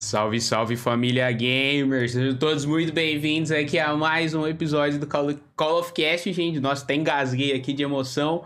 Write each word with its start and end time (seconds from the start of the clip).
Salve, 0.00 0.40
salve 0.40 0.76
família 0.76 1.30
gamers! 1.32 2.12
Sejam 2.12 2.36
todos 2.36 2.64
muito 2.64 2.92
bem-vindos 2.92 3.50
aqui 3.50 3.80
a 3.80 3.96
mais 3.96 4.32
um 4.32 4.46
episódio 4.46 5.00
do 5.00 5.08
Call 5.08 5.80
of 5.80 5.92
Cast, 5.92 6.32
gente. 6.32 6.60
Nossa, 6.60 6.84
até 6.84 6.94
engasguei 6.94 7.52
aqui 7.52 7.72
de 7.72 7.82
emoção. 7.82 8.44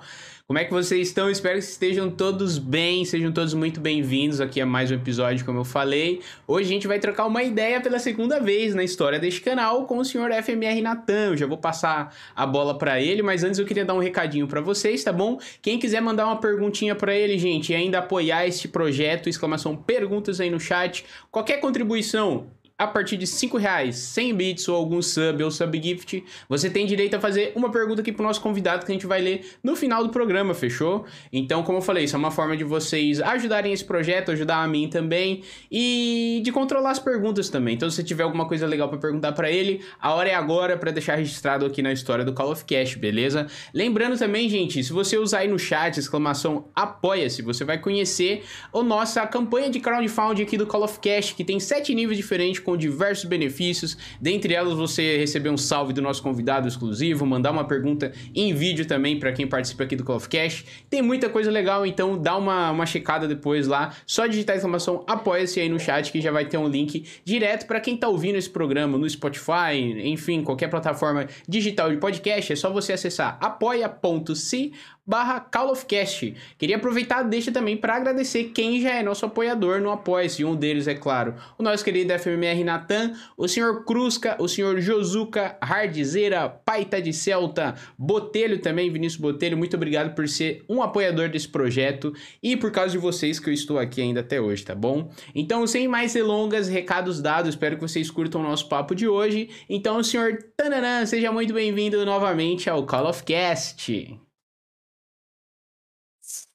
Como 0.53 0.59
é 0.59 0.67
que 0.67 0.71
vocês 0.71 1.09
estão? 1.09 1.30
Espero 1.30 1.59
que 1.59 1.64
estejam 1.64 2.11
todos 2.11 2.59
bem, 2.59 3.07
sejam 3.07 3.33
todos 3.33 3.54
muito 3.54 3.80
bem-vindos 3.80 4.39
aqui 4.39 4.61
a 4.61 4.67
mais 4.67 4.91
um 4.91 4.95
episódio, 4.96 5.46
como 5.46 5.61
eu 5.61 5.64
falei. 5.64 6.21
Hoje 6.46 6.69
a 6.69 6.73
gente 6.75 6.86
vai 6.86 6.98
trocar 6.98 7.25
uma 7.25 7.43
ideia 7.43 7.80
pela 7.80 7.98
segunda 7.98 8.39
vez 8.39 8.75
na 8.75 8.85
história 8.85 9.18
deste 9.18 9.41
canal 9.41 9.86
com 9.86 9.96
o 9.96 10.04
senhor 10.04 10.30
FMR 10.30 10.82
Natan. 10.82 11.29
Eu 11.29 11.36
já 11.39 11.46
vou 11.46 11.57
passar 11.57 12.14
a 12.36 12.45
bola 12.45 12.77
para 12.77 13.00
ele, 13.00 13.23
mas 13.23 13.43
antes 13.43 13.59
eu 13.59 13.64
queria 13.64 13.82
dar 13.82 13.95
um 13.95 13.99
recadinho 13.99 14.46
para 14.46 14.61
vocês, 14.61 15.03
tá 15.03 15.11
bom? 15.11 15.41
Quem 15.62 15.79
quiser 15.79 16.03
mandar 16.03 16.27
uma 16.27 16.36
perguntinha 16.36 16.95
para 16.95 17.16
ele, 17.16 17.39
gente, 17.39 17.73
e 17.73 17.75
ainda 17.75 18.00
apoiar 18.00 18.46
este 18.46 18.69
projeto, 18.69 19.30
exclamação 19.30 19.75
perguntas 19.75 20.39
aí 20.39 20.50
no 20.50 20.61
chat, 20.61 21.03
qualquer 21.30 21.61
contribuição 21.61 22.48
a 22.82 22.86
partir 22.89 23.17
de 23.17 23.29
5 23.29 23.57
reais, 23.59 23.96
100 23.96 24.35
bits 24.35 24.68
ou 24.68 24.75
algum 24.75 25.00
sub 25.00 25.45
ou 25.45 25.53
sub 25.53 25.81
gift, 25.81 26.25
você 26.49 26.68
tem 26.68 26.85
direito 26.85 27.14
a 27.14 27.21
fazer 27.21 27.53
uma 27.54 27.71
pergunta 27.71 28.00
aqui 28.00 28.11
pro 28.11 28.25
nosso 28.25 28.40
convidado 28.40 28.85
que 28.85 28.90
a 28.90 28.95
gente 28.95 29.07
vai 29.07 29.21
ler 29.21 29.46
no 29.63 29.77
final 29.77 30.03
do 30.03 30.11
programa, 30.11 30.53
fechou? 30.53 31.04
Então, 31.32 31.63
como 31.63 31.79
eu 31.79 31.82
falei, 31.82 32.05
isso 32.05 32.17
é 32.17 32.19
uma 32.19 32.33
forma 32.33 32.56
de 32.56 32.64
vocês 32.64 33.20
ajudarem 33.20 33.73
esse 33.73 33.84
projeto, 33.84 34.33
ajudar 34.33 34.64
a 34.64 34.67
mim 34.67 34.89
também 34.89 35.42
e 35.70 36.41
de 36.45 36.50
controlar 36.50 36.91
as 36.91 36.98
perguntas 36.98 37.48
também. 37.48 37.75
Então, 37.75 37.89
se 37.89 38.03
tiver 38.03 38.25
alguma 38.25 38.48
coisa 38.48 38.67
legal 38.67 38.89
para 38.89 38.98
perguntar 38.98 39.31
para 39.31 39.48
ele, 39.48 39.81
a 40.01 40.12
hora 40.12 40.31
é 40.31 40.34
agora 40.34 40.77
para 40.77 40.91
deixar 40.91 41.14
registrado 41.14 41.64
aqui 41.64 41.83
na 41.83 41.92
história 41.92 42.25
do 42.25 42.33
Call 42.33 42.51
of 42.51 42.64
Cash, 42.64 42.97
beleza? 42.97 43.47
Lembrando 43.73 44.19
também, 44.19 44.48
gente, 44.48 44.83
se 44.83 44.92
você 44.92 45.17
usar 45.17 45.39
aí 45.39 45.48
no 45.48 45.59
chat 45.59 45.98
exclamação 45.98 46.64
apoia-se, 46.75 47.42
você 47.42 47.64
vai 47.64 47.78
conhecer 47.78 48.42
a 48.75 48.83
nossa 48.83 49.25
campanha 49.25 49.70
de 49.70 49.78
crowdfunding 49.78 50.42
aqui 50.42 50.59
do 50.59 50.67
Call 50.67 50.83
of 50.83 50.98
Cash, 50.98 51.33
que 51.33 51.45
tem 51.45 51.61
sete 51.61 51.95
níveis 51.95 52.17
diferentes 52.17 52.59
com 52.59 52.72
diversos 52.77 53.25
benefícios. 53.25 53.97
Dentre 54.20 54.55
elas, 54.55 54.75
você 54.75 55.17
receber 55.19 55.51
um 55.51 55.56
salve 55.56 55.92
do 55.92 56.03
nosso 56.03 56.23
convidado 56.23 56.69
exclusivo, 56.69 57.25
mandar 57.27 57.51
uma 57.51 57.65
pergunta 57.65 58.12
em 58.34 58.53
vídeo 58.55 58.87
também 58.87 59.19
para 59.19 59.33
quem 59.33 59.47
participa 59.47 59.84
aqui 59.84 59.97
do 59.97 60.05
Call 60.05 60.17
of 60.17 60.28
Cash. 60.28 60.65
Tem 60.89 61.03
muita 61.03 61.28
coisa 61.28 61.50
legal, 61.50 61.87
então 61.87 62.20
dá 62.20 62.37
uma, 62.37 62.70
uma 62.70 62.87
checada 62.87 63.27
depois 63.27 63.67
lá. 63.67 63.95
Só 64.06 64.27
digitar 64.27 64.55
a 64.55 64.56
exclamação 64.56 65.05
apoia-se 65.06 65.61
aí 65.61 65.69
no 65.69 65.78
chat 65.78 66.11
que 66.11 66.20
já 66.20 66.31
vai 66.31 66.45
ter 66.45 66.56
um 66.56 66.69
link 66.69 67.05
direto 67.25 67.67
para 67.67 67.81
quem 67.81 67.97
tá 67.97 68.09
ouvindo 68.09 68.37
esse 68.37 68.50
programa 68.50 68.98
no 68.98 69.09
Spotify, 69.09 69.77
enfim, 70.05 70.43
qualquer 70.43 70.69
plataforma 70.69 71.27
digital 71.48 71.91
de 71.91 71.97
podcast. 71.97 72.53
É 72.53 72.56
só 72.56 72.70
você 72.70 72.93
acessar 72.93 73.39
apoia.se 73.41 74.73
barra 75.06 75.41
Call 75.41 75.72
of 75.72 75.84
Cast. 75.86 76.34
Queria 76.56 76.77
aproveitar 76.77 77.22
deixa 77.22 77.50
também 77.50 77.77
para 77.77 77.97
agradecer 77.97 78.45
quem 78.55 78.81
já 78.81 78.91
é 78.91 79.03
nosso 79.03 79.27
apoiador 79.27 79.81
no 79.81 79.91
Apoia-se. 79.91 80.44
Um 80.44 80.55
deles, 80.55 80.86
é 80.86 80.94
claro, 80.94 81.34
o 81.59 81.62
nosso 81.62 81.84
querido 81.84 82.12
FMR 82.19 82.62
Natan, 82.64 83.12
o 83.36 83.48
senhor 83.48 83.84
Crusca, 83.84 84.36
o 84.39 84.48
senhor 84.48 84.81
Josuka, 84.81 85.56
Hardzeira, 85.62 86.48
Paita 86.48 87.00
de 87.00 87.12
Celta, 87.12 87.75
Botelho 87.98 88.61
também, 88.61 88.91
Vinícius 88.91 89.20
Botelho. 89.20 89.56
Muito 89.56 89.77
obrigado 89.77 90.14
por 90.14 90.28
ser 90.28 90.64
um 90.69 90.83
apoiador 90.83 91.28
desse 91.28 91.48
projeto 91.48 92.14
e 92.42 92.56
por 92.56 92.70
causa 92.70 92.92
de 92.92 92.98
vocês 92.98 93.39
que 93.39 93.50
eu 93.50 93.55
estou 93.55 93.78
aqui 93.78 94.00
ainda 94.00 94.20
até 94.20 94.41
hoje, 94.41 94.64
tá 94.64 94.75
bom? 94.75 95.11
Então, 95.34 95.66
sem 95.66 95.89
mais 95.89 96.12
delongas, 96.12 96.69
recados 96.69 97.20
dados, 97.20 97.50
espero 97.50 97.77
que 97.77 97.83
vocês 97.83 98.11
curtam 98.11 98.41
o 98.41 98.44
nosso 98.44 98.69
papo 98.69 98.94
de 98.94 99.09
hoje. 99.09 99.50
Então, 99.69 100.03
senhor 100.03 100.39
Tananã, 100.56 101.05
seja 101.06 101.33
muito 101.33 101.53
bem-vindo 101.53 102.05
novamente 102.05 102.70
ao 102.70 102.87
Call 102.87 103.09
of 103.09 103.25
Cast. 103.25 104.31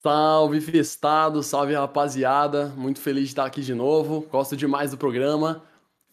Salve 0.04 0.62
Festado, 0.62 1.42
salve 1.42 1.74
rapaziada, 1.74 2.74
muito 2.76 3.00
feliz 3.00 3.24
de 3.24 3.30
estar 3.30 3.46
aqui 3.46 3.62
de 3.62 3.74
novo, 3.74 4.28
gosto 4.32 4.56
demais 4.56 4.92
do 4.92 4.98
programa. 4.98 5.64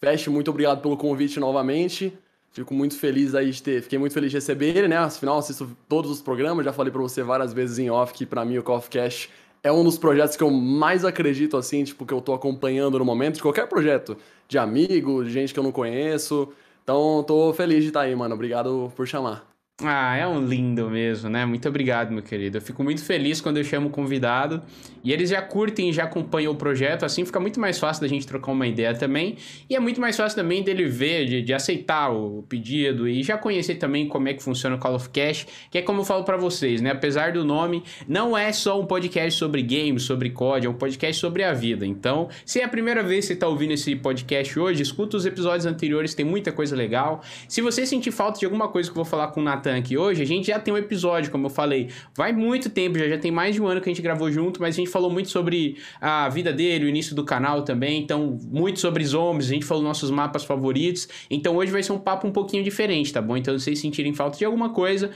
Fest, 0.01 0.29
muito 0.29 0.51
obrigado 0.51 0.81
pelo 0.81 0.97
convite 0.97 1.41
novamente. 1.41 2.17
Fico 2.53 2.73
muito 2.73 2.97
feliz 2.97 3.35
aí 3.35 3.51
de 3.51 3.63
ter, 3.63 3.83
fiquei 3.83 3.99
muito 3.99 4.13
feliz 4.13 4.31
de 4.31 4.37
receber 4.37 4.77
ele, 4.77 4.89
né? 4.89 4.97
Afinal, 4.99 5.39
assisto 5.39 5.77
todos 5.89 6.11
os 6.11 6.23
programas, 6.23 6.65
já 6.65 6.73
falei 6.73 6.93
para 6.93 7.03
você 7.03 7.23
várias 7.23 7.53
vezes 7.53 7.79
em 7.79 7.91
off 7.91 8.13
que 8.15 8.25
para 8.25 8.45
mim 8.45 8.59
o 8.59 8.71
of 8.73 8.89
Cash 8.89 9.29
é 9.63 9.73
um 9.73 9.83
dos 9.83 9.99
projetos 9.99 10.37
que 10.37 10.43
eu 10.43 10.51
mais 10.51 11.05
acredito 11.05 11.57
assim, 11.57 11.83
tipo 11.83 12.07
que 12.07 12.15
eu 12.15 12.21
tô 12.21 12.33
acompanhando 12.33 12.99
no 12.99 13.05
momento, 13.05 13.37
de 13.37 13.43
qualquer 13.43 13.67
projeto, 13.69 14.17
de 14.47 14.57
amigo, 14.57 15.25
de 15.25 15.31
gente 15.31 15.53
que 15.53 15.59
eu 15.59 15.65
não 15.65 15.73
conheço. 15.73 16.49
Então, 16.83 17.25
tô 17.27 17.53
feliz 17.53 17.83
de 17.83 17.89
estar 17.89 18.03
aí, 18.03 18.15
mano. 18.15 18.35
Obrigado 18.35 18.93
por 18.95 19.07
chamar. 19.07 19.54
Ah, 19.83 20.15
é 20.17 20.25
um 20.25 20.47
lindo 20.47 20.89
mesmo, 20.89 21.29
né? 21.29 21.45
Muito 21.45 21.69
obrigado, 21.69 22.13
meu 22.13 22.23
querido. 22.23 22.59
Eu 22.59 22.63
fico 22.63 22.85
muito 22.85 23.05
feliz 23.05 23.41
quando 23.41 23.57
eu 23.57 23.65
chamo 23.65 23.89
o 23.89 23.91
convidado 23.91 24.63
e 25.03 25.13
eles 25.13 25.31
já 25.31 25.43
curtem 25.43 25.91
e 25.91 25.93
já 25.93 26.05
acompanham 26.05 26.53
o 26.53 26.55
projeto, 26.55 27.05
assim 27.05 27.25
fica 27.25 27.41
muito 27.41 27.59
mais 27.59 27.77
fácil 27.77 28.01
da 28.01 28.07
gente 28.07 28.25
trocar 28.25 28.53
uma 28.53 28.69
ideia 28.69 28.95
também. 28.95 29.37
E 29.69 29.75
é 29.75 29.81
muito 29.81 30.01
mais 30.01 30.17
fácil 30.17 30.37
também 30.37 30.63
dele 30.63 30.85
ver, 30.85 31.27
de, 31.27 31.43
de 31.43 31.53
aceitar 31.53 32.09
o 32.11 32.45
pedido 32.49 33.09
e 33.09 33.21
já 33.25 33.37
conhecer 33.37 33.75
também 33.75 34.07
como 34.07 34.29
é 34.29 34.35
que 34.35 34.45
funciona 34.45 34.77
o 34.77 34.79
Call 34.79 34.95
of 34.95 35.09
Cash, 35.09 35.45
que 35.69 35.79
é 35.79 35.83
como 35.83 36.03
eu 36.03 36.05
falo 36.05 36.23
para 36.23 36.37
vocês, 36.37 36.81
né? 36.81 36.93
Apesar 36.93 37.33
do 37.33 37.45
nome, 37.45 37.83
não 38.07 38.39
é 38.39 38.53
só 38.53 38.81
um 38.81 38.87
podcast 38.87 39.37
sobre 39.37 39.61
games, 39.61 40.05
sobre 40.05 40.31
código, 40.31 40.73
é 40.73 40.77
um 40.77 40.79
podcast 40.79 41.21
sobre 41.21 41.43
a 41.43 41.53
vida. 41.53 41.85
Então, 41.85 42.29
se 42.47 42.61
é 42.61 42.65
a 42.65 42.69
primeira 42.69 43.03
vez 43.03 43.27
que 43.27 43.33
você 43.33 43.37
tá 43.37 43.49
ouvindo 43.49 43.73
esse 43.73 43.97
podcast 43.97 44.57
hoje, 44.57 44.85
escuta 44.85 45.17
os 45.17 45.27
episódios 45.27 45.67
anteriores, 45.67 46.15
tem 46.15 46.25
muita 46.25 46.53
coisa 46.53 46.77
legal. 46.77 47.23
Se 47.49 47.61
você 47.61 47.85
sentir 47.85 48.13
falta 48.13 48.39
de 48.39 48.45
alguma 48.45 48.69
coisa 48.69 48.89
que 48.89 48.93
eu 48.93 49.03
vou 49.03 49.05
falar 49.05 49.29
com 49.29 49.41
o 49.41 49.43
Nath 49.43 49.64
Natan 49.65 49.79
aqui 49.79 49.97
hoje, 49.97 50.23
a 50.23 50.27
gente 50.27 50.49
já 50.49 50.59
tem 50.59 50.73
um 50.73 50.77
episódio, 50.77 51.31
como 51.31 51.47
eu 51.47 51.51
falei. 51.51 51.89
Vai 52.15 52.33
muito 52.33 52.69
tempo, 52.69 52.99
já, 52.99 53.09
já 53.09 53.19
tem 53.19 53.31
mais 53.31 53.55
de 53.55 53.63
um 53.63 53.67
ano 53.67 53.81
que 53.81 53.89
a 53.89 53.93
gente 53.93 54.03
gravou 54.03 54.31
junto, 54.31 54.61
mas 54.61 54.75
a 54.75 54.79
gente 54.79 54.91
falou 54.91 55.11
muito 55.11 55.31
sobre 55.31 55.79
a 56.01 56.29
vida 56.29 56.53
dele, 56.53 56.85
o 56.85 56.89
início 56.89 57.15
do 57.15 57.25
canal 57.25 57.63
também. 57.63 58.03
Então, 58.03 58.39
muito 58.43 58.81
sobre 58.81 59.05
zombies, 59.05 59.49
a 59.49 59.55
gente 59.55 59.65
falou 59.65 59.83
nossos 59.83 60.11
mapas 60.11 60.45
favoritos. 60.45 61.09
Então, 61.31 61.57
hoje 61.57 61.73
vai 61.73 61.83
ser 61.83 61.93
um 61.93 61.99
papo 61.99 62.27
um 62.27 62.33
pouquinho 62.33 62.63
diferente, 62.63 63.13
tá 63.13 63.23
bom? 63.23 63.37
Então, 63.37 63.59
se 63.59 63.65
vocês 63.65 63.79
sentirem 63.79 64.13
falta 64.13 64.37
de 64.37 64.45
alguma 64.45 64.71
coisa, 64.71 65.11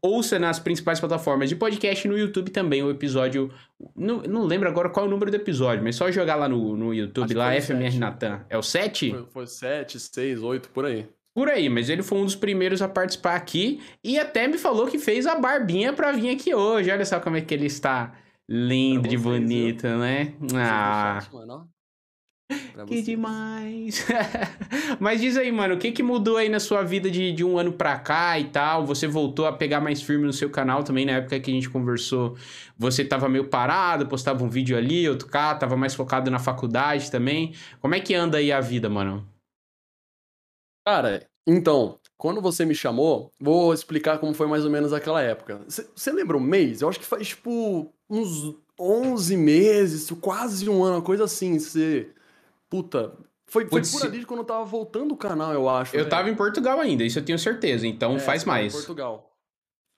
ouça 0.00 0.38
nas 0.38 0.58
principais 0.58 0.98
plataformas 0.98 1.48
de 1.48 1.54
podcast 1.54 2.06
e 2.06 2.10
no 2.10 2.18
YouTube 2.18 2.50
também 2.50 2.82
o 2.82 2.90
episódio. 2.90 3.50
Não, 3.94 4.18
não 4.22 4.44
lembro 4.44 4.68
agora 4.68 4.88
qual 4.88 5.06
é 5.06 5.08
o 5.08 5.10
número 5.10 5.30
do 5.30 5.36
episódio, 5.36 5.82
mas 5.82 5.96
só 5.96 6.10
jogar 6.10 6.36
lá 6.36 6.48
no, 6.48 6.76
no 6.76 6.92
YouTube, 6.92 7.34
lá, 7.34 7.52
FMR 7.60 7.98
Natan. 7.98 8.40
É 8.50 8.58
o 8.58 8.62
7? 8.62 9.10
Foi, 9.10 9.26
foi 9.26 9.46
7, 9.46 10.00
6, 10.00 10.42
8, 10.42 10.70
por 10.70 10.86
aí. 10.86 11.06
Por 11.34 11.48
aí, 11.48 11.68
mas 11.68 11.88
ele 11.88 12.02
foi 12.02 12.18
um 12.18 12.24
dos 12.24 12.36
primeiros 12.36 12.82
a 12.82 12.88
participar 12.88 13.36
aqui 13.36 13.80
e 14.04 14.18
até 14.18 14.46
me 14.46 14.58
falou 14.58 14.86
que 14.86 14.98
fez 14.98 15.26
a 15.26 15.34
barbinha 15.34 15.92
pra 15.92 16.12
vir 16.12 16.28
aqui 16.28 16.54
hoje. 16.54 16.90
Olha 16.90 17.04
só 17.06 17.18
como 17.20 17.36
é 17.36 17.40
que 17.40 17.54
ele 17.54 17.66
está 17.66 18.12
lindo 18.48 19.12
e 19.12 19.16
bonito, 19.16 19.86
né? 19.86 20.34
Ah. 20.54 21.20
que 22.86 23.00
demais! 23.00 24.06
Mas 25.00 25.22
diz 25.22 25.38
aí, 25.38 25.50
mano, 25.50 25.76
o 25.76 25.78
que 25.78 25.90
que 25.90 26.02
mudou 26.02 26.36
aí 26.36 26.50
na 26.50 26.60
sua 26.60 26.82
vida 26.82 27.10
de, 27.10 27.32
de 27.32 27.42
um 27.42 27.56
ano 27.56 27.72
pra 27.72 27.98
cá 27.98 28.38
e 28.38 28.44
tal? 28.44 28.84
Você 28.84 29.06
voltou 29.06 29.46
a 29.46 29.52
pegar 29.52 29.80
mais 29.80 30.02
firme 30.02 30.26
no 30.26 30.34
seu 30.34 30.50
canal 30.50 30.84
também, 30.84 31.06
na 31.06 31.12
época 31.12 31.40
que 31.40 31.50
a 31.50 31.54
gente 31.54 31.70
conversou. 31.70 32.36
Você 32.76 33.06
tava 33.06 33.26
meio 33.26 33.48
parado, 33.48 34.06
postava 34.06 34.44
um 34.44 34.50
vídeo 34.50 34.76
ali, 34.76 35.08
outro 35.08 35.28
cá, 35.28 35.54
tava 35.54 35.78
mais 35.78 35.94
focado 35.94 36.30
na 36.30 36.38
faculdade 36.38 37.10
também. 37.10 37.54
Como 37.80 37.94
é 37.94 38.00
que 38.00 38.14
anda 38.14 38.36
aí 38.36 38.52
a 38.52 38.60
vida, 38.60 38.90
mano? 38.90 39.31
Cara, 40.84 41.26
então, 41.46 41.98
quando 42.16 42.40
você 42.40 42.64
me 42.64 42.74
chamou, 42.74 43.30
vou 43.40 43.72
explicar 43.74 44.18
como 44.18 44.34
foi 44.34 44.46
mais 44.46 44.64
ou 44.64 44.70
menos 44.70 44.92
aquela 44.92 45.20
época. 45.22 45.60
Você 45.68 46.12
lembra 46.12 46.36
o 46.36 46.40
mês? 46.40 46.82
Eu 46.82 46.88
acho 46.88 47.00
que 47.00 47.06
faz, 47.06 47.28
tipo, 47.28 47.92
uns 48.08 48.54
11 48.78 49.36
meses, 49.36 50.10
quase 50.20 50.68
um 50.68 50.82
ano, 50.82 50.96
uma 50.96 51.02
coisa 51.02 51.24
assim. 51.24 51.58
Você. 51.58 52.10
Puta. 52.68 53.12
Foi, 53.46 53.66
foi 53.66 53.82
por 53.82 54.06
ali 54.06 54.24
quando 54.24 54.40
eu 54.40 54.46
tava 54.46 54.64
voltando 54.64 55.12
o 55.12 55.16
canal, 55.16 55.52
eu 55.52 55.68
acho. 55.68 55.94
Eu 55.94 56.00
velho. 56.00 56.10
tava 56.10 56.30
em 56.30 56.34
Portugal 56.34 56.80
ainda, 56.80 57.04
isso 57.04 57.18
eu 57.18 57.24
tenho 57.24 57.38
certeza. 57.38 57.86
Então 57.86 58.16
é, 58.16 58.18
faz 58.18 58.44
mais. 58.44 58.72
Em 58.72 58.76
Portugal. 58.76 59.30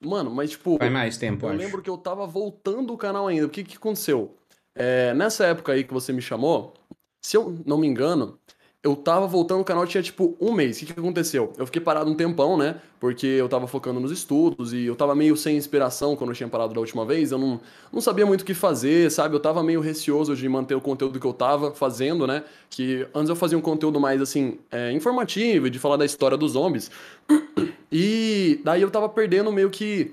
Mano, 0.05 0.31
mas 0.31 0.51
tipo. 0.51 0.77
Faz 0.77 0.93
mais 0.93 1.17
tempo, 1.17 1.47
eu 1.47 1.51
acho. 1.51 1.59
lembro 1.59 1.81
que 1.81 1.89
eu 1.89 1.97
tava 1.97 2.27
voltando 2.27 2.93
o 2.93 2.99
canal 2.99 3.29
ainda. 3.29 3.47
O 3.47 3.51
que 3.51 3.63
que 3.63 3.77
aconteceu? 3.77 4.37
É, 4.75 5.15
nessa 5.15 5.47
época 5.47 5.73
aí 5.73 5.85
que 5.85 5.95
você 5.95 6.13
me 6.13 6.21
chamou, 6.21 6.75
se 7.23 7.37
eu 7.37 7.63
não 7.65 7.79
me 7.79 7.87
engano, 7.87 8.41
eu 8.85 8.95
tava 8.95 9.27
voltando 9.27 9.63
o 9.63 9.65
canal 9.65 9.87
tinha 9.87 10.03
tipo 10.03 10.37
um 10.39 10.53
mês. 10.53 10.77
O 10.77 10.81
que, 10.81 10.93
que 10.93 11.01
aconteceu? 11.01 11.55
Eu 11.57 11.65
fiquei 11.65 11.81
parado 11.81 12.11
um 12.11 12.15
tempão, 12.15 12.59
né? 12.59 12.77
Porque 13.01 13.27
eu 13.27 13.49
tava 13.49 13.67
focando 13.67 13.99
nos 13.99 14.13
estudos 14.13 14.75
e 14.75 14.85
eu 14.85 14.95
tava 14.95 15.15
meio 15.15 15.35
sem 15.39 15.57
inspiração 15.57 16.15
quando 16.15 16.31
eu 16.31 16.37
tinha 16.37 16.49
parado 16.51 16.75
da 16.75 16.81
última 16.81 17.03
vez. 17.07 17.33
Eu 17.33 17.39
não, 17.39 17.59
não 17.91 18.03
sabia 18.03 18.27
muito 18.27 18.43
o 18.43 18.45
que 18.45 18.53
fazer, 18.53 19.11
sabe? 19.11 19.35
Eu 19.35 19.41
tava 19.41 19.63
meio 19.63 19.81
receoso 19.81 20.37
de 20.37 20.47
manter 20.51 20.75
o 20.75 20.83
conteúdo 20.83 21.19
que 21.19 21.27
eu 21.27 21.33
tava 21.33 21.75
fazendo, 21.75 22.27
né? 22.27 22.45
Que 22.69 23.09
antes 23.15 23.31
eu 23.31 23.37
fazia 23.37 23.57
um 23.57 23.63
conteúdo 23.63 23.99
mais 23.99 24.21
assim, 24.21 24.59
é, 24.71 24.93
informativo, 24.93 25.71
de 25.71 25.79
falar 25.79 25.97
da 25.97 26.05
história 26.05 26.37
dos 26.37 26.53
zombies. 26.53 26.91
E 27.97 28.61
daí 28.65 28.83
eu 28.83 28.91
tava 28.91 29.09
perdendo 29.09 29.53
meio 29.53 29.71
que 29.71 30.13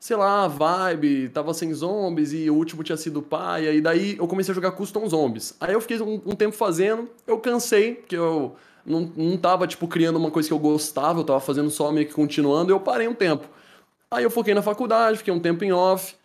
sei 0.00 0.16
lá, 0.16 0.48
vibe, 0.48 1.28
tava 1.28 1.52
sem 1.52 1.72
zombies 1.74 2.32
e 2.32 2.48
o 2.48 2.54
último 2.54 2.82
tinha 2.82 2.96
sido 2.96 3.20
pai, 3.20 3.76
e 3.76 3.80
daí 3.82 4.16
eu 4.16 4.26
comecei 4.26 4.50
a 4.50 4.54
jogar 4.54 4.72
custom 4.72 5.06
zombies. 5.06 5.54
Aí 5.60 5.74
eu 5.74 5.80
fiquei 5.80 6.00
um, 6.00 6.14
um 6.24 6.34
tempo 6.34 6.56
fazendo, 6.56 7.08
eu 7.26 7.38
cansei, 7.38 7.96
porque 7.96 8.16
eu 8.16 8.56
não, 8.84 9.12
não 9.14 9.36
tava, 9.36 9.66
tipo, 9.66 9.86
criando 9.86 10.16
uma 10.16 10.30
coisa 10.30 10.48
que 10.48 10.54
eu 10.54 10.58
gostava, 10.58 11.20
eu 11.20 11.24
tava 11.24 11.38
fazendo 11.38 11.70
só 11.70 11.92
meio 11.92 12.06
que 12.06 12.14
continuando, 12.14 12.72
e 12.72 12.74
eu 12.74 12.80
parei 12.80 13.06
um 13.06 13.14
tempo. 13.14 13.46
Aí 14.10 14.24
eu 14.24 14.30
foquei 14.30 14.54
na 14.54 14.62
faculdade, 14.62 15.18
fiquei 15.18 15.34
um 15.34 15.38
tempo 15.38 15.62
em 15.64 15.72
off, 15.72 16.16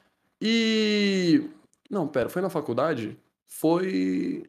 e... 0.42 1.44
Não, 1.89 2.07
pera, 2.07 2.30
foi 2.30 2.42
na 2.42 2.50
faculdade? 2.50 3.18
Foi... 3.45 4.44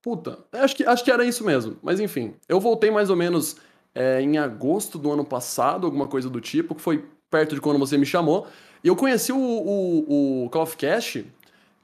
Puta, 0.00 0.38
acho 0.52 0.76
que, 0.76 0.84
acho 0.84 1.04
que 1.04 1.10
era 1.10 1.24
isso 1.24 1.44
mesmo. 1.44 1.76
Mas 1.82 1.98
enfim, 1.98 2.34
eu 2.48 2.60
voltei 2.60 2.90
mais 2.90 3.10
ou 3.10 3.16
menos 3.16 3.56
é, 3.92 4.20
em 4.20 4.38
agosto 4.38 4.96
do 4.96 5.10
ano 5.10 5.24
passado, 5.24 5.86
alguma 5.86 6.06
coisa 6.06 6.30
do 6.30 6.40
tipo, 6.40 6.74
que 6.76 6.80
foi 6.80 7.04
perto 7.34 7.56
de 7.56 7.60
quando 7.60 7.80
você 7.80 7.98
me 7.98 8.06
chamou. 8.06 8.46
E 8.84 8.86
eu 8.86 8.94
conheci 8.94 9.32
o, 9.32 9.36
o, 9.36 10.44
o 10.44 10.50
Call 10.50 10.62
of 10.62 10.76
Cash, 10.76 11.24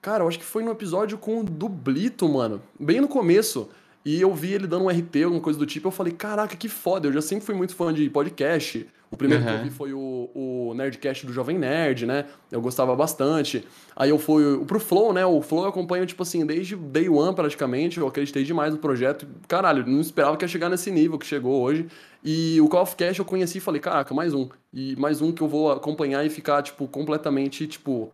cara, 0.01 0.23
eu 0.23 0.29
acho 0.29 0.39
que 0.39 0.45
foi 0.45 0.63
no 0.63 0.71
episódio 0.71 1.19
com 1.19 1.41
o 1.41 1.45
Dublito, 1.45 2.29
mano. 2.29 2.63
Bem 2.79 3.01
no 3.01 3.09
começo. 3.09 3.69
E 4.05 4.21
eu 4.21 4.33
vi 4.33 4.53
ele 4.53 4.69
dando 4.69 4.85
um 4.85 4.89
RT, 4.89 5.25
alguma 5.25 5.43
coisa 5.43 5.59
do 5.59 5.67
tipo, 5.67 5.89
eu 5.89 5.93
falei, 5.93 6.13
caraca, 6.13 6.57
que 6.57 6.69
foda, 6.69 7.09
eu 7.09 7.13
já 7.13 7.21
sempre 7.21 7.45
fui 7.45 7.55
muito 7.55 7.75
fã 7.75 7.93
de 7.93 8.09
podcast. 8.09 8.87
O 9.11 9.17
primeiro 9.17 9.43
uhum. 9.43 9.51
que 9.51 9.57
eu 9.57 9.63
vi 9.65 9.71
foi 9.71 9.93
o, 9.93 10.31
o 10.33 10.73
Nerdcast 10.75 11.27
do 11.27 11.33
Jovem 11.33 11.59
Nerd, 11.59 12.07
né? 12.07 12.27
Eu 12.51 12.61
gostava 12.61 12.95
bastante. 12.95 13.67
Aí 13.97 14.09
eu 14.09 14.19
fui 14.21 14.65
pro 14.67 14.79
Flow, 14.79 15.13
né? 15.13 15.27
O 15.27 15.43
Flow 15.43 15.65
eu 15.65 15.69
acompanho, 15.69 16.07
tipo 16.07 16.23
assim, 16.23 16.47
desde 16.47 16.77
day 16.77 17.09
one 17.09 17.35
praticamente. 17.35 17.99
Eu 17.99 18.07
acreditei 18.07 18.45
demais 18.45 18.73
no 18.73 18.79
projeto. 18.79 19.27
Caralho, 19.49 19.85
não 19.85 20.01
esperava 20.01 20.37
que 20.37 20.45
ia 20.45 20.49
chegar 20.49 20.69
nesse 20.69 20.93
nível 20.93 21.19
que 21.19 21.27
chegou 21.27 21.61
hoje. 21.61 21.89
E 22.23 22.61
o 22.61 22.69
Call 22.69 22.83
of 22.83 22.97
Cash 22.97 23.19
eu 23.19 23.25
conheci 23.25 23.59
e 23.59 23.61
falei, 23.61 23.81
caraca, 23.81 24.13
mais 24.13 24.35
um. 24.35 24.49
E 24.73 24.95
mais 24.97 25.23
um 25.23 25.33
que 25.33 25.43
eu 25.43 25.49
vou 25.49 25.73
acompanhar 25.73 26.25
e 26.25 26.31
ficar, 26.31 26.63
tipo, 26.63 26.87
completamente, 26.87 27.67
tipo, 27.67 28.13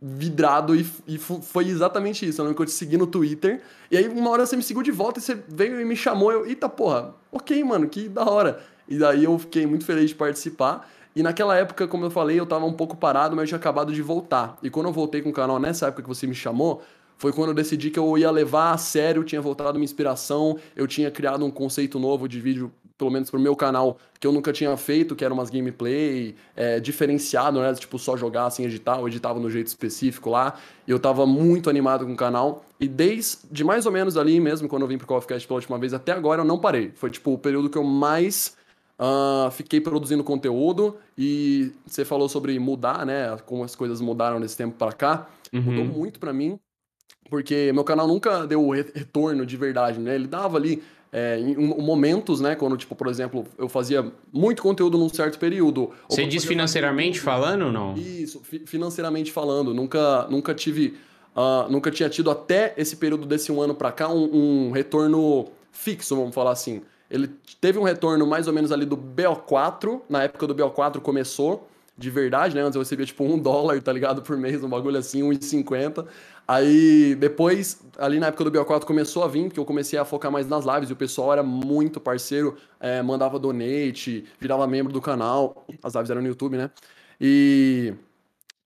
vidrado 0.00 0.76
e, 0.76 0.86
e 1.08 1.18
foi 1.18 1.66
exatamente 1.66 2.26
isso. 2.26 2.40
Eu 2.40 2.44
lembro 2.44 2.56
que 2.56 2.62
eu 2.62 2.66
te 2.66 2.72
segui 2.72 2.96
no 2.96 3.06
Twitter, 3.06 3.60
e 3.90 3.96
aí 3.96 4.08
uma 4.08 4.30
hora 4.30 4.46
você 4.46 4.56
me 4.56 4.62
seguiu 4.62 4.82
de 4.82 4.92
volta 4.92 5.18
e 5.18 5.22
você 5.22 5.34
veio 5.48 5.80
e 5.80 5.84
me 5.84 5.96
chamou, 5.96 6.30
eu, 6.30 6.46
eita 6.46 6.68
porra, 6.68 7.14
ok, 7.32 7.62
mano, 7.64 7.88
que 7.88 8.08
da 8.08 8.24
hora. 8.24 8.60
E 8.88 8.96
daí 8.96 9.24
eu 9.24 9.38
fiquei 9.38 9.66
muito 9.66 9.84
feliz 9.84 10.10
de 10.10 10.14
participar. 10.14 10.88
E 11.14 11.22
naquela 11.22 11.56
época, 11.56 11.86
como 11.86 12.06
eu 12.06 12.10
falei, 12.10 12.38
eu 12.38 12.46
tava 12.46 12.64
um 12.64 12.72
pouco 12.72 12.96
parado, 12.96 13.36
mas 13.36 13.42
eu 13.42 13.48
tinha 13.48 13.58
acabado 13.58 13.92
de 13.92 14.00
voltar. 14.00 14.56
E 14.62 14.70
quando 14.70 14.86
eu 14.86 14.92
voltei 14.92 15.20
com 15.20 15.30
o 15.30 15.32
canal, 15.32 15.58
nessa 15.58 15.88
época 15.88 16.02
que 16.02 16.08
você 16.08 16.26
me 16.26 16.34
chamou, 16.34 16.82
foi 17.18 17.32
quando 17.32 17.50
eu 17.50 17.54
decidi 17.54 17.90
que 17.90 17.98
eu 17.98 18.16
ia 18.16 18.30
levar 18.30 18.72
a 18.72 18.78
sério, 18.78 19.22
tinha 19.22 19.40
voltado 19.40 19.74
minha 19.74 19.84
inspiração, 19.84 20.58
eu 20.74 20.86
tinha 20.86 21.10
criado 21.10 21.44
um 21.44 21.50
conceito 21.50 21.98
novo 21.98 22.26
de 22.26 22.40
vídeo 22.40 22.72
pelo 23.02 23.10
menos 23.10 23.28
pro 23.28 23.40
meu 23.40 23.56
canal, 23.56 23.98
que 24.20 24.24
eu 24.24 24.30
nunca 24.30 24.52
tinha 24.52 24.76
feito, 24.76 25.16
que 25.16 25.24
era 25.24 25.34
umas 25.34 25.50
gameplay 25.50 26.36
é, 26.54 26.78
diferenciado, 26.78 27.60
né? 27.60 27.74
Tipo, 27.74 27.98
só 27.98 28.16
jogar 28.16 28.48
sem 28.50 28.64
editar, 28.64 29.00
eu 29.00 29.08
editava 29.08 29.40
no 29.40 29.50
jeito 29.50 29.66
específico 29.66 30.30
lá. 30.30 30.54
E 30.86 30.90
eu 30.92 31.00
tava 31.00 31.26
muito 31.26 31.68
animado 31.68 32.06
com 32.06 32.12
o 32.12 32.16
canal. 32.16 32.64
E 32.78 32.86
desde 32.86 33.64
mais 33.64 33.86
ou 33.86 33.90
menos 33.92 34.16
ali 34.16 34.38
mesmo, 34.38 34.68
quando 34.68 34.82
eu 34.82 34.88
vim 34.88 34.98
pro 34.98 35.06
Call 35.06 35.18
of 35.18 35.26
Cast 35.26 35.48
pela 35.48 35.58
última 35.58 35.78
vez, 35.78 35.92
até 35.92 36.12
agora 36.12 36.42
eu 36.42 36.44
não 36.44 36.60
parei. 36.60 36.92
Foi 36.94 37.10
tipo 37.10 37.32
o 37.32 37.38
período 37.38 37.68
que 37.68 37.76
eu 37.76 37.82
mais 37.82 38.56
uh, 39.00 39.50
fiquei 39.50 39.80
produzindo 39.80 40.22
conteúdo. 40.22 40.96
E 41.18 41.72
você 41.84 42.04
falou 42.04 42.28
sobre 42.28 42.56
mudar, 42.60 43.04
né? 43.04 43.36
Como 43.46 43.64
as 43.64 43.74
coisas 43.74 44.00
mudaram 44.00 44.38
nesse 44.38 44.56
tempo 44.56 44.76
para 44.76 44.92
cá. 44.92 45.28
Uhum. 45.52 45.62
Mudou 45.62 45.84
muito 45.84 46.20
para 46.20 46.32
mim 46.32 46.56
porque 47.32 47.72
meu 47.72 47.82
canal 47.82 48.06
nunca 48.06 48.46
deu 48.46 48.68
retorno 48.68 49.46
de 49.46 49.56
verdade, 49.56 49.98
né? 49.98 50.14
Ele 50.14 50.26
dava 50.26 50.58
ali 50.58 50.82
é, 51.12 51.38
em 51.38 51.54
momentos, 51.54 52.40
né? 52.40 52.54
Quando, 52.56 52.74
tipo, 52.74 52.96
por 52.96 53.06
exemplo, 53.06 53.44
eu 53.58 53.68
fazia 53.68 54.10
muito 54.32 54.62
conteúdo 54.62 54.96
num 54.96 55.10
certo 55.10 55.38
período. 55.38 55.90
Você 56.08 56.24
diz 56.24 56.42
financeiramente 56.44 57.20
falando 57.20 57.66
ou 57.66 57.72
não? 57.72 57.94
Isso, 57.94 58.40
fi 58.42 58.60
financeiramente 58.64 59.30
falando. 59.30 59.74
Nunca, 59.74 60.26
nunca 60.30 60.54
tive. 60.54 60.96
Uh, 61.36 61.70
nunca 61.70 61.90
tinha 61.90 62.08
tido 62.08 62.30
até 62.30 62.74
esse 62.76 62.96
período 62.96 63.26
desse 63.26 63.50
um 63.52 63.60
ano 63.60 63.74
para 63.74 63.90
cá 63.90 64.08
um, 64.08 64.68
um, 64.68 64.70
retorno 64.70 65.48
fixo, 65.70 66.16
vamos 66.16 66.34
falar 66.34 66.52
assim. 66.52 66.82
Ele 67.10 67.28
teve 67.60 67.78
um 67.78 67.82
retorno 67.82 68.26
mais 68.26 68.46
ou 68.46 68.54
menos 68.54 68.72
ali 68.72 68.84
do 68.84 68.96
BO4, 68.96 70.00
na 70.08 70.24
época 70.24 70.46
do 70.46 70.54
BO4 70.54 71.00
começou, 71.00 71.68
de 71.96 72.10
verdade, 72.10 72.54
né? 72.54 72.62
Antes 72.62 72.74
eu 72.74 72.82
recebia 72.82 73.06
tipo 73.06 73.24
um 73.24 73.36
dólar, 73.40 73.80
tá 73.82 73.92
ligado, 73.92 74.22
por 74.22 74.36
mês, 74.36 74.62
um 74.62 74.68
bagulho 74.68 74.98
assim, 74.98 75.22
1,50. 75.22 76.06
Aí 76.46 77.14
depois, 77.14 77.80
ali 77.98 78.18
na 78.18 78.26
época 78.26 78.44
do 78.44 78.52
BO4 78.52 78.84
começou 78.84 79.22
a 79.22 79.28
vir, 79.28 79.44
porque 79.44 79.60
eu 79.60 79.64
comecei 79.64 79.98
a 79.98 80.04
focar 80.04 80.30
mais 80.30 80.46
nas 80.46 80.64
lives 80.64 80.90
e 80.90 80.92
o 80.92 80.96
pessoal 80.96 81.32
era 81.32 81.42
muito 81.42 82.00
parceiro, 82.00 82.56
é, 82.80 83.00
mandava 83.00 83.38
donate, 83.38 84.24
virava 84.40 84.66
membro 84.66 84.92
do 84.92 85.00
canal. 85.00 85.64
As 85.82 85.94
lives 85.94 86.10
eram 86.10 86.20
no 86.20 86.28
YouTube, 86.28 86.56
né? 86.56 86.70
E, 87.20 87.94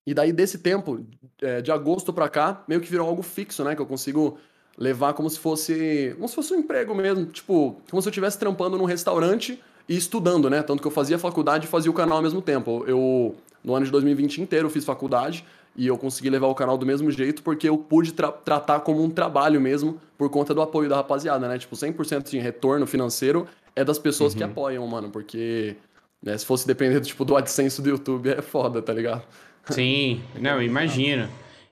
e 0.07 0.15
daí 0.15 0.33
desse 0.33 0.59
tempo, 0.59 1.05
é, 1.43 1.61
de 1.61 1.71
agosto 1.71 2.13
pra 2.13 2.29
cá, 2.29 2.65
meio 2.67 2.81
que 2.81 2.91
virou 2.91 3.07
algo 3.07 3.23
fixo, 3.23 3.63
né? 3.63 3.75
Que 3.75 3.83
eu 3.83 3.87
consigo 3.87 4.39
levar 4.79 5.13
como 5.13 5.29
se 5.29 5.39
fosse. 5.39 6.15
Como 6.17 6.29
se 6.29 6.35
fosse 6.35 6.55
um 6.55 6.59
emprego 6.59 6.95
mesmo. 6.95 7.27
Tipo, 7.27 7.77
como 7.91 8.01
se 8.01 8.09
eu 8.09 8.11
estivesse 8.11 8.39
trampando 8.39 8.79
num 8.79 8.85
restaurante 8.85 9.63
e 9.89 9.97
estudando, 9.97 10.49
né? 10.49 10.63
Tanto 10.63 10.81
que 10.81 10.89
eu 10.89 10.93
fazia 10.93 11.19
faculdade 11.19 11.67
e 11.67 11.69
fazia 11.69 11.91
o 11.91 11.95
canal 11.95 12.17
ao 12.17 12.23
mesmo 12.23 12.41
tempo. 12.41 12.85
Eu, 12.87 13.37
no 13.63 13.75
ano 13.75 13.85
de 13.85 13.93
2020 13.93 14.41
inteiro, 14.41 14.71
fiz 14.71 14.85
faculdade 14.85 15.45
e 15.77 15.87
eu 15.87 15.99
consegui 15.99 16.31
levar 16.31 16.47
o 16.47 16.55
canal 16.55 16.79
do 16.79 16.87
mesmo 16.87 17.11
jeito 17.11 17.43
porque 17.43 17.69
eu 17.69 17.77
pude 17.77 18.13
tra 18.13 18.33
tratar 18.33 18.81
como 18.81 19.03
um 19.03 19.11
trabalho 19.11 19.61
mesmo 19.61 20.01
por 20.17 20.31
conta 20.31 20.55
do 20.55 20.63
apoio 20.63 20.89
da 20.89 20.97
rapaziada, 20.97 21.47
né? 21.47 21.59
Tipo, 21.59 21.77
100% 21.77 22.31
de 22.31 22.39
retorno 22.39 22.87
financeiro 22.87 23.47
é 23.75 23.85
das 23.85 23.99
pessoas 23.99 24.33
uhum. 24.33 24.39
que 24.39 24.45
apoiam, 24.45 24.87
mano, 24.87 25.11
porque 25.11 25.77
né, 26.23 26.37
se 26.37 26.47
fosse 26.47 26.67
depender 26.67 27.01
tipo, 27.01 27.25
do 27.25 27.37
AdSense 27.37 27.83
do 27.83 27.91
YouTube 27.91 28.31
é 28.31 28.41
foda, 28.41 28.81
tá 28.81 28.93
ligado? 28.93 29.23
Sim, 29.71 30.23
não, 30.41 30.61
imagina. 30.63 31.29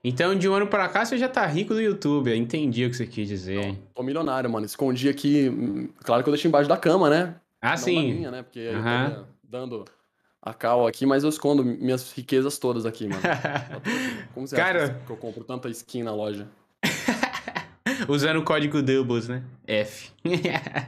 Então, 0.07 0.37
de 0.37 0.47
um 0.47 0.53
ano 0.53 0.67
para 0.67 0.87
cá, 0.87 1.03
você 1.03 1.17
já 1.17 1.29
tá 1.29 1.47
rico 1.47 1.73
do 1.73 1.81
YouTube. 1.81 2.31
Eu 2.31 2.37
entendi 2.37 2.85
o 2.85 2.91
que 2.91 2.97
você 2.97 3.07
quis 3.07 3.27
dizer. 3.27 3.69
Não, 3.69 3.79
tô 3.95 4.03
milionário, 4.03 4.51
mano. 4.51 4.67
Escondi 4.67 5.09
aqui. 5.09 5.49
Hum, 5.49 5.89
claro 6.05 6.23
que 6.23 6.29
eu 6.29 6.33
deixei 6.33 6.47
embaixo 6.47 6.69
da 6.69 6.77
cama, 6.77 7.09
né? 7.09 7.37
Ah, 7.59 7.71
Não 7.71 7.77
sim. 7.79 8.13
Minha, 8.13 8.31
né? 8.31 8.43
Porque 8.43 8.69
uhum. 8.69 9.25
dando 9.43 9.87
a 10.45 10.53
cal 10.53 10.87
aqui, 10.87 11.07
mas 11.07 11.25
eu 11.25 11.31
escondo 11.31 11.65
minhas 11.65 12.13
riquezas 12.13 12.59
todas 12.59 12.85
aqui, 12.85 13.09
mano. 13.09 13.23
Como 14.35 14.47
você 14.47 14.55
Cara... 14.55 14.85
acha 14.85 15.01
que 15.07 15.11
eu 15.11 15.17
compro 15.17 15.43
tanta 15.43 15.71
skin 15.71 16.03
na 16.03 16.15
loja? 16.15 16.47
Usando 18.09 18.41
o 18.41 18.45
código 18.45 18.83
Doubles, 18.83 19.27
né? 19.27 19.43
F. 19.67 20.11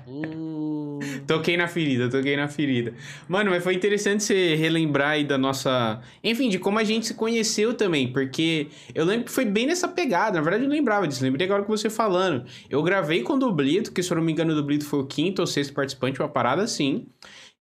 hum... 0.07 0.99
Toquei 1.27 1.57
na 1.57 1.69
ferida, 1.69 2.09
toquei 2.09 2.37
na 2.37 2.49
ferida. 2.49 2.95
Mano, 3.29 3.51
mas 3.51 3.63
foi 3.63 3.75
interessante 3.75 4.23
você 4.23 4.55
relembrar 4.55 5.11
aí 5.11 5.25
da 5.25 5.37
nossa. 5.37 6.01
Enfim, 6.23 6.49
de 6.49 6.59
como 6.59 6.79
a 6.79 6.85
gente 6.85 7.07
se 7.07 7.15
conheceu 7.15 7.75
também, 7.75 8.13
porque 8.13 8.69
eu 8.95 9.05
lembro 9.05 9.27
que 9.27 9.33
foi 9.33 9.45
bem 9.45 9.67
nessa 9.67 9.89
pegada. 9.89 10.39
Na 10.39 10.43
verdade, 10.43 10.65
eu 10.65 10.71
lembrava 10.71 11.07
disso, 11.07 11.23
lembrei 11.23 11.47
agora 11.47 11.63
com 11.63 11.77
você 11.77 11.91
falando. 11.91 12.45
Eu 12.71 12.83
gravei 12.83 13.23
com 13.23 13.35
o 13.35 13.39
Dublito, 13.39 13.93
que 13.93 14.03
se 14.03 14.11
eu 14.11 14.17
não 14.17 14.25
me 14.25 14.33
engano, 14.33 14.53
o 14.53 14.55
Dublito 14.55 14.85
foi 14.85 15.01
o 15.01 15.07
quinto 15.07 15.43
ou 15.43 15.47
sexto 15.47 15.75
participante, 15.75 16.21
uma 16.21 16.29
parada 16.29 16.63
assim. 16.63 17.07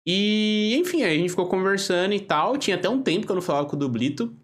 E, 0.06 0.76
enfim, 0.76 1.02
aí 1.02 1.14
a 1.14 1.18
gente 1.18 1.30
ficou 1.30 1.46
conversando 1.46 2.12
e 2.14 2.20
tal. 2.20 2.56
Tinha 2.56 2.76
até 2.76 2.88
um 2.88 3.02
tempo 3.02 3.26
que 3.26 3.32
eu 3.32 3.36
não 3.36 3.42
falava 3.42 3.66
com 3.66 3.76
o 3.76 3.78
Dublito. 3.78 4.36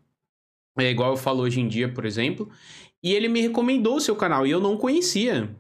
É 0.79 0.91
igual 0.91 1.11
eu 1.11 1.17
falo 1.17 1.43
hoje 1.43 1.61
em 1.61 1.69
dia, 1.69 1.93
por 1.93 2.05
exemplo. 2.05 2.49
E 3.03 3.13
ele 3.13 3.29
me 3.29 3.41
recomendou 3.41 3.97
o 3.97 4.01
seu 4.01 4.17
canal 4.17 4.47
e 4.47 4.51
eu 4.51 4.61
não 4.61 4.77
conhecia. 4.77 5.55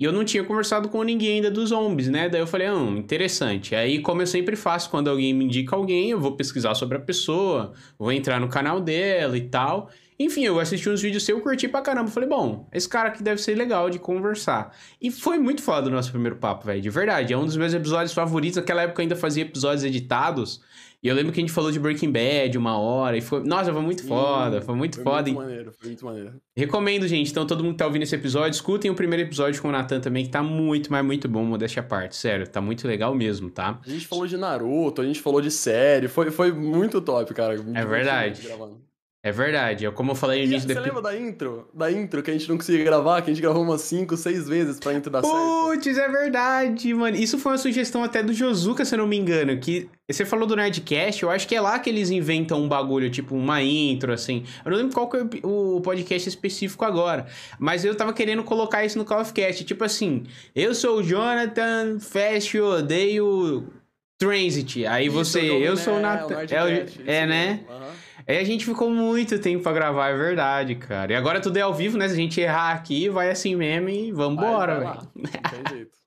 E 0.00 0.04
eu 0.04 0.12
não 0.12 0.24
tinha 0.24 0.44
conversado 0.44 0.88
com 0.88 1.02
ninguém 1.02 1.36
ainda 1.36 1.50
dos 1.50 1.70
zombies, 1.70 2.08
né? 2.08 2.28
Daí 2.28 2.40
eu 2.40 2.46
falei, 2.46 2.68
ah, 2.68 2.74
interessante. 2.96 3.74
Aí, 3.74 4.00
como 4.00 4.22
eu 4.22 4.26
sempre 4.26 4.54
faço, 4.54 4.88
quando 4.90 5.08
alguém 5.10 5.34
me 5.34 5.44
indica 5.44 5.74
alguém, 5.74 6.10
eu 6.10 6.20
vou 6.20 6.36
pesquisar 6.36 6.74
sobre 6.76 6.98
a 6.98 7.00
pessoa, 7.00 7.72
vou 7.98 8.12
entrar 8.12 8.38
no 8.40 8.48
canal 8.48 8.80
dela 8.80 9.36
e 9.36 9.48
tal. 9.48 9.90
Enfim, 10.18 10.44
eu 10.44 10.58
assisti 10.58 10.88
uns 10.88 11.00
vídeos 11.00 11.24
seus, 11.24 11.40
curti 11.42 11.68
pra 11.68 11.80
caramba. 11.80 12.10
Falei, 12.10 12.28
bom, 12.28 12.68
esse 12.72 12.88
cara 12.88 13.08
aqui 13.08 13.22
deve 13.22 13.40
ser 13.40 13.54
legal 13.54 13.88
de 13.88 13.98
conversar. 13.98 14.76
E 15.00 15.10
foi 15.10 15.38
muito 15.38 15.62
foda 15.62 15.88
o 15.88 15.90
nosso 15.92 16.10
primeiro 16.10 16.36
papo, 16.36 16.66
velho, 16.66 16.80
de 16.80 16.90
verdade. 16.90 17.32
É 17.32 17.38
um 17.38 17.44
dos 17.44 17.56
meus 17.56 17.72
episódios 17.72 18.12
favoritos. 18.12 18.56
Naquela 18.56 18.82
época 18.82 19.00
eu 19.00 19.04
ainda 19.04 19.16
fazia 19.16 19.42
episódios 19.42 19.84
editados. 19.84 20.60
E 21.00 21.06
eu 21.06 21.14
lembro 21.14 21.32
que 21.32 21.38
a 21.38 21.42
gente 21.42 21.52
falou 21.52 21.70
de 21.70 21.78
Breaking 21.78 22.10
Bad 22.10 22.58
uma 22.58 22.76
hora 22.76 23.16
e 23.16 23.20
foi. 23.20 23.44
Nossa, 23.44 23.72
foi 23.72 23.82
muito 23.82 24.04
foda, 24.04 24.60
foi 24.60 24.74
muito 24.74 24.96
foi 24.96 25.04
foda. 25.04 25.30
Muito 25.30 25.36
maneiro, 25.36 25.72
foi 25.72 25.86
muito 25.86 26.04
maneiro. 26.04 26.32
Recomendo, 26.56 27.06
gente. 27.06 27.30
Então, 27.30 27.46
todo 27.46 27.62
mundo 27.62 27.74
que 27.74 27.78
tá 27.78 27.86
ouvindo 27.86 28.02
esse 28.02 28.16
episódio, 28.16 28.50
escutem 28.50 28.90
o 28.90 28.94
primeiro 28.96 29.22
episódio 29.22 29.62
com 29.62 29.68
o 29.68 29.70
Nathan 29.70 30.00
também, 30.00 30.24
que 30.24 30.30
tá 30.30 30.42
muito, 30.42 30.90
mas 30.90 31.04
muito 31.04 31.28
bom, 31.28 31.44
modéstia 31.44 31.82
à 31.82 31.84
parte. 31.84 32.16
Sério, 32.16 32.48
tá 32.48 32.60
muito 32.60 32.88
legal 32.88 33.14
mesmo, 33.14 33.48
tá? 33.48 33.78
A 33.86 33.88
gente 33.88 34.08
falou 34.08 34.26
de 34.26 34.36
Naruto, 34.36 35.00
a 35.00 35.04
gente 35.04 35.20
falou 35.20 35.40
de 35.40 35.52
série, 35.52 36.08
foi, 36.08 36.32
foi 36.32 36.50
muito 36.50 37.00
top, 37.00 37.32
cara. 37.32 37.54
É 37.54 37.84
verdade. 37.84 38.42
É 39.20 39.32
verdade, 39.32 39.84
é 39.84 39.90
como 39.90 40.12
eu 40.12 40.14
falei 40.14 40.46
no 40.46 40.52
início 40.52 40.68
Você 40.68 40.78
lembra 40.78 41.02
da 41.02 41.16
intro? 41.16 41.68
Da 41.74 41.90
intro 41.90 42.22
que 42.22 42.30
a 42.30 42.32
gente 42.32 42.48
não 42.48 42.56
conseguia 42.56 42.84
gravar, 42.84 43.20
que 43.20 43.28
a 43.28 43.34
gente 43.34 43.42
gravou 43.42 43.64
umas 43.64 43.80
5, 43.80 44.16
6 44.16 44.48
vezes 44.48 44.78
pra 44.78 44.94
intro 44.94 45.10
dar 45.10 45.22
Puts, 45.22 45.32
certo. 45.32 45.74
Putz, 45.74 45.98
é 45.98 46.08
verdade, 46.08 46.94
mano. 46.94 47.16
Isso 47.16 47.36
foi 47.36 47.52
uma 47.52 47.58
sugestão 47.58 48.04
até 48.04 48.22
do 48.22 48.32
Josuka, 48.32 48.84
se 48.84 48.94
eu 48.94 48.98
não 48.98 49.08
me 49.08 49.16
engano, 49.16 49.58
que 49.58 49.88
você 50.08 50.24
falou 50.24 50.46
do 50.46 50.54
Nerdcast, 50.54 51.24
eu 51.24 51.30
acho 51.30 51.48
que 51.48 51.56
é 51.56 51.60
lá 51.60 51.80
que 51.80 51.90
eles 51.90 52.10
inventam 52.10 52.62
um 52.62 52.68
bagulho, 52.68 53.10
tipo 53.10 53.34
uma 53.34 53.60
intro, 53.60 54.12
assim. 54.12 54.44
Eu 54.64 54.70
não 54.70 54.78
lembro 54.78 54.94
qual 54.94 55.08
que 55.08 55.16
é 55.16 55.26
o 55.42 55.80
podcast 55.80 56.28
específico 56.28 56.84
agora, 56.84 57.26
mas 57.58 57.84
eu 57.84 57.96
tava 57.96 58.12
querendo 58.12 58.44
colocar 58.44 58.84
isso 58.84 58.96
no 58.98 59.04
Call 59.04 59.20
of 59.20 59.32
Cast, 59.32 59.64
tipo 59.64 59.82
assim, 59.82 60.26
eu 60.54 60.76
sou 60.76 60.98
o 60.98 61.02
Jonathan, 61.02 61.98
Fast, 61.98 62.56
odeio 62.56 63.66
Transit. 64.18 64.84
Aí 64.86 65.08
você, 65.08 65.40
eu, 65.40 65.76
sou 65.76 65.94
o 65.94 66.00
Nathan. 66.00 66.36
É, 67.06 67.18
é, 67.18 67.26
né? 67.26 67.60
Aí 68.28 68.36
a 68.36 68.44
gente 68.44 68.66
ficou 68.66 68.90
muito 68.90 69.38
tempo 69.38 69.62
pra 69.62 69.72
gravar, 69.72 70.08
é 70.08 70.16
verdade, 70.16 70.74
cara. 70.74 71.12
E 71.12 71.16
agora 71.16 71.40
tudo 71.40 71.56
é 71.56 71.62
ao 71.62 71.72
vivo, 71.72 71.96
né? 71.96 72.06
Se 72.06 72.12
a 72.12 72.16
gente 72.16 72.38
errar 72.38 72.72
aqui, 72.72 73.08
vai 73.08 73.30
assim 73.30 73.56
mesmo 73.56 73.88
e 73.88 74.12
vambora, 74.12 74.78
velho. 74.78 75.88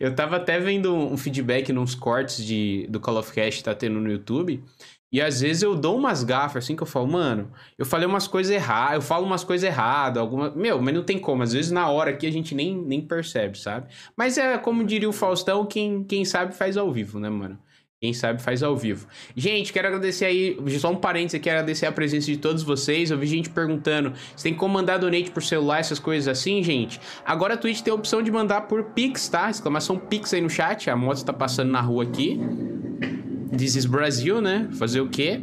Eu 0.00 0.14
tava 0.14 0.36
até 0.36 0.58
vendo 0.58 0.94
um 0.94 1.16
feedback 1.16 1.72
nos 1.72 1.94
cortes 1.94 2.42
de, 2.42 2.86
do 2.88 3.00
Call 3.00 3.18
of 3.18 3.32
Cast 3.32 3.58
que 3.58 3.64
tá 3.64 3.74
tendo 3.74 4.00
no 4.00 4.10
YouTube. 4.10 4.62
E 5.12 5.20
às 5.20 5.40
vezes 5.40 5.62
eu 5.62 5.74
dou 5.76 5.96
umas 5.96 6.24
gafas 6.24 6.64
assim 6.64 6.74
que 6.74 6.82
eu 6.82 6.86
falo, 6.86 7.06
mano, 7.06 7.50
eu 7.78 7.84
falei 7.84 8.06
umas 8.06 8.26
coisas 8.26 8.52
erradas, 8.52 8.94
eu 8.94 9.02
falo 9.02 9.24
umas 9.26 9.44
coisas 9.44 9.68
erradas, 9.68 10.20
alguma. 10.20 10.50
Meu, 10.50 10.80
mas 10.80 10.94
não 10.94 11.02
tem 11.02 11.18
como. 11.18 11.42
Às 11.42 11.52
vezes 11.52 11.70
na 11.70 11.88
hora 11.88 12.10
aqui 12.10 12.26
a 12.26 12.30
gente 12.30 12.54
nem, 12.54 12.76
nem 12.76 13.00
percebe, 13.00 13.58
sabe? 13.58 13.88
Mas 14.16 14.38
é 14.38 14.56
como 14.58 14.84
diria 14.84 15.08
o 15.08 15.12
Faustão, 15.12 15.66
quem, 15.66 16.02
quem 16.04 16.24
sabe 16.24 16.54
faz 16.54 16.76
ao 16.76 16.90
vivo, 16.92 17.18
né, 17.18 17.28
mano? 17.28 17.58
Quem 18.06 18.14
sabe 18.14 18.40
faz 18.40 18.62
ao 18.62 18.76
vivo. 18.76 19.08
Gente, 19.34 19.72
quero 19.72 19.88
agradecer 19.88 20.26
aí, 20.26 20.56
só 20.78 20.92
um 20.92 20.94
parênteses 20.94 21.40
aqui, 21.40 21.50
agradecer 21.50 21.86
a 21.86 21.92
presença 21.92 22.26
de 22.26 22.36
todos 22.36 22.62
vocês. 22.62 23.10
Eu 23.10 23.18
vi 23.18 23.26
gente 23.26 23.50
perguntando 23.50 24.12
se 24.36 24.44
tem 24.44 24.54
como 24.54 24.74
mandar 24.74 24.98
donate 24.98 25.32
por 25.32 25.42
celular, 25.42 25.80
essas 25.80 25.98
coisas 25.98 26.28
assim, 26.28 26.62
gente. 26.62 27.00
Agora 27.24 27.54
a 27.54 27.56
Twitch 27.56 27.80
tem 27.80 27.90
a 27.90 27.96
opção 27.96 28.22
de 28.22 28.30
mandar 28.30 28.60
por 28.68 28.84
Pix, 28.84 29.28
tá? 29.28 29.50
Exclamação 29.50 29.98
Pix 29.98 30.32
aí 30.32 30.40
no 30.40 30.48
chat. 30.48 30.88
A 30.88 30.94
moto 30.94 31.16
está 31.16 31.32
passando 31.32 31.72
na 31.72 31.80
rua 31.80 32.04
aqui. 32.04 32.38
This 33.58 33.74
is 33.74 33.86
Brasil, 33.86 34.40
né? 34.40 34.68
Fazer 34.78 35.00
o 35.00 35.08
quê? 35.08 35.40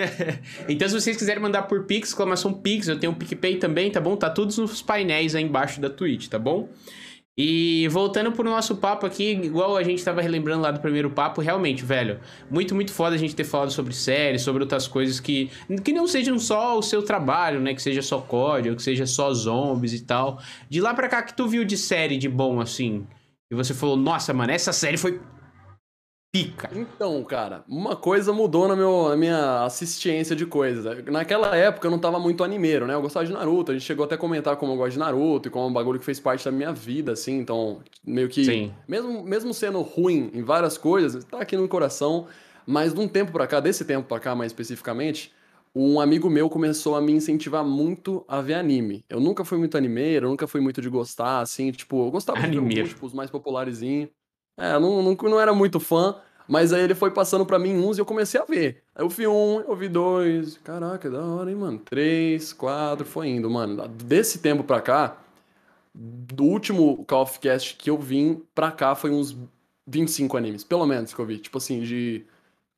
então, 0.66 0.88
se 0.88 0.98
vocês 0.98 1.14
quiserem 1.14 1.42
mandar 1.42 1.64
por 1.64 1.84
Pix, 1.84 2.08
exclamação 2.08 2.54
Pix, 2.54 2.88
eu 2.88 2.98
tenho 2.98 3.12
o 3.12 3.16
PicPay 3.16 3.56
também, 3.56 3.90
tá 3.90 4.00
bom? 4.00 4.16
Tá 4.16 4.30
todos 4.30 4.56
nos 4.56 4.80
painéis 4.80 5.34
aí 5.34 5.44
embaixo 5.44 5.78
da 5.78 5.90
Twitch, 5.90 6.28
tá 6.28 6.38
bom? 6.38 6.70
E 7.36 7.88
voltando 7.88 8.30
pro 8.30 8.44
nosso 8.44 8.76
papo 8.76 9.06
aqui, 9.06 9.30
igual 9.30 9.74
a 9.76 9.82
gente 9.82 10.04
tava 10.04 10.20
relembrando 10.20 10.60
lá 10.62 10.70
do 10.70 10.80
primeiro 10.80 11.10
papo, 11.10 11.40
realmente, 11.40 11.82
velho, 11.82 12.20
muito, 12.50 12.74
muito 12.74 12.92
foda 12.92 13.14
a 13.16 13.18
gente 13.18 13.34
ter 13.34 13.44
falado 13.44 13.70
sobre 13.70 13.94
séries, 13.94 14.42
sobre 14.42 14.62
outras 14.62 14.86
coisas 14.86 15.18
que, 15.18 15.50
que 15.82 15.94
não 15.94 16.06
sejam 16.06 16.38
só 16.38 16.78
o 16.78 16.82
seu 16.82 17.02
trabalho, 17.02 17.58
né? 17.58 17.72
Que 17.72 17.80
seja 17.80 18.02
só 18.02 18.20
código, 18.20 18.76
que 18.76 18.82
seja 18.82 19.06
só 19.06 19.32
zombies 19.32 19.94
e 19.94 20.04
tal. 20.04 20.38
De 20.68 20.78
lá 20.80 20.92
pra 20.92 21.08
cá, 21.08 21.22
que 21.22 21.34
tu 21.34 21.48
viu 21.48 21.64
de 21.64 21.76
série 21.78 22.18
de 22.18 22.28
bom, 22.28 22.60
assim? 22.60 23.06
E 23.50 23.54
você 23.54 23.72
falou, 23.72 23.96
nossa, 23.96 24.34
mano, 24.34 24.52
essa 24.52 24.72
série 24.72 24.98
foi 24.98 25.18
pica. 26.32 26.70
Então, 26.74 27.22
cara, 27.24 27.62
uma 27.68 27.94
coisa 27.94 28.32
mudou 28.32 28.66
na, 28.66 28.74
meu, 28.74 29.10
na 29.10 29.16
minha 29.16 29.64
assistência 29.64 30.34
de 30.34 30.46
coisas. 30.46 31.04
Naquela 31.04 31.54
época 31.54 31.86
eu 31.86 31.90
não 31.90 31.98
tava 31.98 32.18
muito 32.18 32.42
animeiro, 32.42 32.86
né? 32.86 32.94
Eu 32.94 33.02
gostava 33.02 33.26
de 33.26 33.32
Naruto, 33.32 33.70
a 33.70 33.74
gente 33.74 33.84
chegou 33.84 34.06
até 34.06 34.14
a 34.14 34.18
comentar 34.18 34.56
como 34.56 34.72
eu 34.72 34.76
gosto 34.76 34.92
de 34.94 34.98
Naruto 34.98 35.48
e 35.48 35.50
como 35.50 35.66
é 35.66 35.68
um 35.68 35.72
bagulho 35.72 35.98
que 35.98 36.06
fez 36.06 36.18
parte 36.18 36.46
da 36.46 36.50
minha 36.50 36.72
vida, 36.72 37.12
assim, 37.12 37.38
então, 37.38 37.80
meio 38.02 38.30
que. 38.30 38.46
Sim. 38.46 38.72
Mesmo, 38.88 39.22
mesmo 39.22 39.52
sendo 39.52 39.82
ruim 39.82 40.30
em 40.32 40.42
várias 40.42 40.78
coisas, 40.78 41.22
tá 41.22 41.38
aqui 41.38 41.54
no 41.54 41.68
coração. 41.68 42.26
Mas 42.66 42.94
de 42.94 43.00
um 43.00 43.08
tempo 43.08 43.32
pra 43.32 43.46
cá, 43.46 43.60
desse 43.60 43.84
tempo 43.84 44.08
pra 44.08 44.20
cá 44.20 44.34
mais 44.34 44.52
especificamente, 44.52 45.32
um 45.74 46.00
amigo 46.00 46.30
meu 46.30 46.48
começou 46.48 46.94
a 46.94 47.00
me 47.00 47.12
incentivar 47.12 47.64
muito 47.64 48.24
a 48.26 48.40
ver 48.40 48.54
anime. 48.54 49.04
Eu 49.10 49.20
nunca 49.20 49.44
fui 49.44 49.58
muito 49.58 49.76
animeiro, 49.76 50.26
eu 50.26 50.30
nunca 50.30 50.46
fui 50.46 50.60
muito 50.60 50.80
de 50.80 50.88
gostar, 50.88 51.40
assim, 51.40 51.70
tipo, 51.72 52.06
eu 52.06 52.10
gostava 52.10 52.40
de 52.40 52.50
ver 52.52 52.58
alguns, 52.58 52.88
tipo, 52.88 53.04
os 53.04 53.12
mais 53.12 53.30
popularezinhos. 53.30 54.08
É, 54.56 54.78
não, 54.78 55.02
não, 55.02 55.14
não 55.14 55.40
era 55.40 55.54
muito 55.54 55.80
fã, 55.80 56.16
mas 56.46 56.72
aí 56.72 56.82
ele 56.82 56.94
foi 56.94 57.10
passando 57.10 57.46
pra 57.46 57.58
mim 57.58 57.74
uns 57.76 57.96
e 57.96 58.00
eu 58.00 58.04
comecei 58.04 58.40
a 58.40 58.44
ver. 58.44 58.82
Aí 58.94 59.04
eu 59.04 59.08
vi 59.08 59.26
um, 59.26 59.60
eu 59.60 59.74
vi 59.74 59.88
dois. 59.88 60.58
Caraca, 60.58 61.10
da 61.10 61.24
hora, 61.24 61.50
hein, 61.50 61.56
mano? 61.56 61.78
Três, 61.78 62.52
quatro, 62.52 63.06
foi 63.06 63.28
indo, 63.28 63.48
mano. 63.50 63.88
Desse 63.88 64.38
tempo 64.38 64.62
pra 64.62 64.80
cá, 64.80 65.16
do 65.94 66.44
último 66.44 67.04
Call 67.06 67.22
of 67.22 67.38
Cast 67.38 67.76
que 67.76 67.90
eu 67.90 67.98
vim 67.98 68.42
pra 68.54 68.70
cá 68.70 68.94
foi 68.94 69.10
uns 69.10 69.36
25 69.86 70.36
animes, 70.36 70.64
pelo 70.64 70.86
menos 70.86 71.12
que 71.12 71.20
eu 71.20 71.26
vi. 71.26 71.38
Tipo 71.38 71.58
assim, 71.58 71.80
de. 71.80 72.24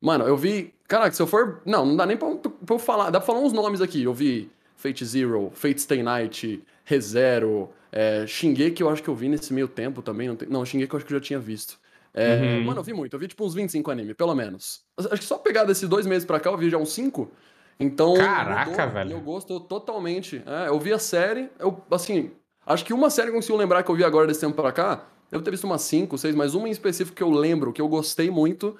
Mano, 0.00 0.25
eu 0.25 0.37
vi. 0.37 0.73
Caraca, 0.87 1.14
se 1.14 1.23
eu 1.23 1.26
for. 1.26 1.61
Não, 1.64 1.87
não 1.87 1.97
dá 1.97 2.07
nem 2.07 2.16
pra, 2.16 2.35
pra 2.37 2.75
eu 2.75 2.78
falar. 2.78 3.11
Dá 3.11 3.19
pra 3.21 3.26
falar 3.26 3.40
uns 3.40 3.52
nomes 3.52 3.81
aqui. 3.81 4.02
Eu 4.02 4.14
vi 4.14 4.50
Fate 4.76 5.04
Zero, 5.04 5.50
Fate 5.54 5.81
Stay 5.81 6.02
Night, 6.02 6.62
ReZero, 6.85 7.71
é, 7.97 8.27
Shingeki 8.27 8.83
eu 8.83 8.89
acho 8.89 9.01
que 9.01 9.09
eu 9.09 9.15
vi 9.15 9.29
nesse 9.29 9.55
meio 9.55 9.69
tempo 9.69 10.03
também. 10.03 10.27
Não, 10.27 10.35
tem... 10.35 10.49
não 10.49 10.67
Shingeki 10.67 10.93
eu 10.93 10.97
acho 10.97 11.07
que 11.07 11.15
eu 11.15 11.19
já 11.21 11.25
tinha 11.25 11.39
visto. 11.39 11.79
É, 12.13 12.35
uhum. 12.35 12.65
Mano, 12.65 12.81
eu 12.81 12.85
vi 12.85 12.93
muito. 12.93 13.15
Eu 13.15 13.21
vi 13.21 13.29
tipo 13.29 13.45
uns 13.45 13.55
25 13.55 13.89
anime, 13.89 14.15
pelo 14.15 14.35
menos. 14.35 14.83
Acho 14.99 15.21
que 15.21 15.25
só 15.25 15.39
pegar 15.39 15.63
desses 15.63 15.89
dois 15.89 16.05
meses 16.05 16.25
pra 16.25 16.41
cá 16.41 16.51
eu 16.51 16.59
vi 16.59 16.69
já 16.69 16.77
uns 16.77 16.93
5. 16.93 17.31
Então. 17.79 18.15
Caraca, 18.15 18.71
mudou, 18.71 18.91
velho. 18.91 19.13
Eu 19.13 19.21
gosto 19.21 19.61
totalmente. 19.61 20.43
É, 20.45 20.69
eu 20.69 20.81
vi 20.81 20.93
a 20.93 20.99
série. 20.99 21.49
Eu, 21.57 21.81
assim, 21.89 22.33
acho 22.67 22.85
que 22.85 22.93
uma 22.93 23.11
série 23.11 23.29
que 23.29 23.37
eu 23.37 23.39
consigo 23.39 23.57
lembrar 23.57 23.85
que 23.85 23.91
eu 23.93 23.95
vi 23.95 24.03
agora 24.03 24.27
desse 24.27 24.41
tempo 24.41 24.55
pra 24.55 24.73
cá. 24.73 25.07
Eu 25.31 25.41
ter 25.41 25.53
visto 25.53 25.65
umas 25.65 25.83
5, 25.83 26.19
6, 26.19 26.35
mas 26.35 26.55
uma 26.55 26.69
em 26.69 26.73
específico 26.73 27.17
que 27.17 27.23
eu 27.23 27.31
lembro, 27.31 27.73
que 27.73 27.81
eu 27.81 27.89
gostei 27.89 28.31
muito, 28.31 28.77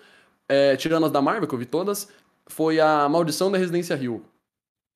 é, 0.49 0.77
tirando 0.77 1.07
as 1.07 1.13
da 1.13 1.23
Marvel, 1.23 1.49
que 1.49 1.55
eu 1.55 1.59
vi 1.59 1.67
todas, 1.67 2.09
foi 2.47 2.81
a 2.81 3.09
Maldição 3.09 3.51
da 3.51 3.59
Residência 3.59 3.97
Rio. 3.97 4.25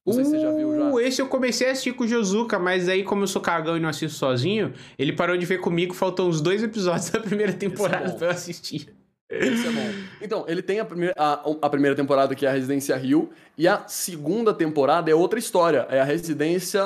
Não 0.07 0.15
sei 0.15 0.25
se 0.25 0.31
você 0.31 0.41
já 0.41 0.53
viu 0.53 0.78
esse 1.01 1.21
eu 1.21 1.29
comecei 1.29 1.69
a 1.69 1.73
assistir 1.73 1.93
com 1.93 2.05
o 2.05 2.09
Josuka, 2.09 2.59
mas 2.59 2.89
aí, 2.89 3.03
como 3.03 3.23
eu 3.23 3.27
sou 3.27 3.41
cagão 3.43 3.77
e 3.77 3.81
não 3.81 3.89
assisto 3.89 4.19
sozinho, 4.19 4.73
ele 4.99 5.13
parou 5.13 5.37
de 5.37 5.47
ver 5.47 5.59
comigo, 5.59 5.95
faltou 5.95 6.29
uns 6.29 6.41
dois 6.41 6.63
episódios 6.63 7.11
da 7.11 7.21
primeira 7.21 7.53
temporada 7.53 8.11
é 8.11 8.13
pra 8.13 8.27
eu 8.29 8.31
assistir. 8.31 8.89
Isso 9.31 9.67
é 9.67 9.71
bom. 9.71 9.91
Então, 10.23 10.45
ele 10.49 10.63
tem 10.63 10.81
a 10.81 10.85
primeira, 10.85 11.15
a, 11.17 11.45
a, 11.61 11.69
primeira 11.69 11.95
temporada 11.95 12.35
que 12.35 12.47
é 12.47 12.49
a 12.49 12.53
Residência 12.53 12.97
Rio, 12.97 13.29
e 13.59 13.69
a 13.69 13.87
segunda 13.87 14.55
temporada 14.55 15.11
é 15.11 15.15
outra 15.15 15.39
história. 15.39 15.87
É 15.91 16.01
a 16.01 16.05
Residência 16.05 16.83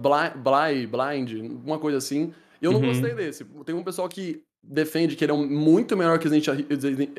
Blind, 0.00 0.88
Blind 0.88 1.50
uma 1.64 1.78
coisa 1.78 1.98
assim. 1.98 2.32
E 2.62 2.64
eu 2.64 2.72
não 2.72 2.80
uhum. 2.80 2.86
gostei 2.86 3.14
desse. 3.14 3.44
Tem 3.66 3.74
um 3.74 3.84
pessoal 3.84 4.08
que 4.08 4.42
defende 4.62 5.14
que 5.14 5.24
ele 5.24 5.32
é 5.32 5.36
muito 5.36 5.96
melhor 5.96 6.18
que 6.18 6.28
Residência, 6.28 6.66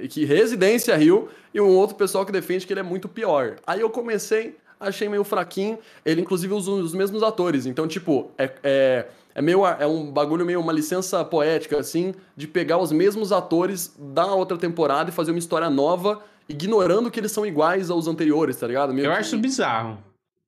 que 0.09 0.25
Residência 0.25 0.95
Rio, 0.97 1.29
e 1.53 1.61
um 1.61 1.69
outro 1.69 1.95
pessoal 1.95 2.25
que 2.25 2.31
defende 2.31 2.65
que 2.65 2.73
ele 2.73 2.79
é 2.79 2.83
muito 2.83 3.07
pior. 3.07 3.57
Aí 3.65 3.79
eu 3.79 3.89
comecei 3.91 4.57
achei 4.79 5.09
meio 5.09 5.23
fraquinho. 5.23 5.77
Ele, 6.05 6.21
inclusive, 6.21 6.53
usa 6.53 6.71
os 6.71 6.93
mesmos 6.93 7.23
atores. 7.23 7.65
Então, 7.65 7.87
tipo, 7.87 8.31
é, 8.37 8.51
é, 8.63 9.05
é, 9.35 9.41
meio, 9.41 9.65
é 9.65 9.85
um 9.85 10.11
bagulho 10.11 10.45
meio 10.45 10.59
uma 10.59 10.73
licença 10.73 11.23
poética, 11.23 11.79
assim, 11.79 12.13
de 12.35 12.47
pegar 12.47 12.77
os 12.77 12.91
mesmos 12.91 13.31
atores 13.31 13.93
da 13.97 14.25
outra 14.25 14.57
temporada 14.57 15.09
e 15.09 15.13
fazer 15.13 15.31
uma 15.31 15.39
história 15.39 15.69
nova, 15.69 16.21
ignorando 16.47 17.11
que 17.11 17.19
eles 17.19 17.31
são 17.31 17.45
iguais 17.45 17.89
aos 17.89 18.07
anteriores, 18.07 18.57
tá 18.57 18.67
ligado? 18.67 18.93
Meio 18.93 19.07
eu 19.07 19.11
que... 19.11 19.17
acho 19.17 19.37
bizarro. 19.37 19.97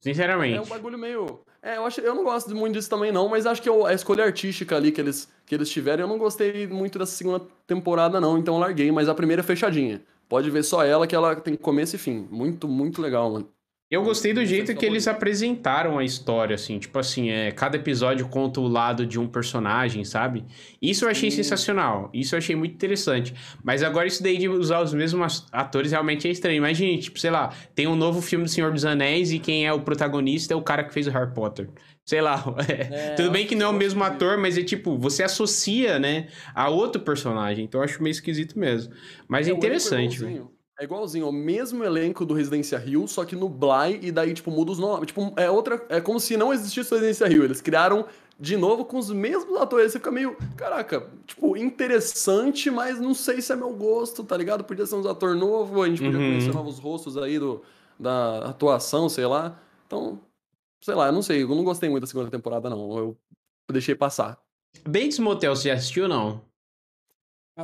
Sinceramente. 0.02 0.58
É 0.58 0.62
um 0.62 0.66
bagulho 0.66 0.98
meio. 0.98 1.40
É, 1.62 1.76
eu, 1.76 1.86
acho, 1.86 2.00
eu 2.00 2.16
não 2.16 2.24
gosto 2.24 2.56
muito 2.56 2.76
disso 2.76 2.90
também, 2.90 3.12
não, 3.12 3.28
mas 3.28 3.46
acho 3.46 3.62
que 3.62 3.70
a 3.70 3.94
escolha 3.94 4.24
artística 4.24 4.78
ali 4.78 4.94
que 4.94 5.02
eles, 5.02 5.28
que 5.46 5.54
eles 5.54 5.70
tiveram, 5.70 6.04
eu 6.04 6.08
não 6.08 6.18
gostei 6.18 6.66
muito 6.68 6.98
dessa 6.98 7.12
segunda 7.12 7.42
temporada, 7.68 8.22
não, 8.22 8.38
então 8.38 8.58
larguei, 8.58 8.90
mas 8.94 9.10
a 9.10 9.14
primeira 9.14 9.42
é 9.42 9.44
fechadinha. 9.44 10.02
Pode 10.30 10.50
ver 10.50 10.64
só 10.64 10.86
ela, 10.86 11.06
que 11.06 11.16
ela 11.16 11.36
tem 11.36 11.56
começo 11.56 11.96
e 11.96 12.00
fim. 12.00 12.28
Muito, 12.32 12.68
muito 12.68 13.02
legal, 13.02 13.32
mano. 13.32 13.50
Eu 13.90 14.04
gostei 14.04 14.34
do 14.34 14.46
jeito 14.46 14.76
que 14.76 14.86
eles 14.86 15.08
apresentaram 15.08 15.98
a 15.98 16.04
história, 16.04 16.54
assim. 16.54 16.78
Tipo 16.78 17.00
assim, 17.00 17.32
é, 17.32 17.52
cada 17.52 17.76
episódio 17.76 18.28
conta 18.28 18.62
o 18.62 18.68
lado 18.68 19.04
de 19.04 19.20
um 19.20 19.28
personagem, 19.28 20.06
sabe? 20.06 20.46
Isso 20.80 21.06
eu 21.06 21.10
achei 21.10 21.32
Sim. 21.32 21.38
sensacional. 21.38 22.08
Isso 22.14 22.36
eu 22.36 22.38
achei 22.38 22.56
muito 22.56 22.76
interessante. 22.76 23.34
Mas 23.64 23.82
agora 23.82 24.08
isso 24.08 24.22
daí 24.22 24.38
de 24.38 24.48
usar 24.48 24.82
os 24.82 24.94
mesmos 24.94 25.48
atores 25.52 25.92
realmente 25.92 26.28
é 26.28 26.32
estranho. 26.32 26.58
Imagine, 26.58 27.00
tipo, 27.00 27.20
sei 27.20 27.32
lá, 27.32 27.52
tem 27.74 27.88
um 27.88 27.96
novo 27.96 28.22
filme 28.22 28.46
do 28.46 28.52
Senhor 28.52 28.72
dos 28.72 28.86
Anéis 28.86 29.32
e 29.32 29.40
quem 29.40 29.66
é 29.66 29.74
o 29.74 29.82
protagonista 29.82 30.54
é 30.54 30.56
o 30.56 30.62
cara 30.62 30.84
que 30.84 30.94
fez 30.94 31.08
o 31.08 31.12
Harry 31.12 31.34
Potter. 31.34 31.68
Sei 32.06 32.22
lá. 32.22 32.44
É, 32.70 33.16
Tudo 33.16 33.32
bem 33.32 33.48
que 33.48 33.56
não 33.56 33.68
é 33.68 33.70
o 33.70 33.74
mesmo 33.74 34.04
ator, 34.04 34.38
mas 34.38 34.56
é 34.56 34.64
tipo, 34.64 34.98
você 34.98 35.24
associa, 35.24 35.98
né, 35.98 36.28
a 36.54 36.70
outro 36.70 37.02
personagem. 37.02 37.66
Então 37.66 37.82
eu 37.82 37.86
acho 37.86 38.02
meio 38.04 38.12
esquisito 38.12 38.58
mesmo. 38.58 38.94
Mas 39.28 39.48
é, 39.48 39.52
é 39.52 39.54
interessante, 39.54 40.20
velho. 40.20 40.52
É 40.80 40.86
igualzinho, 40.86 41.28
o 41.28 41.32
mesmo 41.32 41.84
elenco 41.84 42.26
do 42.26 42.34
Residência 42.34 42.78
Rio, 42.78 43.06
só 43.06 43.26
que 43.26 43.36
no 43.36 43.50
Bly, 43.50 44.00
e 44.02 44.14
daí, 44.14 44.34
tipo, 44.34 44.50
muda 44.50 44.72
os 44.72 44.80
nomes. 44.80 45.08
Tipo, 45.08 45.34
é 45.36 45.52
outra. 45.52 45.86
É 45.90 46.00
como 46.00 46.22
se 46.22 46.38
não 46.38 46.54
existisse 46.54 46.90
o 46.94 46.96
Residência 46.96 47.28
Rio. 47.28 47.44
Eles 47.44 47.60
criaram 47.60 48.06
de 48.40 48.56
novo 48.56 48.86
com 48.86 48.98
os 48.98 49.12
mesmos 49.12 49.60
atores. 49.60 49.92
Você 49.92 50.00
fica 50.00 50.10
meio, 50.10 50.38
caraca, 50.56 51.06
tipo, 51.28 51.58
interessante, 51.58 52.72
mas 52.72 52.98
não 52.98 53.14
sei 53.14 53.42
se 53.42 53.52
é 53.52 53.58
meu 53.58 53.74
gosto, 53.74 54.24
tá 54.24 54.38
ligado? 54.38 54.64
Podia 54.64 54.86
ser 54.86 54.96
um 54.96 55.10
ator 55.10 55.36
novo, 55.36 55.84
a 55.84 55.90
gente 55.90 56.02
podia 56.02 56.18
uhum. 56.18 56.30
conhecer 56.30 56.54
novos 56.54 56.80
rostos 56.80 57.18
aí 57.18 57.38
do, 57.38 57.62
da 58.00 58.46
atuação, 58.46 59.10
sei 59.10 59.26
lá. 59.26 59.60
Então, 59.86 60.22
sei 60.82 60.96
lá, 60.96 61.08
eu 61.08 61.12
não 61.12 61.22
sei, 61.22 61.44
eu 61.44 61.50
não 61.50 61.66
gostei 61.66 61.90
muito 61.90 62.04
da 62.04 62.08
segunda 62.08 62.32
temporada, 62.32 62.70
não. 62.70 62.98
Eu 62.98 63.18
deixei 63.70 63.96
passar. 63.96 64.40
Bates 64.88 65.20
Motel, 65.20 65.54
você 65.54 65.68
já 65.68 65.74
assistiu 65.76 66.04
ou 66.04 66.10
não? 66.10 66.49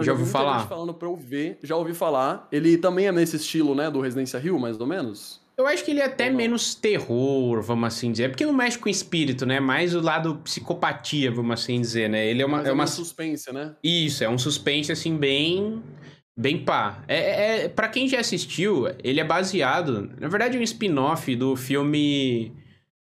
Já 0.03 0.11
ouviu 0.11 0.27
falar? 0.27 0.67
falando 0.67 0.93
pra 0.93 1.07
eu 1.07 1.15
ver, 1.15 1.59
já 1.63 1.75
ouvi 1.75 1.93
falar. 1.93 2.47
Ele 2.51 2.77
também 2.77 3.07
é 3.07 3.11
nesse 3.11 3.35
estilo, 3.35 3.75
né, 3.75 3.89
do 3.89 4.01
Residência 4.01 4.39
Rio, 4.39 4.59
mais 4.59 4.79
ou 4.79 4.87
menos? 4.87 5.43
Eu 5.57 5.65
acho 5.65 5.85
que 5.85 5.91
ele 5.91 6.01
é 6.01 6.05
até 6.05 6.29
menos 6.29 6.75
terror, 6.75 7.61
vamos 7.61 7.87
assim 7.87 8.11
dizer. 8.11 8.23
É 8.23 8.27
porque 8.27 8.45
não 8.45 8.51
mexe 8.51 8.77
com 8.77 8.89
espírito, 8.89 9.45
né? 9.45 9.59
Mais 9.59 9.95
o 9.95 10.01
lado 10.01 10.35
psicopatia, 10.43 11.31
vamos 11.31 11.61
assim 11.61 11.79
dizer, 11.79 12.09
né? 12.09 12.27
Ele 12.27 12.41
é 12.41 12.45
uma. 12.45 12.57
Mas 12.57 12.67
é 12.67 12.71
uma 12.73 12.87
suspense, 12.87 13.53
né? 13.53 13.73
Isso, 13.81 14.23
é 14.23 14.29
um 14.29 14.37
suspense, 14.37 14.91
assim, 14.91 15.15
bem. 15.15 15.81
Bem 16.37 16.57
pá. 16.57 17.01
É, 17.07 17.15
é, 17.15 17.63
é, 17.63 17.69
pra 17.69 17.87
quem 17.87 18.09
já 18.09 18.19
assistiu, 18.19 18.87
ele 19.01 19.21
é 19.21 19.23
baseado. 19.23 20.11
Na 20.19 20.27
verdade, 20.27 20.57
é 20.57 20.59
um 20.59 20.63
spin-off 20.63 21.33
do 21.37 21.55
filme. 21.55 22.51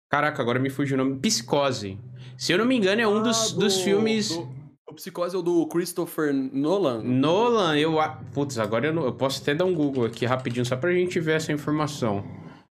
Caraca, 0.08 0.40
agora 0.40 0.60
me 0.60 0.70
fugiu 0.70 0.94
o 0.94 0.98
nome. 0.98 1.18
Psicose. 1.18 1.98
Se 2.38 2.52
eu 2.52 2.58
não 2.58 2.64
me 2.64 2.76
engano, 2.76 3.00
é 3.00 3.08
um 3.08 3.18
ah, 3.18 3.22
dos, 3.22 3.52
do, 3.52 3.60
dos 3.60 3.80
filmes. 3.80 4.28
Do 4.28 4.42
o 4.42 4.55
Psicose 4.96 5.36
é 5.36 5.38
o 5.38 5.42
do 5.42 5.66
Christopher 5.66 6.34
Nolan? 6.34 7.02
Nolan, 7.02 7.78
eu. 7.78 7.96
Putz, 8.34 8.58
agora 8.58 8.86
eu, 8.86 8.92
não, 8.92 9.04
eu 9.04 9.14
posso 9.14 9.40
até 9.40 9.54
dar 9.54 9.64
um 9.64 9.74
Google 9.74 10.06
aqui 10.06 10.26
rapidinho, 10.26 10.66
só 10.66 10.76
pra 10.76 10.92
gente 10.92 11.20
ver 11.20 11.36
essa 11.36 11.52
informação. 11.52 12.24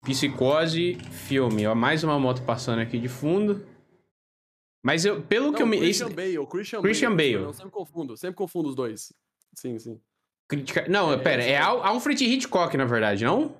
Psicose, 0.03 0.95
filme. 1.11 1.65
Ó, 1.65 1.73
mais 1.73 2.03
uma 2.03 2.19
moto 2.19 2.41
passando 2.43 2.79
aqui 2.79 2.99
de 2.99 3.07
fundo. 3.07 3.65
Mas 4.83 5.05
eu, 5.05 5.21
pelo 5.21 5.47
não, 5.47 5.53
que 5.53 5.61
eu 5.61 5.67
me. 5.67 5.79
Christian 5.79 6.09
Bale, 6.09 6.47
Christian, 6.47 6.81
Christian 6.81 7.15
Bale. 7.15 7.33
Bale. 7.33 7.45
Eu 7.45 7.53
sempre 7.53 7.71
confundo, 7.71 8.17
sempre 8.17 8.35
confundo 8.35 8.69
os 8.69 8.75
dois. 8.75 9.13
Sim, 9.53 9.77
sim. 9.79 9.99
Não, 10.89 11.11
é, 11.11 11.17
pera, 11.17 11.43
é, 11.43 11.51
é 11.51 11.57
Alfred 11.59 12.23
Hitchcock, 12.23 12.75
na 12.77 12.85
verdade, 12.85 13.25
não? 13.25 13.55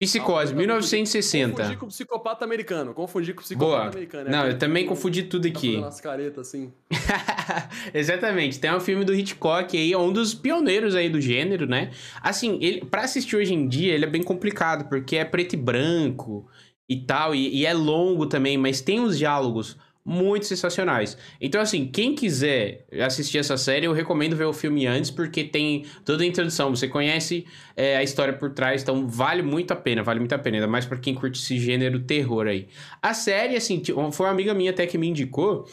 Psicose, 0.00 0.54
1960. 0.54 1.56
Confundi 1.56 1.76
com 1.76 1.86
psicopata 1.88 2.44
americano. 2.44 2.94
Confundi 2.94 3.34
com 3.34 3.42
psicopata 3.42 3.76
Boa. 3.76 3.88
americano. 3.88 4.30
Não, 4.30 4.38
aquele 4.38 4.54
eu 4.54 4.58
também 4.58 4.86
confundi 4.86 5.24
tudo 5.24 5.42
tá 5.42 5.48
aqui. 5.48 5.66
fazendo 5.66 5.82
umas 5.82 6.00
caretas 6.00 6.48
assim. 6.48 6.72
Exatamente. 7.92 8.60
Tem 8.60 8.72
um 8.72 8.78
filme 8.78 9.04
do 9.04 9.12
Hitchcock 9.12 9.76
aí, 9.76 9.92
é 9.92 9.98
um 9.98 10.12
dos 10.12 10.34
pioneiros 10.34 10.94
aí 10.94 11.08
do 11.08 11.20
gênero, 11.20 11.66
né? 11.66 11.90
Assim, 12.22 12.58
ele, 12.62 12.84
pra 12.84 13.02
assistir 13.02 13.34
hoje 13.34 13.52
em 13.52 13.66
dia, 13.66 13.92
ele 13.92 14.04
é 14.04 14.08
bem 14.08 14.22
complicado, 14.22 14.88
porque 14.88 15.16
é 15.16 15.24
preto 15.24 15.54
e 15.54 15.56
branco 15.56 16.46
e 16.88 16.96
tal, 16.96 17.34
e, 17.34 17.54
e 17.56 17.66
é 17.66 17.74
longo 17.74 18.26
também, 18.26 18.56
mas 18.56 18.80
tem 18.80 19.00
uns 19.00 19.18
diálogos 19.18 19.76
muito 20.08 20.46
sensacionais. 20.46 21.18
Então, 21.38 21.60
assim, 21.60 21.86
quem 21.86 22.14
quiser 22.14 22.86
assistir 23.04 23.36
essa 23.36 23.58
série, 23.58 23.84
eu 23.84 23.92
recomendo 23.92 24.34
ver 24.34 24.46
o 24.46 24.54
filme 24.54 24.86
antes, 24.86 25.10
porque 25.10 25.44
tem 25.44 25.84
toda 26.02 26.22
a 26.22 26.26
introdução. 26.26 26.74
Você 26.74 26.88
conhece 26.88 27.46
é, 27.76 27.94
a 27.98 28.02
história 28.02 28.32
por 28.32 28.50
trás, 28.54 28.80
então 28.80 29.06
vale 29.06 29.42
muito 29.42 29.70
a 29.72 29.76
pena, 29.76 30.02
vale 30.02 30.18
muito 30.18 30.32
a 30.32 30.38
pena, 30.38 30.56
ainda 30.56 30.66
mais 30.66 30.86
pra 30.86 30.96
quem 30.96 31.14
curte 31.14 31.38
esse 31.38 31.58
gênero 31.58 32.00
terror 32.00 32.46
aí. 32.46 32.68
A 33.02 33.12
série, 33.12 33.54
assim, 33.54 33.82
foi 33.84 34.26
uma 34.26 34.32
amiga 34.32 34.54
minha 34.54 34.70
até 34.70 34.86
que 34.86 34.96
me 34.96 35.08
indicou. 35.08 35.68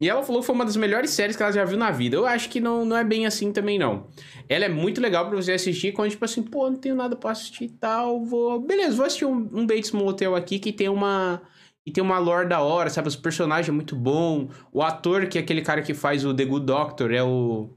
E 0.00 0.08
ela 0.08 0.22
falou 0.24 0.40
que 0.40 0.46
foi 0.46 0.54
uma 0.54 0.64
das 0.64 0.76
melhores 0.76 1.10
séries 1.10 1.36
que 1.36 1.42
ela 1.42 1.52
já 1.52 1.64
viu 1.64 1.78
na 1.78 1.92
vida. 1.92 2.16
Eu 2.16 2.26
acho 2.26 2.48
que 2.48 2.58
não, 2.58 2.84
não 2.84 2.96
é 2.96 3.04
bem 3.04 3.26
assim 3.26 3.52
também, 3.52 3.78
não. 3.78 4.08
Ela 4.48 4.64
é 4.64 4.68
muito 4.68 5.00
legal 5.00 5.28
pra 5.28 5.36
você 5.36 5.52
assistir 5.52 5.92
quando, 5.92 6.10
tipo 6.10 6.24
assim, 6.24 6.42
pô, 6.42 6.68
não 6.68 6.78
tenho 6.78 6.96
nada 6.96 7.14
pra 7.14 7.30
assistir 7.30 7.64
e 7.64 7.68
tal. 7.68 8.24
Vou. 8.24 8.58
Beleza, 8.58 8.96
vou 8.96 9.06
assistir 9.06 9.26
um, 9.26 9.48
um 9.52 9.66
Bates 9.66 9.92
Motel 9.92 10.34
aqui 10.34 10.58
que 10.58 10.72
tem 10.72 10.88
uma. 10.88 11.40
E 11.86 11.90
tem 11.90 12.02
uma 12.04 12.18
lore 12.18 12.48
da 12.48 12.60
hora, 12.60 12.90
sabe? 12.90 13.08
Os 13.08 13.16
personagens 13.16 13.68
é 13.68 13.72
muito 13.72 13.96
bom. 13.96 14.48
O 14.72 14.82
ator, 14.82 15.26
que 15.26 15.38
é 15.38 15.40
aquele 15.40 15.62
cara 15.62 15.80
que 15.82 15.94
faz 15.94 16.24
o 16.24 16.34
The 16.34 16.44
Good 16.44 16.66
Doctor, 16.66 17.10
é 17.12 17.22
o. 17.22 17.70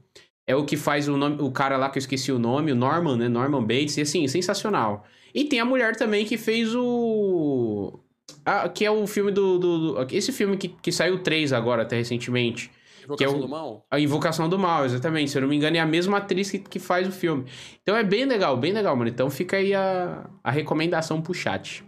É 0.46 0.54
o 0.54 0.64
que 0.66 0.76
faz 0.76 1.08
o 1.08 1.16
nome. 1.16 1.40
O 1.40 1.50
cara 1.50 1.76
lá 1.78 1.88
que 1.88 1.96
eu 1.96 2.00
esqueci 2.00 2.30
o 2.30 2.38
nome, 2.38 2.70
o 2.70 2.74
Norman, 2.74 3.16
né? 3.16 3.28
Norman 3.28 3.62
Bates. 3.62 3.96
E 3.96 4.02
assim, 4.02 4.28
sensacional. 4.28 5.04
E 5.34 5.44
tem 5.44 5.58
a 5.58 5.64
mulher 5.64 5.96
também 5.96 6.26
que 6.26 6.36
fez 6.36 6.74
o. 6.74 7.98
Ah, 8.44 8.68
que 8.68 8.84
é 8.84 8.90
o 8.90 9.06
filme 9.06 9.32
do. 9.32 9.58
do- 9.58 10.04
do- 10.04 10.06
esse 10.14 10.32
filme 10.32 10.56
que, 10.58 10.68
que 10.68 10.92
saiu 10.92 11.22
3 11.22 11.52
agora, 11.52 11.82
até 11.82 11.96
recentemente. 11.96 12.70
Invocação 13.02 13.38
o- 13.38 13.40
do 13.40 13.48
mal? 13.48 13.86
A 13.90 14.00
Invocação 14.00 14.48
do 14.48 14.58
Mal, 14.58 14.84
exatamente. 14.84 15.30
Se 15.30 15.38
eu 15.38 15.42
não 15.42 15.48
me 15.48 15.56
engano, 15.56 15.76
é 15.76 15.80
a 15.80 15.86
mesma 15.86 16.18
atriz 16.18 16.50
que, 16.50 16.58
que 16.58 16.78
faz 16.78 17.06
o 17.08 17.12
filme. 17.12 17.44
Então 17.82 17.96
é 17.96 18.02
bem 18.02 18.24
legal, 18.26 18.56
bem 18.56 18.72
legal, 18.72 18.94
mano. 18.96 19.08
Então 19.10 19.28
fica 19.30 19.56
aí 19.56 19.74
a, 19.74 20.28
a 20.42 20.50
recomendação 20.50 21.20
pro 21.20 21.34
chat. 21.34 21.84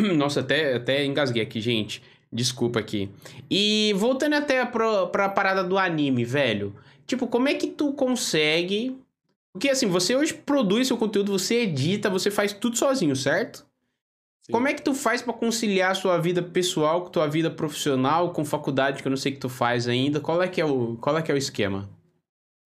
Nossa, 0.16 0.40
até, 0.40 0.74
até 0.74 1.04
engasguei 1.04 1.42
aqui, 1.42 1.60
gente. 1.60 2.02
Desculpa 2.30 2.78
aqui. 2.78 3.10
E 3.50 3.94
voltando 3.96 4.34
até 4.34 4.64
pro, 4.64 5.08
pra 5.08 5.28
parada 5.28 5.64
do 5.64 5.78
anime, 5.78 6.24
velho. 6.24 6.74
Tipo, 7.06 7.26
como 7.26 7.48
é 7.48 7.54
que 7.54 7.68
tu 7.68 7.92
consegue. 7.92 8.96
Porque 9.52 9.70
assim, 9.70 9.86
você 9.86 10.14
hoje 10.14 10.34
produz 10.34 10.86
seu 10.86 10.96
conteúdo, 10.96 11.32
você 11.32 11.62
edita, 11.62 12.10
você 12.10 12.30
faz 12.30 12.52
tudo 12.52 12.76
sozinho, 12.76 13.16
certo? 13.16 13.66
Sim. 14.42 14.52
Como 14.52 14.68
é 14.68 14.74
que 14.74 14.82
tu 14.82 14.94
faz 14.94 15.22
pra 15.22 15.32
conciliar 15.32 15.96
sua 15.96 16.18
vida 16.18 16.42
pessoal 16.42 17.02
com 17.02 17.10
tua 17.10 17.26
vida 17.26 17.50
profissional, 17.50 18.32
com 18.32 18.44
faculdade 18.44 19.02
que 19.02 19.08
eu 19.08 19.10
não 19.10 19.16
sei 19.16 19.32
que 19.32 19.38
tu 19.38 19.48
faz 19.48 19.88
ainda? 19.88 20.20
Qual 20.20 20.42
é 20.42 20.48
que 20.48 20.60
é 20.60 20.64
o, 20.64 20.96
qual 21.00 21.16
é 21.16 21.22
que 21.22 21.32
é 21.32 21.34
o 21.34 21.38
esquema? 21.38 21.88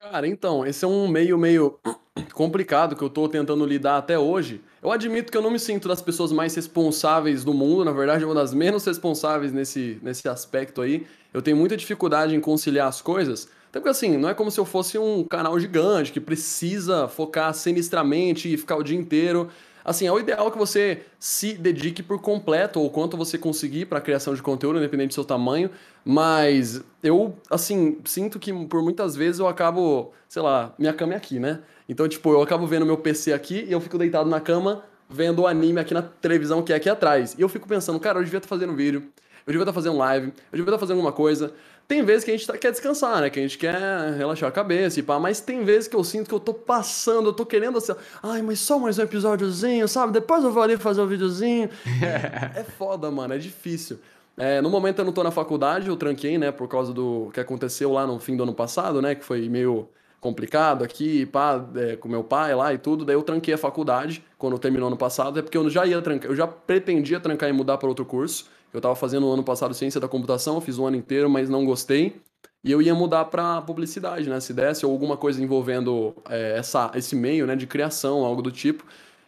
Cara, 0.03 0.27
então, 0.27 0.67
esse 0.67 0.85
é 0.85 0.89
um 0.89 1.07
meio 1.07 1.39
meio 1.39 1.79
complicado 2.35 2.97
que 2.97 3.03
eu 3.05 3.09
tô 3.09 3.29
tentando 3.29 3.65
lidar 3.65 3.99
até 3.99 4.19
hoje. 4.19 4.61
Eu 4.83 4.91
admito 4.91 5.31
que 5.31 5.39
eu 5.39 5.43
não 5.43 5.51
me 5.51 5.61
sinto 5.61 5.87
das 5.87 6.03
pessoas 6.03 6.33
mais 6.33 6.53
responsáveis 6.57 7.45
do 7.45 7.55
mundo, 7.55 7.85
na 7.85 7.93
verdade, 7.93 8.25
uma 8.25 8.35
das 8.35 8.53
menos 8.53 8.85
responsáveis 8.85 9.53
nesse, 9.53 10.01
nesse 10.03 10.29
aspecto 10.29 10.81
aí. 10.83 11.07
Eu 11.33 11.41
tenho 11.41 11.57
muita 11.57 11.77
dificuldade 11.77 12.35
em 12.35 12.41
conciliar 12.41 12.89
as 12.89 13.01
coisas. 13.01 13.49
Até 13.69 13.79
porque, 13.79 13.91
assim, 13.91 14.17
não 14.17 14.29
é 14.29 14.35
como 14.35 14.51
se 14.51 14.59
eu 14.59 14.65
fosse 14.65 14.99
um 14.99 15.23
canal 15.23 15.57
gigante 15.61 16.11
que 16.11 16.21
precisa 16.21 17.07
focar 17.07 17.55
sinistramente 17.55 18.53
e 18.53 18.57
ficar 18.57 18.75
o 18.75 18.83
dia 18.83 18.99
inteiro. 18.99 19.51
Assim, 19.85 20.05
é 20.07 20.13
o 20.13 20.19
ideal 20.19 20.51
que 20.51 20.59
você 20.59 21.03
se 21.19 21.55
dedique 21.55 22.03
por 22.03 22.21
completo, 22.21 22.81
ou 22.81 22.91
quanto 22.91 23.17
você 23.17 23.39
conseguir 23.39 23.87
para 23.87 23.99
a 23.99 24.01
criação 24.01 24.35
de 24.35 24.43
conteúdo, 24.43 24.79
independente 24.79 25.11
do 25.11 25.15
seu 25.15 25.25
tamanho. 25.25 25.71
Mas 26.05 26.83
eu, 27.03 27.37
assim, 27.51 27.99
sinto 28.05 28.39
que 28.39 28.53
por 28.67 28.83
muitas 28.83 29.15
vezes 29.15 29.39
eu 29.39 29.47
acabo, 29.49 30.13
sei 30.29 30.43
lá, 30.43 30.75
minha 30.79 30.93
cama 30.93 31.15
é 31.15 31.17
aqui, 31.17 31.39
né? 31.39 31.61
Então, 31.89 32.09
tipo, 32.09 32.31
eu 32.33 32.43
acabo 32.43 32.67
vendo 32.67 32.87
meu 32.87 32.97
PC 32.97 33.33
aqui 33.33 33.65
e 33.69 33.73
eu 33.73 33.81
fico 33.81 33.99
deitado 33.99 34.29
na 34.29 34.41
cama 34.41 34.85
vendo 35.09 35.43
o 35.43 35.47
anime 35.47 35.79
aqui 35.79 35.93
na 35.93 36.03
televisão 36.03 36.63
que 36.63 36.73
é 36.73 36.77
aqui 36.77 36.89
atrás. 36.89 37.35
E 37.39 37.43
eu 37.43 37.49
fico 37.49 37.69
pensando, 37.69 38.01
cara, 38.01 38.19
eu 38.19 38.25
devia 38.25 38.39
estar 38.39 38.49
fazendo 38.49 38.75
vídeo, 38.75 39.03
eu 39.47 39.53
devia 39.53 39.63
estar 39.63 39.73
fazendo 39.73 39.97
live, 39.99 40.29
eu 40.29 40.57
devia 40.57 40.71
estar 40.71 40.79
fazendo 40.79 40.97
alguma 40.97 41.13
coisa. 41.13 41.53
Tem 41.87 42.03
vezes 42.03 42.25
que 42.25 42.31
a 42.31 42.37
gente 42.37 42.47
tá- 42.47 42.57
quer 42.57 42.71
descansar, 42.71 43.21
né? 43.21 43.29
Que 43.29 43.41
a 43.41 43.43
gente 43.43 43.59
quer 43.59 43.77
relaxar 44.17 44.49
a 44.49 44.53
cabeça 44.53 45.01
e 45.01 45.03
pá, 45.03 45.19
mas 45.19 45.41
tem 45.41 45.65
vezes 45.65 45.89
que 45.89 45.97
eu 45.97 46.03
sinto 46.03 46.29
que 46.29 46.35
eu 46.35 46.41
tô 46.41 46.55
passando, 46.55 47.29
eu 47.29 47.33
tô 47.33 47.45
querendo 47.45 47.77
assim, 47.77 47.93
ai, 48.23 48.41
mas 48.41 48.61
só 48.61 48.79
mais 48.79 48.99
um 48.99 49.03
episódiozinho, 49.03 49.87
sabe? 49.89 50.13
Depois 50.13 50.43
eu 50.45 50.53
vou 50.53 50.63
ali 50.63 50.77
fazer 50.79 51.03
um 51.03 51.07
videozinho. 51.07 51.69
é 52.57 52.65
foda, 52.65 53.11
mano, 53.11 53.35
é 53.35 53.39
difícil. 53.39 53.99
É, 54.37 54.61
no 54.61 54.71
momento 54.71 54.99
eu 55.01 55.05
não 55.05 55.13
tô 55.13 55.23
na 55.23 55.31
faculdade, 55.31 55.89
eu 55.89 55.97
tranquei, 55.97 56.39
né, 56.39 56.51
por 56.51 56.67
causa 56.67 56.93
do 56.93 57.31
que 57.35 57.41
aconteceu 57.41 57.93
lá 57.93 58.07
no 58.07 58.19
fim 58.19 58.37
do 58.37 58.43
ano 58.45 58.55
passado, 58.55 59.03
né, 59.03 59.15
que 59.15 59.25
foi 59.25 59.49
meio 59.49 59.89
complicado 60.21 60.85
aqui, 60.85 61.27
pá, 61.27 61.63
é, 61.75 61.97
com 61.97 62.09
meu 62.09 62.25
pai 62.25 62.55
lá 62.55 62.73
e 62.73 62.79
tudo, 62.79 63.05
daí 63.05 63.17
eu 63.17 63.23
tranquei 63.23 63.55
a 63.55 63.59
faculdade 63.59 64.25
quando 64.39 64.59
terminou 64.59 64.87
ano 64.87 64.97
passado, 64.97 65.39
é 65.39 65.43
porque 65.43 65.59
eu 65.59 65.69
já 65.69 65.85
ia 65.85 66.01
trancar, 66.01 66.31
eu 66.31 66.37
já 66.37 66.47
pretendia 66.47 67.21
trancar 67.21 67.51
e 67.51 67.53
mudar 67.53 67.77
para 67.77 67.89
outro 67.89 68.05
curso. 68.05 68.49
Eu 68.73 68.81
tava 68.81 68.95
fazendo 68.95 69.27
no 69.27 69.33
ano 69.33 69.45
passado 69.45 69.75
ciência 69.75 70.01
da 70.01 70.09
computação, 70.09 70.61
fiz 70.61 70.79
um 70.79 70.87
ano 70.87 70.97
inteiro, 70.97 71.29
mas 71.29 71.51
não 71.51 71.65
gostei. 71.65 72.21
E 72.65 72.71
eu 72.71 72.81
ia 72.81 72.95
mudar 72.95 73.27
para 73.27 73.61
publicidade, 73.63 74.31
né, 74.31 74.41
se 74.41 74.55
desse, 74.55 74.87
ou 74.87 74.93
alguma 74.93 75.17
coisa 75.17 75.43
envolvendo 75.43 76.15
é, 76.29 76.57
essa, 76.57 76.91
esse 76.95 77.15
meio, 77.15 77.47
né, 77.47 77.57
de 77.57 77.67
criação, 77.67 78.25
algo 78.25 78.41
do 78.41 78.51
tipo. 78.51 78.85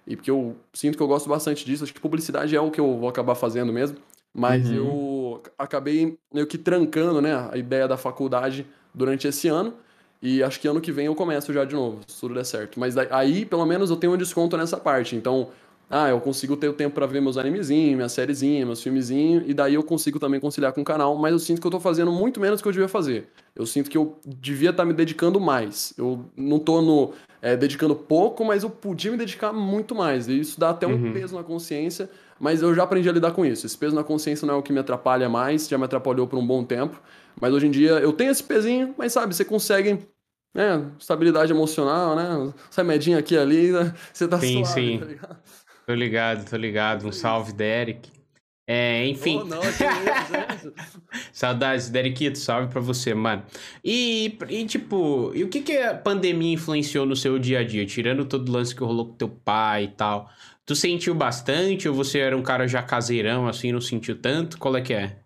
E 0.07 0.17
porque 0.17 0.31
eu 0.31 0.57
sinto 0.73 0.97
que 0.97 1.03
eu 1.03 1.09
gosto 1.09 1.29
bastante 1.29 1.65
disso, 1.65 1.85
acho 1.85 1.93
que 1.93 2.01
publicidade 2.01 2.55
é 2.55 2.61
o 2.61 2.71
que 2.71 2.81
eu 2.81 2.97
vou 2.99 3.09
acabar 3.09 3.35
fazendo 3.35 3.73
mesmo. 3.73 3.99
Mas 4.35 4.69
Uhum. 4.69 4.75
eu 4.75 5.43
acabei 5.57 6.19
meio 6.33 6.47
que 6.47 6.59
trancando, 6.59 7.21
né, 7.23 7.49
a 7.53 7.57
ideia 7.57 7.87
da 7.87 7.97
faculdade 7.97 8.67
durante 8.93 9.29
esse 9.29 9.47
ano. 9.49 9.75
E 10.21 10.43
acho 10.43 10.59
que 10.59 10.67
ano 10.67 10.81
que 10.81 10.91
vem 10.91 11.07
eu 11.07 11.15
começo 11.15 11.53
já 11.53 11.65
de 11.65 11.75
novo, 11.75 12.01
se 12.07 12.19
tudo 12.19 12.35
der 12.35 12.45
certo. 12.45 12.81
Mas 12.81 12.95
daí- 12.95 13.09
aí, 13.11 13.45
pelo 13.45 13.65
menos, 13.67 13.91
eu 13.91 13.97
tenho 13.97 14.15
um 14.15 14.17
desconto 14.17 14.57
nessa 14.57 14.77
parte. 14.79 15.15
Então, 15.15 15.49
ah, 15.91 16.09
eu 16.09 16.19
consigo 16.19 16.57
ter 16.57 16.67
o 16.67 16.73
tempo 16.73 16.95
pra 16.95 17.05
ver 17.07 17.21
meus 17.21 17.37
animezinhos, 17.37 17.95
minha 17.95 18.09
sériezinha, 18.09 18.65
meus 18.65 18.83
filmezinhos, 18.83 19.45
e 19.47 19.53
daí 19.53 19.75
eu 19.75 19.83
consigo 19.85 20.19
também 20.19 20.41
conciliar 20.41 20.73
com 20.73 20.81
o 20.81 20.85
canal, 20.85 21.15
mas 21.17 21.33
eu 21.33 21.39
sinto 21.39 21.61
que 21.61 21.67
eu 21.67 21.71
tô 21.71 21.79
fazendo 21.79 22.11
muito 22.11 22.41
menos 22.41 22.59
do 22.59 22.63
que 22.63 22.69
eu 22.69 22.73
devia 22.73 22.89
fazer. 22.89 23.29
Eu 23.55 23.67
sinto 23.67 23.91
que 23.91 23.99
eu 23.99 24.19
devia 24.27 24.71
estar 24.71 24.85
me 24.87 24.95
dedicando 24.95 25.39
mais. 25.39 25.93
Eu 25.99 26.25
não 26.37 26.59
tô 26.59 26.81
no, 26.81 27.13
é, 27.43 27.55
dedicando 27.55 27.95
pouco, 27.95 28.43
mas 28.47 28.63
eu 28.63 28.71
podia 28.71 29.11
me 29.13 29.19
dedicar 29.19 29.53
muito 29.53 29.95
mais. 29.95 30.27
E 30.27 30.41
isso 30.41 30.59
dá 30.59 30.71
até 30.71 30.87
um 30.87 30.95
Uhum. 30.95 31.13
peso 31.13 31.37
na 31.37 31.43
consciência, 31.43 32.09
mas 32.39 32.63
eu 32.63 32.75
já 32.75 32.83
aprendi 32.83 33.09
a 33.09 33.13
lidar 33.13 33.33
com 33.33 33.45
isso. 33.45 33.67
Esse 33.67 33.77
peso 33.77 33.95
na 33.95 34.05
consciência 34.05 34.47
não 34.47 34.55
é 34.55 34.57
o 34.57 34.63
que 34.63 34.73
me 34.73 34.81
atrapalha 34.81 35.29
mais, 35.29 35.69
já 35.69 35.79
me 35.79 35.85
atrapalhou 35.85 36.27
por 36.27 36.39
um 36.39 36.47
bom 36.47 36.65
tempo. 36.65 37.01
Mas 37.41 37.53
hoje 37.53 37.67
em 37.67 37.71
dia 37.71 37.93
eu 37.93 38.13
tenho 38.13 38.31
esse 38.31 38.43
pezinho, 38.43 38.95
mas 38.97 39.13
sabe, 39.13 39.35
você 39.35 39.45
consegue 39.45 39.99
né, 40.55 40.91
estabilidade 40.99 41.53
emocional, 41.53 42.15
né? 42.15 42.53
Essa 42.71 42.83
remedinha 42.83 43.19
aqui 43.19 43.37
ali, 43.37 43.73
né? 43.73 43.93
você 44.13 44.29
tá 44.29 44.39
Sim, 44.39 44.65
suave, 44.65 44.81
sim. 44.81 44.99
tá 44.99 45.07
ligado? 45.07 45.39
Tô 45.87 45.95
ligado, 45.95 46.49
tô 46.49 46.57
ligado. 46.57 47.07
Um 47.07 47.13
salve, 47.13 47.53
Derek. 47.53 48.15
É, 48.67 49.07
enfim. 49.07 49.41
Oh, 49.43 49.45
não, 49.45 49.61
isso, 49.61 49.79
gente. 49.79 50.75
Saudades, 51.33 51.91
Derekito, 51.91 52.39
salve 52.39 52.73
pra 52.73 52.81
você, 52.81 53.13
mano. 53.13 53.45
E, 53.85 54.39
e 54.49 54.65
tipo, 54.65 55.33
e 55.35 55.45
o 55.45 55.49
que 55.49 55.61
que 55.61 55.77
a 55.77 55.95
pandemia 55.95 56.55
influenciou 56.55 57.05
no 57.05 57.15
seu 57.15 57.39
dia 57.39 57.59
a 57.59 57.65
dia? 57.65 57.85
Tirando 57.85 58.25
todo 58.25 58.49
o 58.49 58.53
lance 58.53 58.75
que 58.75 58.83
rolou 58.83 59.09
com 59.09 59.15
teu 59.17 59.29
pai 59.29 59.85
e 59.85 59.89
tal. 59.89 60.31
Tu 60.67 60.75
sentiu 60.75 61.15
bastante 61.15 61.89
ou 61.89 61.95
você 61.95 62.19
era 62.21 62.37
um 62.37 62.43
cara 62.43 62.67
já 62.67 62.83
caseirão, 62.83 63.47
assim, 63.47 63.71
não 63.71 63.81
sentiu 63.81 64.21
tanto? 64.21 64.59
Qual 64.59 64.75
é 64.77 64.81
que 64.83 64.95
é? 64.95 65.25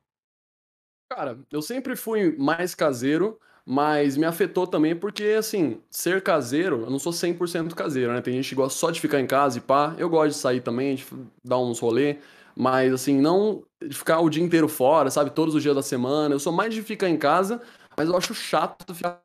Cara, 1.11 1.39
eu 1.51 1.63
sempre 1.63 1.97
fui 1.97 2.37
mais 2.37 2.75
caseiro, 2.75 3.39
mas 3.65 4.17
me 4.17 4.25
afetou 4.27 4.67
também 4.67 4.95
porque, 4.97 5.25
assim, 5.39 5.81
ser 5.91 6.23
caseiro, 6.23 6.83
eu 6.83 6.91
não 6.91 6.99
sou 6.99 7.13
100% 7.13 7.75
caseiro, 7.75 8.13
né? 8.13 8.21
Tem 8.21 8.35
gente 8.35 8.49
que 8.49 8.55
gosta 8.55 8.79
só 8.79 8.91
de 8.91 9.01
ficar 9.01 9.21
em 9.21 9.27
casa 9.27 9.59
e 9.59 9.61
pá. 9.61 9.95
Eu 9.97 10.09
gosto 10.11 10.35
de 10.35 10.41
sair 10.41 10.61
também, 10.61 10.97
de 10.97 11.07
dar 11.45 11.59
uns 11.59 11.79
rolê, 11.79 12.19
mas, 12.55 12.93
assim, 12.93 13.19
não 13.21 13.65
de 13.81 13.97
ficar 13.97 14.21
o 14.21 14.29
dia 14.29 14.43
inteiro 14.43 14.69
fora, 14.69 15.11
sabe? 15.11 15.31
Todos 15.31 15.55
os 15.55 15.63
dias 15.63 15.75
da 15.75 15.83
semana. 15.83 16.35
Eu 16.35 16.41
sou 16.41 16.53
mais 16.53 16.75
de 16.75 16.83
ficar 16.83 17.09
em 17.09 17.17
casa, 17.17 17.63
mas 17.97 18.09
eu 18.09 18.17
acho 18.17 18.35
chato 18.35 18.95
ficar 18.95 19.23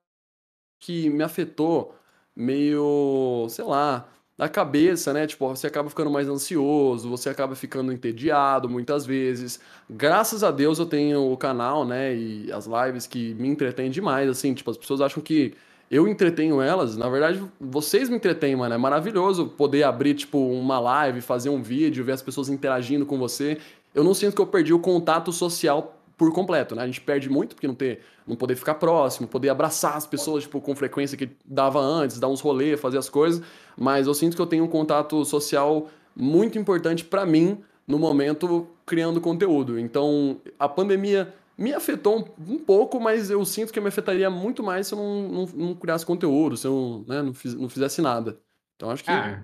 que 0.79 1.09
me 1.09 1.23
afetou 1.23 1.95
meio, 2.35 3.47
sei 3.49 3.65
lá, 3.65 4.07
da 4.37 4.49
cabeça, 4.49 5.13
né? 5.13 5.27
Tipo, 5.27 5.47
você 5.49 5.67
acaba 5.67 5.89
ficando 5.89 6.09
mais 6.09 6.27
ansioso, 6.27 7.09
você 7.09 7.29
acaba 7.29 7.55
ficando 7.55 7.91
entediado 7.91 8.67
muitas 8.67 9.05
vezes. 9.05 9.59
Graças 9.89 10.43
a 10.43 10.51
Deus 10.51 10.79
eu 10.79 10.85
tenho 10.85 11.31
o 11.31 11.37
canal, 11.37 11.85
né? 11.85 12.15
E 12.15 12.51
as 12.51 12.65
lives 12.65 13.05
que 13.05 13.33
me 13.35 13.47
entretêm 13.47 13.91
demais, 13.91 14.29
assim. 14.29 14.53
Tipo, 14.53 14.71
as 14.71 14.77
pessoas 14.77 15.01
acham 15.01 15.21
que 15.21 15.53
eu 15.89 16.07
entretenho 16.07 16.59
elas. 16.59 16.97
Na 16.97 17.07
verdade, 17.07 17.43
vocês 17.61 18.09
me 18.09 18.15
entretêm, 18.15 18.55
mano. 18.55 18.73
É 18.73 18.77
maravilhoso 18.77 19.47
poder 19.47 19.83
abrir, 19.83 20.15
tipo, 20.15 20.39
uma 20.39 20.79
live, 20.79 21.21
fazer 21.21 21.49
um 21.49 21.61
vídeo, 21.61 22.03
ver 22.03 22.13
as 22.13 22.21
pessoas 22.21 22.49
interagindo 22.49 23.05
com 23.05 23.19
você. 23.19 23.59
Eu 23.93 24.03
não 24.03 24.15
sinto 24.15 24.35
que 24.35 24.41
eu 24.41 24.47
perdi 24.47 24.73
o 24.73 24.79
contato 24.79 25.31
social 25.31 25.99
por 26.23 26.31
completo, 26.31 26.73
né? 26.73 26.83
A 26.83 26.85
gente 26.85 27.01
perde 27.01 27.29
muito 27.29 27.53
porque 27.53 27.67
não 27.67 27.75
ter, 27.75 27.99
não 28.25 28.35
poder 28.35 28.55
ficar 28.55 28.75
próximo, 28.75 29.27
poder 29.27 29.49
abraçar 29.49 29.97
as 29.97 30.07
pessoas 30.07 30.43
tipo 30.43 30.61
com 30.61 30.73
frequência 30.73 31.17
que 31.17 31.29
dava 31.45 31.81
antes, 31.81 32.17
dar 32.17 32.29
uns 32.29 32.39
rolês, 32.39 32.79
fazer 32.79 32.97
as 32.97 33.09
coisas, 33.09 33.43
mas 33.77 34.07
eu 34.07 34.13
sinto 34.13 34.35
que 34.35 34.41
eu 34.41 34.47
tenho 34.47 34.63
um 34.63 34.67
contato 34.67 35.25
social 35.25 35.89
muito 36.15 36.57
importante 36.57 37.03
para 37.03 37.25
mim 37.25 37.61
no 37.85 37.99
momento 37.99 38.69
criando 38.85 39.19
conteúdo. 39.19 39.77
Então, 39.77 40.39
a 40.57 40.69
pandemia 40.69 41.33
me 41.57 41.73
afetou 41.73 42.19
um, 42.19 42.53
um, 42.53 42.59
pouco, 42.59 43.01
mas 43.01 43.29
eu 43.29 43.43
sinto 43.43 43.73
que 43.73 43.81
me 43.81 43.89
afetaria 43.89 44.29
muito 44.29 44.63
mais 44.63 44.87
se 44.87 44.93
eu 44.93 44.99
não, 44.99 45.27
não, 45.27 45.45
não 45.45 45.75
criasse 45.75 46.05
conteúdo, 46.05 46.55
se 46.55 46.65
eu 46.65 47.03
né, 47.05 47.21
não, 47.21 47.33
fiz, 47.33 47.53
não 47.53 47.67
fizesse 47.67 48.01
nada. 48.01 48.39
Então 48.77 48.89
acho 48.89 49.03
que. 49.03 49.11
Ah, 49.11 49.43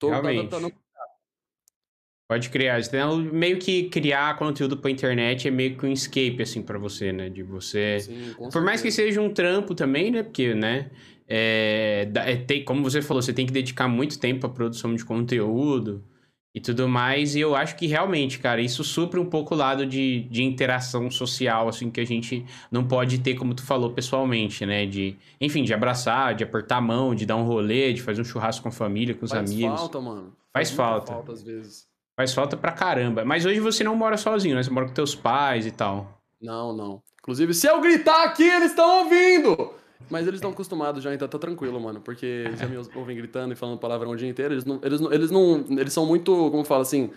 tô. 0.00 0.10
Tá, 0.10 0.20
tá, 0.20 0.60
tá, 0.60 0.72
Pode 2.32 2.48
criar. 2.48 2.80
Meio 3.30 3.58
que 3.58 3.90
criar 3.90 4.38
conteúdo 4.38 4.78
pra 4.78 4.90
internet 4.90 5.46
é 5.46 5.50
meio 5.50 5.76
que 5.76 5.84
um 5.84 5.92
escape, 5.92 6.40
assim, 6.40 6.62
para 6.62 6.78
você, 6.78 7.12
né? 7.12 7.28
De 7.28 7.42
você. 7.42 8.00
Sim, 8.00 8.34
Por 8.50 8.62
mais 8.62 8.80
que 8.80 8.90
seja 8.90 9.20
um 9.20 9.28
trampo 9.28 9.74
também, 9.74 10.10
né? 10.10 10.22
Porque, 10.22 10.54
né? 10.54 10.90
É, 11.28 12.08
é, 12.14 12.36
tem, 12.36 12.64
como 12.64 12.82
você 12.82 13.02
falou, 13.02 13.22
você 13.22 13.34
tem 13.34 13.44
que 13.44 13.52
dedicar 13.52 13.86
muito 13.86 14.18
tempo 14.18 14.46
à 14.46 14.48
produção 14.48 14.94
de 14.94 15.04
conteúdo 15.04 16.02
e 16.54 16.60
tudo 16.60 16.88
mais. 16.88 17.36
E 17.36 17.40
eu 17.40 17.54
acho 17.54 17.76
que 17.76 17.86
realmente, 17.86 18.38
cara, 18.38 18.62
isso 18.62 18.82
supre 18.82 19.20
um 19.20 19.26
pouco 19.26 19.54
o 19.54 19.58
lado 19.58 19.84
de, 19.84 20.22
de 20.30 20.42
interação 20.42 21.10
social, 21.10 21.68
assim, 21.68 21.90
que 21.90 22.00
a 22.00 22.06
gente 22.06 22.46
não 22.70 22.82
pode 22.82 23.18
ter, 23.18 23.34
como 23.34 23.52
tu 23.52 23.62
falou, 23.62 23.90
pessoalmente, 23.90 24.64
né? 24.64 24.86
De, 24.86 25.18
enfim, 25.38 25.64
de 25.64 25.74
abraçar, 25.74 26.34
de 26.34 26.44
apertar 26.44 26.78
a 26.78 26.80
mão, 26.80 27.14
de 27.14 27.26
dar 27.26 27.36
um 27.36 27.44
rolê, 27.44 27.92
de 27.92 28.00
fazer 28.00 28.22
um 28.22 28.24
churrasco 28.24 28.62
com 28.62 28.70
a 28.70 28.72
família, 28.72 29.14
com 29.14 29.26
os 29.26 29.32
Faz 29.32 29.50
amigos. 29.50 29.68
Faz 29.68 29.80
falta, 29.82 30.00
mano. 30.00 30.32
Faz, 30.50 30.70
Faz 30.70 30.70
falta. 30.70 31.12
falta 31.12 31.32
às 31.32 31.42
vezes. 31.42 31.91
Faz 32.16 32.34
falta 32.34 32.56
pra 32.56 32.72
caramba. 32.72 33.24
Mas 33.24 33.44
hoje 33.46 33.60
você 33.60 33.82
não 33.82 33.96
mora 33.96 34.16
sozinho, 34.16 34.54
né? 34.54 34.62
Você 34.62 34.70
mora 34.70 34.86
com 34.86 34.92
teus 34.92 35.14
pais 35.14 35.66
e 35.66 35.70
tal. 35.70 36.20
Não, 36.40 36.72
não. 36.72 37.02
Inclusive, 37.20 37.54
se 37.54 37.66
eu 37.66 37.80
gritar 37.80 38.24
aqui, 38.24 38.42
eles 38.42 38.70
estão 38.70 39.04
ouvindo! 39.04 39.72
Mas 40.10 40.26
eles 40.26 40.38
estão 40.38 40.50
acostumados 40.50 41.02
já, 41.02 41.14
então 41.14 41.28
tá 41.28 41.38
tranquilo, 41.38 41.80
mano. 41.80 42.00
Porque 42.00 42.26
eles 42.26 42.58
já 42.58 42.66
me 42.66 42.76
ouvem 42.96 43.16
gritando 43.16 43.52
e 43.52 43.56
falando 43.56 43.78
palavrão 43.78 44.10
o 44.10 44.16
dia 44.16 44.28
inteiro. 44.28 44.52
Eles 44.52 44.64
não, 44.64 44.80
eles 44.82 45.00
não, 45.00 45.12
eles 45.12 45.30
não. 45.30 45.64
Eles 45.70 45.92
são 45.92 46.04
muito, 46.04 46.50
como 46.50 46.64
fala 46.64 46.82
assim, 46.82 47.10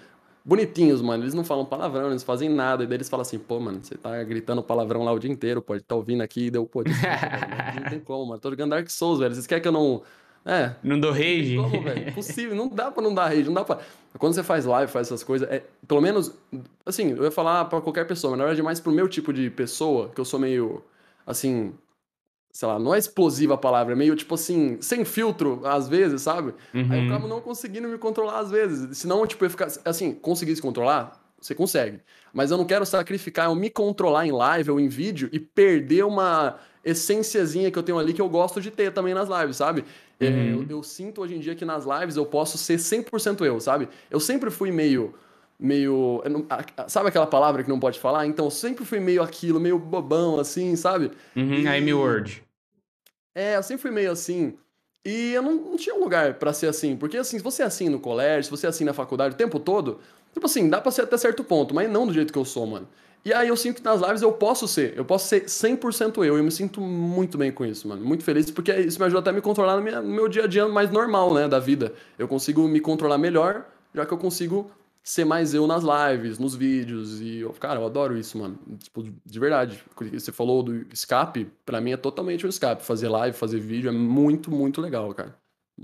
bonitinhos, 0.45 1.01
mano. 1.01 1.23
Eles 1.23 1.33
não 1.33 1.43
falam 1.43 1.65
palavrão, 1.65 2.11
eles 2.11 2.23
fazem 2.23 2.47
nada. 2.47 2.83
E 2.83 2.87
daí 2.87 2.97
eles 2.97 3.09
falam 3.09 3.23
assim, 3.23 3.39
pô, 3.39 3.59
mano, 3.59 3.79
você 3.81 3.95
tá 3.95 4.23
gritando 4.23 4.61
palavrão 4.61 5.03
lá 5.03 5.11
o 5.11 5.19
dia 5.19 5.31
inteiro, 5.31 5.61
pode 5.61 5.83
tá 5.83 5.95
ouvindo 5.95 6.21
aqui, 6.21 6.51
deu, 6.51 6.65
pô, 6.65 6.83
não 6.83 7.89
tem 7.89 7.99
como, 7.99 8.27
mano. 8.27 8.39
Tô 8.39 8.51
jogando 8.51 8.69
Dark 8.69 8.89
Souls, 8.89 9.19
velho. 9.19 9.33
Vocês 9.33 9.47
querem 9.47 9.61
que 9.61 9.67
eu 9.67 9.71
não. 9.71 10.03
É. 10.45 10.75
Não 10.83 10.99
dou 10.99 11.11
rage? 11.11 11.55
Como, 11.57 11.81
velho? 11.81 12.09
Impossível, 12.09 12.55
não 12.55 12.67
dá 12.67 12.91
pra 12.91 13.01
não 13.01 13.13
dar 13.13 13.27
rage, 13.27 13.45
não 13.45 13.53
dá 13.53 13.63
pra. 13.63 13.79
Quando 14.19 14.33
você 14.33 14.43
faz 14.43 14.63
live, 14.63 14.91
faz 14.91 15.07
essas 15.07 15.23
coisas, 15.23 15.49
é, 15.49 15.63
pelo 15.87 15.99
menos, 15.99 16.31
assim, 16.85 17.11
eu 17.11 17.23
ia 17.23 17.31
falar 17.31 17.65
pra 17.65 17.81
qualquer 17.81 18.05
pessoa, 18.05 18.31
mas 18.31 18.37
na 18.37 18.45
verdade, 18.45 18.61
mais 18.61 18.79
pro 18.79 18.91
meu 18.91 19.09
tipo 19.09 19.33
de 19.33 19.49
pessoa, 19.49 20.09
que 20.09 20.21
eu 20.21 20.25
sou 20.25 20.39
meio, 20.39 20.83
assim, 21.25 21.73
sei 22.53 22.67
lá, 22.67 22.79
não 22.79 22.93
é 22.93 22.99
explosiva 22.99 23.55
a 23.55 23.57
palavra, 23.57 23.93
é 23.93 23.95
meio 23.95 24.15
tipo 24.15 24.35
assim, 24.35 24.77
sem 24.79 25.03
filtro, 25.03 25.59
às 25.65 25.89
vezes, 25.89 26.21
sabe? 26.21 26.53
Uhum. 26.73 26.87
Aí 26.89 26.99
eu 26.99 27.11
acabo 27.11 27.27
não 27.27 27.41
conseguindo 27.41 27.87
me 27.87 27.97
controlar 27.97 28.39
às 28.39 28.51
vezes. 28.51 28.97
Senão, 28.97 29.25
tipo, 29.27 29.43
eu 29.43 29.49
ficar. 29.49 29.67
Assim, 29.83 30.13
conseguir 30.13 30.55
se 30.55 30.61
controlar, 30.61 31.19
você 31.41 31.53
consegue. 31.53 31.99
Mas 32.31 32.51
eu 32.51 32.57
não 32.57 32.65
quero 32.65 32.85
sacrificar, 32.85 33.47
eu 33.47 33.55
me 33.55 33.69
controlar 33.69 34.25
em 34.25 34.31
live 34.31 34.71
ou 34.71 34.79
em 34.79 34.87
vídeo 34.87 35.27
e 35.33 35.39
perder 35.39 36.05
uma 36.05 36.57
essênciazinha 36.85 37.71
que 37.71 37.77
eu 37.77 37.83
tenho 37.83 37.97
ali 37.97 38.13
que 38.13 38.21
eu 38.21 38.29
gosto 38.29 38.61
de 38.61 38.69
ter 38.71 38.93
também 38.93 39.13
nas 39.13 39.27
lives, 39.27 39.57
sabe? 39.57 39.83
É, 40.19 40.29
uhum. 40.29 40.65
Eu, 40.69 40.77
eu, 40.77 40.83
sinto 40.83 41.21
hoje 41.21 41.35
em 41.35 41.39
dia 41.39 41.55
que 41.55 41.65
nas 41.65 41.83
lives 41.83 42.15
eu 42.15 42.25
posso 42.25 42.57
ser 42.57 42.77
100% 42.77 43.43
eu, 43.43 43.59
sabe? 43.59 43.89
Eu 44.09 44.19
sempre 44.19 44.49
fui 44.49 44.71
meio 44.71 45.13
meio. 45.59 46.21
Sabe 46.87 47.09
aquela 47.09 47.27
palavra 47.27 47.63
que 47.63 47.69
não 47.69 47.79
pode 47.79 47.99
falar? 47.99 48.25
Então, 48.25 48.45
eu 48.45 48.51
sempre 48.51 48.85
fui 48.85 48.99
meio 48.99 49.23
aquilo, 49.23 49.59
meio 49.59 49.79
bobão, 49.79 50.39
assim, 50.39 50.75
sabe? 50.75 51.11
Uhum, 51.35 51.53
e... 51.53 51.65
I'm 51.65 51.93
word. 51.93 52.43
É, 53.33 53.55
eu 53.55 53.63
sempre 53.63 53.81
fui 53.81 53.91
meio 53.91 54.11
assim. 54.11 54.57
E 55.05 55.33
eu 55.33 55.41
não, 55.41 55.53
não 55.53 55.77
tinha 55.77 55.95
um 55.95 55.99
lugar 55.99 56.35
para 56.35 56.51
ser 56.51 56.67
assim. 56.67 56.95
Porque, 56.95 57.17
assim, 57.17 57.37
se 57.37 57.43
você 57.43 57.63
é 57.63 57.65
assim 57.65 57.89
no 57.89 57.99
colégio, 57.99 58.45
se 58.45 58.51
você 58.51 58.65
é 58.65 58.69
assim 58.69 58.83
na 58.83 58.93
faculdade 58.93 59.35
o 59.35 59.37
tempo 59.37 59.59
todo, 59.59 59.99
tipo 60.33 60.45
assim, 60.45 60.69
dá 60.69 60.81
pra 60.81 60.91
ser 60.91 61.03
até 61.03 61.17
certo 61.17 61.43
ponto, 61.43 61.75
mas 61.75 61.89
não 61.89 62.07
do 62.07 62.13
jeito 62.13 62.33
que 62.33 62.39
eu 62.39 62.45
sou, 62.45 62.65
mano. 62.65 62.87
E 63.25 63.33
aí 63.33 63.47
eu 63.47 63.57
sinto 63.57 63.77
que 63.77 63.83
nas 63.83 63.99
lives 63.99 64.21
eu 64.21 64.31
posso 64.31 64.67
ser, 64.67 64.95
eu 64.95 65.03
posso 65.03 65.27
ser 65.27 65.45
100% 65.45 66.17
eu, 66.17 66.35
e 66.35 66.39
eu 66.39 66.43
me 66.43 66.51
sinto 66.51 66.79
muito 66.79 67.39
bem 67.39 67.51
com 67.51 67.65
isso, 67.65 67.87
mano. 67.87 68.05
Muito 68.05 68.23
feliz, 68.23 68.51
porque 68.51 68.71
isso 68.71 68.99
me 68.99 69.05
ajuda 69.05 69.21
até 69.21 69.29
a 69.31 69.33
me 69.33 69.41
controlar 69.41 69.75
no, 69.77 69.81
minha, 69.81 69.99
no 69.99 70.13
meu 70.13 70.29
dia 70.29 70.43
a 70.43 70.47
dia 70.47 70.67
mais 70.67 70.91
normal, 70.91 71.33
né, 71.33 71.47
da 71.47 71.59
vida. 71.59 71.91
Eu 72.19 72.27
consigo 72.27 72.67
me 72.67 72.79
controlar 72.79 73.17
melhor, 73.17 73.65
já 73.95 74.05
que 74.05 74.13
eu 74.13 74.17
consigo 74.19 74.69
ser 75.03 75.25
mais 75.25 75.55
eu 75.55 75.65
nas 75.65 75.83
lives, 75.83 76.37
nos 76.37 76.53
vídeos. 76.53 77.19
E, 77.19 77.39
eu, 77.39 77.51
cara, 77.53 77.79
eu 77.79 77.85
adoro 77.87 78.15
isso, 78.15 78.37
mano. 78.37 78.59
Tipo, 78.77 79.03
de 79.03 79.39
verdade. 79.39 79.83
Você 80.13 80.31
falou 80.31 80.61
do 80.61 80.85
escape, 80.93 81.47
para 81.65 81.81
mim 81.81 81.93
é 81.93 81.97
totalmente 81.97 82.45
um 82.45 82.49
escape. 82.49 82.83
Fazer 82.83 83.09
live, 83.09 83.35
fazer 83.35 83.59
vídeo 83.59 83.89
é 83.89 83.91
muito, 83.91 84.51
muito 84.51 84.79
legal, 84.81 85.11
cara. 85.15 85.35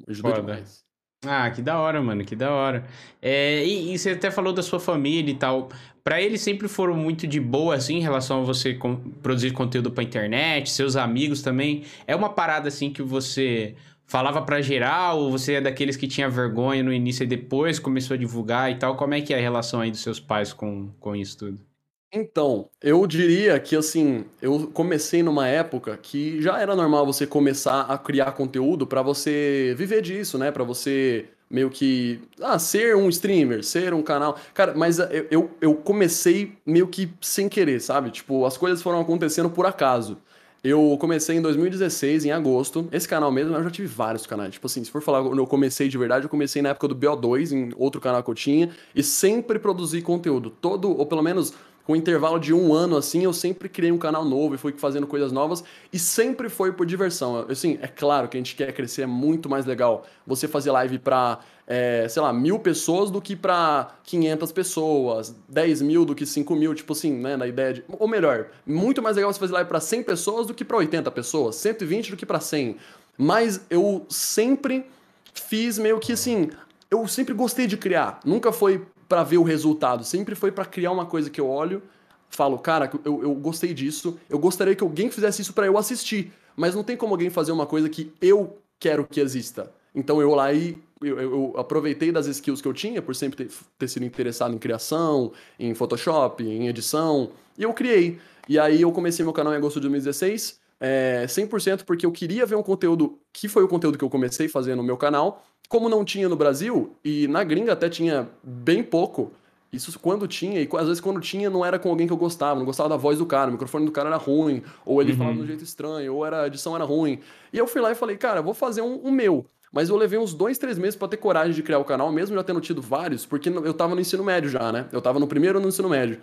Ajuda 0.08 0.30
Foda. 0.30 0.42
demais. 0.42 0.91
Ah, 1.24 1.52
que 1.52 1.62
da 1.62 1.80
hora, 1.80 2.02
mano, 2.02 2.26
que 2.26 2.36
da 2.36 2.52
hora. 2.52 2.84
É, 3.22 3.64
e, 3.64 3.94
e, 3.94 4.00
você 4.00 4.12
até 4.12 4.32
falou 4.32 4.52
da 4.52 4.64
sua 4.64 4.80
família 4.80 5.32
e 5.32 5.36
tal. 5.36 5.70
Para 6.04 6.20
eles 6.20 6.42
sempre 6.42 6.68
foram 6.68 6.96
muito 6.96 7.28
de 7.28 7.40
boa, 7.40 7.76
assim, 7.76 7.98
em 7.98 8.02
relação 8.02 8.42
a 8.42 8.44
você 8.44 8.74
com, 8.74 8.96
produzir 9.22 9.52
conteúdo 9.52 9.92
pra 9.92 10.04
internet, 10.04 10.72
seus 10.72 10.96
amigos 10.96 11.44
também. 11.44 11.84
É 12.08 12.16
uma 12.16 12.30
parada, 12.30 12.70
assim, 12.70 12.92
que 12.92 13.04
você 13.04 13.76
falava 14.08 14.42
para 14.42 14.62
geral 14.62 15.20
ou 15.20 15.32
você 15.32 15.54
é 15.54 15.62
daqueles 15.62 15.96
que 15.96 16.08
tinha 16.08 16.28
vergonha 16.28 16.84
no 16.84 16.92
início 16.92 17.24
e 17.24 17.28
depois 17.28 17.78
começou 17.80 18.16
a 18.16 18.18
divulgar 18.18 18.72
e 18.72 18.76
tal? 18.76 18.98
Como 18.98 19.14
é 19.14 19.22
que 19.22 19.34
é 19.34 19.38
a 19.38 19.42
relação 19.42 19.80
aí 19.80 19.92
dos 19.92 20.02
seus 20.02 20.20
pais 20.20 20.52
com, 20.54 20.90
com 21.00 21.16
isso 21.16 21.38
tudo? 21.38 21.71
Então, 22.14 22.70
eu 22.82 23.08
diria 23.08 23.58
que 23.60 23.74
assim, 23.76 24.26
eu 24.42 24.68
comecei 24.74 25.24
numa 25.24 25.48
época 25.48 25.98
que 25.98 26.42
já 26.42 26.60
era 26.60 26.76
normal 26.76 27.06
você 27.06 27.26
começar 27.26 27.82
a 27.84 27.98
criar 27.98 28.34
conteúdo 28.34 28.86
para 28.86 29.02
você 29.02 29.74
viver 29.78 30.02
disso, 30.02 30.38
né? 30.38 30.52
Para 30.52 30.66
você 30.66 31.26
meio 31.50 31.70
que 31.70 32.20
ah, 32.42 32.60
ser 32.60 32.98
um 32.98 33.08
streamer, 33.08 33.64
ser 33.64 33.94
um 33.94 34.02
canal. 34.04 34.38
Cara, 34.54 34.74
mas 34.76 35.00
eu, 35.00 35.28
eu, 35.32 35.52
eu 35.62 35.76
comecei 35.76 36.54
meio 36.66 36.88
que 36.88 37.10
sem 37.22 37.48
querer, 37.48 37.80
sabe? 37.80 38.12
Tipo, 38.12 38.46
as 38.46 38.58
coisas 38.58 38.82
foram 38.82 39.00
acontecendo 39.00 39.50
por 39.50 39.66
acaso. 39.66 40.18
Eu 40.64 40.96
comecei 41.00 41.38
em 41.38 41.42
2016, 41.42 42.24
em 42.26 42.32
agosto. 42.32 42.88
Esse 42.92 43.08
canal 43.08 43.32
mesmo, 43.32 43.56
eu 43.56 43.64
já 43.64 43.72
tive 43.72 43.88
vários 43.88 44.28
canais. 44.28 44.54
Tipo 44.54 44.68
assim, 44.68 44.84
se 44.84 44.92
for 44.92 45.02
falar 45.02 45.24
quando 45.24 45.40
eu 45.40 45.48
comecei 45.48 45.88
de 45.88 45.98
verdade, 45.98 46.26
eu 46.26 46.30
comecei 46.30 46.62
na 46.62 46.70
época 46.70 46.88
do 46.88 46.96
BO2, 46.96 47.52
em 47.52 47.72
outro 47.76 48.00
canal 48.00 48.22
que 48.22 48.30
eu 48.30 48.36
tinha, 48.36 48.70
e 48.94 49.02
sempre 49.02 49.58
produzi 49.58 50.02
conteúdo. 50.04 50.52
Todo, 50.52 50.96
ou 50.96 51.06
pelo 51.08 51.24
menos 51.24 51.54
com 51.92 51.94
um 51.94 51.96
intervalo 51.98 52.40
de 52.40 52.54
um 52.54 52.74
ano 52.74 52.96
assim, 52.96 53.24
eu 53.26 53.34
sempre 53.34 53.68
criei 53.68 53.92
um 53.92 53.98
canal 53.98 54.24
novo 54.24 54.56
e 54.56 54.58
fui 54.58 54.72
fazendo 54.72 55.06
coisas 55.06 55.32
novas 55.32 55.62
e 55.92 56.00
sempre 56.00 56.48
foi 56.48 56.72
por 56.72 56.86
diversão. 56.86 57.46
Assim, 57.50 57.78
é 57.82 57.88
claro 57.88 58.30
que 58.30 58.38
a 58.38 58.40
gente 58.40 58.56
quer 58.56 58.72
crescer, 58.72 59.02
é 59.02 59.06
muito 59.06 59.50
mais 59.50 59.66
legal 59.66 60.06
você 60.26 60.48
fazer 60.48 60.72
live 60.72 61.00
pra, 61.00 61.40
é, 61.68 62.08
sei 62.08 62.22
lá, 62.22 62.32
mil 62.32 62.60
pessoas 62.60 63.12
do 63.12 63.22
que 63.22 63.36
pra 63.36 63.96
500 64.04 64.52
pessoas, 64.54 65.36
10 65.50 65.82
mil 65.82 66.06
do 66.06 66.16
que 66.16 66.26
5 66.26 66.56
mil, 66.56 66.74
tipo 66.74 66.94
assim, 66.94 67.12
né, 67.12 67.36
na 67.36 67.46
ideia 67.46 67.74
de... 67.74 67.84
Ou 68.00 68.08
melhor, 68.08 68.48
muito 68.66 69.02
mais 69.02 69.18
legal 69.18 69.34
você 69.34 69.40
fazer 69.40 69.54
live 69.54 69.68
pra 69.68 69.82
100 69.82 70.04
pessoas 70.04 70.48
do 70.48 70.54
que 70.54 70.64
pra 70.64 70.78
80 70.78 71.12
pessoas, 71.12 71.58
120 71.58 72.12
do 72.12 72.16
que 72.16 72.26
pra 72.26 72.40
100. 72.40 72.78
Mas 73.18 73.66
eu 73.70 74.06
sempre 74.08 74.86
fiz 75.34 75.78
meio 75.78 76.00
que 76.00 76.14
assim, 76.14 76.50
eu 76.90 77.06
sempre 77.06 77.34
gostei 77.34 77.68
de 77.68 77.76
criar. 77.76 78.22
Nunca 78.24 78.54
foi 78.54 78.86
para 79.12 79.24
ver 79.24 79.40
o 79.40 79.44
resultado, 79.44 80.06
sempre 80.06 80.36
foi 80.36 80.54
para 80.54 80.64
criar 80.64 80.90
uma 80.90 81.06
coisa 81.06 81.30
que 81.30 81.42
eu 81.42 81.50
olho, 81.50 81.84
falo, 82.30 82.58
cara, 82.58 82.90
eu, 83.04 83.22
eu 83.22 83.36
gostei 83.36 83.74
disso, 83.74 84.18
eu 84.30 84.40
gostaria 84.40 84.74
que 84.74 84.82
alguém 84.82 85.12
fizesse 85.12 85.42
isso 85.42 85.52
para 85.52 85.66
eu 85.66 85.78
assistir, 85.78 86.32
mas 86.56 86.74
não 86.74 86.82
tem 86.82 86.96
como 86.96 87.14
alguém 87.14 87.30
fazer 87.30 87.52
uma 87.52 87.66
coisa 87.66 87.90
que 87.90 88.14
eu 88.22 88.56
quero 88.80 89.06
que 89.06 89.20
exista. 89.20 89.70
Então 89.94 90.22
eu 90.22 90.34
lá 90.34 90.54
e 90.54 90.78
eu, 91.02 91.20
eu, 91.20 91.54
aproveitei 91.58 92.10
das 92.10 92.26
skills 92.26 92.62
que 92.62 92.68
eu 92.70 92.74
tinha, 92.74 93.02
por 93.02 93.14
sempre 93.14 93.44
ter, 93.44 93.54
ter, 93.78 93.90
sido 93.90 94.06
interessado 94.06 94.56
em 94.56 94.58
criação, 94.58 95.34
em 95.60 95.74
Photoshop, 95.74 96.42
em 96.42 96.70
edição, 96.70 97.32
e 97.58 97.64
eu 97.64 97.74
criei. 97.74 98.18
E 98.48 98.58
aí 98.58 98.82
eu 98.82 98.94
comecei 98.94 99.26
meu 99.26 99.34
canal 99.34 99.52
em 99.52 99.58
agosto 99.58 99.76
de 99.76 99.90
2016, 99.90 100.58
é, 100.80 101.26
100% 101.28 101.84
porque 101.84 102.06
eu 102.06 102.14
queria 102.14 102.46
ver 102.46 102.56
um 102.56 102.64
conteúdo 102.64 103.20
que 103.34 103.50
foi 103.50 103.62
o 103.62 103.68
conteúdo 103.68 103.98
que 103.98 104.06
eu 104.06 104.10
comecei 104.10 104.48
fazendo 104.48 104.78
no 104.78 104.84
meu 104.84 104.96
canal, 104.96 105.44
como 105.72 105.88
não 105.88 106.04
tinha 106.04 106.28
no 106.28 106.36
Brasil, 106.36 106.98
e 107.02 107.30
na 107.30 107.46
gringa 107.46 107.72
até 107.72 107.88
tinha 107.88 108.28
bem 108.44 108.84
pouco, 108.84 109.32
isso 109.72 109.98
quando 109.98 110.28
tinha, 110.28 110.60
e 110.60 110.68
às 110.78 110.86
vezes 110.86 111.00
quando 111.00 111.22
tinha 111.22 111.50
não 111.50 111.66
era 111.66 111.80
com 111.80 111.88
alguém 111.88 112.06
que 112.06 112.12
eu 112.12 112.18
gostava, 112.18 112.60
não 112.60 112.66
gostava 112.66 112.90
da 112.90 112.98
voz 112.98 113.20
do 113.20 113.26
cara, 113.26 113.48
o 113.48 113.54
microfone 113.54 113.86
do 113.86 113.92
cara 113.94 114.10
era 114.10 114.18
ruim, 114.18 114.62
ou 114.86 115.02
ele 115.02 115.14
uhum. 115.14 115.18
falava 115.18 115.38
de 115.38 115.44
um 115.44 115.48
jeito 115.48 115.64
estranho, 115.64 116.14
ou 116.14 116.26
era, 116.26 116.42
a 116.42 116.48
edição 116.48 116.76
era 116.76 116.84
ruim. 116.84 117.22
E 117.54 117.58
eu 117.58 117.66
fui 117.66 117.80
lá 117.80 117.90
e 117.90 117.96
falei, 117.96 118.18
cara, 118.18 118.42
vou 118.42 118.54
fazer 118.54 118.82
um, 118.82 119.00
um 119.02 119.12
meu. 119.12 119.46
Mas 119.72 119.88
eu 119.88 119.96
levei 119.96 120.20
uns 120.20 120.34
dois, 120.34 120.58
três 120.58 120.78
meses 120.78 120.98
para 120.98 121.08
ter 121.08 121.16
coragem 121.16 121.54
de 121.54 121.64
criar 121.64 121.80
o 121.80 121.86
canal, 121.86 122.12
mesmo 122.12 122.36
já 122.36 122.44
tendo 122.44 122.60
tido 122.60 122.82
vários, 122.82 123.26
porque 123.26 123.48
eu 123.48 123.74
tava 123.74 123.96
no 123.96 124.02
ensino 124.02 124.26
médio 124.26 124.50
já, 124.50 124.74
né? 124.74 124.88
Eu 124.92 125.02
tava 125.02 125.22
no 125.22 125.28
primeiro 125.28 125.58
no 125.58 125.70
ensino 125.70 125.88
médio. 125.88 126.20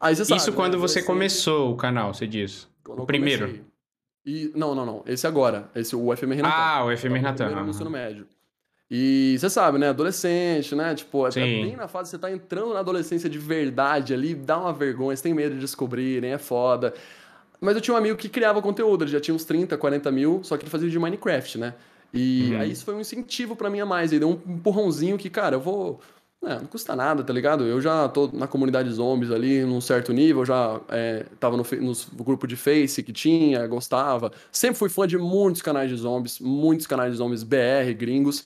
Aí 0.00 0.14
você 0.14 0.24
sabe, 0.24 0.40
Isso 0.40 0.52
quando 0.52 0.74
né? 0.74 0.78
você 0.78 1.00
assim, 1.00 1.08
começou 1.08 1.72
o 1.72 1.76
canal, 1.76 2.14
você 2.14 2.24
diz? 2.24 2.68
O 2.86 3.04
primeiro. 3.04 3.64
E, 4.24 4.52
não, 4.54 4.76
não, 4.76 4.86
não. 4.86 5.02
Esse 5.04 5.26
agora. 5.26 5.68
Esse, 5.74 5.96
o 5.96 6.16
FMR 6.16 6.42
Natan. 6.42 6.54
Ah, 6.54 6.84
o 6.84 6.96
FMR 6.96 7.20
Natan. 7.20 7.50
No 7.50 7.70
ensino 7.70 7.90
médio. 7.90 8.28
E 8.94 9.38
você 9.38 9.48
sabe, 9.48 9.78
né? 9.78 9.88
Adolescente, 9.88 10.74
né? 10.74 10.94
Tipo, 10.94 11.26
é 11.26 11.30
Sim. 11.30 11.40
bem 11.62 11.76
na 11.76 11.88
fase, 11.88 12.10
você 12.10 12.18
tá 12.18 12.30
entrando 12.30 12.74
na 12.74 12.80
adolescência 12.80 13.26
de 13.30 13.38
verdade 13.38 14.12
ali, 14.12 14.34
dá 14.34 14.58
uma 14.58 14.72
vergonha, 14.74 15.16
você 15.16 15.22
tem 15.22 15.32
medo 15.32 15.54
de 15.54 15.62
descobrirem, 15.62 16.30
é 16.32 16.36
foda. 16.36 16.92
Mas 17.58 17.74
eu 17.74 17.80
tinha 17.80 17.94
um 17.94 17.96
amigo 17.96 18.18
que 18.18 18.28
criava 18.28 18.60
conteúdo, 18.60 19.04
ele 19.04 19.10
já 19.10 19.18
tinha 19.18 19.34
uns 19.34 19.46
30, 19.46 19.78
40 19.78 20.10
mil, 20.10 20.40
só 20.44 20.58
que 20.58 20.64
ele 20.64 20.70
fazia 20.70 20.90
de 20.90 20.98
Minecraft, 20.98 21.56
né? 21.56 21.74
E 22.12 22.50
Uhum. 22.52 22.60
aí 22.60 22.72
isso 22.72 22.84
foi 22.84 22.94
um 22.94 23.00
incentivo 23.00 23.56
pra 23.56 23.70
mim 23.70 23.80
a 23.80 23.86
mais. 23.86 24.12
Ele 24.12 24.20
deu 24.20 24.28
um 24.28 24.52
empurrãozinho 24.54 25.16
que, 25.16 25.30
cara, 25.30 25.56
eu 25.56 25.60
vou. 25.60 25.98
É, 26.44 26.56
não 26.56 26.66
custa 26.66 26.94
nada, 26.94 27.22
tá 27.24 27.32
ligado? 27.32 27.64
Eu 27.64 27.80
já 27.80 28.08
tô 28.10 28.28
na 28.32 28.46
comunidade 28.46 28.90
zombies 28.92 29.30
ali, 29.30 29.64
num 29.64 29.80
certo 29.80 30.12
nível, 30.12 30.44
já 30.44 30.80
é, 30.90 31.24
tava 31.40 31.56
no, 31.56 31.64
no 31.80 32.24
grupo 32.24 32.46
de 32.46 32.56
Face 32.56 33.02
que 33.02 33.12
tinha, 33.12 33.66
gostava. 33.66 34.30
Sempre 34.50 34.76
fui 34.76 34.88
fã 34.90 35.06
de 35.06 35.16
muitos 35.16 35.62
canais 35.62 35.88
de 35.88 35.96
zombies, 35.96 36.40
muitos 36.40 36.86
canais 36.86 37.12
de 37.12 37.18
zombies 37.18 37.42
BR, 37.44 37.94
gringos. 37.96 38.44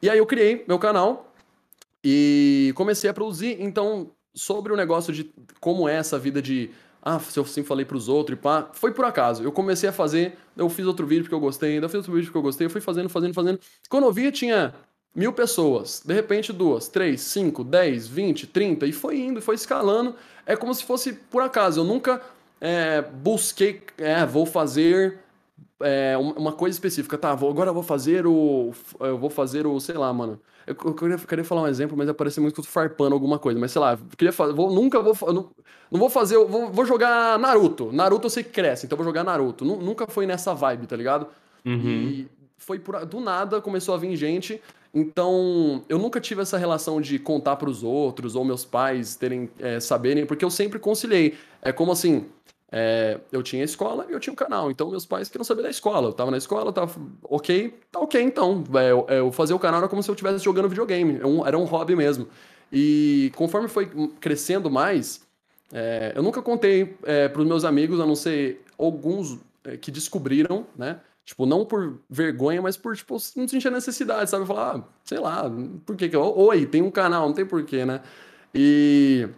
E 0.00 0.08
aí 0.08 0.18
eu 0.18 0.26
criei 0.26 0.64
meu 0.66 0.78
canal 0.78 1.32
e 2.02 2.72
comecei 2.74 3.08
a 3.10 3.14
produzir. 3.14 3.56
Então, 3.60 4.10
sobre 4.34 4.72
o 4.72 4.76
negócio 4.76 5.12
de 5.12 5.32
como 5.60 5.88
é 5.88 5.96
essa 5.96 6.18
vida 6.18 6.40
de. 6.40 6.70
Ah, 7.02 7.18
se 7.18 7.38
eu 7.38 7.44
sempre 7.44 7.68
falei 7.68 7.84
pros 7.84 8.08
outros 8.08 8.38
e 8.38 8.40
pá. 8.40 8.70
Foi 8.72 8.92
por 8.92 9.04
acaso. 9.04 9.42
Eu 9.42 9.52
comecei 9.52 9.88
a 9.88 9.92
fazer, 9.92 10.36
eu 10.56 10.68
fiz 10.68 10.86
outro 10.86 11.06
vídeo 11.06 11.22
porque 11.24 11.34
eu 11.34 11.40
gostei, 11.40 11.74
ainda 11.74 11.88
fiz 11.88 11.96
outro 11.96 12.12
vídeo 12.12 12.26
porque 12.26 12.38
eu 12.38 12.42
gostei, 12.42 12.66
eu 12.66 12.70
fui 12.70 12.80
fazendo, 12.80 13.08
fazendo, 13.08 13.34
fazendo. 13.34 13.58
Quando 13.88 14.04
eu 14.04 14.12
vi, 14.12 14.30
tinha 14.30 14.74
mil 15.14 15.32
pessoas. 15.32 16.02
De 16.04 16.14
repente, 16.14 16.52
duas, 16.52 16.88
três, 16.88 17.20
cinco, 17.22 17.64
dez, 17.64 18.06
vinte, 18.06 18.46
trinta. 18.46 18.86
E 18.86 18.92
foi 18.92 19.18
indo, 19.18 19.40
foi 19.40 19.54
escalando. 19.54 20.14
É 20.44 20.56
como 20.56 20.74
se 20.74 20.84
fosse 20.84 21.12
por 21.12 21.42
acaso. 21.42 21.80
Eu 21.80 21.84
nunca 21.84 22.20
é, 22.60 23.02
busquei, 23.02 23.82
é, 23.96 24.24
vou 24.26 24.44
fazer 24.46 25.18
é, 25.80 26.16
um- 26.18 26.32
uma 26.32 26.52
coisa 26.52 26.74
específica. 26.76 27.16
Tá, 27.18 27.34
vou, 27.34 27.50
agora 27.50 27.70
eu 27.70 27.74
vou 27.74 27.82
fazer 27.82 28.26
o. 28.26 28.72
Eu 29.00 29.18
vou 29.18 29.30
fazer 29.30 29.66
o, 29.66 29.78
sei 29.80 29.96
lá, 29.96 30.12
mano. 30.12 30.40
Eu, 30.66 30.76
eu 30.84 30.94
queria, 30.94 31.16
queria 31.18 31.44
falar 31.44 31.62
um 31.62 31.66
exemplo, 31.66 31.96
mas 31.96 32.06
vai 32.06 32.14
parecer 32.14 32.40
muito 32.40 32.54
que 32.54 32.60
eu 32.60 32.64
tô 32.64 32.70
farpando 32.70 33.14
alguma 33.14 33.38
coisa. 33.38 33.58
Mas 33.58 33.72
sei 33.72 33.80
lá, 33.80 33.92
eu 33.92 33.98
queria 34.16 34.32
fazer. 34.32 34.52
Vou, 34.52 34.70
nunca 34.70 35.00
vou. 35.00 35.14
Não, 35.32 35.50
não 35.90 35.98
vou 35.98 36.10
fazer. 36.10 36.36
eu 36.36 36.46
Vou, 36.48 36.70
vou 36.70 36.84
jogar 36.84 37.38
Naruto. 37.38 37.90
Naruto 37.92 38.26
eu 38.26 38.30
sei 38.30 38.42
que 38.42 38.50
cresce, 38.50 38.86
então 38.86 38.96
eu 38.96 39.02
vou 39.02 39.06
jogar 39.10 39.24
Naruto. 39.24 39.64
Nu- 39.64 39.80
nunca 39.80 40.06
foi 40.06 40.26
nessa 40.26 40.52
vibe, 40.54 40.86
tá 40.86 40.96
ligado? 40.96 41.26
Uhum. 41.64 41.74
E 41.74 42.28
foi 42.56 42.78
por, 42.78 43.04
do 43.06 43.20
nada 43.20 43.60
começou 43.60 43.94
a 43.94 43.98
vir 43.98 44.14
gente. 44.16 44.60
Então, 44.92 45.82
eu 45.88 45.98
nunca 45.98 46.18
tive 46.20 46.40
essa 46.42 46.56
relação 46.56 47.00
de 47.00 47.18
contar 47.18 47.56
pros 47.56 47.82
outros 47.84 48.34
ou 48.34 48.44
meus 48.44 48.64
pais 48.64 49.14
terem 49.16 49.48
é, 49.58 49.78
saberem, 49.80 50.24
porque 50.26 50.44
eu 50.44 50.50
sempre 50.50 50.78
conciliei. 50.78 51.36
É 51.62 51.70
como 51.72 51.92
assim, 51.92 52.24
é, 52.70 53.18
eu 53.32 53.42
tinha 53.42 53.64
escola 53.64 54.06
e 54.08 54.12
eu 54.12 54.20
tinha 54.20 54.32
o 54.32 54.36
canal. 54.36 54.70
Então, 54.70 54.90
meus 54.90 55.06
pais 55.06 55.28
queriam 55.28 55.44
saber 55.44 55.62
da 55.62 55.70
escola. 55.70 56.08
Eu 56.08 56.12
tava 56.12 56.30
na 56.30 56.36
escola, 56.36 56.72
tava 56.72 57.00
ok, 57.24 57.74
tá 57.90 58.00
ok 58.00 58.20
então. 58.20 58.62
É, 58.74 58.90
eu, 58.90 59.06
eu 59.08 59.32
fazer 59.32 59.54
o 59.54 59.58
canal 59.58 59.80
era 59.80 59.88
como 59.88 60.02
se 60.02 60.10
eu 60.10 60.14
estivesse 60.14 60.44
jogando 60.44 60.68
videogame. 60.68 61.16
Era 61.16 61.26
um, 61.26 61.46
era 61.46 61.58
um 61.58 61.64
hobby 61.64 61.96
mesmo. 61.96 62.28
E 62.70 63.32
conforme 63.34 63.68
foi 63.68 63.86
crescendo 64.20 64.70
mais, 64.70 65.26
é, 65.72 66.12
eu 66.14 66.22
nunca 66.22 66.42
contei 66.42 66.96
é, 67.04 67.28
pros 67.28 67.46
meus 67.46 67.64
amigos, 67.64 68.00
a 68.00 68.06
não 68.06 68.14
ser 68.14 68.62
alguns 68.78 69.38
é, 69.64 69.76
que 69.76 69.90
descobriram, 69.90 70.66
né? 70.76 71.00
Tipo, 71.24 71.44
não 71.44 71.64
por 71.64 72.00
vergonha, 72.08 72.62
mas 72.62 72.76
por, 72.76 72.96
tipo, 72.96 73.14
não 73.36 73.46
sentir 73.46 73.70
necessidade, 73.70 74.30
sabe? 74.30 74.46
Falar, 74.46 74.76
ah, 74.76 74.84
sei 75.04 75.18
lá, 75.18 75.44
por 75.84 75.94
que 75.94 76.08
que. 76.08 76.16
Oi, 76.16 76.64
tem 76.64 76.80
um 76.80 76.90
canal, 76.90 77.26
não 77.26 77.34
tem 77.34 77.44
porquê, 77.44 77.84
né? 77.84 78.00
E... 78.54 79.28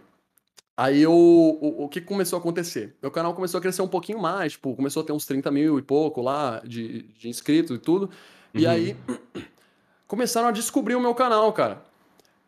Aí 0.81 1.03
eu, 1.03 1.13
o, 1.13 1.83
o 1.83 1.87
que 1.87 2.01
começou 2.01 2.37
a 2.37 2.39
acontecer? 2.39 2.95
Meu 3.03 3.11
canal 3.11 3.35
começou 3.35 3.59
a 3.59 3.61
crescer 3.61 3.83
um 3.83 3.87
pouquinho 3.87 4.19
mais, 4.19 4.53
tipo, 4.53 4.75
começou 4.75 5.03
a 5.03 5.05
ter 5.05 5.13
uns 5.13 5.27
30 5.27 5.51
mil 5.51 5.77
e 5.77 5.81
pouco 5.83 6.23
lá 6.23 6.59
de, 6.65 7.03
de 7.03 7.29
inscritos 7.29 7.75
e 7.75 7.79
tudo. 7.79 8.09
E 8.51 8.65
Uhum. 8.65 8.71
aí 8.71 8.95
começaram 10.07 10.47
a 10.47 10.51
descobrir 10.51 10.95
o 10.95 10.99
meu 10.99 11.13
canal, 11.13 11.53
cara. 11.53 11.83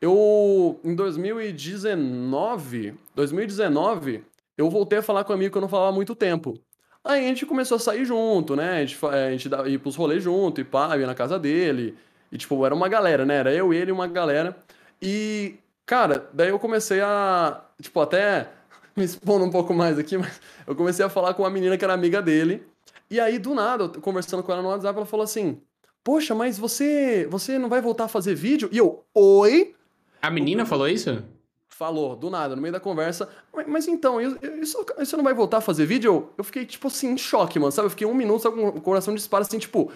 Eu, 0.02 0.80
em 0.84 0.96
2019, 0.96 2.96
2019, 3.16 4.24
eu 4.58 4.68
voltei 4.68 4.98
a 4.98 5.04
falar 5.04 5.24
com 5.24 5.32
um 5.32 5.36
amigo 5.36 5.52
que 5.52 5.58
eu 5.58 5.62
não 5.62 5.70
falava 5.70 5.90
há 5.90 5.94
muito 5.94 6.16
tempo. 6.16 6.60
Aí 7.04 7.26
a 7.26 7.28
gente 7.28 7.46
começou 7.46 7.76
a 7.76 7.80
sair 7.80 8.04
junto, 8.04 8.56
né? 8.56 8.78
A 8.78 8.80
gente, 8.80 8.96
fa- 8.96 9.12
a 9.12 9.30
gente 9.32 9.48
ia 9.68 9.78
pros 9.80 9.96
rolês 9.96 10.24
junto 10.24 10.60
e 10.60 10.64
pá, 10.64 10.98
ia 10.98 11.06
na 11.06 11.14
casa 11.14 11.38
dele. 11.38 11.96
E, 12.32 12.38
tipo, 12.38 12.66
era 12.66 12.74
uma 12.74 12.90
galera, 12.90 13.26
né? 13.26 13.36
Era 13.36 13.54
eu, 13.54 13.72
ele 13.74 13.92
e 13.92 13.94
uma 13.94 14.08
galera. 14.08 14.58
E, 15.02 15.56
cara, 15.86 16.30
daí 16.34 16.50
eu 16.50 16.60
comecei 16.60 17.02
a, 17.02 17.62
tipo, 17.82 18.00
até 18.00 18.50
me 18.96 19.04
expondo 19.04 19.46
um 19.46 19.52
pouco 19.52 19.74
mais 19.74 19.98
aqui, 19.98 20.18
mas 20.18 20.40
eu 20.66 20.76
comecei 20.76 21.06
a 21.06 21.10
falar 21.10 21.34
com 21.34 21.44
uma 21.44 21.50
menina 21.50 21.78
que 21.78 21.84
era 21.84 21.94
amiga 21.94 22.22
dele. 22.22 22.66
E 23.10 23.20
aí, 23.20 23.38
do 23.38 23.54
nada, 23.54 23.84
eu 23.84 24.02
conversando 24.02 24.42
com 24.42 24.52
ela 24.52 24.62
no 24.62 24.70
WhatsApp, 24.70 24.98
ela 24.98 25.06
falou 25.06 25.24
assim: 25.24 25.62
Poxa, 26.04 26.36
mas 26.36 26.58
você, 26.58 27.26
você 27.30 27.58
não 27.58 27.70
vai 27.70 27.82
voltar 27.82 28.06
a 28.06 28.08
fazer 28.10 28.36
vídeo? 28.36 28.68
E 28.72 28.78
eu, 28.78 29.06
oi? 29.14 29.74
A 30.22 30.30
menina 30.30 30.66
falou 30.66 30.88
isso? 30.88 31.24
Falou, 31.70 32.16
do 32.16 32.30
nada, 32.30 32.56
no 32.56 32.62
meio 32.62 32.74
da 32.74 32.80
conversa. 32.80 33.30
Mas, 33.54 33.68
mas 33.68 33.88
então, 33.88 34.20
isso, 34.22 34.86
você 34.98 35.16
não 35.16 35.24
vai 35.24 35.34
voltar 35.34 35.58
a 35.58 35.62
fazer 35.62 35.86
vídeo? 35.86 36.12
Eu, 36.12 36.34
eu 36.40 36.44
fiquei, 36.44 36.66
tipo 36.66 36.88
assim, 36.88 37.12
em 37.12 37.18
choque, 37.18 37.58
mano, 37.58 37.72
sabe? 37.72 37.86
Eu 37.86 37.90
fiquei 37.90 38.06
um 38.06 38.14
minuto, 38.14 38.42
sabe, 38.42 38.58
com 38.58 38.68
o 38.68 38.82
coração 38.82 39.16
dispara 39.16 39.44
assim, 39.44 39.58
tipo. 39.58 39.92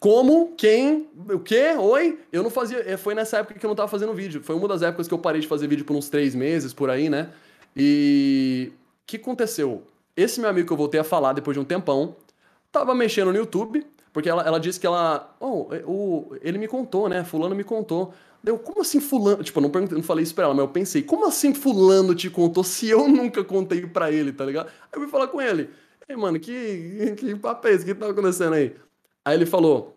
Como? 0.00 0.54
Quem? 0.56 1.08
O 1.32 1.38
quê? 1.38 1.74
Oi? 1.78 2.18
Eu 2.32 2.42
não 2.42 2.50
fazia. 2.50 2.78
é, 2.78 2.96
Foi 2.96 3.14
nessa 3.14 3.38
época 3.38 3.58
que 3.58 3.64
eu 3.64 3.68
não 3.68 3.76
tava 3.76 3.88
fazendo 3.88 4.12
vídeo. 4.12 4.42
Foi 4.42 4.56
uma 4.56 4.66
das 4.66 4.82
épocas 4.82 5.06
que 5.06 5.14
eu 5.14 5.18
parei 5.18 5.40
de 5.40 5.46
fazer 5.46 5.68
vídeo 5.68 5.84
por 5.84 5.94
uns 5.96 6.08
três 6.08 6.34
meses, 6.34 6.72
por 6.72 6.90
aí, 6.90 7.08
né? 7.08 7.30
E. 7.76 8.72
O 9.02 9.06
que 9.06 9.16
aconteceu? 9.16 9.82
Esse 10.16 10.40
meu 10.40 10.48
amigo 10.50 10.66
que 10.66 10.72
eu 10.72 10.76
voltei 10.76 10.98
a 11.00 11.04
falar 11.04 11.32
depois 11.32 11.54
de 11.54 11.60
um 11.60 11.64
tempão, 11.64 12.16
tava 12.70 12.94
mexendo 12.94 13.30
no 13.32 13.36
YouTube, 13.38 13.86
porque 14.12 14.28
ela, 14.28 14.42
ela 14.42 14.58
disse 14.58 14.80
que 14.80 14.86
ela. 14.86 15.34
Oh, 15.38 15.68
é, 15.70 15.82
o, 15.86 16.34
ele 16.40 16.58
me 16.58 16.66
contou, 16.66 17.08
né? 17.08 17.22
Fulano 17.22 17.54
me 17.54 17.64
contou. 17.64 18.12
Eu, 18.44 18.58
como 18.58 18.80
assim 18.80 19.00
fulano? 19.00 19.44
Tipo, 19.44 19.60
eu 19.60 19.68
não, 19.68 19.80
não 19.80 20.02
falei 20.02 20.24
isso 20.24 20.34
pra 20.34 20.44
ela, 20.44 20.54
mas 20.54 20.62
eu 20.64 20.68
pensei, 20.68 21.02
como 21.02 21.26
assim 21.26 21.54
fulano 21.54 22.14
te 22.14 22.28
contou 22.28 22.64
se 22.64 22.88
eu 22.90 23.06
nunca 23.08 23.44
contei 23.44 23.86
pra 23.86 24.10
ele, 24.10 24.32
tá 24.32 24.44
ligado? 24.44 24.66
Aí 24.66 24.72
eu 24.94 25.00
fui 25.02 25.08
falar 25.08 25.28
com 25.28 25.40
ele. 25.40 25.70
Ei, 26.08 26.16
mano, 26.16 26.40
que, 26.40 27.14
que 27.16 27.36
papo 27.36 27.68
é? 27.68 27.74
O 27.76 27.84
que 27.84 27.94
tá 27.94 28.08
acontecendo 28.08 28.54
aí? 28.54 28.74
Aí 29.24 29.34
ele 29.34 29.46
falou, 29.46 29.96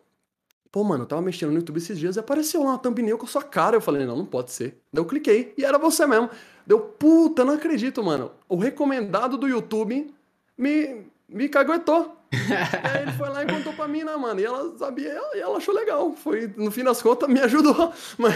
pô, 0.71 0.83
mano, 0.83 1.03
eu 1.03 1.07
tava 1.07 1.21
mexendo 1.21 1.51
no 1.51 1.57
YouTube 1.57 1.77
esses 1.77 1.97
dias 1.97 2.15
e 2.15 2.19
apareceu 2.19 2.61
lá 2.63 2.71
uma 2.71 2.77
thumbnail 2.77 3.17
com 3.17 3.25
a 3.25 3.29
sua 3.29 3.43
cara. 3.43 3.77
Eu 3.77 3.81
falei, 3.81 4.05
não, 4.05 4.17
não 4.17 4.25
pode 4.25 4.51
ser. 4.51 4.77
Daí 4.91 5.01
eu 5.01 5.05
cliquei 5.05 5.53
e 5.57 5.63
era 5.63 5.77
você 5.77 6.05
mesmo. 6.05 6.29
Deu, 6.67 6.79
puta, 6.79 7.45
não 7.45 7.53
acredito, 7.53 8.03
mano. 8.03 8.31
O 8.49 8.57
recomendado 8.57 9.37
do 9.37 9.47
YouTube 9.47 10.13
me, 10.57 11.05
me 11.29 11.47
caguetou. 11.47 12.15
Aí 12.83 13.03
ele 13.03 13.11
foi 13.13 13.29
lá 13.29 13.43
e 13.43 13.47
contou 13.47 13.73
pra 13.73 13.87
mim, 13.87 14.03
né, 14.03 14.15
mano? 14.17 14.39
E 14.39 14.45
ela 14.45 14.77
sabia, 14.77 15.17
e 15.33 15.39
ela 15.39 15.57
achou 15.57 15.73
legal. 15.73 16.11
Foi, 16.13 16.51
no 16.57 16.69
fim 16.71 16.83
das 16.83 17.01
contas, 17.01 17.29
me 17.29 17.39
ajudou. 17.39 17.93
Mas, 18.17 18.35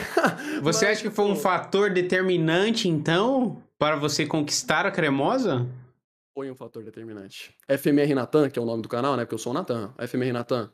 Você 0.62 0.86
mas, 0.86 0.98
acha 0.98 1.02
que 1.02 1.10
foi 1.10 1.26
um 1.26 1.30
tipo, 1.30 1.42
fator 1.42 1.90
determinante, 1.90 2.88
então, 2.88 3.62
para 3.78 3.96
você 3.96 4.26
conquistar 4.26 4.86
a 4.86 4.92
cremosa? 4.92 5.68
Foi 6.34 6.50
um 6.50 6.56
fator 6.56 6.84
determinante. 6.84 7.54
FMR 7.68 8.14
Natan, 8.14 8.50
que 8.50 8.58
é 8.58 8.62
o 8.62 8.66
nome 8.66 8.82
do 8.82 8.88
canal, 8.88 9.18
né? 9.18 9.26
Porque 9.26 9.36
eu 9.36 9.40
sou 9.40 9.52
o 9.52 9.54
Natan. 9.54 9.94
FMR 9.98 10.32
Natan. 10.32 10.72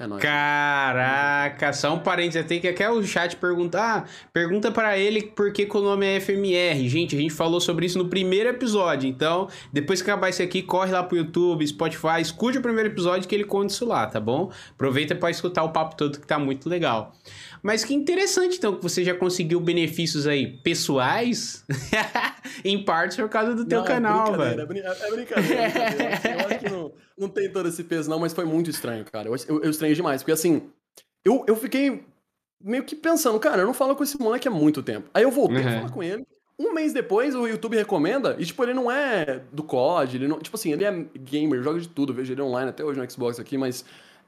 É 0.00 0.06
nóis. 0.06 0.22
Caraca, 0.22 1.74
só 1.74 1.94
um 1.94 1.98
parênteses, 1.98 2.46
tem 2.46 2.58
que 2.58 2.66
até 2.66 2.90
o 2.90 3.02
chat 3.02 3.36
perguntar. 3.36 4.08
Pergunta 4.32 4.70
pra 4.72 4.96
ele 4.96 5.20
por 5.20 5.52
que, 5.52 5.66
que 5.66 5.76
o 5.76 5.82
nome 5.82 6.06
é 6.06 6.18
FMR. 6.18 6.88
Gente, 6.88 7.14
a 7.14 7.18
gente 7.18 7.34
falou 7.34 7.60
sobre 7.60 7.84
isso 7.84 7.98
no 7.98 8.08
primeiro 8.08 8.48
episódio. 8.48 9.06
Então, 9.06 9.50
depois 9.70 10.00
que 10.00 10.10
acabar 10.10 10.30
isso 10.30 10.42
aqui, 10.42 10.62
corre 10.62 10.90
lá 10.90 11.02
pro 11.02 11.18
YouTube, 11.18 11.66
Spotify, 11.66 12.18
escute 12.18 12.56
o 12.56 12.62
primeiro 12.62 12.88
episódio 12.88 13.28
que 13.28 13.34
ele 13.34 13.44
conta 13.44 13.74
isso 13.74 13.84
lá, 13.84 14.06
tá 14.06 14.18
bom? 14.18 14.50
Aproveita 14.70 15.14
pra 15.14 15.30
escutar 15.30 15.64
o 15.64 15.68
papo 15.68 15.94
todo 15.94 16.18
que 16.18 16.26
tá 16.26 16.38
muito 16.38 16.66
legal. 16.66 17.12
Mas 17.62 17.84
que 17.84 17.92
interessante, 17.94 18.56
então, 18.56 18.76
que 18.76 18.82
você 18.82 19.04
já 19.04 19.14
conseguiu 19.14 19.60
benefícios 19.60 20.26
aí 20.26 20.58
pessoais, 20.62 21.64
em 22.64 22.84
parte 22.84 23.16
por 23.20 23.28
causa 23.28 23.54
do 23.54 23.64
teu 23.64 23.80
Não, 23.80 23.86
canal, 23.86 24.34
é 24.34 24.38
velho. 24.54 24.66
brincadeira, 24.66 24.66
É 24.66 24.66
brin- 24.66 24.80
é 24.80 25.10
brincadeira. 25.10 25.62
é 25.62 25.68
brincadeira. 25.90 26.42
Eu 26.42 26.46
acho 26.48 26.58
que 26.60 26.70
não, 26.70 26.92
não 27.18 27.28
tem 27.28 27.50
todo 27.52 27.68
esse 27.68 27.84
peso, 27.84 28.08
não, 28.08 28.18
mas 28.18 28.32
foi 28.32 28.44
muito 28.44 28.70
estranho, 28.70 29.04
cara. 29.04 29.28
Eu, 29.28 29.36
eu, 29.48 29.62
eu 29.64 29.70
estranhei 29.70 29.94
demais, 29.94 30.22
porque 30.22 30.32
assim, 30.32 30.70
eu, 31.24 31.44
eu 31.46 31.56
fiquei 31.56 32.02
meio 32.62 32.84
que 32.84 32.94
pensando, 32.96 33.38
cara, 33.38 33.62
eu 33.62 33.66
não 33.66 33.74
falo 33.74 33.94
com 33.96 34.02
esse 34.04 34.18
moleque 34.18 34.48
há 34.48 34.50
muito 34.50 34.82
tempo. 34.82 35.08
Aí 35.14 35.22
eu 35.22 35.30
voltei 35.30 35.58
Uhum. 35.62 35.68
a 35.68 35.72
falar 35.72 35.90
com 35.90 36.02
ele. 36.02 36.24
Um 36.58 36.74
mês 36.74 36.92
depois, 36.92 37.34
o 37.34 37.46
YouTube 37.46 37.74
recomenda, 37.76 38.36
e 38.38 38.44
tipo, 38.44 38.62
ele 38.62 38.74
não 38.74 38.90
é 38.90 39.40
do 39.50 39.62
COD, 39.62 40.16
ele 40.18 40.28
não. 40.28 40.38
Tipo 40.38 40.56
assim, 40.58 40.72
ele 40.72 40.84
é 40.84 41.06
gamer, 41.18 41.62
joga 41.62 41.80
de 41.80 41.88
tudo, 41.88 42.12
vejo 42.12 42.32
ele 42.34 42.42
online 42.42 42.68
até 42.68 42.84
hoje 42.84 43.00
no 43.00 43.10
Xbox 43.10 43.38
aqui, 43.40 43.56
mas. 43.56 43.82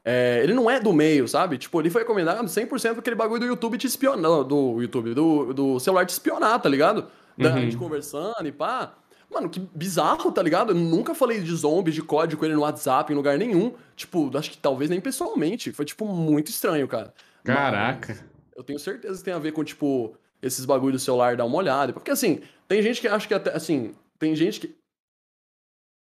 É, 0.04 0.40
ele 0.42 0.54
não 0.54 0.70
é 0.70 0.80
do 0.80 0.92
meio, 0.92 1.28
sabe? 1.28 1.58
Tipo, 1.58 1.80
ele 1.80 1.90
foi 1.90 2.02
recomendado 2.02 2.44
100% 2.46 2.98
aquele 2.98 3.16
bagulho 3.16 3.40
do 3.40 3.46
YouTube 3.46 3.78
te 3.78 3.86
espionar. 3.86 4.42
Do 4.44 4.80
YouTube, 4.80 5.14
do, 5.14 5.52
do 5.54 5.80
celular 5.80 6.04
te 6.06 6.10
espionar, 6.10 6.60
tá 6.60 6.68
ligado? 6.68 7.06
Da 7.38 7.50
Uhum. 7.50 7.60
gente 7.60 7.76
conversando 7.76 8.46
e 8.46 8.52
pá. 8.52 8.94
Mano, 9.30 9.48
que 9.48 9.60
bizarro, 9.74 10.30
tá 10.30 10.42
ligado? 10.42 10.72
Eu 10.72 10.76
nunca 10.76 11.14
falei 11.14 11.40
de 11.40 11.54
zombies, 11.54 11.94
de 11.94 12.02
código 12.02 12.38
com 12.40 12.44
ele 12.44 12.54
no 12.54 12.60
WhatsApp, 12.60 13.10
em 13.10 13.16
lugar 13.16 13.38
nenhum. 13.38 13.72
Tipo, 13.96 14.30
acho 14.36 14.50
que 14.50 14.58
talvez 14.58 14.90
nem 14.90 15.00
pessoalmente. 15.00 15.72
Foi, 15.72 15.84
tipo, 15.86 16.04
muito 16.06 16.48
estranho, 16.48 16.86
cara. 16.86 17.14
Caraca. 17.42 18.08
Mas 18.12 18.24
eu 18.54 18.62
tenho 18.62 18.78
certeza 18.78 19.18
que 19.18 19.24
tem 19.24 19.32
a 19.32 19.38
ver 19.38 19.52
com, 19.52 19.64
tipo, 19.64 20.14
esses 20.42 20.66
bagulho 20.66 20.92
do 20.92 20.98
celular, 20.98 21.34
dar 21.36 21.46
uma 21.46 21.56
olhada. 21.56 21.94
Porque, 21.94 22.10
assim, 22.10 22.40
tem 22.68 22.82
gente 22.82 23.00
que 23.00 23.08
acha 23.08 23.26
que 23.26 23.32
até, 23.32 23.56
assim, 23.56 23.94
tem 24.18 24.36
gente 24.36 24.60
que... 24.60 24.76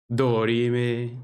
Dorime. 0.07 1.17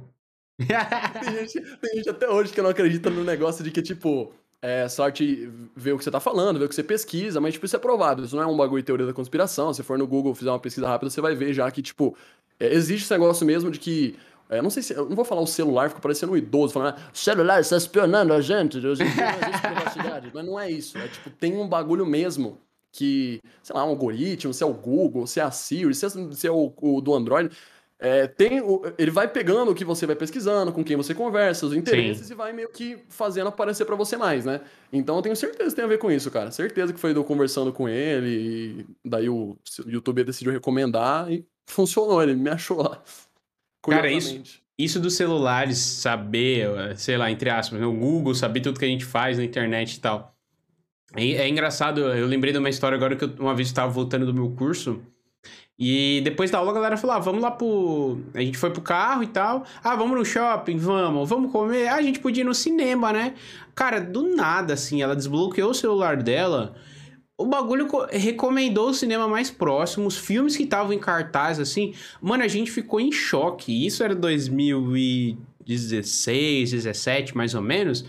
Tem 1.23 1.47
gente, 1.47 1.77
tem 1.77 1.95
gente 1.95 2.09
até 2.09 2.29
hoje 2.29 2.51
que 2.51 2.61
não 2.61 2.69
acredita 2.69 3.09
no 3.09 3.23
negócio 3.23 3.63
de 3.63 3.71
que, 3.71 3.81
tipo, 3.81 4.33
é, 4.61 4.87
sorte 4.87 5.51
ver 5.75 5.93
o 5.93 5.97
que 5.97 6.03
você 6.03 6.11
tá 6.11 6.19
falando, 6.19 6.59
ver 6.59 6.65
o 6.65 6.69
que 6.69 6.75
você 6.75 6.83
pesquisa, 6.83 7.41
mas, 7.41 7.53
tipo, 7.53 7.65
isso 7.65 7.75
é 7.75 7.79
provado. 7.79 8.23
Isso 8.23 8.35
não 8.35 8.43
é 8.43 8.47
um 8.47 8.55
bagulho 8.55 8.81
de 8.81 8.85
teoria 8.85 9.05
da 9.05 9.13
conspiração. 9.13 9.73
Se 9.73 9.81
for 9.83 9.97
no 9.97 10.05
Google 10.07 10.35
fizer 10.35 10.51
uma 10.51 10.59
pesquisa 10.59 10.87
rápida, 10.87 11.09
você 11.09 11.21
vai 11.21 11.35
ver 11.35 11.53
já 11.53 11.69
que, 11.71 11.81
tipo, 11.81 12.15
é, 12.59 12.73
existe 12.73 13.03
esse 13.03 13.13
negócio 13.13 13.45
mesmo 13.45 13.71
de 13.71 13.79
que. 13.79 14.15
É, 14.49 14.61
não 14.61 14.69
sei 14.69 14.83
se. 14.83 14.93
Eu 14.93 15.07
não 15.09 15.15
vou 15.15 15.25
falar 15.25 15.41
o 15.41 15.47
celular, 15.47 15.89
fica 15.89 16.01
parecendo 16.01 16.33
um 16.33 16.37
idoso, 16.37 16.73
falando, 16.73 16.95
ah, 16.95 17.09
celular 17.13 17.59
está 17.61 17.77
espionando 17.77 18.33
a 18.33 18.41
gente, 18.41 18.79
não 18.79 18.91
existe 18.91 19.13
privacidade. 19.13 20.31
mas 20.33 20.45
não 20.45 20.59
é 20.59 20.69
isso. 20.69 20.97
É 20.97 21.07
tipo, 21.07 21.29
tem 21.31 21.57
um 21.57 21.67
bagulho 21.67 22.05
mesmo 22.05 22.59
que, 22.91 23.39
sei 23.63 23.75
lá, 23.75 23.85
um 23.85 23.89
algoritmo, 23.89 24.53
se 24.53 24.63
é 24.63 24.65
o 24.65 24.73
Google, 24.73 25.25
se 25.25 25.39
é 25.39 25.43
a 25.43 25.51
Siri, 25.51 25.95
se 25.95 26.05
é, 26.05 26.09
se 26.09 26.47
é 26.47 26.51
o, 26.51 26.71
o 26.81 27.01
do 27.01 27.15
Android. 27.15 27.49
É, 28.03 28.25
tem 28.25 28.59
o, 28.61 28.81
ele 28.97 29.11
vai 29.11 29.27
pegando 29.27 29.69
o 29.69 29.75
que 29.75 29.85
você 29.85 30.07
vai 30.07 30.15
pesquisando, 30.15 30.73
com 30.73 30.83
quem 30.83 30.97
você 30.97 31.13
conversa, 31.13 31.67
os 31.67 31.73
interesses 31.73 32.25
Sim. 32.25 32.33
e 32.33 32.35
vai 32.35 32.51
meio 32.51 32.67
que 32.67 32.97
fazendo 33.09 33.47
aparecer 33.47 33.85
para 33.85 33.95
você 33.95 34.17
mais, 34.17 34.43
né? 34.43 34.59
Então 34.91 35.17
eu 35.17 35.21
tenho 35.21 35.35
certeza 35.35 35.69
que 35.69 35.75
tem 35.75 35.85
a 35.85 35.87
ver 35.87 35.99
com 35.99 36.11
isso, 36.11 36.31
cara. 36.31 36.49
Certeza 36.49 36.91
que 36.91 36.99
foi 36.99 37.15
eu 37.15 37.23
conversando 37.23 37.71
com 37.71 37.87
ele 37.87 38.27
e 38.27 38.85
daí 39.07 39.29
o, 39.29 39.55
YouTube 39.85 40.23
decidiu 40.23 40.51
recomendar 40.51 41.31
e 41.31 41.45
funcionou, 41.69 42.23
ele 42.23 42.33
me 42.33 42.49
achou 42.49 42.81
lá. 42.81 43.03
Cara, 43.83 44.11
isso, 44.11 44.41
isso 44.79 44.99
dos 44.99 45.13
celulares, 45.13 45.77
saber, 45.77 46.67
sei 46.97 47.17
lá, 47.17 47.29
entre 47.29 47.51
aspas, 47.51 47.79
né, 47.79 47.85
o 47.85 47.93
Google, 47.93 48.33
saber 48.33 48.61
tudo 48.61 48.79
que 48.79 48.85
a 48.85 48.87
gente 48.87 49.05
faz 49.05 49.37
na 49.37 49.43
internet 49.43 49.93
e 49.93 49.99
tal. 49.99 50.35
É, 51.15 51.23
é 51.23 51.47
engraçado, 51.47 52.01
eu 52.01 52.25
lembrei 52.25 52.51
de 52.51 52.57
uma 52.57 52.69
história 52.69 52.95
agora 52.95 53.15
que 53.15 53.25
eu, 53.25 53.33
uma 53.37 53.53
vez 53.53 53.67
estava 53.67 53.91
voltando 53.91 54.25
do 54.25 54.33
meu 54.33 54.49
curso 54.49 55.03
e 55.83 56.21
depois 56.21 56.51
da 56.51 56.59
aula 56.59 56.69
a 56.69 56.75
galera 56.75 56.95
falou: 56.95 57.15
ah, 57.15 57.19
vamos 57.19 57.41
lá 57.41 57.49
pro. 57.49 58.19
A 58.35 58.41
gente 58.41 58.55
foi 58.55 58.69
pro 58.69 58.83
carro 58.83 59.23
e 59.23 59.27
tal. 59.27 59.65
Ah, 59.83 59.95
vamos 59.95 60.15
no 60.15 60.23
shopping? 60.23 60.77
Vamos. 60.77 61.27
Vamos 61.27 61.51
comer? 61.51 61.87
Ah, 61.87 61.95
a 61.95 62.03
gente 62.03 62.19
podia 62.19 62.43
ir 62.43 62.45
no 62.45 62.53
cinema, 62.53 63.11
né? 63.11 63.33
Cara, 63.73 63.99
do 63.99 64.35
nada, 64.35 64.75
assim, 64.75 65.01
ela 65.01 65.15
desbloqueou 65.15 65.71
o 65.71 65.73
celular 65.73 66.17
dela. 66.17 66.75
O 67.35 67.47
bagulho 67.47 67.87
recomendou 68.11 68.89
o 68.89 68.93
cinema 68.93 69.27
mais 69.27 69.49
próximo, 69.49 70.05
os 70.05 70.19
filmes 70.19 70.55
que 70.55 70.61
estavam 70.61 70.93
em 70.93 70.99
cartaz, 70.99 71.59
assim. 71.59 71.95
Mano, 72.21 72.43
a 72.43 72.47
gente 72.47 72.69
ficou 72.69 72.99
em 72.99 73.11
choque. 73.11 73.87
Isso 73.87 74.03
era 74.03 74.13
2016, 74.13 76.73
17, 76.73 77.35
mais 77.35 77.55
ou 77.55 77.61
menos. 77.63 78.05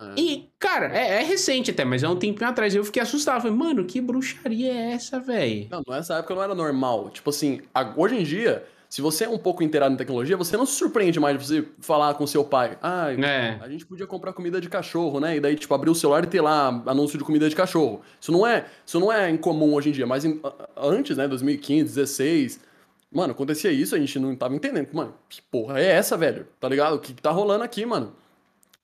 É. 0.00 0.20
E, 0.20 0.50
cara, 0.58 0.96
é, 0.96 1.20
é, 1.20 1.22
recente 1.22 1.70
até, 1.70 1.84
mas 1.84 2.02
é 2.02 2.08
um 2.08 2.16
tempinho 2.16 2.48
atrás. 2.48 2.74
Eu 2.74 2.84
fiquei 2.84 3.02
assustado. 3.02 3.42
Falei, 3.42 3.56
mano, 3.56 3.84
que 3.84 4.00
bruxaria 4.00 4.72
é 4.72 4.92
essa, 4.92 5.20
velho? 5.20 5.68
Não, 5.70 5.82
nessa 5.88 6.14
época 6.14 6.34
não 6.34 6.42
era 6.42 6.54
normal. 6.54 7.10
Tipo 7.10 7.30
assim, 7.30 7.60
hoje 7.96 8.16
em 8.16 8.22
dia, 8.22 8.64
se 8.88 9.00
você 9.00 9.24
é 9.24 9.28
um 9.28 9.38
pouco 9.38 9.62
inteirado 9.62 9.94
em 9.94 9.96
tecnologia, 9.96 10.36
você 10.36 10.56
não 10.56 10.66
se 10.66 10.72
surpreende 10.72 11.20
mais 11.20 11.38
de 11.38 11.46
você 11.46 11.68
falar 11.78 12.14
com 12.14 12.26
seu 12.26 12.42
pai. 12.42 12.78
Ah, 12.82 13.12
é. 13.12 13.58
a 13.60 13.68
gente 13.68 13.86
podia 13.86 14.06
comprar 14.06 14.32
comida 14.32 14.60
de 14.60 14.68
cachorro, 14.68 15.20
né? 15.20 15.36
E 15.36 15.40
daí, 15.40 15.54
tipo, 15.54 15.72
abrir 15.74 15.90
o 15.90 15.94
celular 15.94 16.24
e 16.24 16.26
ter 16.26 16.40
lá 16.40 16.68
anúncio 16.86 17.16
de 17.16 17.24
comida 17.24 17.48
de 17.48 17.54
cachorro. 17.54 18.00
Isso 18.20 18.32
não 18.32 18.46
é, 18.46 18.66
isso 18.84 18.98
não 18.98 19.12
é 19.12 19.30
incomum 19.30 19.74
hoje 19.74 19.90
em 19.90 19.92
dia, 19.92 20.06
mas 20.06 20.24
em, 20.24 20.40
antes, 20.76 21.16
né, 21.16 21.28
2015, 21.28 21.94
2016. 21.94 22.60
Mano, 23.12 23.32
acontecia 23.32 23.70
isso, 23.72 23.94
a 23.94 23.98
gente 23.98 24.18
não 24.18 24.34
tava 24.34 24.54
entendendo. 24.54 24.88
Mano, 24.92 25.14
que 25.28 25.42
porra 25.42 25.80
é 25.80 25.86
essa, 25.86 26.16
velho? 26.16 26.46
Tá 26.58 26.68
ligado? 26.68 26.94
O 26.94 26.98
que, 26.98 27.12
que 27.12 27.22
tá 27.22 27.30
rolando 27.30 27.62
aqui, 27.62 27.84
mano? 27.84 28.12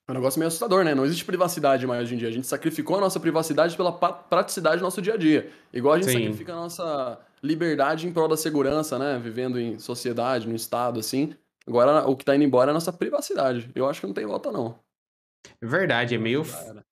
É 0.07 0.11
um 0.13 0.15
negócio 0.15 0.39
meio 0.39 0.47
assustador, 0.47 0.85
né? 0.85 0.95
Não 0.95 1.05
existe 1.05 1.25
privacidade 1.25 1.85
mais 1.85 2.03
hoje 2.03 2.15
em 2.15 2.17
dia. 2.17 2.29
A 2.29 2.31
gente 2.31 2.47
sacrificou 2.47 2.97
a 2.97 3.01
nossa 3.01 3.19
privacidade 3.19 3.75
pela 3.75 3.91
praticidade 3.91 4.77
do 4.77 4.83
nosso 4.83 5.01
dia 5.01 5.15
a 5.15 5.17
dia. 5.17 5.51
Igual 5.73 5.95
a 5.95 5.97
gente 5.97 6.11
Sim. 6.11 6.19
sacrifica 6.19 6.53
a 6.53 6.55
nossa 6.55 7.19
liberdade 7.43 8.07
em 8.07 8.13
prol 8.13 8.29
da 8.29 8.37
segurança, 8.37 8.97
né? 8.97 9.19
Vivendo 9.21 9.59
em 9.59 9.77
sociedade, 9.77 10.47
no 10.47 10.55
estado, 10.55 11.01
assim. 11.01 11.35
Agora, 11.67 12.07
o 12.07 12.15
que 12.15 12.23
tá 12.23 12.33
indo 12.33 12.45
embora 12.45 12.69
é 12.69 12.71
a 12.71 12.73
nossa 12.73 12.93
privacidade. 12.93 13.69
Eu 13.75 13.89
acho 13.89 13.99
que 13.99 14.07
não 14.07 14.13
tem 14.13 14.25
volta, 14.25 14.49
não. 14.49 14.79
Verdade, 15.61 16.15
é 16.15 16.17
meio. 16.17 16.45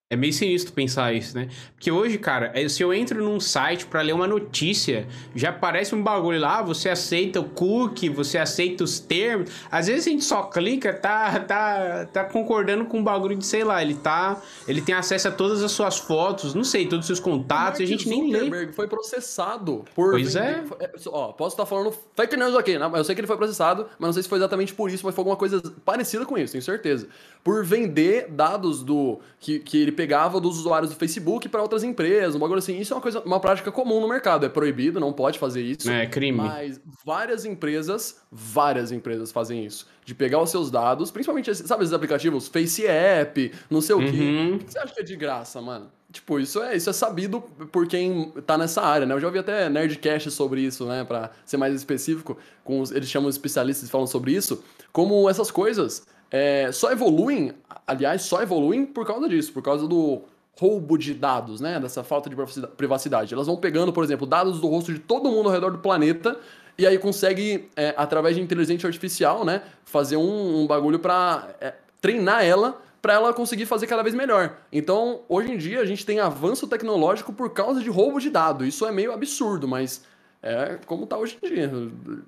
É 0.07 0.15
meio 0.15 0.31
sinistro 0.31 0.71
pensar 0.71 1.13
isso, 1.13 1.35
né? 1.35 1.49
Porque 1.73 1.89
hoje, 1.89 2.19
cara, 2.19 2.51
é, 2.53 2.69
se 2.69 2.83
eu 2.83 2.93
entro 2.93 3.23
num 3.23 3.39
site 3.39 3.87
para 3.87 4.03
ler 4.03 4.13
uma 4.13 4.27
notícia, 4.27 5.07
já 5.35 5.49
aparece 5.49 5.95
um 5.95 6.03
bagulho 6.03 6.39
lá, 6.39 6.61
você 6.61 6.89
aceita 6.89 7.39
o 7.39 7.49
cookie, 7.49 8.07
você 8.07 8.37
aceita 8.37 8.83
os 8.83 8.99
termos. 8.99 9.49
Às 9.71 9.87
vezes 9.87 10.05
a 10.05 10.11
gente 10.11 10.23
só 10.23 10.43
clica, 10.43 10.93
tá, 10.93 11.39
tá, 11.39 12.05
tá 12.05 12.23
concordando 12.23 12.85
com 12.85 12.99
um 12.99 13.03
bagulho 13.03 13.35
de, 13.35 13.43
sei 13.43 13.63
lá, 13.63 13.81
ele 13.81 13.95
tá. 13.95 14.39
Ele 14.67 14.79
tem 14.79 14.93
acesso 14.93 15.27
a 15.29 15.31
todas 15.31 15.63
as 15.63 15.71
suas 15.71 15.97
fotos, 15.97 16.53
não 16.53 16.63
sei, 16.63 16.85
todos 16.85 16.99
os 16.99 17.07
seus 17.07 17.19
contatos, 17.19 17.79
e 17.79 17.83
a 17.83 17.87
gente 17.87 18.07
nem 18.07 18.31
lê. 18.31 18.71
foi 18.73 18.87
processado 18.87 19.85
por. 19.95 20.11
Pois 20.11 20.35
é. 20.35 20.63
é. 20.81 20.91
Ó, 21.07 21.31
posso 21.31 21.55
estar 21.55 21.65
falando 21.65 21.91
fake 22.15 22.37
news 22.37 22.55
aqui, 22.55 22.77
né? 22.77 22.91
Eu 22.93 23.03
sei 23.03 23.15
que 23.15 23.21
ele 23.21 23.27
foi 23.27 23.37
processado, 23.37 23.87
mas 23.97 24.09
não 24.09 24.13
sei 24.13 24.21
se 24.21 24.29
foi 24.29 24.37
exatamente 24.37 24.71
por 24.71 24.87
isso, 24.91 25.03
mas 25.03 25.15
foi 25.15 25.21
alguma 25.21 25.35
coisa 25.35 25.63
parecida 25.83 26.27
com 26.27 26.37
isso, 26.37 26.51
tenho 26.51 26.61
certeza. 26.63 27.07
Por 27.43 27.65
vender 27.65 28.27
dados 28.29 28.83
do. 28.83 29.19
que, 29.39 29.57
que 29.57 29.81
ele 29.81 29.94
pegava 29.95 30.39
dos 30.39 30.59
usuários 30.59 30.91
do 30.91 30.97
Facebook 30.97 31.49
para 31.49 31.61
outras 31.61 31.83
empresas, 31.83 32.35
um 32.35 32.39
bagulho 32.39 32.59
assim. 32.59 32.79
Isso 32.79 32.93
é 32.93 32.95
uma 32.95 33.01
coisa, 33.01 33.19
uma 33.21 33.39
prática 33.39 33.71
comum 33.71 33.99
no 33.99 34.07
mercado. 34.07 34.45
É 34.45 34.49
proibido, 34.49 34.99
não 34.99 35.13
pode 35.13 35.39
fazer 35.39 35.61
isso. 35.61 35.89
É 35.89 36.05
crime. 36.05 36.37
Mas 36.37 36.79
várias 37.05 37.45
empresas, 37.45 38.21
várias 38.31 38.91
empresas 38.91 39.31
fazem 39.31 39.65
isso. 39.65 39.87
De 40.03 40.13
pegar 40.13 40.41
os 40.41 40.51
seus 40.51 40.69
dados, 40.69 41.09
principalmente, 41.09 41.53
sabe 41.55 41.83
esses 41.83 41.93
aplicativos? 41.93 42.47
Face 42.47 42.85
App, 42.85 43.51
não 43.69 43.81
sei 43.81 43.95
o 43.95 43.99
quê. 43.99 44.19
Uhum. 44.19 44.55
O 44.55 44.59
que 44.59 44.71
você 44.71 44.79
acha 44.79 44.93
que 44.93 45.01
é 45.01 45.03
de 45.03 45.15
graça, 45.15 45.59
mano? 45.61 45.89
Tipo, 46.11 46.39
isso 46.39 46.61
é, 46.61 46.77
isso 46.77 46.89
é 46.89 46.93
sabido 46.93 47.41
por 47.41 47.87
quem 47.87 48.31
tá 48.45 48.57
nessa 48.57 48.81
área, 48.81 49.05
né? 49.05 49.13
Eu 49.13 49.19
já 49.19 49.27
ouvi 49.27 49.39
até 49.39 49.69
Nerdcast 49.69 50.31
sobre 50.31 50.61
isso, 50.61 50.85
né? 50.85 51.03
Pra 51.03 51.31
ser 51.45 51.57
mais 51.57 51.75
específico, 51.75 52.37
com 52.63 52.79
os, 52.79 52.91
eles 52.91 53.09
chamam 53.09 53.29
especialistas 53.29 53.89
e 53.89 53.91
falam 53.91 54.07
sobre 54.07 54.31
isso. 54.31 54.63
Como 54.93 55.29
essas 55.29 55.51
coisas 55.51 56.05
é, 56.37 56.69
só 56.73 56.91
evoluem, 56.91 57.53
aliás, 57.87 58.23
só 58.23 58.41
evoluem 58.41 58.85
por 58.85 59.07
causa 59.07 59.29
disso, 59.29 59.53
por 59.53 59.63
causa 59.63 59.87
do 59.87 60.21
roubo 60.59 60.97
de 60.97 61.13
dados, 61.13 61.61
né? 61.61 61.79
Dessa 61.79 62.03
falta 62.03 62.29
de 62.29 62.35
privacidade. 62.75 63.33
Elas 63.33 63.47
vão 63.47 63.55
pegando, 63.55 63.93
por 63.93 64.03
exemplo, 64.03 64.27
dados 64.27 64.59
do 64.59 64.67
rosto 64.67 64.91
de 64.91 64.99
todo 64.99 65.31
mundo 65.31 65.47
ao 65.47 65.53
redor 65.55 65.71
do 65.71 65.77
planeta 65.77 66.37
e 66.77 66.85
aí 66.85 66.97
consegue, 66.97 67.69
é, 67.73 67.93
através 67.95 68.35
de 68.35 68.41
inteligência 68.41 68.85
artificial, 68.85 69.45
né, 69.45 69.61
fazer 69.85 70.17
um, 70.17 70.63
um 70.63 70.67
bagulho 70.67 70.99
para 70.99 71.55
é, 71.61 71.73
treinar 72.01 72.43
ela 72.43 72.81
para 73.01 73.13
ela 73.13 73.33
conseguir 73.33 73.65
fazer 73.65 73.87
cada 73.87 74.03
vez 74.03 74.13
melhor. 74.13 74.57
Então, 74.73 75.21
hoje 75.29 75.53
em 75.53 75.57
dia, 75.57 75.79
a 75.79 75.85
gente 75.85 76.05
tem 76.05 76.19
avanço 76.19 76.67
tecnológico 76.67 77.31
por 77.31 77.51
causa 77.51 77.79
de 77.79 77.87
roubo 77.87 78.19
de 78.19 78.31
dados. 78.31 78.67
Isso 78.67 78.85
é 78.85 78.91
meio 78.91 79.13
absurdo, 79.13 79.67
mas 79.67 80.03
é 80.45 80.77
como 80.85 81.07
tá 81.07 81.17
hoje 81.17 81.39
em 81.41 81.47
dia. 81.47 81.71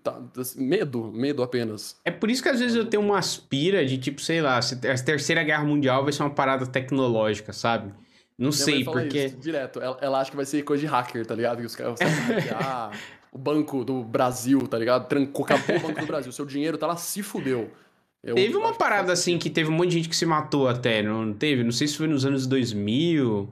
Tá, 0.03 0.19
assim, 0.37 0.59
medo, 0.65 1.11
medo 1.13 1.43
apenas. 1.43 1.95
É 2.03 2.09
por 2.09 2.31
isso 2.31 2.41
que 2.41 2.49
às 2.49 2.59
vezes 2.59 2.75
eu 2.75 2.85
tenho 2.85 3.03
uma 3.03 3.19
aspira 3.19 3.85
de 3.85 3.99
tipo, 3.99 4.19
sei 4.19 4.41
lá, 4.41 4.59
se 4.59 4.73
a 4.73 4.97
terceira 4.97 5.43
guerra 5.43 5.63
mundial 5.63 6.03
vai 6.03 6.11
ser 6.11 6.23
uma 6.23 6.31
parada 6.31 6.65
tecnológica, 6.65 7.53
sabe? 7.53 7.93
Não 8.35 8.49
Minha 8.49 8.51
sei, 8.51 8.83
porque. 8.83 9.25
Isso, 9.25 9.37
direto. 9.37 9.79
Ela, 9.79 9.97
ela, 10.01 10.19
acha 10.19 10.31
que 10.31 10.35
vai 10.35 10.45
ser 10.45 10.63
coisa 10.63 10.81
de 10.81 10.87
hacker, 10.87 11.27
tá 11.27 11.35
ligado? 11.35 11.59
Que 11.59 11.65
os 11.67 11.75
caras 11.75 11.99
vão 11.99 12.09
hackear 12.09 12.91
o 13.31 13.37
banco 13.37 13.85
do 13.85 14.03
Brasil, 14.03 14.67
tá 14.67 14.79
ligado? 14.79 15.07
Trancou, 15.07 15.45
acabou 15.45 15.75
o 15.75 15.79
banco 15.79 16.01
do 16.01 16.07
Brasil. 16.07 16.31
Seu 16.31 16.45
dinheiro 16.45 16.75
tá 16.75 16.87
lá, 16.87 16.97
se 16.97 17.21
fudeu. 17.21 17.69
Eu 18.23 18.33
teve 18.33 18.55
uma 18.55 18.73
parada 18.73 19.13
assim 19.13 19.37
que 19.37 19.47
teve 19.47 19.69
um 19.69 19.73
monte 19.73 19.89
de 19.89 19.95
gente 19.97 20.09
que 20.09 20.15
se 20.15 20.25
matou 20.25 20.67
até, 20.67 21.03
não 21.03 21.31
teve? 21.33 21.63
Não 21.63 21.71
sei 21.71 21.87
se 21.87 21.95
foi 21.95 22.07
nos 22.07 22.25
anos 22.25 22.47
2000. 22.47 23.47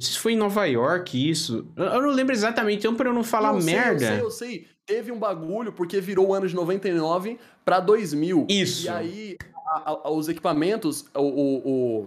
Se 0.00 0.18
foi 0.18 0.32
em 0.32 0.36
Nova 0.36 0.64
York 0.64 1.30
isso. 1.30 1.66
Eu 1.76 2.00
não 2.00 2.10
lembro 2.10 2.34
exatamente, 2.34 2.78
então 2.78 2.94
pra 2.94 3.08
eu 3.08 3.12
não 3.12 3.22
falar 3.22 3.54
eu 3.54 3.62
merda. 3.62 3.98
Sei, 3.98 4.08
eu 4.08 4.12
sei, 4.12 4.20
eu 4.20 4.30
sei. 4.30 4.66
Teve 4.86 5.12
um 5.12 5.18
bagulho 5.18 5.72
porque 5.72 6.00
virou 6.00 6.28
o 6.28 6.34
ano 6.34 6.48
de 6.48 6.54
99 6.54 7.38
pra 7.64 7.78
2000. 7.78 8.46
Isso. 8.48 8.86
E 8.86 8.88
aí 8.88 9.36
a, 9.66 9.90
a, 10.04 10.10
os 10.10 10.28
equipamentos, 10.28 11.04
o, 11.14 11.20
o, 11.20 11.68
o, 11.68 12.06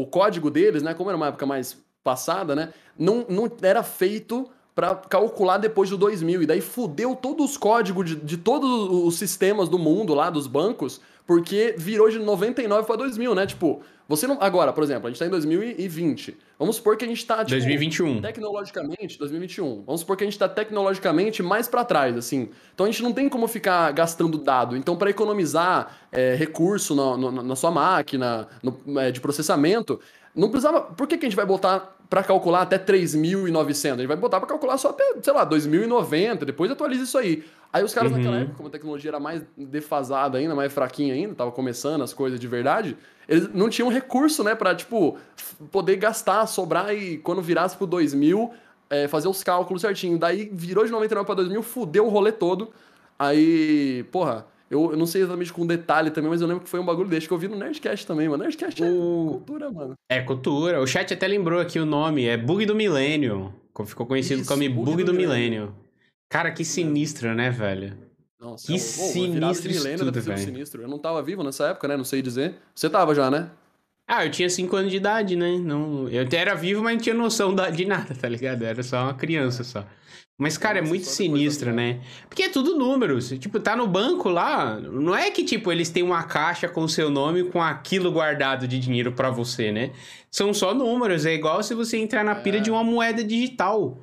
o, 0.00 0.06
código 0.06 0.50
deles, 0.50 0.82
né? 0.82 0.94
Como 0.94 1.10
era 1.10 1.16
uma 1.16 1.28
época 1.28 1.44
mais 1.44 1.78
passada, 2.02 2.56
né? 2.56 2.72
Não, 2.98 3.26
não 3.28 3.50
era 3.62 3.82
feito 3.82 4.48
para 4.74 4.94
calcular 4.94 5.58
depois 5.58 5.90
do 5.90 5.96
2000. 5.96 6.42
E 6.42 6.46
daí 6.46 6.60
fudeu 6.60 7.14
todos 7.14 7.50
os 7.50 7.56
códigos 7.56 8.06
de, 8.06 8.16
de 8.16 8.36
todos 8.38 8.68
os 8.90 9.18
sistemas 9.18 9.68
do 9.68 9.78
mundo 9.78 10.14
lá, 10.14 10.30
dos 10.30 10.46
bancos, 10.46 11.00
porque 11.26 11.74
virou 11.76 12.08
de 12.08 12.18
99 12.18 12.86
para 12.86 12.96
2000, 12.96 13.34
né? 13.34 13.46
Tipo, 13.46 13.82
você 14.08 14.26
não. 14.26 14.38
Agora, 14.40 14.72
por 14.72 14.82
exemplo, 14.82 15.06
a 15.06 15.10
gente 15.10 15.18
tá 15.18 15.26
em 15.26 15.30
2020. 15.30 16.36
Vamos 16.58 16.76
supor 16.76 16.96
que 16.96 17.04
a 17.04 17.08
gente 17.08 17.24
tá. 17.26 17.38
Tipo, 17.38 17.50
2021. 17.50 18.22
Tecnologicamente, 18.22 19.18
2021. 19.18 19.82
Vamos 19.84 20.00
supor 20.00 20.16
que 20.16 20.24
a 20.24 20.26
gente 20.26 20.38
tá 20.38 20.48
tecnologicamente 20.48 21.42
mais 21.42 21.68
para 21.68 21.84
trás, 21.84 22.16
assim. 22.16 22.48
Então 22.74 22.86
a 22.86 22.90
gente 22.90 23.02
não 23.02 23.12
tem 23.12 23.28
como 23.28 23.46
ficar 23.46 23.92
gastando 23.92 24.38
dado. 24.38 24.76
Então, 24.76 24.96
para 24.96 25.10
economizar 25.10 25.98
é, 26.10 26.34
recurso 26.34 26.94
no, 26.94 27.30
na 27.42 27.56
sua 27.56 27.70
máquina 27.70 28.48
no, 28.62 28.98
é, 28.98 29.10
de 29.10 29.20
processamento, 29.20 30.00
não 30.34 30.50
precisava. 30.50 30.80
Por 30.80 31.06
que, 31.06 31.18
que 31.18 31.26
a 31.26 31.28
gente 31.28 31.36
vai 31.36 31.46
botar 31.46 31.94
para 32.08 32.22
calcular 32.22 32.62
até 32.62 32.78
3.900? 32.78 33.92
A 33.92 33.96
gente 33.96 34.06
vai 34.06 34.16
botar 34.16 34.40
para 34.40 34.48
calcular 34.48 34.78
só 34.78 34.90
até, 34.90 35.04
sei 35.22 35.32
lá, 35.34 35.44
2090. 35.44 36.46
Depois 36.46 36.70
atualiza 36.70 37.04
isso 37.04 37.18
aí. 37.18 37.44
Aí 37.72 37.84
os 37.84 37.92
caras 37.92 38.10
uhum. 38.10 38.18
naquela 38.18 38.36
época, 38.38 38.56
como 38.56 38.68
a 38.68 38.72
tecnologia 38.72 39.10
era 39.10 39.20
mais 39.20 39.42
defasada 39.56 40.38
ainda, 40.38 40.54
mais 40.54 40.72
fraquinha 40.72 41.12
ainda, 41.14 41.34
tava 41.34 41.52
começando 41.52 42.02
as 42.02 42.14
coisas 42.14 42.40
de 42.40 42.46
verdade, 42.48 42.96
eles 43.28 43.52
não 43.52 43.68
tinham 43.68 43.88
recurso, 43.88 44.42
né, 44.42 44.54
pra, 44.54 44.74
tipo, 44.74 45.18
poder 45.70 45.96
gastar, 45.96 46.46
sobrar 46.46 46.94
e 46.94 47.18
quando 47.18 47.42
virasse 47.42 47.76
pro 47.76 47.86
2000, 47.86 48.50
é, 48.88 49.08
fazer 49.08 49.28
os 49.28 49.42
cálculos 49.42 49.82
certinho. 49.82 50.18
Daí 50.18 50.48
virou 50.52 50.84
de 50.84 50.90
99 50.90 51.26
para 51.26 51.34
2000, 51.34 51.62
fudeu 51.62 52.06
o 52.06 52.08
rolê 52.08 52.32
todo. 52.32 52.70
Aí, 53.18 54.04
porra, 54.12 54.46
Eu, 54.68 54.90
eu 54.90 54.96
não 54.96 55.06
sei 55.06 55.22
exatamente 55.22 55.52
com 55.52 55.64
detalhe 55.64 56.10
também, 56.10 56.28
mas 56.28 56.40
eu 56.40 56.48
lembro 56.48 56.64
que 56.64 56.68
foi 56.68 56.80
um 56.80 56.84
bagulho 56.84 57.08
desse 57.08 57.28
que 57.28 57.32
eu 57.32 57.38
vi 57.38 57.46
no 57.46 57.56
Nerdcast 57.56 58.04
também, 58.04 58.28
mano. 58.28 58.42
Nerdcast 58.42 58.82
é 58.82 58.90
O- 58.90 59.28
cultura, 59.34 59.70
mano. 59.70 59.94
É 60.10 60.20
cultura. 60.20 60.80
O 60.82 60.86
chat 60.88 61.14
até 61.14 61.28
lembrou 61.28 61.60
aqui 61.60 61.78
o 61.78 61.86
nome. 61.86 62.26
É 62.26 62.36
Bug 62.36 62.66
do 62.66 62.74
Milênio. 62.74 63.54
Ficou 63.84 64.06
conhecido 64.06 64.40
Isso, 64.40 64.50
como 64.50 64.62
Bug 64.68 64.90
Bug 64.90 65.04
do 65.04 65.12
do 65.12 65.14
Milênio. 65.16 65.72
Cara, 66.28 66.50
que 66.50 66.64
sinistro, 66.64 67.34
né, 67.34 67.50
velho? 67.50 67.96
Nossa, 68.40 68.66
Que 68.66 68.74
de 68.74 68.78
sinistro 68.80 69.70
isso 69.70 69.82
milênio 69.84 70.04
tudo, 70.04 70.20
velho. 70.20 70.38
sinistro. 70.38 70.82
Eu 70.82 70.88
não 70.88 70.98
tava 70.98 71.22
vivo 71.22 71.42
nessa 71.42 71.68
época, 71.68 71.88
né? 71.88 71.96
Não 71.96 72.04
sei 72.04 72.20
dizer. 72.20 72.54
Você 72.74 72.90
tava 72.90 73.14
já, 73.14 73.30
né? 73.30 73.50
Ah, 74.08 74.24
eu 74.24 74.30
tinha 74.30 74.48
5 74.48 74.76
anos 74.76 74.90
de 74.90 74.98
idade, 74.98 75.34
né? 75.34 75.56
Não, 75.58 76.08
eu 76.08 76.26
era 76.32 76.54
vivo, 76.54 76.82
mas 76.82 76.94
não 76.94 77.00
tinha 77.00 77.14
noção 77.14 77.54
de 77.72 77.84
nada, 77.86 78.14
tá 78.14 78.28
ligado? 78.28 78.62
Eu 78.62 78.68
era 78.68 78.82
só 78.82 79.02
uma 79.04 79.14
criança 79.14 79.64
só. 79.64 79.84
Mas, 80.38 80.58
cara, 80.58 80.78
é 80.78 80.82
muito 80.82 81.06
sinistro, 81.06 81.72
né? 81.72 82.00
Porque 82.28 82.42
é 82.42 82.48
tudo 82.50 82.76
números. 82.76 83.30
Tipo, 83.30 83.58
tá 83.58 83.74
no 83.74 83.86
banco 83.86 84.28
lá. 84.28 84.78
Não 84.78 85.16
é 85.16 85.30
que, 85.30 85.42
tipo, 85.42 85.72
eles 85.72 85.88
têm 85.88 86.02
uma 86.02 86.22
caixa 86.24 86.68
com 86.68 86.86
seu 86.86 87.08
nome 87.08 87.44
com 87.44 87.60
aquilo 87.62 88.12
guardado 88.12 88.68
de 88.68 88.78
dinheiro 88.78 89.12
pra 89.12 89.30
você, 89.30 89.72
né? 89.72 89.92
São 90.30 90.52
só 90.52 90.74
números. 90.74 91.24
É 91.24 91.32
igual 91.32 91.62
se 91.62 91.74
você 91.74 91.96
entrar 91.96 92.22
na 92.22 92.34
pilha 92.34 92.58
É. 92.58 92.60
de 92.60 92.70
uma 92.70 92.84
moeda 92.84 93.24
digital. 93.24 93.98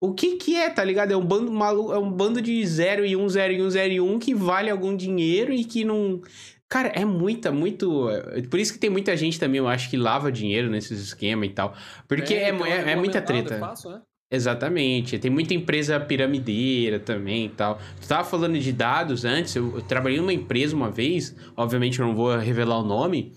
O 0.00 0.12
que 0.12 0.36
que 0.36 0.54
é, 0.54 0.68
tá 0.68 0.84
ligado? 0.84 1.12
É 1.12 1.16
um 1.16 1.24
bando 1.24 1.50
maluco, 1.50 1.92
é 1.92 1.98
um 1.98 2.10
bando 2.10 2.42
de 2.42 2.64
0 2.66 3.06
e 3.06 3.16
1, 3.16 3.28
0 3.28 3.52
e 3.54 3.62
1, 3.62 3.70
0 3.70 3.92
e 3.92 4.00
1 4.00 4.18
que 4.18 4.34
vale 4.34 4.70
algum 4.70 4.94
dinheiro 4.94 5.52
e 5.52 5.64
que 5.64 5.84
não. 5.84 6.20
Cara, 6.68 6.88
é 6.88 7.04
muita, 7.04 7.50
muito. 7.50 8.10
é 8.10 8.42
Por 8.42 8.58
isso 8.58 8.72
que 8.72 8.78
tem 8.78 8.90
muita 8.90 9.16
gente 9.16 9.38
também, 9.38 9.58
eu 9.58 9.68
acho, 9.68 9.88
que 9.88 9.96
lava 9.96 10.30
dinheiro 10.30 10.68
nesses 10.68 11.00
esquemas 11.00 11.48
e 11.48 11.52
tal. 11.52 11.74
Porque 12.06 12.34
é, 12.34 12.52
porque 12.52 12.70
é, 12.70 12.78
ela 12.78 12.90
é 12.90 12.96
muita 12.96 13.22
treta. 13.22 13.54
É 13.54 13.58
fácil, 13.58 13.90
né? 13.90 14.02
Exatamente. 14.28 15.18
Tem 15.18 15.30
muita 15.30 15.54
empresa 15.54 16.00
piramideira 16.00 16.98
também 16.98 17.46
e 17.46 17.48
tal. 17.48 17.78
Tu 18.00 18.08
tava 18.08 18.24
falando 18.24 18.58
de 18.58 18.72
dados 18.72 19.24
antes, 19.24 19.54
eu, 19.54 19.76
eu 19.76 19.82
trabalhei 19.82 20.18
numa 20.18 20.32
empresa 20.32 20.74
uma 20.74 20.90
vez, 20.90 21.34
obviamente 21.56 22.00
eu 22.00 22.06
não 22.06 22.14
vou 22.14 22.36
revelar 22.36 22.80
o 22.80 22.84
nome. 22.84 23.32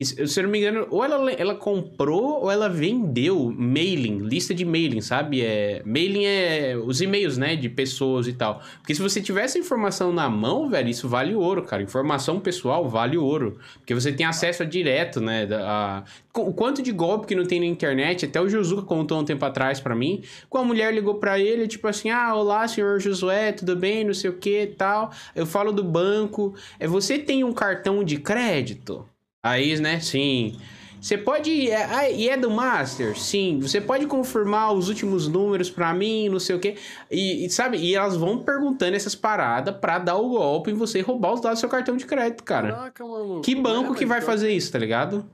Se 0.00 0.38
eu 0.38 0.44
não 0.44 0.50
me 0.52 0.60
engano, 0.60 0.86
ou 0.90 1.04
ela, 1.04 1.28
ela 1.32 1.56
comprou 1.56 2.42
ou 2.44 2.50
ela 2.52 2.68
vendeu 2.68 3.52
mailing, 3.56 4.18
lista 4.18 4.54
de 4.54 4.64
mailing, 4.64 5.00
sabe? 5.00 5.40
É, 5.42 5.82
mailing 5.84 6.24
é 6.24 6.76
os 6.76 7.00
e-mails, 7.00 7.36
né, 7.36 7.56
de 7.56 7.68
pessoas 7.68 8.28
e 8.28 8.32
tal. 8.32 8.62
Porque 8.78 8.94
se 8.94 9.02
você 9.02 9.20
tivesse 9.20 9.58
informação 9.58 10.12
na 10.12 10.30
mão, 10.30 10.70
velho, 10.70 10.88
isso 10.88 11.08
vale 11.08 11.34
ouro, 11.34 11.64
cara. 11.64 11.82
Informação 11.82 12.38
pessoal 12.38 12.88
vale 12.88 13.18
ouro. 13.18 13.58
Porque 13.78 13.92
você 13.92 14.12
tem 14.12 14.24
acesso 14.24 14.62
a 14.62 14.66
direto, 14.66 15.20
né? 15.20 15.48
a- 15.52 16.04
o 16.32 16.52
quanto 16.52 16.80
de 16.80 16.92
golpe 16.92 17.26
que 17.26 17.34
não 17.34 17.44
tem 17.44 17.58
na 17.58 17.66
internet, 17.66 18.24
até 18.24 18.40
o 18.40 18.48
Josuka 18.48 18.82
contou 18.82 19.18
um 19.18 19.24
tempo 19.24 19.44
atrás 19.44 19.80
pra 19.80 19.96
mim, 19.96 20.22
com 20.48 20.58
a 20.58 20.64
mulher 20.64 20.94
ligou 20.94 21.16
pra 21.16 21.40
ele, 21.40 21.66
tipo 21.66 21.88
assim, 21.88 22.08
ah, 22.10 22.36
olá, 22.36 22.68
senhor 22.68 23.00
Josué, 23.00 23.50
tudo 23.50 23.74
bem, 23.74 24.04
não 24.04 24.14
sei 24.14 24.30
o 24.30 24.34
que 24.38 24.64
tal. 24.78 25.10
Eu 25.34 25.44
falo 25.44 25.72
do 25.72 25.82
banco, 25.82 26.54
é, 26.78 26.86
você 26.86 27.18
tem 27.18 27.42
um 27.42 27.52
cartão 27.52 28.04
de 28.04 28.18
crédito? 28.18 29.04
Aí, 29.48 29.78
né, 29.80 30.00
sim. 30.00 30.58
Você 31.00 31.16
pode. 31.16 31.70
é, 31.70 31.84
ah, 31.84 32.10
e 32.10 32.28
é 32.28 32.36
do 32.36 32.50
Master? 32.50 33.16
Sim. 33.16 33.60
Você 33.60 33.80
pode 33.80 34.06
confirmar 34.06 34.72
os 34.72 34.88
últimos 34.88 35.28
números 35.28 35.70
pra 35.70 35.94
mim, 35.94 36.28
não 36.28 36.40
sei 36.40 36.56
o 36.56 36.58
quê. 36.58 36.76
E, 37.10 37.46
e, 37.46 37.50
sabe, 37.50 37.78
e 37.78 37.94
elas 37.94 38.16
vão 38.16 38.42
perguntando 38.42 38.96
essas 38.96 39.14
paradas 39.14 39.76
pra 39.76 39.98
dar 39.98 40.16
o 40.16 40.28
golpe 40.28 40.72
em 40.72 40.74
você 40.74 41.00
roubar 41.00 41.34
os 41.34 41.40
dados 41.40 41.58
do 41.58 41.60
seu 41.60 41.68
cartão 41.68 41.96
de 41.96 42.04
crédito, 42.04 42.42
cara. 42.42 42.72
Caraca, 42.72 43.06
mano. 43.06 43.40
Que 43.42 43.54
banco 43.54 43.94
É, 43.94 43.96
que 43.96 44.04
vai 44.04 44.18
pior 44.18 44.26
fazer 44.26 44.50
isso, 44.52 44.72
tá 44.72 44.78
ligado? 44.78 45.18
Não 45.18 45.28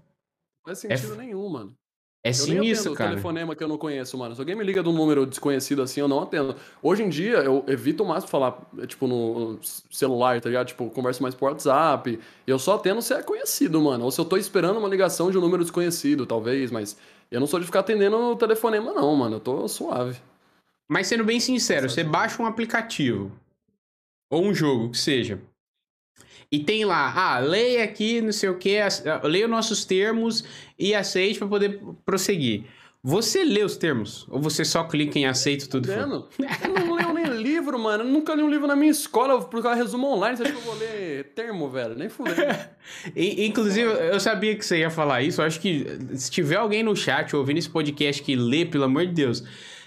faz 0.66 0.84
É 0.84 0.96
sentido 0.96 1.16
nenhum, 1.16 1.48
mano. 1.48 1.74
É 2.26 2.30
Eu 2.30 2.34
sinistro, 2.34 2.92
atendo 2.92 2.96
cara. 2.96 3.10
telefonema 3.10 3.54
que 3.54 3.62
eu 3.62 3.68
não 3.68 3.76
conheço, 3.76 4.16
mano. 4.16 4.34
Se 4.34 4.40
alguém 4.40 4.56
me 4.56 4.64
liga 4.64 4.82
de 4.82 4.88
um 4.88 4.94
número 4.94 5.26
desconhecido 5.26 5.82
assim, 5.82 6.00
eu 6.00 6.08
não 6.08 6.22
atendo. 6.22 6.56
Hoje 6.82 7.02
em 7.02 7.08
dia, 7.10 7.34
eu 7.34 7.62
evito 7.68 8.02
o 8.02 8.06
máximo 8.08 8.30
falar, 8.30 8.58
é, 8.78 8.86
tipo, 8.86 9.06
no 9.06 9.58
celular, 9.90 10.40
tá 10.40 10.48
ligado? 10.48 10.68
Tipo, 10.68 10.88
converso 10.88 11.22
mais 11.22 11.34
por 11.34 11.50
WhatsApp. 11.50 12.18
Eu 12.46 12.58
só 12.58 12.76
atendo 12.76 13.02
se 13.02 13.12
é 13.12 13.22
conhecido, 13.22 13.78
mano. 13.78 14.06
Ou 14.06 14.10
se 14.10 14.18
eu 14.18 14.24
tô 14.24 14.38
esperando 14.38 14.78
uma 14.78 14.88
ligação 14.88 15.30
de 15.30 15.36
um 15.36 15.40
número 15.42 15.62
desconhecido, 15.62 16.24
talvez, 16.24 16.70
mas 16.70 16.96
eu 17.30 17.38
não 17.40 17.46
sou 17.46 17.60
de 17.60 17.66
ficar 17.66 17.80
atendendo 17.80 18.16
o 18.16 18.36
telefonema, 18.36 18.90
não, 18.94 19.14
mano. 19.14 19.36
Eu 19.36 19.40
tô 19.40 19.68
suave. 19.68 20.18
Mas 20.88 21.06
sendo 21.06 21.24
bem 21.24 21.38
sincero, 21.38 21.90
você 21.90 22.02
baixa 22.02 22.42
um 22.42 22.46
aplicativo 22.46 23.30
ou 24.30 24.42
um 24.46 24.54
jogo, 24.54 24.90
que 24.90 24.98
seja, 24.98 25.38
e 26.54 26.60
tem 26.60 26.84
lá, 26.84 27.12
ah, 27.16 27.40
leia 27.40 27.82
aqui, 27.82 28.20
não 28.20 28.30
sei 28.30 28.48
o 28.48 28.56
que, 28.56 28.78
leia 29.24 29.46
os 29.46 29.50
nossos 29.50 29.84
termos 29.84 30.44
e 30.78 30.94
aceite 30.94 31.36
para 31.36 31.48
poder 31.48 31.80
prosseguir. 32.06 32.62
Você 33.02 33.42
lê 33.42 33.64
os 33.64 33.76
termos? 33.76 34.24
Ou 34.30 34.40
você 34.40 34.64
só 34.64 34.84
clica 34.84 35.18
em 35.18 35.26
aceito 35.26 35.68
tudo? 35.68 35.90
Eu 35.90 36.06
não 36.06 36.94
leio 36.94 37.12
nem 37.12 37.26
livro, 37.42 37.76
mano. 37.76 38.04
Eu 38.04 38.08
nunca 38.08 38.36
li 38.36 38.42
um 38.44 38.48
livro 38.48 38.68
na 38.68 38.76
minha 38.76 38.92
escola 38.92 39.42
por 39.42 39.60
causa 39.62 39.82
resumo 39.82 40.06
online. 40.06 40.36
Você 40.36 40.44
acha 40.44 40.52
que 40.52 40.58
eu 40.58 40.62
vou 40.62 40.74
ler 40.76 41.24
termo, 41.34 41.68
velho? 41.68 41.96
Nem 41.96 42.08
fudei. 42.08 42.46
Inclusive, 43.44 43.90
eu 43.90 44.20
sabia 44.20 44.54
que 44.54 44.64
você 44.64 44.78
ia 44.78 44.90
falar 44.90 45.22
isso. 45.22 45.42
Eu 45.42 45.46
acho 45.46 45.60
que 45.60 45.84
se 46.14 46.30
tiver 46.30 46.56
alguém 46.56 46.84
no 46.84 46.94
chat 46.94 47.34
ouvindo 47.34 47.58
esse 47.58 47.68
podcast 47.68 48.22
que 48.22 48.36
lê, 48.36 48.64
pelo 48.64 48.84
amor 48.84 49.04
de 49.06 49.12
Deus, 49.12 49.44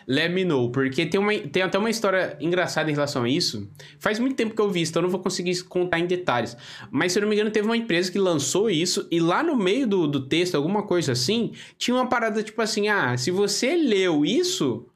let 0.08 0.32
me 0.32 0.45
know. 0.45 0.72
Porque 0.72 1.05
tem, 1.05 1.20
uma, 1.20 1.38
tem 1.38 1.62
até 1.62 1.78
uma 1.78 1.89
história 1.89 2.38
engraçada 2.39 2.89
em 2.89 2.93
relação 2.93 3.24
a 3.24 3.30
isso. 3.30 3.70
Faz 3.99 4.20
muito 4.20 4.36
tempo 4.36 4.55
que 4.55 4.62
eu 4.62 4.70
vi 4.70 4.82
isso, 4.82 4.91
então 4.91 5.01
eu 5.01 5.03
não 5.03 5.12
vou 5.12 5.20
conseguir 5.20 5.62
contar 5.64 5.99
em 5.99 6.08
detalhes. 6.08 6.55
Mas 6.89 7.12
se 7.12 7.20
eu 7.20 7.22
não 7.22 7.30
me 7.30 7.36
engano, 7.36 7.51
teve 7.51 7.68
uma 7.68 7.76
empresa 7.76 8.12
que 8.12 8.18
lançou 8.18 8.70
isso 8.70 9.08
e 9.12 9.20
lá 9.20 9.43
no 9.43 9.55
meio 9.58 9.86
do, 9.86 10.08
do 10.08 10.28
texto, 10.28 10.55
alguma 10.55 10.84
coisa 10.84 11.12
assim, 11.12 11.51
tinha 11.78 11.95
uma 11.95 12.08
parada 12.08 12.41
tipo 12.41 12.62
assim: 12.62 12.88
ah, 12.88 13.18
se 13.18 13.30
você 13.30 13.76
leu 13.76 14.24
isso, 14.24 14.88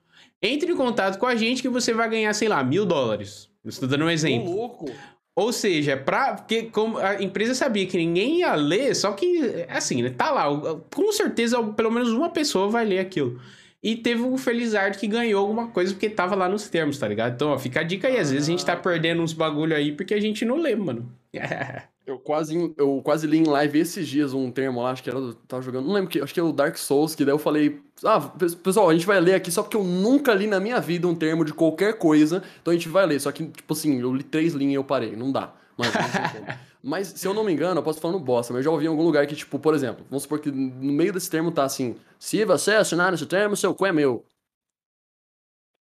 entre 0.41 0.71
em 0.71 0.75
contato 0.75 1.19
com 1.19 1.25
a 1.25 1.35
gente 1.35 1.61
que 1.61 1.69
você 1.69 1.93
vai 1.93 2.09
ganhar, 2.09 2.33
sei 2.33 2.47
lá, 2.47 2.63
mil 2.63 2.85
dólares. 2.85 3.49
Estou 3.63 3.87
dando 3.87 4.05
um 4.05 4.09
exemplo. 4.09 4.55
louco. 4.55 4.91
Ou 5.33 5.53
seja, 5.53 5.95
pra, 5.95 6.33
porque 6.35 6.63
como 6.63 6.97
a 6.97 7.23
empresa 7.23 7.55
sabia 7.55 7.85
que 7.85 7.95
ninguém 7.95 8.39
ia 8.39 8.53
ler, 8.53 8.93
só 8.93 9.13
que, 9.13 9.65
assim, 9.69 10.01
né, 10.01 10.09
tá 10.09 10.29
lá, 10.29 10.45
com 10.93 11.11
certeza 11.13 11.61
pelo 11.63 11.89
menos 11.89 12.11
uma 12.11 12.29
pessoa 12.29 12.67
vai 12.67 12.83
ler 12.83 12.99
aquilo. 12.99 13.39
E 13.83 13.95
teve 13.95 14.21
o 14.21 14.37
Felizardo 14.37 14.97
que 14.97 15.07
ganhou 15.07 15.41
alguma 15.41 15.67
coisa 15.69 15.93
porque 15.93 16.09
tava 16.09 16.35
lá 16.35 16.47
nos 16.47 16.69
termos, 16.69 16.97
tá 16.99 17.07
ligado? 17.07 17.33
Então, 17.33 17.49
ó, 17.49 17.57
fica 17.57 17.79
a 17.79 17.83
dica 17.83 18.07
aí, 18.07 18.17
às 18.17 18.31
vezes 18.31 18.47
a 18.47 18.51
gente 18.51 18.65
tá 18.65 18.75
perdendo 18.75 19.21
uns 19.23 19.33
bagulho 19.33 19.75
aí 19.75 19.91
porque 19.91 20.13
a 20.13 20.19
gente 20.19 20.45
não 20.45 20.57
lê, 20.57 20.75
mano. 20.75 21.11
Eu 22.03 22.17
quase, 22.17 22.73
eu 22.77 22.99
quase 23.05 23.27
li 23.27 23.37
em 23.37 23.45
live 23.45 23.79
esses 23.79 24.07
dias 24.07 24.33
um 24.33 24.51
termo 24.51 24.81
lá, 24.81 24.89
acho 24.91 25.03
que 25.03 25.09
era. 25.09 25.19
Tava 25.47 25.61
jogando, 25.61 25.85
não 25.85 25.93
lembro 25.93 26.09
que, 26.09 26.19
acho 26.19 26.33
que 26.33 26.39
é 26.39 26.43
o 26.43 26.51
Dark 26.51 26.75
Souls, 26.75 27.13
que 27.13 27.23
daí 27.23 27.33
eu 27.33 27.37
falei. 27.37 27.79
Ah, 28.03 28.19
pe- 28.19 28.53
pessoal, 28.55 28.89
a 28.89 28.93
gente 28.93 29.05
vai 29.05 29.19
ler 29.21 29.35
aqui 29.35 29.51
só 29.51 29.61
porque 29.61 29.77
eu 29.77 29.83
nunca 29.83 30.33
li 30.33 30.47
na 30.47 30.59
minha 30.59 30.79
vida 30.81 31.07
um 31.07 31.13
termo 31.15 31.45
de 31.45 31.53
qualquer 31.53 31.99
coisa, 31.99 32.43
então 32.59 32.71
a 32.71 32.75
gente 32.75 32.89
vai 32.89 33.05
ler. 33.05 33.21
Só 33.21 33.31
que, 33.31 33.45
tipo 33.45 33.71
assim, 33.71 34.01
eu 34.01 34.13
li 34.13 34.23
três 34.23 34.53
linhas 34.53 34.71
e 34.73 34.75
eu 34.75 34.83
parei. 34.83 35.15
Não 35.15 35.31
dá. 35.31 35.53
Mano, 35.77 35.91
não. 35.93 36.55
Mas, 36.83 37.07
se 37.09 37.27
eu 37.27 37.33
não 37.33 37.43
me 37.43 37.51
engano, 37.51 37.79
eu 37.79 37.83
posso 37.83 37.99
falar 37.99 38.13
no 38.13 38.19
bosta, 38.19 38.53
mas 38.53 38.61
eu 38.61 38.63
já 38.63 38.71
ouvi 38.71 38.85
em 38.85 38.87
algum 38.87 39.03
lugar 39.03 39.27
que, 39.27 39.35
tipo, 39.35 39.59
por 39.59 39.73
exemplo, 39.75 40.05
vamos 40.09 40.23
supor 40.23 40.39
que 40.39 40.51
no 40.51 40.91
meio 40.91 41.13
desse 41.13 41.29
termo 41.29 41.51
tá 41.51 41.63
assim: 41.63 41.95
se 42.17 42.43
você 42.43 42.71
assinar 42.71 43.13
esse 43.13 43.25
termo, 43.25 43.55
seu 43.55 43.73
cu 43.75 43.85
é 43.85 43.91
meu. 43.91 44.25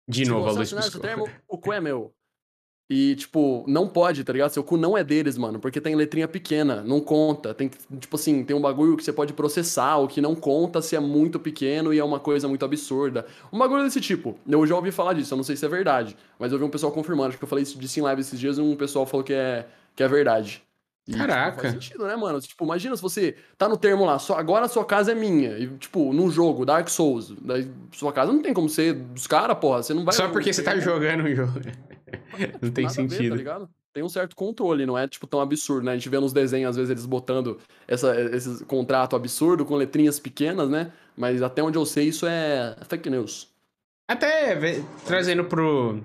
De 0.09 0.25
Se 0.25 0.31
novo, 0.31 0.49
a 0.49 0.53
você 0.53 0.59
luz 0.59 0.69
assinar 0.69 0.89
esse 0.89 0.99
termo, 0.99 1.29
o 1.49 1.59
cu 1.59 1.73
é 1.73 1.81
meu. 1.81 2.13
E, 2.93 3.15
tipo, 3.15 3.65
não 3.69 3.89
pode, 3.89 4.25
tá 4.25 4.33
ligado? 4.33 4.51
Seu 4.51 4.65
cu 4.65 4.77
não 4.77 4.99
é 4.99 5.05
deles, 5.05 5.39
mano, 5.39 5.61
porque 5.61 5.81
tem 5.81 5.95
letrinha 5.95 6.27
pequena, 6.27 6.83
não 6.83 7.01
conta. 7.01 7.55
Tem, 7.55 7.69
tipo 7.69 8.17
assim, 8.17 8.43
tem 8.43 8.57
um 8.57 8.61
bagulho 8.61 8.97
que 8.97 9.05
você 9.05 9.13
pode 9.13 9.33
processar, 9.33 9.99
o 9.99 10.09
que 10.09 10.21
não 10.21 10.35
conta 10.35 10.83
se 10.83 10.97
é 10.97 11.01
muito 11.01 11.39
pequeno 11.39 11.95
e 11.95 12.01
é 12.01 12.05
uma 12.05 12.19
coisa 12.19 12.49
muito 12.49 12.65
absurda. 12.65 13.25
Um 13.53 13.59
bagulho 13.61 13.85
desse 13.85 14.01
tipo. 14.01 14.37
Eu 14.45 14.67
já 14.67 14.75
ouvi 14.75 14.91
falar 14.91 15.13
disso, 15.13 15.33
eu 15.33 15.37
não 15.37 15.45
sei 15.45 15.55
se 15.55 15.65
é 15.65 15.69
verdade, 15.69 16.17
mas 16.37 16.51
eu 16.51 16.59
vi 16.59 16.65
um 16.65 16.69
pessoal 16.69 16.91
confirmando. 16.91 17.29
Acho 17.29 17.39
que 17.39 17.45
eu 17.45 17.49
falei 17.49 17.63
isso 17.63 17.79
disso 17.79 18.01
em 18.01 18.03
live 18.03 18.23
esses 18.23 18.41
dias 18.41 18.59
e 18.59 18.61
um 18.61 18.75
pessoal 18.75 19.07
falou 19.07 19.23
que 19.23 19.35
é, 19.35 19.69
que 19.95 20.03
é 20.03 20.09
verdade. 20.09 20.61
E, 21.11 21.13
tipo, 21.13 21.27
Caraca. 21.27 21.63
faz 21.63 21.73
sentido, 21.73 22.07
né, 22.07 22.15
mano? 22.15 22.41
Tipo, 22.41 22.65
imagina 22.65 22.95
se 22.95 23.03
você 23.03 23.35
tá 23.59 23.69
no 23.69 23.77
termo 23.77 24.05
lá, 24.05 24.19
só, 24.19 24.39
agora 24.39 24.67
a 24.67 24.69
sua 24.69 24.85
casa 24.85 25.11
é 25.11 25.15
minha. 25.15 25.59
E, 25.59 25.67
tipo, 25.77 26.13
num 26.13 26.31
jogo, 26.31 26.65
Dark 26.65 26.89
Souls, 26.89 27.35
daí 27.41 27.69
sua 27.93 28.13
casa 28.13 28.33
não 28.33 28.41
tem 28.41 28.55
como 28.55 28.69
ser 28.69 28.95
dos 28.95 29.27
caras, 29.27 29.59
porra. 29.59 29.83
Você 29.83 29.93
não 29.93 30.05
vai. 30.05 30.15
Só 30.15 30.29
porque 30.29 30.53
você 30.53 30.63
tá 30.63 30.71
termo. 30.71 30.85
jogando 30.85 31.25
um 31.25 31.35
jogo. 31.35 31.53
não 32.63 32.71
tem 32.71 32.85
Nada 32.85 33.01
a 33.01 33.05
ver, 33.07 33.11
sentido. 33.17 33.45
tá? 33.45 33.69
Tem 33.93 34.05
um 34.05 34.09
certo 34.09 34.37
controle, 34.37 34.87
não 34.87 34.97
é 34.97 35.09
tipo 35.09 35.27
tão 35.27 35.41
absurdo, 35.41 35.85
né? 35.85 35.93
A 35.93 35.95
gente 35.97 36.09
vê 36.09 36.21
nos 36.21 36.33
desenhos, 36.33 36.71
às 36.71 36.77
vezes, 36.77 36.91
eles 36.91 37.07
botando 37.07 37.59
essa, 37.89 38.15
esse 38.21 38.65
contrato 38.65 39.17
absurdo 39.17 39.65
com 39.65 39.75
letrinhas 39.75 40.21
pequenas, 40.21 40.71
né? 40.71 40.93
Mas 41.17 41.43
até 41.43 41.61
onde 41.61 41.77
eu 41.77 41.85
sei, 41.85 42.07
isso 42.07 42.25
é 42.25 42.77
fake 42.87 43.11
news. 43.11 43.49
Até 44.09 44.57
trazendo 45.05 45.45
pro, 45.45 46.01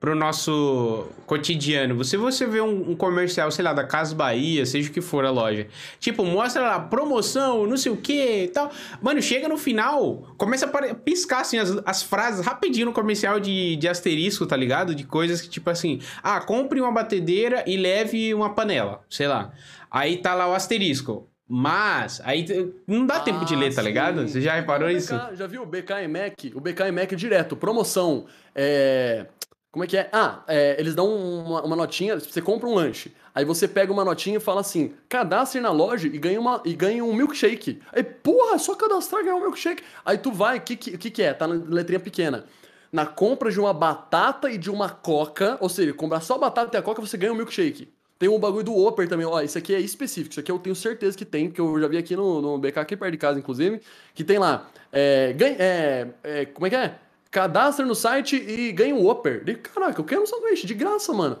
pro 0.00 0.14
nosso 0.14 1.06
cotidiano. 1.26 2.02
Se 2.02 2.16
você 2.16 2.46
vê 2.46 2.62
um, 2.62 2.92
um 2.92 2.96
comercial, 2.96 3.50
sei 3.50 3.62
lá, 3.62 3.74
da 3.74 3.84
Casa 3.84 4.14
Bahia, 4.14 4.64
seja 4.64 4.88
o 4.88 4.92
que 4.92 5.02
for 5.02 5.26
a 5.26 5.30
loja, 5.30 5.66
tipo, 5.98 6.24
mostra 6.24 6.62
lá, 6.62 6.80
promoção, 6.80 7.66
não 7.66 7.76
sei 7.76 7.92
o 7.92 7.96
que 7.98 8.44
e 8.44 8.48
tal. 8.48 8.72
Mano, 9.02 9.20
chega 9.20 9.46
no 9.46 9.58
final, 9.58 10.34
começa 10.38 10.64
a 10.64 10.94
piscar 10.94 11.42
assim 11.42 11.58
as, 11.58 11.76
as 11.84 12.02
frases 12.02 12.44
rapidinho 12.44 12.86
no 12.86 12.92
comercial 12.94 13.38
de, 13.38 13.76
de 13.76 13.86
asterisco, 13.86 14.46
tá 14.46 14.56
ligado? 14.56 14.94
De 14.94 15.04
coisas 15.04 15.42
que, 15.42 15.50
tipo 15.50 15.68
assim, 15.68 16.00
ah, 16.22 16.40
compre 16.40 16.80
uma 16.80 16.90
batedeira 16.90 17.62
e 17.66 17.76
leve 17.76 18.32
uma 18.32 18.54
panela, 18.54 19.02
sei 19.10 19.28
lá. 19.28 19.52
Aí 19.90 20.16
tá 20.16 20.34
lá 20.34 20.48
o 20.48 20.54
asterisco. 20.54 21.26
Mas, 21.52 22.20
aí 22.24 22.46
não 22.86 23.04
dá 23.04 23.18
tempo 23.18 23.44
de 23.44 23.54
Ah, 23.54 23.58
ler, 23.58 23.74
tá 23.74 23.82
sim. 23.82 23.88
ligado? 23.88 24.26
Você 24.28 24.40
já 24.40 24.54
reparou 24.54 24.88
BK, 24.88 24.96
isso? 24.96 25.20
Já 25.34 25.46
viu 25.48 25.62
o 25.62 25.66
BK 25.66 25.90
e 26.04 26.08
Mac? 26.08 26.34
O 26.54 26.60
BK 26.60 26.80
e 26.86 26.92
Mac 26.92 27.12
direto, 27.16 27.56
promoção. 27.56 28.24
É. 28.54 29.26
Como 29.72 29.84
é 29.84 29.86
que 29.86 29.96
é? 29.96 30.08
Ah, 30.12 30.42
é, 30.48 30.74
eles 30.80 30.96
dão 30.96 31.06
uma, 31.14 31.62
uma 31.62 31.76
notinha, 31.76 32.18
você 32.18 32.42
compra 32.42 32.68
um 32.68 32.74
lanche. 32.74 33.12
Aí 33.32 33.44
você 33.44 33.68
pega 33.68 33.92
uma 33.92 34.04
notinha 34.04 34.38
e 34.38 34.40
fala 34.40 34.60
assim: 34.60 34.94
cadastre 35.08 35.60
na 35.60 35.70
loja 35.70 36.08
e 36.08 36.18
ganha, 36.18 36.40
uma, 36.40 36.60
e 36.64 36.74
ganha 36.74 37.04
um 37.04 37.14
milkshake. 37.14 37.80
Aí, 37.92 38.02
porra, 38.02 38.56
é 38.56 38.58
só 38.58 38.74
cadastrar 38.74 39.22
e 39.22 39.24
ganhar 39.24 39.36
um 39.36 39.40
milkshake. 39.40 39.84
Aí 40.04 40.18
tu 40.18 40.32
vai, 40.32 40.58
o 40.58 40.60
que, 40.60 40.74
que, 40.76 41.10
que, 41.10 41.22
é? 41.22 41.32
Tá 41.32 41.46
na 41.46 41.54
letrinha 41.54 42.00
pequena. 42.00 42.46
Na 42.90 43.06
compra 43.06 43.52
de 43.52 43.60
uma 43.60 43.72
batata 43.72 44.50
e 44.50 44.58
de 44.58 44.68
uma 44.68 44.88
coca, 44.88 45.56
ou 45.60 45.68
seja, 45.68 45.94
comprar 45.94 46.20
só 46.20 46.36
batata 46.36 46.76
e 46.76 46.80
a 46.80 46.82
coca, 46.82 47.00
você 47.00 47.16
ganha 47.16 47.32
um 47.32 47.36
milkshake. 47.36 47.92
Tem 48.18 48.28
um 48.28 48.38
bagulho 48.40 48.64
do 48.64 48.74
Whopper 48.74 49.08
também, 49.08 49.24
ó, 49.24 49.40
isso 49.40 49.56
aqui 49.56 49.74
é 49.74 49.80
específico, 49.80 50.32
isso 50.32 50.40
aqui 50.40 50.52
eu 50.52 50.58
tenho 50.58 50.76
certeza 50.76 51.16
que 51.16 51.24
tem, 51.24 51.48
porque 51.48 51.60
eu 51.60 51.80
já 51.80 51.88
vi 51.88 51.96
aqui 51.96 52.14
no, 52.14 52.42
no 52.42 52.58
BK, 52.58 52.78
aqui 52.80 52.94
perto 52.94 53.12
de 53.12 53.16
casa, 53.16 53.38
inclusive, 53.38 53.80
que 54.14 54.22
tem 54.22 54.38
lá, 54.38 54.68
é, 54.92 55.32
ganha, 55.32 55.56
é, 55.58 56.08
é, 56.22 56.44
como 56.44 56.66
é 56.66 56.70
que 56.70 56.76
é? 56.76 56.98
Cadastra 57.30 57.86
no 57.86 57.94
site 57.94 58.36
e 58.36 58.72
ganha 58.72 58.94
um 58.94 59.04
Whopper. 59.04 59.44
De, 59.44 59.54
caraca, 59.54 60.00
eu 60.00 60.04
quero 60.04 60.22
um 60.22 60.26
sanduíche, 60.26 60.66
de 60.66 60.74
graça, 60.74 61.12
mano. 61.12 61.38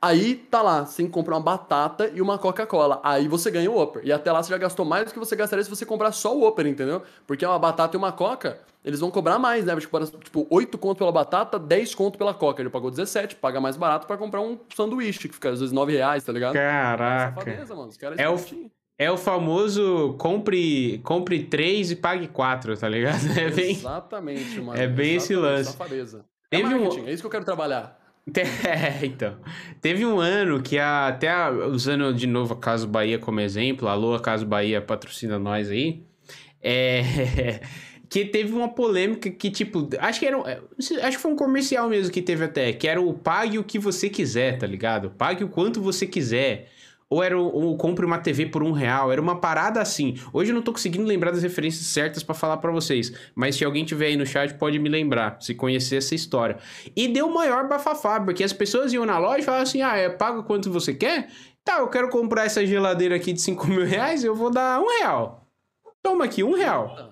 Aí 0.00 0.34
tá 0.34 0.60
lá, 0.60 0.84
você 0.84 0.96
tem 0.96 1.06
que 1.06 1.12
comprar 1.12 1.36
uma 1.36 1.42
batata 1.42 2.10
e 2.12 2.20
uma 2.20 2.36
Coca-Cola. 2.36 3.00
Aí 3.04 3.28
você 3.28 3.52
ganha 3.52 3.70
o 3.70 3.74
Whopper. 3.74 4.02
E 4.04 4.12
até 4.12 4.32
lá 4.32 4.42
você 4.42 4.50
já 4.50 4.58
gastou 4.58 4.84
mais 4.84 5.04
do 5.04 5.12
que 5.12 5.18
você 5.18 5.36
gastaria 5.36 5.62
se 5.62 5.70
você 5.70 5.86
comprar 5.86 6.10
só 6.10 6.36
o 6.36 6.40
Whopper, 6.40 6.66
entendeu? 6.66 7.02
Porque 7.24 7.46
uma 7.46 7.58
batata 7.58 7.96
e 7.96 7.98
uma 7.98 8.10
Coca, 8.10 8.58
eles 8.84 8.98
vão 8.98 9.12
cobrar 9.12 9.38
mais, 9.38 9.64
né? 9.64 9.76
Tipo, 9.76 10.04
tipo 10.18 10.46
8 10.50 10.76
conto 10.76 10.98
pela 10.98 11.12
batata, 11.12 11.56
10 11.56 11.94
conto 11.94 12.18
pela 12.18 12.34
Coca. 12.34 12.60
Ele 12.60 12.68
pagou 12.70 12.90
17, 12.90 13.36
paga 13.36 13.60
mais 13.60 13.76
barato 13.76 14.06
para 14.06 14.16
comprar 14.16 14.40
um 14.40 14.58
sanduíche, 14.74 15.28
que 15.28 15.34
fica 15.34 15.50
às 15.50 15.60
vezes 15.60 15.72
9 15.72 15.92
reais, 15.92 16.24
tá 16.24 16.32
ligado? 16.32 16.54
Caraca. 16.54 17.40
É, 17.40 17.44
safadeza, 17.44 17.74
mano. 17.76 17.88
Os 17.88 17.96
caras 17.96 18.18
é 18.18 18.28
o... 18.28 18.36
É 19.02 19.10
o 19.10 19.16
famoso 19.16 20.14
compre, 20.16 21.00
compre 21.02 21.42
três 21.42 21.90
e 21.90 21.96
pague 21.96 22.28
quatro, 22.28 22.76
tá 22.76 22.88
ligado? 22.88 23.18
É 23.36 23.50
bem, 23.50 23.72
Exatamente, 23.72 24.60
mano. 24.60 24.80
É 24.80 24.86
bem 24.86 25.16
Exatamente, 25.16 25.16
esse 25.16 25.34
lance. 25.34 25.72
Safadeza. 25.72 26.24
É 26.48 26.56
Teve 26.58 26.74
um... 26.74 27.08
é 27.08 27.12
isso 27.12 27.20
que 27.20 27.26
eu 27.26 27.30
quero 27.30 27.44
trabalhar. 27.44 28.00
É, 28.64 29.04
então. 29.04 29.36
Teve 29.80 30.06
um 30.06 30.20
ano 30.20 30.62
que 30.62 30.78
a, 30.78 31.08
até 31.08 31.28
a, 31.28 31.50
usando 31.50 32.14
de 32.14 32.28
novo 32.28 32.54
a 32.54 32.56
Caso 32.56 32.86
Bahia 32.86 33.18
como 33.18 33.40
exemplo, 33.40 33.88
alô, 33.88 34.14
a 34.14 34.20
Caso 34.20 34.46
Bahia 34.46 34.80
patrocina 34.80 35.40
nós 35.40 35.68
aí. 35.68 36.04
É, 36.62 37.02
que 38.08 38.24
teve 38.24 38.52
uma 38.52 38.68
polêmica 38.68 39.28
que, 39.28 39.50
tipo, 39.50 39.88
acho 39.98 40.20
que 40.20 40.26
era. 40.26 40.38
Acho 41.02 41.16
que 41.16 41.18
foi 41.18 41.32
um 41.32 41.36
comercial 41.36 41.88
mesmo 41.88 42.12
que 42.12 42.22
teve 42.22 42.44
até, 42.44 42.72
que 42.72 42.86
era 42.86 43.00
o 43.00 43.12
pague 43.12 43.58
o 43.58 43.64
que 43.64 43.80
você 43.80 44.08
quiser, 44.08 44.56
tá 44.58 44.66
ligado? 44.68 45.10
Pague 45.10 45.42
o 45.42 45.48
quanto 45.48 45.82
você 45.82 46.06
quiser 46.06 46.70
ou 47.12 47.22
era 47.22 47.38
o, 47.38 47.76
compre 47.76 48.06
uma 48.06 48.16
TV 48.16 48.46
por 48.46 48.62
um 48.62 48.72
real, 48.72 49.12
era 49.12 49.20
uma 49.20 49.38
parada 49.38 49.82
assim. 49.82 50.18
Hoje 50.32 50.50
eu 50.50 50.54
não 50.54 50.62
tô 50.62 50.72
conseguindo 50.72 51.04
lembrar 51.04 51.30
das 51.30 51.42
referências 51.42 51.84
certas 51.84 52.22
para 52.22 52.34
falar 52.34 52.56
para 52.56 52.72
vocês, 52.72 53.12
mas 53.34 53.54
se 53.54 53.62
alguém 53.66 53.84
tiver 53.84 54.06
aí 54.06 54.16
no 54.16 54.24
chat 54.24 54.54
pode 54.54 54.78
me 54.78 54.88
lembrar, 54.88 55.36
se 55.38 55.54
conhecer 55.54 55.96
essa 55.96 56.14
história. 56.14 56.56
E 56.96 57.08
deu 57.08 57.28
maior 57.28 57.68
bafafá, 57.68 58.18
porque 58.18 58.42
as 58.42 58.54
pessoas 58.54 58.94
iam 58.94 59.04
na 59.04 59.18
loja 59.18 59.40
e 59.40 59.42
falavam 59.42 59.62
assim, 59.62 59.82
ah, 59.82 59.94
é, 59.94 60.08
paga 60.08 60.42
quanto 60.42 60.72
você 60.72 60.94
quer? 60.94 61.28
Tá, 61.62 61.80
eu 61.80 61.88
quero 61.88 62.08
comprar 62.08 62.46
essa 62.46 62.64
geladeira 62.64 63.16
aqui 63.16 63.34
de 63.34 63.42
5 63.42 63.66
mil 63.66 63.84
reais, 63.84 64.24
eu 64.24 64.34
vou 64.34 64.50
dar 64.50 64.80
um 64.80 64.88
real. 65.00 65.46
Toma 66.02 66.24
aqui, 66.24 66.42
um 66.42 66.54
real. 66.54 67.11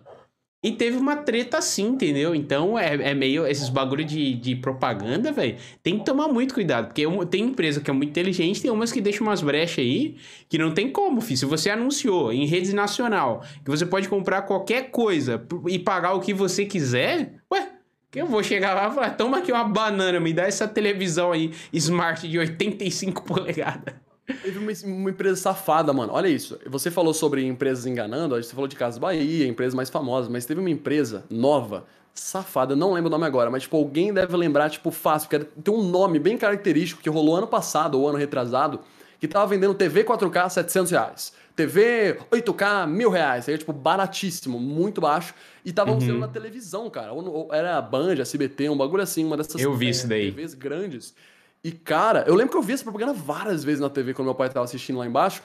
E 0.63 0.73
teve 0.73 0.99
uma 0.99 1.17
treta 1.17 1.57
assim, 1.57 1.87
entendeu? 1.89 2.35
Então 2.35 2.79
é, 2.79 3.11
é 3.11 3.15
meio. 3.15 3.47
Esses 3.47 3.71
bagulho 3.71 4.05
de, 4.05 4.35
de 4.35 4.55
propaganda, 4.57 5.33
velho. 5.33 5.57
Tem 5.83 5.99
que 5.99 6.05
tomar 6.05 6.29
muito 6.29 6.53
cuidado. 6.53 6.89
Porque 6.89 7.03
tem 7.31 7.45
empresa 7.45 7.81
que 7.81 7.91
é 7.91 7.95
muito 7.95 8.11
inteligente, 8.11 8.61
tem 8.61 8.71
umas 8.71 8.93
que 8.93 9.01
deixam 9.01 9.27
umas 9.27 9.41
brechas 9.41 9.79
aí 9.79 10.17
que 10.51 10.59
não 10.59 10.73
tem 10.73 10.91
como, 10.91 11.23
filho. 11.23 11.39
Se 11.39 11.47
você 11.47 11.71
anunciou 11.71 12.31
em 12.31 12.45
rede 12.45 12.75
nacional 12.75 13.43
que 13.65 13.71
você 13.71 13.87
pode 13.87 14.09
comprar 14.09 14.43
qualquer 14.43 14.91
coisa 14.91 15.43
e 15.67 15.79
pagar 15.79 16.13
o 16.13 16.21
que 16.21 16.35
você 16.35 16.67
quiser, 16.67 17.41
ué. 17.51 17.73
Que 18.11 18.21
eu 18.21 18.27
vou 18.27 18.43
chegar 18.43 18.75
lá 18.75 18.89
e 18.89 18.95
falar, 18.95 19.11
toma 19.11 19.39
aqui 19.39 19.53
uma 19.53 19.63
banana, 19.63 20.19
me 20.19 20.33
dá 20.33 20.43
essa 20.43 20.67
televisão 20.67 21.31
aí, 21.31 21.53
smart 21.73 22.29
de 22.29 22.41
85 22.41 23.23
polegadas. 23.23 24.10
Teve 24.35 24.59
uma, 24.59 24.73
uma, 24.85 25.11
empresa 25.11 25.41
safada, 25.41 25.93
mano. 25.93 26.13
Olha 26.13 26.29
isso. 26.29 26.59
Você 26.67 26.91
falou 26.91 27.15
sobre 27.15 27.45
empresas 27.45 27.87
enganando, 27.87 28.35
você 28.35 28.55
falou 28.55 28.69
de 28.69 28.77
Casas 28.77 28.99
Bahia, 28.99 29.47
empresas 29.47 29.75
mais 29.75 29.91
famosas, 29.91 30.31
mas 30.31 30.47
teve 30.47 30.61
uma 30.61 30.71
empresa 30.71 31.25
nova, 31.31 31.85
safada, 32.15 32.77
não 32.77 32.93
lembro 32.93 33.09
o 33.09 33.11
nome 33.11 33.25
agora, 33.25 33.51
mas 33.51 33.63
tipo, 33.63 33.77
alguém 33.77 34.13
deve 34.13 34.37
lembrar, 34.37 34.69
tipo, 34.69 34.91
fácil, 34.91 35.29
porque 35.29 35.45
tem 35.63 35.73
um 35.73 35.83
nome 35.83 36.19
bem 36.19 36.37
característico 36.37 37.01
que 37.01 37.09
rolou 37.09 37.37
ano 37.37 37.47
passado 37.47 37.99
ou 37.99 38.09
ano 38.09 38.19
retrasado, 38.19 38.81
que 39.19 39.29
tava 39.29 39.47
vendendo 39.47 39.75
TV 39.75 40.05
4K 40.05 40.49
700 40.49 40.91
reais. 40.91 41.33
TV 41.55 42.19
8K, 42.31 42.87
mil 42.89 43.11
reais. 43.11 43.49
Aí, 43.49 43.59
tipo, 43.59 43.73
baratíssimo, 43.73 44.59
muito 44.59 45.01
baixo. 45.01 45.35
E 45.63 45.73
tava 45.73 45.93
uhum. 45.93 46.19
na 46.19 46.29
televisão, 46.29 46.89
cara. 46.89 47.13
Ou, 47.13 47.29
ou 47.29 47.55
era 47.55 47.77
a 47.77 47.83
Band, 47.83 48.15
a 48.15 48.25
CBT, 48.25 48.71
um 48.71 48.77
bagulho 48.77 49.03
assim, 49.03 49.25
uma 49.25 49.37
dessas 49.37 49.61
Eu 49.61 49.75
vi 49.77 49.89
é, 49.89 49.91
isso 49.91 50.09
daí. 50.09 50.33
TVs 50.33 50.55
grandes. 50.55 51.15
E, 51.63 51.71
cara, 51.73 52.25
eu 52.27 52.35
lembro 52.35 52.53
que 52.53 52.57
eu 52.57 52.63
vi 52.63 52.73
essa 52.73 52.83
propaganda 52.83 53.13
várias 53.13 53.63
vezes 53.63 53.81
na 53.81 53.91
TV 53.91 54.15
quando 54.15 54.27
meu 54.27 54.35
pai 54.35 54.49
tava 54.49 54.65
assistindo 54.65 54.99
lá 54.99 55.07
embaixo. 55.07 55.43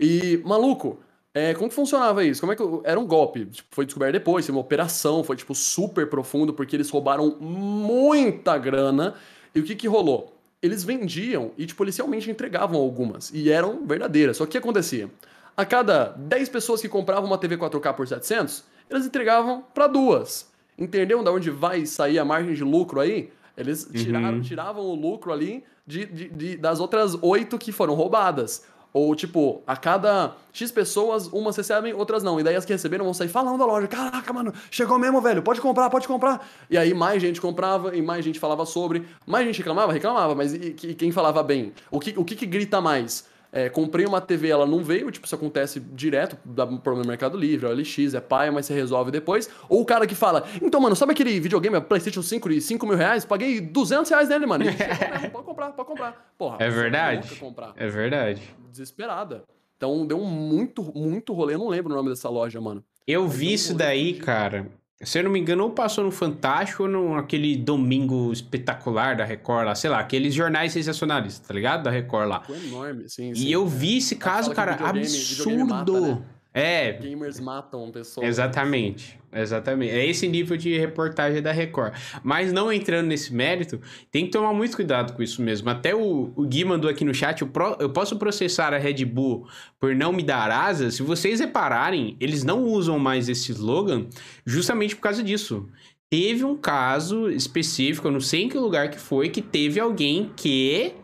E, 0.00 0.40
maluco, 0.44 0.98
é, 1.34 1.52
como 1.54 1.68
que 1.68 1.74
funcionava 1.74 2.24
isso? 2.24 2.40
Como 2.40 2.52
é 2.52 2.56
que 2.56 2.62
eu, 2.62 2.80
era 2.84 2.98
um 2.98 3.06
golpe? 3.06 3.44
Tipo, 3.46 3.68
foi 3.72 3.84
descoberto 3.84 4.12
depois, 4.12 4.46
foi 4.46 4.54
uma 4.54 4.60
operação, 4.60 5.22
foi 5.22 5.36
tipo 5.36 5.54
super 5.54 6.08
profundo 6.08 6.54
porque 6.54 6.74
eles 6.74 6.88
roubaram 6.88 7.36
muita 7.38 8.56
grana. 8.56 9.14
E 9.54 9.60
o 9.60 9.64
que 9.64 9.76
que 9.76 9.86
rolou? 9.86 10.34
Eles 10.62 10.82
vendiam 10.82 11.52
e 11.56 11.66
tipo 11.66 11.78
policialmente 11.78 12.30
entregavam 12.30 12.80
algumas 12.80 13.30
e 13.32 13.50
eram 13.50 13.86
verdadeiras. 13.86 14.38
Só 14.38 14.44
que 14.44 14.48
o 14.48 14.52
que 14.52 14.58
acontecia? 14.58 15.10
A 15.56 15.64
cada 15.66 16.14
10 16.16 16.48
pessoas 16.48 16.80
que 16.80 16.88
compravam 16.88 17.26
uma 17.26 17.38
TV 17.38 17.56
4K 17.58 17.94
por 17.94 18.08
700, 18.08 18.64
eles 18.88 19.06
entregavam 19.06 19.64
para 19.74 19.86
duas. 19.86 20.48
Entenderam 20.78 21.22
da 21.22 21.30
onde 21.30 21.50
vai 21.50 21.84
sair 21.84 22.18
a 22.18 22.24
margem 22.24 22.54
de 22.54 22.64
lucro 22.64 23.00
aí? 23.00 23.30
Eles 23.58 23.88
tiraram, 23.92 24.36
uhum. 24.36 24.40
tiravam 24.40 24.84
o 24.84 24.94
lucro 24.94 25.32
ali 25.32 25.64
de, 25.86 26.06
de, 26.06 26.28
de, 26.28 26.56
das 26.56 26.78
outras 26.78 27.16
oito 27.20 27.58
que 27.58 27.72
foram 27.72 27.94
roubadas. 27.94 28.64
Ou, 28.92 29.14
tipo, 29.14 29.62
a 29.66 29.76
cada 29.76 30.34
X 30.52 30.72
pessoas, 30.72 31.26
umas 31.26 31.56
recebem, 31.56 31.92
outras 31.92 32.22
não. 32.22 32.40
E 32.40 32.42
daí 32.42 32.56
as 32.56 32.64
que 32.64 32.72
receberam 32.72 33.04
vão 33.04 33.12
sair 33.12 33.28
falando 33.28 33.58
da 33.58 33.66
loja. 33.66 33.86
Caraca, 33.86 34.32
mano, 34.32 34.52
chegou 34.70 34.98
mesmo, 34.98 35.20
velho. 35.20 35.42
Pode 35.42 35.60
comprar, 35.60 35.90
pode 35.90 36.08
comprar. 36.08 36.48
E 36.70 36.78
aí 36.78 36.94
mais 36.94 37.20
gente 37.20 37.40
comprava 37.40 37.94
e 37.94 38.00
mais 38.00 38.24
gente 38.24 38.40
falava 38.40 38.64
sobre. 38.64 39.06
Mais 39.26 39.46
gente 39.46 39.58
reclamava, 39.58 39.92
reclamava. 39.92 40.34
Mas 40.34 40.54
e, 40.54 40.74
e 40.82 40.94
quem 40.94 41.12
falava 41.12 41.42
bem? 41.42 41.72
O 41.90 42.00
que, 42.00 42.14
o 42.16 42.24
que, 42.24 42.34
que 42.34 42.46
grita 42.46 42.80
mais? 42.80 43.27
É, 43.50 43.68
comprei 43.68 44.04
uma 44.04 44.20
TV, 44.20 44.48
ela 44.48 44.66
não 44.66 44.84
veio, 44.84 45.10
tipo, 45.10 45.24
isso 45.24 45.34
acontece 45.34 45.80
direto, 45.80 46.36
dá 46.44 46.66
problema 46.66 47.02
no 47.02 47.08
Mercado 47.08 47.36
Livre, 47.36 47.66
é 47.66 47.70
LX, 47.70 48.14
é 48.14 48.20
paia, 48.20 48.52
mas 48.52 48.66
você 48.66 48.74
resolve 48.74 49.10
depois. 49.10 49.48
Ou 49.68 49.80
o 49.80 49.84
cara 49.84 50.06
que 50.06 50.14
fala, 50.14 50.46
então, 50.60 50.80
mano, 50.80 50.94
sabe 50.94 51.12
aquele 51.12 51.40
videogame, 51.40 51.80
PlayStation 51.80 52.22
5 52.22 52.48
de 52.48 52.60
5 52.60 52.86
mil 52.86 52.96
reais? 52.96 53.24
Paguei 53.24 53.60
200 53.60 54.10
reais 54.10 54.28
nele, 54.28 54.44
mano. 54.44 54.64
pode 55.32 55.46
comprar, 55.46 55.70
pode 55.72 55.88
comprar. 55.88 56.32
Porra, 56.36 56.56
é 56.60 56.68
verdade. 56.68 57.28
É 57.76 57.88
verdade. 57.88 58.42
Desesperada. 58.70 59.44
Então 59.76 60.06
deu 60.06 60.18
muito, 60.18 60.82
muito 60.94 61.32
rolê, 61.32 61.54
eu 61.54 61.58
não 61.58 61.68
lembro 61.68 61.92
o 61.92 61.96
nome 61.96 62.10
dessa 62.10 62.28
loja, 62.28 62.60
mano. 62.60 62.84
Eu 63.06 63.26
vi 63.26 63.54
isso 63.54 63.74
daí, 63.74 64.14
cara. 64.14 64.66
Se 65.00 65.20
eu 65.20 65.24
não 65.24 65.30
me 65.30 65.38
engano, 65.38 65.62
ou 65.62 65.70
passou 65.70 66.02
no 66.02 66.10
Fantástico 66.10 66.82
ou 66.82 66.88
no 66.88 67.14
aquele 67.14 67.56
domingo 67.56 68.32
espetacular 68.32 69.16
da 69.16 69.24
Record 69.24 69.66
lá, 69.66 69.74
sei 69.76 69.88
lá, 69.88 70.00
aqueles 70.00 70.34
jornais 70.34 70.72
sensacionalistas, 70.72 71.46
tá 71.46 71.54
ligado? 71.54 71.84
Da 71.84 71.90
Record 71.90 72.28
lá. 72.28 72.40
Foi 72.42 72.56
enorme, 72.66 73.08
sim, 73.08 73.32
sim. 73.32 73.46
E 73.46 73.52
eu 73.52 73.64
vi 73.64 73.98
esse 73.98 74.16
caso, 74.16 74.52
cara, 74.52 74.72
videogame, 74.72 75.00
absurdo. 75.00 75.44
Videogame 75.44 75.68
mata, 75.68 76.00
né? 76.00 76.22
É. 76.58 76.92
Gamers 76.92 77.38
matam 77.40 77.90
pessoas. 77.90 78.26
Exatamente. 78.26 79.18
Exatamente. 79.32 79.92
É 79.92 80.06
esse 80.06 80.26
nível 80.26 80.56
de 80.56 80.76
reportagem 80.76 81.42
da 81.42 81.52
Record. 81.52 81.94
Mas 82.22 82.52
não 82.52 82.72
entrando 82.72 83.06
nesse 83.08 83.32
mérito, 83.32 83.80
tem 84.10 84.24
que 84.24 84.32
tomar 84.32 84.52
muito 84.54 84.74
cuidado 84.74 85.12
com 85.12 85.22
isso 85.22 85.42
mesmo. 85.42 85.68
Até 85.68 85.94
o, 85.94 86.32
o 86.34 86.46
Gui 86.46 86.64
mandou 86.64 86.90
aqui 86.90 87.04
no 87.04 87.14
chat: 87.14 87.42
eu, 87.42 87.48
pro, 87.48 87.76
eu 87.78 87.90
posso 87.90 88.16
processar 88.16 88.72
a 88.72 88.78
Red 88.78 89.04
Bull 89.04 89.46
por 89.78 89.94
não 89.94 90.12
me 90.12 90.22
dar 90.22 90.50
asas. 90.50 90.94
Se 90.94 91.02
vocês 91.02 91.40
repararem, 91.40 92.16
eles 92.18 92.42
não 92.42 92.64
usam 92.64 92.98
mais 92.98 93.28
esse 93.28 93.52
slogan 93.52 94.06
justamente 94.44 94.96
por 94.96 95.02
causa 95.02 95.22
disso. 95.22 95.68
Teve 96.10 96.42
um 96.42 96.56
caso 96.56 97.28
específico, 97.28 98.08
eu 98.08 98.12
não 98.12 98.20
sei 98.20 98.44
em 98.44 98.48
que 98.48 98.56
lugar 98.56 98.88
que 98.88 98.98
foi, 98.98 99.28
que 99.28 99.42
teve 99.42 99.78
alguém 99.78 100.32
que 100.34 100.94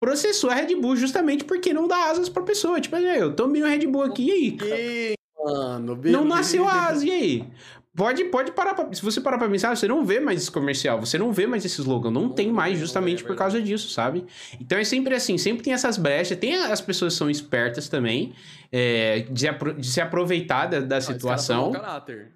processou 0.00 0.50
a 0.50 0.54
Red 0.54 0.74
Bull 0.76 0.96
justamente 0.96 1.44
porque 1.44 1.72
não 1.72 1.88
dá 1.88 2.10
asas 2.10 2.28
pra 2.28 2.42
pessoa. 2.42 2.80
Tipo, 2.80 2.96
eu 2.96 3.34
tomei 3.34 3.62
uma 3.62 3.68
Red 3.68 3.86
Bull 3.86 4.02
aqui, 4.02 4.26
e 4.26 4.30
aí? 4.30 5.14
Mano, 5.44 5.98
não 6.04 6.24
nasceu 6.24 6.68
asa, 6.68 7.06
e 7.06 7.10
aí? 7.10 7.46
Pode, 7.98 8.24
pode 8.26 8.52
parar 8.52 8.74
pra, 8.74 8.92
Se 8.92 9.02
você 9.02 9.20
parar 9.20 9.38
pra 9.38 9.48
pensar, 9.48 9.76
você 9.76 9.88
não 9.88 10.04
vê 10.04 10.20
mais 10.20 10.40
esse 10.40 10.50
comercial, 10.50 11.00
você 11.00 11.18
não 11.18 11.32
vê 11.32 11.48
mais 11.48 11.64
esse 11.64 11.80
slogan, 11.80 12.12
não, 12.12 12.22
não 12.22 12.28
tem 12.28 12.52
mais 12.52 12.78
justamente 12.78 13.24
é 13.24 13.26
por 13.26 13.34
causa 13.34 13.60
disso, 13.60 13.90
sabe? 13.90 14.24
Então 14.60 14.78
é 14.78 14.84
sempre 14.84 15.16
assim, 15.16 15.36
sempre 15.36 15.64
tem 15.64 15.72
essas 15.72 15.98
brechas, 15.98 16.38
tem 16.38 16.54
as 16.54 16.80
pessoas 16.80 17.14
que 17.14 17.18
são 17.18 17.28
espertas 17.28 17.88
também, 17.88 18.34
é, 18.70 19.26
de, 19.28 19.48
de, 19.78 19.86
se 19.86 20.00
aproveitar 20.00 20.66
da, 20.66 20.78
da 20.78 21.00
situação. 21.00 21.72
caráter. 21.72 22.34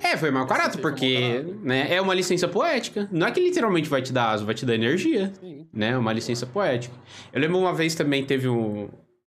É, 0.00 0.16
foi 0.16 0.30
mau 0.30 0.46
caráter, 0.46 0.80
porque 0.80 1.44
né, 1.62 1.92
é 1.92 2.00
uma 2.00 2.14
licença 2.14 2.46
poética. 2.46 3.08
Não 3.10 3.26
é 3.26 3.30
que 3.30 3.40
literalmente 3.40 3.88
vai 3.88 4.00
te 4.00 4.12
dar 4.12 4.30
asa, 4.30 4.44
vai 4.44 4.54
te 4.54 4.64
dar 4.64 4.74
energia. 4.74 5.32
Sim. 5.40 5.66
Né? 5.72 5.90
É 5.90 5.98
uma 5.98 6.12
licença 6.12 6.46
poética. 6.46 6.94
Eu 7.32 7.40
lembro 7.40 7.58
uma 7.58 7.74
vez 7.74 7.94
também 7.94 8.24
teve 8.24 8.48
um, 8.48 8.88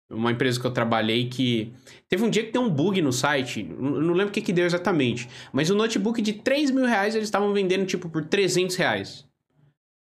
uma 0.08 0.30
empresa 0.30 0.60
que 0.60 0.66
eu 0.66 0.70
trabalhei 0.70 1.28
que. 1.28 1.72
Teve 2.08 2.24
um 2.24 2.30
dia 2.30 2.44
que 2.44 2.52
deu 2.52 2.62
um 2.62 2.70
bug 2.70 3.02
no 3.02 3.12
site. 3.12 3.62
Não 3.64 4.12
lembro 4.12 4.28
o 4.28 4.32
que, 4.32 4.40
que 4.40 4.52
deu 4.52 4.64
exatamente. 4.64 5.28
Mas 5.52 5.68
o 5.68 5.74
um 5.74 5.76
notebook 5.76 6.22
de 6.22 6.34
3 6.34 6.70
mil 6.70 6.86
reais 6.86 7.14
eles 7.14 7.26
estavam 7.26 7.52
vendendo 7.52 7.84
tipo 7.84 8.08
por 8.08 8.24
300 8.24 8.76
reais. 8.76 9.26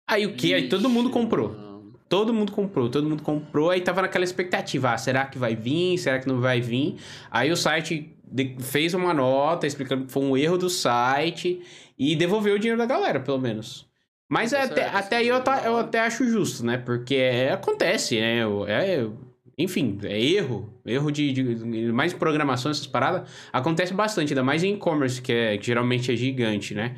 Aí 0.08 0.26
o 0.26 0.36
que? 0.36 0.54
Aí 0.54 0.68
todo 0.68 0.90
mundo 0.90 1.10
comprou. 1.10 1.65
Todo 2.08 2.34
mundo 2.34 2.52
comprou, 2.52 2.88
todo 2.88 3.10
mundo 3.10 3.24
comprou, 3.24 3.72
aí 3.72 3.82
tava 3.82 4.04
naquela 4.04 4.24
expectativa, 4.24 4.94
ah, 4.94 4.98
será 4.98 5.26
que 5.26 5.40
vai 5.40 5.56
vir, 5.56 5.98
será 5.98 6.20
que 6.20 6.28
não 6.28 6.40
vai 6.40 6.62
vir? 6.62 6.98
Aí 7.32 7.52
o 7.52 7.58
site 7.58 8.16
fez 8.60 8.94
uma 8.94 9.14
nota 9.14 9.66
explicando 9.66 10.06
que 10.06 10.12
foi 10.12 10.24
um 10.24 10.38
erro 10.38 10.58
do 10.58 10.70
site 10.70 11.62
e 11.98 12.16
devolveu 12.16 12.56
o 12.56 12.60
dinheiro 12.60 12.78
da 12.78 12.86
galera, 12.86 13.20
pelo 13.20 13.40
menos. 13.40 13.88
Mas 14.30 14.54
é, 14.54 14.62
até, 14.64 14.86
até 14.86 15.18
aí 15.18 15.28
eu, 15.28 15.42
tá, 15.42 15.62
eu 15.66 15.78
até 15.78 16.00
acho 16.00 16.28
justo, 16.28 16.66
né? 16.66 16.78
Porque 16.78 17.16
é, 17.16 17.52
acontece, 17.52 18.20
né? 18.20 18.40
É, 18.68 19.08
enfim, 19.58 19.98
é 20.04 20.20
erro. 20.20 20.74
Erro 20.86 21.12
de, 21.12 21.32
de, 21.32 21.92
mais 21.92 22.14
programação, 22.14 22.72
essas 22.72 22.88
paradas, 22.88 23.30
acontece 23.54 23.94
bastante, 23.94 24.34
ainda 24.34 24.44
mais 24.44 24.64
em 24.64 24.74
e-commerce, 24.74 25.22
que, 25.22 25.32
é, 25.32 25.58
que 25.58 25.66
geralmente 25.66 26.12
é 26.12 26.16
gigante, 26.16 26.74
né? 26.74 26.96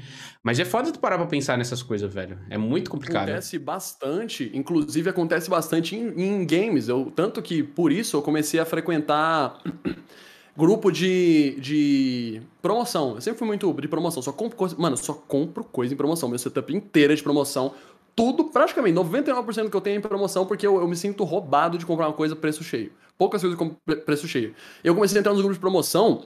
Mas 0.47 0.57
é 0.61 0.63
foda 0.63 0.93
tu 0.93 0.99
parar 0.99 1.17
pra 1.17 1.27
pensar 1.27 1.57
nessas 1.57 1.83
coisas, 1.83 2.13
velho. 2.13 2.39
É 2.49 2.57
muito 2.57 2.89
complicado. 2.89 3.23
Acontece 3.23 3.59
bastante, 3.59 4.49
inclusive 4.53 5.09
acontece 5.09 5.49
bastante 5.49 5.93
em, 5.93 6.07
em 6.21 6.45
games. 6.45 6.87
Eu, 6.87 7.11
tanto 7.13 7.41
que 7.41 7.61
por 7.61 7.91
isso 7.91 8.15
eu 8.15 8.21
comecei 8.21 8.57
a 8.57 8.63
frequentar 8.63 9.61
grupo 10.55 10.89
de, 10.89 11.57
de 11.59 12.41
promoção. 12.61 13.15
Eu 13.15 13.21
sempre 13.21 13.39
fui 13.39 13.45
muito 13.45 13.73
de 13.73 13.89
promoção. 13.89 14.23
Só 14.23 14.31
compro 14.31 14.55
coisa. 14.57 14.73
Mano, 14.79 14.95
só 14.95 15.11
compro 15.13 15.65
coisa 15.65 15.93
em 15.93 15.97
promoção. 15.97 16.29
Meu 16.29 16.39
setup 16.39 16.73
inteiro 16.73 17.11
é 17.11 17.15
de 17.17 17.23
promoção 17.23 17.73
tudo, 18.15 18.45
praticamente, 18.45 18.97
99% 18.97 19.69
que 19.69 19.75
eu 19.75 19.81
tenho 19.81 19.95
é 19.95 19.97
em 19.99 20.01
promoção, 20.01 20.43
porque 20.43 20.65
eu, 20.65 20.79
eu, 20.81 20.87
me 20.87 20.95
sinto 20.95 21.23
roubado 21.23 21.77
de 21.77 21.85
comprar 21.85 22.07
uma 22.07 22.13
coisa 22.13 22.35
preço 22.35 22.63
cheio. 22.63 22.91
Poucas 23.15 23.41
coisas 23.41 23.59
com 23.59 23.69
preço 23.69 24.27
cheio. 24.27 24.55
Eu 24.83 24.95
comecei 24.95 25.17
a 25.17 25.19
entrar 25.19 25.33
nos 25.33 25.41
grupos 25.41 25.57
de 25.57 25.61
promoção 25.61 26.25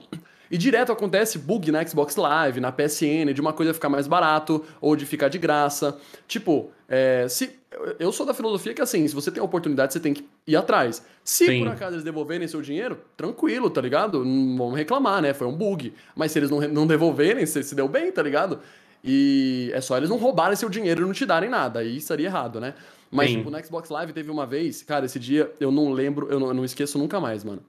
e 0.52 0.58
direto 0.58 0.92
acontece 0.92 1.38
bug 1.38 1.72
na 1.72 1.82
Xbox 1.82 2.14
Live, 2.14 2.60
na 2.60 2.70
PSN, 2.70 3.32
de 3.32 3.40
uma 3.40 3.54
coisa 3.54 3.72
ficar 3.72 3.88
mais 3.88 4.06
barato 4.06 4.62
ou 4.82 4.94
de 4.94 5.06
ficar 5.06 5.28
de 5.28 5.38
graça. 5.38 5.98
Tipo, 6.28 6.70
é, 6.86 7.26
se 7.26 7.58
eu 7.98 8.12
sou 8.12 8.26
da 8.26 8.34
filosofia 8.34 8.74
que 8.74 8.82
assim, 8.82 9.08
se 9.08 9.14
você 9.14 9.30
tem 9.30 9.40
a 9.40 9.44
oportunidade, 9.44 9.94
você 9.94 10.00
tem 10.00 10.12
que 10.12 10.28
ir 10.46 10.54
atrás. 10.54 11.02
Se 11.24 11.46
Sim. 11.46 11.60
por 11.60 11.68
acaso 11.68 11.94
eles 11.94 12.04
devolverem 12.04 12.46
seu 12.46 12.60
dinheiro, 12.60 13.00
tranquilo, 13.16 13.70
tá 13.70 13.80
ligado? 13.80 14.22
Não 14.26 14.58
vamos 14.58 14.76
reclamar, 14.76 15.22
né? 15.22 15.32
Foi 15.32 15.46
um 15.46 15.56
bug. 15.56 15.94
Mas 16.14 16.32
se 16.32 16.38
eles 16.38 16.50
não, 16.50 16.60
não 16.68 16.86
devolverem, 16.86 17.46
se, 17.46 17.62
se 17.62 17.74
deu 17.74 17.88
bem, 17.88 18.12
tá 18.12 18.22
ligado? 18.22 18.60
E 19.02 19.70
é 19.72 19.80
só 19.80 19.96
eles 19.96 20.10
não 20.10 20.18
roubarem 20.18 20.54
seu 20.54 20.68
dinheiro 20.68 21.00
e 21.00 21.06
não 21.06 21.14
te 21.14 21.24
darem 21.24 21.48
nada. 21.48 21.80
Aí 21.80 21.96
estaria 21.96 22.26
errado, 22.26 22.60
né? 22.60 22.74
Mas, 23.10 23.30
Sim. 23.30 23.38
tipo, 23.38 23.50
no 23.50 23.64
Xbox 23.64 23.88
Live 23.88 24.12
teve 24.12 24.30
uma 24.30 24.44
vez, 24.44 24.82
cara, 24.82 25.06
esse 25.06 25.18
dia 25.18 25.50
eu 25.58 25.72
não 25.72 25.92
lembro, 25.92 26.28
eu 26.30 26.38
não, 26.38 26.48
eu 26.48 26.54
não 26.54 26.64
esqueço 26.64 26.98
nunca 26.98 27.18
mais, 27.18 27.42
mano. 27.42 27.62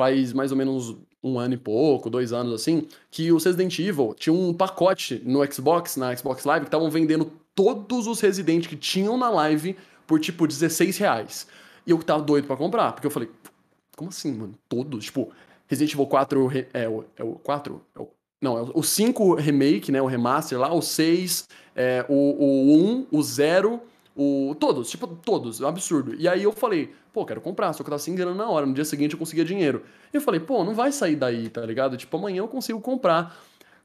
Faz 0.00 0.32
mais 0.32 0.50
ou 0.50 0.56
menos 0.56 0.96
um 1.22 1.38
ano 1.38 1.52
e 1.52 1.58
pouco, 1.58 2.08
dois 2.08 2.32
anos 2.32 2.54
assim, 2.54 2.86
que 3.10 3.30
o 3.30 3.36
Resident 3.36 3.78
Evil 3.78 4.14
tinha 4.14 4.32
um 4.32 4.54
pacote 4.54 5.20
no 5.26 5.44
Xbox, 5.52 5.98
na 5.98 6.16
Xbox 6.16 6.46
Live, 6.46 6.64
que 6.64 6.68
estavam 6.68 6.90
vendendo 6.90 7.30
todos 7.54 8.06
os 8.06 8.18
Resident 8.18 8.66
que 8.66 8.76
tinham 8.76 9.18
na 9.18 9.28
live 9.28 9.76
por 10.06 10.18
tipo 10.18 10.46
16 10.46 10.96
reais. 10.96 11.46
E 11.86 11.90
eu 11.90 11.98
tava 12.02 12.22
doido 12.22 12.46
para 12.46 12.56
comprar, 12.56 12.92
porque 12.92 13.06
eu 13.06 13.10
falei, 13.10 13.28
como 13.94 14.08
assim, 14.08 14.32
mano? 14.32 14.54
Todos? 14.70 15.04
Tipo, 15.04 15.30
Resident 15.66 15.92
Evil 15.92 16.06
4 16.06 16.50
é 16.72 16.88
o, 16.88 17.04
é 17.18 17.22
o 17.22 17.32
4? 17.34 17.82
É 17.94 18.00
o 18.00 18.08
não, 18.40 18.56
é 18.56 18.62
o 18.72 18.82
5 18.82 19.34
remake, 19.34 19.92
né? 19.92 20.00
O 20.00 20.06
remaster 20.06 20.58
lá, 20.58 20.72
o 20.72 20.80
6, 20.80 21.46
é, 21.76 22.06
o, 22.08 22.14
o 22.14 22.74
1, 23.02 23.06
o 23.12 23.22
0, 23.22 23.82
o. 24.16 24.54
Todos, 24.58 24.90
tipo, 24.90 25.06
todos, 25.06 25.60
é 25.60 25.66
absurdo. 25.66 26.14
E 26.14 26.28
aí 26.28 26.42
eu 26.42 26.52
falei, 26.52 26.92
pô, 27.12 27.24
quero 27.24 27.40
comprar, 27.40 27.72
só 27.72 27.82
que 27.82 27.88
eu 27.88 27.92
tava 27.92 27.98
se 27.98 28.10
enganando 28.10 28.38
na 28.38 28.48
hora. 28.48 28.66
No 28.66 28.74
dia 28.74 28.84
seguinte 28.84 29.12
eu 29.12 29.18
conseguia 29.18 29.44
dinheiro. 29.44 29.82
E 30.12 30.16
eu 30.16 30.20
falei, 30.20 30.40
pô, 30.40 30.64
não 30.64 30.74
vai 30.74 30.92
sair 30.92 31.16
daí, 31.16 31.48
tá 31.48 31.60
ligado? 31.62 31.96
Tipo, 31.96 32.16
amanhã 32.16 32.38
eu 32.38 32.48
consigo 32.48 32.80
comprar. 32.80 33.36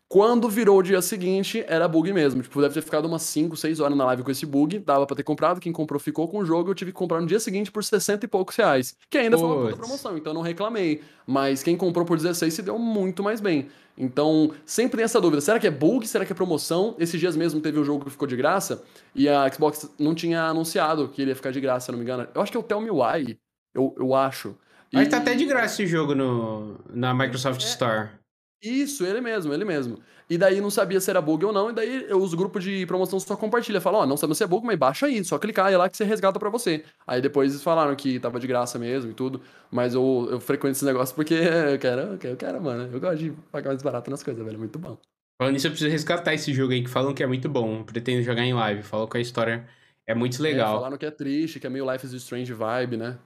Quando 0.08 0.47
virou 0.47 0.78
o 0.78 0.84
dia 0.84 1.01
seguinte, 1.01 1.66
era 1.68 1.88
bug 1.88 2.14
mesmo. 2.14 2.41
Tipo, 2.41 2.62
deve 2.62 2.76
ter 2.76 2.82
ficado 2.82 3.06
umas 3.06 3.24
5, 3.24 3.58
6 3.58 3.80
horas 3.80 3.97
na 3.97 4.06
live 4.06 4.24
com 4.24 4.30
esse 4.30 4.45
bug. 4.45 4.78
Dava 4.80 5.06
pra 5.08 5.16
ter 5.16 5.24
comprado. 5.24 5.60
Quem 5.60 5.72
comprou 5.72 5.99
ficou 5.99 6.28
com 6.28 6.39
o 6.39 6.45
jogo. 6.45 6.70
Eu 6.70 6.76
tive 6.76 6.91
que 6.91 6.97
comprar 6.97 7.20
no 7.20 7.28
dia 7.28 7.39
seguinte 7.39 7.72
por 7.72 7.84
60 7.84 8.24
e 8.24 8.28
poucos 8.28 8.56
reais. 8.56 8.95
Que 9.10 9.18
ainda 9.18 9.38
foi 9.38 9.47
uma 9.47 9.64
puta 9.64 9.78
promoção, 9.78 10.16
então 10.16 10.32
não 10.32 10.41
reclamei. 10.41 11.01
Mas 11.26 11.64
quem 11.64 11.76
comprou 11.76 12.06
por 12.06 12.18
16 12.18 12.53
se 12.53 12.62
deu 12.62 12.78
muito 12.78 13.24
mais 13.24 13.41
bem. 13.41 13.68
Então, 13.97 14.51
sempre 14.64 14.97
tem 14.97 15.06
essa 15.06 15.20
dúvida. 15.20 15.41
Será 15.41 15.60
que 15.60 15.66
é 15.66 15.72
bug? 15.72 16.06
Será 16.08 16.24
que 16.24 16.32
é 16.32 16.36
promoção? 16.36 16.95
Esses 16.99 17.20
dias 17.20 17.36
mesmo 17.36 17.60
teve 17.60 17.80
um 17.80 17.84
jogo 17.84 18.06
que 18.06 18.12
ficou 18.12 18.28
de 18.28 18.36
graça. 18.36 18.84
E 19.16 19.28
a 19.28 19.49
Xbox 19.51 19.89
não 19.97 20.14
tinha 20.14 20.43
anunciado 20.43 21.10
que 21.10 21.22
ele 21.22 21.32
ia 21.32 21.36
ficar 21.36 21.51
de 21.51 21.60
graça, 21.60 21.88
se 21.88 21.91
não 21.91 21.97
me 21.97 22.03
engano. 22.03 22.28
Eu 22.36 22.41
acho 22.41 22.51
que 22.51 22.58
é 22.58 22.60
o 22.60 22.64
Tell 22.64 22.80
Me 22.80 22.91
Why. 22.91 23.39
Eu, 23.74 23.95
eu 23.97 24.14
acho. 24.14 24.56
Mas 24.93 25.08
e... 25.08 25.10
tá 25.10 25.18
até 25.18 25.34
de 25.34 25.45
graça 25.45 25.82
esse 25.82 25.88
jogo 25.88 26.14
no, 26.14 26.76
na 26.93 27.14
Microsoft 27.14 27.62
é... 27.62 27.66
Store. 27.66 28.10
Isso, 28.66 29.05
ele 29.05 29.22
mesmo, 29.22 29.53
ele 29.53 29.63
mesmo. 29.63 29.99
E 30.28 30.38
daí 30.38 30.59
não 30.59 30.72
sabia 30.72 30.99
se 30.99 31.09
era 31.09 31.22
bug 31.22 31.45
ou 31.45 31.53
não, 31.53 31.70
e 31.70 31.74
daí 31.74 32.07
os 32.13 32.34
grupos 32.34 32.63
de 32.63 32.86
promoção 32.86 33.20
só 33.20 33.36
compartilham. 33.36 33.80
Falam, 33.80 33.99
ó, 33.99 34.03
oh, 34.03 34.05
não 34.07 34.18
sabemos 34.18 34.39
se 34.39 34.43
é 34.43 34.47
bug, 34.47 34.66
mas 34.66 34.78
baixa 34.78 35.05
aí, 35.05 35.24
só 35.24 35.38
clicar 35.38 35.72
é 35.72 35.78
lá 35.78 35.88
que 35.88 35.95
você 35.95 36.03
resgata 36.03 36.39
para 36.39 36.49
você. 36.49 36.84
Aí 37.05 37.22
depois 37.22 37.51
eles 37.51 37.63
falaram 37.63 37.95
que 37.95 38.20
tava 38.20 38.39
de 38.39 38.47
graça 38.47 38.80
mesmo 38.80 39.11
e 39.11 39.13
tudo, 39.13 39.39
mas 39.70 39.93
eu, 39.93 40.28
eu 40.32 40.39
frequento 40.39 40.72
esse 40.72 40.86
negócio 40.86 41.16
porque 41.16 41.36
eu 41.72 41.78
quero, 41.78 42.20
eu 42.24 42.38
quero, 42.38 42.61
mano. 42.61 42.89
Eu 42.91 42.99
gosto 42.99 43.18
de 43.18 43.32
pagar 43.51 43.70
mais 43.70 43.84
barato 43.84 44.09
nas 44.09 44.24
coisas, 44.24 44.43
velho, 44.43 44.57
muito 44.57 44.80
bom. 44.80 44.97
Falando 45.38 45.53
nisso, 45.53 45.68
eu 45.68 45.72
preciso 45.72 45.91
resgatar 45.91 46.34
esse 46.34 46.53
jogo 46.53 46.74
aí 46.74 46.82
que 46.82 46.89
falam 46.89 47.13
que 47.13 47.22
é 47.22 47.28
muito 47.28 47.47
bom. 47.47 47.84
Pretendo 47.84 48.24
jogar 48.24 48.43
em 48.43 48.53
live. 48.53 48.82
Falam 48.82 49.07
que 49.07 49.18
a 49.18 49.22
história 49.22 49.68
é 50.07 50.16
muito 50.16 50.41
legal. 50.41 50.74
É, 50.74 50.78
falaram 50.78 50.97
que 50.97 51.05
é 51.05 51.11
triste, 51.11 51.59
que 51.59 51.68
é 51.68 51.70
meio 51.70 51.91
Life 51.91 52.05
is 52.05 52.13
Strange 52.13 52.53
vibe, 52.53 52.97
né? 52.97 53.18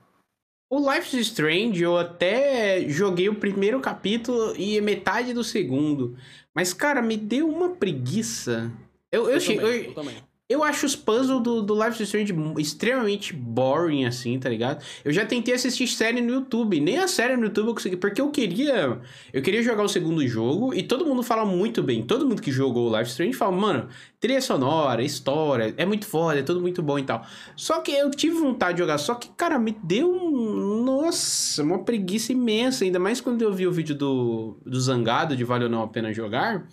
O 0.70 0.78
Life 0.92 1.18
is 1.18 1.28
Strange, 1.28 1.82
eu 1.82 1.98
até 1.98 2.88
joguei 2.88 3.28
o 3.28 3.34
primeiro 3.34 3.80
capítulo 3.80 4.56
e 4.56 4.80
metade 4.80 5.34
do 5.34 5.44
segundo. 5.44 6.16
Mas, 6.54 6.74
cara, 6.74 7.02
me 7.02 7.18
deu 7.18 7.50
uma 7.50 7.70
preguiça. 7.70 8.72
Eu, 9.12 9.24
eu, 9.24 9.32
eu, 9.32 9.42
também, 9.42 9.58
eu, 9.58 9.84
eu 9.86 9.94
também. 9.96 10.16
Eu 10.50 10.64
acho 10.64 10.84
os 10.88 10.96
puzzles 10.96 11.44
do, 11.44 11.62
do 11.62 11.76
Life 11.76 12.02
is 12.02 12.10
Strange 12.10 12.34
extremamente 12.58 13.36
boring, 13.36 14.06
assim, 14.06 14.40
tá 14.40 14.50
ligado? 14.50 14.84
Eu 15.06 15.14
já 15.14 15.24
tentei 15.24 15.54
assistir 15.54 15.86
série 15.86 16.22
no 16.22 16.34
YouTube. 16.34 16.80
Nem 16.80 16.98
a 16.98 17.08
série 17.08 17.38
no 17.38 17.44
YouTube 17.44 17.68
eu 17.68 17.74
consegui. 17.76 17.96
Porque 17.96 18.20
eu 18.20 18.32
queria. 18.32 19.00
Eu 19.32 19.44
queria 19.44 19.62
jogar 19.62 19.84
o 19.84 19.88
segundo 19.88 20.28
jogo. 20.28 20.74
E 20.74 20.82
todo 20.82 21.06
mundo 21.06 21.22
fala 21.22 21.46
muito 21.46 21.84
bem. 21.84 22.02
Todo 22.02 22.28
mundo 22.28 22.42
que 22.42 22.52
jogou 22.52 22.90
o 22.90 22.98
Life 22.98 23.04
is 23.04 23.12
Strange 23.12 23.34
fala, 23.34 23.52
mano, 23.52 23.90
trilha 24.20 24.42
sonora, 24.42 25.04
história, 25.04 25.72
é 25.78 25.86
muito 25.86 26.08
foda, 26.08 26.40
é 26.40 26.42
tudo 26.42 26.60
muito 26.60 26.82
bom 26.82 26.98
e 26.98 27.04
tal. 27.04 27.24
Só 27.56 27.82
que 27.82 27.92
eu 27.92 28.10
tive 28.10 28.36
vontade 28.36 28.74
de 28.74 28.80
jogar. 28.80 28.98
Só 28.98 29.14
que, 29.14 29.30
cara, 29.30 29.60
me 29.60 29.78
deu 29.84 30.12
um. 30.12 30.84
Nossa, 30.84 31.62
uma 31.62 31.84
preguiça 31.84 32.32
imensa. 32.32 32.84
Ainda 32.84 32.98
mais 32.98 33.22
quando 33.22 33.44
eu 33.44 33.54
vi 33.54 33.68
o 33.68 33.72
vídeo 33.72 33.94
do, 33.94 34.58
do 34.66 34.82
Zangado 34.82 35.36
de 35.38 35.44
Vale 35.44 35.66
ou 35.66 35.70
Não 35.70 35.84
a 35.84 35.88
Pena 35.88 36.12
Jogar 36.12 36.68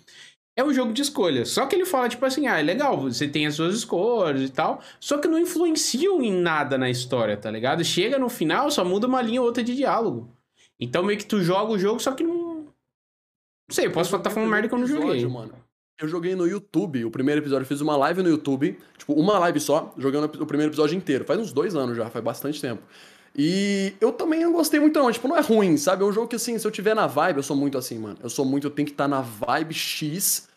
é 0.57 0.63
um 0.63 0.73
jogo 0.73 0.91
de 0.91 1.03
escolha. 1.03 1.45
Só 1.45 1.67
que 1.67 1.75
ele 1.75 1.85
fala, 1.85 2.09
tipo 2.09 2.25
assim, 2.25 2.47
ah, 2.47 2.59
é 2.59 2.63
legal, 2.63 2.99
você 2.99 3.27
tem 3.27 3.45
as 3.45 3.53
suas 3.53 3.75
escolhas 3.75 4.41
e 4.41 4.49
tal. 4.49 4.81
Só 4.99 5.19
que 5.19 5.27
não 5.27 5.37
influenciam 5.37 6.21
em 6.23 6.33
nada 6.33 6.79
na 6.79 6.89
história, 6.89 7.37
tá 7.37 7.51
ligado? 7.51 7.83
Chega 7.85 8.17
no 8.17 8.27
final, 8.27 8.71
só 8.71 8.83
muda 8.83 9.05
uma 9.05 9.21
linha 9.21 9.39
ou 9.39 9.45
outra 9.45 9.63
de 9.63 9.75
diálogo. 9.75 10.27
Então 10.79 11.03
meio 11.03 11.19
que 11.19 11.25
tu 11.25 11.41
joga 11.43 11.71
o 11.71 11.77
jogo, 11.77 11.99
só 11.99 12.11
que 12.11 12.23
não. 12.23 12.57
Não 12.57 13.73
sei, 13.73 13.85
eu 13.85 13.91
posso 13.91 14.15
estar 14.15 14.29
tá 14.29 14.31
falando 14.31 14.49
merda 14.49 14.67
que 14.67 14.73
eu 14.73 14.79
não 14.79 14.87
joguei. 14.87 15.25
Mano. 15.27 15.53
Eu 15.99 16.07
joguei 16.07 16.35
no 16.35 16.47
YouTube, 16.47 17.05
o 17.05 17.11
primeiro 17.11 17.41
episódio, 17.41 17.63
eu 17.63 17.67
fiz 17.67 17.81
uma 17.81 17.97
live 17.97 18.21
no 18.23 18.29
YouTube, 18.29 18.77
tipo, 18.97 19.13
uma 19.13 19.39
live 19.39 19.59
só, 19.59 19.93
jogando 19.97 20.25
o 20.41 20.45
primeiro 20.45 20.71
episódio 20.71 20.95
inteiro. 20.95 21.25
Faz 21.25 21.39
uns 21.39 21.51
dois 21.51 21.75
anos 21.75 21.97
já, 21.97 22.09
faz 22.09 22.23
bastante 22.23 22.61
tempo. 22.61 22.81
E 23.37 23.93
eu 24.01 24.11
também 24.11 24.41
não 24.41 24.51
gostei 24.51 24.79
muito, 24.79 24.97
não. 24.99 25.11
Tipo, 25.11 25.27
não 25.27 25.37
é 25.37 25.41
ruim, 25.41 25.77
sabe? 25.77 26.03
É 26.03 26.05
um 26.05 26.11
jogo 26.11 26.27
que, 26.27 26.35
assim, 26.35 26.57
se 26.57 26.65
eu 26.65 26.71
tiver 26.71 26.95
na 26.95 27.05
vibe, 27.05 27.37
eu 27.37 27.43
sou 27.43 27.55
muito 27.55 27.77
assim, 27.77 27.99
mano. 27.99 28.17
Eu 28.21 28.29
sou 28.29 28.43
muito, 28.43 28.65
eu 28.65 28.71
tenho 28.71 28.87
que 28.87 28.93
estar 28.93 29.03
tá 29.03 29.07
na 29.07 29.21
vibe 29.21 29.73
X 29.73 30.47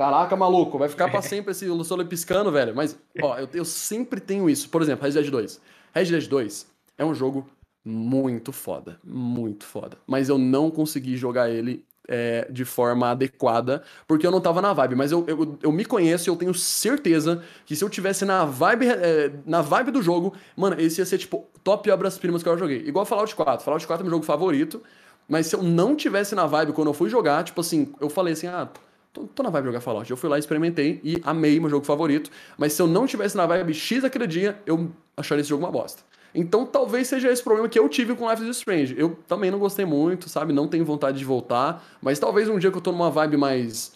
Caraca, 0.00 0.34
maluco, 0.34 0.78
vai 0.78 0.88
ficar 0.88 1.10
pra 1.10 1.20
sempre 1.22 1.50
esse 1.50 1.66
Luciano 1.66 2.06
piscando, 2.06 2.50
velho. 2.50 2.74
Mas, 2.74 2.98
ó, 3.22 3.38
eu, 3.38 3.46
eu 3.52 3.64
sempre 3.66 4.18
tenho 4.18 4.48
isso. 4.48 4.70
Por 4.70 4.80
exemplo, 4.80 5.04
Red 5.04 5.12
Dead 5.12 5.30
2. 5.30 5.60
Red 5.92 6.04
Dead 6.06 6.26
2 6.26 6.66
é 6.96 7.04
um 7.04 7.14
jogo 7.14 7.46
muito 7.84 8.50
foda. 8.50 8.98
Muito 9.04 9.66
foda. 9.66 9.98
Mas 10.06 10.30
eu 10.30 10.38
não 10.38 10.70
consegui 10.70 11.18
jogar 11.18 11.50
ele 11.50 11.84
é, 12.10 12.48
de 12.50 12.64
forma 12.64 13.10
adequada, 13.10 13.82
porque 14.06 14.26
eu 14.26 14.30
não 14.32 14.40
tava 14.40 14.60
na 14.60 14.72
vibe. 14.72 14.96
Mas 14.96 15.12
eu, 15.12 15.24
eu, 15.28 15.58
eu 15.62 15.72
me 15.72 15.84
conheço 15.84 16.28
e 16.28 16.30
eu 16.30 16.36
tenho 16.36 16.52
certeza 16.52 17.42
que 17.64 17.76
se 17.76 17.84
eu 17.84 17.88
tivesse 17.88 18.24
na 18.24 18.44
vibe, 18.44 18.88
é, 18.88 19.30
na 19.46 19.62
vibe 19.62 19.92
do 19.92 20.02
jogo, 20.02 20.34
mano, 20.56 20.78
esse 20.80 21.00
ia 21.00 21.06
ser, 21.06 21.18
tipo, 21.18 21.46
top 21.62 21.88
obras-primas 21.90 22.42
que 22.42 22.48
eu 22.48 22.58
joguei. 22.58 22.78
Igual 22.86 23.06
Fallout 23.06 23.34
4. 23.34 23.64
Fallout 23.64 23.86
4 23.86 24.02
é 24.02 24.04
meu 24.04 24.10
jogo 24.10 24.24
favorito. 24.24 24.82
Mas 25.28 25.46
se 25.46 25.54
eu 25.54 25.62
não 25.62 25.94
tivesse 25.94 26.34
na 26.34 26.44
vibe 26.44 26.72
quando 26.72 26.88
eu 26.88 26.94
fui 26.94 27.08
jogar, 27.08 27.44
tipo 27.44 27.60
assim, 27.60 27.92
eu 28.00 28.10
falei 28.10 28.32
assim, 28.32 28.48
ah 28.48 28.68
Tô, 29.12 29.24
tô, 29.24 29.42
na 29.42 29.50
vibe 29.50 29.66
jogar 29.66 29.80
Fallout. 29.80 30.08
Eu 30.08 30.16
fui 30.16 30.30
lá, 30.30 30.38
experimentei 30.38 31.00
e 31.02 31.20
amei 31.24 31.58
meu 31.58 31.68
jogo 31.68 31.84
favorito. 31.84 32.30
Mas 32.56 32.74
se 32.74 32.82
eu 32.82 32.86
não 32.86 33.06
tivesse 33.06 33.36
na 33.36 33.44
vibe 33.44 33.74
X 33.74 34.04
aquele 34.04 34.26
dia, 34.26 34.60
eu 34.64 34.90
acharia 35.16 35.40
esse 35.40 35.50
jogo 35.50 35.64
uma 35.64 35.72
bosta. 35.72 36.02
Então 36.34 36.64
talvez 36.66 37.08
seja 37.08 37.30
esse 37.30 37.42
problema 37.42 37.68
que 37.68 37.78
eu 37.78 37.88
tive 37.88 38.14
com 38.14 38.30
Life 38.30 38.42
is 38.42 38.56
Strange. 38.56 38.94
Eu 38.96 39.16
também 39.26 39.50
não 39.50 39.58
gostei 39.58 39.84
muito, 39.84 40.28
sabe? 40.28 40.52
Não 40.52 40.68
tenho 40.68 40.84
vontade 40.84 41.18
de 41.18 41.24
voltar. 41.24 41.84
Mas 42.00 42.18
talvez 42.18 42.48
um 42.48 42.58
dia 42.58 42.70
que 42.70 42.76
eu 42.76 42.82
tô 42.82 42.92
numa 42.92 43.10
vibe 43.10 43.36
mais. 43.36 43.92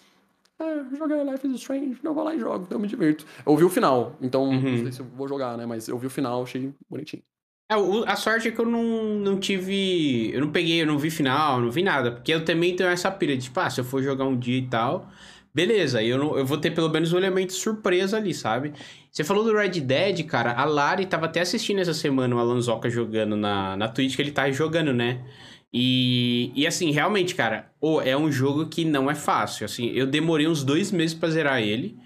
É, 0.59 0.97
jogar 0.97 1.23
Life 1.25 1.47
is 1.47 1.61
Strange, 1.61 1.99
eu 2.03 2.15
vou 2.15 2.25
lá 2.25 2.35
e 2.35 2.39
jogo, 2.39 2.67
eu 2.71 2.79
me 2.79 2.87
divirto. 2.87 3.27
Eu 3.45 3.53
ouvi 3.53 3.65
o 3.65 3.71
final, 3.71 4.17
então 4.21 4.45
uhum. 4.45 4.61
não 4.61 4.79
sei 4.79 4.93
se 4.93 5.01
eu 5.01 5.07
vou 5.07 5.27
jogar, 5.27 5.57
né? 5.57 5.67
Mas 5.67 5.89
eu 5.89 5.99
vi 5.99 6.07
o 6.07 6.11
final, 6.11 6.43
achei 6.43 6.73
bonitinho. 6.89 7.23
É, 7.71 7.75
a 8.07 8.17
sorte 8.17 8.49
é 8.49 8.51
que 8.51 8.61
eu 8.61 8.67
não, 8.67 8.85
não 9.19 9.41
tive. 9.41 10.31
Eu 10.33 10.43
não 10.43 10.53
peguei, 10.53 10.83
eu 10.83 10.87
não 10.87 10.99
vi 10.99 11.11
final, 11.11 11.61
não 11.61 11.71
vi 11.71 11.83
nada. 11.83 12.13
Porque 12.13 12.33
eu 12.33 12.45
também 12.45 12.77
tenho 12.77 12.91
essa 12.91 13.11
pira 13.11 13.35
de, 13.37 13.45
tipo, 13.45 13.59
ah, 13.59 13.71
se 13.71 13.81
eu 13.81 13.85
for 13.85 14.03
jogar 14.03 14.25
um 14.27 14.39
dia 14.39 14.59
e 14.59 14.67
tal, 14.67 15.09
beleza, 15.53 16.03
eu, 16.03 16.19
não, 16.19 16.39
eu 16.39 16.45
vou 16.45 16.59
ter 16.59 16.73
pelo 16.73 16.91
menos 16.91 17.13
um 17.13 17.17
elemento 17.19 17.53
surpresa 17.53 18.19
ali, 18.19 18.35
sabe? 18.35 18.75
Você 19.15 19.23
falou 19.23 19.45
do 19.45 19.57
Red 19.57 19.81
Dead, 19.81 20.27
cara. 20.27 20.55
A 20.55 20.65
Lari 20.65 21.07
tava 21.07 21.27
até 21.27 21.41
assistindo 21.41 21.79
essa 21.79 21.95
semana 21.95 22.35
o 22.35 22.39
Alanzoca 22.41 22.91
jogando 22.91 23.37
na, 23.37 23.77
na 23.77 23.87
Twitch, 23.87 24.17
que 24.17 24.23
ele 24.23 24.33
tá 24.33 24.51
jogando, 24.51 24.93
né? 24.93 25.25
E, 25.73 26.53
e 26.57 26.67
assim, 26.67 26.91
realmente, 26.91 27.33
cara, 27.35 27.73
oh, 27.81 28.01
é 28.01 28.17
um 28.17 28.31
jogo 28.31 28.67
que 28.69 28.85
não 28.85 29.09
é 29.09 29.15
fácil. 29.15 29.67
Assim, 29.67 29.87
eu 29.91 30.05
demorei 30.05 30.49
uns 30.49 30.65
dois 30.65 30.91
meses 30.91 31.15
pra 31.15 31.31
zerar 31.31 31.63
ele. 31.63 31.97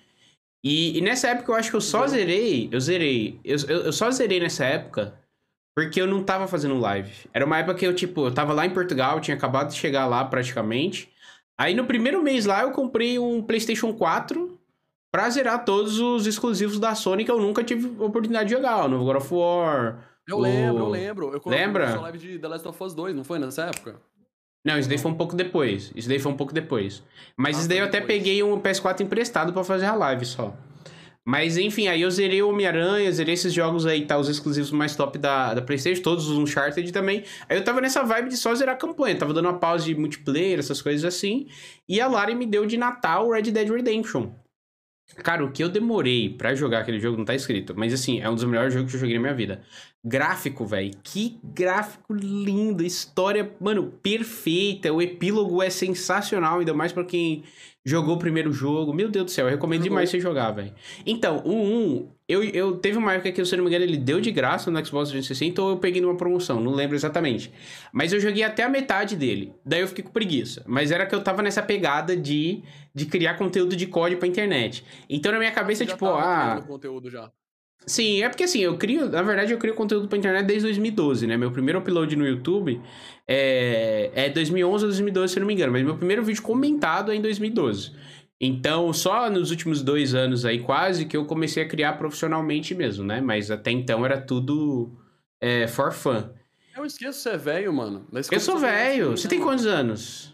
E, 0.62 0.98
e 0.98 1.00
nessa 1.00 1.28
época 1.28 1.52
eu 1.52 1.56
acho 1.56 1.70
que 1.70 1.76
eu 1.76 1.80
só 1.80 2.06
zerei. 2.06 2.68
Eu 2.70 2.80
zerei. 2.80 3.40
Eu, 3.42 3.56
eu, 3.66 3.80
eu, 3.84 3.92
só 3.92 4.10
zerei 4.10 4.38
nessa 4.38 4.66
época 4.66 5.18
porque 5.74 6.02
eu 6.02 6.06
não 6.06 6.22
tava 6.22 6.46
fazendo 6.46 6.78
live. 6.78 7.10
Era 7.32 7.46
uma 7.46 7.56
época 7.58 7.76
que 7.76 7.86
eu, 7.86 7.94
tipo, 7.94 8.26
eu 8.26 8.34
tava 8.34 8.52
lá 8.52 8.66
em 8.66 8.74
Portugal, 8.74 9.20
tinha 9.20 9.36
acabado 9.36 9.70
de 9.70 9.76
chegar 9.76 10.04
lá 10.06 10.24
praticamente. 10.26 11.10
Aí 11.58 11.74
no 11.74 11.86
primeiro 11.86 12.22
mês 12.22 12.44
lá 12.44 12.62
eu 12.62 12.72
comprei 12.72 13.18
um 13.18 13.42
PlayStation 13.42 13.94
4 13.94 14.57
pra 15.10 15.28
zerar 15.30 15.64
todos 15.64 15.98
os 15.98 16.26
exclusivos 16.26 16.78
da 16.78 16.94
Sony 16.94 17.24
que 17.24 17.30
eu 17.30 17.40
nunca 17.40 17.64
tive 17.64 17.86
oportunidade 18.02 18.48
de 18.48 18.54
jogar. 18.54 18.84
O 18.84 18.88
novo 18.88 19.04
God 19.04 19.16
of 19.16 19.34
War. 19.34 20.08
Eu 20.26 20.38
o... 20.38 20.40
lembro, 20.40 20.84
eu 20.84 20.88
lembro. 20.88 21.32
Eu 21.32 21.42
Lembra? 21.46 22.00
live 22.00 22.18
de 22.18 22.38
The 22.38 22.48
Last 22.48 22.68
of 22.68 22.84
Us 22.84 22.94
2, 22.94 23.14
não 23.14 23.24
foi 23.24 23.38
nessa 23.38 23.64
época? 23.64 24.00
Não, 24.64 24.78
isso 24.78 24.88
daí 24.88 24.98
foi 24.98 25.10
um 25.10 25.14
pouco 25.14 25.34
depois. 25.34 25.90
Isso 25.94 26.08
daí 26.08 26.18
foi 26.18 26.30
um 26.30 26.36
pouco 26.36 26.52
depois. 26.52 27.02
Mas 27.36 27.56
ah, 27.56 27.60
isso 27.60 27.68
daí 27.68 27.78
eu 27.78 27.84
até 27.84 28.00
depois. 28.00 28.18
peguei 28.18 28.42
um 28.42 28.60
PS4 28.60 29.00
emprestado 29.00 29.52
para 29.52 29.64
fazer 29.64 29.86
a 29.86 29.94
live 29.94 30.26
só. 30.26 30.54
Mas 31.24 31.58
enfim, 31.58 31.88
aí 31.88 32.00
eu 32.00 32.10
zerei 32.10 32.42
o 32.42 32.48
Homem-Aranha, 32.48 33.12
zerei 33.12 33.34
esses 33.34 33.52
jogos 33.52 33.84
aí, 33.84 34.06
tá? 34.06 34.16
Os 34.16 34.30
exclusivos 34.30 34.70
mais 34.70 34.96
top 34.96 35.18
da, 35.18 35.52
da 35.52 35.60
PlayStation, 35.60 36.02
todos 36.02 36.26
os 36.28 36.38
Uncharted 36.38 36.90
também. 36.90 37.22
Aí 37.48 37.56
eu 37.56 37.62
tava 37.62 37.82
nessa 37.82 38.02
vibe 38.02 38.30
de 38.30 38.36
só 38.36 38.54
zerar 38.54 38.74
a 38.74 38.78
campanha, 38.78 39.14
tava 39.14 39.34
dando 39.34 39.44
uma 39.44 39.58
pausa 39.58 39.84
de 39.84 39.94
multiplayer, 39.94 40.58
essas 40.58 40.80
coisas 40.80 41.04
assim. 41.04 41.46
E 41.86 42.00
a 42.00 42.08
Lari 42.08 42.34
me 42.34 42.46
deu 42.46 42.64
de 42.64 42.78
Natal 42.78 43.30
Red 43.30 43.42
Dead 43.42 43.68
Redemption. 43.68 44.30
Cara, 45.16 45.44
o 45.44 45.50
que 45.50 45.64
eu 45.64 45.68
demorei 45.68 46.30
para 46.30 46.54
jogar 46.54 46.80
aquele 46.80 47.00
jogo 47.00 47.16
não 47.16 47.24
tá 47.24 47.34
escrito, 47.34 47.74
mas 47.76 47.92
assim, 47.92 48.20
é 48.20 48.28
um 48.28 48.34
dos 48.34 48.44
melhores 48.44 48.72
jogos 48.72 48.90
que 48.90 48.96
eu 48.96 49.00
joguei 49.00 49.16
na 49.16 49.22
minha 49.22 49.34
vida. 49.34 49.62
Gráfico, 50.04 50.64
velho. 50.64 50.92
Que 51.02 51.40
gráfico 51.42 52.14
lindo. 52.14 52.84
História, 52.84 53.50
mano, 53.60 53.92
perfeita. 54.02 54.92
O 54.92 55.02
epílogo 55.02 55.62
é 55.62 55.70
sensacional, 55.70 56.60
ainda 56.60 56.72
mais 56.72 56.92
para 56.92 57.04
quem 57.04 57.42
jogou 57.84 58.16
o 58.16 58.18
primeiro 58.18 58.52
jogo. 58.52 58.92
Meu 58.92 59.08
Deus 59.08 59.26
do 59.26 59.30
céu, 59.30 59.46
eu 59.46 59.50
recomendo 59.50 59.80
Jogou. 59.80 59.90
demais 59.90 60.10
você 60.10 60.20
jogar, 60.20 60.50
velho. 60.52 60.72
Então, 61.06 61.38
o 61.44 61.54
1, 61.54 62.08
eu, 62.28 62.44
eu 62.44 62.76
teve 62.76 62.98
uma 62.98 63.14
época 63.14 63.32
que, 63.32 63.44
se 63.44 63.54
eu 63.54 63.56
não 63.58 63.64
me 63.64 63.70
engano, 63.70 63.84
ele 63.84 63.96
deu 63.96 64.20
de 64.20 64.30
graça 64.30 64.70
no 64.70 64.84
Xbox 64.84 65.10
360 65.10 65.62
ou 65.62 65.70
eu 65.70 65.76
peguei 65.78 66.00
numa 66.00 66.16
promoção, 66.16 66.60
não 66.60 66.72
lembro 66.72 66.94
exatamente. 66.96 67.52
Mas 67.92 68.12
eu 68.12 68.20
joguei 68.20 68.42
até 68.42 68.62
a 68.62 68.68
metade 68.68 69.16
dele. 69.16 69.52
Daí 69.64 69.80
eu 69.80 69.88
fiquei 69.88 70.04
com 70.04 70.10
preguiça. 70.10 70.62
Mas 70.66 70.90
era 70.90 71.06
que 71.06 71.14
eu 71.14 71.22
tava 71.22 71.42
nessa 71.42 71.62
pegada 71.62 72.16
de, 72.16 72.62
de 72.94 73.06
criar 73.06 73.34
conteúdo 73.34 73.74
de 73.74 73.86
código 73.86 74.18
pra 74.18 74.28
internet. 74.28 74.84
Então 75.08 75.32
na 75.32 75.38
minha 75.38 75.52
cabeça, 75.52 75.84
já 75.84 75.92
tipo, 75.92 76.06
ah. 76.06 76.62
conteúdo 76.66 77.10
já. 77.10 77.30
Sim, 77.86 78.22
é 78.22 78.28
porque 78.28 78.44
assim, 78.44 78.60
eu 78.60 78.76
crio, 78.76 79.08
na 79.08 79.22
verdade, 79.22 79.52
eu 79.52 79.58
crio 79.58 79.74
conteúdo 79.74 80.08
pra 80.08 80.18
internet 80.18 80.46
desde 80.46 80.64
2012, 80.64 81.26
né? 81.26 81.36
Meu 81.36 81.50
primeiro 81.50 81.78
upload 81.78 82.14
no 82.16 82.26
YouTube 82.26 82.80
é, 83.26 84.10
é 84.14 84.28
2011 84.28 84.84
ou 84.84 84.88
2012, 84.88 85.32
se 85.32 85.38
eu 85.38 85.40
não 85.40 85.46
me 85.46 85.54
engano, 85.54 85.72
mas 85.72 85.82
meu 85.82 85.96
primeiro 85.96 86.22
vídeo 86.22 86.42
comentado 86.42 87.10
é 87.10 87.14
em 87.16 87.22
2012. 87.22 87.92
Então, 88.40 88.92
só 88.92 89.28
nos 89.28 89.50
últimos 89.50 89.82
dois 89.82 90.14
anos 90.14 90.44
aí, 90.44 90.60
quase, 90.60 91.06
que 91.06 91.16
eu 91.16 91.24
comecei 91.24 91.62
a 91.62 91.68
criar 91.68 91.94
profissionalmente 91.94 92.74
mesmo, 92.74 93.04
né? 93.04 93.20
Mas 93.20 93.50
até 93.50 93.70
então 93.70 94.04
era 94.04 94.20
tudo 94.20 94.92
é, 95.40 95.66
for 95.66 95.92
fun. 95.92 96.22
Eu 96.76 96.84
esqueço 96.84 97.18
você 97.20 97.30
é 97.30 97.36
velho, 97.36 97.72
mano. 97.72 98.06
Eu 98.30 98.40
sou 98.40 98.58
velho. 98.58 99.10
Você 99.16 99.26
tem 99.26 99.40
quantos 99.40 99.66
anos? 99.66 100.32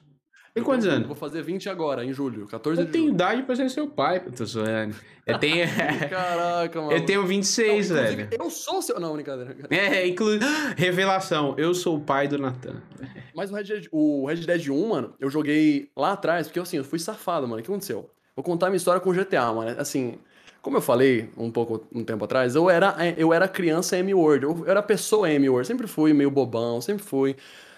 Tem 0.54 0.62
quantos 0.62 0.86
anos? 0.86 1.08
Vou 1.08 1.16
fazer 1.16 1.42
20 1.42 1.68
agora, 1.68 2.04
em 2.04 2.12
julho, 2.12 2.46
14 2.46 2.80
eu 2.80 2.86
de 2.86 2.92
tenho 2.92 3.06
julho. 3.06 3.14
idade 3.14 3.42
pra 3.42 3.56
ser 3.56 3.68
seu 3.68 3.88
pai, 3.88 4.20
tô 4.20 4.44
zoando. 4.46 4.94
Eu 5.26 5.36
tenho. 5.36 5.66
Caraca, 6.08 6.80
mano. 6.80 6.92
Eu 6.92 7.04
tenho 7.04 7.26
26, 7.26 7.90
não, 7.90 7.96
velho. 7.96 8.28
Eu 8.30 8.48
sou 8.50 8.80
seu. 8.80 9.00
Não, 9.00 9.14
brincadeira. 9.14 9.56
É, 9.68 10.06
inclu... 10.06 10.28
Revelação, 10.76 11.56
eu 11.58 11.74
sou 11.74 11.96
o 11.96 12.00
pai 12.00 12.28
do 12.28 12.38
Nathan. 12.38 12.80
Mas 13.34 13.50
o 13.50 13.54
Red, 13.56 13.64
Dead, 13.64 13.86
o 13.90 14.26
Red 14.26 14.36
Dead 14.36 14.68
1, 14.68 14.88
mano, 14.88 15.14
eu 15.18 15.28
joguei 15.28 15.90
lá 15.96 16.12
atrás, 16.12 16.46
porque 16.46 16.60
assim, 16.60 16.76
eu 16.76 16.84
fui 16.84 17.00
safado, 17.00 17.48
mano. 17.48 17.60
O 17.60 17.64
que 17.64 17.68
aconteceu? 17.70 18.08
Vou 18.36 18.44
contar 18.44 18.66
minha 18.66 18.76
história 18.76 19.00
com 19.00 19.10
o 19.10 19.12
GTA, 19.12 19.52
mano. 19.52 19.74
Assim, 19.80 20.18
como 20.62 20.76
eu 20.76 20.80
falei 20.80 21.30
um 21.36 21.50
pouco 21.50 21.84
um 21.92 22.04
tempo 22.04 22.24
atrás, 22.24 22.54
eu 22.54 22.70
era, 22.70 22.94
eu 23.16 23.32
era 23.32 23.48
criança 23.48 23.98
M-Word. 23.98 24.44
Eu 24.44 24.64
era 24.68 24.80
pessoa 24.82 25.28
M-Word. 25.30 25.66
Sempre 25.66 25.88
fui 25.88 26.12
meio 26.12 26.30
bobão, 26.30 26.80
sempre 26.80 27.02
fui. 27.02 27.34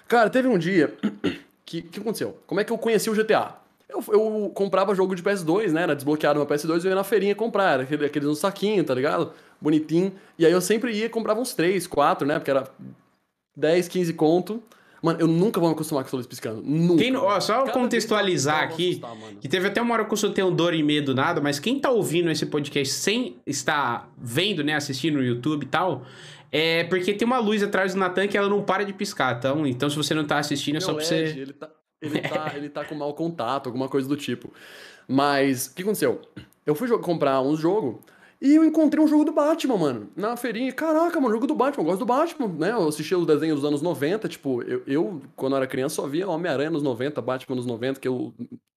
Cara, 0.07 0.29
teve 0.29 0.47
um 0.47 0.59
dia 0.59 0.95
que, 1.67 1.83
que 1.83 2.01
aconteceu? 2.01 2.39
Como 2.47 2.61
é 2.61 2.65
que 2.65 2.73
eu 2.73 2.79
conheci 2.79 3.11
o 3.11 3.15
GTA? 3.15 3.57
Eu, 3.89 4.03
eu 4.09 4.53
comprava 4.55 4.95
jogo 4.95 5.15
de 5.15 5.23
PS2, 5.23 5.73
né? 5.73 5.83
Era 5.83 5.95
desbloqueado 5.95 6.39
no 6.39 6.47
PS2 6.47 6.83
e 6.83 6.87
eu 6.87 6.91
ia 6.91 6.95
na 6.95 7.05
feirinha 7.05 7.35
comprar. 7.35 7.75
Era 7.75 7.83
aquele, 7.83 8.07
aqueles 8.07 8.29
no 8.29 8.35
saquinho, 8.35 8.83
tá 8.85 8.95
ligado? 8.95 9.33
Bonitinho. 9.61 10.13
E 10.39 10.47
aí 10.47 10.53
eu 10.53 10.61
sempre 10.61 10.93
ia 10.93 11.07
e 11.07 11.09
comprava 11.09 11.41
uns 11.41 11.55
3, 11.55 11.87
4, 11.87 12.27
né? 12.27 12.39
Porque 12.39 12.51
era 12.51 12.69
10, 13.57 13.89
15 13.89 14.13
conto. 14.15 14.63
Mano, 15.03 15.21
eu 15.21 15.27
nunca 15.27 15.61
vou 15.61 15.69
me 15.69 15.75
acostumar 15.75 16.05
com 16.05 16.17
luz 16.17 16.27
piscando. 16.27 16.63
Nunca. 16.63 17.03
Quem, 17.03 17.15
ó, 17.15 17.39
só 17.39 17.61
Cada 17.61 17.73
contextualizar 17.73 18.63
aqui, 18.63 19.01
assustar, 19.03 19.35
que 19.41 19.49
teve 19.49 19.69
até 19.69 19.81
uma 19.81 19.95
hora 19.95 20.05
que 20.05 20.13
eu 20.13 20.17
soltei 20.17 20.43
um 20.43 20.55
dor 20.55 20.75
e 20.75 20.83
medo 20.83 21.15
nada, 21.15 21.41
mas 21.41 21.61
quem 21.61 21.79
tá 21.79 21.91
ouvindo 21.91 22.31
esse 22.31 22.47
podcast 22.47 22.93
sem 22.93 23.37
estar 23.47 24.11
vendo, 24.19 24.65
né, 24.65 24.75
assistindo 24.75 25.19
no 25.19 25.23
YouTube 25.23 25.65
e 25.65 25.67
tal, 25.67 26.03
é 26.51 26.85
porque 26.85 27.15
tem 27.15 27.27
uma 27.27 27.39
luz 27.39 27.63
atrás 27.63 27.95
do 27.95 28.01
Natan 28.01 28.29
que 28.29 28.37
ela 28.37 28.49
não 28.49 28.63
para 28.63 28.85
de 28.85 28.93
piscar. 28.93 29.37
Então, 29.37 29.67
então 29.67 29.91
se 29.91 29.97
você 29.97 30.15
não 30.15 30.25
tá 30.25 30.39
assistindo, 30.39 30.77
é 30.77 30.81
só 30.81 30.95
pra 30.95 31.05
você. 31.05 31.17
Ele 31.17 31.53
tá, 31.53 31.71
ele, 32.01 32.21
tá, 32.21 32.53
ele 32.57 32.69
tá 32.69 32.85
com 32.85 32.95
mau 32.95 33.15
contato, 33.15 33.67
alguma 33.67 33.89
coisa 33.89 34.09
do 34.09 34.17
tipo. 34.17 34.53
Mas, 35.09 35.67
o 35.67 35.75
que 35.75 35.83
aconteceu? 35.83 36.21
Eu 36.65 36.75
fui 36.75 36.89
comprar 36.99 37.41
um 37.43 37.57
jogo 37.57 38.03
e 38.41 38.55
eu 38.55 38.65
encontrei 38.65 39.03
um 39.03 39.09
jogo 39.09 39.25
do 39.25 39.33
Batman, 39.33 39.77
mano, 39.77 40.11
na 40.15 40.37
feirinha. 40.37 40.71
Caraca, 40.73 41.19
mano, 41.19 41.35
jogo 41.35 41.47
do 41.47 41.55
Batman, 41.55 41.83
eu 41.83 41.87
gosto 41.87 41.99
do 42.01 42.07
Batman, 42.07 42.49
né? 42.49 42.73
Eu 42.73 42.89
assisti 42.89 43.15
os 43.15 43.27
desenhos 43.27 43.61
dos 43.61 43.69
anos 43.69 43.81
90, 43.81 44.29
tipo, 44.29 44.63
eu, 44.63 44.83
eu 44.87 45.23
quando 45.35 45.57
era 45.57 45.67
criança, 45.67 45.97
só 45.97 46.07
via 46.07 46.29
Homem-Aranha 46.29 46.71
nos 46.71 46.83
90, 46.83 47.21
Batman 47.23 47.57
nos 47.57 47.67
90, 47.67 47.99
que 47.99 48.09
eu. 48.09 48.35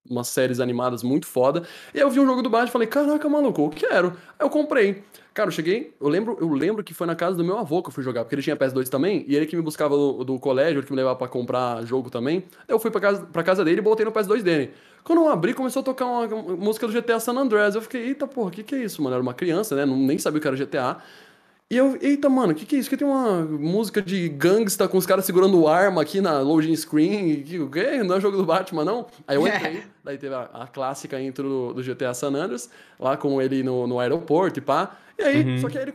umas 0.09 0.27
séries 0.29 0.59
animadas 0.59 1.03
muito 1.03 1.27
foda. 1.27 1.63
E 1.93 1.97
aí 1.97 2.03
eu 2.03 2.09
vi 2.09 2.19
um 2.19 2.25
jogo 2.25 2.41
do 2.41 2.49
Batman 2.49 2.69
e 2.69 2.71
falei, 2.71 2.87
caraca, 2.87 3.27
maluco, 3.27 3.63
eu 3.63 3.69
quero. 3.69 4.07
Aí 4.39 4.45
eu 4.45 4.49
comprei. 4.49 5.03
Cara, 5.39 5.47
eu 5.47 5.53
cheguei, 5.53 5.93
eu 6.01 6.09
lembro, 6.09 6.37
eu 6.41 6.51
lembro 6.51 6.83
que 6.83 6.93
foi 6.93 7.07
na 7.07 7.15
casa 7.15 7.37
do 7.37 7.45
meu 7.45 7.57
avô 7.57 7.81
que 7.81 7.87
eu 7.87 7.93
fui 7.93 8.03
jogar, 8.03 8.25
porque 8.25 8.35
ele 8.35 8.41
tinha 8.41 8.57
PS2 8.57 8.89
também, 8.89 9.23
e 9.25 9.37
ele 9.37 9.45
que 9.45 9.55
me 9.55 9.61
buscava 9.61 9.95
do, 9.95 10.21
do 10.25 10.37
colégio, 10.37 10.79
ele 10.79 10.85
que 10.85 10.91
me 10.91 10.97
levava 10.97 11.15
para 11.15 11.29
comprar 11.29 11.81
jogo 11.85 12.09
também. 12.09 12.43
Eu 12.67 12.77
fui 12.77 12.91
pra 12.91 12.99
casa, 12.99 13.25
pra 13.25 13.41
casa 13.41 13.63
dele 13.63 13.77
e 13.77 13.81
botei 13.81 14.05
no 14.05 14.11
PS2 14.11 14.41
dele. 14.41 14.73
Quando 15.01 15.19
eu 15.19 15.29
abri, 15.29 15.53
começou 15.53 15.79
a 15.79 15.83
tocar 15.83 16.05
uma, 16.07 16.27
música 16.57 16.85
do 16.85 16.91
GTA 16.91 17.21
San 17.21 17.31
Andreas. 17.37 17.73
Eu 17.73 17.81
fiquei, 17.81 18.07
eita 18.07 18.27
porra, 18.27 18.49
o 18.49 18.51
que, 18.51 18.63
que 18.63 18.75
é 18.75 18.79
isso, 18.79 19.01
mano? 19.01 19.13
Eu 19.13 19.19
era 19.19 19.23
uma 19.23 19.33
criança, 19.33 19.77
né? 19.77 19.85
Nem 19.85 20.17
sabia 20.17 20.39
o 20.39 20.41
que 20.41 20.47
era 20.49 20.57
GTA. 20.57 20.97
E 21.71 21.77
eu, 21.77 21.99
eita, 22.01 22.27
mano, 22.29 22.51
o 22.51 22.55
que, 22.55 22.65
que 22.65 22.75
é 22.75 22.79
isso? 22.79 22.89
Que 22.89 22.97
tem 22.97 23.07
uma 23.07 23.43
música 23.43 24.01
de 24.01 24.27
gangsta 24.27 24.87
com 24.87 24.97
os 24.97 25.05
caras 25.05 25.23
segurando 25.23 25.67
arma 25.67 26.01
aqui 26.01 26.19
na 26.19 26.39
loading 26.39 26.75
screen. 26.75 27.43
Que, 27.43 27.59
o 27.59 27.69
quê? 27.69 28.01
Não 28.01 28.15
é 28.15 28.19
jogo 28.19 28.37
do 28.37 28.45
Batman, 28.45 28.83
não? 28.83 29.05
Aí 29.27 29.35
eu 29.35 29.47
entrei, 29.47 29.83
daí 30.03 30.17
teve 30.17 30.33
a, 30.33 30.49
a 30.51 30.67
clássica 30.67 31.21
intro 31.21 31.47
do, 31.47 31.73
do, 31.75 31.83
GTA 31.83 32.11
San 32.15 32.29
Andreas, 32.29 32.71
lá 32.99 33.15
com 33.15 33.39
ele 33.39 33.61
no, 33.61 33.85
no 33.85 33.99
aeroporto 33.99 34.57
e 34.57 34.63
pá. 34.63 34.97
E 35.15 35.21
aí, 35.21 35.43
uhum. 35.43 35.61
só 35.61 35.69
que 35.69 35.77
aí 35.77 35.83
ele 35.83 35.93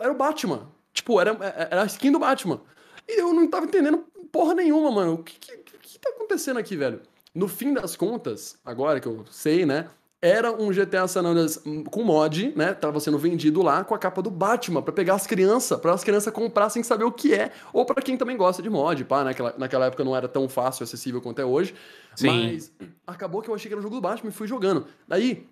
era 0.00 0.12
o 0.12 0.16
Batman. 0.16 0.68
Tipo, 0.92 1.20
era, 1.20 1.36
era 1.68 1.82
a 1.82 1.86
skin 1.86 2.12
do 2.12 2.20
Batman. 2.20 2.60
E 3.08 3.20
eu 3.20 3.32
não 3.32 3.48
tava 3.48 3.66
entendendo 3.66 4.04
porra 4.30 4.54
nenhuma, 4.54 4.92
mano. 4.92 5.14
O 5.14 5.18
que, 5.24 5.36
que, 5.36 5.56
que 5.82 5.98
tá 5.98 6.10
acontecendo 6.10 6.58
aqui, 6.58 6.76
velho? 6.76 7.00
No 7.34 7.48
fim 7.48 7.74
das 7.74 7.96
contas, 7.96 8.56
agora 8.64 9.00
que 9.00 9.08
eu 9.08 9.24
sei, 9.30 9.66
né? 9.66 9.88
Era 10.20 10.50
um 10.50 10.70
GTA 10.70 11.06
San 11.06 11.22
Andreas 11.22 11.62
com 11.90 12.02
mod, 12.02 12.52
né? 12.56 12.74
Tava 12.74 12.98
sendo 12.98 13.16
vendido 13.18 13.62
lá 13.62 13.84
com 13.84 13.94
a 13.94 13.98
capa 13.98 14.20
do 14.20 14.30
Batman 14.30 14.82
para 14.82 14.92
pegar 14.92 15.14
as 15.14 15.28
crianças, 15.28 15.78
para 15.78 15.92
as 15.92 16.02
crianças 16.02 16.32
comprar 16.32 16.70
sem 16.70 16.82
saber 16.82 17.04
o 17.04 17.12
que 17.12 17.32
é, 17.32 17.52
ou 17.72 17.84
para 17.84 18.02
quem 18.02 18.16
também 18.16 18.36
gosta 18.36 18.60
de 18.60 18.68
mod, 18.68 19.04
pá, 19.04 19.22
naquela, 19.22 19.54
naquela 19.56 19.86
época 19.86 20.02
não 20.02 20.16
era 20.16 20.26
tão 20.26 20.48
fácil 20.48 20.82
acessível 20.82 21.20
quanto 21.20 21.40
é 21.40 21.44
hoje. 21.44 21.72
Sim. 22.16 22.52
Mas 22.52 22.72
acabou 23.06 23.40
que 23.42 23.48
eu 23.48 23.54
achei 23.54 23.68
que 23.68 23.74
era 23.74 23.78
o 23.78 23.82
jogo 23.82 23.94
do 23.94 24.00
Batman 24.00 24.30
e 24.30 24.32
fui 24.32 24.48
jogando. 24.48 24.86
Daí, 25.06 25.46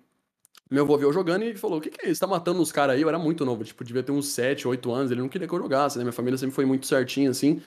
meu 0.69 0.83
avô 0.83 0.97
viu 0.97 1.13
jogando 1.13 1.43
e 1.43 1.55
falou: 1.55 1.77
O 1.77 1.81
que, 1.81 1.89
que 1.89 2.05
é 2.05 2.09
isso? 2.09 2.19
Tá 2.19 2.27
matando 2.27 2.61
os 2.61 2.71
caras 2.71 2.97
aí? 2.97 3.01
Eu 3.01 3.07
era 3.07 3.17
muito 3.17 3.45
novo, 3.45 3.63
tipo, 3.63 3.85
devia 3.85 4.03
ter 4.03 4.11
uns 4.11 4.27
7, 4.27 4.67
8 4.67 4.91
anos. 4.91 5.11
Ele 5.11 5.21
não 5.21 5.29
queria 5.29 5.47
que 5.47 5.53
eu 5.53 5.59
jogasse, 5.59 5.97
né? 5.97 6.03
Minha 6.03 6.11
família 6.11 6.37
sempre 6.37 6.55
foi 6.55 6.65
muito 6.65 6.85
certinha 6.87 7.29
assim. 7.29 7.61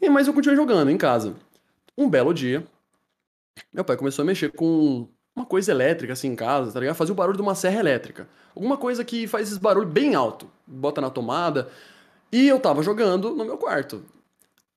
E, 0.00 0.08
mas 0.08 0.26
eu 0.26 0.32
continuei 0.32 0.56
jogando 0.56 0.90
em 0.90 0.96
casa. 0.96 1.34
Um 1.96 2.08
belo 2.08 2.32
dia, 2.32 2.66
meu 3.72 3.84
pai 3.84 3.96
começou 3.98 4.22
a 4.22 4.26
mexer 4.26 4.52
com 4.52 5.08
uma 5.38 5.46
coisa 5.46 5.70
elétrica 5.70 6.12
assim 6.12 6.28
em 6.28 6.36
casa, 6.36 6.72
tá 6.72 6.80
ligado? 6.80 6.96
Fazia 6.96 7.12
o 7.12 7.16
barulho 7.16 7.36
de 7.36 7.42
uma 7.42 7.54
serra 7.54 7.80
elétrica. 7.80 8.28
Alguma 8.54 8.76
coisa 8.76 9.04
que 9.04 9.26
faz 9.26 9.50
esse 9.50 9.60
barulho 9.60 9.86
bem 9.86 10.14
alto. 10.14 10.50
Bota 10.66 11.00
na 11.00 11.10
tomada. 11.10 11.68
E 12.30 12.46
eu 12.46 12.60
tava 12.60 12.82
jogando 12.82 13.30
no 13.30 13.44
meu 13.44 13.56
quarto. 13.56 14.02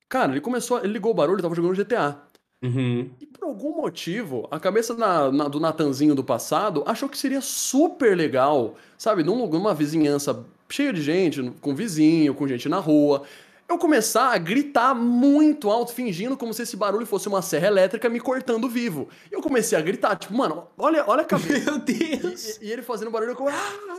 Cara, 0.07 0.31
ele 0.31 0.41
começou, 0.41 0.79
ele 0.79 0.93
ligou 0.93 1.11
o 1.11 1.15
barulho, 1.15 1.39
eu 1.39 1.43
tava 1.43 1.55
jogando 1.55 1.75
GTA. 1.75 2.17
Uhum. 2.63 3.09
E 3.19 3.25
por 3.25 3.45
algum 3.45 3.75
motivo, 3.75 4.47
a 4.51 4.59
cabeça 4.59 4.93
na, 4.93 5.31
na, 5.31 5.47
do 5.47 5.59
Natanzinho 5.59 6.13
do 6.13 6.23
passado 6.23 6.83
achou 6.85 7.09
que 7.09 7.17
seria 7.17 7.41
super 7.41 8.15
legal, 8.15 8.75
sabe, 8.97 9.23
num, 9.23 9.47
numa 9.47 9.73
vizinhança 9.73 10.45
cheia 10.69 10.93
de 10.93 11.01
gente, 11.01 11.51
com 11.59 11.73
vizinho, 11.73 12.35
com 12.35 12.47
gente 12.47 12.69
na 12.69 12.77
rua. 12.77 13.23
Eu 13.71 13.77
começar 13.77 14.33
a 14.33 14.37
gritar 14.37 14.93
muito 14.93 15.69
alto, 15.69 15.93
fingindo 15.93 16.37
como 16.37 16.53
se 16.53 16.63
esse 16.63 16.75
barulho 16.77 17.05
fosse 17.05 17.27
uma 17.27 17.41
serra 17.41 17.67
elétrica 17.67 18.09
me 18.09 18.19
cortando 18.19 18.69
vivo. 18.69 19.09
E 19.31 19.35
eu 19.35 19.41
comecei 19.41 19.77
a 19.77 19.81
gritar, 19.81 20.15
tipo, 20.15 20.33
mano, 20.33 20.67
olha, 20.77 21.03
olha 21.07 21.21
a 21.21 21.25
cabeça. 21.25 21.71
Meu 21.71 21.79
Deus! 21.79 22.57
E, 22.57 22.65
e 22.65 22.71
ele 22.71 22.81
fazendo 22.81 23.09
barulho, 23.11 23.31
eu... 23.31 23.47
Ah! 23.47 23.91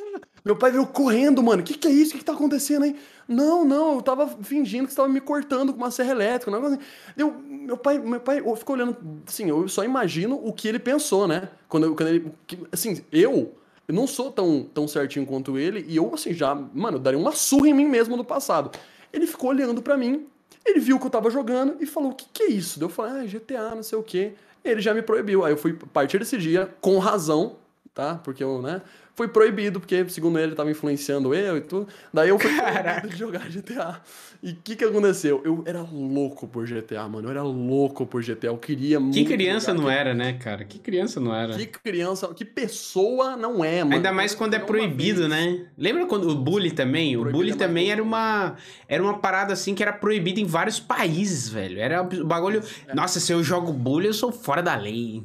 Meu 0.44 0.56
pai 0.56 0.72
veio 0.72 0.86
correndo, 0.86 1.42
mano. 1.42 1.62
O 1.62 1.64
que, 1.64 1.74
que 1.74 1.86
é 1.86 1.90
isso? 1.90 2.10
O 2.10 2.12
que, 2.14 2.18
que 2.18 2.24
tá 2.24 2.32
acontecendo 2.32 2.82
aí? 2.82 2.96
Não, 3.28 3.64
não, 3.64 3.94
eu 3.94 4.02
tava 4.02 4.26
fingindo 4.42 4.86
que 4.86 4.92
você 4.92 4.96
tava 4.96 5.08
me 5.08 5.20
cortando 5.20 5.72
com 5.72 5.78
uma 5.78 5.90
serra 5.90 6.10
elétrica. 6.10 6.50
Um 6.50 6.54
negócio 6.54 6.78
assim. 6.78 6.84
Eu, 7.16 7.32
meu 7.32 7.76
pai, 7.76 7.98
meu 7.98 8.18
pai 8.18 8.42
ficou 8.56 8.74
olhando. 8.74 8.96
Assim, 9.26 9.48
eu 9.48 9.68
só 9.68 9.84
imagino 9.84 10.40
o 10.42 10.52
que 10.52 10.66
ele 10.66 10.80
pensou, 10.80 11.28
né? 11.28 11.48
Quando, 11.68 11.94
quando 11.94 12.08
ele. 12.08 12.32
Assim, 12.72 13.04
eu. 13.12 13.54
Eu 13.86 13.94
não 13.94 14.06
sou 14.06 14.30
tão, 14.30 14.64
tão 14.72 14.86
certinho 14.86 15.26
quanto 15.26 15.58
ele, 15.58 15.84
e 15.88 15.96
eu, 15.96 16.14
assim, 16.14 16.32
já, 16.32 16.54
mano, 16.54 17.00
daria 17.00 17.18
uma 17.18 17.32
surra 17.32 17.68
em 17.68 17.74
mim 17.74 17.86
mesmo 17.86 18.16
no 18.16 18.24
passado. 18.24 18.70
Ele 19.12 19.26
ficou 19.26 19.50
olhando 19.50 19.82
para 19.82 19.96
mim, 19.96 20.26
ele 20.64 20.80
viu 20.80 20.98
que 20.98 21.06
eu 21.06 21.10
tava 21.10 21.30
jogando 21.30 21.76
e 21.80 21.86
falou: 21.86 22.10
O 22.10 22.14
que, 22.14 22.26
que 22.32 22.42
é 22.44 22.50
isso? 22.50 22.82
Eu 22.82 22.88
falei: 22.88 23.24
Ah, 23.24 23.26
GTA, 23.26 23.74
não 23.74 23.82
sei 23.82 23.98
o 23.98 24.02
quê. 24.02 24.32
Ele 24.64 24.80
já 24.80 24.94
me 24.94 25.02
proibiu. 25.02 25.44
Aí 25.44 25.52
eu 25.52 25.56
fui, 25.56 25.76
a 25.80 25.86
partir 25.86 26.18
desse 26.18 26.38
dia, 26.38 26.72
com 26.80 26.98
razão, 26.98 27.56
tá? 27.92 28.14
Porque 28.22 28.42
eu, 28.42 28.62
né? 28.62 28.80
Foi 29.14 29.28
proibido, 29.28 29.78
porque, 29.78 30.08
segundo 30.08 30.38
ele, 30.38 30.54
tava 30.54 30.70
influenciando 30.70 31.34
eu 31.34 31.56
e 31.58 31.60
tudo. 31.60 31.86
Daí 32.12 32.30
eu 32.30 32.38
fui 32.38 32.50
proibido 32.56 33.08
de 33.08 33.16
jogar 33.16 33.48
GTA. 33.48 34.00
E 34.42 34.52
o 34.52 34.56
que 34.56 34.74
que 34.74 34.84
aconteceu? 34.84 35.40
Eu 35.44 35.62
era 35.66 35.80
louco 35.82 36.48
por 36.48 36.66
GTA, 36.66 37.06
mano. 37.08 37.28
Eu 37.28 37.30
era 37.30 37.42
louco 37.42 38.04
por 38.04 38.24
GTA. 38.24 38.48
Eu 38.48 38.56
queria 38.56 38.98
muito. 38.98 39.14
Que 39.14 39.24
criança 39.24 39.72
não 39.72 39.88
era, 39.88 40.14
né, 40.14 40.32
cara? 40.32 40.64
Que 40.64 40.78
criança 40.78 41.20
não 41.20 41.34
era. 41.34 41.54
Que 41.56 41.66
criança, 41.66 42.26
que 42.34 42.44
pessoa 42.44 43.36
não 43.36 43.64
é, 43.64 43.84
mano. 43.84 43.96
Ainda 43.96 44.10
mais 44.12 44.34
quando 44.34 44.54
é 44.54 44.58
proibido, 44.58 45.28
né? 45.28 45.66
Lembra 45.78 46.06
quando 46.06 46.28
o 46.28 46.34
bully 46.34 46.72
também? 46.72 47.16
O 47.16 47.20
Proibido 47.20 47.38
bully 47.38 47.52
é 47.52 47.54
também 47.54 47.92
era 47.92 48.02
uma 48.02 48.56
era 48.88 49.02
uma 49.02 49.18
parada 49.18 49.52
assim 49.52 49.74
que 49.74 49.82
era 49.82 49.92
proibida 49.92 50.40
em 50.40 50.44
vários 50.44 50.80
países, 50.80 51.48
velho. 51.48 51.78
Era 51.78 52.02
o 52.02 52.24
bagulho. 52.24 52.62
É. 52.88 52.94
Nossa, 52.94 53.20
se 53.20 53.32
eu 53.32 53.44
jogo 53.44 53.72
bully, 53.72 54.06
eu 54.06 54.14
sou 54.14 54.32
fora 54.32 54.62
da 54.62 54.74
lei. 54.74 55.22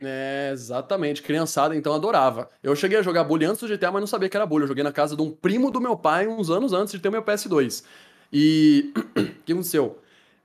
É, 0.00 0.50
exatamente. 0.52 1.22
Criançada, 1.22 1.74
então, 1.74 1.94
adorava. 1.94 2.50
Eu 2.62 2.76
cheguei 2.76 2.98
a 2.98 3.02
jogar 3.02 3.24
Bully 3.28 3.44
antes 3.44 3.60
do 3.60 3.68
GTA, 3.68 3.92
mas 3.92 4.00
não 4.00 4.06
sabia 4.06 4.28
que 4.28 4.36
era 4.36 4.46
Bully. 4.46 4.64
Eu 4.64 4.68
joguei 4.68 4.82
na 4.82 4.90
casa 4.92 5.14
de 5.14 5.22
um 5.22 5.30
primo 5.30 5.70
do 5.70 5.80
meu 5.80 5.96
pai 5.96 6.26
uns 6.26 6.50
anos 6.50 6.72
antes 6.72 6.92
de 6.92 6.98
ter 6.98 7.08
o 7.08 7.12
meu 7.12 7.22
PS2. 7.22 7.84
E 8.32 8.92
o 9.16 9.44
que 9.44 9.52
aconteceu? 9.52 9.98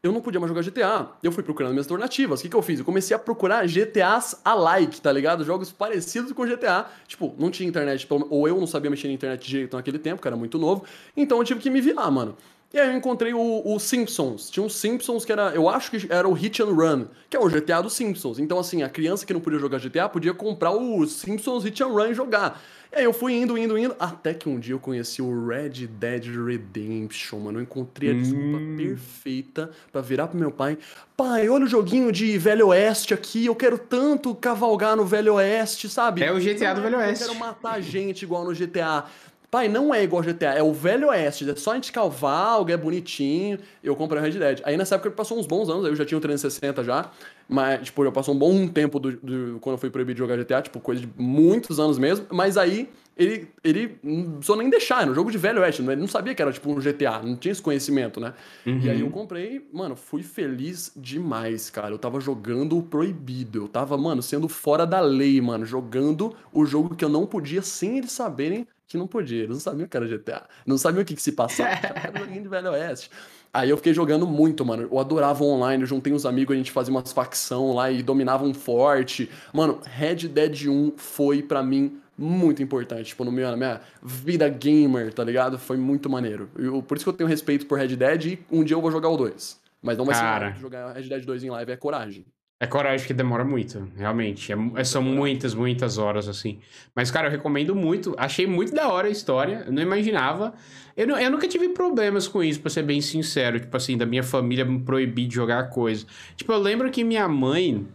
Eu 0.04 0.12
não 0.12 0.20
podia 0.20 0.38
mais 0.38 0.50
jogar 0.50 0.62
GTA. 0.62 1.12
Eu 1.24 1.32
fui 1.32 1.42
procurando 1.42 1.72
minhas 1.72 1.86
alternativas. 1.88 2.42
O 2.42 2.44
que, 2.44 2.50
que 2.50 2.56
eu 2.56 2.62
fiz? 2.62 2.80
Eu 2.80 2.86
comecei 2.86 3.16
a 3.16 3.20
procurar 3.20 3.66
GTAs 3.66 4.42
alike, 4.44 5.00
tá 5.00 5.10
ligado? 5.10 5.46
Jogos 5.46 5.72
parecidos 5.72 6.34
com 6.34 6.46
GTA. 6.46 6.88
Tipo, 7.08 7.34
não 7.40 7.50
tinha 7.50 7.70
internet, 7.70 8.06
ou 8.30 8.46
eu 8.46 8.60
não 8.60 8.68
sabia 8.68 8.92
mexer 8.92 9.08
na 9.08 9.14
internet 9.14 9.48
direito 9.48 9.78
naquele 9.78 9.98
tempo, 9.98 10.22
que 10.22 10.28
era 10.28 10.36
muito 10.36 10.60
novo. 10.60 10.84
Então 11.16 11.38
eu 11.38 11.46
tive 11.46 11.62
que 11.62 11.70
me 11.70 11.80
virar, 11.80 12.12
mano. 12.12 12.36
E 12.74 12.80
aí 12.80 12.90
eu 12.90 12.98
encontrei 12.98 13.36
o, 13.36 13.62
o 13.64 13.80
Simpsons. 13.80 14.50
Tinha 14.50 14.66
um 14.66 14.70
Simpsons 14.70 15.24
que 15.24 15.32
era, 15.32 15.52
eu 15.54 15.70
acho 15.70 15.92
que 15.92 16.12
era 16.12 16.28
o 16.28 16.34
Hit 16.34 16.60
and 16.60 16.74
Run, 16.74 17.06
que 17.30 17.38
é 17.38 17.40
o 17.40 17.48
GTA 17.48 17.84
dos 17.84 17.94
Simpsons. 17.94 18.40
Então, 18.40 18.58
assim, 18.58 18.82
a 18.82 18.90
criança 18.90 19.28
que 19.28 19.34
não 19.34 19.40
podia 19.40 19.60
jogar 19.60 19.80
GTA 19.80 20.10
podia 20.10 20.34
comprar 20.34 20.72
o 20.72 21.06
Simpsons 21.06 21.64
Hit 21.66 21.84
and 21.84 21.90
Run 21.90 22.08
e 22.08 22.14
jogar. 22.16 22.60
E 22.92 22.98
aí 22.98 23.04
eu 23.06 23.14
fui 23.14 23.34
indo, 23.34 23.56
indo, 23.58 23.78
indo, 23.78 23.96
até 24.00 24.36
que 24.36 24.48
um 24.48 24.60
dia 24.60 24.74
eu 24.74 24.80
conheci 24.80 25.20
o 25.22 25.48
Red 25.48 25.88
Dead 25.88 26.26
Redemption, 26.26 27.40
mano. 27.40 27.60
Eu 27.60 27.64
encontrei 27.64 28.12
a 28.12 28.14
desculpa 28.14 28.60
perfeita 28.78 29.72
pra 29.92 30.02
virar 30.02 30.28
pro 30.28 30.38
meu 30.38 30.52
pai. 30.52 30.78
Pai, 31.18 31.50
olha 31.50 31.66
o 31.66 31.68
joguinho 31.68 32.12
de 32.12 32.38
Velho 32.38 32.68
Oeste 32.68 33.14
aqui, 33.14 33.46
eu 33.48 33.56
quero 33.56 33.78
tanto 33.78 34.34
cavalgar 34.36 34.96
no 34.96 35.06
Velho 35.06 35.36
Oeste, 35.36 35.90
sabe? 35.90 36.24
É 36.24 36.32
o 36.32 36.40
GTA 36.40 36.74
do 36.74 36.82
Velho 36.82 36.98
Oeste. 36.98 37.24
Eu 37.24 37.30
quero 37.30 37.40
matar 37.40 37.82
gente 37.82 38.24
igual 38.24 38.46
no 38.46 38.54
GTA. 38.54 39.06
Pai, 39.54 39.68
não 39.68 39.94
é 39.94 40.04
igual 40.04 40.24
GTA, 40.24 40.54
é 40.56 40.64
o 40.64 40.74
Velho 40.74 41.10
Oeste. 41.10 41.48
É 41.48 41.56
só 41.56 41.74
a 41.74 41.76
gente 41.76 41.92
cavalga, 41.92 42.74
é 42.74 42.78
bonitinho. 42.78 43.60
Eu 43.84 43.96
comprei 43.96 44.20
o 44.20 44.24
Red 44.24 44.32
Dead. 44.32 44.62
Aí 44.64 44.76
nessa 44.76 44.96
época 44.96 45.12
passou 45.12 45.38
uns 45.38 45.46
bons 45.46 45.70
anos, 45.70 45.86
aí 45.86 45.92
eu 45.92 45.96
já 45.96 46.04
tinha 46.04 46.18
o 46.18 46.22
360 46.22 46.84
já. 46.84 47.12
Mas, 47.48 47.86
tipo, 47.86 48.04
já 48.04 48.12
passou 48.12 48.34
um 48.34 48.38
bom 48.40 48.68
tempo 48.68 49.00
do, 49.00 49.12
do- 49.12 49.60
quando 49.60 49.76
eu 49.76 49.78
fui 49.78 49.92
proibido 49.92 50.16
de 50.16 50.20
jogar 50.20 50.38
GTA, 50.38 50.62
tipo, 50.64 50.80
coisa 50.80 51.02
de 51.02 51.10
muitos 51.16 51.80
anos 51.80 52.00
mesmo. 52.00 52.26
Mas 52.32 52.58
aí 52.58 52.90
ele, 53.16 53.48
ele 53.64 53.96
não 54.02 54.32
precisou 54.38 54.56
nem 54.56 54.72
deixar, 54.72 55.04
era 55.04 55.12
um 55.12 55.14
jogo 55.14 55.30
de 55.30 55.38
Velho 55.38 55.62
Oeste. 55.62 55.84
Ele 55.84 55.96
não 55.98 56.08
sabia 56.08 56.34
que 56.34 56.42
era 56.42 56.52
tipo 56.52 56.72
um 56.72 56.82
GTA, 56.82 57.22
não 57.22 57.36
tinha 57.36 57.52
esse 57.52 57.62
conhecimento, 57.62 58.20
né? 58.20 58.34
E 58.80 58.90
aí 58.90 59.02
eu 59.02 59.10
comprei, 59.12 59.68
mano, 59.72 59.96
fui 59.96 60.24
feliz 60.24 60.92
demais, 60.96 61.70
cara. 61.70 61.94
Eu 61.94 62.00
tava 62.00 62.20
jogando 62.20 62.76
o 62.76 62.82
proibido. 62.82 63.60
Eu 63.62 63.68
tava, 63.68 63.96
mano, 64.00 64.24
sendo 64.24 64.50
fora 64.50 64.86
da 64.88 65.00
lei, 65.00 65.40
mano. 65.40 65.64
Jogando 65.64 66.36
o 66.52 66.66
jogo 66.66 66.96
que 66.96 67.06
eu 67.06 67.10
não 67.10 67.26
podia 67.28 67.62
sem 67.62 68.00
eles 68.00 68.12
saberem 68.12 68.68
que 68.88 68.98
não 68.98 69.08
podia. 69.08 69.44
Eles 69.44 69.50
não 69.50 69.60
sabiam 69.60 69.88
que 69.88 69.98
era 69.98 70.08
GTA. 70.08 70.44
Não 70.66 70.78
sabiam 70.78 71.02
o 71.02 71.06
que, 71.06 71.16
que 71.16 71.22
se 71.22 71.32
passava. 71.32 71.70
Era 71.96 72.20
joguinho 72.20 72.44
de 72.44 72.50
Velho 72.50 72.72
Oeste. 72.72 73.10
Aí 73.54 73.70
eu 73.70 73.78
fiquei 73.78 73.94
jogando 73.94 74.26
muito, 74.26 74.66
mano. 74.66 74.88
Eu 74.92 75.00
adorava 75.00 75.44
o 75.44 75.48
online. 75.48 75.84
Eu 75.84 75.88
juntei 75.88 76.12
uns 76.12 76.26
amigos, 76.26 76.54
a 76.54 76.58
gente 76.58 76.72
fazia 76.72 76.92
umas 76.92 77.12
facção 77.12 77.74
lá 77.74 77.92
e 77.92 78.02
dominava 78.02 78.44
um 78.44 78.54
forte. 78.54 79.30
Mano, 79.54 79.80
Red 79.84 80.28
Dead 80.28 80.68
1 80.68 80.94
foi 80.98 81.42
pra 81.42 81.62
mim 81.64 82.00
muito 82.18 82.62
importante, 82.62 83.08
tipo, 83.08 83.24
no 83.24 83.32
meu, 83.32 83.50
na 83.50 83.58
minha 83.58 83.82
vida 84.02 84.48
gamer, 84.48 85.14
tá 85.14 85.24
ligado? 85.24 85.58
Foi 85.58 85.78
muito 85.78 86.10
maneiro. 86.10 86.50
Eu, 86.56 86.82
por 86.84 86.96
isso 86.96 87.06
que 87.06 87.10
eu 87.10 87.14
tenho 87.14 87.28
respeito 87.28 87.66
por 87.66 87.78
Red 87.78 87.96
Dead 87.96 88.26
e 88.26 88.40
um 88.52 88.64
dia 88.64 88.76
eu 88.76 88.82
vou 88.82 88.92
jogar 88.92 89.10
o 89.10 89.18
2. 89.18 89.60
Mas 89.82 89.98
não 89.98 90.06
vai 90.06 90.16
Cara. 90.16 90.54
ser 90.54 90.60
jogar 90.60 90.94
Red 90.94 91.04
Dead 91.04 91.26
2 91.26 91.44
em 91.44 91.50
live, 91.50 91.72
é 91.72 91.76
coragem. 91.76 92.26
É 92.64 92.68
coragem 92.68 93.06
que 93.06 93.14
demora 93.14 93.44
muito, 93.44 93.90
realmente. 93.98 94.50
É 94.50 94.56
mu- 94.56 94.74
são 94.86 95.02
muitas, 95.04 95.54
muitas 95.54 95.98
horas, 95.98 96.30
assim. 96.30 96.60
Mas, 96.96 97.12
cara, 97.12 97.28
eu 97.28 97.32
recomendo 97.32 97.76
muito. 97.76 98.16
Achei 98.18 98.48
muito 98.48 98.74
da 98.74 98.88
hora 98.88 99.10
a 99.10 99.12
história. 99.12 99.64
Eu 99.66 99.74
não 99.74 99.82
imaginava. 99.82 100.54
Eu, 100.96 101.06
nu- 101.08 101.18
eu 101.18 101.30
nunca 101.30 101.46
tive 101.46 101.68
problemas 101.70 102.26
com 102.26 102.42
isso, 102.42 102.62
pra 102.62 102.70
ser 102.70 102.84
bem 102.84 103.02
sincero. 103.02 103.60
Tipo 103.60 103.76
assim, 103.76 103.98
da 103.98 104.06
minha 104.06 104.24
família 104.24 104.64
me 104.64 104.80
proibir 104.80 105.28
de 105.28 105.36
jogar 105.36 105.70
coisa. 105.72 106.06
Tipo, 106.38 106.54
eu 106.54 106.58
lembro 106.60 106.90
que 106.90 107.04
minha 107.04 107.28
mãe. 107.28 107.86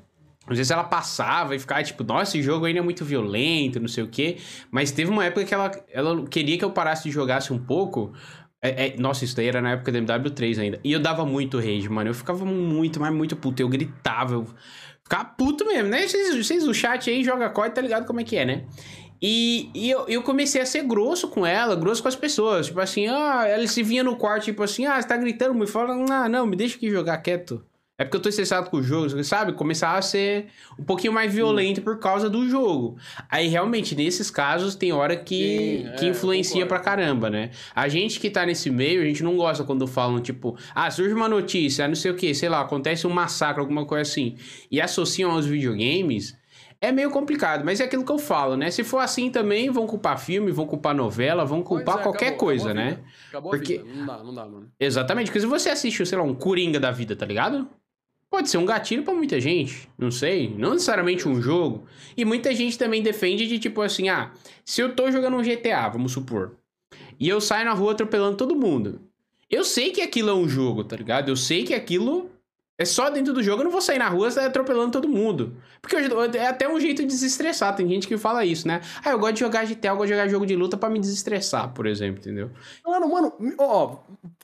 Às 0.47 0.57
vezes 0.59 0.71
ela 0.71 0.85
passava 0.85 1.55
e 1.57 1.59
ficava 1.59 1.83
tipo, 1.83 2.05
nossa, 2.05 2.37
esse 2.37 2.43
jogo 2.43 2.67
ainda 2.67 2.81
é 2.81 2.83
muito 2.83 3.05
violento, 3.07 3.81
não 3.81 3.89
sei 3.89 4.05
o 4.05 4.09
quê. 4.09 4.37
Mas 4.71 4.91
teve 4.91 5.11
uma 5.11 5.25
época 5.25 5.45
que 5.47 5.55
ela, 5.55 5.71
ela 5.91 6.27
queria 6.27 6.59
que 6.59 6.65
eu 6.65 6.71
parasse 6.71 7.05
de 7.05 7.11
jogasse 7.11 7.53
um 7.55 7.59
pouco. 7.59 8.13
É- 8.61 8.89
é- 8.89 8.97
nossa, 8.97 9.25
isso 9.25 9.37
daí 9.37 9.47
era 9.47 9.63
na 9.63 9.73
época 9.73 9.93
da 9.93 9.99
MW3 9.99 10.59
ainda. 10.59 10.81
E 10.83 10.93
eu 10.93 11.01
dava 11.01 11.25
muito 11.25 11.59
rage, 11.59 11.89
mano. 11.89 12.11
Eu 12.11 12.15
ficava 12.15 12.45
muito, 12.45 13.01
mas 13.01 13.13
muito 13.13 13.37
puto. 13.37 13.63
Eu 13.63 13.69
gritava, 13.69 14.35
eu 14.35 14.47
ficava 15.03 15.25
puto 15.25 15.65
mesmo, 15.65 15.89
né? 15.89 16.07
Vocês, 16.07 16.47
vocês 16.47 16.65
do 16.65 16.75
chat 16.75 17.09
aí, 17.09 17.23
joga 17.23 17.49
COD, 17.51 17.75
tá 17.75 17.81
ligado 17.81 18.07
como 18.07 18.21
é 18.21 18.25
que 18.25 18.37
é, 18.37 18.45
né? 18.45 18.65
E, 19.21 19.71
e 19.75 19.91
eu, 19.91 20.07
eu 20.09 20.23
comecei 20.23 20.61
a 20.61 20.67
ser 20.67 20.85
grosso 20.85 21.29
com 21.29 21.45
ela, 21.45 21.75
grosso 21.75 22.03
com 22.03 22.09
as 22.09 22.17
pessoas. 22.17 22.67
Tipo 22.67 22.81
assim, 22.81 23.07
ah, 23.09 23.45
ela 23.47 23.67
se 23.67 23.83
vinha 23.83 24.03
no 24.05 24.17
quarto, 24.17 24.45
tipo 24.45 24.63
assim, 24.63 24.87
ah, 24.87 25.01
você 25.01 25.09
tá 25.09 25.17
gritando, 25.17 25.55
me 25.55 25.67
fala, 25.67 25.95
ah, 25.95 26.29
não, 26.29 26.47
me 26.47 26.57
deixa 26.57 26.77
aqui 26.77 26.91
jogar 26.91 27.19
quieto. 27.19 27.65
É 28.01 28.05
porque 28.05 28.17
eu 28.17 28.23
tô 28.23 28.29
estressado 28.29 28.71
com 28.71 28.77
o 28.77 28.83
jogo, 28.83 29.25
sabe? 29.25 29.53
Começar 29.55 29.97
a 29.97 30.01
ser 30.01 30.47
um 30.79 30.85
pouquinho 30.85 31.13
mais 31.13 31.35
violento 31.35 31.83
por 31.83 31.99
causa 31.99 32.31
do 32.31 32.49
jogo. 32.49 32.97
Aí, 33.29 33.49
realmente, 33.49 33.97
nesses 33.97 34.31
casos, 34.31 34.77
tem 34.77 34.93
hora 34.93 35.17
que, 35.17 35.83
Sim, 35.85 35.97
que 35.99 36.07
é, 36.07 36.09
influencia 36.11 36.63
concordo. 36.63 36.69
pra 36.69 36.79
caramba, 36.79 37.29
né? 37.29 37.51
A 37.75 37.89
gente 37.89 38.21
que 38.21 38.31
tá 38.31 38.47
nesse 38.47 38.71
meio, 38.71 39.03
a 39.03 39.05
gente 39.05 39.25
não 39.25 39.37
gosta 39.37 39.65
quando 39.65 39.85
falam, 39.89 40.21
tipo, 40.21 40.57
ah, 40.73 40.89
surge 40.93 41.13
uma 41.13 41.29
notícia, 41.29 41.89
não 41.89 41.97
sei 41.97 42.13
o 42.13 42.15
que, 42.15 42.33
sei 42.37 42.49
lá, 42.49 42.61
acontece 42.61 43.05
um 43.05 43.11
massacre, 43.11 43.61
alguma 43.61 43.85
coisa 43.85 44.03
assim, 44.03 44.37
e 44.71 44.81
associam 44.81 45.33
aos 45.33 45.45
videogames. 45.47 46.39
É 46.81 46.93
meio 46.93 47.11
complicado, 47.11 47.65
mas 47.65 47.81
é 47.81 47.85
aquilo 47.85 48.05
que 48.05 48.13
eu 48.13 48.19
falo, 48.21 48.57
né? 48.57 48.71
Se 48.71 48.85
for 48.85 48.99
assim 48.99 49.29
também, 49.29 49.69
vão 49.71 49.89
culpar 49.89 50.17
filme, 50.21 50.53
vão 50.53 50.65
culpar 50.65 50.95
novela, 50.95 51.45
vão 51.45 51.61
culpar 51.65 51.99
é, 51.99 52.03
qualquer 52.05 52.27
acabou, 52.29 52.47
coisa, 52.47 52.71
acabou 52.71 52.81
a 52.81 52.91
né? 52.91 52.99
Acabou 53.29 53.51
Porque-. 53.51 53.83
Não 53.85 54.07
dá, 54.07 54.23
não 54.23 54.33
dá, 54.33 54.47
mano. 54.47 54.71
Exatamente, 54.79 55.27
porque 55.27 55.41
se 55.41 55.47
você 55.47 55.71
assiste, 55.71 56.07
sei 56.07 56.17
lá, 56.17 56.23
um 56.23 56.37
Coringa 56.37 56.79
da 56.79 56.93
vida, 56.93 57.17
tá 57.17 57.27
ligado? 57.27 57.69
Pode 58.31 58.51
ser 58.51 58.59
um 58.59 58.67
gatilho 58.67 59.03
pra 59.03 59.15
muita 59.15 59.41
gente, 59.41 59.89
não 59.97 60.11
sei, 60.11 60.55
não 60.57 60.73
necessariamente 60.73 61.27
um 61.27 61.41
jogo. 61.41 61.87
E 62.17 62.25
muita 62.25 62.55
gente 62.55 62.77
também 62.77 63.03
defende 63.03 63.47
de 63.47 63.59
tipo 63.59 63.81
assim, 63.81 64.09
ah, 64.11 64.33
se 64.65 64.83
eu 64.83 64.95
tô 64.95 65.11
jogando 65.11 65.37
um 65.37 65.43
GTA, 65.43 65.89
vamos 65.89 66.13
supor, 66.13 66.57
e 67.19 67.29
eu 67.29 67.41
saio 67.41 67.65
na 67.65 67.73
rua 67.73 67.93
atropelando 67.93 68.37
todo 68.37 68.55
mundo. 68.55 69.01
Eu 69.51 69.65
sei 69.65 69.91
que 69.91 70.03
aquilo 70.03 70.29
é 70.29 70.35
um 70.35 70.47
jogo, 70.47 70.85
tá 70.85 70.95
ligado? 70.95 71.31
Eu 71.31 71.37
sei 71.37 71.65
que 71.65 71.73
aquilo 71.73 72.31
é 72.77 72.85
só 72.85 73.11
dentro 73.11 73.33
do 73.33 73.43
jogo, 73.43 73.63
eu 73.63 73.65
não 73.65 73.73
vou 73.73 73.81
sair 73.81 73.99
na 73.99 74.09
rua 74.09 74.29
atropelando 74.29 74.93
todo 74.93 75.09
mundo. 75.09 75.57
Porque 75.83 75.97
é 75.97 76.47
até 76.47 76.69
um 76.69 76.79
jeito 76.79 77.03
de 77.03 77.09
desestressar, 77.09 77.75
tem 77.75 77.89
gente 77.89 78.07
que 78.07 78.17
fala 78.17 78.45
isso, 78.45 78.69
né? 78.69 78.83
Ah, 79.05 79.11
eu 79.11 79.19
gosto 79.19 79.35
de 79.35 79.41
jogar 79.41 79.67
GTA, 79.67 79.89
eu 79.89 79.97
gosto 79.97 80.09
de 80.09 80.15
jogar 80.15 80.29
jogo 80.29 80.47
de 80.47 80.55
luta 80.55 80.77
pra 80.77 80.89
me 80.89 81.01
desestressar, 81.01 81.73
por 81.73 81.87
exemplo, 81.87 82.21
entendeu? 82.21 82.51
Mano, 82.87 83.09
mano, 83.09 83.33
ó, 83.59 83.97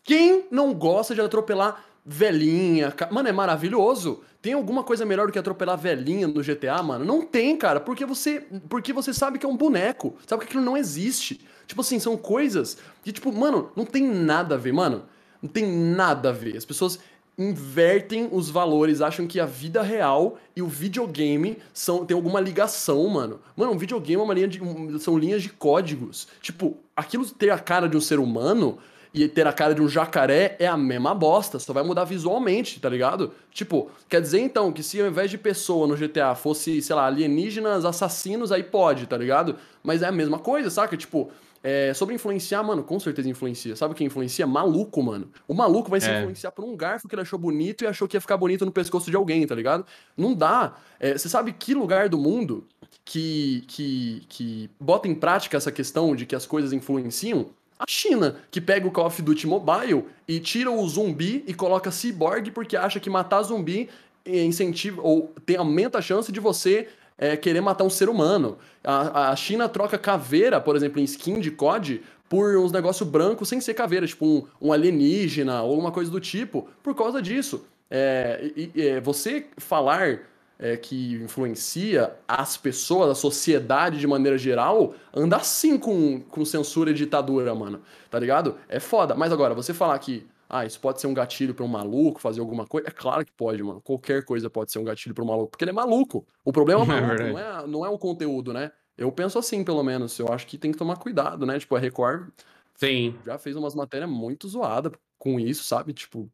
quem 0.03 0.47
não 0.51 0.75
gosta 0.75 1.15
de 1.15 1.21
atropelar 1.21 1.85
velhinha? 2.05 2.93
Mano, 3.11 3.29
é 3.29 3.33
maravilhoso. 3.33 4.21
Tem 4.43 4.53
alguma 4.53 4.85
coisa 4.85 5.07
melhor 5.07 5.27
do 5.27 5.33
que 5.33 5.39
atropelar 5.39 5.79
velhinha 5.79 6.27
no 6.29 6.43
GTA, 6.43 6.83
mano? 6.83 7.05
Não 7.05 7.23
tem, 7.23 7.57
cara, 7.57 7.81
porque 7.81 8.05
você, 8.05 8.47
porque 8.69 8.93
você 8.93 9.13
sabe 9.15 9.39
que 9.39 9.47
é 9.47 9.49
um 9.49 9.57
boneco, 9.57 10.15
sabe 10.27 10.43
que 10.43 10.49
aquilo 10.49 10.63
não 10.63 10.77
existe. 10.77 11.41
Tipo 11.67 11.81
assim, 11.81 11.99
são 11.99 12.17
coisas 12.17 12.77
que 13.03 13.11
tipo, 13.11 13.33
mano, 13.33 13.71
não 13.75 13.87
tem 13.87 14.07
nada 14.07 14.55
a 14.55 14.59
ver, 14.59 14.73
mano. 14.73 15.05
Não 15.43 15.49
tem 15.49 15.67
nada 15.67 16.29
a 16.29 16.33
ver. 16.33 16.57
As 16.57 16.65
pessoas 16.65 16.99
invertem 17.37 18.29
os 18.31 18.49
valores, 18.49 19.01
acham 19.01 19.27
que 19.27 19.41
a 19.41 19.47
vida 19.47 19.83
real 19.83 20.39
e 20.55 20.63
o 20.63 20.69
videogame 20.69 21.59
são 21.73 22.05
tem 22.07 22.15
alguma 22.15 22.41
ligação, 22.41 23.09
mano. 23.09 23.41
Mano, 23.57 23.73
um 23.73 23.79
videogame 23.79 24.21
é 24.21 24.25
uma 24.25 24.35
linha 24.35 24.47
de 24.49 24.63
um- 24.63 24.99
são 24.99 25.19
linhas 25.19 25.43
de 25.43 25.49
códigos. 25.49 26.29
Tipo, 26.41 26.77
aquilo 26.97 27.27
ter 27.27 27.51
a 27.51 27.59
cara 27.59 27.89
de 27.89 27.97
um 27.97 28.01
ser 28.01 28.19
humano, 28.21 28.79
e 29.15 29.29
ter 29.29 29.47
a 29.47 29.53
cara 29.53 29.73
de 29.73 29.81
um 29.81 29.89
jacaré 29.89 30.57
é 30.59 30.67
a 30.67 30.77
mesma 30.77 31.15
bosta, 31.15 31.61
só 31.61 31.73
vai 31.73 31.85
mudar 31.85 32.03
visualmente, 32.03 32.81
tá 32.81 32.89
ligado? 32.89 33.33
Tipo, 33.53 33.89
quer 34.09 34.21
dizer 34.21 34.41
então 34.41 34.73
que 34.73 34.83
se 34.83 35.01
ao 35.01 35.07
invés 35.07 35.31
de 35.31 35.39
pessoa 35.39 35.87
no 35.87 35.95
GTA 35.95 36.35
fosse, 36.35 36.83
sei 36.83 36.97
lá, 36.97 37.07
alienígenas, 37.07 37.85
assassinos, 37.85 38.51
aí 38.51 38.65
pode, 38.65 39.07
tá 39.07 39.17
ligado? 39.17 39.57
Mas 39.85 40.03
é 40.03 40.09
a 40.09 40.13
mesma 40.13 40.41
coisa, 40.41 40.69
saca? 40.69 40.97
Tipo, 40.97 41.31
é, 41.63 41.95
sobre 41.95 42.17
influenciar, 42.17 42.65
mano, 42.65 42.83
com 42.83 42.99
certeza 42.99 43.31
influencia. 43.31 43.77
Sabe 43.77 43.95
quem 43.95 44.09
influencia? 44.09 44.49
Maluco, 44.49 45.01
mano. 45.01 45.31
O 45.47 45.55
maluco 45.55 45.89
vai 45.89 46.01
se 46.01 46.11
é. 46.11 46.19
influenciar 46.19 46.51
por 46.51 46.65
um 46.65 46.77
garfo 46.77 47.07
que 47.07 47.15
ele 47.15 47.23
achou 47.23 47.39
bonito 47.39 47.85
e 47.85 47.87
achou 47.87 48.09
que 48.09 48.17
ia 48.17 48.21
ficar 48.21 48.37
bonito 48.37 48.67
no 48.67 48.73
pescoço 48.73 49.11
de 49.13 49.17
alguém, 49.17 49.47
tá 49.47 49.55
ligado? 49.55 49.87
Não 50.17 50.35
dá. 50.35 50.75
É, 50.99 51.17
você 51.17 51.29
sabe 51.29 51.53
que 51.53 51.73
lugar 51.73 52.09
do 52.09 52.19
mundo 52.19 52.67
que, 53.05 53.63
que, 53.69 54.25
que 54.29 54.71
bota 54.81 55.07
em 55.07 55.15
prática 55.15 55.57
essa 55.57 55.71
questão 55.71 56.17
de 56.17 56.27
que 56.27 56.35
as 56.35 56.45
coisas 56.45 56.73
influenciam? 56.73 57.47
A 57.79 57.85
China, 57.89 58.37
que 58.51 58.61
pega 58.61 58.87
o 58.87 58.91
Call 58.91 59.07
of 59.07 59.21
Duty 59.21 59.47
Mobile 59.47 60.05
e 60.29 60.39
tira 60.39 60.71
o 60.71 60.89
zumbi 60.89 61.45
e 61.47 61.53
coloca 61.53 61.91
cyborg 61.91 62.51
porque 62.53 62.77
acha 62.77 63.01
que 63.01 63.11
matar 63.11 63.43
zumbi 63.43 63.89
incentiva 64.25 65.03
ou 65.03 65.33
tem, 65.45 65.57
aumenta 65.57 65.99
a 65.99 66.03
chance 66.03 66.33
de 66.33 66.41
você 66.41 66.89
é, 67.19 67.37
querer 67.37 67.61
matar 67.61 67.85
um 67.85 67.91
ser 67.91 68.09
humano. 68.09 68.59
A, 68.83 69.31
a 69.31 69.37
China 69.37 69.69
troca 69.69 69.99
caveira, 69.99 70.61
por 70.61 70.77
exemplo, 70.77 71.01
em 71.01 71.05
skin 71.05 71.41
de 71.41 71.51
COD, 71.51 72.03
por 72.29 72.57
uns 72.57 72.73
negócios 72.73 73.09
brancos 73.09 73.49
sem 73.49 73.61
ser 73.61 73.75
caveira, 73.75 74.07
tipo 74.07 74.25
um, 74.27 74.47
um, 74.61 74.73
alienígena 74.73 75.63
ou 75.63 75.79
uma 75.79 75.93
coisa 75.93 76.11
do 76.11 76.21
tipo, 76.21 76.69
por 76.83 76.95
causa 76.95 77.21
disso. 77.21 77.65
É, 77.91 78.51
e, 78.57 78.71
é, 78.81 79.01
você 79.01 79.47
falar 79.59 80.21
é, 80.59 80.77
que 80.77 81.15
influencia 81.15 82.15
as 82.27 82.57
pessoas, 82.57 83.11
a 83.11 83.15
sociedade 83.15 83.99
de 83.99 84.07
maneira 84.07 84.39
geral, 84.39 84.95
anda 85.13 85.37
assim 85.37 85.79
com, 85.79 86.21
com 86.21 86.45
censura 86.45 86.91
e 86.91 86.95
ditadura, 86.95 87.55
mano. 87.55 87.83
Tá 88.11 88.19
ligado? 88.19 88.57
É 88.69 88.79
foda. 88.79 89.15
Mas 89.15 89.33
agora, 89.33 89.55
você 89.55 89.75
falar 89.75 89.99
que 89.99 90.27
ah, 90.49 90.65
isso 90.65 90.79
pode 90.79 91.01
ser 91.01 91.07
um 91.07 91.15
gatilho 91.15 91.55
para 91.55 91.65
um 91.65 91.69
maluco 91.69 92.21
fazer 92.21 92.41
alguma 92.41 92.67
coisa? 92.67 92.89
É 92.89 92.91
claro 92.91 93.25
que 93.25 93.33
pode, 93.33 93.63
mano. 93.63 93.81
Qualquer 93.81 94.25
coisa 94.25 94.49
pode 94.49 94.71
ser 94.71 94.79
um 94.79 94.85
gatilho 94.85 95.15
para 95.15 95.25
um 95.25 95.27
maluco, 95.27 95.51
porque 95.51 95.65
ele 95.65 95.71
é 95.71 95.75
maluco. 95.75 96.27
O 96.45 96.53
problema 96.53 96.83
é, 96.85 96.87
maluco, 96.87 97.23
é 97.23 97.33
não, 97.33 97.39
é, 97.39 97.67
não 97.67 97.87
é 97.87 97.89
o 97.89 97.99
conteúdo, 97.99 98.53
né? 98.53 98.71
Eu 98.97 99.11
penso 99.11 99.39
assim, 99.39 99.65
pelo 99.65 99.83
menos. 99.83 100.17
Eu 100.19 100.33
acho 100.33 100.47
que 100.47 100.57
tem 100.57 100.71
que 100.71 100.79
tomar 100.79 100.97
cuidado, 100.97 101.45
né? 101.45 101.59
Tipo, 101.59 101.75
a 101.75 101.81
Record 101.81 102.29
Sim. 102.77 103.17
já 103.25 103.39
fez 103.39 103.57
umas 103.57 103.75
matérias 103.75 104.09
muito 104.09 104.49
zoadas 104.49 104.93
com 105.19 105.41
isso, 105.41 105.65
sabe? 105.65 105.93
Tipo, 105.93 106.31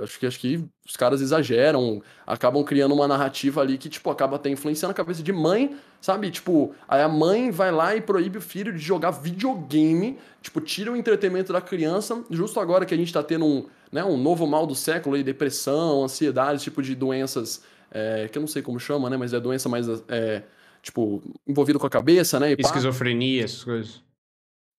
Acho 0.00 0.18
que, 0.18 0.26
acho 0.26 0.40
que 0.40 0.64
os 0.84 0.96
caras 0.96 1.20
exageram, 1.20 2.02
acabam 2.26 2.64
criando 2.64 2.92
uma 2.92 3.06
narrativa 3.06 3.60
ali 3.60 3.78
que, 3.78 3.88
tipo, 3.88 4.10
acaba 4.10 4.34
até 4.34 4.50
influenciando 4.50 4.90
a 4.90 4.94
cabeça 4.94 5.22
de 5.22 5.32
mãe, 5.32 5.76
sabe? 6.00 6.28
Tipo, 6.30 6.74
aí 6.88 7.00
a 7.00 7.08
mãe 7.08 7.52
vai 7.52 7.70
lá 7.70 7.94
e 7.94 8.00
proíbe 8.00 8.38
o 8.38 8.40
filho 8.40 8.72
de 8.72 8.80
jogar 8.80 9.12
videogame, 9.12 10.18
tipo, 10.42 10.60
tira 10.60 10.90
o 10.90 10.96
entretenimento 10.96 11.52
da 11.52 11.60
criança, 11.60 12.24
justo 12.30 12.58
agora 12.58 12.84
que 12.84 12.92
a 12.92 12.96
gente 12.96 13.12
tá 13.12 13.22
tendo 13.22 13.46
um, 13.46 13.66
né, 13.92 14.04
um 14.04 14.16
novo 14.16 14.44
mal 14.44 14.66
do 14.66 14.74
século 14.74 15.14
aí, 15.14 15.22
depressão, 15.22 16.02
ansiedade, 16.02 16.56
esse 16.56 16.64
tipo 16.64 16.82
de 16.82 16.96
doenças, 16.96 17.62
é, 17.92 18.28
que 18.28 18.36
eu 18.36 18.40
não 18.40 18.48
sei 18.48 18.62
como 18.62 18.80
chama, 18.80 19.08
né? 19.08 19.16
Mas 19.16 19.32
é 19.32 19.38
doença 19.38 19.68
mais, 19.68 19.86
é, 20.08 20.42
tipo, 20.82 21.22
envolvido 21.46 21.78
com 21.78 21.86
a 21.86 21.90
cabeça, 21.90 22.40
né? 22.40 22.56
Esquizofrenia, 22.58 23.44
essas 23.44 23.62
coisas. 23.62 24.02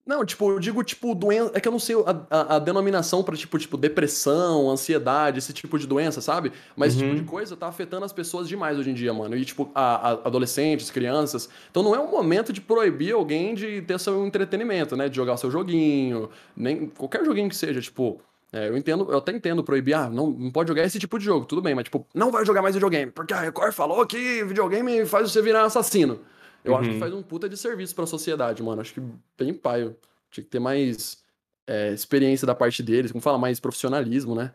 Não, 0.04 0.24
tipo, 0.24 0.50
eu 0.50 0.58
digo, 0.58 0.82
tipo, 0.82 1.14
doença. 1.14 1.52
É 1.54 1.60
que 1.60 1.68
eu 1.68 1.72
não 1.72 1.78
sei 1.78 1.94
a, 1.94 2.26
a, 2.28 2.56
a 2.56 2.58
denominação 2.58 3.22
para 3.22 3.36
tipo, 3.36 3.56
tipo, 3.56 3.76
depressão, 3.76 4.68
ansiedade, 4.68 5.38
esse 5.38 5.52
tipo 5.52 5.78
de 5.78 5.86
doença, 5.86 6.20
sabe? 6.20 6.52
Mas 6.76 6.92
esse 6.92 7.02
tipo 7.02 7.14
de 7.14 7.20
uhum. 7.20 7.26
coisa 7.26 7.56
tá 7.56 7.68
afetando 7.68 8.04
as 8.04 8.12
pessoas 8.12 8.48
demais 8.48 8.76
hoje 8.76 8.90
em 8.90 8.94
dia, 8.94 9.14
mano. 9.14 9.36
E, 9.36 9.44
tipo, 9.44 9.70
a, 9.72 10.10
adolescentes, 10.24 10.90
crianças. 10.90 11.48
Então 11.70 11.84
não 11.84 11.94
é 11.94 12.00
um 12.00 12.10
momento 12.10 12.52
de 12.52 12.60
proibir 12.60 13.14
alguém 13.14 13.54
de 13.54 13.80
ter 13.82 13.98
seu 14.00 14.26
entretenimento, 14.26 14.96
né? 14.96 15.08
De 15.08 15.14
jogar 15.14 15.36
seu 15.36 15.52
joguinho, 15.52 16.28
nem 16.56 16.86
qualquer 16.88 17.24
joguinho 17.24 17.48
que 17.48 17.56
seja, 17.56 17.80
tipo. 17.80 18.20
É, 18.52 18.68
eu 18.68 18.76
entendo, 18.76 19.10
eu 19.10 19.16
até 19.16 19.32
entendo 19.32 19.64
proibir, 19.64 19.94
ah, 19.94 20.10
não, 20.10 20.28
não 20.28 20.50
pode 20.50 20.68
jogar 20.68 20.84
esse 20.84 20.98
tipo 20.98 21.18
de 21.18 21.24
jogo, 21.24 21.46
tudo 21.46 21.62
bem, 21.62 21.74
mas 21.74 21.84
tipo, 21.84 22.06
não 22.14 22.30
vai 22.30 22.44
jogar 22.44 22.60
mais 22.60 22.74
videogame, 22.74 23.10
porque 23.10 23.32
a 23.32 23.40
Record 23.40 23.72
falou 23.72 24.04
que 24.04 24.44
videogame 24.44 25.06
faz 25.06 25.32
você 25.32 25.40
virar 25.40 25.64
assassino. 25.64 26.20
Eu 26.64 26.72
uhum. 26.72 26.78
acho 26.78 26.88
que 26.88 26.94
uhum. 26.94 27.00
faz 27.00 27.14
um 27.14 27.22
puta 27.22 27.48
de 27.48 27.56
serviço 27.56 27.94
pra 27.94 28.06
sociedade, 28.06 28.62
mano. 28.62 28.80
Acho 28.80 28.94
que 28.94 29.02
bem 29.36 29.52
paio. 29.52 29.96
Tinha 30.30 30.44
que 30.44 30.50
ter 30.50 30.60
mais 30.60 31.22
é, 31.66 31.92
experiência 31.92 32.46
da 32.46 32.54
parte 32.54 32.82
deles, 32.82 33.12
como 33.12 33.22
fala, 33.22 33.38
mais 33.38 33.60
profissionalismo, 33.60 34.34
né? 34.34 34.52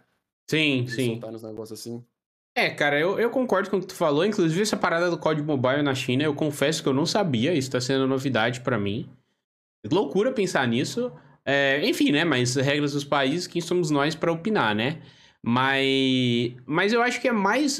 Sim, 0.49 0.80
Eles 0.80 0.93
sim. 0.93 1.20
nos 1.32 1.43
negócios 1.43 1.80
assim. 1.80 2.03
É, 2.55 2.70
cara, 2.72 2.99
eu, 2.99 3.20
eu 3.20 3.30
concordo 3.30 3.70
com 3.70 3.78
o 3.78 3.80
que 3.80 3.88
tu 3.88 3.93
falou. 3.93 4.26
Inclusive, 4.26 4.62
essa 4.62 4.78
parada 4.78 5.12
do 5.12 5.18
código 5.18 5.45
mobile 5.45 5.84
na 5.84 5.93
China, 5.93 6.24
eu 6.24 6.34
confesso 6.34 6.82
que 6.82 6.89
eu 6.89 6.93
não 6.93 7.05
sabia. 7.05 7.53
Isso 7.53 7.70
tá 7.70 7.80
sendo 7.80 8.08
novidade 8.08 8.62
para 8.62 8.80
mim. 8.80 9.08
Loucura 9.91 10.32
pensar 10.32 10.68
nisso. 10.68 11.12
É, 11.45 11.88
enfim, 11.88 12.12
né? 12.12 12.24
Mas 12.24 12.55
regras 12.55 12.93
dos 12.93 13.03
países, 13.03 13.45
quem 13.45 13.62
somos 13.62 13.91
nós 13.91 14.16
para 14.16 14.32
opinar, 14.32 14.74
né? 14.74 15.01
Mas, 15.43 16.55
mas 16.66 16.91
eu 16.91 17.01
acho 17.01 17.22
que 17.22 17.28
é 17.28 17.32
mais. 17.32 17.80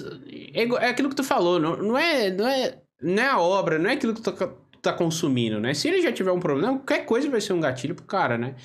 É, 0.54 0.64
é 0.64 0.90
aquilo 0.90 1.10
que 1.10 1.16
tu 1.16 1.24
falou, 1.24 1.60
não, 1.60 1.76
não, 1.76 1.98
é, 1.98 2.32
não, 2.32 2.48
é, 2.48 2.78
não 3.02 3.24
é 3.24 3.28
a 3.28 3.40
obra, 3.40 3.78
não 3.78 3.90
é 3.90 3.94
aquilo 3.94 4.14
que 4.14 4.22
tu, 4.22 4.32
tá 4.82 4.94
consumindo, 4.94 5.60
né? 5.60 5.74
Se 5.74 5.88
ele 5.88 6.02
já 6.02 6.12
tiver 6.12 6.32
um 6.32 6.40
problema, 6.40 6.74
qualquer 6.74 7.06
coisa 7.06 7.30
vai 7.30 7.42
ser 7.42 7.54
um 7.54 7.60
gatilho 7.60 7.96
pro 7.96 8.06
cara, 8.06 8.38
né? 8.38 8.56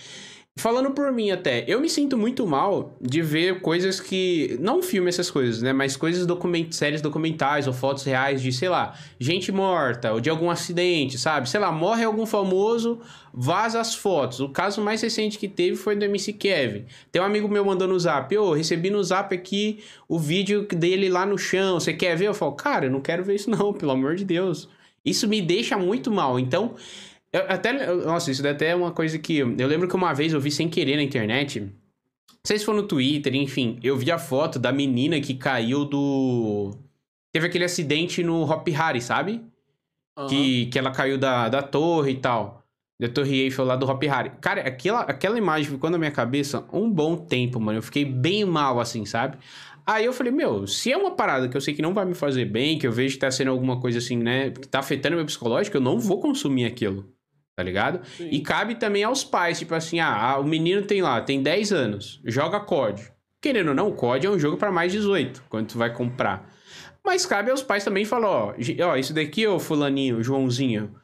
Falando 0.55 0.90
por 0.90 1.11
mim 1.11 1.30
até, 1.30 1.64
eu 1.66 1.80
me 1.80 1.88
sinto 1.88 2.18
muito 2.18 2.46
mal 2.46 2.94
de 3.00 3.22
ver 3.22 3.62
coisas 3.62 3.98
que. 3.98 4.59
Não 4.61 4.82
filme 4.82 5.09
essas 5.09 5.30
coisas, 5.30 5.62
né? 5.62 5.72
Mas 5.72 5.96
coisas 5.96 6.26
document... 6.26 6.70
séries 6.72 7.00
documentais 7.00 7.66
ou 7.66 7.72
fotos 7.72 8.05
reais 8.05 8.42
de, 8.42 8.53
sei 8.53 8.68
lá, 8.68 8.94
gente 9.18 9.50
morta 9.50 10.12
ou 10.12 10.20
de 10.20 10.28
algum 10.28 10.50
acidente, 10.50 11.18
sabe? 11.18 11.48
Sei 11.48 11.59
lá, 11.59 11.72
morre 11.72 12.05
algum 12.05 12.26
famoso, 12.26 13.00
vaza 13.32 13.80
as 13.80 13.94
fotos. 13.94 14.40
O 14.40 14.50
caso 14.50 14.82
mais 14.82 15.00
recente 15.00 15.38
que 15.38 15.48
teve 15.48 15.74
foi 15.74 15.96
do 15.96 16.05
MC 16.05 16.34
Kevin. 16.34 16.84
Tem 17.11 17.22
um 17.22 17.24
amigo 17.24 17.48
meu 17.48 17.64
mandando 17.64 17.94
no 17.94 17.98
zap, 17.98 18.36
ô, 18.36 18.53
recebi 18.53 18.90
no 18.90 19.03
zap 19.03 19.34
aqui 19.34 19.82
o 20.07 20.18
vídeo 20.18 20.68
dele 20.68 21.09
lá 21.09 21.24
no 21.24 21.38
chão. 21.38 21.80
Você 21.80 21.94
quer 21.94 22.14
ver? 22.14 22.26
Eu 22.26 22.34
falo, 22.34 22.53
cara, 22.53 22.86
eu 22.86 22.90
não 22.90 23.00
quero 23.00 23.24
ver 23.24 23.36
isso, 23.36 23.48
não, 23.50 23.72
pelo 23.72 23.92
amor 23.92 24.16
de 24.16 24.24
Deus. 24.26 24.68
Isso 25.03 25.26
me 25.26 25.40
deixa 25.40 25.78
muito 25.78 26.11
mal. 26.11 26.38
Então, 26.38 26.74
eu, 27.32 27.44
até. 27.48 27.72
Nossa, 27.94 28.30
isso 28.30 28.46
até 28.46 28.68
é 28.68 28.74
uma 28.74 28.92
coisa 28.92 29.18
que. 29.18 29.38
Eu 29.38 29.66
lembro 29.66 29.88
que 29.88 29.96
uma 29.96 30.12
vez 30.12 30.32
eu 30.32 30.40
vi 30.40 30.50
sem 30.50 30.68
querer 30.68 30.96
na 30.96 31.02
internet. 31.02 31.60
Não 31.60 31.68
sei 32.46 32.58
se 32.58 32.64
foi 32.64 32.74
no 32.74 32.82
Twitter, 32.82 33.34
enfim. 33.34 33.78
Eu 33.82 33.96
vi 33.96 34.10
a 34.10 34.18
foto 34.18 34.58
da 34.58 34.72
menina 34.72 35.20
que 35.20 35.34
caiu 35.34 35.84
do. 35.84 36.70
Teve 37.32 37.46
aquele 37.46 37.64
acidente 37.64 38.22
no 38.22 38.42
Hop 38.42 38.68
Harry, 38.68 39.00
sabe? 39.00 39.40
Uhum. 40.18 40.26
Que, 40.26 40.66
que 40.66 40.78
ela 40.78 40.90
caiu 40.90 41.16
da, 41.16 41.48
da 41.48 41.62
torre 41.62 42.12
e 42.12 42.16
tal. 42.16 42.62
Da 43.00 43.08
Torre 43.08 43.40
Eiffel 43.40 43.64
lá 43.64 43.74
do 43.74 43.88
Hop 43.88 44.02
Harry. 44.04 44.30
Cara, 44.40 44.60
aquela, 44.60 45.00
aquela 45.00 45.36
imagem 45.36 45.70
ficou 45.70 45.90
na 45.90 45.98
minha 45.98 46.10
cabeça 46.10 46.64
um 46.72 46.88
bom 46.88 47.16
tempo, 47.16 47.58
mano. 47.58 47.78
Eu 47.78 47.82
fiquei 47.82 48.04
bem 48.04 48.44
mal, 48.44 48.78
assim, 48.78 49.04
sabe? 49.04 49.38
Aí 49.84 50.04
eu 50.04 50.12
falei, 50.12 50.32
meu, 50.32 50.66
se 50.66 50.92
é 50.92 50.96
uma 50.96 51.10
parada 51.10 51.48
que 51.48 51.56
eu 51.56 51.60
sei 51.60 51.74
que 51.74 51.82
não 51.82 51.92
vai 51.92 52.04
me 52.04 52.14
fazer 52.14 52.44
bem, 52.44 52.78
que 52.78 52.86
eu 52.86 52.92
vejo 52.92 53.14
que 53.14 53.20
tá 53.20 53.30
sendo 53.30 53.50
alguma 53.50 53.80
coisa 53.80 53.98
assim, 53.98 54.16
né, 54.16 54.50
que 54.50 54.68
tá 54.68 54.78
afetando 54.78 55.16
meu 55.16 55.26
psicológico, 55.26 55.76
eu 55.76 55.80
não 55.80 55.98
vou 55.98 56.20
consumir 56.20 56.66
aquilo. 56.66 57.12
Tá 57.55 57.62
ligado? 57.62 58.05
Sim. 58.16 58.28
E 58.30 58.40
cabe 58.40 58.76
também 58.76 59.05
aos 59.05 59.22
pais, 59.22 59.59
tipo 59.59 59.74
assim, 59.74 60.00
ah, 60.00 60.38
o 60.38 60.44
menino 60.44 60.82
tem 60.82 61.03
lá, 61.03 61.20
tem 61.20 61.42
10 61.42 61.72
anos, 61.72 62.20
joga 62.24 62.61
COD. 62.61 63.12
Querendo 63.40 63.68
ou 63.68 63.74
não, 63.74 63.88
o 63.88 63.94
COD 63.94 64.26
é 64.26 64.30
um 64.30 64.38
jogo 64.38 64.57
para 64.57 64.72
mais 64.72 64.92
18, 64.92 65.44
quando 65.48 65.66
tu 65.66 65.78
vai 65.78 65.92
comprar. 65.92 66.50
Mas 67.05 67.26
cabe 67.26 67.50
aos 67.50 67.62
pais 67.62 67.84
também 67.84 68.05
falar, 68.05 68.28
ó, 68.28 68.55
ó, 68.86 68.96
isso 68.96 69.12
daqui, 69.12 69.46
ô 69.46 69.59
fulaninho, 69.59 70.22
Joãozinho, 70.22 70.94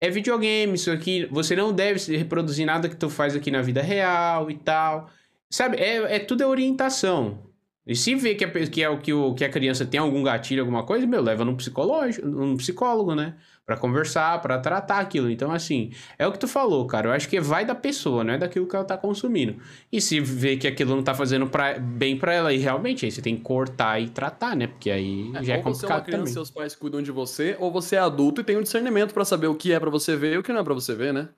é 0.00 0.10
videogame, 0.10 0.74
isso 0.74 0.90
aqui, 0.90 1.26
você 1.30 1.56
não 1.56 1.72
deve 1.72 2.16
reproduzir 2.16 2.66
nada 2.66 2.88
que 2.88 2.96
tu 2.96 3.08
faz 3.08 3.34
aqui 3.34 3.50
na 3.50 3.62
vida 3.62 3.80
real 3.80 4.50
e 4.50 4.54
tal. 4.56 5.08
Sabe, 5.48 5.76
é, 5.78 6.16
é 6.16 6.18
tudo 6.18 6.42
é 6.42 6.46
orientação. 6.46 7.38
E 7.86 7.94
se 7.94 8.14
vê 8.14 8.34
que, 8.34 8.44
a, 8.44 8.50
que, 8.50 8.82
é 8.82 8.88
o, 8.88 8.98
que, 8.98 9.12
o, 9.12 9.34
que 9.34 9.44
a 9.44 9.48
criança 9.48 9.86
tem 9.86 10.00
algum 10.00 10.22
gatilho, 10.22 10.62
alguma 10.62 10.84
coisa, 10.84 11.06
meu, 11.06 11.22
leva 11.22 11.44
num 11.44 11.54
psicológico, 11.54 12.26
num 12.26 12.56
psicólogo, 12.56 13.14
né? 13.14 13.36
Pra 13.66 13.78
conversar, 13.78 14.42
para 14.42 14.58
tratar 14.58 14.98
aquilo. 14.98 15.30
Então, 15.30 15.50
assim, 15.50 15.90
é 16.18 16.26
o 16.26 16.32
que 16.32 16.38
tu 16.38 16.46
falou, 16.46 16.86
cara. 16.86 17.08
Eu 17.08 17.12
acho 17.12 17.26
que 17.28 17.40
vai 17.40 17.64
da 17.64 17.74
pessoa, 17.74 18.22
não 18.22 18.34
é 18.34 18.38
daquilo 18.38 18.66
que 18.66 18.76
ela 18.76 18.84
tá 18.84 18.98
consumindo. 18.98 19.56
E 19.90 20.02
se 20.02 20.20
vê 20.20 20.58
que 20.58 20.66
aquilo 20.66 20.94
não 20.94 21.02
tá 21.02 21.14
fazendo 21.14 21.46
pra, 21.46 21.78
bem 21.78 22.18
para 22.18 22.34
ela, 22.34 22.52
e 22.52 22.58
realmente, 22.58 23.06
aí 23.06 23.10
você 23.10 23.22
tem 23.22 23.34
que 23.34 23.42
cortar 23.42 23.98
e 24.00 24.10
tratar, 24.10 24.54
né? 24.54 24.66
Porque 24.66 24.90
aí 24.90 25.32
é, 25.34 25.42
já 25.42 25.54
é 25.54 25.62
complicado. 25.62 25.74
Você 25.76 25.86
é 25.86 25.88
uma 25.88 26.00
criança, 26.02 26.18
também. 26.20 26.32
seus 26.34 26.50
pais 26.50 26.74
cuidam 26.76 27.00
de 27.00 27.10
você, 27.10 27.56
ou 27.58 27.72
você 27.72 27.96
é 27.96 28.00
adulto 28.00 28.42
e 28.42 28.44
tem 28.44 28.58
um 28.58 28.62
discernimento 28.62 29.14
para 29.14 29.24
saber 29.24 29.46
o 29.46 29.54
que 29.54 29.72
é 29.72 29.80
para 29.80 29.88
você 29.88 30.14
ver 30.14 30.34
e 30.34 30.38
o 30.38 30.42
que 30.42 30.52
não 30.52 30.60
é 30.60 30.64
para 30.64 30.74
você 30.74 30.94
ver, 30.94 31.14
né? 31.14 31.30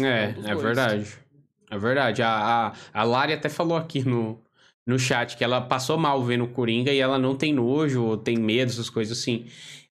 É, 0.00 0.34
é, 0.46 0.50
é 0.50 0.54
verdade. 0.54 1.18
É 1.70 1.78
verdade. 1.78 2.22
A, 2.22 2.28
a, 2.68 2.72
a 2.92 3.02
Lari 3.02 3.32
até 3.32 3.48
falou 3.48 3.76
aqui 3.76 4.06
no, 4.06 4.40
no 4.86 4.98
chat 4.98 5.36
que 5.36 5.44
ela 5.44 5.60
passou 5.60 5.98
mal 5.98 6.22
vendo 6.22 6.44
o 6.44 6.48
Coringa 6.48 6.92
e 6.92 6.98
ela 6.98 7.18
não 7.18 7.34
tem 7.34 7.52
nojo 7.52 8.02
ou 8.02 8.16
tem 8.16 8.36
medo, 8.36 8.70
essas 8.70 8.90
coisas 8.90 9.18
assim. 9.18 9.46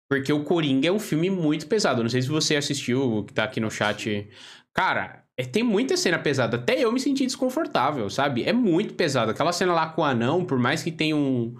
Porque 0.08 0.32
o 0.32 0.42
Coringa 0.42 0.88
é 0.88 0.92
um 0.92 0.98
filme 0.98 1.28
muito 1.28 1.66
pesado. 1.66 2.02
Não 2.02 2.10
sei 2.10 2.22
se 2.22 2.28
você 2.28 2.56
assistiu, 2.56 3.24
que 3.26 3.32
tá 3.34 3.44
aqui 3.44 3.60
no 3.60 3.70
chat. 3.70 4.28
Cara, 4.72 5.24
é, 5.36 5.44
tem 5.44 5.62
muita 5.62 5.96
cena 5.96 6.18
pesada. 6.18 6.56
Até 6.56 6.82
eu 6.82 6.90
me 6.90 6.98
senti 6.98 7.26
desconfortável, 7.26 8.08
sabe? 8.08 8.44
É 8.44 8.52
muito 8.52 8.94
pesado. 8.94 9.30
Aquela 9.30 9.52
cena 9.52 9.72
lá 9.74 9.88
com 9.88 10.02
o 10.02 10.04
anão, 10.04 10.44
por 10.44 10.58
mais 10.58 10.82
que 10.82 10.90
tenha 10.90 11.14
um, 11.14 11.54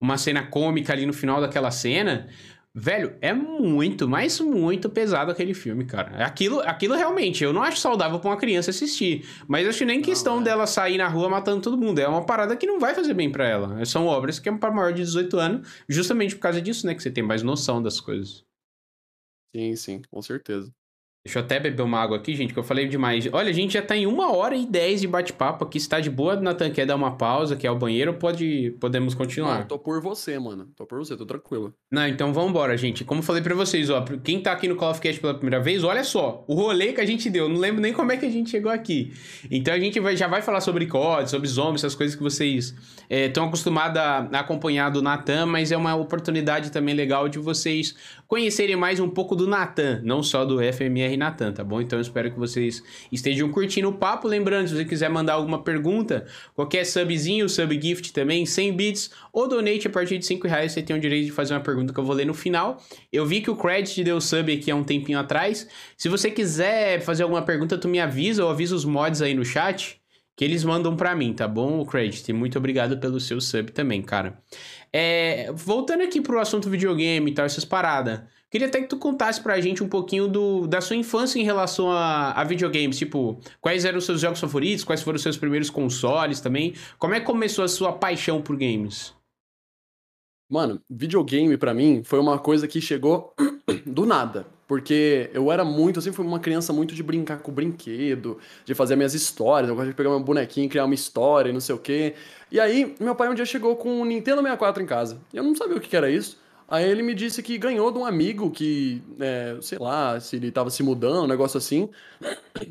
uma 0.00 0.18
cena 0.18 0.46
cômica 0.46 0.92
ali 0.92 1.06
no 1.06 1.12
final 1.12 1.40
daquela 1.40 1.70
cena, 1.70 2.28
Velho, 2.76 3.16
é 3.20 3.32
muito, 3.32 4.08
mas 4.08 4.40
muito 4.40 4.90
pesado 4.90 5.30
aquele 5.30 5.54
filme, 5.54 5.84
cara. 5.84 6.26
Aquilo, 6.26 6.58
aquilo 6.60 6.96
realmente, 6.96 7.44
eu 7.44 7.52
não 7.52 7.62
acho 7.62 7.78
saudável 7.78 8.18
pra 8.18 8.30
uma 8.30 8.36
criança 8.36 8.70
assistir. 8.70 9.24
Mas 9.46 9.68
acho 9.68 9.84
nem 9.84 10.02
questão 10.02 10.40
é. 10.40 10.42
dela 10.42 10.66
sair 10.66 10.98
na 10.98 11.06
rua 11.06 11.28
matando 11.28 11.62
todo 11.62 11.78
mundo. 11.78 12.00
É 12.00 12.08
uma 12.08 12.26
parada 12.26 12.56
que 12.56 12.66
não 12.66 12.80
vai 12.80 12.92
fazer 12.92 13.14
bem 13.14 13.30
pra 13.30 13.48
ela. 13.48 13.84
São 13.84 14.06
obras 14.06 14.40
que 14.40 14.48
é 14.48 14.58
para 14.58 14.74
maior 14.74 14.92
de 14.92 15.02
18 15.02 15.38
anos, 15.38 15.68
justamente 15.88 16.34
por 16.34 16.42
causa 16.42 16.60
disso, 16.60 16.84
né? 16.84 16.96
Que 16.96 17.02
você 17.02 17.12
tem 17.12 17.22
mais 17.22 17.44
noção 17.44 17.80
das 17.80 18.00
coisas. 18.00 18.44
Sim, 19.54 19.76
sim, 19.76 20.02
com 20.10 20.20
certeza. 20.20 20.74
Deixa 21.26 21.38
eu 21.38 21.42
até 21.42 21.58
beber 21.58 21.82
uma 21.82 21.98
água 21.98 22.18
aqui, 22.18 22.34
gente, 22.34 22.52
que 22.52 22.58
eu 22.58 22.62
falei 22.62 22.86
demais. 22.86 23.26
Olha, 23.32 23.48
a 23.48 23.52
gente 23.52 23.72
já 23.72 23.80
tá 23.80 23.96
em 23.96 24.06
uma 24.06 24.30
hora 24.36 24.54
e 24.54 24.66
dez 24.66 25.00
de 25.00 25.08
bate-papo 25.08 25.64
aqui. 25.64 25.80
Se 25.80 25.88
tá 25.88 25.98
de 25.98 26.10
boa, 26.10 26.36
Natan, 26.36 26.68
quer 26.70 26.84
dar 26.84 26.96
uma 26.96 27.16
pausa, 27.16 27.56
quer 27.56 27.68
ao 27.68 27.78
banheiro, 27.78 28.12
pode, 28.12 28.76
podemos 28.78 29.14
continuar. 29.14 29.60
Não, 29.60 29.66
tô 29.66 29.78
por 29.78 30.02
você, 30.02 30.38
mano. 30.38 30.68
Tô 30.76 30.84
por 30.84 30.98
você, 30.98 31.16
tô 31.16 31.24
tranquilo. 31.24 31.72
Não, 31.90 32.06
então 32.06 32.30
vambora, 32.30 32.76
gente. 32.76 33.06
Como 33.06 33.20
eu 33.20 33.24
falei 33.24 33.40
pra 33.40 33.54
vocês, 33.54 33.88
ó, 33.88 34.04
quem 34.22 34.38
tá 34.38 34.52
aqui 34.52 34.68
no 34.68 34.76
Call 34.76 34.90
of 34.90 35.00
Cast 35.00 35.18
pela 35.18 35.32
primeira 35.32 35.58
vez, 35.64 35.82
olha 35.82 36.04
só, 36.04 36.44
o 36.46 36.54
rolê 36.54 36.92
que 36.92 37.00
a 37.00 37.06
gente 37.06 37.30
deu. 37.30 37.48
Não 37.48 37.56
lembro 37.56 37.80
nem 37.80 37.94
como 37.94 38.12
é 38.12 38.18
que 38.18 38.26
a 38.26 38.30
gente 38.30 38.50
chegou 38.50 38.70
aqui. 38.70 39.14
Então 39.50 39.72
a 39.72 39.80
gente 39.80 39.98
vai, 40.00 40.14
já 40.14 40.28
vai 40.28 40.42
falar 40.42 40.60
sobre 40.60 40.84
COD, 40.84 41.30
sobre 41.30 41.48
zombies, 41.48 41.80
essas 41.80 41.94
coisas 41.94 42.14
que 42.14 42.22
vocês 42.22 42.74
estão 43.08 43.44
é, 43.44 43.46
acostumados 43.46 43.98
a, 43.98 44.28
a 44.30 44.40
acompanhar 44.40 44.90
do 44.90 45.00
Natan, 45.00 45.46
mas 45.46 45.72
é 45.72 45.76
uma 45.76 45.94
oportunidade 45.94 46.70
também 46.70 46.94
legal 46.94 47.30
de 47.30 47.38
vocês 47.38 47.94
conhecerem 48.26 48.76
mais 48.76 49.00
um 49.00 49.08
pouco 49.08 49.34
do 49.34 49.46
Natan, 49.46 50.00
não 50.04 50.22
só 50.22 50.44
do 50.44 50.58
FMR 50.58 51.13
Natan, 51.16 51.52
tá 51.52 51.64
bom? 51.64 51.80
Então 51.80 51.98
eu 51.98 52.02
espero 52.02 52.30
que 52.30 52.38
vocês 52.38 52.82
estejam 53.10 53.50
curtindo 53.50 53.88
o 53.88 53.92
papo. 53.92 54.28
Lembrando, 54.28 54.68
se 54.68 54.74
você 54.74 54.84
quiser 54.84 55.08
mandar 55.08 55.34
alguma 55.34 55.62
pergunta, 55.62 56.26
qualquer 56.54 56.84
subzinho, 56.84 57.48
sub 57.48 57.80
gift 57.80 58.12
também, 58.12 58.46
100 58.46 58.72
bits 58.76 59.10
ou 59.32 59.48
donate 59.48 59.86
a 59.86 59.90
partir 59.90 60.18
de 60.18 60.26
5 60.26 60.46
reais, 60.46 60.72
você 60.72 60.82
tem 60.82 60.96
o 60.96 61.00
direito 61.00 61.26
de 61.26 61.32
fazer 61.32 61.54
uma 61.54 61.60
pergunta 61.60 61.92
que 61.92 61.98
eu 61.98 62.04
vou 62.04 62.14
ler 62.14 62.26
no 62.26 62.34
final. 62.34 62.82
Eu 63.12 63.26
vi 63.26 63.40
que 63.40 63.50
o 63.50 63.56
Credit 63.56 64.02
deu 64.04 64.20
sub 64.20 64.52
aqui 64.52 64.70
há 64.70 64.76
um 64.76 64.84
tempinho 64.84 65.18
atrás. 65.18 65.68
Se 65.96 66.08
você 66.08 66.30
quiser 66.30 67.00
fazer 67.00 67.22
alguma 67.22 67.42
pergunta, 67.42 67.78
tu 67.78 67.88
me 67.88 68.00
avisa 68.00 68.44
ou 68.44 68.50
avisa 68.50 68.74
os 68.74 68.84
mods 68.84 69.22
aí 69.22 69.34
no 69.34 69.44
chat 69.44 70.00
que 70.36 70.44
eles 70.44 70.64
mandam 70.64 70.96
para 70.96 71.14
mim, 71.14 71.32
tá 71.32 71.46
bom, 71.46 71.80
o 71.80 71.86
Credit? 71.86 72.32
Muito 72.32 72.58
obrigado 72.58 72.98
pelo 72.98 73.20
seu 73.20 73.40
sub 73.40 73.70
também, 73.70 74.02
cara. 74.02 74.42
É, 74.92 75.52
voltando 75.52 76.02
aqui 76.02 76.20
pro 76.20 76.40
assunto 76.40 76.68
videogame 76.68 77.30
e 77.30 77.34
tal, 77.34 77.44
essas 77.44 77.64
paradas. 77.64 78.20
Queria 78.54 78.68
até 78.68 78.80
que 78.80 78.86
tu 78.86 78.96
contasse 78.96 79.40
pra 79.40 79.60
gente 79.60 79.82
um 79.82 79.88
pouquinho 79.88 80.28
do, 80.28 80.68
da 80.68 80.80
sua 80.80 80.94
infância 80.94 81.40
em 81.40 81.42
relação 81.42 81.90
a, 81.90 82.30
a 82.30 82.44
videogames. 82.44 82.96
Tipo, 82.96 83.36
quais 83.60 83.84
eram 83.84 83.98
os 83.98 84.04
seus 84.04 84.20
jogos 84.20 84.38
favoritos? 84.38 84.84
Quais 84.84 85.02
foram 85.02 85.16
os 85.16 85.22
seus 85.22 85.36
primeiros 85.36 85.70
consoles 85.70 86.38
também? 86.40 86.72
Como 86.96 87.14
é 87.14 87.18
que 87.18 87.26
começou 87.26 87.64
a 87.64 87.68
sua 87.68 87.92
paixão 87.92 88.40
por 88.40 88.56
games? 88.56 89.12
Mano, 90.48 90.80
videogame 90.88 91.56
para 91.56 91.74
mim 91.74 92.04
foi 92.04 92.20
uma 92.20 92.38
coisa 92.38 92.68
que 92.68 92.80
chegou 92.80 93.34
do 93.84 94.06
nada. 94.06 94.46
Porque 94.68 95.30
eu 95.34 95.50
era 95.50 95.64
muito, 95.64 96.00
sempre 96.00 96.18
fui 96.18 96.24
uma 96.24 96.38
criança 96.38 96.72
muito 96.72 96.94
de 96.94 97.02
brincar 97.02 97.38
com 97.38 97.50
brinquedo, 97.50 98.38
de 98.64 98.72
fazer 98.72 98.94
minhas 98.94 99.14
histórias, 99.14 99.68
eu 99.68 99.74
gosto 99.74 99.88
de 99.88 99.96
pegar 99.96 100.10
meu 100.10 100.20
bonequinho, 100.20 100.68
criar 100.68 100.84
uma 100.84 100.94
história 100.94 101.50
e 101.50 101.52
não 101.52 101.60
sei 101.60 101.74
o 101.74 101.78
quê. 101.78 102.14
E 102.52 102.60
aí, 102.60 102.94
meu 103.00 103.16
pai 103.16 103.28
um 103.28 103.34
dia 103.34 103.44
chegou 103.44 103.74
com 103.74 104.00
um 104.00 104.04
Nintendo 104.04 104.40
64 104.40 104.80
em 104.80 104.86
casa. 104.86 105.20
Eu 105.32 105.42
não 105.42 105.56
sabia 105.56 105.76
o 105.76 105.80
que 105.80 105.96
era 105.96 106.08
isso. 106.08 106.43
Aí 106.68 106.88
ele 106.88 107.02
me 107.02 107.14
disse 107.14 107.42
que 107.42 107.58
ganhou 107.58 107.92
de 107.92 107.98
um 107.98 108.04
amigo 108.04 108.50
que, 108.50 109.02
é, 109.20 109.56
sei 109.60 109.78
lá, 109.78 110.18
se 110.18 110.36
ele 110.36 110.50
tava 110.50 110.70
se 110.70 110.82
mudando, 110.82 111.24
um 111.24 111.26
negócio 111.26 111.58
assim. 111.58 111.90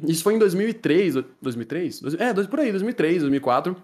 Isso 0.07 0.23
foi 0.23 0.33
em 0.33 0.39
2003, 0.39 1.15
2003? 1.41 2.01
É, 2.19 2.33
por 2.47 2.59
aí, 2.59 2.71
2003, 2.71 3.21
2004. 3.21 3.75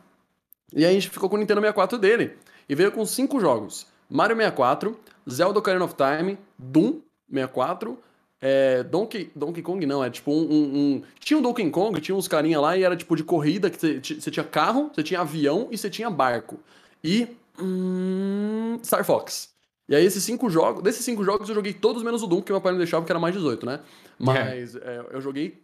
E 0.75 0.83
aí 0.83 0.91
a 0.91 0.93
gente 0.93 1.09
ficou 1.09 1.29
com 1.29 1.35
o 1.35 1.39
Nintendo 1.39 1.61
64 1.61 1.97
dele. 1.97 2.33
E 2.67 2.75
veio 2.75 2.91
com 2.91 3.05
cinco 3.05 3.39
jogos. 3.39 3.87
Mario 4.09 4.35
64, 4.35 4.99
Zelda 5.29 5.59
Ocarina 5.59 5.85
of 5.85 5.95
Time, 5.95 6.37
Doom 6.57 7.01
64, 7.31 7.97
é, 8.41 8.83
Donkey, 8.83 9.31
Donkey 9.35 9.61
Kong 9.61 9.85
não, 9.85 10.03
é 10.03 10.09
tipo 10.09 10.31
um, 10.31 10.41
um, 10.41 10.77
um, 10.77 11.03
Tinha 11.19 11.37
um 11.37 11.41
Donkey 11.41 11.69
Kong, 11.69 11.99
tinha 11.99 12.15
uns 12.15 12.27
carinha 12.27 12.59
lá 12.59 12.77
e 12.77 12.83
era 12.83 12.95
tipo 12.95 13.15
de 13.15 13.23
corrida, 13.23 13.69
que 13.69 13.77
você 13.77 14.31
tinha 14.31 14.43
carro, 14.43 14.89
você 14.93 15.03
tinha 15.03 15.19
avião 15.19 15.67
e 15.71 15.77
você 15.77 15.89
tinha 15.89 16.09
barco. 16.09 16.59
E. 17.03 17.27
Hum, 17.59 18.79
Star 18.83 19.03
Fox. 19.03 19.48
E 19.89 19.95
aí, 19.95 20.05
esses 20.05 20.23
cinco 20.23 20.51
jogos. 20.51 20.83
Desses 20.83 21.03
cinco 21.03 21.23
jogos, 21.23 21.49
eu 21.49 21.55
joguei 21.55 21.73
todos 21.73 22.03
menos 22.03 22.21
o 22.21 22.27
Doom, 22.27 22.43
que 22.43 22.51
meu 22.51 22.61
pai 22.61 22.71
não 22.71 22.77
deixava, 22.77 23.01
porque 23.01 23.11
era 23.11 23.19
mais 23.19 23.33
18, 23.33 23.65
né? 23.65 23.79
Mas 24.19 24.75
é. 24.75 24.79
É, 24.79 25.05
eu 25.11 25.19
joguei 25.19 25.59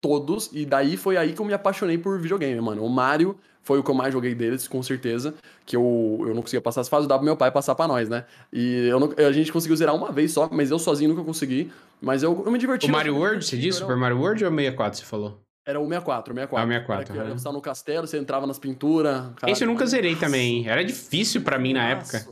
todos, 0.00 0.50
e 0.52 0.66
daí 0.66 0.96
foi 0.96 1.16
aí 1.16 1.32
que 1.32 1.40
eu 1.40 1.44
me 1.46 1.52
apaixonei 1.52 1.96
por 1.96 2.20
videogame, 2.20 2.60
mano. 2.60 2.84
O 2.84 2.88
Mario 2.88 3.38
foi 3.62 3.78
o 3.78 3.82
que 3.84 3.90
eu 3.90 3.94
mais 3.94 4.12
joguei 4.12 4.34
deles, 4.34 4.66
com 4.66 4.82
certeza. 4.82 5.34
Que 5.64 5.76
eu, 5.76 6.24
eu 6.26 6.34
não 6.34 6.42
conseguia 6.42 6.60
passar 6.60 6.80
as 6.80 6.88
fases, 6.88 7.06
dava 7.06 7.20
pro 7.20 7.26
meu 7.26 7.36
pai 7.36 7.52
passar 7.52 7.76
pra 7.76 7.86
nós, 7.86 8.08
né? 8.08 8.24
E 8.52 8.88
eu 8.88 8.98
não, 8.98 9.14
a 9.16 9.32
gente 9.32 9.52
conseguiu 9.52 9.76
zerar 9.76 9.94
uma 9.94 10.10
vez 10.10 10.32
só, 10.32 10.48
mas 10.50 10.72
eu 10.72 10.78
sozinho 10.78 11.10
nunca 11.10 11.22
consegui. 11.22 11.70
Mas 12.00 12.24
eu, 12.24 12.42
eu 12.44 12.50
me 12.50 12.58
diverti. 12.58 12.86
O 12.86 12.90
Mario 12.90 13.16
World, 13.16 13.44
você 13.44 13.56
disse? 13.56 13.78
Super 13.78 13.96
Mario 13.96 14.18
World 14.18 14.44
ou 14.44 14.50
64, 14.50 14.98
você 14.98 15.04
falou? 15.04 15.40
Era 15.64 15.78
o 15.78 15.84
64, 15.86 16.32
o 16.32 16.36
64. 16.36 16.58
Ah, 16.58 16.64
o 16.64 16.68
64. 16.68 17.14
Era, 17.14 17.28
uhum. 17.28 17.38
Você 17.38 17.44
tava 17.44 17.56
no 17.56 17.60
castelo, 17.60 18.06
você 18.06 18.18
entrava 18.18 18.46
nas 18.46 18.58
pinturas. 18.58 19.30
Esse 19.46 19.62
eu 19.62 19.68
nunca 19.68 19.86
zerei 19.86 20.16
também. 20.16 20.66
Era 20.68 20.82
difícil 20.82 21.42
para 21.42 21.58
mim 21.58 21.74
na 21.74 21.90
época. 21.90 22.26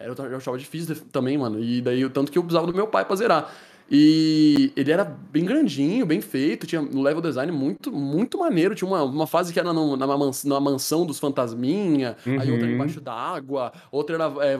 Era, 0.00 0.14
eu 0.30 0.38
achava 0.38 0.56
difícil 0.56 0.96
também, 1.12 1.36
mano. 1.36 1.62
E 1.62 1.82
daí, 1.82 2.08
tanto 2.08 2.32
que 2.32 2.38
eu 2.38 2.42
precisava 2.42 2.66
do 2.66 2.74
meu 2.74 2.86
pai 2.86 3.04
pra 3.04 3.14
zerar. 3.14 3.52
E 3.90 4.72
ele 4.76 4.92
era 4.92 5.04
bem 5.04 5.44
grandinho, 5.44 6.06
bem 6.06 6.20
feito, 6.20 6.64
tinha 6.64 6.80
um 6.80 7.02
level 7.02 7.20
design 7.20 7.50
muito, 7.52 7.92
muito 7.92 8.38
maneiro. 8.38 8.74
Tinha 8.74 8.88
uma, 8.88 9.02
uma 9.02 9.26
fase 9.26 9.52
que 9.52 9.58
era 9.58 9.72
na, 9.72 10.06
mans, 10.16 10.44
na 10.44 10.60
mansão 10.60 11.04
dos 11.04 11.18
fantasminha, 11.18 12.16
uhum. 12.24 12.40
aí 12.40 12.50
outra 12.50 12.66
uhum. 12.66 12.74
embaixo 12.74 13.00
da 13.00 13.12
água, 13.12 13.72
outra 13.90 14.14
era, 14.14 14.32
é, 14.46 14.58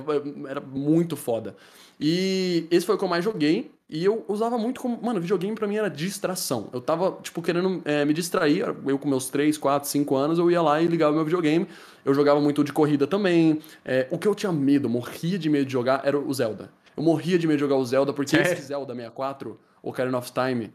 era 0.49 0.61
muito 0.61 1.17
foda. 1.17 1.55
E 1.99 2.67
esse 2.71 2.85
foi 2.85 2.97
o 2.97 2.99
que 2.99 3.05
eu 3.05 3.09
mais 3.09 3.25
joguei. 3.25 3.71
E 3.91 4.05
eu 4.05 4.25
usava 4.29 4.57
muito 4.57 4.81
como. 4.81 5.03
Mano, 5.03 5.21
videogame 5.21 5.57
pra 5.57 5.67
mim 5.67 5.77
era 5.77 5.91
distração. 5.91 6.69
Eu 6.73 6.81
tava, 6.81 7.19
tipo, 7.23 7.43
querendo 7.43 7.83
é, 7.85 8.05
me 8.05 8.15
distrair. 8.15 8.61
Eu 8.87 8.99
com 8.99 9.09
meus 9.09 9.29
3, 9.29 9.59
4, 9.59 9.89
5 9.89 10.15
anos, 10.17 10.39
eu 10.39 10.49
ia 10.49 10.63
lá 10.63 10.81
e 10.81 10.87
ligava 10.87 11.13
meu 11.13 11.25
videogame. 11.25 11.67
Eu 12.05 12.15
jogava 12.15 12.41
muito 12.41 12.63
de 12.63 12.73
corrida 12.73 13.05
também. 13.07 13.61
É, 13.85 14.07
o 14.11 14.17
que 14.17 14.29
eu 14.29 14.35
tinha 14.35 14.53
medo, 14.53 14.89
morria 14.89 15.37
de 15.37 15.51
medo 15.51 15.67
de 15.67 15.73
jogar, 15.73 16.03
era 16.05 16.17
o 16.17 16.33
Zelda. 16.33 16.71
Eu 16.97 17.03
morria 17.03 17.37
de 17.37 17.49
medo 17.49 17.57
de 17.57 17.61
jogar 17.61 17.77
o 17.77 17.85
Zelda, 17.85 18.13
porque 18.13 18.37
é. 18.37 18.43
esse 18.43 18.63
Zelda 18.63 18.95
64, 18.95 19.59
Ocarina 19.83 20.19
of 20.19 20.31
Time, 20.33 20.73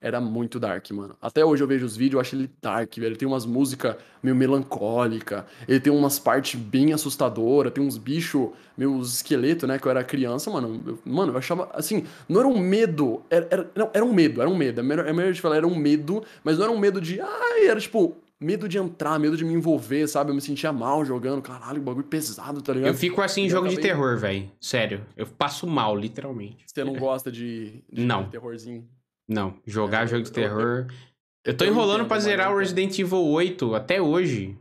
era 0.00 0.20
muito 0.20 0.60
dark, 0.60 0.88
mano. 0.92 1.16
Até 1.20 1.44
hoje 1.44 1.62
eu 1.62 1.66
vejo 1.66 1.84
os 1.84 1.96
vídeos, 1.96 2.14
eu 2.14 2.20
acho 2.20 2.36
ele 2.36 2.50
dark, 2.62 2.94
velho. 2.94 3.08
Ele 3.08 3.16
tem 3.16 3.26
umas 3.26 3.44
músicas 3.44 3.96
meio 4.22 4.36
melancólica, 4.36 5.46
ele 5.66 5.80
tem 5.80 5.92
umas 5.92 6.18
partes 6.18 6.58
bem 6.58 6.92
assustadoras, 6.92 7.72
tem 7.72 7.82
uns 7.82 7.98
bichos, 7.98 8.50
meus 8.76 9.14
esqueletos, 9.16 9.68
né, 9.68 9.78
que 9.78 9.86
eu 9.86 9.90
era 9.90 10.04
criança, 10.04 10.50
mano. 10.50 10.80
Eu, 10.86 10.98
mano, 11.04 11.32
eu 11.32 11.38
achava, 11.38 11.68
assim, 11.74 12.04
não 12.28 12.40
era 12.40 12.48
um 12.48 12.58
medo, 12.58 13.22
era, 13.28 13.48
era, 13.50 13.70
não, 13.74 13.90
era 13.92 14.04
um 14.04 14.12
medo, 14.12 14.40
era 14.40 14.48
um 14.48 14.56
medo. 14.56 14.80
É 14.80 14.82
melhor, 14.82 15.06
é 15.06 15.12
melhor 15.12 15.32
de 15.32 15.40
falar, 15.40 15.56
era 15.56 15.66
um 15.66 15.76
medo, 15.76 16.22
mas 16.44 16.58
não 16.58 16.64
era 16.64 16.72
um 16.72 16.78
medo 16.78 17.00
de, 17.00 17.20
ai, 17.20 17.66
era 17.66 17.80
tipo, 17.80 18.16
medo 18.40 18.68
de 18.68 18.78
entrar, 18.78 19.18
medo 19.18 19.36
de 19.36 19.44
me 19.44 19.52
envolver, 19.52 20.06
sabe? 20.06 20.30
Eu 20.30 20.34
me 20.34 20.40
sentia 20.40 20.72
mal 20.72 21.04
jogando, 21.04 21.42
caralho, 21.42 21.82
bagulho 21.82 22.06
pesado, 22.06 22.62
tá 22.62 22.72
ligado? 22.72 22.88
Eu 22.88 22.94
fico 22.94 23.20
assim 23.20 23.46
em 23.46 23.48
jogo 23.48 23.66
acabei... 23.66 23.76
de 23.76 23.82
terror, 23.82 24.16
velho. 24.16 24.50
Sério. 24.60 25.04
Eu 25.16 25.26
passo 25.26 25.66
mal, 25.66 25.96
literalmente. 25.96 26.64
Você 26.66 26.84
não 26.84 26.94
gosta 26.98 27.32
de, 27.32 27.82
de 27.92 28.04
não. 28.04 28.28
terrorzinho? 28.28 28.86
Não. 29.28 29.54
Jogar 29.66 30.04
é, 30.04 30.06
jogo 30.06 30.22
de 30.22 30.32
terror. 30.32 30.86
Eu, 31.44 31.56
tô 31.56 31.64
enrolando 31.64 32.06
pra 32.06 32.18
zerar 32.18 32.52
o 32.52 32.58
Resident 32.58 32.98
Evil 32.98 33.24
8 33.24 33.74
até 33.74 34.00
hoje. 34.00 34.56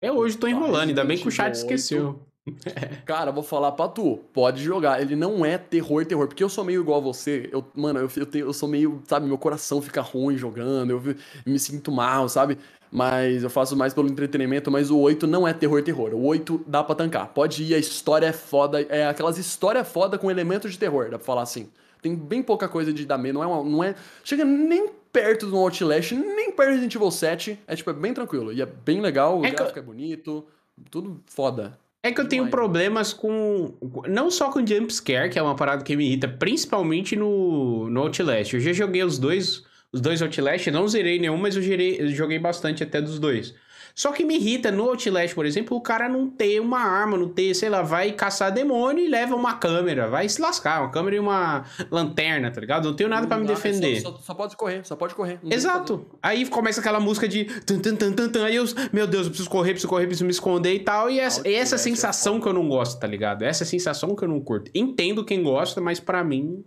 Até 0.00 0.12
hoje 0.12 0.36
tô 0.38 0.46
enrolando, 0.46 0.90
ainda 0.90 1.04
bem 1.04 1.18
que 1.18 1.26
o 1.26 1.30
chat 1.30 1.54
esqueceu. 1.54 2.20
Cara, 3.04 3.32
vou 3.32 3.42
falar 3.42 3.72
pra 3.72 3.88
tu, 3.88 4.18
pode 4.32 4.62
jogar. 4.62 5.02
Ele 5.02 5.16
não 5.16 5.44
é 5.44 5.58
terror, 5.58 6.06
terror. 6.06 6.28
Porque 6.28 6.44
eu 6.44 6.48
sou 6.48 6.64
meio 6.64 6.80
igual 6.80 7.00
a 7.00 7.02
você. 7.02 7.48
Eu, 7.52 7.64
mano, 7.74 7.98
eu, 7.98 8.10
eu, 8.16 8.26
tenho, 8.26 8.46
eu 8.46 8.52
sou 8.52 8.68
meio, 8.68 9.02
sabe, 9.06 9.26
meu 9.26 9.36
coração 9.36 9.82
fica 9.82 10.00
ruim 10.00 10.36
jogando. 10.36 10.90
Eu, 10.90 11.02
eu 11.04 11.16
me 11.44 11.58
sinto 11.58 11.90
mal, 11.90 12.28
sabe? 12.28 12.56
mas 12.90 13.42
eu 13.42 13.50
faço 13.50 13.76
mais 13.76 13.92
pelo 13.92 14.08
entretenimento, 14.08 14.70
mas 14.70 14.90
o 14.90 14.98
8 14.98 15.26
não 15.26 15.46
é 15.46 15.52
terror 15.52 15.82
terror. 15.82 16.14
O 16.14 16.24
8 16.24 16.64
dá 16.66 16.82
pra 16.82 16.94
tancar. 16.94 17.28
Pode 17.28 17.62
ir, 17.62 17.74
a 17.74 17.78
história 17.78 18.26
é 18.26 18.32
foda, 18.32 18.80
é 18.80 19.06
aquelas 19.06 19.38
histórias 19.38 19.86
foda 19.86 20.16
com 20.16 20.30
elementos 20.30 20.72
de 20.72 20.78
terror, 20.78 21.10
dá 21.10 21.18
pra 21.18 21.26
falar 21.26 21.42
assim. 21.42 21.68
Tem 22.02 22.14
bem 22.14 22.42
pouca 22.42 22.68
coisa 22.68 22.92
de 22.92 23.04
dar 23.04 23.18
medo, 23.18 23.34
não 23.34 23.42
é, 23.42 23.46
uma, 23.46 23.64
não 23.64 23.84
é 23.84 23.94
chega 24.22 24.44
nem 24.44 24.88
perto 25.12 25.46
do 25.46 25.56
Outlast, 25.56 26.12
nem 26.12 26.52
perto 26.52 26.68
do 26.68 26.72
Resident 26.72 26.94
Evil 26.94 27.10
7, 27.10 27.58
é 27.66 27.74
tipo, 27.74 27.90
é 27.90 27.92
bem 27.92 28.12
tranquilo, 28.12 28.52
e 28.52 28.60
é 28.60 28.66
bem 28.66 29.00
legal, 29.00 29.40
o 29.40 29.44
é 29.44 29.50
gráfico 29.50 29.72
que... 29.72 29.78
é 29.78 29.82
bonito, 29.82 30.46
tudo 30.90 31.22
foda. 31.26 31.78
É 32.02 32.12
que 32.12 32.20
eu 32.20 32.28
tenho 32.28 32.48
problemas 32.48 33.12
com. 33.12 33.74
Não 34.08 34.30
só 34.30 34.48
com 34.48 34.64
jumpscare, 34.64 35.28
que 35.28 35.38
é 35.38 35.42
uma 35.42 35.56
parada 35.56 35.82
que 35.82 35.96
me 35.96 36.06
irrita, 36.06 36.28
principalmente 36.28 37.16
no, 37.16 37.90
no 37.90 38.02
Outlast. 38.02 38.54
Eu 38.54 38.60
já 38.60 38.72
joguei 38.72 39.02
os 39.02 39.18
dois 39.18 39.64
os 39.92 40.00
dois 40.00 40.20
Outlast, 40.20 40.66
não 40.70 40.86
zerei 40.86 41.18
nenhum, 41.18 41.36
mas 41.36 41.56
eu, 41.56 41.62
gerei, 41.62 41.96
eu 41.98 42.08
joguei 42.08 42.38
bastante 42.38 42.82
até 42.82 43.00
dos 43.00 43.18
dois. 43.18 43.54
Só 43.96 44.12
que 44.12 44.24
me 44.26 44.36
irrita 44.36 44.70
no 44.70 44.90
Outlast, 44.90 45.34
por 45.34 45.46
exemplo, 45.46 45.74
o 45.74 45.80
cara 45.80 46.06
não 46.06 46.28
ter 46.28 46.60
uma 46.60 46.80
arma, 46.80 47.16
não 47.16 47.30
ter, 47.30 47.54
sei 47.54 47.70
lá, 47.70 47.80
vai 47.80 48.12
caçar 48.12 48.52
demônio 48.52 49.02
e 49.02 49.08
leva 49.08 49.34
uma 49.34 49.54
câmera, 49.54 50.06
vai 50.06 50.28
se 50.28 50.38
lascar, 50.38 50.82
uma 50.82 50.90
câmera 50.90 51.16
e 51.16 51.18
uma 51.18 51.64
lanterna, 51.90 52.50
tá 52.50 52.60
ligado? 52.60 52.88
Não 52.88 52.94
tenho 52.94 53.08
nada 53.08 53.26
para 53.26 53.38
me 53.38 53.46
defender. 53.46 54.02
Só, 54.02 54.12
só, 54.12 54.18
só, 54.18 54.34
pode 54.34 54.54
correr, 54.54 54.84
só 54.84 54.96
pode 54.96 55.14
correr. 55.14 55.40
Exato. 55.50 56.06
Aí 56.22 56.46
começa 56.46 56.80
aquela 56.80 57.00
música 57.00 57.26
de 57.26 57.46
tan, 57.62 57.78
tan, 57.78 57.96
tan, 57.96 58.12
tan, 58.12 58.28
tan, 58.28 58.44
aí 58.44 58.56
eu, 58.56 58.66
meu 58.92 59.06
Deus, 59.06 59.24
eu 59.24 59.30
preciso 59.30 59.48
correr, 59.48 59.70
preciso 59.70 59.88
correr, 59.88 60.06
preciso 60.06 60.26
me 60.26 60.30
esconder 60.30 60.74
e 60.74 60.80
tal. 60.80 61.08
E 61.08 61.18
essa, 61.18 61.40
essa 61.48 61.76
é 61.76 61.78
sensação 61.78 62.38
que 62.38 62.46
eu 62.46 62.52
não 62.52 62.68
gosto, 62.68 63.00
tá 63.00 63.06
ligado? 63.06 63.44
Essa 63.44 63.64
sensação 63.64 64.14
que 64.14 64.22
eu 64.22 64.28
não 64.28 64.40
curto. 64.40 64.70
Entendo 64.74 65.24
quem 65.24 65.42
gosta, 65.42 65.80
mas 65.80 65.98
para 65.98 66.22
mim 66.22 66.62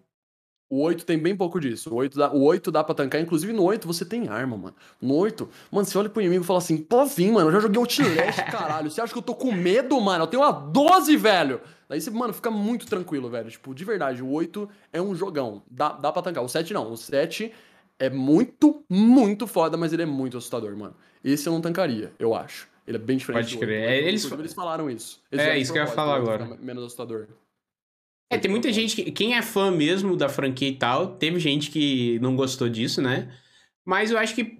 o 0.69 0.81
8 0.81 1.05
tem 1.05 1.17
bem 1.17 1.35
pouco 1.35 1.59
disso. 1.59 1.91
O 1.91 1.95
8 1.95 2.17
dá, 2.17 2.31
o 2.31 2.43
8 2.43 2.71
dá 2.71 2.83
pra 2.83 2.93
tancar. 2.93 3.19
Inclusive 3.19 3.51
no 3.51 3.63
8 3.63 3.87
você 3.87 4.05
tem 4.05 4.27
arma, 4.27 4.55
mano. 4.55 4.75
No 5.01 5.15
8, 5.15 5.49
mano, 5.71 5.85
você 5.85 5.97
olha 5.97 6.09
pro 6.09 6.21
inimigo 6.21 6.43
e 6.43 6.47
fala 6.47 6.59
assim: 6.59 6.77
pô, 6.77 7.05
vim, 7.05 7.31
mano, 7.31 7.47
eu 7.47 7.53
já 7.53 7.59
joguei 7.59 7.79
Outlast, 7.79 8.43
caralho. 8.51 8.91
Você 8.91 9.01
acha 9.01 9.11
que 9.11 9.17
eu 9.17 9.23
tô 9.23 9.33
com 9.33 9.51
medo, 9.51 9.99
mano? 9.99 10.23
Eu 10.23 10.27
tenho 10.27 10.43
uma 10.43 10.51
12, 10.51 11.17
velho. 11.17 11.59
Daí 11.87 11.99
você, 11.99 12.11
mano, 12.11 12.33
fica 12.33 12.51
muito 12.51 12.85
tranquilo, 12.85 13.29
velho. 13.29 13.49
Tipo, 13.49 13.73
de 13.73 13.83
verdade, 13.83 14.21
o 14.21 14.29
8 14.29 14.69
é 14.93 15.01
um 15.01 15.15
jogão. 15.15 15.63
Dá, 15.69 15.93
dá 15.93 16.11
pra 16.11 16.21
tancar. 16.21 16.43
O 16.43 16.47
7 16.47 16.71
não. 16.71 16.91
O 16.91 16.95
7 16.95 17.51
é 17.97 18.09
muito, 18.09 18.83
muito 18.87 19.47
foda, 19.47 19.75
mas 19.75 19.91
ele 19.91 20.03
é 20.03 20.05
muito 20.05 20.37
assustador, 20.37 20.77
mano. 20.77 20.95
Esse 21.23 21.47
eu 21.47 21.53
não 21.53 21.61
tancaria, 21.61 22.13
eu 22.19 22.35
acho. 22.35 22.67
Ele 22.85 22.97
é 22.97 22.99
bem 22.99 23.17
diferente. 23.17 23.55
Pode 23.55 23.57
crer. 23.57 23.89
É, 23.89 24.07
eles... 24.07 24.31
eles 24.31 24.53
falaram 24.53 24.89
isso. 24.89 25.21
Eles 25.31 25.45
é, 25.45 25.57
isso 25.57 25.73
que 25.73 25.79
eu 25.79 25.83
ia 25.83 25.87
falar 25.87 26.15
agora. 26.15 26.57
Menos 26.59 26.83
assustador. 26.83 27.27
É, 28.29 28.37
tem 28.37 28.49
muita 28.49 28.71
gente 28.71 28.95
que. 28.95 29.11
Quem 29.11 29.35
é 29.35 29.41
fã 29.41 29.71
mesmo 29.71 30.15
da 30.15 30.29
franquia 30.29 30.69
e 30.69 30.75
tal, 30.75 31.15
teve 31.15 31.39
gente 31.39 31.71
que 31.71 32.19
não 32.19 32.35
gostou 32.35 32.69
disso, 32.69 33.01
né? 33.01 33.31
Mas 33.85 34.11
eu 34.11 34.17
acho 34.17 34.35
que. 34.35 34.59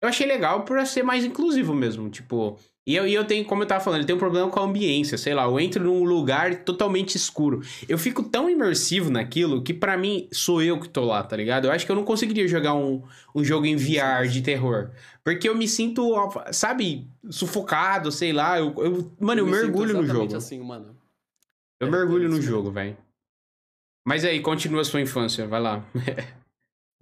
Eu 0.00 0.08
achei 0.08 0.26
legal 0.26 0.64
por 0.64 0.84
ser 0.86 1.02
mais 1.02 1.24
inclusivo 1.24 1.74
mesmo. 1.74 2.08
Tipo. 2.08 2.58
E 2.84 2.96
eu, 2.96 3.06
e 3.06 3.14
eu 3.14 3.24
tenho, 3.24 3.44
como 3.44 3.62
eu 3.62 3.66
tava 3.66 3.82
falando, 3.82 4.00
eu 4.00 4.06
tenho 4.06 4.16
um 4.16 4.18
problema 4.18 4.50
com 4.50 4.58
a 4.58 4.64
ambiência, 4.64 5.16
sei 5.16 5.32
lá, 5.34 5.44
eu 5.44 5.60
entro 5.60 5.84
num 5.84 6.02
lugar 6.02 6.64
totalmente 6.64 7.14
escuro. 7.14 7.62
Eu 7.88 7.96
fico 7.96 8.24
tão 8.24 8.50
imersivo 8.50 9.08
naquilo 9.08 9.62
que 9.62 9.72
para 9.72 9.96
mim 9.96 10.26
sou 10.32 10.60
eu 10.60 10.80
que 10.80 10.88
tô 10.88 11.04
lá, 11.04 11.22
tá 11.22 11.36
ligado? 11.36 11.66
Eu 11.66 11.70
acho 11.70 11.86
que 11.86 11.92
eu 11.92 11.96
não 11.96 12.02
conseguiria 12.04 12.48
jogar 12.48 12.74
um, 12.74 13.00
um 13.32 13.44
jogo 13.44 13.66
em 13.66 13.76
VR 13.76 14.26
de 14.28 14.42
terror. 14.42 14.90
Porque 15.22 15.48
eu 15.48 15.54
me 15.54 15.68
sinto, 15.68 16.12
sabe, 16.50 17.08
sufocado, 17.30 18.10
sei 18.10 18.32
lá. 18.32 18.58
Eu, 18.58 18.74
eu 18.78 19.12
mano, 19.20 19.42
eu, 19.42 19.46
eu 19.46 19.52
mergulho 19.52 20.02
no 20.02 20.04
jogo. 20.04 20.34
assim, 20.34 20.58
mano. 20.58 20.96
Eu 21.82 21.90
mergulho 21.90 22.28
no 22.28 22.40
jogo, 22.40 22.70
velho. 22.70 22.96
Mas 24.06 24.24
aí, 24.24 24.40
continua 24.40 24.82
a 24.82 24.84
sua 24.84 25.00
infância, 25.00 25.46
vai 25.46 25.60
lá. 25.60 25.84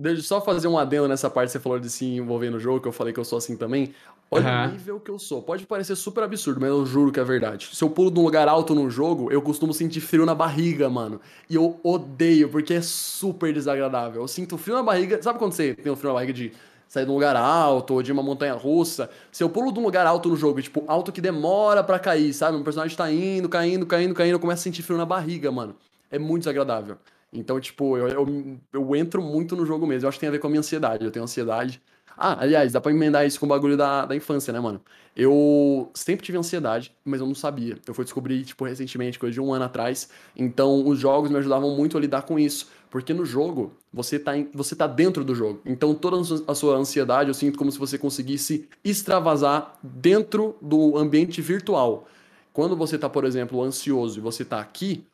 Deixa 0.01 0.21
eu 0.21 0.25
só 0.25 0.41
fazer 0.41 0.67
um 0.67 0.79
adendo 0.79 1.07
nessa 1.07 1.29
parte 1.29 1.49
que 1.49 1.53
você 1.53 1.61
falou 1.61 1.79
de 1.79 1.91
se 1.91 2.07
envolver 2.07 2.49
no 2.49 2.59
jogo, 2.59 2.81
que 2.81 2.89
eu 2.89 2.93
falei 2.93 3.13
que 3.13 3.21
eu 3.21 3.25
sou 3.25 3.37
assim 3.37 3.55
também. 3.55 3.95
Olha 4.31 4.69
o 4.69 4.73
nível 4.73 4.99
que 4.99 5.11
eu 5.11 5.19
sou. 5.19 5.43
Pode 5.43 5.67
parecer 5.67 5.95
super 5.97 6.25
absurdo, 6.25 6.59
mas 6.59 6.71
eu 6.71 6.87
juro 6.87 7.13
que 7.13 7.21
é 7.21 7.25
verdade. 7.25 7.69
Se 7.75 7.85
eu 7.85 7.91
pulo 7.91 8.11
de 8.11 8.19
um 8.19 8.23
lugar 8.23 8.49
alto 8.49 8.75
no 8.75 8.89
jogo, 8.89 9.31
eu 9.31 9.43
costumo 9.43 9.75
sentir 9.75 10.01
frio 10.01 10.25
na 10.25 10.35
barriga, 10.35 10.89
mano. 10.89 11.21
E 11.51 11.57
eu 11.57 11.79
odeio, 11.83 12.49
porque 12.49 12.73
é 12.73 12.81
super 12.81 13.53
desagradável. 13.53 14.23
Eu 14.23 14.29
sinto 14.29 14.57
frio 14.57 14.77
na 14.77 14.83
barriga. 14.83 15.21
Sabe 15.21 15.39
quando 15.39 15.53
você 15.53 15.75
tem 15.75 15.93
um 15.93 15.97
frio 15.97 16.09
na 16.09 16.15
barriga 16.15 16.33
de 16.33 16.53
sair 16.91 17.05
de 17.05 17.11
um 17.11 17.15
lugar 17.15 17.37
alto, 17.37 17.95
ou 17.95 18.03
de 18.03 18.11
uma 18.11 18.21
montanha 18.21 18.53
russa. 18.53 19.09
Se 19.31 19.45
eu 19.45 19.49
pulo 19.49 19.73
de 19.73 19.79
um 19.79 19.83
lugar 19.85 20.05
alto 20.09 20.29
no 20.29 20.37
jogo, 20.37 20.61
tipo, 20.61 20.83
alto 20.89 21.13
que 21.13 21.21
demora 21.21 21.85
para 21.85 22.01
cair, 22.01 22.35
sabe? 22.35 22.57
Um 22.57 22.65
personagem 22.65 22.97
tá 22.97 23.11
indo, 23.13 23.49
caindo, 23.49 23.87
caindo, 23.87 24.13
caindo, 24.13 24.33
eu 24.33 24.41
começo 24.41 24.63
a 24.63 24.65
sentir 24.65 24.83
frio 24.83 24.99
na 24.99 25.07
barriga, 25.07 25.53
mano. 25.53 25.77
É 26.11 26.19
muito 26.19 26.41
desagradável. 26.41 26.97
Então, 27.33 27.61
tipo, 27.61 27.97
eu, 27.97 28.09
eu, 28.09 28.59
eu 28.73 28.97
entro 28.97 29.23
muito 29.23 29.55
no 29.55 29.65
jogo 29.65 29.87
mesmo. 29.87 30.05
Eu 30.05 30.09
acho 30.09 30.17
que 30.17 30.21
tem 30.21 30.29
a 30.29 30.33
ver 30.33 30.41
com 30.41 30.49
a 30.49 30.51
minha 30.51 30.59
ansiedade. 30.59 31.05
Eu 31.05 31.13
tenho 31.13 31.23
ansiedade. 31.23 31.81
Ah, 32.17 32.43
aliás, 32.43 32.73
dá 32.73 32.81
pra 32.81 32.91
emendar 32.91 33.25
isso 33.25 33.39
com 33.39 33.47
o 33.47 33.49
bagulho 33.49 33.77
da, 33.77 34.05
da 34.05 34.17
infância, 34.17 34.53
né, 34.53 34.59
mano? 34.59 34.81
Eu 35.17 35.91
sempre 35.95 36.27
tive 36.27 36.37
ansiedade, 36.37 36.93
mas 37.05 37.21
eu 37.21 37.27
não 37.27 37.37
sabia. 37.37 37.79
Eu 37.87 37.95
fui 37.95 38.05
descobrir, 38.05 38.45
tipo, 38.45 38.65
recentemente, 38.65 39.17
coisa 39.19 39.33
de 39.33 39.41
um 39.41 39.53
ano 39.55 39.65
atrás. 39.65 40.11
Então, 40.37 40.87
os 40.87 40.99
jogos 40.99 41.31
me 41.31 41.39
ajudavam 41.39 41.75
muito 41.77 41.97
a 41.97 42.01
lidar 42.01 42.23
com 42.23 42.37
isso. 42.39 42.69
Porque 42.91 43.15
no 43.15 43.25
jogo, 43.25 43.73
você 43.93 44.19
tá, 44.19 44.37
em, 44.37 44.49
você 44.53 44.75
tá 44.75 44.87
dentro 44.87 45.25
do 45.25 45.35
jogo. 45.35 45.61
Então 45.65 45.95
toda 45.95 46.17
a 46.47 46.55
sua 46.55 46.77
ansiedade 46.77 47.29
eu 47.29 47.35
sinto 47.35 47.57
como 47.59 47.71
se 47.71 47.79
você 47.79 47.97
conseguisse 47.97 48.69
extravasar 48.85 49.79
dentro 49.83 50.57
do 50.61 50.99
ambiente 50.99 51.41
virtual. 51.41 52.07
Quando 52.53 52.77
você 52.77 52.99
tá, 52.99 53.09
por 53.09 53.25
exemplo, 53.25 53.63
ansioso 53.63 54.19
e 54.19 54.21
você 54.21 54.45
tá 54.45 54.61
aqui, 54.61 55.05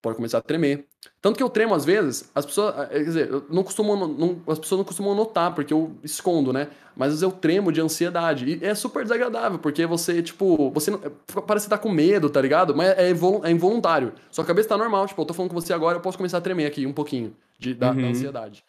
pode 0.00 0.16
começar 0.16 0.38
a 0.38 0.42
tremer. 0.42 0.86
Tanto 1.20 1.36
que 1.36 1.42
eu 1.42 1.50
tremo 1.50 1.74
às 1.74 1.84
vezes, 1.84 2.30
as 2.34 2.46
pessoas, 2.46 2.74
eh, 2.78 2.86
quer 2.86 3.04
dizer, 3.04 3.30
eu 3.30 3.44
não 3.50 3.62
costumo, 3.62 3.94
não, 3.94 4.40
as 4.46 4.58
pessoas 4.58 4.78
não 4.78 4.84
costumam 4.84 5.14
notar, 5.14 5.54
porque 5.54 5.72
eu 5.72 5.96
escondo, 6.02 6.52
né? 6.52 6.68
Mas 6.96 7.08
às 7.08 7.20
vezes 7.20 7.22
eu 7.22 7.32
tremo 7.32 7.70
de 7.70 7.80
ansiedade. 7.80 8.46
E 8.46 8.64
é 8.64 8.74
super 8.74 9.02
desagradável, 9.02 9.58
porque 9.58 9.84
você, 9.86 10.22
tipo, 10.22 10.70
você 10.70 10.90
não, 10.90 11.00
eh, 11.04 11.40
parece 11.46 11.66
que 11.66 11.70
tá 11.70 11.78
com 11.78 11.90
medo, 11.90 12.30
tá 12.30 12.40
ligado? 12.40 12.74
Mas 12.74 12.90
é, 12.90 13.10
é 13.10 13.50
involuntário. 13.50 14.12
Sua 14.30 14.44
cabeça 14.44 14.70
tá 14.70 14.76
normal, 14.76 15.06
tipo, 15.06 15.20
eu 15.20 15.26
tô 15.26 15.34
falando 15.34 15.50
com 15.50 15.60
você 15.60 15.72
agora, 15.72 15.98
eu 15.98 16.02
posso 16.02 16.16
começar 16.16 16.38
a 16.38 16.40
tremer 16.40 16.66
aqui 16.66 16.86
um 16.86 16.92
pouquinho 16.92 17.36
de, 17.58 17.74
da, 17.74 17.90
uhum. 17.90 18.02
da 18.02 18.08
ansiedade. 18.08 18.64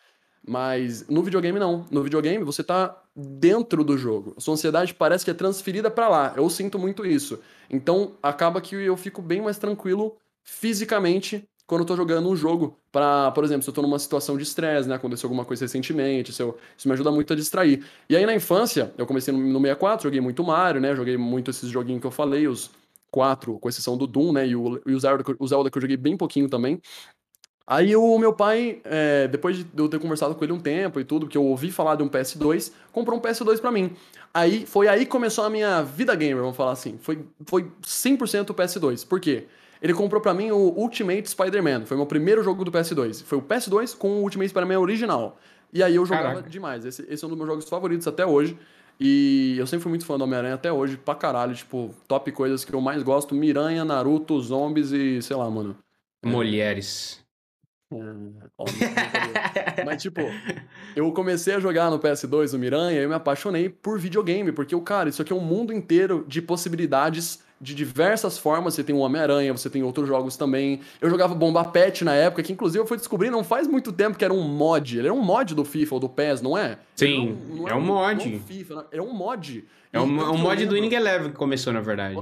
Mas 0.45 1.07
no 1.07 1.21
videogame 1.21 1.59
não. 1.59 1.85
No 1.91 2.01
videogame 2.01 2.43
você 2.43 2.63
tá 2.63 2.99
dentro 3.15 3.83
do 3.83 3.97
jogo. 3.97 4.33
A 4.37 4.41
sua 4.41 4.55
ansiedade 4.55 4.93
parece 4.93 5.23
que 5.23 5.31
é 5.31 5.33
transferida 5.33 5.91
para 5.91 6.09
lá. 6.09 6.33
Eu 6.35 6.49
sinto 6.49 6.79
muito 6.79 7.05
isso. 7.05 7.39
Então 7.69 8.13
acaba 8.23 8.59
que 8.59 8.75
eu 8.75 8.97
fico 8.97 9.21
bem 9.21 9.41
mais 9.41 9.57
tranquilo 9.57 10.17
fisicamente 10.43 11.47
quando 11.71 11.83
eu 11.83 11.85
tô 11.85 11.95
jogando 11.95 12.29
um 12.29 12.35
jogo 12.35 12.77
para, 12.91 13.31
por 13.31 13.45
exemplo, 13.45 13.63
se 13.63 13.69
eu 13.69 13.73
tô 13.73 13.81
numa 13.81 13.97
situação 13.97 14.35
de 14.35 14.43
estresse, 14.43 14.89
né, 14.89 14.95
aconteceu 14.95 15.27
alguma 15.27 15.45
coisa 15.45 15.63
recentemente, 15.63 16.29
isso, 16.29 16.41
eu, 16.41 16.57
isso 16.77 16.85
me 16.85 16.93
ajuda 16.93 17.09
muito 17.11 17.31
a 17.31 17.35
distrair. 17.35 17.81
E 18.09 18.15
aí 18.17 18.25
na 18.25 18.35
infância, 18.35 18.91
eu 18.97 19.05
comecei 19.05 19.33
no, 19.33 19.39
no 19.39 19.57
64, 19.61 20.03
joguei 20.03 20.19
muito 20.19 20.43
Mario, 20.43 20.81
né, 20.81 20.93
joguei 20.93 21.15
muito 21.15 21.49
esses 21.49 21.69
joguinhos 21.69 22.01
que 22.01 22.07
eu 22.07 22.11
falei, 22.11 22.45
os 22.45 22.71
quatro, 23.09 23.57
com 23.57 23.69
exceção 23.69 23.97
do 23.97 24.05
Doom, 24.05 24.33
né, 24.33 24.47
e 24.47 24.53
o, 24.53 24.81
e 24.85 24.93
o, 24.93 24.99
Zelda, 24.99 25.23
o 25.39 25.47
Zelda 25.47 25.71
que 25.71 25.77
eu 25.77 25.81
joguei 25.81 25.95
bem 25.95 26.17
pouquinho 26.17 26.49
também. 26.49 26.81
Aí 27.65 27.95
o 27.95 28.19
meu 28.19 28.33
pai, 28.33 28.81
é, 28.83 29.29
depois 29.29 29.55
de 29.55 29.65
eu 29.77 29.87
ter 29.87 29.97
conversado 29.97 30.35
com 30.35 30.43
ele 30.43 30.51
um 30.51 30.59
tempo 30.59 30.99
e 30.99 31.05
tudo, 31.05 31.25
que 31.25 31.37
eu 31.37 31.45
ouvi 31.45 31.71
falar 31.71 31.95
de 31.95 32.03
um 32.03 32.09
PS2, 32.09 32.73
comprou 32.91 33.17
um 33.17 33.21
PS2 33.21 33.61
para 33.61 33.71
mim. 33.71 33.95
Aí 34.33 34.65
foi 34.65 34.89
aí 34.89 35.05
que 35.05 35.11
começou 35.11 35.45
a 35.45 35.49
minha 35.49 35.81
vida 35.81 36.13
gamer, 36.15 36.41
vamos 36.41 36.57
falar 36.57 36.73
assim. 36.73 36.97
Foi, 37.01 37.25
foi 37.45 37.71
100% 37.81 38.49
o 38.49 38.53
PS2. 38.53 39.07
Por 39.07 39.21
quê? 39.21 39.47
Ele 39.81 39.93
comprou 39.93 40.21
para 40.21 40.33
mim 40.33 40.51
o 40.51 40.57
Ultimate 40.77 41.27
Spider-Man. 41.29 41.85
Foi 41.85 41.95
o 41.95 41.99
meu 41.99 42.05
primeiro 42.07 42.43
jogo 42.43 42.63
do 42.63 42.71
PS2. 42.71 43.23
Foi 43.23 43.37
o 43.37 43.41
PS2 43.41 43.97
com 43.97 44.19
o 44.19 44.21
Ultimate 44.21 44.49
Spider-Man 44.49 44.79
original. 44.79 45.39
E 45.73 45.81
aí 45.81 45.95
eu 45.95 46.05
jogava 46.05 46.27
Caraca. 46.27 46.49
demais. 46.49 46.85
Esse, 46.85 47.05
esse 47.09 47.23
é 47.23 47.25
um 47.25 47.29
dos 47.29 47.37
meus 47.37 47.49
jogos 47.49 47.67
favoritos 47.67 48.07
até 48.07 48.25
hoje. 48.25 48.57
E 48.99 49.55
eu 49.57 49.65
sempre 49.65 49.81
fui 49.81 49.89
muito 49.89 50.05
fã 50.05 50.17
do 50.17 50.23
Homem-Aranha 50.23 50.53
até 50.53 50.71
hoje, 50.71 50.97
pra 50.97 51.15
caralho. 51.15 51.55
Tipo, 51.55 51.89
top 52.07 52.31
coisas 52.31 52.63
que 52.63 52.71
eu 52.73 52.79
mais 52.79 53.01
gosto: 53.01 53.33
Miranha, 53.33 53.83
Naruto, 53.83 54.39
zombies 54.39 54.91
e 54.91 55.19
sei 55.23 55.35
lá, 55.35 55.49
mano. 55.49 55.75
Mulheres. 56.23 57.19
É, 57.91 59.83
Mas, 59.83 60.01
tipo, 60.01 60.21
eu 60.95 61.11
comecei 61.11 61.55
a 61.55 61.59
jogar 61.59 61.89
no 61.89 61.99
PS2 61.99 62.53
o 62.53 62.59
Miranha 62.59 62.99
e 62.99 63.03
eu 63.03 63.09
me 63.09 63.15
apaixonei 63.15 63.69
por 63.69 63.99
videogame, 63.99 64.51
porque, 64.51 64.75
o 64.75 64.81
cara, 64.81 65.09
isso 65.09 65.21
aqui 65.21 65.33
é 65.33 65.35
um 65.35 65.41
mundo 65.41 65.73
inteiro 65.73 66.23
de 66.27 66.41
possibilidades 66.41 67.43
de 67.61 67.75
diversas 67.75 68.37
formas. 68.37 68.73
Você 68.73 68.83
tem 68.83 68.95
o 68.95 68.99
Homem-Aranha, 68.99 69.55
você 69.55 69.69
tem 69.69 69.83
outros 69.83 70.07
jogos 70.07 70.35
também. 70.35 70.81
Eu 70.99 71.09
jogava 71.09 71.35
Bomba 71.35 71.63
Pet 71.63 72.03
na 72.03 72.15
época, 72.15 72.41
que 72.41 72.51
inclusive 72.51 72.79
eu 72.79 72.87
fui 72.87 72.97
descobrir 72.97 73.29
não 73.29 73.43
faz 73.43 73.67
muito 73.67 73.91
tempo 73.91 74.17
que 74.17 74.25
era 74.25 74.33
um 74.33 74.41
mod. 74.41 74.97
Ele 74.97 75.07
era 75.07 75.13
um 75.13 75.21
mod 75.21 75.53
do 75.53 75.63
FIFA 75.63 75.95
ou 75.95 75.99
do 75.99 76.09
PES, 76.09 76.41
não 76.41 76.57
é? 76.57 76.79
Sim, 76.95 77.37
não, 77.47 77.55
não 77.57 77.67
é, 77.69 77.75
um 77.75 77.81
mod. 77.81 78.29
Não 78.29 78.39
FIFA, 78.39 78.87
é 78.91 79.01
um 79.01 79.13
mod. 79.13 79.63
É 79.93 79.99
um, 79.99 80.03
um 80.03 80.37
mod 80.37 80.65
do 80.65 80.73
Winning 80.73 80.93
Eleven 80.93 81.31
que 81.31 81.37
começou, 81.37 81.71
na 81.71 81.81
verdade. 81.81 82.17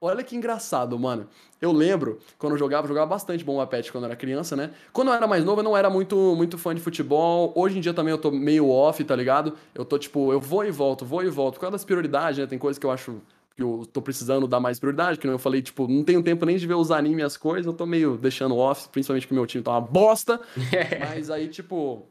Olha 0.00 0.22
que 0.22 0.36
engraçado, 0.36 0.96
mano. 0.96 1.26
Eu 1.60 1.72
lembro, 1.72 2.20
quando 2.38 2.52
eu 2.52 2.58
jogava, 2.58 2.84
eu 2.84 2.88
jogava 2.88 3.06
bastante 3.06 3.44
Bomba 3.44 3.66
Pet 3.66 3.90
quando 3.90 4.04
eu 4.04 4.10
era 4.10 4.16
criança, 4.16 4.54
né? 4.54 4.70
Quando 4.92 5.08
eu 5.08 5.14
era 5.14 5.26
mais 5.26 5.44
novo, 5.44 5.58
eu 5.58 5.64
não 5.64 5.76
era 5.76 5.90
muito, 5.90 6.36
muito 6.36 6.56
fã 6.56 6.72
de 6.72 6.80
futebol. 6.80 7.52
Hoje 7.56 7.78
em 7.78 7.80
dia 7.80 7.92
também 7.92 8.12
eu 8.12 8.18
tô 8.18 8.30
meio 8.30 8.68
off, 8.68 9.02
tá 9.02 9.16
ligado? 9.16 9.54
Eu 9.74 9.84
tô 9.84 9.98
tipo, 9.98 10.32
eu 10.32 10.40
vou 10.40 10.64
e 10.64 10.70
volto, 10.70 11.04
vou 11.04 11.24
e 11.24 11.28
volto. 11.28 11.54
Por 11.54 11.62
causa 11.62 11.72
das 11.72 11.84
prioridades, 11.84 12.38
né? 12.38 12.46
Tem 12.46 12.58
coisas 12.58 12.78
que 12.78 12.86
eu 12.86 12.92
acho 12.92 13.20
que 13.58 13.62
eu 13.64 13.84
tô 13.92 14.00
precisando 14.00 14.46
dar 14.46 14.60
mais 14.60 14.78
prioridade, 14.78 15.18
que 15.18 15.26
eu 15.26 15.36
falei, 15.36 15.60
tipo, 15.60 15.88
não 15.88 16.04
tenho 16.04 16.22
tempo 16.22 16.46
nem 16.46 16.56
de 16.56 16.64
ver 16.64 16.74
os 16.74 16.92
animes 16.92 17.18
e 17.18 17.22
as 17.24 17.36
coisas, 17.36 17.66
eu 17.66 17.72
tô 17.72 17.84
meio 17.86 18.16
deixando 18.16 18.56
off, 18.56 18.88
principalmente 18.88 19.26
porque 19.26 19.34
meu 19.34 19.46
time 19.46 19.64
tá 19.64 19.72
uma 19.72 19.80
bosta. 19.80 20.40
Mas 21.10 21.28
aí, 21.28 21.48
tipo, 21.48 22.06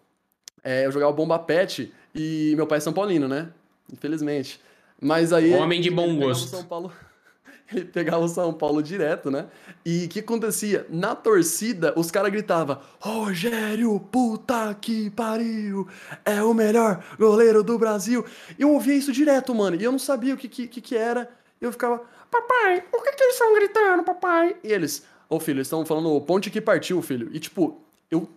é, 0.61 0.85
eu 0.85 0.91
jogava 0.91 1.13
Bomba 1.13 1.39
Pet 1.39 1.89
e 2.13 2.53
meu 2.57 2.67
pai 2.67 2.79
é 2.79 2.81
São 2.81 2.91
Paulino, 2.91 3.29
né? 3.29 3.47
Infelizmente. 3.93 4.59
Mas 5.01 5.31
aí. 5.31 5.53
Homem 5.53 5.79
de 5.79 5.89
bom 5.89 6.17
gosto. 6.17 6.49
São 6.49 6.65
Paulo 6.65 6.91
ele 7.73 7.85
pegava 7.85 8.23
o 8.23 8.27
São 8.27 8.53
Paulo 8.53 8.81
direto, 8.81 9.29
né? 9.29 9.47
E 9.85 10.05
o 10.05 10.09
que 10.09 10.19
acontecia? 10.19 10.85
Na 10.89 11.15
torcida, 11.15 11.93
os 11.97 12.09
caras 12.09 12.31
gritavam: 12.31 12.79
Rogério, 12.99 13.99
puta 14.11 14.73
que 14.79 15.09
pariu, 15.09 15.87
é 16.23 16.41
o 16.41 16.53
melhor 16.53 17.03
goleiro 17.17 17.63
do 17.63 17.77
Brasil. 17.77 18.25
E 18.57 18.61
eu 18.61 18.71
ouvia 18.71 18.95
isso 18.95 19.11
direto, 19.11 19.53
mano, 19.53 19.75
e 19.79 19.83
eu 19.83 19.91
não 19.91 19.99
sabia 19.99 20.33
o 20.33 20.37
que, 20.37 20.47
que, 20.47 20.81
que 20.81 20.95
era. 20.95 21.29
Eu 21.59 21.71
ficava: 21.71 22.01
Papai, 22.29 22.81
por 22.81 23.03
que, 23.03 23.11
que 23.13 23.23
eles 23.23 23.33
estão 23.33 23.53
gritando, 23.53 24.03
papai? 24.03 24.55
E 24.63 24.71
eles: 24.71 25.03
Ô 25.29 25.35
oh, 25.35 25.39
filho, 25.39 25.57
eles 25.57 25.67
estão 25.67 25.85
falando 25.85 26.19
ponte 26.21 26.49
que 26.49 26.61
partiu, 26.61 27.01
filho. 27.01 27.29
E 27.33 27.39
tipo, 27.39 27.81
eu 28.09 28.27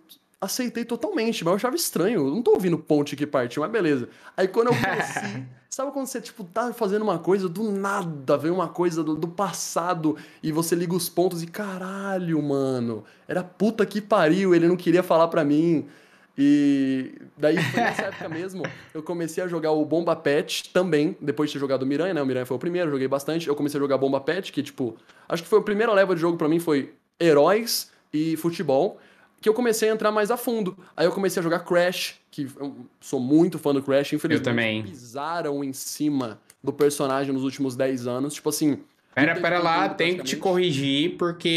aceitei 0.41 0.83
totalmente, 0.83 1.43
mas 1.43 1.51
eu 1.51 1.55
achava 1.55 1.75
estranho. 1.75 2.27
Eu 2.27 2.33
não 2.33 2.41
tô 2.41 2.51
ouvindo 2.51 2.77
ponte 2.77 3.15
que 3.15 3.27
partiu, 3.27 3.61
mas 3.61 3.71
beleza. 3.71 4.09
Aí 4.35 4.47
quando 4.47 4.67
eu 4.67 4.73
cresci, 4.73 5.45
sabe 5.69 5.91
quando 5.91 6.07
você, 6.07 6.19
tipo, 6.19 6.43
tá 6.43 6.73
fazendo 6.73 7.03
uma 7.03 7.19
coisa, 7.19 7.47
do 7.47 7.71
nada 7.71 8.37
vem 8.37 8.51
uma 8.51 8.67
coisa 8.67 9.03
do, 9.03 9.15
do, 9.15 9.27
passado 9.27 10.17
e 10.41 10.51
você 10.51 10.75
liga 10.75 10.95
os 10.95 11.07
pontos 11.07 11.43
e 11.43 11.47
caralho, 11.47 12.41
mano, 12.41 13.03
era 13.27 13.43
puta 13.43 13.85
que 13.85 14.01
pariu, 14.01 14.55
ele 14.55 14.67
não 14.67 14.75
queria 14.75 15.03
falar 15.03 15.27
pra 15.27 15.45
mim. 15.45 15.87
E 16.37 17.13
daí 17.37 17.61
foi 17.61 17.81
nessa 17.81 18.03
época 18.03 18.29
mesmo, 18.29 18.63
eu 18.93 19.03
comecei 19.03 19.43
a 19.43 19.47
jogar 19.47 19.71
o 19.71 19.83
Bomba 19.85 20.15
Pet 20.15 20.69
também, 20.71 21.15
depois 21.19 21.49
de 21.49 21.55
ter 21.55 21.59
jogado 21.59 21.83
o 21.83 21.85
Miranha, 21.85 22.13
né? 22.13 22.21
O 22.21 22.25
Miranha 22.25 22.45
foi 22.45 22.55
o 22.55 22.59
primeiro, 22.59 22.89
joguei 22.89 23.07
bastante. 23.07 23.47
Eu 23.47 23.55
comecei 23.55 23.77
a 23.77 23.81
jogar 23.81 23.97
Bomba 23.97 24.21
Pet, 24.21 24.51
que 24.51 24.63
tipo, 24.63 24.95
acho 25.27 25.43
que 25.43 25.49
foi 25.49 25.59
a 25.59 25.63
primeira 25.63 25.91
leva 25.93 26.15
de 26.15 26.21
jogo 26.21 26.37
para 26.37 26.47
mim 26.47 26.59
foi 26.59 26.93
heróis 27.19 27.91
e 28.13 28.35
futebol 28.37 28.99
que 29.41 29.49
eu 29.49 29.53
comecei 29.53 29.89
a 29.89 29.93
entrar 29.93 30.11
mais 30.11 30.29
a 30.29 30.37
fundo. 30.37 30.77
Aí 30.95 31.05
eu 31.05 31.11
comecei 31.11 31.39
a 31.39 31.43
jogar 31.43 31.59
Crash, 31.59 32.19
que 32.29 32.47
eu 32.59 32.75
sou 32.99 33.19
muito 33.19 33.57
fã 33.57 33.73
do 33.73 33.81
Crash, 33.81 34.13
infelizmente. 34.13 34.47
Eu 34.47 34.51
também. 34.53 34.83
Pisaram 34.83 35.63
em 35.63 35.73
cima 35.73 36.39
do 36.63 36.71
personagem 36.71 37.33
nos 37.33 37.43
últimos 37.43 37.75
10 37.75 38.05
anos. 38.05 38.35
Tipo 38.35 38.49
assim. 38.49 38.79
Pera, 39.13 39.39
pera 39.41 39.59
lá, 39.59 39.89
tem 39.89 40.17
que 40.17 40.23
te 40.23 40.37
corrigir, 40.37 41.17
porque 41.17 41.47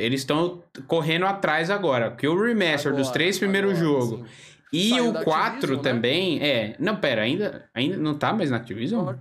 eles 0.00 0.22
estão 0.22 0.62
correndo 0.86 1.26
atrás 1.26 1.70
agora. 1.70 2.10
Porque 2.10 2.26
o 2.26 2.42
remaster 2.42 2.90
agora, 2.90 3.02
dos 3.02 3.12
três 3.12 3.38
primeiros 3.38 3.78
jogos 3.78 4.24
e 4.72 4.88
Saiu 4.88 5.10
o 5.10 5.24
4 5.24 5.76
né? 5.76 5.82
também. 5.82 6.42
É. 6.42 6.74
Não, 6.78 6.96
pera, 6.96 7.22
ainda, 7.22 7.68
ainda 7.74 7.96
não 7.98 8.14
tá 8.14 8.32
mais 8.32 8.50
na 8.50 8.56
Activision? 8.56 9.14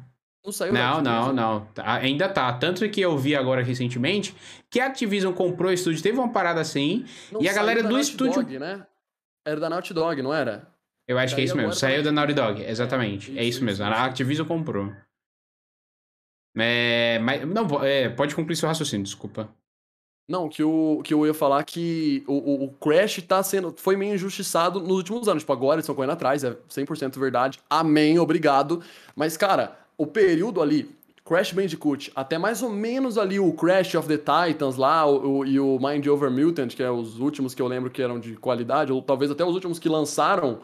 Não 0.44 0.52
saiu 0.52 0.74
Não, 0.74 1.02
não, 1.02 1.34
não. 1.34 1.66
Tá, 1.74 1.96
ainda 1.96 2.30
tá. 2.30 2.52
Tanto 2.54 2.88
que 2.90 3.02
eu 3.02 3.18
vi 3.18 3.36
agora 3.36 3.62
recentemente 3.62 4.34
que 4.70 4.80
a 4.80 4.88
Activision 4.88 5.34
comprou 5.34 5.70
o 5.70 5.74
estúdio, 5.74 6.02
teve 6.02 6.18
uma 6.18 6.32
parada 6.32 6.62
assim, 6.62 7.06
não 7.32 7.42
e 7.42 7.50
a 7.50 7.54
galera 7.54 7.84
do 7.84 8.00
estúdio. 8.00 8.42
Dog, 8.42 8.58
né? 8.58 8.86
Era 9.46 9.60
da 9.60 9.70
Naughty 9.70 9.94
Dog, 9.94 10.22
não 10.22 10.34
era? 10.34 10.68
Eu 11.08 11.18
acho 11.18 11.36
que 11.36 11.42
é 11.42 11.44
isso 11.44 11.58
mesmo. 11.58 11.74
Saiu 11.74 12.02
da 12.02 12.12
Naughty 12.12 12.34
Dog, 12.34 12.64
exatamente. 12.64 13.32
É, 13.32 13.34
isso, 13.34 13.40
é 13.40 13.44
isso, 13.44 13.50
isso 13.58 13.66
mesmo. 13.66 13.86
Isso, 13.86 13.94
a 13.94 14.06
Activision 14.06 14.48
comprou. 14.48 14.94
É, 16.58 17.20
mas, 17.20 17.48
não, 17.48 17.84
é, 17.84 18.10
pode 18.10 18.36
concluir 18.36 18.56
seu 18.56 18.68
raciocínio, 18.68 19.04
desculpa. 19.04 19.50
Não, 20.30 20.48
que, 20.48 20.64
o, 20.64 21.02
que 21.04 21.14
eu 21.14 21.26
ia 21.26 21.34
falar 21.34 21.62
que 21.64 22.24
o, 22.26 22.34
o, 22.34 22.64
o, 22.66 22.72
Crash 22.74 23.22
tá 23.28 23.44
sendo. 23.44 23.74
Foi 23.76 23.98
meio 23.98 24.16
injustiçado 24.16 24.80
nos 24.80 24.98
últimos 24.98 25.28
anos. 25.28 25.44
Tipo, 25.44 25.52
agora 25.52 25.76
eles 25.76 25.84
estão 25.84 25.96
correndo 25.96 26.12
atrás, 26.12 26.44
é 26.44 26.56
100% 26.70 27.20
verdade. 27.20 27.60
Amém, 27.70 28.18
obrigado. 28.18 28.82
Mas, 29.14 29.36
cara, 29.36 29.78
o 29.98 30.08
período 30.08 30.62
ali, 30.62 30.96
Crash 31.26 31.52
Bandicoot, 31.52 32.12
até 32.16 32.38
mais 32.38 32.62
ou 32.62 32.70
menos 32.70 33.18
ali 33.18 33.40
o 33.40 33.52
Crash 33.52 33.96
of 33.96 34.08
the 34.08 34.18
Titans 34.18 34.78
lá, 34.78 35.06
o, 35.06 35.40
o, 35.40 35.46
e 35.46 35.60
o 35.60 35.78
Mind 35.80 36.08
Over 36.08 36.32
Mutant, 36.32 36.74
que 36.76 36.84
é 36.84 36.90
os 36.90 37.20
últimos 37.20 37.54
que 37.54 37.62
eu 37.62 37.68
lembro 37.68 37.90
que 37.90 38.02
eram 38.02 38.18
de 38.18 38.36
qualidade, 38.38 38.92
ou 38.92 39.02
talvez 39.02 39.32
até 39.32 39.44
os 39.44 39.54
últimos 39.54 39.80
que 39.80 39.90
lançaram, 39.90 40.62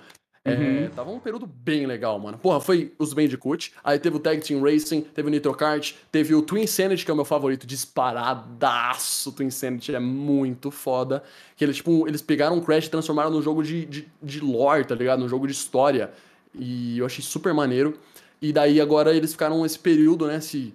uhum. 0.50 0.86
É, 0.86 0.90
tava 0.90 1.12
um 1.12 1.20
período 1.20 1.46
bem 1.46 1.86
legal, 1.86 2.18
mano. 2.20 2.38
Porra, 2.38 2.60
foi 2.60 2.94
os 2.98 3.14
Bandicoot, 3.14 3.74
aí 3.84 4.00
teve 4.00 4.16
o 4.16 4.20
Tag 4.20 4.42
Team 4.42 4.62
Racing, 4.62 5.02
teve 5.02 5.28
o 5.28 5.32
Nitro 5.32 5.54
Kart, 5.54 5.94
teve 6.12 6.34
o 6.36 6.42
Twin 6.42 6.68
Sanity, 6.68 7.06
que 7.06 7.12
é 7.12 7.14
o 7.14 7.16
meu 7.16 7.26
favorito, 7.26 7.66
disparadaço. 7.66 9.30
O 9.30 9.34
Twin 9.34 9.50
Sanity 9.50 9.96
é 9.96 10.00
muito 10.00 10.72
foda. 10.72 11.24
Que 11.56 11.66
eles, 11.66 11.78
tipo, 11.78 12.08
eles 12.08 12.22
pegaram 12.22 12.58
o 12.58 12.62
Crash 12.62 12.86
e 12.86 12.90
transformaram 12.90 13.32
num 13.32 13.42
jogo 13.42 13.64
de, 13.64 13.86
de, 13.86 14.08
de 14.22 14.40
lore, 14.40 14.86
tá 14.86 14.96
ligado? 14.96 15.20
Num 15.20 15.30
jogo 15.30 15.48
de 15.48 15.54
história. 15.54 16.12
E 16.54 16.98
eu 17.00 17.06
achei 17.06 17.24
super 17.24 17.54
maneiro. 17.54 17.98
E 18.42 18.54
daí 18.54 18.80
agora 18.80 19.16
eles 19.16 19.32
ficaram 19.32 19.66
esse 19.66 19.80
período, 19.80 20.28
né? 20.28 20.38
Esse 20.38 20.74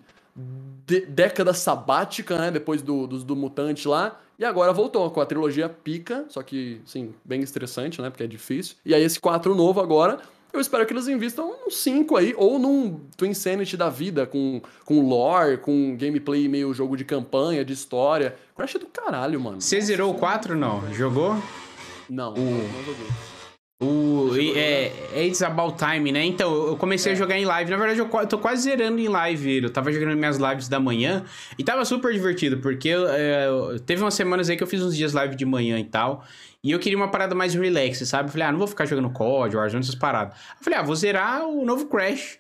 década 1.08 1.52
sabática, 1.54 2.38
né? 2.38 2.50
Depois 2.50 2.82
do, 2.82 3.06
do, 3.06 3.22
do 3.22 3.36
Mutante 3.36 3.86
lá. 3.86 4.20
E 4.38 4.44
agora 4.44 4.72
voltou 4.72 5.10
com 5.10 5.20
a 5.20 5.26
trilogia 5.26 5.68
pica, 5.68 6.24
só 6.28 6.42
que, 6.42 6.80
sim, 6.84 7.14
bem 7.24 7.40
estressante, 7.42 8.00
né? 8.00 8.10
Porque 8.10 8.24
é 8.24 8.26
difícil. 8.26 8.76
E 8.84 8.94
aí 8.94 9.02
esse 9.02 9.20
4 9.20 9.54
novo 9.54 9.80
agora, 9.80 10.18
eu 10.52 10.60
espero 10.60 10.84
que 10.84 10.92
eles 10.92 11.08
invistam 11.08 11.48
num 11.48 11.70
5 11.70 12.16
aí, 12.16 12.34
ou 12.36 12.58
num 12.58 13.00
Twin 13.16 13.34
Sanity 13.34 13.76
da 13.76 13.88
vida, 13.88 14.26
com, 14.26 14.60
com 14.84 15.00
lore, 15.06 15.58
com 15.58 15.96
gameplay 15.96 16.48
meio 16.48 16.74
jogo 16.74 16.96
de 16.96 17.04
campanha, 17.04 17.64
de 17.64 17.72
história. 17.72 18.36
Crash 18.56 18.74
é 18.74 18.78
do 18.78 18.86
caralho, 18.86 19.40
mano. 19.40 19.60
Você 19.60 19.80
zerou 19.80 20.12
o 20.12 20.14
4 20.14 20.56
não? 20.56 20.92
Jogou? 20.92 21.36
Não, 22.08 22.34
não 22.34 22.84
joguei. 22.84 23.08
O, 23.82 24.30
é, 24.36 24.92
é 25.12 25.26
It's 25.26 25.42
About 25.42 25.76
Time, 25.76 26.12
né? 26.12 26.24
Então, 26.24 26.68
eu 26.68 26.76
comecei 26.76 27.10
é. 27.10 27.14
a 27.16 27.18
jogar 27.18 27.36
em 27.36 27.44
live. 27.44 27.68
Na 27.68 27.76
verdade, 27.76 27.98
eu 27.98 28.26
tô 28.28 28.38
quase 28.38 28.62
zerando 28.62 29.00
em 29.00 29.08
live. 29.08 29.64
Eu 29.64 29.70
tava 29.70 29.90
jogando 29.90 30.16
minhas 30.16 30.36
lives 30.36 30.68
da 30.68 30.78
manhã 30.78 31.24
e 31.58 31.64
tava 31.64 31.84
super 31.84 32.12
divertido, 32.12 32.58
porque 32.58 32.90
é, 32.90 33.48
teve 33.84 34.00
umas 34.00 34.14
semanas 34.14 34.48
aí 34.48 34.56
que 34.56 34.62
eu 34.62 34.68
fiz 34.68 34.80
uns 34.80 34.96
dias 34.96 35.12
live 35.12 35.34
de 35.34 35.44
manhã 35.44 35.80
e 35.80 35.84
tal. 35.84 36.24
E 36.62 36.70
eu 36.70 36.78
queria 36.78 36.96
uma 36.96 37.10
parada 37.10 37.34
mais 37.34 37.54
relax, 37.54 37.98
sabe? 38.08 38.28
Eu 38.28 38.32
falei, 38.32 38.46
ah, 38.46 38.52
não 38.52 38.58
vou 38.58 38.68
ficar 38.68 38.86
jogando 38.86 39.10
COD, 39.10 39.56
Warzone, 39.56 39.82
essas 39.82 39.96
paradas. 39.96 40.36
Eu 40.58 40.64
falei, 40.64 40.78
ah, 40.78 40.82
vou 40.82 40.94
zerar 40.94 41.44
o 41.44 41.64
novo 41.64 41.86
Crash. 41.86 42.38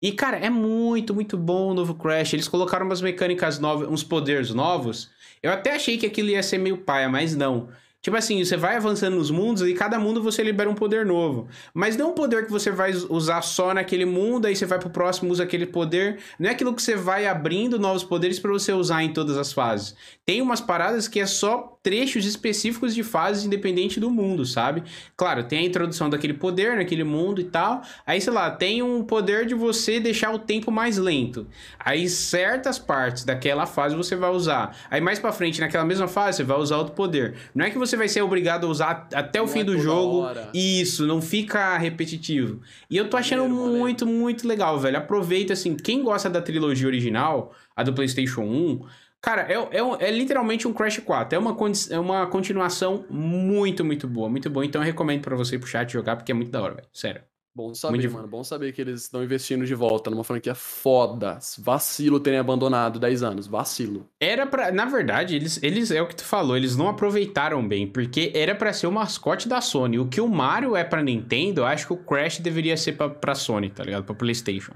E, 0.00 0.12
cara, 0.12 0.36
é 0.36 0.48
muito, 0.48 1.12
muito 1.12 1.36
bom 1.36 1.70
o 1.70 1.74
novo 1.74 1.96
Crash. 1.96 2.34
Eles 2.34 2.46
colocaram 2.46 2.86
umas 2.86 3.02
mecânicas 3.02 3.58
novas, 3.58 3.88
uns 3.88 4.04
poderes 4.04 4.50
novos. 4.50 5.10
Eu 5.42 5.50
até 5.50 5.74
achei 5.74 5.98
que 5.98 6.06
aquilo 6.06 6.28
ia 6.28 6.44
ser 6.44 6.58
meio 6.58 6.78
paia, 6.78 7.08
mas 7.08 7.34
não. 7.34 7.68
Tipo 8.06 8.16
assim, 8.16 8.44
você 8.44 8.56
vai 8.56 8.76
avançando 8.76 9.16
nos 9.16 9.32
mundos 9.32 9.62
e 9.62 9.74
cada 9.74 9.98
mundo 9.98 10.22
você 10.22 10.40
libera 10.40 10.70
um 10.70 10.76
poder 10.76 11.04
novo. 11.04 11.48
Mas 11.74 11.96
não 11.96 12.10
um 12.10 12.14
poder 12.14 12.44
que 12.44 12.52
você 12.52 12.70
vai 12.70 12.92
usar 13.10 13.42
só 13.42 13.74
naquele 13.74 14.04
mundo, 14.04 14.46
aí 14.46 14.54
você 14.54 14.64
vai 14.64 14.78
pro 14.78 14.90
próximo 14.90 15.32
usa 15.32 15.42
aquele 15.42 15.66
poder. 15.66 16.20
Não 16.38 16.48
é 16.48 16.52
aquilo 16.52 16.72
que 16.72 16.80
você 16.80 16.94
vai 16.94 17.26
abrindo 17.26 17.80
novos 17.80 18.04
poderes 18.04 18.38
para 18.38 18.52
você 18.52 18.72
usar 18.72 19.02
em 19.02 19.12
todas 19.12 19.36
as 19.36 19.52
fases. 19.52 19.96
Tem 20.24 20.40
umas 20.40 20.60
paradas 20.60 21.08
que 21.08 21.18
é 21.18 21.26
só 21.26 21.76
trechos 21.82 22.24
específicos 22.24 22.94
de 22.94 23.02
fases 23.02 23.44
independente 23.44 23.98
do 23.98 24.08
mundo, 24.08 24.44
sabe? 24.44 24.84
Claro, 25.16 25.42
tem 25.42 25.60
a 25.60 25.62
introdução 25.62 26.08
daquele 26.08 26.34
poder 26.34 26.76
naquele 26.76 27.02
mundo 27.02 27.40
e 27.40 27.44
tal. 27.44 27.82
Aí, 28.06 28.20
sei 28.20 28.32
lá, 28.32 28.52
tem 28.52 28.82
um 28.82 29.02
poder 29.02 29.46
de 29.46 29.54
você 29.54 29.98
deixar 29.98 30.32
o 30.32 30.38
tempo 30.38 30.70
mais 30.70 30.96
lento. 30.96 31.46
Aí 31.78 32.08
certas 32.08 32.78
partes 32.78 33.24
daquela 33.24 33.66
fase 33.66 33.96
você 33.96 34.14
vai 34.14 34.30
usar. 34.30 34.76
Aí 34.90 35.00
mais 35.00 35.18
para 35.18 35.32
frente, 35.32 35.60
naquela 35.60 35.84
mesma 35.84 36.06
fase, 36.06 36.38
você 36.38 36.44
vai 36.44 36.58
usar 36.58 36.76
outro 36.76 36.94
poder. 36.94 37.34
Não 37.52 37.64
é 37.64 37.70
que 37.70 37.78
você 37.78 37.95
você 37.96 37.98
vai 37.98 38.08
ser 38.08 38.22
obrigado 38.22 38.66
a 38.66 38.70
usar 38.70 39.08
até 39.12 39.40
o 39.40 39.46
não 39.46 39.52
fim 39.52 39.60
é 39.60 39.64
do 39.64 39.78
jogo. 39.78 40.18
Hora. 40.18 40.50
Isso, 40.52 41.06
não 41.06 41.22
fica 41.22 41.76
repetitivo. 41.78 42.60
E 42.90 42.96
eu 42.96 43.08
tô 43.08 43.16
achando 43.16 43.48
muito, 43.48 44.06
muito 44.06 44.46
legal, 44.46 44.78
velho. 44.78 44.98
Aproveita, 44.98 45.54
assim, 45.54 45.74
quem 45.74 46.02
gosta 46.02 46.28
da 46.28 46.40
trilogia 46.40 46.86
original, 46.86 47.54
a 47.74 47.82
do 47.82 47.92
PlayStation 47.92 48.42
1. 48.42 48.80
Cara, 49.20 49.42
é, 49.42 49.54
é, 49.54 50.08
é 50.08 50.10
literalmente 50.10 50.68
um 50.68 50.72
Crash 50.72 50.98
4. 50.98 51.34
É 51.34 51.38
uma, 51.38 51.56
é 51.90 51.98
uma 51.98 52.26
continuação 52.26 53.04
muito, 53.08 53.84
muito 53.84 54.06
boa. 54.06 54.28
Muito 54.28 54.50
boa. 54.50 54.64
Então 54.64 54.82
eu 54.82 54.86
recomendo 54.86 55.22
para 55.22 55.34
você 55.34 55.56
ir 55.56 55.58
pro 55.58 55.68
chat 55.68 55.92
jogar, 55.92 56.16
porque 56.16 56.32
é 56.32 56.34
muito 56.34 56.50
da 56.50 56.62
hora, 56.62 56.74
velho. 56.74 56.88
Sério. 56.92 57.22
Bom 57.56 57.72
saber, 57.74 57.96
Muito 57.96 58.12
mano. 58.12 58.28
Bom 58.28 58.44
saber 58.44 58.70
que 58.72 58.82
eles 58.82 59.04
estão 59.04 59.24
investindo 59.24 59.64
de 59.64 59.74
volta 59.74 60.10
numa 60.10 60.22
franquia 60.22 60.54
foda. 60.54 61.38
Vacilo 61.58 62.20
terem 62.20 62.38
abandonado 62.38 62.98
10 62.98 63.22
anos. 63.22 63.46
Vacilo. 63.46 64.06
Era 64.20 64.46
para, 64.46 64.70
Na 64.70 64.84
verdade, 64.84 65.34
eles, 65.34 65.58
eles. 65.62 65.90
É 65.90 66.02
o 66.02 66.06
que 66.06 66.16
tu 66.16 66.22
falou, 66.22 66.54
eles 66.54 66.76
não 66.76 66.86
aproveitaram 66.86 67.66
bem. 67.66 67.86
Porque 67.86 68.30
era 68.34 68.54
para 68.54 68.74
ser 68.74 68.86
o 68.86 68.92
mascote 68.92 69.48
da 69.48 69.62
Sony. 69.62 69.98
O 69.98 70.06
que 70.06 70.20
o 70.20 70.28
Mario 70.28 70.76
é 70.76 70.84
pra 70.84 71.02
Nintendo, 71.02 71.62
eu 71.62 71.64
acho 71.64 71.86
que 71.86 71.94
o 71.94 71.96
Crash 71.96 72.40
deveria 72.40 72.76
ser 72.76 72.92
pra, 72.92 73.08
pra 73.08 73.34
Sony, 73.34 73.70
tá 73.70 73.82
ligado? 73.82 74.04
Pra 74.04 74.14
PlayStation. 74.14 74.74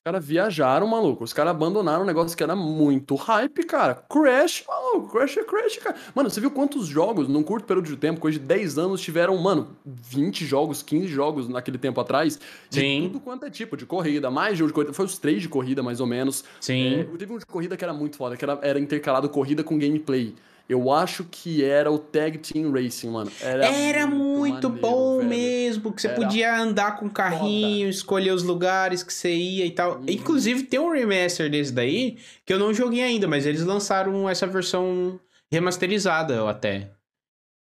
Os 0.00 0.04
caras 0.04 0.24
viajaram, 0.24 0.86
maluco. 0.86 1.22
Os 1.24 1.34
caras 1.34 1.50
abandonaram 1.50 2.04
um 2.04 2.06
negócio 2.06 2.34
que 2.34 2.42
era 2.42 2.56
muito 2.56 3.14
hype, 3.16 3.64
cara. 3.64 3.96
Crash, 4.08 4.64
maluco. 4.66 5.12
Crash 5.12 5.36
é 5.36 5.44
Crash, 5.44 5.76
cara. 5.76 5.94
Mano, 6.14 6.30
você 6.30 6.40
viu 6.40 6.50
quantos 6.50 6.86
jogos, 6.86 7.28
num 7.28 7.42
curto 7.42 7.66
período 7.66 7.86
de 7.86 7.98
tempo, 7.98 8.18
coisa 8.18 8.38
de 8.38 8.44
10 8.46 8.78
anos, 8.78 9.02
tiveram, 9.02 9.36
mano, 9.36 9.76
20 9.84 10.46
jogos, 10.46 10.82
15 10.82 11.06
jogos 11.06 11.48
naquele 11.50 11.76
tempo 11.76 12.00
atrás. 12.00 12.40
De 12.70 12.80
Sim. 12.80 13.10
tudo 13.12 13.20
quanto 13.20 13.44
é 13.44 13.50
tipo 13.50 13.76
de 13.76 13.84
corrida. 13.84 14.30
Mais 14.30 14.56
de 14.56 14.64
um 14.64 14.68
de 14.68 14.72
corrida. 14.72 14.94
Foi 14.94 15.04
os 15.04 15.18
três 15.18 15.42
de 15.42 15.50
corrida, 15.50 15.82
mais 15.82 16.00
ou 16.00 16.06
menos. 16.06 16.44
Sim. 16.62 17.00
É, 17.00 17.04
teve 17.18 17.34
um 17.34 17.38
de 17.38 17.44
corrida 17.44 17.76
que 17.76 17.84
era 17.84 17.92
muito 17.92 18.16
foda, 18.16 18.38
que 18.38 18.44
era, 18.44 18.58
era 18.62 18.80
intercalado 18.80 19.28
corrida 19.28 19.62
com 19.62 19.78
gameplay. 19.78 20.34
Eu 20.70 20.92
acho 20.92 21.24
que 21.28 21.64
era 21.64 21.90
o 21.90 21.98
Tag 21.98 22.38
Team 22.38 22.70
Racing, 22.70 23.10
mano. 23.10 23.32
Era, 23.40 23.66
era 23.66 24.06
muito, 24.06 24.38
muito 24.38 24.68
maneiro, 24.68 24.88
bom 24.88 25.16
velho. 25.16 25.28
mesmo, 25.28 25.92
que 25.92 26.00
você 26.00 26.06
era 26.06 26.16
podia 26.16 26.56
andar 26.56 26.96
com 26.96 27.10
carrinho, 27.10 27.86
foda. 27.86 27.90
escolher 27.90 28.30
os 28.30 28.44
lugares 28.44 29.02
que 29.02 29.12
você 29.12 29.34
ia 29.34 29.66
e 29.66 29.72
tal. 29.72 29.96
Uhum. 29.96 30.04
Inclusive, 30.06 30.62
tem 30.62 30.78
um 30.78 30.92
remaster 30.92 31.50
desse 31.50 31.72
daí, 31.72 32.18
que 32.46 32.52
eu 32.52 32.58
não 32.60 32.72
joguei 32.72 33.02
ainda, 33.02 33.26
mas 33.26 33.46
eles 33.46 33.64
lançaram 33.64 34.30
essa 34.30 34.46
versão 34.46 35.18
remasterizada 35.50 36.48
até. 36.48 36.92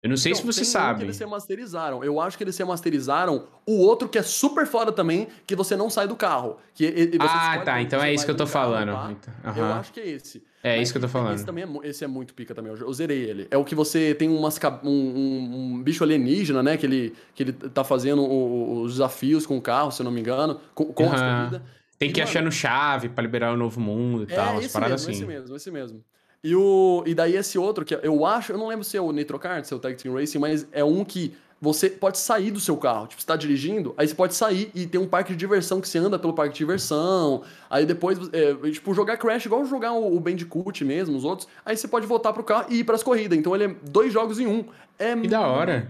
Eu 0.03 0.09
não 0.09 0.17
sei 0.17 0.33
então, 0.33 0.41
se 0.41 0.45
você 0.45 0.65
sabe. 0.65 0.95
Um 0.95 0.97
que 0.97 1.05
eles 1.05 1.17
remasterizaram. 1.17 2.03
Eu 2.03 2.19
acho 2.19 2.37
que 2.37 2.43
eles 2.43 2.57
remasterizaram 2.57 3.47
o 3.65 3.79
outro 3.79 4.09
que 4.09 4.17
é 4.17 4.21
super 4.21 4.67
foda 4.67 4.91
também, 4.91 5.29
que 5.47 5.55
você 5.55 5.77
não 5.77 5.89
sai 5.89 6.09
do 6.09 6.15
carro. 6.17 6.57
Que 6.75 7.17
ah, 7.21 7.61
tá. 7.63 7.81
Então 7.81 8.03
é 8.03 8.13
isso 8.13 8.25
que 8.25 8.31
eu 8.31 8.35
tô 8.35 8.45
falando. 8.45 8.89
Uhum. 8.89 9.15
Eu 9.55 9.65
acho 9.65 9.93
que 9.93 10.01
é 10.01 10.09
esse. 10.09 10.43
É 10.61 10.75
Mas, 10.75 10.83
isso 10.83 10.93
que 10.93 10.97
eu 10.97 11.01
tô 11.03 11.07
falando. 11.07 11.35
Esse 11.35 11.45
também 11.45 11.63
é, 11.63 11.87
esse 11.87 12.03
é 12.03 12.07
muito 12.07 12.33
pica 12.33 12.53
também. 12.53 12.73
Eu, 12.73 12.93
zerei 12.93 13.21
ele. 13.21 13.47
É 13.49 13.57
o 13.57 13.63
que 13.63 13.73
você 13.73 14.13
tem 14.13 14.29
umas, 14.29 14.59
um, 14.83 14.89
um, 14.89 15.75
um, 15.75 15.83
bicho 15.83 16.03
alienígena, 16.03 16.61
né? 16.61 16.75
Que 16.75 16.85
ele, 16.85 17.15
que 17.33 17.43
ele 17.43 17.53
tá 17.53 17.85
fazendo 17.85 18.29
os 18.29 18.93
desafios 18.93 19.45
com 19.45 19.57
o 19.57 19.61
carro, 19.61 19.89
se 19.89 20.01
eu 20.01 20.03
não 20.03 20.11
me 20.11 20.19
engano, 20.19 20.59
com, 20.75 20.85
com 20.85 21.03
uhum. 21.03 21.13
as 21.13 21.21
corridas. 21.21 21.61
Tem 21.97 22.11
que 22.11 22.19
ir 22.19 22.23
achando 22.23 22.51
chave 22.51 23.07
para 23.07 23.21
liberar 23.21 23.53
o 23.53 23.57
novo 23.57 23.79
mundo 23.79 24.25
e 24.29 24.33
é, 24.33 24.35
tal, 24.35 24.61
paradas 24.69 25.07
mesmo, 25.07 25.11
assim. 25.11 25.11
Esse 25.11 25.25
mesmo, 25.25 25.55
esse 25.55 25.71
mesmo. 25.71 26.03
E, 26.43 26.55
o, 26.55 27.03
e 27.05 27.15
daí 27.15 27.35
esse 27.37 27.57
outro, 27.57 27.85
que 27.85 27.97
eu 28.03 28.25
acho, 28.25 28.51
eu 28.51 28.57
não 28.57 28.67
lembro 28.67 28.83
se 28.83 28.97
é 28.97 29.01
o 29.01 29.11
Nitro 29.11 29.39
Kart, 29.39 29.63
se 29.63 29.73
é 29.73 29.77
o 29.77 29.79
Tag 29.79 29.95
Team 29.95 30.13
Racing, 30.13 30.39
mas 30.39 30.67
é 30.73 30.83
um 30.83 31.05
que 31.05 31.33
você 31.63 31.89
pode 31.89 32.17
sair 32.17 32.51
do 32.51 32.59
seu 32.59 32.75
carro. 32.75 33.07
Tipo, 33.07 33.21
você 33.21 33.27
tá 33.27 33.37
dirigindo, 33.37 33.93
aí 33.95 34.05
você 34.05 34.13
pode 34.13 34.35
sair 34.35 34.69
e 34.75 34.85
tem 34.85 34.99
um 34.99 35.07
parque 35.07 35.31
de 35.31 35.37
diversão 35.37 35.79
que 35.79 35.87
você 35.87 35.97
anda 35.97 36.19
pelo 36.19 36.33
parque 36.33 36.51
de 36.51 36.57
diversão. 36.57 37.43
Aí 37.69 37.85
depois, 37.85 38.19
é, 38.33 38.53
tipo, 38.69 38.93
jogar 38.93 39.15
Crash, 39.15 39.45
igual 39.45 39.63
jogar 39.63 39.93
o, 39.93 40.13
o 40.13 40.19
Bandicoot 40.19 40.83
mesmo, 40.83 41.15
os 41.15 41.23
outros. 41.23 41.47
Aí 41.65 41.77
você 41.77 41.87
pode 41.87 42.05
voltar 42.05 42.33
pro 42.33 42.43
carro 42.43 42.65
e 42.69 42.79
ir 42.79 42.83
pras 42.83 43.01
corridas. 43.01 43.39
Então 43.39 43.55
ele 43.55 43.63
é 43.63 43.75
dois 43.89 44.11
jogos 44.11 44.37
em 44.37 44.45
um. 44.45 44.65
É 44.99 45.15
que 45.15 45.29
da 45.29 45.47
hora. 45.47 45.89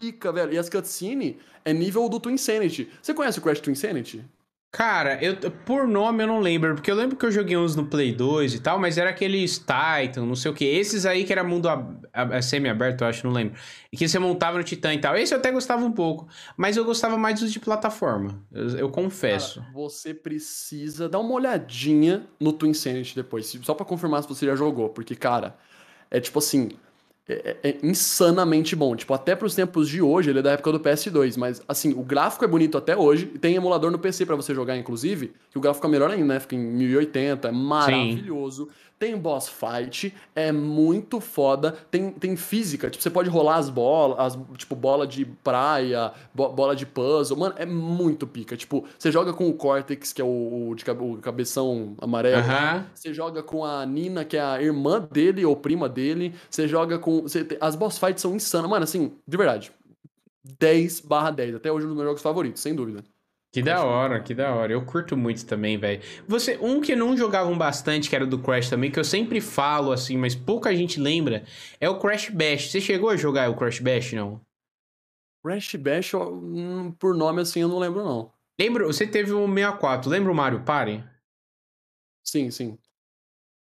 Pica, 0.00 0.32
velho. 0.32 0.52
E 0.52 0.58
as 0.58 0.68
cutscenes 0.68 1.36
é 1.64 1.72
nível 1.72 2.08
do 2.08 2.18
Twin 2.18 2.34
Insanity. 2.34 2.90
Você 3.00 3.14
conhece 3.14 3.38
o 3.38 3.42
Crash 3.42 3.60
Twin 3.60 3.74
Insanity? 3.74 4.24
Cara, 4.72 5.22
eu, 5.22 5.36
por 5.66 5.86
nome 5.86 6.22
eu 6.22 6.26
não 6.26 6.40
lembro, 6.40 6.74
porque 6.74 6.90
eu 6.90 6.94
lembro 6.94 7.14
que 7.14 7.26
eu 7.26 7.30
joguei 7.30 7.58
uns 7.58 7.76
no 7.76 7.84
Play 7.84 8.10
2 8.10 8.54
e 8.54 8.58
tal, 8.58 8.78
mas 8.78 8.96
era 8.96 9.10
aqueles 9.10 9.58
Titan, 9.58 10.24
não 10.24 10.34
sei 10.34 10.50
o 10.50 10.54
que. 10.54 10.64
Esses 10.64 11.04
aí 11.04 11.24
que 11.24 11.32
era 11.32 11.44
mundo 11.44 11.68
semi-aberto, 12.40 13.04
eu 13.04 13.08
acho, 13.08 13.26
não 13.26 13.34
lembro. 13.34 13.54
E 13.92 13.98
que 13.98 14.08
você 14.08 14.18
montava 14.18 14.56
no 14.56 14.64
Titan 14.64 14.94
e 14.94 14.98
tal. 14.98 15.14
Esse 15.14 15.34
eu 15.34 15.38
até 15.38 15.52
gostava 15.52 15.84
um 15.84 15.92
pouco, 15.92 16.26
mas 16.56 16.78
eu 16.78 16.86
gostava 16.86 17.18
mais 17.18 17.38
dos 17.38 17.52
de 17.52 17.60
plataforma, 17.60 18.42
eu, 18.50 18.78
eu 18.78 18.88
confesso. 18.88 19.60
Cara, 19.60 19.72
você 19.74 20.14
precisa 20.14 21.06
dar 21.06 21.18
uma 21.18 21.34
olhadinha 21.34 22.26
no 22.40 22.50
Twin 22.50 22.72
Sanity 22.72 23.14
depois, 23.14 23.54
só 23.62 23.74
para 23.74 23.84
confirmar 23.84 24.22
se 24.22 24.28
você 24.30 24.46
já 24.46 24.56
jogou, 24.56 24.88
porque, 24.88 25.14
cara, 25.14 25.54
é 26.10 26.18
tipo 26.18 26.38
assim, 26.38 26.70
é, 27.28 27.56
é, 27.62 27.78
insanamente 27.82 28.74
bom. 28.74 28.96
Tipo, 28.96 29.14
até 29.14 29.36
pros 29.36 29.54
tempos 29.54 29.88
de 29.88 30.02
hoje, 30.02 30.30
ele 30.30 30.40
é 30.40 30.42
da 30.42 30.52
época 30.52 30.72
do 30.72 30.80
PS2, 30.80 31.36
mas 31.36 31.62
assim, 31.68 31.92
o 31.92 32.02
gráfico 32.02 32.44
é 32.44 32.48
bonito 32.48 32.76
até 32.76 32.96
hoje. 32.96 33.26
Tem 33.26 33.54
emulador 33.54 33.90
no 33.90 33.98
PC 33.98 34.26
para 34.26 34.34
você 34.34 34.54
jogar, 34.54 34.76
inclusive, 34.76 35.32
que 35.50 35.58
o 35.58 35.60
gráfico 35.60 35.86
é 35.86 35.90
melhor 35.90 36.10
ainda, 36.10 36.34
né? 36.34 36.40
Fica 36.40 36.56
em 36.56 36.58
1080, 36.58 37.48
é 37.48 37.52
maravilhoso. 37.52 38.64
Sim. 38.64 38.70
Tem 39.02 39.16
boss 39.16 39.48
fight, 39.48 40.14
é 40.32 40.52
muito 40.52 41.18
foda. 41.18 41.72
Tem, 41.90 42.12
tem 42.12 42.36
física, 42.36 42.88
tipo, 42.88 43.02
você 43.02 43.10
pode 43.10 43.28
rolar 43.28 43.56
as 43.56 43.68
bolas, 43.68 44.16
as, 44.16 44.38
tipo, 44.56 44.76
bola 44.76 45.08
de 45.08 45.24
praia, 45.24 46.12
bo 46.32 46.48
bola 46.50 46.76
de 46.76 46.86
puzzle. 46.86 47.36
Mano, 47.36 47.56
é 47.58 47.66
muito 47.66 48.28
pica. 48.28 48.56
Tipo, 48.56 48.84
você 48.96 49.10
joga 49.10 49.32
com 49.32 49.48
o 49.48 49.54
Cortex, 49.54 50.12
que 50.12 50.22
é 50.22 50.24
o, 50.24 50.68
o 50.68 50.74
de 50.76 50.88
o 50.88 51.16
cabeção 51.16 51.96
amarelo. 52.00 52.44
Você 52.94 53.12
joga 53.12 53.42
com 53.42 53.64
a 53.64 53.84
Nina, 53.84 54.24
que 54.24 54.36
é 54.36 54.40
a 54.40 54.62
irmã 54.62 55.00
dele 55.10 55.44
ou 55.44 55.56
prima 55.56 55.88
dele. 55.88 56.32
Você 56.48 56.68
joga 56.68 56.96
com. 56.96 57.22
Você, 57.22 57.44
as 57.60 57.74
boss 57.74 57.98
fights 57.98 58.22
são 58.22 58.36
insanas. 58.36 58.70
Mano, 58.70 58.84
assim, 58.84 59.10
de 59.26 59.36
verdade. 59.36 59.72
10 60.44 61.00
barra 61.00 61.32
10. 61.32 61.56
Até 61.56 61.72
hoje 61.72 61.86
é 61.86 61.86
um 61.86 61.88
dos 61.88 61.96
meus 61.96 62.06
jogos 62.06 62.22
favoritos, 62.22 62.62
sem 62.62 62.72
dúvida. 62.72 63.02
Que 63.52 63.60
da 63.60 63.84
hora, 63.84 64.22
que 64.22 64.34
da 64.34 64.54
hora. 64.54 64.72
Eu 64.72 64.82
curto 64.86 65.14
muito 65.14 65.44
também, 65.44 65.76
velho. 65.76 66.00
Você, 66.26 66.56
um 66.56 66.80
que 66.80 66.96
não 66.96 67.14
jogavam 67.14 67.56
bastante, 67.56 68.08
que 68.08 68.16
era 68.16 68.26
do 68.26 68.38
Crash 68.38 68.70
também, 68.70 68.90
que 68.90 68.98
eu 68.98 69.04
sempre 69.04 69.42
falo 69.42 69.92
assim, 69.92 70.16
mas 70.16 70.34
pouca 70.34 70.74
gente 70.74 70.98
lembra, 70.98 71.44
é 71.78 71.86
o 71.86 71.98
Crash 71.98 72.30
Bash. 72.30 72.70
Você 72.70 72.80
chegou 72.80 73.10
a 73.10 73.16
jogar 73.16 73.50
o 73.50 73.56
Crash 73.56 73.78
Bash, 73.78 74.14
não? 74.14 74.40
Crash 75.44 75.74
Bash, 75.74 76.14
hum, 76.14 76.92
por 76.92 77.14
nome 77.14 77.42
assim, 77.42 77.60
eu 77.60 77.68
não 77.68 77.78
lembro, 77.78 78.02
não. 78.02 78.32
Lembra, 78.58 78.86
você 78.86 79.06
teve 79.06 79.32
o 79.32 79.46
64, 79.46 80.08
lembra 80.08 80.32
o 80.32 80.34
Mario 80.34 80.64
Party? 80.64 81.04
Sim, 82.24 82.50
sim. 82.50 82.78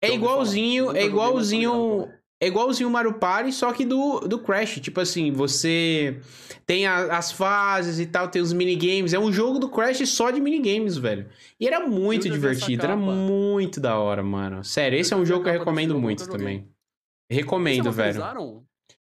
É 0.01 0.13
igualzinho, 0.13 0.95
é 0.95 1.03
igualzinho 1.03 2.09
é 2.45 2.47
igualzinho 2.47 2.87
o 2.87 2.91
Mario 2.91 3.13
Party, 3.13 3.51
só 3.51 3.73
que 3.73 3.83
do, 3.83 4.19
do 4.19 4.37
Crash. 4.37 4.79
Tipo 4.79 5.01
assim, 5.01 5.31
você 5.31 6.19
tem 6.65 6.85
a, 6.85 7.17
as 7.17 7.31
fases 7.31 7.99
e 7.99 8.05
tal, 8.05 8.27
tem 8.27 8.41
os 8.41 8.53
minigames. 8.53 9.13
É 9.13 9.19
um 9.19 9.33
jogo 9.33 9.57
do 9.57 9.67
Crash 9.67 10.07
só 10.07 10.29
de 10.29 10.39
minigames, 10.39 10.95
velho. 10.95 11.27
E 11.59 11.67
era 11.67 11.79
muito 11.87 12.29
divertido, 12.29 12.85
era 12.85 12.95
muito 12.95 13.79
da 13.79 13.97
hora, 13.97 14.21
mano. 14.21 14.63
Sério, 14.63 14.99
esse 14.99 15.11
é 15.11 15.17
um 15.17 15.25
jogo 15.25 15.43
que 15.43 15.49
eu 15.49 15.53
recomendo 15.53 15.99
muito 15.99 16.29
também. 16.29 16.67
Recomendo, 17.29 17.91
velho. 17.91 18.21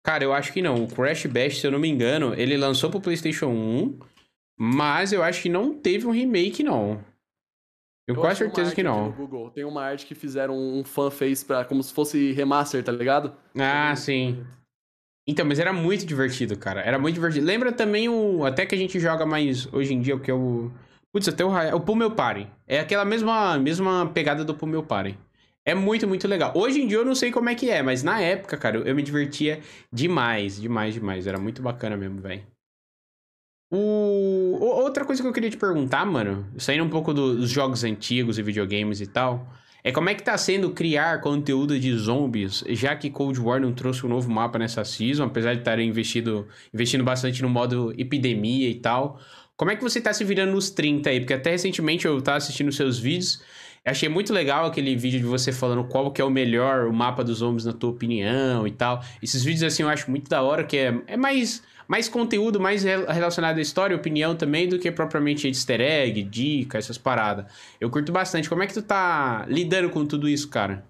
Cara, 0.04 0.24
eu 0.24 0.34
acho 0.34 0.52
que 0.52 0.62
não. 0.62 0.84
O 0.84 0.88
Crash 0.88 1.28
Bash, 1.28 1.60
se 1.60 1.68
eu 1.68 1.72
não 1.72 1.80
me 1.80 1.88
engano, 1.88 2.34
ele 2.36 2.58
lançou 2.58 2.90
pro 2.90 3.00
PlayStation 3.00 3.48
1, 3.48 4.00
mas 4.58 5.14
eu 5.14 5.22
acho 5.22 5.44
que 5.44 5.50
não 5.50 5.72
teve 5.72 6.08
um 6.08 6.12
remake, 6.12 6.64
não. 6.64 7.00
Eu, 8.10 8.16
quase 8.16 8.40
certeza 8.40 8.74
que 8.74 8.82
não. 8.82 9.12
Google. 9.12 9.52
Tem 9.52 9.64
uma 9.64 9.84
arte 9.84 10.08
que 10.08 10.16
fizeram 10.16 10.58
um 10.58 10.84
fã 10.84 11.12
fez 11.12 11.44
para 11.44 11.64
como 11.64 11.84
se 11.84 11.94
fosse 11.94 12.32
remaster, 12.32 12.84
tá 12.84 12.92
ligado? 12.92 13.34
Ah, 13.56 13.96
sim. 13.96 14.44
Então, 15.28 15.46
mas 15.46 15.60
era 15.60 15.72
muito 15.72 16.08
divertido, 16.08 16.58
cara. 16.58 16.82
Era 16.82 16.98
muito 16.98 17.14
divertido. 17.14 17.46
Lembra 17.46 17.72
também 17.72 18.10
o. 18.10 18.44
Até 18.44 18.66
que 18.66 18.74
a 18.74 18.78
gente 18.78 19.00
joga 19.00 19.28
mais 19.28 19.72
hoje 19.72 19.94
em 19.94 20.02
dia, 20.02 20.16
o 20.16 20.20
que 20.20 20.32
é 20.32 20.34
o. 20.34 20.72
Putz, 21.14 21.28
até 21.28 21.46
o, 21.46 21.76
o 21.76 21.80
Pummel 21.80 22.10
Party. 22.10 22.48
É 22.66 22.80
aquela 22.80 23.06
mesma, 23.06 23.60
mesma 23.60 24.10
pegada 24.12 24.44
do 24.44 24.56
Pummel 24.56 24.82
Party. 24.82 25.16
É 25.64 25.76
muito, 25.76 26.08
muito 26.08 26.28
legal. 26.28 26.52
Hoje 26.56 26.82
em 26.82 26.88
dia 26.88 26.98
eu 26.98 27.06
não 27.06 27.14
sei 27.14 27.32
como 27.32 27.48
é 27.48 27.54
que 27.54 27.70
é, 27.70 27.84
mas 27.84 28.02
na 28.02 28.20
época, 28.20 28.58
cara, 28.58 28.78
eu 28.80 28.96
me 28.96 29.04
divertia 29.04 29.60
demais, 29.94 30.60
demais, 30.60 30.96
demais. 30.96 31.28
Era 31.28 31.38
muito 31.38 31.62
bacana 31.62 31.96
mesmo, 31.96 32.20
velho. 32.20 32.42
O... 33.72 34.58
Outra 34.60 35.06
coisa 35.06 35.22
que 35.22 35.28
eu 35.28 35.34
queria 35.34 35.50
te 35.50 35.58
perguntar, 35.58 36.06
mano, 36.06 36.48
saindo 36.58 36.84
um 36.84 36.90
pouco 36.90 37.14
dos 37.14 37.50
jogos 37.50 37.84
antigos 37.84 38.40
e 38.40 38.44
videogames 38.44 39.00
e 39.02 39.08
tal, 39.08 39.48
é 39.84 39.92
como 39.92 40.10
é 40.10 40.16
que 40.16 40.24
tá 40.24 40.38
sendo 40.38 40.72
criar 40.72 41.22
conteúdo 41.22 41.80
de 41.80 41.96
zombies, 41.96 42.64
já 42.70 42.96
que 42.96 43.10
Cold 43.10 43.40
War 43.40 43.62
não 43.62 43.72
trouxe 43.72 44.06
um 44.06 44.10
novo 44.10 44.30
mapa 44.30 44.60
nessa 44.60 44.84
season, 44.84 45.26
apesar 45.26 45.54
de 45.54 45.60
estarem 45.60 45.88
investindo, 45.88 46.48
investindo 46.74 47.04
bastante 47.04 47.42
no 47.42 47.50
modo 47.50 47.94
epidemia 47.98 48.70
e 48.70 48.76
tal. 48.76 49.20
Como 49.56 49.72
é 49.72 49.76
que 49.76 49.84
você 49.84 50.02
tá 50.02 50.14
se 50.14 50.24
virando 50.24 50.54
nos 50.54 50.70
30 50.70 51.10
aí? 51.10 51.20
Porque 51.20 51.34
até 51.34 51.52
recentemente 51.52 52.06
eu 52.06 52.22
tava 52.22 52.38
assistindo 52.38 52.72
seus 52.72 52.98
vídeos, 52.98 53.42
achei 53.86 54.10
muito 54.10 54.34
legal 54.34 54.66
aquele 54.66 54.96
vídeo 54.96 55.20
de 55.20 55.26
você 55.26 55.52
falando 55.52 55.84
qual 55.86 56.12
que 56.12 56.22
é 56.22 56.26
o 56.26 56.30
melhor 56.30 56.88
o 56.88 56.94
mapa 56.94 57.24
dos 57.24 57.38
zombies 57.38 57.66
na 57.66 57.74
tua 57.74 57.92
opinião 57.92 58.68
e 58.68 58.72
tal. 58.72 59.04
Esses 59.22 59.44
vídeos 59.44 59.64
assim 59.64 59.84
eu 59.84 59.90
acho 59.90 60.10
muito 60.10 60.30
da 60.30 60.42
hora, 60.42 60.64
que 60.64 60.78
é, 60.78 61.02
é 61.08 61.18
mais 61.18 61.64
mais 61.90 62.08
conteúdo 62.08 62.60
mais 62.60 62.84
relacionado 62.84 63.58
à 63.58 63.62
história, 63.62 63.96
opinião 63.96 64.36
também, 64.36 64.70
do 64.70 64.78
que 64.78 64.92
propriamente 64.92 65.48
easter 65.48 65.82
egg, 65.82 66.22
dica, 66.22 66.78
essas 66.78 67.00
paradas. 67.00 67.52
Eu 67.82 67.90
curto 67.90 68.12
bastante. 68.12 68.48
Como 68.48 68.62
é 68.62 68.68
que 68.68 68.76
tu 68.76 68.84
tá 68.84 69.44
lidando 69.48 69.90
com 69.90 70.06
tudo 70.06 70.30
isso, 70.30 70.48
cara? 70.50 70.86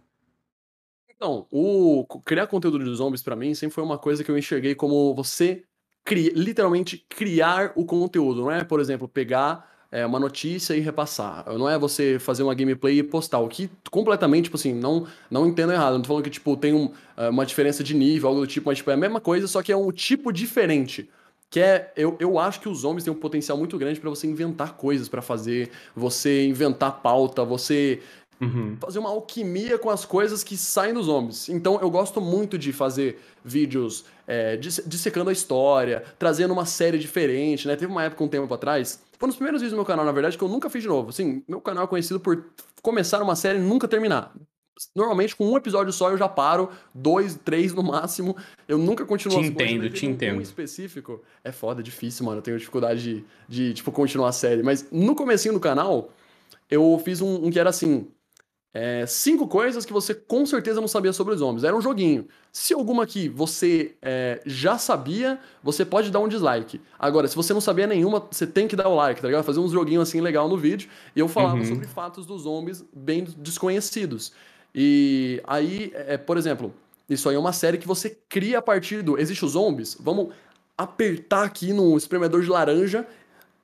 Então, 1.09 1.47
o 1.49 2.05
criar 2.25 2.47
conteúdo 2.47 2.83
de 2.83 2.93
zombies 2.93 3.23
para 3.23 3.33
mim 3.33 3.53
sempre 3.53 3.75
foi 3.75 3.83
uma 3.83 3.97
coisa 3.97 4.25
que 4.25 4.29
eu 4.29 4.37
enxerguei 4.37 4.75
como 4.75 5.15
você 5.15 5.63
cri... 6.03 6.33
literalmente 6.35 7.05
criar 7.07 7.71
o 7.77 7.85
conteúdo, 7.85 8.41
não 8.41 8.51
é, 8.51 8.65
por 8.65 8.81
exemplo, 8.81 9.07
pegar 9.07 9.78
é, 9.91 10.05
uma 10.05 10.19
notícia 10.19 10.75
e 10.75 10.79
repassar. 10.79 11.45
Não 11.57 11.69
é 11.69 11.77
você 11.77 12.19
fazer 12.19 12.43
uma 12.43 12.53
gameplay 12.53 12.99
e 12.99 13.03
postar. 13.03 13.39
O 13.39 13.47
que 13.47 13.69
completamente, 13.89 14.45
tipo 14.45 14.57
assim, 14.57 14.73
não, 14.73 15.07
não 15.29 15.47
entendo 15.47 15.73
errado. 15.73 15.93
Não 15.93 16.01
tô 16.01 16.07
falando 16.07 16.23
que, 16.23 16.29
tipo, 16.29 16.55
tem 16.55 16.73
um, 16.73 16.91
é, 17.17 17.29
uma 17.29 17.45
diferença 17.45 17.83
de 17.83 17.95
nível, 17.95 18.29
algo 18.29 18.41
do 18.41 18.47
tipo, 18.47 18.69
mas 18.69 18.77
tipo, 18.77 18.91
é 18.91 18.93
a 18.93 18.97
mesma 18.97 19.19
coisa, 19.19 19.47
só 19.47 19.61
que 19.61 19.71
é 19.71 19.77
um 19.77 19.91
tipo 19.91 20.31
diferente. 20.31 21.09
Que 21.49 21.59
é, 21.59 21.91
eu, 21.95 22.15
eu 22.19 22.37
acho 22.37 22.61
que 22.61 22.69
os 22.69 22.79
zombies 22.79 23.03
têm 23.03 23.11
um 23.11 23.17
potencial 23.17 23.57
muito 23.57 23.77
grande 23.77 23.99
para 23.99 24.09
você 24.09 24.27
inventar 24.27 24.73
coisas 24.73 25.09
para 25.09 25.21
fazer, 25.21 25.71
você 25.95 26.45
inventar 26.45 27.01
pauta, 27.01 27.43
você 27.43 28.01
Uhum. 28.41 28.77
fazer 28.79 28.99
uma 28.99 29.09
alquimia 29.09 29.77
com 29.77 29.89
as 29.89 30.05
coisas 30.05 30.43
que 30.43 30.55
saem 30.55 30.93
dos 30.93 31.07
zombies. 31.07 31.49
Então 31.49 31.79
eu 31.81 31.89
gosto 31.89 32.21
muito 32.21 32.57
de 32.57 32.71
fazer 32.71 33.19
vídeos 33.43 34.05
é, 34.25 34.55
dissecando 34.57 35.29
a 35.29 35.33
história, 35.33 36.03
trazendo 36.17 36.53
uma 36.53 36.65
série 36.65 36.97
diferente, 36.97 37.67
né? 37.67 37.75
Teve 37.75 37.91
uma 37.91 38.03
época, 38.03 38.23
um 38.23 38.27
tempo 38.27 38.53
atrás, 38.53 39.03
foi 39.17 39.27
um 39.27 39.29
dos 39.29 39.35
primeiros 39.35 39.61
vídeos 39.61 39.73
do 39.73 39.75
meu 39.75 39.85
canal, 39.85 40.05
na 40.05 40.13
verdade, 40.13 40.37
que 40.37 40.43
eu 40.43 40.47
nunca 40.47 40.69
fiz 40.69 40.81
de 40.81 40.87
novo. 40.87 41.09
Assim, 41.09 41.43
meu 41.45 41.59
canal 41.59 41.83
é 41.83 41.87
conhecido 41.87 42.21
por 42.21 42.45
começar 42.81 43.21
uma 43.21 43.35
série 43.35 43.59
e 43.59 43.61
nunca 43.61 43.85
terminar. 43.85 44.33
Normalmente, 44.95 45.35
com 45.35 45.45
um 45.45 45.57
episódio 45.57 45.91
só, 45.91 46.09
eu 46.09 46.17
já 46.17 46.29
paro, 46.29 46.69
dois, 46.93 47.35
três 47.35 47.73
no 47.73 47.83
máximo. 47.83 48.37
Eu 48.65 48.77
nunca 48.77 49.05
continuo 49.05 49.41
Te 49.41 49.47
entendo, 49.47 49.89
te 49.89 50.05
entendo. 50.05 50.37
Um 50.37 50.41
específico. 50.41 51.21
É 51.43 51.51
foda, 51.51 51.81
é 51.81 51.83
difícil, 51.83 52.25
mano. 52.25 52.37
Eu 52.37 52.41
tenho 52.41 52.57
dificuldade 52.57 53.01
de, 53.01 53.25
de, 53.47 53.73
tipo, 53.73 53.91
continuar 53.91 54.29
a 54.29 54.31
série. 54.31 54.63
Mas 54.63 54.87
no 54.89 55.15
comecinho 55.15 55.53
do 55.53 55.59
canal, 55.59 56.11
eu 56.69 57.01
fiz 57.03 57.19
um, 57.19 57.45
um 57.45 57.51
que 57.51 57.59
era 57.59 57.69
assim: 57.69 58.07
é, 58.71 59.05
cinco 59.07 59.47
coisas 59.47 59.83
que 59.83 59.91
você 59.91 60.13
com 60.13 60.45
certeza 60.45 60.79
não 60.79 60.87
sabia 60.87 61.11
sobre 61.11 61.33
os 61.33 61.39
zombies. 61.39 61.63
Era 61.63 61.75
um 61.75 61.81
joguinho. 61.81 62.27
Se 62.51 62.73
alguma 62.73 63.03
aqui 63.03 63.27
você 63.27 63.95
é, 64.01 64.41
já 64.45 64.77
sabia, 64.77 65.39
você 65.63 65.83
pode 65.83 66.11
dar 66.11 66.19
um 66.19 66.27
dislike. 66.27 66.79
Agora, 66.97 67.27
se 67.27 67.35
você 67.35 67.53
não 67.53 67.61
sabia 67.61 67.87
nenhuma, 67.87 68.25
você 68.29 68.45
tem 68.45 68.67
que 68.67 68.75
dar 68.75 68.87
o 68.87 68.95
like, 68.95 69.21
tá 69.21 69.27
ligado? 69.27 69.43
Fazer 69.43 69.59
uns 69.59 69.71
joguinhos 69.71 70.07
assim 70.07 70.21
legal 70.21 70.47
no 70.47 70.57
vídeo. 70.57 70.89
E 71.15 71.19
eu 71.19 71.27
falava 71.27 71.57
uhum. 71.57 71.65
sobre 71.65 71.87
fatos 71.87 72.25
dos 72.25 72.43
zombies 72.43 72.85
bem 72.93 73.23
desconhecidos. 73.37 74.33
E 74.73 75.41
aí, 75.47 75.91
é, 75.95 76.17
por 76.17 76.37
exemplo, 76.37 76.71
isso 77.09 77.27
aí 77.27 77.35
é 77.35 77.39
uma 77.39 77.53
série 77.53 77.79
que 77.79 77.87
você 77.87 78.15
cria 78.29 78.59
a 78.59 78.61
partir 78.61 79.01
do. 79.01 79.17
Existe 79.17 79.43
os 79.43 79.51
zombies? 79.53 79.97
Vamos 79.99 80.31
apertar 80.77 81.43
aqui 81.43 81.73
no 81.73 81.97
espremedor 81.97 82.43
de 82.43 82.49
laranja, 82.49 83.05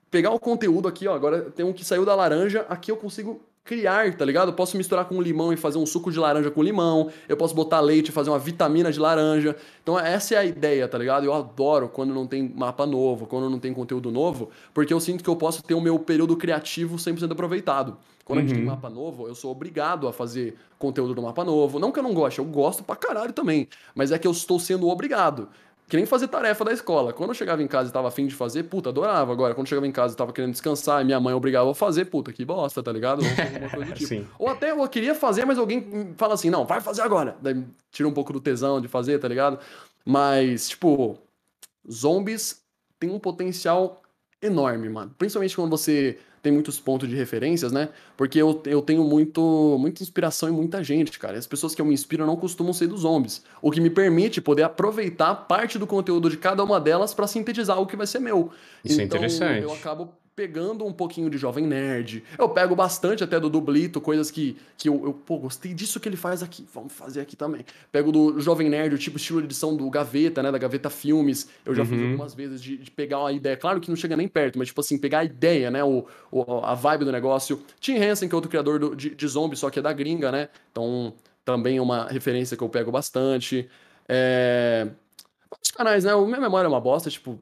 pegar 0.09 0.31
o 0.31 0.39
conteúdo 0.39 0.87
aqui, 0.87 1.07
ó. 1.07 1.13
Agora 1.13 1.43
tem 1.43 1.63
um 1.63 1.71
que 1.71 1.85
saiu 1.85 2.03
da 2.03 2.15
laranja, 2.15 2.65
aqui 2.67 2.91
eu 2.91 2.97
consigo 2.97 3.39
criar, 3.65 4.15
tá 4.15 4.23
ligado? 4.23 4.49
Eu 4.49 4.53
posso 4.53 4.77
misturar 4.77 5.05
com 5.05 5.19
limão 5.19 5.51
e 5.51 5.57
fazer 5.57 5.79
um 5.79 5.85
suco 5.87 6.11
de 6.11 6.19
laranja 6.19 6.51
com 6.51 6.61
limão, 6.61 7.09
eu 7.27 7.35
posso 7.35 7.55
botar 7.55 7.79
leite 7.81 8.09
e 8.09 8.11
fazer 8.11 8.29
uma 8.29 8.37
vitamina 8.37 8.91
de 8.91 8.99
laranja. 8.99 9.55
Então 9.81 9.99
essa 9.99 10.35
é 10.35 10.37
a 10.37 10.45
ideia, 10.45 10.87
tá 10.87 10.97
ligado? 10.99 11.25
Eu 11.25 11.33
adoro 11.33 11.89
quando 11.89 12.13
não 12.13 12.27
tem 12.27 12.47
mapa 12.55 12.85
novo, 12.85 13.25
quando 13.25 13.49
não 13.49 13.57
tem 13.59 13.73
conteúdo 13.73 14.11
novo, 14.11 14.49
porque 14.73 14.93
eu 14.93 14.99
sinto 14.99 15.23
que 15.23 15.29
eu 15.29 15.35
posso 15.35 15.63
ter 15.63 15.73
o 15.73 15.81
meu 15.81 15.97
período 15.97 16.37
criativo 16.37 16.95
100% 16.97 17.31
aproveitado. 17.31 17.97
Quando 18.23 18.39
a 18.39 18.41
gente 18.41 18.53
tem 18.55 18.63
Uhum. 18.63 18.69
mapa 18.69 18.89
novo, 18.89 19.27
eu 19.27 19.35
sou 19.35 19.51
obrigado 19.51 20.07
a 20.07 20.13
fazer 20.13 20.55
conteúdo 20.79 21.13
do 21.13 21.21
mapa 21.21 21.43
novo. 21.43 21.77
Não 21.79 21.91
que 21.91 21.99
eu 21.99 22.03
não 22.03 22.13
goste, 22.13 22.39
eu 22.39 22.45
gosto 22.45 22.83
pra 22.83 22.95
caralho 22.95 23.33
também. 23.33 23.67
Mas 23.93 24.11
é 24.11 24.17
que 24.17 24.27
eu 24.27 24.31
estou 24.31 24.59
sendo 24.59 24.87
obrigado. 24.89 25.47
Que 25.87 25.95
nem 25.95 26.05
fazer 26.05 26.27
tarefa 26.27 26.65
da 26.65 26.73
escola. 26.73 27.13
Quando 27.13 27.29
eu 27.29 27.33
chegava 27.35 27.61
em 27.61 27.67
casa 27.67 27.89
e 27.89 27.93
tava 27.93 28.07
afim 28.07 28.25
de 28.25 28.33
fazer, 28.33 28.63
puta, 28.63 28.89
adorava. 28.89 29.31
Agora, 29.31 29.53
quando 29.53 29.67
eu 29.67 29.69
chegava 29.69 29.85
em 29.85 29.91
casa 29.91 30.13
e 30.13 30.17
tava 30.17 30.33
querendo 30.33 30.51
descansar 30.51 31.01
e 31.01 31.05
minha 31.05 31.19
mãe 31.19 31.33
obrigava 31.33 31.69
a 31.69 31.75
fazer, 31.75 32.05
puta, 32.05 32.33
que 32.33 32.43
bosta, 32.43 32.81
tá 32.81 32.91
ligado? 32.91 33.21
Tipo. 33.93 34.07
Sim. 34.07 34.27
Ou 34.39 34.49
até 34.49 34.71
eu 34.71 34.87
queria 34.89 35.13
fazer, 35.13 35.45
mas 35.45 35.59
alguém 35.59 36.13
fala 36.17 36.33
assim, 36.33 36.49
não, 36.49 36.65
vai 36.65 36.81
fazer 36.81 37.03
agora. 37.03 37.37
Daí 37.39 37.63
tira 37.91 38.09
um 38.09 38.13
pouco 38.13 38.33
do 38.33 38.39
tesão 38.39 38.81
de 38.81 38.87
fazer, 38.87 39.19
tá 39.19 39.27
ligado? 39.27 39.59
Mas, 40.03 40.69
tipo, 40.69 41.19
zombies 41.89 42.61
têm 42.99 43.11
um 43.11 43.19
potencial 43.19 44.01
enorme, 44.41 44.89
mano. 44.89 45.13
Principalmente 45.17 45.55
quando 45.55 45.69
você 45.69 46.17
tem 46.45 46.53
muitos 46.53 46.79
pontos 46.79 47.09
de 47.09 47.15
referências, 47.15 47.71
né? 47.71 47.89
Porque 48.15 48.39
eu, 48.39 48.61
eu 48.67 48.79
tenho 48.79 49.03
muito, 49.03 49.77
muita 49.79 50.03
inspiração 50.03 50.47
em 50.47 50.51
muita 50.51 50.83
gente, 50.83 51.17
cara. 51.17 51.35
As 51.35 51.47
pessoas 51.47 51.73
que 51.73 51.81
eu 51.81 51.85
me 51.85 51.93
inspiro 51.95 52.23
não 52.23 52.35
costumam 52.35 52.71
ser 52.71 52.85
dos 52.85 53.01
zombies. 53.01 53.43
O 53.63 53.71
que 53.71 53.81
me 53.81 53.89
permite 53.89 54.39
poder 54.39 54.61
aproveitar 54.61 55.33
parte 55.33 55.79
do 55.79 55.87
conteúdo 55.87 56.29
de 56.29 56.37
cada 56.37 56.63
uma 56.63 56.79
delas 56.79 57.15
pra 57.15 57.25
sintetizar 57.25 57.81
o 57.81 57.87
que 57.87 57.95
vai 57.95 58.05
ser 58.05 58.19
meu. 58.19 58.51
Isso 58.83 59.01
é 59.01 59.05
então, 59.05 59.17
interessante. 59.17 59.63
eu 59.63 59.73
acabo 59.73 60.13
pegando 60.35 60.85
um 60.85 60.91
pouquinho 60.91 61.29
de 61.29 61.37
Jovem 61.37 61.65
Nerd. 61.65 62.23
Eu 62.37 62.49
pego 62.49 62.75
bastante 62.75 63.23
até 63.23 63.39
do 63.39 63.49
Dublito, 63.49 64.01
coisas 64.01 64.29
que, 64.29 64.57
que 64.77 64.89
eu, 64.89 65.01
eu, 65.05 65.13
pô, 65.13 65.37
gostei 65.37 65.73
disso 65.73 65.99
que 65.99 66.09
ele 66.09 66.17
faz 66.17 66.43
aqui. 66.43 66.67
Vamos 66.73 66.91
fazer 66.93 67.21
aqui 67.21 67.35
também. 67.35 67.65
Pego 67.91 68.11
do 68.11 68.39
Jovem 68.41 68.69
Nerd, 68.69 68.95
o 68.95 68.97
tipo 68.97 69.17
estilo 69.17 69.39
de 69.39 69.45
edição 69.47 69.75
do 69.77 69.89
Gaveta, 69.89 70.43
né? 70.43 70.51
Da 70.51 70.57
Gaveta 70.57 70.89
Filmes. 70.89 71.49
Eu 71.65 71.73
já 71.73 71.85
fiz 71.85 71.97
Uhum. 71.97 72.05
algumas 72.11 72.33
vezes 72.33 72.61
de, 72.61 72.77
de 72.77 72.91
pegar 72.91 73.19
uma 73.19 73.31
ideia. 73.31 73.55
Claro 73.55 73.79
que 73.79 73.89
não 73.89 73.95
chega 73.95 74.17
nem 74.17 74.27
perto, 74.27 74.57
mas 74.59 74.67
tipo 74.67 74.81
assim, 74.81 74.97
pegar 74.97 75.19
a 75.19 75.23
ideia, 75.23 75.71
né? 75.71 75.83
O, 75.83 76.05
o- 76.31 76.59
a 76.65 76.73
vibe 76.73 77.05
do 77.05 77.11
negócio. 77.11 77.63
Tim 77.79 77.93
Henson, 77.95 78.27
que 78.27 78.33
é 78.33 78.35
outro 78.35 78.49
criador 78.49 78.77
do- 78.79 78.95
de, 78.95 79.15
de 79.15 79.27
zombie, 79.27 79.55
só 79.55 79.69
que 79.69 79.79
é 79.79 79.81
da 79.81 79.93
gringa, 79.93 80.31
né? 80.31 80.49
Então, 80.71 81.13
também 81.45 81.77
é 81.77 81.81
uma 81.81 82.07
referência 82.07 82.57
que 82.57 82.63
eu 82.63 82.69
pego 82.69 82.91
bastante. 82.91 83.69
É... 84.07 84.87
Os 85.63 85.71
canais, 85.71 86.03
né? 86.03 86.13
O 86.15 86.25
Minha 86.25 86.39
Memória 86.41 86.65
é 86.67 86.69
uma 86.69 86.81
bosta, 86.81 87.09
tipo, 87.09 87.39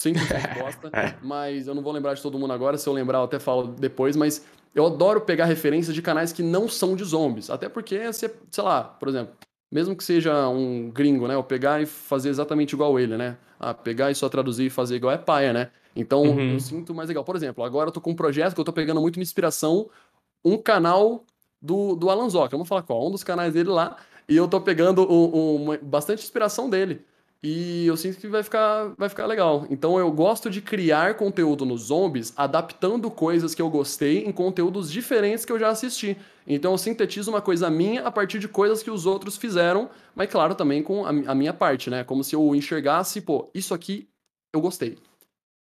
100% 0.00 0.14
bosta, 0.58 0.90
mas 1.22 1.66
eu 1.66 1.74
não 1.74 1.82
vou 1.82 1.92
lembrar 1.92 2.14
de 2.14 2.22
todo 2.22 2.38
mundo 2.38 2.52
agora, 2.52 2.78
se 2.78 2.88
eu 2.88 2.92
lembrar 2.92 3.18
eu 3.18 3.24
até 3.24 3.38
falo 3.38 3.68
depois, 3.68 4.16
mas 4.16 4.44
eu 4.74 4.86
adoro 4.86 5.20
pegar 5.20 5.44
referências 5.44 5.94
de 5.94 6.00
canais 6.00 6.32
que 6.32 6.42
não 6.42 6.68
são 6.68 6.96
de 6.96 7.04
zombies, 7.04 7.50
até 7.50 7.68
porque, 7.68 8.12
se- 8.12 8.32
sei 8.50 8.64
lá, 8.64 8.82
por 8.84 9.08
exemplo, 9.08 9.34
mesmo 9.70 9.94
que 9.94 10.02
seja 10.02 10.48
um 10.48 10.90
gringo, 10.90 11.28
né, 11.28 11.34
eu 11.34 11.42
pegar 11.42 11.80
e 11.82 11.86
fazer 11.86 12.28
exatamente 12.30 12.72
igual 12.72 12.98
ele, 12.98 13.16
né, 13.16 13.36
ah, 13.58 13.74
pegar 13.74 14.10
e 14.10 14.14
só 14.14 14.28
traduzir 14.28 14.66
e 14.66 14.70
fazer 14.70 14.96
igual 14.96 15.12
é 15.12 15.18
paia, 15.18 15.52
né, 15.52 15.70
então 15.94 16.22
Uhum. 16.22 16.52
eu 16.52 16.60
sinto 16.60 16.94
mais 16.94 17.08
legal. 17.08 17.24
Por 17.24 17.36
exemplo, 17.36 17.62
agora 17.64 17.88
eu 17.88 17.92
tô 17.92 18.00
com 18.00 18.10
um 18.12 18.16
projeto 18.16 18.54
que 18.54 18.60
eu 18.60 18.64
tô 18.64 18.72
pegando 18.72 19.00
muito 19.00 19.20
inspiração, 19.20 19.90
um 20.44 20.56
canal 20.56 21.24
do, 21.60 21.94
do 21.94 22.08
Alan 22.08 22.28
Zoca, 22.30 22.50
vamos 22.52 22.68
falar 22.68 22.82
qual, 22.82 23.06
um 23.06 23.10
dos 23.10 23.22
canais 23.24 23.52
dele 23.52 23.68
lá, 23.68 23.96
e 24.28 24.36
eu 24.36 24.46
tô 24.48 24.60
pegando 24.60 25.02
um- 25.12 25.72
um- 25.72 25.78
bastante 25.82 26.22
inspiração 26.22 26.70
dele. 26.70 27.04
E 27.42 27.86
eu 27.86 27.96
sinto 27.96 28.18
que 28.18 28.28
vai 28.28 28.42
ficar, 28.42 28.92
vai 28.98 29.08
ficar 29.08 29.24
legal. 29.24 29.66
Então 29.70 29.98
eu 29.98 30.12
gosto 30.12 30.50
de 30.50 30.60
criar 30.60 31.14
conteúdo 31.16 31.64
nos 31.64 31.84
zombies, 31.84 32.34
adaptando 32.36 33.10
coisas 33.10 33.54
que 33.54 33.62
eu 33.62 33.70
gostei 33.70 34.24
em 34.26 34.32
conteúdos 34.32 34.92
diferentes 34.92 35.46
que 35.46 35.52
eu 35.52 35.58
já 35.58 35.70
assisti. 35.70 36.18
Então 36.46 36.72
eu 36.72 36.78
sintetizo 36.78 37.30
uma 37.30 37.40
coisa 37.40 37.70
minha 37.70 38.02
a 38.06 38.10
partir 38.12 38.38
de 38.38 38.46
coisas 38.46 38.82
que 38.82 38.90
os 38.90 39.06
outros 39.06 39.38
fizeram, 39.38 39.88
mas 40.14 40.30
claro, 40.30 40.54
também 40.54 40.82
com 40.82 41.06
a, 41.06 41.08
a 41.08 41.34
minha 41.34 41.54
parte, 41.54 41.88
né? 41.88 42.04
Como 42.04 42.22
se 42.22 42.36
eu 42.36 42.54
enxergasse, 42.54 43.22
pô, 43.22 43.48
isso 43.54 43.72
aqui 43.72 44.06
eu 44.52 44.60
gostei. 44.60 44.98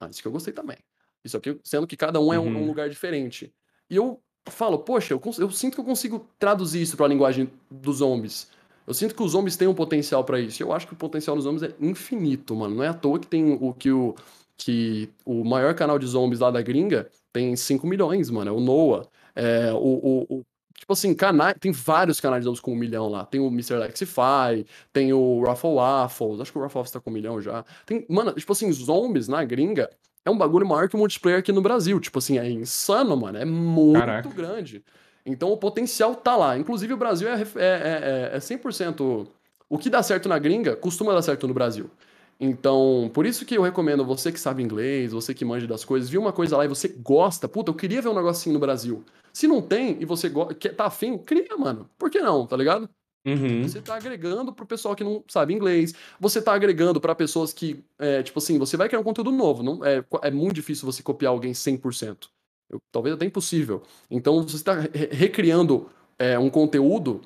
Ah, 0.00 0.08
isso 0.08 0.22
que 0.22 0.28
eu 0.28 0.32
gostei 0.32 0.54
também. 0.54 0.78
Isso 1.22 1.36
aqui, 1.36 1.60
sendo 1.62 1.86
que 1.86 1.96
cada 1.96 2.18
um 2.20 2.32
é 2.32 2.38
um, 2.40 2.46
Uhum. 2.46 2.62
um 2.62 2.66
lugar 2.66 2.88
diferente. 2.88 3.52
E 3.90 3.96
eu 3.96 4.18
falo, 4.48 4.78
poxa, 4.78 5.12
eu, 5.12 5.20
eu 5.38 5.50
sinto 5.50 5.74
que 5.74 5.80
eu 5.80 5.84
consigo 5.84 6.26
traduzir 6.38 6.80
isso 6.80 6.96
para 6.96 7.04
a 7.04 7.08
linguagem 7.08 7.50
dos 7.70 7.96
zombies. 7.98 8.48
Eu 8.86 8.94
sinto 8.94 9.14
que 9.14 9.22
os 9.22 9.32
zombies 9.32 9.56
têm 9.56 9.66
um 9.68 9.74
potencial 9.74 10.22
pra 10.24 10.38
isso. 10.40 10.62
E 10.62 10.64
eu 10.64 10.72
acho 10.72 10.86
que 10.86 10.92
o 10.92 10.96
potencial 10.96 11.34
dos 11.34 11.44
zombies 11.44 11.62
é 11.64 11.74
infinito, 11.80 12.54
mano. 12.54 12.76
Não 12.76 12.84
é 12.84 12.88
à 12.88 12.94
toa 12.94 13.18
que 13.18 13.26
tem 13.26 13.58
o 13.60 13.72
que 13.74 13.90
o 13.90 14.14
que 14.58 15.10
o 15.24 15.44
maior 15.44 15.74
canal 15.74 15.98
de 15.98 16.06
zombies 16.06 16.40
lá 16.40 16.50
da 16.50 16.62
gringa 16.62 17.10
tem 17.32 17.54
5 17.56 17.86
milhões, 17.86 18.30
mano. 18.30 18.50
É 18.50 18.52
o 18.52 18.60
Noah. 18.60 19.06
É, 19.34 19.70
o, 19.72 19.76
o, 19.76 20.26
o- 20.38 20.42
tipo 20.78 20.92
assim, 20.92 21.14
canais, 21.14 21.56
tem 21.60 21.72
vários 21.72 22.20
canais 22.20 22.40
de 22.40 22.44
zombies 22.44 22.60
com 22.60 22.72
um 22.72 22.76
milhão 22.76 23.08
lá. 23.08 23.24
Tem 23.26 23.40
o 23.40 23.48
Mr. 23.48 23.76
Lexify, 23.76 24.64
tem 24.92 25.12
o 25.12 25.42
Raffle 25.44 25.74
Waffles. 25.74 26.40
Acho 26.40 26.52
que 26.52 26.58
o 26.58 26.62
Raffle 26.62 26.78
Waffles 26.78 26.92
tá 26.92 27.00
com 27.00 27.10
um 27.10 27.12
milhão 27.12 27.40
já. 27.40 27.64
Tem, 27.84 28.06
mano, 28.08 28.32
tipo 28.32 28.52
assim, 28.52 28.70
zombies 28.72 29.28
na 29.28 29.44
gringa 29.44 29.90
é 30.24 30.30
um 30.30 30.36
bagulho 30.38 30.66
maior 30.66 30.88
que 30.88 30.96
o 30.96 30.98
multiplayer 30.98 31.38
aqui 31.38 31.52
no 31.52 31.62
Brasil. 31.62 32.00
Tipo 32.00 32.18
assim, 32.18 32.38
é 32.38 32.50
insano, 32.50 33.16
mano. 33.16 33.38
É 33.38 33.44
muito 33.44 34.00
Caraca. 34.00 34.28
grande. 34.30 34.82
Então 35.26 35.50
o 35.52 35.56
potencial 35.56 36.14
tá 36.14 36.36
lá. 36.36 36.56
Inclusive 36.56 36.94
o 36.94 36.96
Brasil 36.96 37.28
é, 37.28 37.34
é, 37.34 37.42
é, 37.56 38.30
é, 38.32 38.36
é 38.36 38.40
100%. 38.40 39.26
O 39.68 39.76
que 39.78 39.90
dá 39.90 40.02
certo 40.02 40.28
na 40.28 40.38
gringa 40.38 40.76
costuma 40.76 41.12
dar 41.12 41.22
certo 41.22 41.48
no 41.48 41.54
Brasil. 41.54 41.90
Então, 42.38 43.10
por 43.14 43.24
isso 43.26 43.44
que 43.46 43.56
eu 43.56 43.62
recomendo 43.62 44.04
você 44.04 44.30
que 44.30 44.38
sabe 44.38 44.62
inglês, 44.62 45.12
você 45.12 45.34
que 45.34 45.44
manja 45.44 45.66
das 45.66 45.84
coisas, 45.84 46.08
viu 46.08 46.20
uma 46.20 46.32
coisa 46.32 46.56
lá 46.56 46.64
e 46.64 46.68
você 46.68 46.86
gosta, 46.88 47.48
puta, 47.48 47.70
eu 47.70 47.74
queria 47.74 48.02
ver 48.02 48.10
um 48.10 48.14
negocinho 48.14 48.52
no 48.52 48.60
Brasil. 48.60 49.04
Se 49.32 49.48
não 49.48 49.62
tem 49.62 49.96
e 50.00 50.04
você 50.04 50.30
quer- 50.58 50.74
tá 50.74 50.86
afim, 50.86 51.16
cria, 51.18 51.56
mano. 51.56 51.88
Por 51.98 52.10
que 52.10 52.20
não, 52.20 52.46
tá 52.46 52.56
ligado? 52.56 52.88
Uhum. 53.26 53.62
Você 53.62 53.80
tá 53.80 53.96
agregando 53.96 54.52
pro 54.52 54.66
pessoal 54.66 54.94
que 54.94 55.02
não 55.02 55.24
sabe 55.28 55.52
inglês. 55.52 55.92
Você 56.20 56.40
tá 56.40 56.54
agregando 56.54 57.00
pra 57.00 57.14
pessoas 57.14 57.52
que, 57.52 57.84
é, 57.98 58.22
tipo 58.22 58.38
assim, 58.38 58.58
você 58.58 58.76
vai 58.76 58.88
criar 58.88 59.00
um 59.00 59.04
conteúdo 59.04 59.32
novo. 59.32 59.62
Não, 59.62 59.84
é, 59.84 60.04
é 60.22 60.30
muito 60.30 60.54
difícil 60.54 60.86
você 60.86 61.02
copiar 61.02 61.32
alguém 61.32 61.52
100%. 61.52 62.30
Eu, 62.70 62.80
talvez 62.90 63.14
até 63.14 63.24
impossível. 63.24 63.82
Então, 64.10 64.43
você 64.43 64.56
está 64.56 64.74
re- 64.74 65.09
recriando 65.12 65.88
é, 66.18 66.38
um 66.38 66.51
conteúdo 66.51 67.20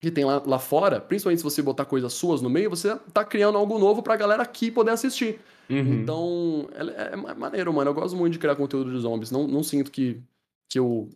que 0.00 0.10
tem 0.10 0.24
lá, 0.24 0.42
lá 0.44 0.58
fora, 0.58 1.00
principalmente 1.00 1.38
se 1.38 1.44
você 1.44 1.62
botar 1.62 1.84
coisas 1.86 2.12
suas 2.12 2.42
no 2.42 2.50
meio, 2.50 2.68
você 2.68 2.94
tá 3.12 3.24
criando 3.24 3.56
algo 3.56 3.78
novo 3.78 4.02
pra 4.02 4.16
galera 4.16 4.42
aqui 4.42 4.70
poder 4.70 4.90
assistir. 4.90 5.40
Uhum. 5.70 5.94
Então, 6.02 6.68
é, 6.74 7.12
é 7.12 7.16
ma- 7.16 7.34
maneiro, 7.34 7.72
mano. 7.72 7.90
Eu 7.90 7.94
gosto 7.94 8.16
muito 8.16 8.32
de 8.34 8.38
criar 8.38 8.56
conteúdo 8.56 8.92
de 8.92 8.98
zombies. 8.98 9.30
Não, 9.30 9.46
não 9.46 9.62
sinto 9.62 9.90
que, 9.90 10.20
que 10.68 10.78
eu 10.78 11.08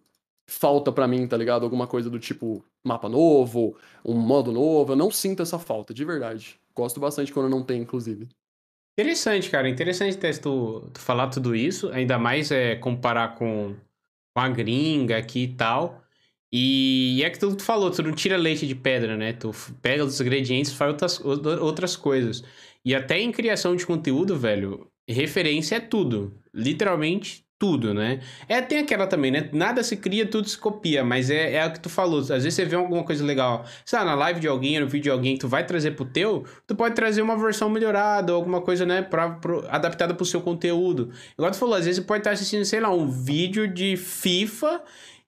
falta 0.47 0.91
pra 0.91 1.07
mim, 1.07 1.27
tá 1.27 1.37
ligado? 1.37 1.65
Alguma 1.65 1.87
coisa 1.87 2.09
do 2.09 2.19
tipo 2.19 2.65
mapa 2.83 3.09
novo, 3.09 3.77
um 4.03 4.15
modo 4.15 4.51
novo. 4.53 4.93
Eu 4.93 4.97
não 4.97 5.11
sinto 5.11 5.43
essa 5.43 5.59
falta, 5.59 5.93
de 5.93 6.05
verdade. 6.05 6.59
Gosto 6.75 6.99
bastante 6.99 7.31
quando 7.33 7.51
não 7.51 7.63
tem, 7.63 7.83
inclusive. 7.83 8.27
Interessante, 8.99 9.49
cara. 9.49 9.69
Interessante 9.69 10.17
tu, 10.41 10.81
tu 10.93 11.01
falar 11.01 11.29
tudo 11.29 11.55
isso. 11.55 11.89
Ainda 11.93 12.19
mais 12.19 12.51
é 12.51 12.75
comparar 12.75 13.37
com, 13.37 13.77
com 14.35 14.41
a 14.41 14.49
gringa 14.49 15.17
aqui 15.17 15.45
e 15.45 15.55
tal. 15.55 16.03
E 16.53 17.23
é 17.25 17.31
que 17.31 17.39
tu, 17.39 17.55
tu 17.57 17.63
falou, 17.63 17.93
tu 17.93 18.03
não 18.03 18.13
tira 18.13 18.37
leite 18.37 18.67
de 18.67 18.75
pedra, 18.75 19.17
né? 19.17 19.33
Tu 19.33 19.53
pega 19.81 20.05
os 20.05 20.21
ingredientes 20.21 20.73
e 20.73 20.77
faz 20.77 20.91
outras, 20.91 21.21
outras 21.61 21.97
coisas. 21.97 22.43
E 22.85 22.93
até 22.95 23.21
em 23.21 23.31
criação 23.31 23.77
de 23.77 23.87
conteúdo, 23.87 24.37
velho, 24.37 24.91
referência 25.09 25.77
é 25.77 25.81
tudo. 25.81 26.37
Literalmente 26.53 27.47
tudo, 27.59 27.93
né? 27.93 28.21
É, 28.49 28.61
tem 28.63 28.79
aquela 28.79 29.07
também, 29.07 29.31
né? 29.31 29.49
Nada 29.53 29.83
se 29.83 29.97
cria, 29.97 30.25
tudo 30.25 30.49
se 30.49 30.57
copia, 30.57 31.03
mas 31.05 31.29
é, 31.29 31.55
é 31.55 31.67
o 31.67 31.73
que 31.73 31.81
tu 31.81 31.89
falou. 31.89 32.21
Às 32.21 32.29
vezes 32.29 32.55
você 32.55 32.65
vê 32.65 32.77
alguma 32.77 33.03
coisa 33.03 33.25
legal, 33.25 33.65
sei 33.85 33.99
lá, 33.99 34.05
na 34.05 34.15
live 34.15 34.39
de 34.39 34.47
alguém, 34.47 34.79
no 34.79 34.87
vídeo 34.87 35.05
de 35.05 35.11
alguém 35.11 35.35
que 35.35 35.41
tu 35.41 35.49
vai 35.49 35.67
trazer 35.67 35.93
pro 35.93 36.05
teu, 36.05 36.45
tu 36.67 36.77
pode 36.77 36.95
trazer 36.95 37.21
uma 37.21 37.37
versão 37.37 37.69
melhorada, 37.69 38.33
alguma 38.33 38.61
coisa, 38.61 38.87
né, 38.87 39.03
pra, 39.03 39.31
pro- 39.31 39.65
adaptada 39.69 40.15
pro 40.15 40.25
seu 40.25 40.41
conteúdo. 40.41 41.11
Igual 41.37 41.51
tu 41.51 41.57
falou, 41.59 41.75
às 41.75 41.85
vezes 41.85 42.01
você 42.01 42.07
pode 42.07 42.21
estar 42.21 42.31
assistindo, 42.31 42.65
sei 42.65 42.79
lá, 42.79 42.91
um 42.91 43.09
vídeo 43.11 43.67
de 43.67 43.97
FIFA 43.97 44.81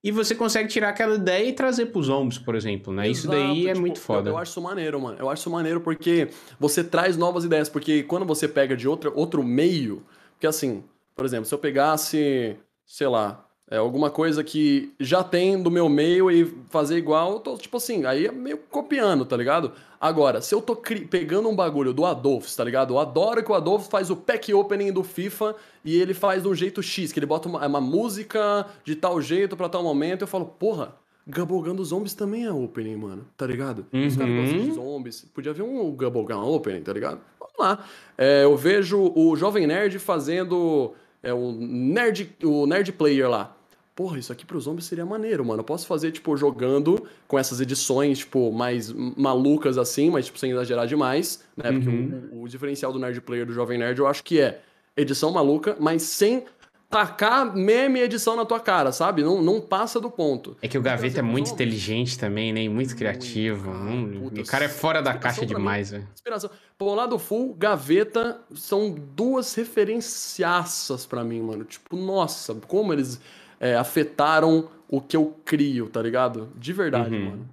e 0.03 0.11
você 0.13 0.35
consegue 0.35 0.69
tirar 0.69 0.91
aquela 0.91 1.17
ideia 1.17 1.45
e 1.49 1.53
trazer 1.53 1.87
pros 1.87 2.07
zombies, 2.07 2.39
por 2.39 2.55
exemplo, 2.55 2.93
né? 2.93 3.09
Isso 3.09 3.27
daí 3.29 3.41
Exato, 3.43 3.69
é 3.69 3.73
tipo, 3.73 3.81
muito 3.81 3.97
eu- 3.99 4.03
foda. 4.03 4.31
Eu, 4.31 4.39
acho 4.39 4.53
isso 4.53 4.63
maneiro, 4.63 5.01
mano. 5.01 5.17
Eu 5.19 5.29
acho 5.29 5.41
isso 5.43 5.51
maneiro 5.51 5.81
porque 5.81 6.29
você 6.61 6.83
traz 6.85 7.17
novas 7.17 7.45
ideias. 7.45 7.69
Porque 7.69 8.03
quando 8.05 8.25
você 8.25 8.47
pega 8.49 8.75
de 8.77 8.89
outra, 8.89 9.11
outro 9.15 9.43
meio. 9.43 10.03
Porque 10.33 10.47
assim, 10.47 10.83
por 11.21 11.27
exemplo, 11.27 11.45
se 11.45 11.53
eu 11.53 11.59
pegasse, 11.59 12.57
sei 12.87 13.07
lá, 13.07 13.45
é, 13.71 13.77
alguma 13.77 14.09
coisa 14.11 14.43
que 14.43 14.91
já 14.99 15.23
tem 15.23 15.63
do 15.63 15.71
meu 15.71 15.87
meio 15.87 16.31
e 16.31 16.47
fazer 16.71 16.97
igual, 16.97 17.33
eu 17.35 17.41
tô, 17.41 17.59
tipo 17.59 17.77
assim, 17.77 18.07
aí 18.07 18.25
é 18.25 18.33
meio 18.33 18.57
copiando, 18.71 19.27
tá 19.27 19.37
ligado? 19.37 19.73
Agora, 20.01 20.41
se 20.41 20.55
eu 20.55 20.63
tô 20.63 20.75
pegando 20.75 21.47
um 21.47 21.55
bagulho 21.55 21.93
do 21.93 22.07
Adolfo, 22.07 22.49
tá 22.57 22.65
ligado? 22.65 22.95
Eu 22.95 22.99
adoro 22.99 23.45
que 23.45 23.53
o 23.53 23.55
Adolfo 23.55 23.91
faz 23.91 24.09
o 24.09 24.17
pack 24.17 24.55
opening 24.55 24.91
do 24.95 25.05
FIFA 25.05 25.55
e 25.85 26.01
ele 26.01 26.15
faz 26.15 26.43
de 26.43 26.49
um 26.49 26.55
jeito 26.55 26.83
X, 26.83 27.13
que 27.13 27.19
ele 27.19 27.27
bota 27.27 27.51
uma, 27.51 27.67
uma 27.67 27.83
música 27.83 28.65
de 28.83 28.97
tal 28.97 29.21
jeito 29.21 29.59
pra 29.59 29.69
tal 29.69 29.83
momento. 29.83 30.23
Eu 30.23 30.27
falo, 30.27 30.47
porra, 30.47 30.95
Gubblegum 31.29 31.75
dos 31.75 31.89
Zombies 31.89 32.15
também 32.15 32.47
é 32.47 32.51
opening, 32.51 32.97
mano, 32.97 33.27
tá 33.37 33.47
ligado? 33.47 33.85
Os 33.93 34.17
caras 34.17 34.35
Uhum. 34.35 34.41
gostam 34.41 34.61
de 34.63 34.73
zombies. 34.73 35.27
Podia 35.35 35.53
haver 35.53 35.63
um 35.65 35.91
Gubblegum 35.91 36.43
opening, 36.51 36.81
tá 36.81 36.95
ligado? 36.95 37.21
Vamos 37.39 37.55
lá. 37.59 37.85
É, 38.17 38.45
eu 38.45 38.57
vejo 38.57 39.13
o 39.15 39.37
Jovem 39.37 39.67
Nerd 39.67 39.99
fazendo 39.99 40.95
é, 41.23 41.33
o, 41.33 41.53
nerd, 41.53 42.35
o 42.43 42.67
Nerd 42.67 42.93
Player 42.93 43.29
lá. 43.29 43.57
Porra, 43.95 44.19
isso 44.19 44.33
aqui 44.33 44.47
pros 44.47 44.65
zombies 44.65 44.87
seria 44.87 45.05
maneiro, 45.05 45.45
mano. 45.45 45.61
Eu 45.61 45.65
posso 45.65 45.87
fazer, 45.87 46.11
tipo, 46.11 46.35
jogando 46.37 47.07
com 47.29 47.39
essas 47.39 47.61
edições, 47.61 48.21
tipo, 48.21 48.51
mais 48.51 48.91
malucas 48.93 49.77
assim, 49.77 50.09
mas, 50.09 50.27
tipo, 50.27 50.39
sem 50.39 50.51
exagerar 50.53 50.87
demais, 50.87 51.45
né? 51.57 51.71
Porque 51.73 51.89
Uhum. 51.89 52.29
o, 52.33 52.43
o 52.45 52.49
diferencial 52.49 52.93
do 52.93 52.99
Nerd 52.99 53.21
Player 53.21 53.45
do 53.45 53.53
Jovem 53.53 53.79
Nerd 53.79 53.99
eu 53.99 54.07
acho 54.07 54.25
que 54.25 54.41
é 54.41 54.63
edição 54.97 55.31
maluca, 55.31 55.77
mas 55.79 56.03
sem 56.03 56.45
tacar 56.91 57.57
meme 57.57 58.01
edição 58.01 58.35
na 58.35 58.45
tua 58.45 58.59
cara, 58.59 58.91
sabe? 58.91 59.23
Não, 59.23 59.41
não 59.41 59.61
passa 59.61 60.01
do 60.01 60.11
ponto. 60.11 60.57
É 60.61 60.67
que 60.67 60.77
o 60.77 60.83
Gaveta 60.83 61.21
é 61.21 61.23
muito 61.23 61.53
inteligente 61.53 62.19
também, 62.19 62.53
né? 62.53 62.65
E 62.65 62.69
muito 62.69 62.97
criativo. 62.97 63.71
Hum, 63.71 64.27
o 64.27 64.45
cara 64.45 64.65
é 64.65 64.69
fora 64.69 65.01
da 65.01 65.15
caixa 65.15 65.47
demais, 65.47 65.93
velho. 65.93 66.09
Inspiração. 66.13 66.51
Pô, 66.77 66.93
lado 66.95 67.17
full, 67.17 67.55
Gaveta 67.55 68.41
são 68.53 68.91
duas 68.91 69.55
referenciaças 69.55 71.07
para 71.07 71.23
mim, 71.23 71.41
mano. 71.41 71.65
Tipo, 71.65 71.97
nossa, 71.97 72.55
como 72.67 72.93
eles 72.93 73.21
é, 73.61 73.77
afetaram 73.77 74.69
o 74.89 75.01
que 75.01 75.17
eu 75.17 75.37
crio, 75.45 75.89
tá 75.89 76.03
ligado? 76.03 76.51
De 76.57 76.73
verdade, 76.73 77.15
uhum. 77.15 77.31
mano. 77.31 77.49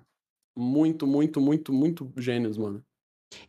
Muito, 0.57 1.05
muito, 1.05 1.39
muito, 1.39 1.71
muito 1.71 2.11
gênios, 2.17 2.57
mano. 2.57 2.83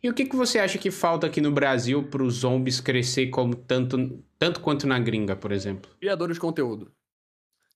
E 0.01 0.09
o 0.09 0.13
que, 0.13 0.25
que 0.25 0.35
você 0.35 0.59
acha 0.59 0.77
que 0.77 0.91
falta 0.91 1.27
aqui 1.27 1.41
no 1.41 1.51
Brasil 1.51 2.03
para 2.03 2.23
os 2.23 2.35
zombies 2.35 2.79
crescer 2.79 3.27
como 3.27 3.55
tanto, 3.55 4.23
tanto 4.37 4.59
quanto 4.59 4.87
na 4.87 4.99
gringa, 4.99 5.35
por 5.35 5.51
exemplo? 5.51 5.91
Criadores 5.99 6.35
de 6.35 6.41
conteúdo. 6.41 6.91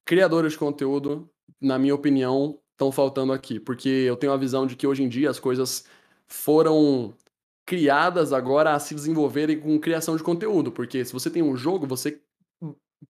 Criadores 0.06 0.54
de 0.54 0.60
conteúdo, 0.60 1.30
na 1.62 1.80
minha 1.80 1.96
opinião, 1.96 2.60
estão 2.72 2.92
faltando 2.92 3.32
aqui. 3.32 3.60
Porque 3.60 3.90
eu 3.90 4.16
tenho 4.16 4.34
a 4.34 4.38
visão 4.38 4.68
de 4.68 4.76
que 4.76 4.86
hoje 4.86 5.04
em 5.04 5.10
dia 5.10 5.30
as 5.30 5.40
coisas 5.40 5.86
foram 6.28 7.14
criadas 7.66 8.34
agora 8.34 8.74
a 8.74 8.80
se 8.80 8.94
desenvolverem 8.94 9.60
com 9.60 9.80
criação 9.80 10.18
de 10.18 10.24
conteúdo. 10.24 10.72
Porque 10.72 11.04
se 11.06 11.14
você 11.14 11.30
tem 11.30 11.42
um 11.42 11.56
jogo, 11.56 11.88
você. 11.88 12.20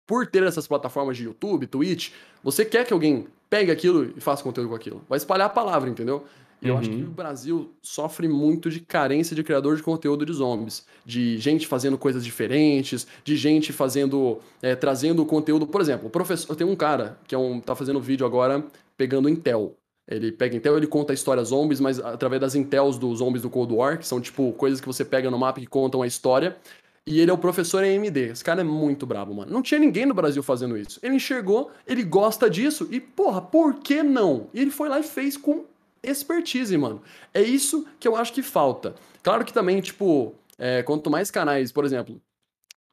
Por 0.07 0.25
ter 0.25 0.41
essas 0.41 0.67
plataformas 0.67 1.15
de 1.15 1.25
YouTube, 1.25 1.67
Twitch, 1.67 2.11
você 2.43 2.65
quer 2.65 2.83
que 2.83 2.93
alguém 2.93 3.27
pegue 3.47 3.69
aquilo 3.69 4.11
e 4.17 4.19
faça 4.19 4.41
conteúdo 4.41 4.69
com 4.69 4.75
aquilo. 4.75 5.05
Vai 5.07 5.17
espalhar 5.17 5.45
a 5.45 5.49
palavra, 5.49 5.87
entendeu? 5.87 6.25
E 6.63 6.69
eu 6.69 6.77
acho 6.77 6.89
que 6.89 6.95
uhum. 6.95 7.09
o 7.09 7.11
Brasil 7.11 7.73
sofre 7.81 8.27
muito 8.27 8.69
de 8.69 8.79
carência 8.79 9.35
de 9.35 9.43
criador 9.43 9.75
de 9.75 9.83
conteúdo 9.83 10.25
de 10.25 10.31
zombies. 10.31 10.85
De 11.05 11.37
gente 11.37 11.67
fazendo 11.67 11.97
coisas 11.97 12.23
diferentes, 12.23 13.05
de 13.23 13.35
gente 13.35 13.73
fazendo. 13.73 14.39
É, 14.61 14.75
trazendo 14.75 15.25
conteúdo. 15.25 15.67
Por 15.67 15.81
exemplo, 15.81 16.07
o 16.07 16.09
professor. 16.09 16.55
Tem 16.55 16.65
um 16.65 16.75
cara 16.75 17.19
que 17.27 17.35
é 17.35 17.37
um, 17.37 17.59
tá 17.59 17.75
fazendo 17.75 17.99
vídeo 17.99 18.25
agora 18.25 18.63
pegando 18.95 19.27
Intel. 19.27 19.75
Ele 20.07 20.31
pega 20.31 20.55
Intel, 20.55 20.77
ele 20.77 20.87
conta 20.87 21.13
histórias 21.13 21.49
zombies, 21.49 21.79
mas 21.79 21.99
através 21.99 22.39
das 22.39 22.55
Intels 22.55 22.97
dos 22.97 23.19
zombies 23.19 23.41
do 23.41 23.49
Cold 23.49 23.73
War, 23.73 23.97
que 23.97 24.07
são 24.07 24.19
tipo 24.19 24.53
coisas 24.53 24.79
que 24.79 24.87
você 24.87 25.03
pega 25.03 25.29
no 25.29 25.37
mapa 25.37 25.59
que 25.59 25.67
contam 25.67 26.01
a 26.01 26.07
história. 26.07 26.57
E 27.05 27.19
ele 27.19 27.29
é 27.29 27.33
o 27.33 27.37
professor 27.37 27.83
AMD. 27.83 28.17
Esse 28.31 28.43
cara 28.43 28.61
é 28.61 28.63
muito 28.63 29.05
brabo, 29.05 29.33
mano. 29.33 29.51
Não 29.51 29.61
tinha 29.61 29.79
ninguém 29.79 30.05
no 30.05 30.13
Brasil 30.13 30.41
fazendo 30.41 30.77
isso. 30.77 30.99
Ele 31.03 31.15
enxergou, 31.15 31.69
ele 31.85 32.03
gosta 32.03 32.49
disso 32.49 32.87
e, 32.89 32.99
porra, 32.99 33.41
por 33.41 33.75
que 33.75 34.01
não? 34.01 34.47
E 34.53 34.61
ele 34.61 34.71
foi 34.71 34.87
lá 34.87 34.99
e 34.99 35.03
fez 35.03 35.35
com 35.35 35.65
expertise, 36.03 36.77
mano. 36.77 37.01
É 37.33 37.41
isso 37.41 37.85
que 37.99 38.07
eu 38.07 38.15
acho 38.15 38.33
que 38.33 38.41
falta. 38.41 38.95
Claro 39.21 39.45
que 39.45 39.53
também, 39.53 39.79
tipo, 39.79 40.35
é, 40.57 40.83
quanto 40.83 41.09
mais 41.09 41.31
canais, 41.31 41.71
por 41.71 41.85
exemplo, 41.85 42.21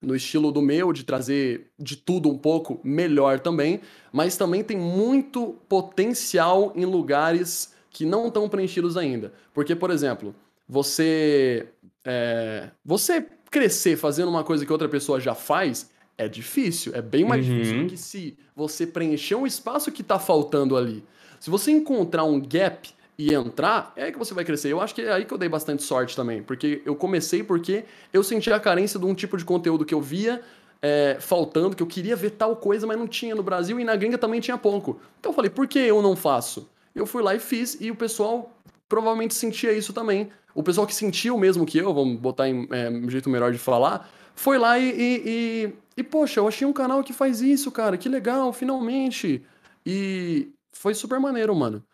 no 0.00 0.14
estilo 0.16 0.50
do 0.50 0.62
meu, 0.62 0.92
de 0.92 1.04
trazer 1.04 1.70
de 1.78 1.96
tudo 1.96 2.30
um 2.30 2.38
pouco, 2.38 2.80
melhor 2.82 3.40
também, 3.40 3.80
mas 4.12 4.36
também 4.36 4.64
tem 4.64 4.76
muito 4.76 5.56
potencial 5.68 6.72
em 6.74 6.84
lugares 6.84 7.74
que 7.90 8.06
não 8.06 8.28
estão 8.28 8.48
preenchidos 8.48 8.96
ainda. 8.96 9.32
Porque, 9.52 9.74
por 9.74 9.90
exemplo, 9.90 10.34
você. 10.68 11.68
É, 12.04 12.70
você 12.84 13.26
crescer 13.50 13.96
fazendo 13.96 14.28
uma 14.28 14.44
coisa 14.44 14.64
que 14.64 14.72
outra 14.72 14.88
pessoa 14.88 15.20
já 15.20 15.34
faz 15.34 15.90
é 16.16 16.28
difícil, 16.28 16.94
é 16.94 17.02
bem 17.02 17.24
mais 17.24 17.46
uhum. 17.46 17.56
difícil 17.56 17.82
do 17.82 17.88
que 17.88 17.96
se 17.96 18.38
você 18.54 18.86
preencher 18.86 19.34
um 19.34 19.46
espaço 19.46 19.90
que 19.90 20.02
está 20.02 20.18
faltando 20.18 20.76
ali. 20.76 21.02
Se 21.40 21.50
você 21.50 21.70
encontrar 21.70 22.24
um 22.24 22.40
gap 22.40 22.88
e 23.20 23.34
entrar, 23.34 23.92
é 23.96 24.04
aí 24.04 24.12
que 24.12 24.18
você 24.18 24.32
vai 24.32 24.46
crescer. 24.46 24.72
Eu 24.72 24.80
acho 24.80 24.94
que 24.94 25.02
é 25.02 25.12
aí 25.12 25.26
que 25.26 25.34
eu 25.34 25.36
dei 25.36 25.48
bastante 25.48 25.82
sorte 25.82 26.16
também, 26.16 26.42
porque 26.42 26.80
eu 26.86 26.96
comecei 26.96 27.42
porque 27.42 27.84
eu 28.14 28.24
sentia 28.24 28.56
a 28.56 28.60
carência 28.60 28.98
de 28.98 29.04
um 29.04 29.14
tipo 29.14 29.36
de 29.36 29.44
conteúdo 29.44 29.84
que 29.84 29.92
eu 29.92 30.00
via 30.00 30.40
é, 30.80 31.18
faltando, 31.20 31.76
que 31.76 31.82
eu 31.82 31.86
queria 31.86 32.16
ver 32.16 32.30
tal 32.30 32.56
coisa, 32.56 32.86
mas 32.86 32.96
não 32.96 33.06
tinha 33.06 33.34
no 33.34 33.42
Brasil 33.42 33.78
e 33.78 33.84
na 33.84 33.94
gringa 33.94 34.16
também 34.16 34.40
tinha 34.40 34.56
pouco. 34.56 34.98
Então 35.18 35.32
eu 35.32 35.36
falei, 35.36 35.50
por 35.50 35.68
que 35.68 35.78
eu 35.78 36.00
não 36.00 36.16
faço? 36.16 36.66
Eu 36.94 37.04
fui 37.04 37.22
lá 37.22 37.34
e 37.34 37.38
fiz, 37.38 37.76
e 37.78 37.90
o 37.90 37.94
pessoal 37.94 38.56
provavelmente 38.88 39.34
sentia 39.34 39.70
isso 39.70 39.92
também. 39.92 40.30
O 40.54 40.62
pessoal 40.62 40.86
que 40.86 40.94
sentiu 40.94 41.36
o 41.36 41.38
mesmo 41.38 41.66
que 41.66 41.76
eu, 41.76 41.92
vamos 41.92 42.18
botar 42.18 42.48
em 42.48 42.66
é, 42.70 42.88
um 42.88 43.10
jeito 43.10 43.28
melhor 43.28 43.52
de 43.52 43.58
falar, 43.58 44.10
foi 44.34 44.56
lá 44.56 44.78
e, 44.78 44.88
e, 44.90 45.22
e, 45.26 45.72
e, 45.98 46.02
poxa, 46.02 46.40
eu 46.40 46.48
achei 46.48 46.66
um 46.66 46.72
canal 46.72 47.04
que 47.04 47.12
faz 47.12 47.42
isso, 47.42 47.70
cara, 47.70 47.98
que 47.98 48.08
legal, 48.08 48.50
finalmente. 48.50 49.44
E 49.84 50.48
foi 50.72 50.94
super 50.94 51.20
maneiro, 51.20 51.54
mano. 51.54 51.84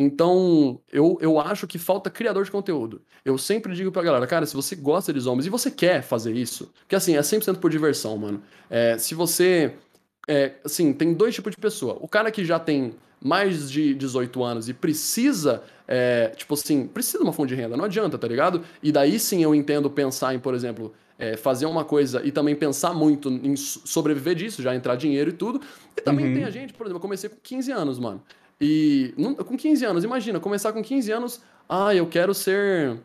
Então, 0.00 0.80
eu, 0.92 1.18
eu 1.20 1.40
acho 1.40 1.66
que 1.66 1.76
falta 1.76 2.08
criador 2.08 2.44
de 2.44 2.52
conteúdo. 2.52 3.02
Eu 3.24 3.36
sempre 3.36 3.74
digo 3.74 3.90
pra 3.90 4.00
galera, 4.00 4.24
cara, 4.28 4.46
se 4.46 4.54
você 4.54 4.76
gosta 4.76 5.12
de 5.12 5.18
zombies 5.18 5.46
e 5.46 5.50
você 5.50 5.72
quer 5.72 6.02
fazer 6.02 6.36
isso, 6.36 6.72
porque 6.82 6.94
assim, 6.94 7.16
é 7.16 7.20
100% 7.20 7.56
por 7.56 7.68
diversão, 7.68 8.16
mano. 8.16 8.40
É, 8.70 8.96
se 8.96 9.12
você. 9.16 9.74
É, 10.28 10.52
assim, 10.64 10.92
tem 10.92 11.12
dois 11.12 11.34
tipos 11.34 11.50
de 11.50 11.56
pessoa. 11.60 11.98
O 12.00 12.06
cara 12.06 12.30
que 12.30 12.44
já 12.44 12.60
tem 12.60 12.94
mais 13.20 13.68
de 13.68 13.92
18 13.92 14.40
anos 14.44 14.68
e 14.68 14.72
precisa, 14.72 15.64
é, 15.88 16.28
tipo 16.36 16.54
assim, 16.54 16.86
precisa 16.86 17.18
de 17.18 17.24
uma 17.24 17.32
fonte 17.32 17.48
de 17.48 17.56
renda, 17.56 17.76
não 17.76 17.84
adianta, 17.84 18.16
tá 18.16 18.28
ligado? 18.28 18.62
E 18.80 18.92
daí 18.92 19.18
sim 19.18 19.42
eu 19.42 19.52
entendo 19.52 19.90
pensar 19.90 20.32
em, 20.32 20.38
por 20.38 20.54
exemplo, 20.54 20.94
é, 21.18 21.36
fazer 21.36 21.66
uma 21.66 21.84
coisa 21.84 22.22
e 22.24 22.30
também 22.30 22.54
pensar 22.54 22.94
muito 22.94 23.28
em 23.28 23.56
sobreviver 23.56 24.36
disso, 24.36 24.62
já 24.62 24.76
entrar 24.76 24.94
dinheiro 24.94 25.30
e 25.30 25.32
tudo. 25.32 25.60
E 25.96 26.00
também 26.00 26.26
uhum. 26.26 26.34
tem 26.34 26.44
a 26.44 26.50
gente, 26.50 26.72
por 26.72 26.86
exemplo, 26.86 26.98
eu 26.98 27.02
comecei 27.02 27.28
com 27.28 27.36
15 27.42 27.72
anos, 27.72 27.98
mano. 27.98 28.22
E 28.60 29.14
com 29.46 29.56
15 29.56 29.84
anos, 29.84 30.04
imagina, 30.04 30.40
começar 30.40 30.72
com 30.72 30.82
15 30.82 31.12
anos, 31.12 31.40
ah, 31.68 31.94
eu 31.94 32.06
quero 32.06 32.34
ser. 32.34 32.98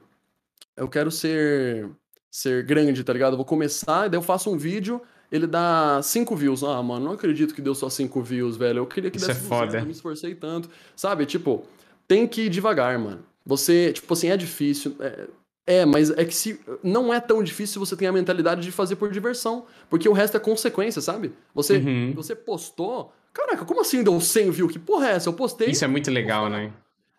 Eu 0.76 0.88
quero 0.88 1.12
ser. 1.12 1.90
Ser 2.32 2.64
grande, 2.64 3.04
tá 3.04 3.14
ligado? 3.14 3.36
vou 3.36 3.46
começar, 3.46 4.08
daí 4.08 4.18
eu 4.18 4.24
faço 4.24 4.52
um 4.52 4.58
vídeo, 4.58 5.00
ele 5.32 5.46
dá 5.46 6.02
5 6.02 6.36
views. 6.36 6.64
Ah, 6.64 6.82
mano, 6.82 7.06
não 7.06 7.12
acredito 7.12 7.54
que 7.54 7.62
deu 7.62 7.76
só 7.76 7.90
5 7.90 8.22
views, 8.24 8.58
velho. 8.58 8.80
Eu 8.80 8.88
queria 8.88 9.12
que 9.12 9.18
Isso 9.18 9.28
desse 9.28 9.40
é 9.40 9.44
foda. 9.44 9.78
eu 9.78 9.86
me 9.86 9.92
esforcei 9.92 10.34
tanto. 10.34 10.68
Sabe, 10.96 11.28
tipo, 11.28 11.64
tem 12.08 12.28
que 12.28 12.44
ir 12.44 12.50
devagar, 12.50 12.98
mano. 12.98 13.24
Você, 13.46 13.94
tipo 13.94 14.12
assim, 14.14 14.30
é 14.30 14.38
difícil. 14.38 14.96
É, 15.00 15.28
é, 15.66 15.86
mas 15.86 16.10
é 16.10 16.26
que 16.26 16.36
se 16.36 16.60
não 16.82 17.14
é 17.14 17.20
tão 17.20 17.42
difícil 17.44 17.74
se 17.74 17.80
você 17.80 17.96
tem 17.96 18.08
a 18.08 18.12
mentalidade 18.12 18.62
de 18.62 18.72
fazer 18.72 18.96
por 18.96 19.12
diversão, 19.12 19.66
porque 19.90 20.10
o 20.10 20.14
resto 20.14 20.36
é 20.36 20.40
consequência, 20.40 21.02
sabe? 21.02 21.32
Você, 21.54 21.78
uhum. 21.78 22.14
você 22.14 22.36
postou, 22.36 23.14
Caraca, 23.34 23.66
como 23.66 23.82
assim 23.82 24.04
deu 24.04 24.20
100 24.22 24.52
views? 24.52 24.72
Que 24.72 24.80
porra 24.80 25.10
é 25.10 25.12
essa? 25.14 25.28
Eu 25.28 25.34
postei. 25.34 25.70
Isso 25.70 25.84
é 25.84 25.88
muito 25.88 26.12
legal, 26.12 26.50
né? 26.50 26.72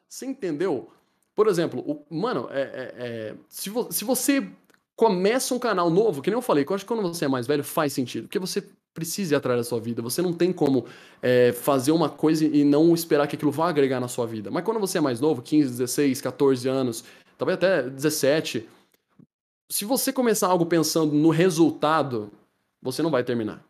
Você 0.09 0.25
entendeu? 0.25 0.89
Por 1.35 1.49
exemplo, 1.49 1.81
o, 1.81 2.05
mano, 2.15 2.49
é, 2.51 2.61
é, 2.61 2.95
é, 2.97 3.35
se, 3.49 3.69
vo, 3.69 3.91
se 3.91 4.05
você 4.05 4.47
começa 4.95 5.53
um 5.55 5.59
canal 5.59 5.91
novo, 5.91 6.23
que 6.23 6.31
nem 6.31 6.39
eu 6.39 6.43
falei, 6.43 6.65
que 6.65 6.71
eu 6.71 6.77
acho 6.77 6.85
que 6.85 6.89
quando 6.89 7.03
você 7.03 7.25
é 7.25 7.29
mais 7.29 7.49
velho 7.49 7.65
faz 7.65 7.93
sentido, 7.93 8.29
porque 8.29 8.39
você 8.39 8.65
precisa 8.95 9.35
ir 9.35 9.37
atrás 9.37 9.59
da 9.59 9.65
sua 9.65 9.81
vida. 9.81 10.01
Você 10.01 10.23
não 10.23 10.33
tem 10.33 10.53
como 10.53 10.87
é, 11.21 11.53
fazer 11.53 11.91
uma 11.91 12.09
coisa 12.09 12.47
e 12.47 12.63
não 12.63 12.95
esperar 12.95 13.27
que 13.27 13.35
aquilo 13.35 13.51
vá 13.51 13.69
agregar 13.69 13.99
na 13.99 14.07
sua 14.07 14.25
vida. 14.25 14.53
Mas 14.53 14.65
quando 14.65 14.79
você 14.79 14.99
é 14.99 15.01
mais 15.01 15.21
novo, 15.21 15.43
15, 15.43 15.69
16, 15.71 16.21
14 16.21 16.69
anos, 16.69 17.05
talvez 17.37 17.57
até 17.57 17.83
17, 17.83 18.69
se 19.69 19.85
você 19.85 20.13
começar 20.13 20.47
algo 20.47 20.65
pensando 20.65 21.13
no 21.13 21.31
resultado, 21.31 22.31
você 22.81 23.03
não 23.03 23.11
vai 23.11 23.25
terminar. 23.25 23.65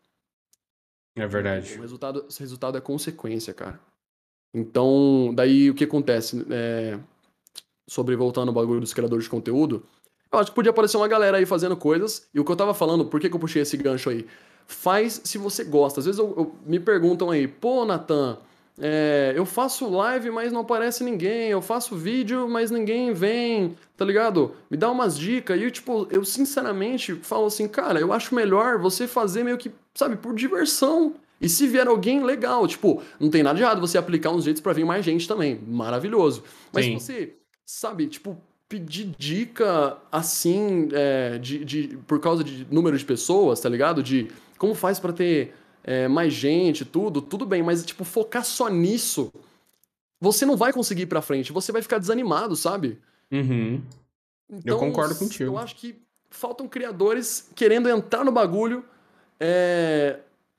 É 1.17 1.27
verdade. 1.27 1.79
O 1.79 1.83
resultado, 1.83 2.25
esse 2.29 2.41
resultado 2.41 2.77
é 2.77 2.81
consequência, 2.81 3.55
cara. 3.55 3.79
Então, 4.53 5.33
daí 5.35 5.71
o 5.71 5.75
que 5.75 5.85
acontece? 5.85 6.45
É, 6.51 6.99
sobre 7.87 8.17
voltando 8.17 8.49
ao 8.49 8.55
bagulho 8.55 8.81
dos 8.81 8.95
criadores 8.95 9.25
de 9.25 9.31
conteúdo, 9.31 9.85
eu 10.33 10.39
acho 10.39 10.51
que 10.51 10.55
podia 10.55 10.71
aparecer 10.71 10.97
uma 10.97 11.09
galera 11.09 11.37
aí 11.37 11.47
fazendo 11.47 11.77
coisas. 11.77 12.29
E 12.35 12.41
o 12.41 12.45
que 12.45 12.51
eu 12.51 12.57
tava 12.57 12.75
falando, 12.75 13.05
por 13.05 13.21
que, 13.21 13.29
que 13.29 13.37
eu 13.37 13.41
puxei 13.41 13.63
esse 13.63 13.77
gancho 13.77 14.11
aí? 14.11 14.27
Faz 14.67 15.21
se 15.25 15.39
você 15.39 15.65
gosta. 15.65 16.01
Às 16.01 16.07
vezes 16.07 16.19
eu, 16.19 16.35
eu 16.37 16.55
me 16.67 16.81
perguntam 16.81 17.31
aí, 17.31 17.47
pô, 17.47 17.85
Natan, 17.85 18.39
é, 18.79 19.33
eu 19.37 19.47
faço 19.47 19.89
live, 19.89 20.31
mas 20.31 20.53
não 20.53 20.63
aparece 20.63 21.05
ninguém. 21.05 21.51
Eu 21.51 21.63
faço 21.63 21.97
vídeo, 21.97 22.49
mas 22.49 22.71
ninguém 22.71 23.13
vem, 23.13 23.77
tá 23.97 24.05
ligado? 24.05 24.55
Me 24.71 24.77
dá 24.77 24.91
umas 24.91 25.17
dicas. 25.17 25.59
E 25.59 25.65
eu, 25.65 25.71
tipo, 25.71 26.09
eu 26.11 26.25
sinceramente 26.25 27.15
falo 27.17 27.47
assim, 27.47 27.69
cara, 27.69 28.01
eu 28.01 28.13
acho 28.13 28.35
melhor 28.35 28.79
você 28.79 29.07
fazer 29.07 29.45
meio 29.45 29.59
que, 29.59 29.71
sabe, 29.95 30.17
por 30.17 30.35
diversão. 30.35 31.15
E 31.41 31.49
se 31.49 31.67
vier 31.69 31.87
alguém, 31.87 32.25
legal. 32.25 32.67
Tipo, 32.67 33.03
não 33.21 33.31
tem 33.31 33.43
nada 33.43 33.57
de 33.57 33.63
errado 33.63 33.81
você 33.81 33.97
aplicar 33.97 34.31
uns 34.31 34.45
jeitos 34.45 34.63
para 34.63 34.73
vir 34.73 34.85
mais 34.85 35.05
gente 35.05 35.29
também. 35.29 35.61
Maravilhoso. 35.67 36.43
Mas 36.73 36.85
Sim. 36.85 36.99
você, 36.99 37.35
sabe, 37.65 38.07
tipo, 38.09 38.37
pedir 38.69 39.15
dica 39.17 39.99
assim, 40.11 40.89
é, 40.93 41.39
de, 41.39 41.65
de, 41.65 41.99
por 42.09 42.19
causa 42.19 42.43
de 42.43 42.67
número 42.71 42.97
de 42.99 43.05
pessoas, 43.05 43.61
tá 43.61 43.69
ligado? 43.69 44.03
De 44.03 44.29
como 44.59 44.75
faz 44.75 44.99
para 44.99 45.13
ter 45.13 45.55
é, 45.85 46.09
mais 46.09 46.33
gente, 46.33 46.85
tudo, 46.85 47.21
tudo 47.21 47.45
bem, 47.45 47.63
mas, 47.63 47.85
tipo, 47.85 48.05
focar 48.05 48.45
só 48.45 48.69
nisso, 48.69 49.31
você 50.19 50.47
não 50.47 50.57
vai 50.57 50.73
conseguir 50.73 51.03
ir 51.03 51.07
pra 51.07 51.21
frente, 51.21 51.53
você 51.53 51.71
vai 51.71 51.83
ficar 51.83 51.99
desanimado, 51.99 52.57
sabe? 52.57 52.99
Uhum. 53.31 53.83
Então, 54.51 54.75
eu 54.75 54.79
concordo 54.79 55.15
contigo. 55.15 55.45
Eu 55.45 55.59
acho 55.59 55.77
que 55.77 55.95
faltam 56.31 56.67
criadores 56.67 57.51
querendo 57.55 57.89
entrar 57.89 58.25
no 58.25 58.33
bagulho 58.33 58.85
é, 59.39 60.19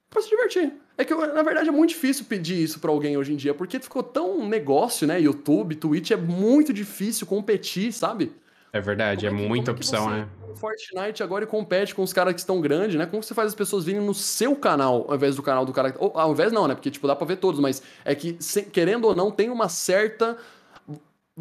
pra 0.10 0.22
se 0.22 0.30
divertir. 0.30 0.72
É 0.98 1.04
que, 1.04 1.14
na 1.14 1.44
verdade, 1.44 1.68
é 1.68 1.72
muito 1.72 1.90
difícil 1.90 2.26
pedir 2.26 2.64
isso 2.64 2.80
para 2.80 2.90
alguém 2.90 3.18
hoje 3.18 3.34
em 3.34 3.36
dia, 3.36 3.54
porque 3.54 3.80
ficou 3.80 4.02
tão 4.02 4.48
negócio, 4.48 5.06
né? 5.06 5.20
YouTube, 5.20 5.76
Twitch, 5.76 6.12
é 6.12 6.16
muito 6.16 6.72
difícil 6.72 7.28
competir, 7.28 7.92
sabe? 7.92 8.32
É 8.76 8.82
verdade, 8.82 9.26
é, 9.26 9.30
que, 9.30 9.36
muita 9.36 9.72
opção, 9.72 10.10
né? 10.10 10.28
Fortnite 10.54 11.24
agora 11.24 11.48
compete 11.48 11.96
com 11.96 12.04
os 12.04 12.12
caras 12.12 12.34
que 12.34 12.42
estão 12.42 12.60
grandes, 12.60 12.98
né? 12.98 13.06
Como 13.06 13.24
você 13.24 13.34
faz 13.34 13.48
as 13.48 13.56
pessoas 13.56 13.86
virem 13.86 14.02
no 14.02 14.14
seu 14.14 14.54
canal, 14.54 15.06
ao 15.08 15.16
invés 15.16 15.38
do 15.38 15.42
canal 15.42 15.66
do 15.66 15.72
cara. 15.72 15.96
Ou, 15.98 16.12
ao 16.14 16.34
invés 16.34 16.52
não, 16.52 16.68
né? 16.68 16.76
Porque, 16.76 16.92
tipo, 16.92 17.08
dá 17.08 17.16
pra 17.16 17.26
ver 17.26 17.38
todos, 17.38 17.58
mas 17.58 17.82
é 18.04 18.14
que, 18.14 18.34
querendo 18.74 19.06
ou 19.06 19.16
não, 19.16 19.32
tem 19.32 19.50
uma 19.50 19.70
certa. 19.70 20.38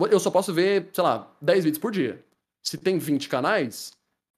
Eu 0.09 0.21
só 0.21 0.31
posso 0.31 0.55
ver, 0.55 0.91
sei 0.93 1.03
lá, 1.03 1.29
10 1.41 1.65
vídeos 1.65 1.81
por 1.81 1.91
dia. 1.91 2.25
Se 2.63 2.79
tem 2.79 2.99
20 2.99 3.29
canais, 3.29 3.91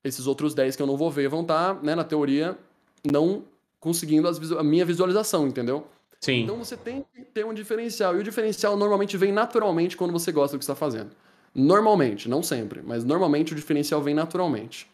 esses 0.03 0.27
outros 0.27 0.55
10 0.55 0.75
que 0.75 0.81
eu 0.81 0.87
não 0.87 0.97
vou 0.97 1.11
ver 1.11 1.29
vão 1.29 1.43
estar, 1.43 1.75
tá, 1.75 1.83
né, 1.83 1.95
na 1.95 2.03
teoria, 2.03 2.57
não 3.05 3.45
conseguindo 3.79 4.27
as, 4.27 4.41
a 4.53 4.65
minha 4.65 4.87
visualização, 4.87 5.47
entendeu? 5.47 5.87
Sim. 6.19 6.45
Então 6.45 6.57
você 6.57 6.79
tem 6.79 7.05
que 7.15 7.21
ter 7.27 7.45
um 7.45 7.53
diferencial. 7.53 8.17
E 8.17 8.21
o 8.21 8.23
diferencial 8.23 8.75
normalmente 8.75 9.19
vem 9.19 9.33
naturalmente 9.33 9.99
quando 9.99 10.13
você 10.13 10.33
gosta 10.33 10.57
do 10.57 10.61
que 10.61 10.65
está 10.65 10.75
fazendo. 10.75 11.11
Normalmente, 11.59 12.29
não 12.29 12.43
sempre, 12.43 12.83
mas 12.83 13.03
normalmente 13.03 13.55
o 13.55 13.57
diferencial 13.57 14.03
vem 14.03 14.15
naturalmente. 14.15 14.87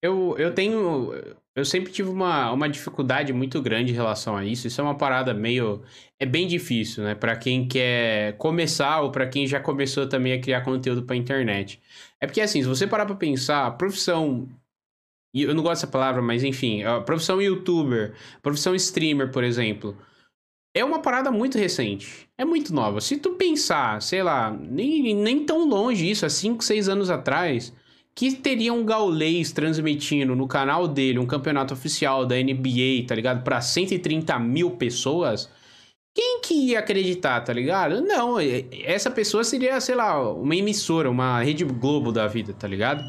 Eu, 0.00 0.34
eu 0.38 0.54
tenho. 0.54 1.12
Eu 1.54 1.66
sempre 1.66 1.92
tive 1.92 2.08
uma, 2.08 2.50
uma 2.50 2.66
dificuldade 2.66 3.30
muito 3.34 3.60
grande 3.60 3.92
em 3.92 3.94
relação 3.94 4.34
a 4.34 4.42
isso. 4.42 4.66
Isso 4.66 4.80
é 4.80 4.84
uma 4.84 4.96
parada 4.96 5.34
meio. 5.34 5.82
É 6.18 6.24
bem 6.24 6.48
difícil, 6.48 7.04
né? 7.04 7.14
Para 7.14 7.36
quem 7.36 7.68
quer 7.68 8.38
começar 8.38 9.02
ou 9.02 9.12
para 9.12 9.28
quem 9.28 9.46
já 9.46 9.60
começou 9.60 10.08
também 10.08 10.32
a 10.32 10.40
criar 10.40 10.62
conteúdo 10.62 11.02
pra 11.02 11.14
internet. 11.14 11.78
É 12.18 12.26
porque, 12.26 12.40
assim, 12.40 12.62
se 12.62 12.68
você 12.68 12.86
parar 12.86 13.04
pra 13.04 13.14
pensar, 13.14 13.66
a 13.66 13.70
profissão. 13.70 14.48
Eu 15.34 15.54
não 15.54 15.62
gosto 15.62 15.82
dessa 15.82 15.86
palavra, 15.86 16.22
mas 16.22 16.42
enfim. 16.42 16.82
A 16.84 17.02
profissão 17.02 17.40
youtuber, 17.40 18.14
profissão 18.42 18.74
streamer, 18.74 19.30
por 19.30 19.44
exemplo 19.44 19.96
é 20.74 20.84
uma 20.84 21.00
parada 21.00 21.30
muito 21.30 21.58
recente. 21.58 22.28
É 22.36 22.44
muito 22.44 22.74
nova. 22.74 23.00
Se 23.00 23.16
tu 23.16 23.32
pensar, 23.32 24.00
sei 24.00 24.22
lá, 24.22 24.50
nem, 24.50 25.14
nem 25.14 25.44
tão 25.44 25.68
longe 25.68 26.10
isso, 26.10 26.24
há 26.24 26.30
5, 26.30 26.64
6 26.64 26.88
anos 26.88 27.10
atrás, 27.10 27.72
que 28.14 28.32
teria 28.32 28.72
um 28.72 28.84
gaulês 28.84 29.52
transmitindo 29.52 30.34
no 30.34 30.46
canal 30.46 30.88
dele 30.88 31.18
um 31.18 31.26
campeonato 31.26 31.74
oficial 31.74 32.26
da 32.26 32.36
NBA, 32.36 33.06
tá 33.06 33.14
ligado? 33.14 33.42
Pra 33.42 33.60
130 33.60 34.38
mil 34.38 34.72
pessoas. 34.72 35.48
Quem 36.14 36.40
que 36.42 36.54
ia 36.54 36.78
acreditar, 36.78 37.40
tá 37.40 37.52
ligado? 37.52 38.02
Não, 38.02 38.36
essa 38.84 39.10
pessoa 39.10 39.44
seria, 39.44 39.80
sei 39.80 39.94
lá, 39.94 40.30
uma 40.32 40.54
emissora, 40.54 41.10
uma 41.10 41.42
Rede 41.42 41.64
Globo 41.64 42.12
da 42.12 42.26
vida, 42.26 42.52
tá 42.52 42.68
ligado? 42.68 43.02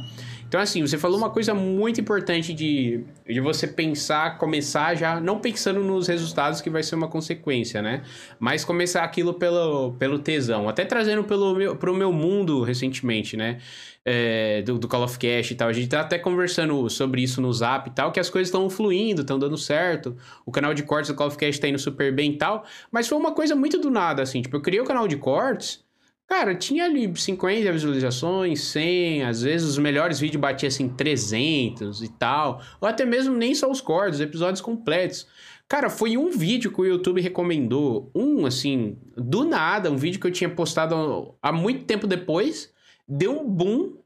Então, 0.54 0.62
assim, 0.62 0.82
você 0.82 1.00
falou 1.00 1.18
uma 1.18 1.32
coisa 1.32 1.52
muito 1.56 2.00
importante 2.00 2.54
de, 2.54 3.04
de 3.28 3.42
você 3.42 3.66
pensar, 3.66 4.38
começar 4.38 4.94
já, 4.94 5.20
não 5.20 5.40
pensando 5.40 5.84
nos 5.84 6.08
resultados 6.08 6.62
que 6.62 6.70
vai 6.70 6.84
ser 6.84 6.94
uma 6.94 7.08
consequência, 7.08 7.82
né? 7.82 8.04
Mas 8.40 8.64
começar 8.64 9.04
aquilo 9.04 9.34
pelo, 9.34 9.94
pelo 9.94 10.20
tesão. 10.20 10.70
Até 10.70 10.86
trazendo 10.86 11.24
pelo 11.24 11.56
meu, 11.56 11.76
pro 11.76 11.96
meu 11.96 12.14
mundo 12.14 12.62
recentemente, 12.62 13.36
né? 13.36 13.58
É, 14.06 14.62
do, 14.62 14.78
do, 14.78 14.88
Call 14.88 15.02
of 15.02 15.18
Cash 15.18 15.50
e 15.50 15.56
tal. 15.56 15.70
A 15.70 15.74
gente 15.74 15.88
tá 15.88 16.02
até 16.02 16.20
conversando 16.20 16.88
sobre 16.88 17.24
isso 17.24 17.42
no 17.42 17.52
Zap 17.52 17.90
e 17.90 17.92
tal, 17.92 18.12
que 18.12 18.20
as 18.20 18.30
coisas 18.30 18.50
estão 18.50 18.70
fluindo, 18.70 19.22
estão 19.22 19.40
dando 19.40 19.58
certo. 19.58 20.16
O 20.46 20.52
canal 20.52 20.76
de 20.76 20.84
cortes 20.84 21.10
do 21.10 21.16
Call 21.18 21.30
of 21.30 21.38
Cash 21.38 21.58
tá 21.58 21.68
indo 21.68 21.80
super 21.80 22.14
bem 22.14 22.34
e 22.34 22.38
tal. 22.38 22.64
Mas 22.92 23.08
foi 23.08 23.18
uma 23.18 23.32
coisa 23.32 23.56
muito 23.56 23.80
do 23.80 23.90
nada, 23.90 24.22
assim. 24.22 24.44
Tipo, 24.44 24.58
eu 24.58 24.62
criei 24.62 24.80
o 24.80 24.86
canal 24.86 25.08
de 25.08 25.18
cortes 25.18 25.84
Cara, 26.28 26.56
tinha 26.56 26.86
ali 26.86 27.12
50 27.16 27.72
visualizações, 27.72 28.62
100, 28.62 29.24
às 29.24 29.42
vezes 29.42 29.68
os 29.68 29.78
melhores 29.78 30.20
vídeos 30.20 30.42
batiam 30.42 30.68
assim 30.68 30.90
300 30.90 32.02
e 32.02 32.08
tal, 32.08 32.62
ou 32.80 32.88
até 32.88 33.06
mesmo 33.06 33.36
nem 33.36 33.54
só 33.54 33.70
os 33.70 33.82
cortes, 33.82 34.20
episódios 34.20 34.62
completos. 34.62 35.28
Cara, 35.68 35.90
foi 35.90 36.18
um 36.18 36.30
vídeo 36.30 36.72
que 36.72 36.82
o 36.82 36.86
YouTube 36.86 37.22
recomendou, 37.22 38.12
um 38.14 38.46
assim, 38.46 38.98
do 39.16 39.44
nada, 39.44 39.92
um 39.92 39.98
vídeo 39.98 40.20
que 40.20 40.28
eu 40.28 40.32
tinha 40.32 40.50
postado 40.50 41.36
há 41.42 41.52
muito 41.52 41.86
tempo 41.86 42.08
depois, 42.08 42.74
deu 43.08 43.40
um 43.40 43.50
boom. 43.50 43.98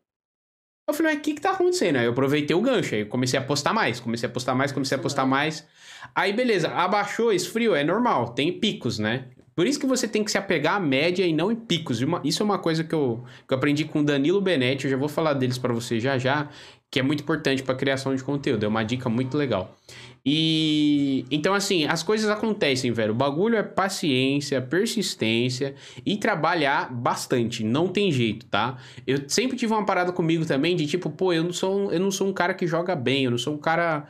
Eu 0.87 0.93
falei, 0.93 1.13
mas 1.13 1.19
o 1.19 1.23
que 1.23 1.33
que 1.33 1.41
tá 1.41 1.51
acontecendo? 1.51 1.97
Aí 1.97 2.05
eu 2.05 2.11
aproveitei 2.11 2.55
o 2.55 2.61
gancho, 2.61 2.95
aí 2.95 3.01
eu 3.01 3.07
comecei 3.07 3.37
a 3.37 3.43
postar 3.43 3.73
mais, 3.73 3.99
comecei 3.99 4.29
a 4.29 4.31
postar 4.31 4.55
mais, 4.55 4.71
comecei 4.71 4.97
a 4.97 5.01
postar 5.01 5.25
mais. 5.25 5.67
Aí 6.15 6.31
beleza, 6.31 6.69
abaixou, 6.69 7.33
esfriou, 7.33 7.75
é 7.75 7.83
normal, 7.83 8.29
tem 8.33 8.57
picos, 8.59 8.97
né? 8.97 9.25
Por 9.57 9.65
isso 9.65 9.79
que 9.79 9.87
você 9.87 10.07
tem 10.07 10.23
que 10.23 10.29
se 10.29 10.37
apegar 10.37 10.75
à 10.75 10.79
média 10.79 11.25
e 11.25 11.33
não 11.33 11.51
em 11.51 11.55
picos. 11.55 11.99
Isso 12.23 12.43
é 12.43 12.45
uma 12.45 12.59
coisa 12.59 12.83
que 12.83 12.93
eu, 12.93 13.23
que 13.47 13.51
eu 13.51 13.57
aprendi 13.57 13.85
com 13.85 14.01
o 14.01 14.03
Danilo 14.03 14.39
Benetti, 14.39 14.85
eu 14.85 14.91
já 14.91 14.97
vou 14.97 15.09
falar 15.09 15.33
deles 15.33 15.57
para 15.57 15.73
você 15.73 15.99
já 15.99 16.15
já, 16.15 16.47
que 16.91 16.99
é 16.99 17.01
muito 17.01 17.23
importante 17.23 17.63
para 17.63 17.73
criação 17.73 18.15
de 18.15 18.23
conteúdo, 18.23 18.63
é 18.63 18.67
uma 18.67 18.83
dica 18.83 19.09
muito 19.09 19.35
legal. 19.35 19.75
E 20.23 21.25
então 21.31 21.55
assim, 21.55 21.85
as 21.85 22.03
coisas 22.03 22.29
acontecem, 22.29 22.91
velho. 22.91 23.13
O 23.13 23.15
bagulho 23.15 23.55
é 23.55 23.63
paciência, 23.63 24.61
persistência 24.61 25.73
e 26.05 26.17
trabalhar 26.17 26.93
bastante, 26.93 27.63
não 27.63 27.87
tem 27.87 28.11
jeito, 28.11 28.45
tá? 28.45 28.77
Eu 29.07 29.27
sempre 29.27 29.57
tive 29.57 29.73
uma 29.73 29.87
parada 29.87 30.11
comigo 30.11 30.45
também 30.45 30.75
de 30.75 30.85
tipo, 30.85 31.09
pô, 31.09 31.33
eu 31.33 31.43
não 31.43 31.51
sou, 31.51 31.91
eu 31.91 31.99
não 31.99 32.11
sou 32.11 32.27
um 32.27 32.33
cara 32.33 32.53
que 32.53 32.67
joga 32.67 32.95
bem, 32.95 33.23
eu 33.23 33.31
não 33.31 33.39
sou 33.39 33.55
um 33.55 33.57
cara 33.57 34.07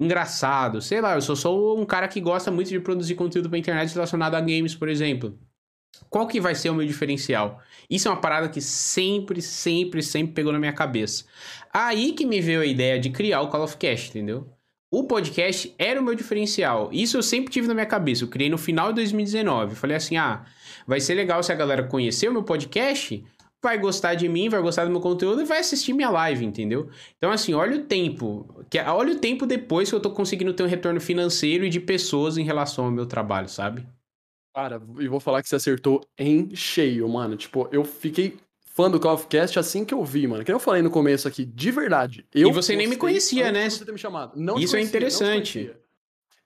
engraçado. 0.00 0.80
Sei 0.80 1.00
lá, 1.00 1.14
eu 1.14 1.20
sou 1.20 1.36
só 1.36 1.76
um 1.76 1.84
cara 1.84 2.08
que 2.08 2.20
gosta 2.20 2.50
muito 2.50 2.68
de 2.68 2.80
produzir 2.80 3.14
conteúdo 3.14 3.50
pra 3.50 3.58
internet 3.58 3.92
relacionado 3.92 4.34
a 4.34 4.40
games, 4.40 4.74
por 4.74 4.88
exemplo. 4.88 5.38
Qual 6.08 6.26
que 6.26 6.40
vai 6.40 6.54
ser 6.54 6.70
o 6.70 6.74
meu 6.74 6.86
diferencial? 6.86 7.60
Isso 7.88 8.08
é 8.08 8.10
uma 8.10 8.20
parada 8.20 8.48
que 8.48 8.60
sempre, 8.60 9.42
sempre, 9.42 10.02
sempre 10.02 10.32
pegou 10.32 10.52
na 10.52 10.58
minha 10.58 10.72
cabeça. 10.72 11.24
Aí 11.72 12.12
que 12.12 12.24
me 12.24 12.40
veio 12.40 12.62
a 12.62 12.66
ideia 12.66 12.98
de 12.98 13.10
criar 13.10 13.42
o 13.42 13.48
Call 13.48 13.64
of 13.64 13.76
Cast, 13.76 14.10
entendeu? 14.10 14.48
O 14.90 15.04
podcast 15.04 15.72
era 15.78 16.00
o 16.00 16.02
meu 16.02 16.14
diferencial. 16.16 16.88
Isso 16.92 17.16
eu 17.16 17.22
sempre 17.22 17.52
tive 17.52 17.68
na 17.68 17.74
minha 17.74 17.86
cabeça. 17.86 18.24
Eu 18.24 18.28
criei 18.28 18.50
no 18.50 18.58
final 18.58 18.88
de 18.88 18.96
2019. 18.96 19.76
falei 19.76 19.96
assim: 19.96 20.16
ah, 20.16 20.44
vai 20.86 21.00
ser 21.00 21.14
legal 21.14 21.42
se 21.42 21.52
a 21.52 21.54
galera 21.54 21.84
conhecer 21.84 22.28
o 22.28 22.32
meu 22.32 22.42
podcast, 22.42 23.24
vai 23.62 23.78
gostar 23.78 24.14
de 24.14 24.28
mim, 24.28 24.48
vai 24.48 24.60
gostar 24.60 24.84
do 24.84 24.90
meu 24.90 25.00
conteúdo 25.00 25.42
e 25.42 25.44
vai 25.44 25.58
assistir 25.58 25.92
minha 25.92 26.10
live, 26.10 26.44
entendeu? 26.44 26.88
Então, 27.16 27.30
assim, 27.30 27.52
olha 27.52 27.76
o 27.76 27.84
tempo. 27.84 28.64
Que, 28.70 28.78
olha 28.80 29.12
o 29.12 29.18
tempo 29.18 29.46
depois 29.46 29.88
que 29.88 29.94
eu 29.94 30.00
tô 30.00 30.10
conseguindo 30.10 30.52
ter 30.52 30.62
um 30.62 30.66
retorno 30.66 31.00
financeiro 31.00 31.64
e 31.64 31.68
de 31.68 31.80
pessoas 31.80 32.38
em 32.38 32.44
relação 32.44 32.86
ao 32.86 32.90
meu 32.90 33.06
trabalho, 33.06 33.48
sabe? 33.48 33.86
Cara, 34.54 34.82
e 34.98 35.06
vou 35.06 35.20
falar 35.20 35.42
que 35.42 35.48
você 35.48 35.56
acertou 35.56 36.00
em 36.18 36.54
cheio, 36.54 37.08
mano. 37.08 37.36
Tipo, 37.36 37.68
eu 37.70 37.84
fiquei 37.84 38.36
fã 38.64 38.90
do 38.90 38.98
Call 38.98 39.14
of 39.14 39.26
Cast 39.26 39.58
assim 39.58 39.84
que 39.84 39.94
eu 39.94 40.04
vi, 40.04 40.26
mano. 40.26 40.44
Que 40.44 40.52
eu 40.52 40.58
falei 40.58 40.82
no 40.82 40.90
começo 40.90 41.28
aqui, 41.28 41.44
de 41.44 41.70
verdade. 41.70 42.26
Eu 42.34 42.48
e 42.48 42.52
você 42.52 42.74
nem 42.74 42.86
me 42.86 42.96
conhecia, 42.96 43.52
né? 43.52 43.68
Você 43.68 43.84
ter 43.84 43.92
me 43.92 43.98
chamado. 43.98 44.32
Não 44.34 44.58
Isso 44.58 44.76
é 44.76 44.80
é 44.80 44.82
interessante. 44.82 45.70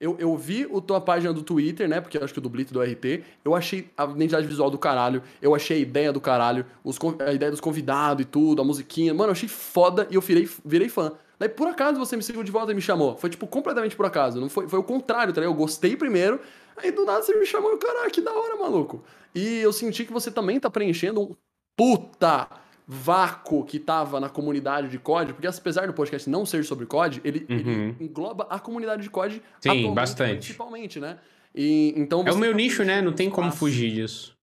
Eu, 0.04 0.16
eu 0.18 0.36
vi 0.36 0.64
a 0.64 0.80
tua 0.82 1.00
página 1.00 1.32
do 1.32 1.42
Twitter, 1.42 1.88
né? 1.88 1.98
Porque 1.98 2.18
eu 2.18 2.22
acho 2.22 2.32
que 2.34 2.38
o 2.38 2.42
do 2.42 2.50
Blitz 2.50 2.70
do 2.70 2.82
RT. 2.82 3.24
Eu 3.42 3.54
achei 3.54 3.90
a 3.96 4.04
identidade 4.04 4.46
visual 4.46 4.70
do 4.70 4.76
caralho. 4.76 5.22
Eu 5.40 5.54
achei 5.54 5.78
a 5.78 5.80
ideia 5.80 6.12
do 6.12 6.20
caralho. 6.20 6.66
Os, 6.84 6.98
a 7.26 7.32
ideia 7.32 7.50
dos 7.50 7.60
convidados 7.60 8.22
e 8.22 8.26
tudo, 8.26 8.60
a 8.60 8.64
musiquinha. 8.64 9.14
Mano, 9.14 9.28
eu 9.28 9.32
achei 9.32 9.48
foda 9.48 10.06
e 10.10 10.14
eu 10.14 10.20
virei, 10.20 10.46
virei 10.62 10.90
fã. 10.90 11.12
Daí, 11.38 11.48
por 11.48 11.66
acaso, 11.68 11.98
você 11.98 12.16
me 12.18 12.22
seguiu 12.22 12.44
de 12.44 12.50
volta 12.52 12.72
e 12.72 12.74
me 12.74 12.82
chamou. 12.82 13.16
Foi, 13.16 13.30
tipo, 13.30 13.46
completamente 13.46 13.96
por 13.96 14.04
acaso. 14.04 14.38
Não 14.38 14.50
foi, 14.50 14.68
foi 14.68 14.78
o 14.78 14.82
contrário, 14.82 15.32
tá 15.32 15.40
ligado? 15.40 15.54
Eu 15.54 15.58
gostei 15.58 15.96
primeiro. 15.96 16.38
Aí, 16.76 16.90
do 16.90 17.06
nada, 17.06 17.22
você 17.22 17.34
me 17.34 17.46
chamou. 17.46 17.74
Caralho, 17.78 18.10
que 18.10 18.20
da 18.20 18.32
hora, 18.32 18.56
maluco. 18.56 19.02
E 19.34 19.60
eu 19.60 19.72
senti 19.72 20.04
que 20.04 20.12
você 20.12 20.30
também 20.30 20.60
tá 20.60 20.68
preenchendo 20.68 21.22
um 21.22 21.34
puta 21.74 22.46
vácuo 22.86 23.64
que 23.64 23.78
tava 23.78 24.20
na 24.20 24.28
comunidade 24.28 24.88
de 24.88 24.98
COD, 24.98 25.32
porque 25.32 25.46
apesar 25.46 25.86
do 25.86 25.94
podcast 25.94 26.28
não 26.28 26.44
ser 26.44 26.64
sobre 26.64 26.84
COD, 26.86 27.20
ele, 27.24 27.46
uhum. 27.48 27.56
ele 27.58 27.96
engloba 28.00 28.46
a 28.50 28.58
comunidade 28.58 29.02
de 29.02 29.10
COD 29.10 29.42
Sim, 29.60 29.94
bastante. 29.94 30.38
principalmente, 30.38 31.00
né? 31.00 31.18
E, 31.54 31.94
então 31.96 32.22
é 32.26 32.32
o 32.32 32.38
meu 32.38 32.50
tá 32.50 32.56
nicho, 32.56 32.84
né? 32.84 33.00
Não 33.00 33.12
tem 33.12 33.30
como 33.30 33.50
fugir 33.50 33.92
disso. 33.92 34.34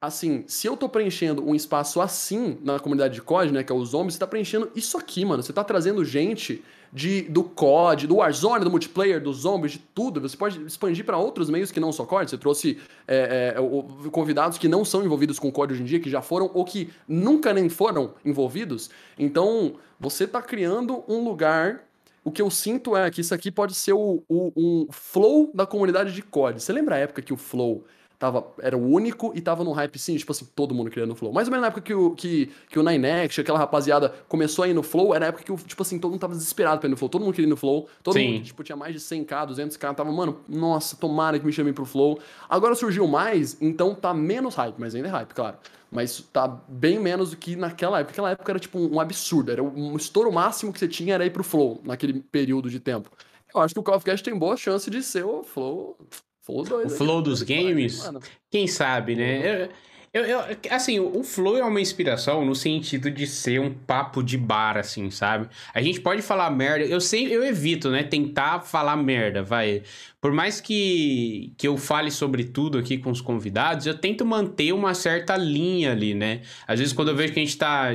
Assim, 0.00 0.44
se 0.46 0.66
eu 0.66 0.76
tô 0.76 0.88
preenchendo 0.88 1.46
um 1.46 1.54
espaço 1.54 2.00
assim 2.00 2.58
na 2.62 2.78
comunidade 2.78 3.14
de 3.14 3.22
COD, 3.22 3.52
né, 3.52 3.62
que 3.62 3.70
é 3.70 3.74
os 3.74 3.90
zombies, 3.90 4.14
você 4.14 4.20
tá 4.20 4.26
preenchendo 4.26 4.70
isso 4.74 4.96
aqui, 4.96 5.24
mano. 5.24 5.42
Você 5.42 5.52
tá 5.52 5.62
trazendo 5.62 6.02
gente 6.04 6.62
de, 6.92 7.22
do 7.22 7.44
COD, 7.44 8.06
do 8.06 8.16
Warzone, 8.16 8.64
do 8.64 8.70
multiplayer, 8.70 9.22
dos 9.22 9.38
zombies, 9.38 9.72
de 9.72 9.78
tudo. 9.78 10.20
Você 10.20 10.36
pode 10.36 10.60
expandir 10.64 11.04
para 11.04 11.16
outros 11.16 11.48
meios 11.48 11.70
que 11.70 11.80
não 11.80 11.92
só 11.92 12.04
COD. 12.04 12.30
Você 12.30 12.38
trouxe 12.38 12.78
é, 13.06 13.54
é, 13.56 14.10
convidados 14.10 14.58
que 14.58 14.68
não 14.68 14.84
são 14.84 15.04
envolvidos 15.04 15.38
com 15.38 15.50
COD 15.52 15.74
hoje 15.74 15.82
em 15.82 15.86
dia, 15.86 16.00
que 16.00 16.10
já 16.10 16.20
foram 16.20 16.50
ou 16.52 16.64
que 16.64 16.90
nunca 17.06 17.52
nem 17.52 17.68
foram 17.68 18.14
envolvidos. 18.24 18.90
Então, 19.18 19.74
você 19.98 20.24
está 20.24 20.42
criando 20.42 21.04
um 21.08 21.22
lugar 21.24 21.84
o 22.22 22.30
que 22.30 22.42
eu 22.42 22.50
sinto 22.50 22.94
é 22.94 23.10
que 23.10 23.22
isso 23.22 23.34
aqui 23.34 23.50
pode 23.50 23.74
ser 23.74 23.94
o, 23.94 24.22
o, 24.28 24.52
um 24.54 24.86
flow 24.90 25.50
da 25.54 25.66
comunidade 25.66 26.12
de 26.12 26.20
COD. 26.20 26.62
Você 26.62 26.72
lembra 26.72 26.96
a 26.96 26.98
época 26.98 27.22
que 27.22 27.32
o 27.32 27.36
flow 27.36 27.84
tava, 28.20 28.46
era 28.60 28.76
o 28.76 28.86
único 28.86 29.32
e 29.34 29.40
tava 29.40 29.64
no 29.64 29.72
hype 29.72 29.98
sim, 29.98 30.14
tipo 30.14 30.30
assim, 30.30 30.46
todo 30.54 30.74
mundo 30.74 30.90
criando 30.90 31.14
Flow. 31.14 31.32
Mais 31.32 31.48
ou 31.48 31.52
menos 31.52 31.62
na 31.62 31.68
época 31.68 31.80
que 31.80 31.94
o, 31.94 32.10
que, 32.10 32.52
que 32.68 32.78
o 32.78 32.82
Ninex, 32.82 33.38
aquela 33.38 33.58
rapaziada 33.58 34.14
começou 34.28 34.62
a 34.62 34.68
ir 34.68 34.74
no 34.74 34.82
Flow, 34.82 35.14
era 35.14 35.24
a 35.24 35.28
época 35.28 35.42
que, 35.42 35.64
tipo 35.64 35.82
assim, 35.82 35.98
todo 35.98 36.10
mundo 36.10 36.20
tava 36.20 36.34
desesperado 36.34 36.78
pra 36.80 36.86
ir 36.86 36.90
no 36.90 36.98
Flow, 36.98 37.08
todo 37.08 37.22
mundo 37.22 37.32
queria 37.32 37.48
ir 37.48 37.50
no 37.50 37.56
Flow, 37.56 37.88
todo 38.02 38.12
sim. 38.12 38.34
mundo, 38.34 38.44
tipo, 38.44 38.62
tinha 38.62 38.76
mais 38.76 38.92
de 38.92 39.00
100k, 39.00 39.48
200k, 39.48 39.94
tava, 39.94 40.12
mano, 40.12 40.38
nossa, 40.46 40.94
tomara 40.96 41.38
que 41.38 41.46
me 41.46 41.50
chamem 41.50 41.72
pro 41.72 41.86
Flow. 41.86 42.20
Agora 42.46 42.74
surgiu 42.74 43.06
mais, 43.06 43.56
então 43.58 43.94
tá 43.94 44.12
menos 44.12 44.54
hype, 44.54 44.74
mas 44.76 44.94
ainda 44.94 45.08
é 45.08 45.10
hype, 45.10 45.32
claro. 45.32 45.56
Mas 45.90 46.20
tá 46.30 46.46
bem 46.68 46.98
menos 46.98 47.30
do 47.30 47.38
que 47.38 47.56
naquela 47.56 48.00
época. 48.00 48.12
Naquela 48.12 48.30
época 48.32 48.52
era 48.52 48.60
tipo 48.60 48.78
um 48.78 49.00
absurdo, 49.00 49.50
era 49.50 49.62
um 49.62 49.96
estouro 49.96 50.30
máximo 50.30 50.74
que 50.74 50.78
você 50.78 50.86
tinha 50.86 51.14
era 51.14 51.24
ir 51.24 51.30
pro 51.30 51.42
Flow, 51.42 51.80
naquele 51.84 52.20
período 52.20 52.68
de 52.68 52.78
tempo. 52.78 53.10
Eu 53.52 53.62
acho 53.62 53.72
que 53.72 53.80
o 53.80 53.82
Call 53.82 53.96
of 53.96 54.04
Cast 54.04 54.22
tem 54.22 54.38
boa 54.38 54.58
chance 54.58 54.90
de 54.90 55.02
ser 55.02 55.24
o 55.24 55.42
Flow 55.42 55.96
Flow 56.42 56.64
2. 56.64 56.92
O 56.92 56.96
flow 56.96 57.22
dos 57.22 57.42
games? 57.42 58.08
Quem 58.50 58.66
sabe, 58.66 59.14
né? 59.14 59.64
Eu, 59.64 59.68
Eu, 60.12 60.24
eu, 60.24 60.40
assim, 60.70 60.98
o 60.98 61.22
Flow 61.22 61.56
é 61.56 61.62
uma 61.62 61.80
inspiração 61.80 62.44
no 62.44 62.52
sentido 62.52 63.12
de 63.12 63.28
ser 63.28 63.60
um 63.60 63.72
papo 63.72 64.24
de 64.24 64.36
bar, 64.36 64.76
assim, 64.76 65.08
sabe? 65.08 65.48
A 65.72 65.80
gente 65.80 66.00
pode 66.00 66.20
falar 66.20 66.50
merda, 66.50 66.84
eu 66.84 67.00
sei, 67.00 67.32
eu 67.32 67.44
evito, 67.44 67.90
né? 67.90 68.02
Tentar 68.02 68.58
falar 68.60 68.96
merda, 68.96 69.40
vai. 69.40 69.84
Por 70.20 70.32
mais 70.32 70.60
que, 70.60 71.54
que 71.56 71.66
eu 71.66 71.76
fale 71.76 72.10
sobre 72.10 72.44
tudo 72.44 72.76
aqui 72.78 72.98
com 72.98 73.10
os 73.10 73.20
convidados, 73.20 73.86
eu 73.86 73.94
tento 73.96 74.24
manter 74.26 74.72
uma 74.72 74.92
certa 74.92 75.36
linha 75.36 75.92
ali, 75.92 76.12
né? 76.14 76.42
Às 76.66 76.78
vezes, 76.78 76.92
quando 76.92 77.08
eu 77.08 77.16
vejo 77.16 77.32
que 77.32 77.40
a 77.40 77.42
gente 77.44 77.56
tá, 77.56 77.88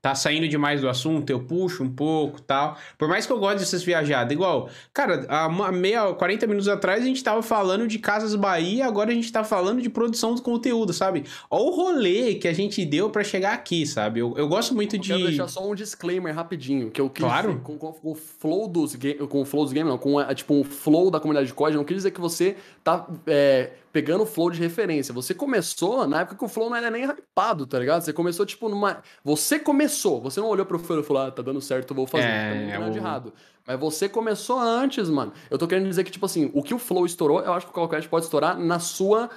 tá 0.00 0.14
saindo 0.14 0.46
demais 0.46 0.80
do 0.80 0.88
assunto, 0.88 1.28
eu 1.30 1.40
puxo 1.40 1.82
um 1.82 1.90
pouco 1.90 2.40
tal. 2.40 2.76
Por 2.96 3.08
mais 3.08 3.26
que 3.26 3.32
eu 3.32 3.38
goste 3.38 3.58
dessas 3.58 3.82
viajadas, 3.82 4.32
igual, 4.32 4.68
cara, 4.92 5.26
há 5.28 5.48
uma 5.48 5.72
meia, 5.72 6.12
40 6.14 6.46
minutos 6.46 6.68
atrás 6.68 7.02
a 7.02 7.06
gente 7.06 7.22
tava 7.22 7.42
falando 7.42 7.88
de 7.88 7.98
Casas 7.98 8.34
Bahia, 8.36 8.86
agora 8.86 9.10
a 9.10 9.14
gente 9.14 9.32
tá 9.32 9.42
falando 9.42 9.82
de 9.82 9.90
produção 9.90 10.34
do 10.34 10.42
conteúdo, 10.42 10.92
sabe? 10.92 11.24
Olha 11.50 11.64
o 11.64 11.70
rolê 11.70 12.34
que 12.36 12.46
a 12.46 12.52
gente 12.52 12.84
deu 12.84 13.10
para 13.10 13.24
chegar 13.24 13.54
aqui, 13.54 13.84
sabe? 13.86 14.20
Eu, 14.20 14.34
eu 14.36 14.46
gosto 14.46 14.72
muito 14.74 14.94
eu 14.96 15.00
de. 15.00 15.08
Quero 15.08 15.24
deixar 15.24 15.48
só 15.48 15.68
um 15.68 15.74
disclaimer 15.74 16.34
rapidinho, 16.34 16.90
que 16.90 17.00
eu 17.00 17.10
quis 17.10 17.24
Claro. 17.24 17.60
com, 17.62 17.76
com, 17.76 17.92
com 17.92 18.10
o 18.12 18.14
flow 18.14 18.68
dos 18.68 18.94
game, 18.94 19.26
com 19.26 19.40
o 19.40 19.44
flow 19.44 19.64
dos 19.64 19.72
games, 19.72 19.90
não, 19.90 19.98
com 19.98 20.18
a, 20.18 20.34
tipo 20.34 20.60
o 20.60 20.64
flow 20.64 21.10
da 21.10 21.18
comunidade 21.18 21.48
de 21.48 21.54
código, 21.54 21.71
não 21.76 21.84
quer 21.84 21.94
dizer 21.94 22.10
que 22.10 22.20
você 22.20 22.56
tá 22.82 23.06
é, 23.26 23.72
pegando 23.92 24.22
o 24.24 24.26
flow 24.26 24.50
de 24.50 24.58
referência. 24.60 25.12
Você 25.14 25.34
começou 25.34 26.06
na 26.06 26.20
época 26.20 26.36
que 26.36 26.44
o 26.44 26.48
flow 26.48 26.68
não 26.70 26.76
era 26.76 26.90
nem 26.90 27.04
hypado, 27.04 27.66
tá 27.66 27.78
ligado? 27.78 28.02
Você 28.02 28.12
começou 28.12 28.44
tipo 28.46 28.68
numa, 28.68 29.02
você 29.24 29.58
começou, 29.58 30.20
você 30.20 30.40
não 30.40 30.48
olhou 30.48 30.66
pro 30.66 30.78
flow 30.78 31.00
e 31.00 31.02
falou: 31.02 31.22
"Ah, 31.22 31.30
tá 31.30 31.42
dando 31.42 31.60
certo, 31.60 31.94
vou 31.94 32.06
fazer". 32.06 32.24
É, 32.24 32.48
tá 32.48 32.54
não 32.60 32.70
tem 32.70 32.78
nada 32.80 32.90
de 32.90 32.98
o- 32.98 33.00
errado. 33.00 33.32
Mas 33.66 33.78
você 33.78 34.08
começou 34.08 34.58
antes, 34.58 35.08
mano. 35.08 35.32
Eu 35.50 35.56
tô 35.56 35.68
querendo 35.68 35.86
dizer 35.88 36.02
que 36.04 36.10
tipo 36.10 36.26
assim, 36.26 36.50
o 36.52 36.62
que 36.62 36.74
o 36.74 36.78
flow 36.78 37.06
estourou, 37.06 37.40
eu 37.40 37.52
acho 37.52 37.66
que 37.66 37.72
o 37.72 37.74
Calculash 37.74 38.06
pode 38.08 38.24
estourar 38.24 38.58
na 38.58 38.78
sua 38.78 39.30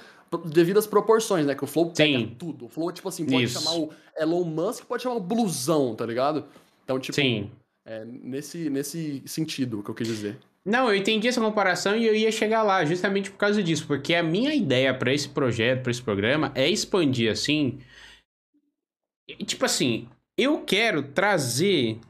devidas 0.46 0.86
proporções, 0.86 1.46
né? 1.46 1.54
Que 1.54 1.62
o 1.62 1.66
Flow 1.68 1.92
pega 1.92 2.18
Sim. 2.18 2.34
tudo. 2.36 2.66
O 2.66 2.68
Flow, 2.68 2.90
tipo 2.90 3.08
assim, 3.08 3.24
pode 3.24 3.44
Isso. 3.44 3.60
chamar 3.62 3.76
o 3.78 3.90
Elon 4.18 4.42
Musk, 4.44 4.84
pode 4.84 5.02
chamar 5.02 5.14
o 5.16 5.20
blusão, 5.20 5.94
tá 5.94 6.04
ligado? 6.04 6.44
Então, 6.84 6.98
tipo, 6.98 7.14
Sim. 7.14 7.48
é 7.84 8.04
nesse, 8.04 8.68
nesse 8.68 9.22
sentido 9.24 9.82
que 9.84 9.90
eu 9.90 9.94
quis 9.94 10.08
dizer. 10.08 10.36
Não, 10.66 10.88
eu 10.88 10.96
entendi 10.96 11.28
essa 11.28 11.40
comparação 11.40 11.96
e 11.96 12.04
eu 12.04 12.12
ia 12.12 12.32
chegar 12.32 12.64
lá 12.64 12.84
justamente 12.84 13.30
por 13.30 13.36
causa 13.36 13.62
disso, 13.62 13.86
porque 13.86 14.12
a 14.16 14.22
minha 14.22 14.52
ideia 14.52 14.92
para 14.92 15.14
esse 15.14 15.28
projeto, 15.28 15.82
para 15.82 15.92
esse 15.92 16.02
programa, 16.02 16.50
é 16.56 16.68
expandir 16.68 17.30
assim. 17.30 17.78
Tipo 19.44 19.64
assim, 19.64 20.08
eu 20.36 20.62
quero 20.62 21.04
trazer. 21.04 22.00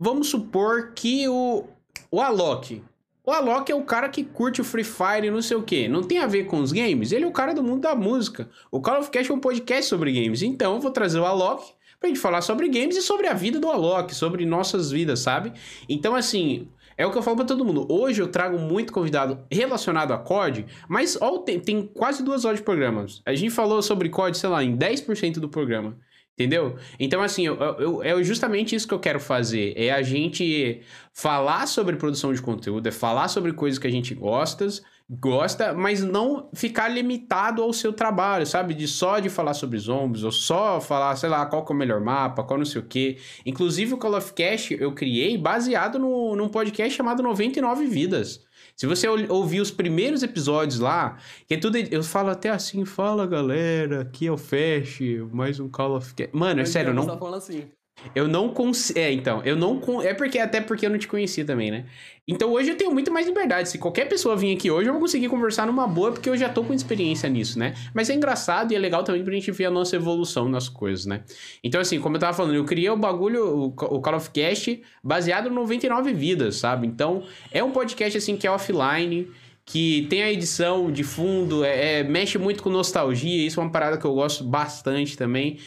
Vamos 0.00 0.28
supor 0.28 0.92
que 0.94 1.28
o, 1.28 1.68
o 2.10 2.22
Alok. 2.22 2.82
O 3.22 3.30
Alok 3.30 3.70
é 3.70 3.74
o 3.74 3.84
cara 3.84 4.08
que 4.08 4.24
curte 4.24 4.62
o 4.62 4.64
Free 4.64 4.82
Fire 4.82 5.26
e 5.26 5.30
não 5.30 5.42
sei 5.42 5.58
o 5.58 5.62
que. 5.62 5.86
Não 5.86 6.02
tem 6.02 6.18
a 6.18 6.26
ver 6.26 6.44
com 6.44 6.60
os 6.60 6.72
games. 6.72 7.12
Ele 7.12 7.26
é 7.26 7.28
o 7.28 7.32
cara 7.32 7.52
do 7.52 7.62
mundo 7.62 7.82
da 7.82 7.94
música. 7.94 8.48
O 8.70 8.80
Call 8.80 9.00
of 9.00 9.10
Cast 9.10 9.30
é 9.30 9.34
um 9.34 9.38
podcast 9.38 9.84
sobre 9.84 10.10
games. 10.12 10.40
Então 10.40 10.76
eu 10.76 10.80
vou 10.80 10.90
trazer 10.90 11.20
o 11.20 11.26
Alok 11.26 11.74
pra 12.00 12.08
gente 12.08 12.18
falar 12.18 12.40
sobre 12.40 12.70
games 12.70 12.96
e 12.96 13.02
sobre 13.02 13.26
a 13.26 13.34
vida 13.34 13.60
do 13.60 13.68
Alok, 13.68 14.14
sobre 14.14 14.46
nossas 14.46 14.90
vidas, 14.90 15.20
sabe? 15.20 15.52
Então, 15.86 16.14
assim, 16.14 16.66
é 17.00 17.06
o 17.06 17.10
que 17.10 17.16
eu 17.16 17.22
falo 17.22 17.36
pra 17.36 17.46
todo 17.46 17.64
mundo. 17.64 17.86
Hoje 17.90 18.20
eu 18.20 18.28
trago 18.28 18.58
muito 18.58 18.92
convidado 18.92 19.44
relacionado 19.50 20.12
a 20.12 20.18
COD, 20.18 20.66
mas 20.88 21.16
ó, 21.20 21.38
tem, 21.38 21.58
tem 21.58 21.86
quase 21.86 22.22
duas 22.22 22.44
horas 22.44 22.58
de 22.58 22.64
programas. 22.64 23.22
A 23.24 23.34
gente 23.34 23.50
falou 23.50 23.80
sobre 23.80 24.10
COD, 24.10 24.36
sei 24.36 24.50
lá, 24.50 24.62
em 24.62 24.76
10% 24.76 25.40
do 25.40 25.48
programa. 25.48 25.96
Entendeu? 26.34 26.76
Então, 26.98 27.20
assim, 27.22 27.46
eu, 27.46 27.54
eu- 27.56 28.02
é 28.02 28.22
justamente 28.24 28.74
isso 28.74 28.88
que 28.88 28.94
eu 28.94 28.98
quero 28.98 29.20
fazer. 29.20 29.74
É 29.76 29.90
a 29.90 30.00
gente 30.02 30.80
falar 31.12 31.66
sobre 31.66 31.96
produção 31.96 32.32
de 32.32 32.40
conteúdo, 32.40 32.86
é 32.86 32.90
falar 32.92 33.28
sobre 33.28 33.52
coisas 33.52 33.78
que 33.78 33.86
a 33.86 33.90
gente 33.90 34.14
gosta, 34.14 34.66
gosta, 35.10 35.72
mas 35.72 36.02
não 36.04 36.48
ficar 36.54 36.88
limitado 36.88 37.62
ao 37.62 37.72
seu 37.72 37.92
trabalho, 37.92 38.46
sabe? 38.46 38.74
De 38.74 38.86
só 38.86 39.18
de 39.18 39.28
falar 39.28 39.54
sobre 39.54 39.76
zombies, 39.78 40.22
ou 40.22 40.30
só 40.30 40.80
falar, 40.80 41.16
sei 41.16 41.28
lá, 41.28 41.44
qual 41.46 41.66
é 41.68 41.72
o 41.72 41.74
melhor 41.74 42.00
mapa, 42.00 42.44
qual 42.44 42.58
não 42.58 42.64
sei 42.64 42.80
o 42.80 42.84
quê. 42.84 43.18
Inclusive, 43.44 43.94
o 43.94 43.98
Call 43.98 44.16
of 44.16 44.32
Cast 44.34 44.72
eu 44.80 44.92
criei 44.94 45.36
baseado 45.36 45.98
no, 45.98 46.36
num 46.36 46.48
podcast 46.48 46.96
chamado 46.96 47.22
99 47.22 47.86
Vidas. 47.86 48.44
Se 48.76 48.86
você 48.86 49.08
ou- 49.08 49.18
ouvir 49.30 49.60
os 49.60 49.70
primeiros 49.70 50.22
episódios 50.22 50.78
lá, 50.78 51.18
que 51.46 51.54
é 51.54 51.56
tudo. 51.56 51.76
Eu 51.76 52.02
falo 52.04 52.30
até 52.30 52.48
assim, 52.50 52.84
fala 52.84 53.26
galera, 53.26 54.02
aqui 54.02 54.26
é 54.28 54.32
o 54.32 54.38
Fast, 54.38 55.02
mais 55.32 55.58
um 55.58 55.68
Call 55.68 55.96
of 55.96 56.14
Cast. 56.14 56.34
Mano, 56.36 56.60
é 56.60 56.64
sério, 56.64 56.94
não, 56.94 57.04
tá 57.06 57.18
falando 57.18 57.34
assim. 57.38 57.68
Eu 58.14 58.26
não 58.28 58.48
consigo. 58.48 58.98
É, 58.98 59.12
então, 59.12 59.42
eu 59.44 59.56
não. 59.56 59.78
Con... 59.78 60.02
É 60.02 60.14
porque 60.14 60.38
até 60.38 60.60
porque 60.60 60.86
eu 60.86 60.90
não 60.90 60.98
te 60.98 61.08
conhecia 61.08 61.44
também, 61.44 61.70
né? 61.70 61.84
Então 62.26 62.52
hoje 62.52 62.70
eu 62.70 62.76
tenho 62.76 62.92
muito 62.92 63.10
mais 63.12 63.26
liberdade. 63.26 63.68
Se 63.68 63.78
qualquer 63.78 64.08
pessoa 64.08 64.36
vir 64.36 64.54
aqui 64.54 64.70
hoje, 64.70 64.88
eu 64.88 64.92
vou 64.92 65.00
conseguir 65.00 65.28
conversar 65.28 65.66
numa 65.66 65.86
boa, 65.86 66.12
porque 66.12 66.28
eu 66.30 66.36
já 66.36 66.48
tô 66.48 66.62
com 66.62 66.72
experiência 66.72 67.28
nisso, 67.28 67.58
né? 67.58 67.74
Mas 67.92 68.08
é 68.08 68.14
engraçado 68.14 68.70
e 68.70 68.76
é 68.76 68.78
legal 68.78 69.02
também 69.02 69.24
pra 69.24 69.32
gente 69.34 69.50
ver 69.50 69.64
a 69.64 69.70
nossa 69.70 69.96
evolução 69.96 70.48
nas 70.48 70.68
coisas, 70.68 71.06
né? 71.06 71.24
Então, 71.64 71.80
assim, 71.80 71.98
como 71.98 72.16
eu 72.16 72.20
tava 72.20 72.32
falando, 72.36 72.54
eu 72.54 72.64
criei 72.64 72.88
o 72.88 72.96
bagulho, 72.96 73.44
o 73.44 73.64
o 73.66 74.00
Call 74.00 74.14
of 74.14 74.30
Cast, 74.30 74.80
baseado 75.02 75.48
no 75.48 75.56
99 75.56 76.12
vidas, 76.12 76.56
sabe? 76.56 76.86
Então, 76.86 77.24
é 77.50 77.64
um 77.64 77.72
podcast 77.72 78.16
assim 78.16 78.36
que 78.36 78.46
é 78.46 78.50
offline. 78.50 79.28
Que 79.66 80.06
tem 80.10 80.22
a 80.22 80.32
edição 80.32 80.90
de 80.90 81.04
fundo, 81.04 81.62
é, 81.62 82.00
é- 82.00 82.02
mexe 82.02 82.38
muito 82.38 82.60
com 82.60 82.70
nostalgia, 82.70 83.46
isso 83.46 83.60
é 83.60 83.62
uma 83.62 83.70
parada 83.70 83.96
que 83.98 84.04
eu 84.04 84.12
gosto 84.14 84.42
bastante 84.42 85.16
também. 85.16 85.58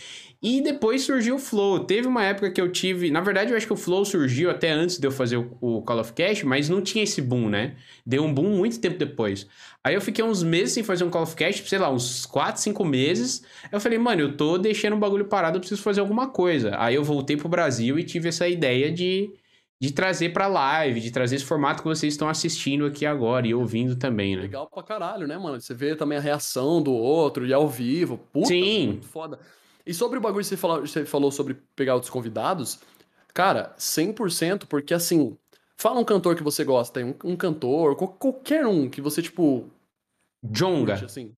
E 0.44 0.60
depois 0.60 1.04
surgiu 1.04 1.36
o 1.36 1.40
Flow. 1.40 1.86
Teve 1.86 2.06
uma 2.06 2.22
época 2.26 2.52
que 2.52 2.60
eu 2.60 2.70
tive. 2.70 3.10
Na 3.10 3.22
verdade, 3.22 3.52
eu 3.52 3.56
acho 3.58 3.66
que 3.66 3.72
o 3.72 3.78
Flow 3.78 4.04
surgiu 4.04 4.50
até 4.50 4.72
antes 4.72 4.98
de 4.98 5.08
eu 5.08 5.12
fazer 5.12 5.38
o, 5.38 5.82
Call 5.82 6.02
of 6.02 6.12
Cast, 6.12 6.46
mas 6.46 6.68
não 6.68 6.82
tinha 6.82 7.02
esse 7.02 7.22
boom, 7.22 7.48
né? 7.48 7.78
Deu 8.06 8.26
um 8.26 8.34
boom 8.34 8.50
muito 8.50 8.78
tempo 8.82 8.98
depois. 8.98 9.48
Aí 9.82 9.96
eu 9.96 10.02
fiquei 10.02 10.22
uns 10.22 10.44
meses 10.44 10.74
sem 10.74 10.84
fazer 10.84 11.06
um 11.06 11.10
Call 11.10 11.24
of 11.24 11.34
Cast, 11.34 11.70
sei 11.70 11.80
lá, 11.80 11.90
uns 11.90 12.26
4, 12.26 12.62
5 12.62 12.84
meses. 12.84 13.42
Eu 13.72 13.80
falei, 13.80 13.98
mano, 13.98 14.20
eu 14.20 14.36
tô 14.36 14.58
deixando 14.58 14.98
o 14.98 15.00
bagulho 15.00 15.24
parado, 15.24 15.56
eu 15.56 15.62
preciso 15.62 15.82
fazer 15.82 16.02
alguma 16.02 16.28
coisa. 16.28 16.76
Aí 16.78 16.96
eu 16.96 17.06
voltei 17.06 17.38
pro 17.38 17.48
Brasil 17.48 17.98
e 17.98 18.04
tive 18.04 18.28
essa 18.28 18.46
ideia 18.46 18.92
de, 18.92 19.32
de 19.80 19.94
trazer 19.94 20.34
pra 20.34 20.48
live, 20.48 21.00
de 21.00 21.10
trazer 21.10 21.38
esse 21.38 21.46
formato 21.46 21.84
que 21.84 21.88
vocês 21.88 22.12
estão 22.12 22.28
assistindo 22.28 22.86
aqui 22.86 23.06
agora 23.06 23.48
e 23.48 23.54
ouvindo 23.54 23.96
também, 23.96 24.36
né? 24.36 24.42
Legal 24.42 24.68
pra 24.70 24.84
caralho, 24.84 25.26
né, 25.26 25.38
mano? 25.38 25.62
Você 25.62 25.74
vê 25.74 25.96
também 25.96 26.18
a 26.18 26.22
reação 26.22 26.82
do 26.82 26.92
outro 26.92 27.46
e 27.46 27.54
ao 27.54 27.66
vivo. 27.66 28.18
Puta, 28.34 28.48
Sim. 28.48 28.88
muito 28.88 29.08
foda. 29.08 29.40
E 29.86 29.94
sobre 29.94 30.18
o 30.18 30.22
bagulho 30.22 30.44
que 30.44 30.50
você 30.50 30.58
falou, 30.58 30.82
você 30.82 31.06
falou 31.06 31.32
sobre 31.32 31.56
pegar 31.76 31.94
outros 31.96 32.10
convidados, 32.10 32.80
cara, 33.34 33.74
100%, 33.78 34.66
porque 34.66 34.94
assim, 34.94 35.38
fala 35.76 36.00
um 36.00 36.06
cantor 36.06 36.36
que 36.36 36.44
você 36.44 36.64
gosta, 36.64 37.02
um, 37.04 37.14
um 37.24 37.36
cantor, 37.36 37.96
qual- 37.96 38.14
qualquer 38.14 38.66
um 38.66 38.90
que 38.90 39.02
você, 39.02 39.22
tipo, 39.22 39.70
Jonga. 40.42 40.94
assim. 40.94 41.34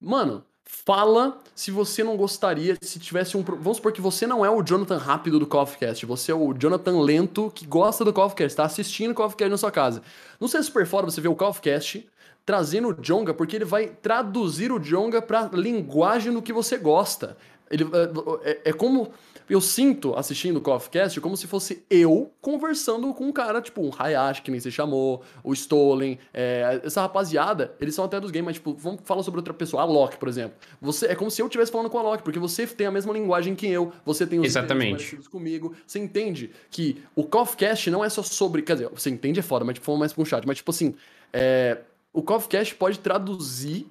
Mano, 0.00 0.44
fala 0.64 1.38
se 1.54 1.70
você 1.70 2.02
não 2.04 2.16
gostaria, 2.16 2.76
se 2.82 2.98
tivesse 2.98 3.36
um. 3.36 3.42
Vamos 3.42 3.76
supor 3.76 3.92
que 3.92 4.00
você 4.00 4.26
não 4.26 4.44
é 4.44 4.50
o 4.50 4.62
Jonathan 4.62 4.98
rápido 4.98 5.38
do 5.38 5.46
Call 5.46 5.62
of 5.62 5.78
Cast, 5.78 6.04
você 6.04 6.32
é 6.32 6.34
o 6.34 6.52
Jonathan 6.52 7.00
lento 7.00 7.50
que 7.54 7.66
gosta 7.66 8.04
do 8.04 8.12
Call 8.12 8.26
of 8.26 8.34
Cast, 8.34 8.56
tá 8.56 8.64
assistindo 8.64 9.12
o 9.12 9.14
Call 9.14 9.26
of 9.26 9.36
Cast 9.36 9.50
na 9.50 9.56
sua 9.58 9.70
casa. 9.70 10.02
Não 10.40 10.48
seria 10.48 10.64
super 10.64 10.86
foda 10.86 11.10
você 11.10 11.20
ver 11.20 11.28
o 11.28 11.34
Call 11.36 11.50
of 11.50 11.60
Cast 11.60 12.06
trazendo 12.44 12.88
o 12.88 12.92
Jonga, 12.92 13.32
porque 13.32 13.56
ele 13.56 13.64
vai 13.64 13.86
traduzir 13.86 14.70
o 14.70 14.78
Jonga 14.78 15.22
pra 15.22 15.48
linguagem 15.52 16.30
do 16.32 16.42
que 16.42 16.52
você 16.52 16.76
gosta. 16.76 17.38
Ele, 17.70 17.84
é, 17.84 18.50
é- 18.50 18.60
é 18.70 18.72
como. 18.72 19.10
Eu 19.46 19.60
sinto 19.60 20.14
assistindo 20.16 20.56
o 20.56 20.60
Call 20.62 20.76
of 20.76 20.88
Cast 20.88 21.20
como 21.20 21.36
se 21.36 21.46
fosse 21.46 21.84
eu 21.90 22.30
conversando 22.40 23.12
com 23.12 23.26
um 23.26 23.32
cara, 23.32 23.60
tipo, 23.60 23.82
um 23.82 23.90
Hayashi, 23.94 24.40
que 24.40 24.50
nem 24.50 24.58
você 24.58 24.70
chamou, 24.70 25.22
o 25.42 25.52
Stolen, 25.52 26.18
é, 26.32 26.80
essa 26.82 27.02
rapaziada, 27.02 27.74
eles 27.78 27.94
são 27.94 28.06
até 28.06 28.18
dos 28.18 28.30
games, 28.30 28.46
mas, 28.46 28.54
tipo, 28.56 28.72
vamos 28.72 29.02
falar 29.04 29.22
sobre 29.22 29.38
outra 29.40 29.52
pessoa, 29.52 29.82
a 29.82 29.84
Loki, 29.84 30.16
por 30.16 30.30
exemplo. 30.30 30.56
Você, 30.80 31.04
é 31.08 31.14
como 31.14 31.30
se 31.30 31.42
eu 31.42 31.46
estivesse 31.46 31.70
falando 31.70 31.90
com 31.90 31.98
a 31.98 32.02
Loki, 32.02 32.22
porque 32.22 32.38
você 32.38 32.66
tem 32.66 32.86
a 32.86 32.90
mesma 32.90 33.12
linguagem 33.12 33.54
que 33.54 33.66
eu, 33.66 33.92
você 34.02 34.26
tem 34.26 34.40
os 34.40 34.46
Exatamente. 34.46 35.16
comigo, 35.30 35.74
você 35.86 35.98
entende 35.98 36.50
que 36.70 37.02
o 37.14 37.22
Call 37.22 37.42
of 37.42 37.54
Cast 37.54 37.90
não 37.90 38.02
é 38.02 38.08
só 38.08 38.22
sobre, 38.22 38.62
quer 38.62 38.76
dizer, 38.76 38.88
você 38.88 39.10
entende 39.10 39.40
é 39.40 39.42
foda, 39.42 39.62
mas, 39.62 39.74
tipo, 39.74 39.84
falando 39.84 40.00
mais 40.00 40.12
pra 40.14 40.22
um 40.22 40.24
chat, 40.24 40.46
mas, 40.46 40.56
tipo 40.56 40.70
assim, 40.70 40.94
é, 41.34 41.80
o 42.14 42.22
Call 42.22 42.38
of 42.38 42.48
Cast 42.48 42.74
pode 42.76 42.98
traduzir 42.98 43.86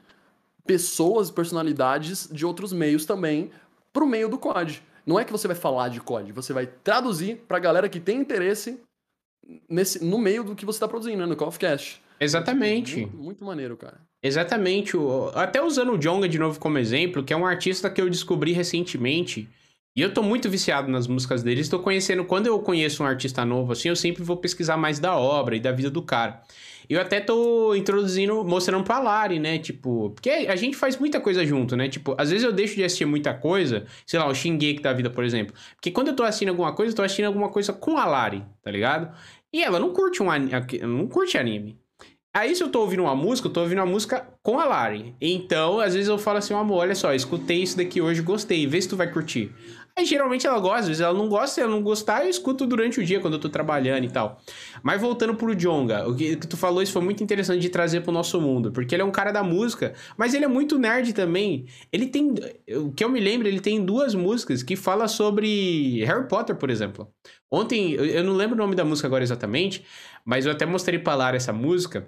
pessoas, 0.66 1.30
personalidades 1.30 2.28
de 2.32 2.45
outros 2.45 2.72
meios 2.72 3.06
também 3.06 3.52
pro 3.94 4.06
meio 4.07 4.28
do 4.28 4.38
COD. 4.38 4.82
Não 5.06 5.20
é 5.20 5.24
que 5.24 5.32
você 5.32 5.48
vai 5.48 5.56
falar 5.56 5.90
de 5.90 6.02
COD, 6.02 6.32
você 6.32 6.52
vai 6.52 6.65
traduzir 6.65 7.38
pra 7.48 7.60
galera 7.60 7.88
que 7.88 7.99
tem 7.99 8.20
interesse 8.20 8.80
nesse, 9.70 10.03
no 10.03 10.18
meio 10.18 10.44
do 10.44 10.56
que 10.56 10.65
você 10.65 10.80
tá 10.80 10.88
produzindo, 10.88 11.18
né? 11.20 11.26
No 11.26 11.36
Call 11.36 11.49
of 11.49 11.60
Cast. 11.60 12.02
Exatamente. 12.20 12.98
Muito, 13.02 13.18
muito 13.18 13.44
maneiro, 13.45 13.76
cara. 13.76 13.99
Exatamente. 14.22 14.95
o- 14.95 15.30
Até 15.36 15.61
usando 15.61 15.91
o 15.94 15.98
Jonga 15.98 16.28
de 16.30 16.40
novo 16.40 16.60
como 16.60 16.78
exemplo, 16.78 17.24
que 17.24 17.34
é 17.34 17.38
um 17.38 17.45
artista 17.45 17.90
que 17.90 17.99
eu 18.02 18.10
descobri 18.10 18.53
recentemente. 18.53 19.49
E 19.95 20.02
eu 20.02 20.11
tô 20.14 20.24
muito 20.24 20.49
viciado 20.49 20.90
nas 20.90 21.06
músicas 21.06 21.44
dele. 21.44 21.61
Estou 21.61 21.80
conhecendo. 21.80 22.24
Quando 22.26 22.48
eu 22.48 22.57
conheço 22.60 23.03
um 23.03 23.06
artista 23.06 23.45
novo, 23.45 23.74
assim, 23.74 23.90
eu 23.90 23.95
sempre 23.95 24.24
vou 24.24 24.38
pesquisar 24.38 24.78
mais 24.78 24.99
da 24.99 25.15
obra 25.18 25.56
e 25.56 25.60
da 25.60 25.72
vida 25.72 25.90
do 25.91 26.02
cara. 26.02 26.41
Eu 26.89 27.01
até 27.01 27.19
tô 27.19 27.76
introduzindo, 27.76 28.43
mostrando 28.43 28.84
pra 28.84 28.99
Lari, 28.99 29.39
né? 29.39 29.57
Tipo, 29.60 30.11
porque 30.11 30.30
a 30.30 30.55
gente 30.55 30.76
faz 30.76 30.97
muita 30.97 31.19
coisa 31.19 31.45
junto, 31.45 31.76
né? 31.76 31.88
Tipo, 31.88 32.15
às 32.18 32.30
vezes 32.30 32.45
eu 32.45 32.51
deixo 32.51 32.76
de 32.76 32.84
assistir 32.84 33.05
muita 33.05 33.34
coisa, 33.34 33.85
sei 34.05 34.19
lá, 34.19 34.27
o 34.27 34.34
Shingeki 34.34 34.81
da 34.81 34.93
vida, 34.93 35.10
por 35.10 35.23
exemplo. 35.23 35.53
Porque 35.76 35.91
quando 35.91 36.10
eu 36.10 36.15
tô 36.15 36.23
assistindo 36.23 36.49
alguma 36.49 36.73
coisa, 36.73 36.91
eu 36.91 36.95
tô 36.95 37.03
assistindo 37.03 37.26
alguma 37.26 37.49
coisa 37.49 37.73
com 37.73 37.97
a 37.97 38.05
Lari, 38.05 38.43
tá 38.61 38.72
ligado? 38.72 39.15
E 39.51 39.64
ela 39.64 39.80
não 39.80 39.93
curte 39.93 40.22
um 40.23 40.31
anime, 40.31 40.51
não 40.81 41.07
curte 41.07 41.38
anime. 41.38 41.77
Aí, 42.35 42.55
se 42.55 42.64
eu 42.64 42.69
tô 42.69 42.80
ouvindo 42.81 43.03
uma 43.03 43.15
música, 43.15 43.47
eu 43.47 43.53
tô 43.53 43.61
ouvindo 43.61 43.77
uma 43.77 43.85
música 43.85 44.27
com 44.41 44.60
a 44.60 44.65
Lari. 44.65 45.15
Então, 45.22 45.80
às 45.80 45.93
vezes 45.93 46.10
eu 46.10 46.18
falo 46.18 46.39
assim, 46.39 46.55
amor, 46.55 46.77
olha 46.77 46.95
só, 46.95 47.14
escutei 47.14 47.61
isso 47.61 47.77
daqui 47.77 48.01
hoje, 48.01 48.23
gostei, 48.23 48.65
vê 48.65 48.81
se 48.81 48.89
tu 48.89 48.97
vai 48.97 49.11
curtir. 49.11 49.51
Aí, 49.95 50.06
geralmente 50.06 50.48
ela 50.48 50.60
gosta, 50.60 50.80
às 50.80 50.88
vezes 50.88 51.02
ela 51.02 51.14
não 51.15 51.30
gosta, 51.30 51.56
se 51.56 51.61
ela 51.61 51.70
não 51.70 51.84
gostar, 51.84 52.24
eu 52.24 52.30
escuto 52.30 52.65
durante 52.65 52.99
o 52.99 53.06
dia, 53.06 53.20
quando 53.20 53.36
eu 53.36 53.40
tô 53.40 53.48
trabalhando 53.48 54.03
e 54.06 54.10
tal. 54.10 54.41
Mas 54.82 54.99
voltando 54.99 55.36
pro 55.36 55.56
Jonga, 55.56 56.10
o 56.10 56.15
que, 56.15 56.36
tu 56.36 56.57
falou, 56.57 56.82
isso 56.82 56.91
foi 56.94 57.02
muito 57.03 57.24
interessante 57.24 57.61
de 57.61 57.70
trazer 57.70 58.02
pro 58.02 58.11
nosso 58.11 58.41
mundo, 58.41 58.72
porque 58.72 58.95
ele 58.95 59.03
é 59.03 59.06
um 59.06 59.11
cara 59.11 59.32
da 59.32 59.44
música, 59.44 59.94
mas 60.18 60.34
ele 60.34 60.45
é 60.45 60.48
muito 60.48 60.80
nerd 60.80 61.14
também. 61.14 61.68
Ele 61.91 62.07
tem, 62.07 62.34
o 62.76 62.91
que 62.91 63.03
eu 63.03 63.10
me 63.10 63.20
lembro, 63.20 63.48
ele 63.48 63.60
tem 63.60 63.86
duas 63.86 64.15
músicas 64.15 64.64
que 64.64 64.76
fala 64.76 65.07
sobre 65.07 66.03
Harry 66.06 66.28
Potter, 66.28 66.56
por 66.56 66.72
exemplo. 66.72 67.07
Ontem, 67.52 67.94
eu 67.94 68.24
não 68.24 68.34
lembro 68.34 68.56
o 68.56 68.57
nome 68.57 68.74
da 68.76 68.84
música 68.84 69.07
agora 69.07 69.24
exatamente, 69.24 69.86
mas 70.26 70.48
eu 70.48 70.52
até 70.52 70.65
mostrei 70.65 70.98
pra 70.98 71.14
Lara 71.14 71.38
essa 71.38 71.53
música. 71.53 72.07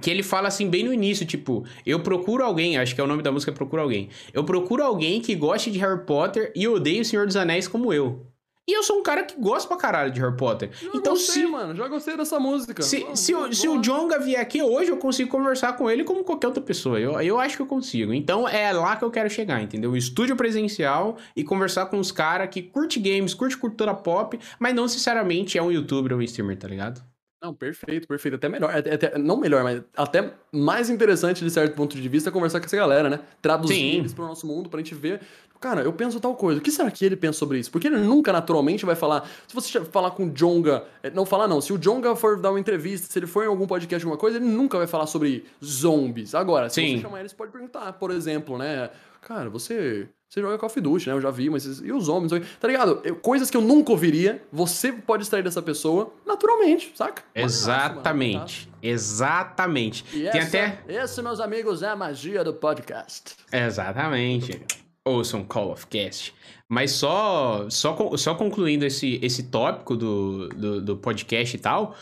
Que 0.00 0.10
ele 0.10 0.22
fala 0.22 0.48
assim 0.48 0.68
bem 0.68 0.84
no 0.84 0.92
início, 0.92 1.24
tipo, 1.24 1.64
eu 1.84 2.00
procuro 2.00 2.44
alguém, 2.44 2.76
acho 2.76 2.94
que 2.94 3.00
é 3.00 3.04
o 3.04 3.06
nome 3.06 3.22
da 3.22 3.30
música 3.30 3.52
Procuro 3.52 3.82
Alguém. 3.82 4.08
Eu 4.32 4.44
procuro 4.44 4.82
alguém 4.82 5.20
que 5.20 5.34
goste 5.34 5.70
de 5.70 5.78
Harry 5.78 6.04
Potter 6.04 6.52
e 6.54 6.66
odeie 6.66 7.00
o 7.00 7.04
Senhor 7.04 7.26
dos 7.26 7.36
Anéis 7.36 7.68
como 7.68 7.92
eu. 7.92 8.26
E 8.68 8.76
eu 8.76 8.82
sou 8.82 8.98
um 8.98 9.02
cara 9.02 9.22
que 9.22 9.40
gosta 9.40 9.68
pra 9.68 9.76
caralho 9.76 10.10
de 10.10 10.20
Harry 10.20 10.36
Potter. 10.36 10.70
Já 10.72 10.88
então, 10.92 11.12
gostei, 11.12 11.44
se, 11.44 11.46
mano, 11.46 11.76
já 11.76 11.86
gostei 11.86 12.16
dessa 12.16 12.40
música. 12.40 12.82
se, 12.82 12.98
Vamos, 12.98 13.20
se, 13.20 13.32
o, 13.32 13.38
vamos, 13.38 13.58
se 13.58 13.68
o. 13.68 13.80
Jonga 13.80 14.18
vier 14.18 14.40
aqui 14.40 14.60
hoje, 14.60 14.90
eu 14.90 14.96
consigo 14.96 15.30
conversar 15.30 15.74
com 15.74 15.88
ele 15.88 16.02
como 16.02 16.24
qualquer 16.24 16.48
outra 16.48 16.60
pessoa. 16.60 16.98
Eu, 16.98 17.20
eu 17.20 17.38
acho 17.38 17.54
que 17.54 17.62
eu 17.62 17.66
consigo. 17.66 18.12
Então 18.12 18.48
é 18.48 18.72
lá 18.72 18.96
que 18.96 19.04
eu 19.04 19.10
quero 19.10 19.30
chegar, 19.30 19.62
entendeu? 19.62 19.96
Estúdio 19.96 20.34
presencial 20.34 21.16
e 21.36 21.44
conversar 21.44 21.86
com 21.86 22.00
os 22.00 22.10
caras 22.10 22.48
que 22.50 22.60
curte 22.60 22.98
games, 22.98 23.34
curte 23.34 23.56
cultura 23.56 23.94
pop, 23.94 24.36
mas 24.58 24.74
não 24.74 24.82
necessariamente 24.82 25.56
é 25.56 25.62
um 25.62 25.70
youtuber 25.70 26.12
ou 26.12 26.18
um 26.18 26.22
streamer, 26.22 26.58
tá 26.58 26.66
ligado? 26.66 27.00
Não, 27.46 27.54
perfeito, 27.54 28.08
perfeito. 28.08 28.34
Até 28.34 28.48
melhor, 28.48 28.74
até, 28.74 28.94
até- 28.94 29.18
não 29.18 29.36
melhor, 29.36 29.62
mas 29.62 29.82
até 29.96 30.32
mais 30.52 30.90
interessante 30.90 31.44
de 31.44 31.50
certo 31.50 31.74
ponto 31.76 31.96
de 31.96 32.08
vista 32.08 32.30
conversar 32.32 32.58
com 32.58 32.66
essa 32.66 32.76
galera, 32.76 33.08
né? 33.08 33.20
Traduzir 33.40 33.74
Sim. 33.74 33.98
eles 33.98 34.12
pro 34.12 34.26
nosso 34.26 34.46
mundo 34.46 34.68
pra 34.68 34.78
gente 34.80 34.94
ver. 34.94 35.20
Cara, 35.60 35.80
eu 35.82 35.92
penso 35.92 36.20
tal 36.20 36.34
coisa. 36.34 36.60
O 36.60 36.62
que 36.62 36.70
será 36.70 36.90
que 36.90 37.04
ele 37.04 37.16
pensa 37.16 37.38
sobre 37.38 37.58
isso? 37.58 37.70
Porque 37.70 37.86
ele 37.86 37.96
nunca 37.98 38.32
naturalmente 38.32 38.84
vai 38.84 38.94
falar. 38.94 39.26
Se 39.46 39.54
você 39.54 39.80
falar 39.86 40.10
com 40.10 40.26
o 40.26 40.30
Jonga. 40.30 40.84
eh, 41.02 41.10
Não 41.10 41.24
falar, 41.24 41.48
não. 41.48 41.60
Se 41.60 41.72
o 41.72 41.78
Jonga 41.78 42.14
for 42.16 42.38
dar 42.38 42.50
uma 42.50 42.60
entrevista, 42.60 43.10
se 43.10 43.18
ele 43.18 43.26
for 43.26 43.44
em 43.44 43.46
algum 43.48 43.66
podcast, 43.66 44.04
alguma 44.04 44.18
coisa, 44.20 44.36
ele 44.36 44.44
nunca 44.46 44.76
vai 44.76 44.86
falar 44.86 45.06
sobre 45.06 45.46
zombies. 45.64 46.34
Agora, 46.34 46.68
se 46.68 46.74
Sim. 46.82 46.96
você 46.96 47.02
chamar 47.02 47.20
ele, 47.20 47.28
você 47.28 47.34
pode 47.36 47.52
perguntar, 47.52 47.92
por 47.94 48.10
exemplo, 48.10 48.58
né? 48.58 48.90
Cara, 49.22 49.48
você. 49.48 50.08
Você 50.28 50.40
joga 50.40 50.58
Call 50.58 50.66
of 50.68 50.80
Duty, 50.80 51.08
né? 51.08 51.14
Eu 51.14 51.20
já 51.20 51.30
vi, 51.30 51.48
mas. 51.48 51.64
E 51.80 51.92
os 51.92 52.04
zombies? 52.04 52.32
Tá 52.58 52.66
ligado? 52.66 53.00
Eu- 53.04 53.14
coisas 53.16 53.48
que 53.48 53.56
eu 53.56 53.60
nunca 53.60 53.92
ouviria, 53.92 54.42
você 54.52 54.92
pode 54.92 55.22
extrair 55.22 55.42
dessa 55.42 55.62
pessoa 55.62 56.12
naturalmente, 56.26 56.92
saca? 56.96 57.22
Maravilhoso, 57.34 57.68
mano, 57.68 57.80
Exatamente. 57.86 58.68
Exatamente. 58.82 60.04
e 60.12 60.28
Tem 60.28 60.40
essa, 60.40 60.58
até. 60.58 60.82
esse, 60.88 61.22
meus 61.22 61.38
amigos, 61.40 61.82
é 61.82 61.88
a 61.88 61.96
magia 61.96 62.42
do 62.42 62.52
podcast. 62.54 63.36
Exatamente. 63.52 64.60
Ouçam 65.04 65.44
Call 65.44 65.70
of 65.72 65.86
Cast. 65.86 66.34
Mas 66.68 66.90
só, 66.90 67.66
só, 67.70 68.16
só 68.16 68.34
concluindo 68.34 68.84
esse, 68.84 69.20
esse 69.22 69.44
tópico 69.44 69.96
do, 69.96 70.48
do, 70.48 70.80
do 70.80 70.96
podcast 70.96 71.56
e 71.56 71.60
tal, 71.60 71.94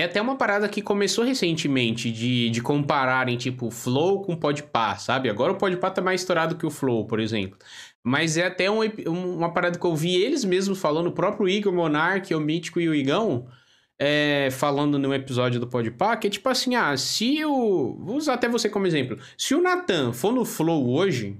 é 0.00 0.04
até 0.04 0.20
uma 0.20 0.36
parada 0.36 0.68
que 0.68 0.82
começou 0.82 1.24
recentemente 1.24 2.10
de, 2.10 2.50
de 2.50 2.60
compararem, 2.62 3.36
tipo, 3.36 3.70
Flow 3.70 4.22
com 4.22 4.36
Podpah, 4.36 4.96
sabe? 4.96 5.28
Agora 5.30 5.52
o 5.52 5.56
Podpah 5.56 5.90
tá 5.90 6.00
mais 6.02 6.20
estourado 6.20 6.56
que 6.56 6.66
o 6.66 6.70
Flow, 6.70 7.06
por 7.06 7.20
exemplo. 7.20 7.58
Mas 8.02 8.36
é 8.36 8.46
até 8.46 8.70
um- 8.70 8.82
uma 9.36 9.52
parada 9.52 9.78
que 9.78 9.84
eu 9.86 9.94
vi 9.94 10.16
eles 10.16 10.44
mesmos 10.44 10.80
falando, 10.80 11.08
o 11.08 11.12
próprio 11.12 11.48
Igor 11.48 11.72
Monark, 11.72 12.34
o 12.34 12.40
Mítico 12.40 12.80
e 12.80 12.88
o 12.88 12.94
Igão, 12.94 13.46
é, 13.98 14.48
falando 14.50 14.98
num 14.98 15.12
episódio 15.12 15.60
do 15.60 15.66
Podpah, 15.66 16.16
que 16.16 16.26
é 16.26 16.30
tipo 16.30 16.48
assim, 16.48 16.74
ah, 16.74 16.96
se 16.96 17.44
o... 17.44 17.96
Vou 18.00 18.16
usar 18.16 18.34
até 18.34 18.48
você 18.48 18.68
como 18.68 18.86
exemplo. 18.86 19.18
Se 19.36 19.54
o 19.54 19.60
Nathan 19.60 20.12
for 20.12 20.32
no 20.32 20.44
Flow 20.44 20.88
hoje 20.90 21.36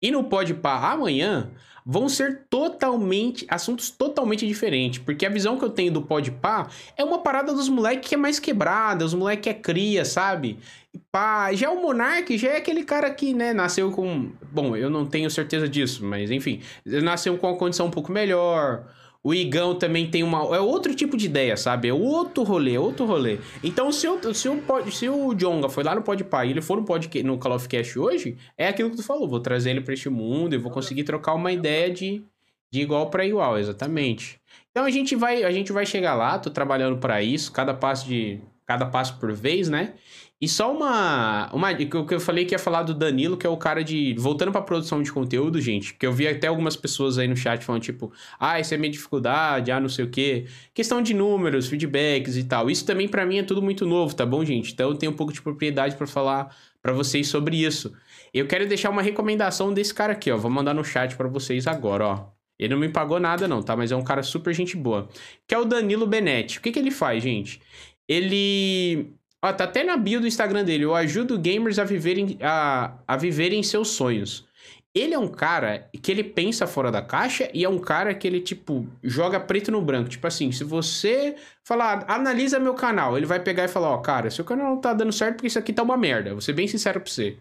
e 0.00 0.10
no 0.10 0.24
Podpah 0.24 0.92
amanhã, 0.92 1.50
vão 1.90 2.08
ser 2.08 2.42
totalmente... 2.48 3.44
Assuntos 3.48 3.90
totalmente 3.90 4.46
diferentes. 4.46 5.00
Porque 5.00 5.26
a 5.26 5.28
visão 5.28 5.58
que 5.58 5.64
eu 5.64 5.70
tenho 5.70 5.92
do 5.92 6.02
Podpah 6.02 6.68
é 6.96 7.02
uma 7.02 7.18
parada 7.18 7.52
dos 7.52 7.68
moleques 7.68 8.08
que 8.08 8.14
é 8.14 8.18
mais 8.18 8.38
quebrada, 8.38 9.04
os 9.04 9.12
moleques 9.12 9.42
que 9.42 9.48
é 9.48 9.54
cria, 9.54 10.04
sabe? 10.04 10.58
E 10.94 11.00
pá, 11.10 11.52
já 11.52 11.70
o 11.70 11.82
Monark 11.82 12.38
já 12.38 12.50
é 12.50 12.56
aquele 12.58 12.84
cara 12.84 13.10
que, 13.10 13.34
né, 13.34 13.52
nasceu 13.52 13.90
com... 13.90 14.30
Bom, 14.52 14.76
eu 14.76 14.88
não 14.88 15.04
tenho 15.04 15.28
certeza 15.28 15.68
disso, 15.68 16.04
mas 16.04 16.30
enfim. 16.30 16.60
Nasceu 16.84 17.36
com 17.36 17.48
uma 17.48 17.58
condição 17.58 17.86
um 17.86 17.90
pouco 17.90 18.12
melhor... 18.12 18.84
O 19.22 19.34
Igão 19.34 19.74
também 19.78 20.10
tem 20.10 20.22
uma. 20.22 20.38
É 20.56 20.60
outro 20.60 20.94
tipo 20.94 21.14
de 21.16 21.26
ideia, 21.26 21.54
sabe? 21.56 21.88
É 21.88 21.92
outro 21.92 22.42
rolê, 22.42 22.74
é 22.74 22.80
outro 22.80 23.04
rolê. 23.04 23.38
Então, 23.62 23.92
se, 23.92 24.06
eu, 24.06 24.32
se, 24.34 24.48
o, 24.48 24.62
pod- 24.62 24.90
se 24.90 25.08
o 25.10 25.34
Jonga 25.34 25.68
foi 25.68 25.84
lá 25.84 25.94
no 25.94 26.00
Podpah 26.02 26.46
e 26.46 26.50
ele 26.50 26.62
for 26.62 26.78
no, 26.78 26.84
podcast, 26.84 27.26
no 27.26 27.36
Call 27.38 27.54
of 27.54 27.68
Cast 27.68 27.98
hoje, 27.98 28.38
é 28.56 28.68
aquilo 28.68 28.90
que 28.90 28.96
tu 28.96 29.02
falou. 29.02 29.28
Vou 29.28 29.40
trazer 29.40 29.70
ele 29.70 29.82
pra 29.82 29.92
este 29.92 30.08
mundo 30.08 30.54
e 30.54 30.58
vou 30.58 30.72
conseguir 30.72 31.04
trocar 31.04 31.34
uma 31.34 31.52
ideia 31.52 31.90
de, 31.90 32.24
de 32.72 32.80
igual 32.80 33.10
pra 33.10 33.26
igual, 33.26 33.58
exatamente. 33.58 34.40
Então 34.70 34.84
a 34.86 34.90
gente 34.90 35.14
vai, 35.14 35.44
a 35.44 35.50
gente 35.50 35.70
vai 35.70 35.84
chegar 35.84 36.14
lá, 36.14 36.38
tô 36.38 36.48
trabalhando 36.48 36.96
pra 36.98 37.22
isso, 37.22 37.52
cada 37.52 37.74
passo 37.74 38.06
de. 38.06 38.40
Cada 38.66 38.86
passo 38.86 39.18
por 39.18 39.32
vez, 39.32 39.68
né? 39.68 39.94
E 40.40 40.48
só 40.48 40.74
uma. 40.74 41.50
uma 41.52 41.74
que 41.74 42.14
eu 42.14 42.18
falei 42.18 42.46
que 42.46 42.54
ia 42.54 42.58
falar 42.58 42.82
do 42.82 42.94
Danilo, 42.94 43.36
que 43.36 43.46
é 43.46 43.50
o 43.50 43.58
cara 43.58 43.84
de. 43.84 44.14
Voltando 44.18 44.50
pra 44.50 44.62
produção 44.62 45.02
de 45.02 45.12
conteúdo, 45.12 45.60
gente. 45.60 45.92
Que 45.94 46.06
eu 46.06 46.12
vi 46.12 46.26
até 46.26 46.46
algumas 46.46 46.76
pessoas 46.76 47.18
aí 47.18 47.28
no 47.28 47.36
chat 47.36 47.62
falando, 47.62 47.82
tipo, 47.82 48.10
ah, 48.38 48.58
isso 48.58 48.72
é 48.72 48.78
minha 48.78 48.90
dificuldade, 48.90 49.70
ah, 49.70 49.78
não 49.78 49.88
sei 49.88 50.06
o 50.06 50.10
quê. 50.10 50.46
Questão 50.72 51.02
de 51.02 51.12
números, 51.12 51.68
feedbacks 51.68 52.36
e 52.38 52.44
tal. 52.44 52.70
Isso 52.70 52.86
também 52.86 53.06
pra 53.06 53.26
mim 53.26 53.38
é 53.38 53.42
tudo 53.42 53.60
muito 53.60 53.84
novo, 53.84 54.14
tá 54.14 54.24
bom, 54.24 54.42
gente? 54.42 54.72
Então 54.72 54.88
eu 54.88 54.96
tenho 54.96 55.12
um 55.12 55.16
pouco 55.16 55.32
de 55.32 55.42
propriedade 55.42 55.94
pra 55.96 56.06
falar 56.06 56.56
pra 56.80 56.92
vocês 56.92 57.28
sobre 57.28 57.62
isso. 57.62 57.92
Eu 58.32 58.46
quero 58.46 58.66
deixar 58.66 58.88
uma 58.88 59.02
recomendação 59.02 59.74
desse 59.74 59.92
cara 59.92 60.14
aqui, 60.14 60.30
ó. 60.30 60.38
Vou 60.38 60.50
mandar 60.50 60.72
no 60.72 60.84
chat 60.84 61.16
pra 61.16 61.28
vocês 61.28 61.66
agora, 61.66 62.06
ó. 62.06 62.26
Ele 62.58 62.74
não 62.74 62.80
me 62.80 62.88
pagou 62.88 63.18
nada, 63.20 63.48
não, 63.48 63.62
tá? 63.62 63.76
Mas 63.76 63.90
é 63.92 63.96
um 63.96 64.04
cara 64.04 64.22
super 64.22 64.54
gente 64.54 64.76
boa. 64.76 65.08
Que 65.46 65.54
é 65.54 65.58
o 65.58 65.64
Danilo 65.64 66.06
Benetti. 66.06 66.58
O 66.58 66.62
que, 66.62 66.70
que 66.70 66.78
ele 66.78 66.90
faz, 66.90 67.22
gente? 67.22 67.60
Ele. 68.08 69.14
Ó, 69.42 69.52
tá 69.52 69.64
até 69.64 69.82
na 69.82 69.96
bio 69.96 70.20
do 70.20 70.26
Instagram 70.26 70.64
dele. 70.64 70.84
Eu 70.84 70.94
ajudo 70.94 71.38
gamers 71.38 71.78
a 71.78 71.84
viverem, 71.84 72.38
a, 72.42 72.92
a 73.06 73.16
viverem 73.16 73.62
seus 73.62 73.88
sonhos. 73.88 74.46
Ele 74.94 75.14
é 75.14 75.18
um 75.18 75.28
cara 75.28 75.88
que 76.02 76.10
ele 76.10 76.24
pensa 76.24 76.66
fora 76.66 76.90
da 76.90 77.00
caixa 77.00 77.48
e 77.54 77.64
é 77.64 77.68
um 77.68 77.78
cara 77.78 78.12
que 78.12 78.26
ele, 78.26 78.40
tipo, 78.40 78.88
joga 79.02 79.38
preto 79.38 79.70
no 79.70 79.80
branco. 79.80 80.08
Tipo 80.08 80.26
assim, 80.26 80.50
se 80.50 80.64
você 80.64 81.36
falar, 81.64 82.04
analisa 82.08 82.58
meu 82.58 82.74
canal, 82.74 83.16
ele 83.16 83.24
vai 83.24 83.38
pegar 83.40 83.64
e 83.64 83.68
falar, 83.68 83.90
ó, 83.90 83.98
cara, 83.98 84.30
seu 84.30 84.44
canal 84.44 84.74
não 84.74 84.80
tá 84.80 84.92
dando 84.92 85.12
certo 85.12 85.36
porque 85.36 85.46
isso 85.46 85.58
aqui 85.58 85.72
tá 85.72 85.82
uma 85.82 85.96
merda. 85.96 86.32
Vou 86.32 86.40
ser 86.40 86.52
bem 86.52 86.66
sincero 86.66 87.00
pra 87.00 87.10
você. 87.10 87.38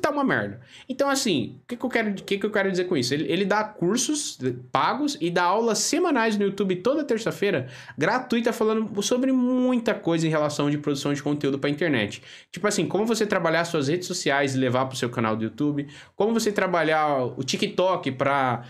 Tá 0.00 0.10
uma 0.10 0.24
merda. 0.24 0.60
Então, 0.88 1.08
assim, 1.08 1.60
o 1.62 1.66
que, 1.68 1.76
que, 1.76 1.84
eu 1.84 1.88
quero, 1.90 2.14
que, 2.14 2.38
que 2.38 2.46
eu 2.46 2.50
quero 2.50 2.70
dizer 2.70 2.84
com 2.84 2.96
isso? 2.96 3.14
Ele, 3.14 3.30
ele 3.30 3.44
dá 3.44 3.62
cursos 3.62 4.38
pagos 4.70 5.16
e 5.20 5.30
dá 5.30 5.44
aulas 5.44 5.78
semanais 5.78 6.36
no 6.36 6.44
YouTube 6.44 6.76
toda 6.76 7.04
terça-feira, 7.04 7.68
gratuita, 7.96 8.52
falando 8.52 9.00
sobre 9.02 9.30
muita 9.32 9.94
coisa 9.94 10.26
em 10.26 10.30
relação 10.30 10.70
de 10.70 10.78
produção 10.78 11.12
de 11.12 11.22
conteúdo 11.22 11.58
pra 11.58 11.70
internet. 11.70 12.22
Tipo 12.50 12.66
assim, 12.66 12.86
como 12.86 13.06
você 13.06 13.26
trabalhar 13.26 13.64
suas 13.64 13.88
redes 13.88 14.06
sociais 14.06 14.54
e 14.54 14.58
levar 14.58 14.86
pro 14.86 14.96
seu 14.96 15.10
canal 15.10 15.36
do 15.36 15.44
YouTube, 15.44 15.86
como 16.16 16.32
você 16.32 16.50
trabalhar 16.50 17.24
o 17.24 17.44
TikTok 17.44 18.12
pra 18.12 18.64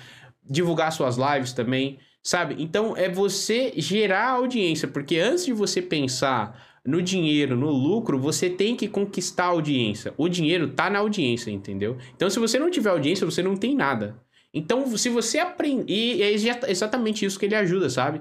divulgar 0.44 0.92
suas 0.92 1.16
lives 1.16 1.52
também, 1.52 1.98
sabe? 2.22 2.56
Então, 2.58 2.96
é 2.96 3.08
você 3.08 3.72
gerar 3.76 4.30
audiência, 4.30 4.86
porque 4.88 5.18
antes 5.18 5.46
de 5.46 5.52
você 5.52 5.80
pensar 5.80 6.71
no 6.84 7.00
dinheiro, 7.00 7.56
no 7.56 7.70
lucro, 7.70 8.18
você 8.18 8.50
tem 8.50 8.74
que 8.76 8.88
conquistar 8.88 9.44
a 9.44 9.48
audiência. 9.48 10.12
O 10.16 10.28
dinheiro 10.28 10.72
tá 10.72 10.90
na 10.90 10.98
audiência, 10.98 11.50
entendeu? 11.50 11.96
Então, 12.14 12.28
se 12.28 12.38
você 12.38 12.58
não 12.58 12.70
tiver 12.70 12.90
audiência, 12.90 13.24
você 13.24 13.42
não 13.42 13.56
tem 13.56 13.74
nada. 13.74 14.20
Então, 14.52 14.86
se 14.96 15.08
você 15.08 15.38
aprender. 15.38 15.84
E 15.92 16.22
é 16.22 16.32
exa- 16.32 16.60
exatamente 16.68 17.24
isso 17.24 17.38
que 17.38 17.46
ele 17.46 17.54
ajuda, 17.54 17.88
sabe? 17.88 18.20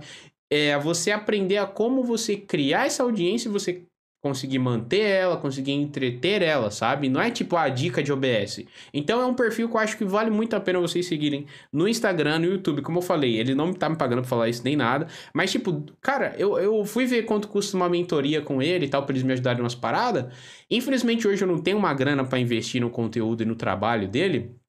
É 0.49 0.77
você 0.77 1.11
aprender 1.11 1.57
a 1.57 1.65
como 1.65 2.03
você 2.03 2.35
criar 2.37 2.85
essa 2.85 3.03
audiência 3.03 3.49
e 3.49 3.51
você 3.51 3.85
conseguir 4.21 4.59
manter 4.59 5.01
ela, 5.01 5.35
conseguir 5.35 5.71
entreter 5.71 6.43
ela, 6.43 6.69
sabe? 6.69 7.09
Não 7.09 7.19
é 7.19 7.31
tipo 7.31 7.55
a 7.55 7.67
dica 7.67 8.03
de 8.03 8.13
OBS. 8.13 8.63
Então 8.93 9.19
é 9.19 9.25
um 9.25 9.33
perfil 9.33 9.67
que 9.67 9.75
eu 9.75 9.79
acho 9.79 9.97
que 9.97 10.05
vale 10.05 10.29
muito 10.29 10.55
a 10.55 10.59
pena 10.59 10.79
vocês 10.79 11.07
seguirem 11.07 11.47
no 11.73 11.87
Instagram, 11.87 12.39
no 12.39 12.45
YouTube. 12.45 12.83
Como 12.83 12.99
eu 12.99 13.01
falei, 13.01 13.37
ele 13.37 13.55
não 13.55 13.73
tá 13.73 13.89
me 13.89 13.95
pagando 13.95 14.21
pra 14.21 14.29
falar 14.29 14.47
isso 14.47 14.63
nem 14.63 14.75
nada. 14.75 15.07
Mas, 15.33 15.51
tipo, 15.51 15.83
cara, 15.99 16.35
eu, 16.37 16.57
eu 16.59 16.85
fui 16.85 17.05
ver 17.05 17.23
quanto 17.23 17.47
custa 17.47 17.75
uma 17.75 17.89
mentoria 17.89 18.41
com 18.41 18.61
ele 18.61 18.85
e 18.85 18.89
tal, 18.89 19.03
pra 19.03 19.13
eles 19.13 19.23
me 19.23 19.33
ajudarem 19.33 19.61
umas 19.61 19.75
paradas. 19.75 20.31
Infelizmente, 20.69 21.27
hoje 21.27 21.43
eu 21.43 21.47
não 21.47 21.57
tenho 21.59 21.77
uma 21.77 21.93
grana 21.93 22.23
pra 22.23 22.39
investir 22.39 22.79
no 22.79 22.89
conteúdo 22.91 23.41
e 23.41 23.45
no 23.45 23.55
trabalho 23.55 24.07
dele. 24.07 24.60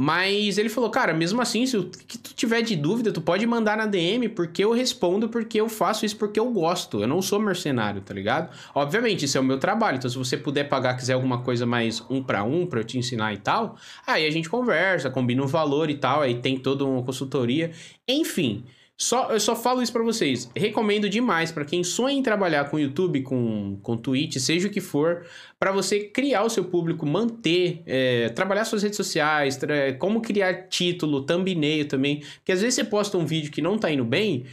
Mas 0.00 0.58
ele 0.58 0.68
falou, 0.68 0.90
cara, 0.90 1.12
mesmo 1.12 1.42
assim, 1.42 1.66
se 1.66 1.76
o 1.76 1.90
que 1.90 2.16
tu 2.16 2.32
tiver 2.32 2.62
de 2.62 2.76
dúvida, 2.76 3.10
tu 3.10 3.20
pode 3.20 3.44
mandar 3.44 3.76
na 3.76 3.84
DM, 3.84 4.28
porque 4.28 4.62
eu 4.62 4.70
respondo, 4.70 5.28
porque 5.28 5.60
eu 5.60 5.68
faço 5.68 6.06
isso 6.06 6.16
porque 6.16 6.38
eu 6.38 6.48
gosto. 6.52 7.00
Eu 7.00 7.08
não 7.08 7.20
sou 7.20 7.40
mercenário, 7.40 8.00
tá 8.00 8.14
ligado? 8.14 8.48
Obviamente, 8.72 9.24
isso 9.24 9.36
é 9.36 9.40
o 9.40 9.44
meu 9.44 9.58
trabalho. 9.58 9.96
Então, 9.96 10.08
se 10.08 10.16
você 10.16 10.36
puder 10.36 10.68
pagar, 10.68 10.94
quiser 10.94 11.14
alguma 11.14 11.42
coisa 11.42 11.66
mais 11.66 12.00
um 12.08 12.22
para 12.22 12.44
um, 12.44 12.64
pra 12.64 12.78
eu 12.78 12.84
te 12.84 12.96
ensinar 12.96 13.34
e 13.34 13.38
tal, 13.38 13.76
aí 14.06 14.24
a 14.24 14.30
gente 14.30 14.48
conversa, 14.48 15.10
combina 15.10 15.42
um 15.42 15.48
valor 15.48 15.90
e 15.90 15.96
tal, 15.96 16.20
aí 16.20 16.40
tem 16.40 16.56
toda 16.56 16.84
uma 16.84 17.02
consultoria. 17.02 17.72
Enfim. 18.06 18.64
Só, 19.00 19.30
eu 19.30 19.38
só 19.38 19.54
falo 19.54 19.80
isso 19.80 19.92
para 19.92 20.02
vocês. 20.02 20.50
Recomendo 20.56 21.08
demais 21.08 21.52
para 21.52 21.64
quem 21.64 21.84
sonha 21.84 22.18
em 22.18 22.22
trabalhar 22.22 22.68
com 22.68 22.80
YouTube, 22.80 23.22
com, 23.22 23.78
com 23.80 23.96
Twitch, 23.96 24.38
seja 24.38 24.66
o 24.66 24.70
que 24.70 24.80
for, 24.80 25.24
para 25.56 25.70
você 25.70 26.00
criar 26.00 26.42
o 26.42 26.50
seu 26.50 26.64
público, 26.64 27.06
manter, 27.06 27.80
é, 27.86 28.28
trabalhar 28.30 28.64
suas 28.64 28.82
redes 28.82 28.96
sociais, 28.96 29.56
como 30.00 30.20
criar 30.20 30.66
título, 30.66 31.24
thumbnail 31.24 31.86
também. 31.86 32.24
Porque 32.38 32.50
às 32.50 32.60
vezes 32.60 32.74
você 32.74 32.82
posta 32.82 33.16
um 33.16 33.24
vídeo 33.24 33.52
que 33.52 33.62
não 33.62 33.78
tá 33.78 33.88
indo 33.88 34.04
bem. 34.04 34.44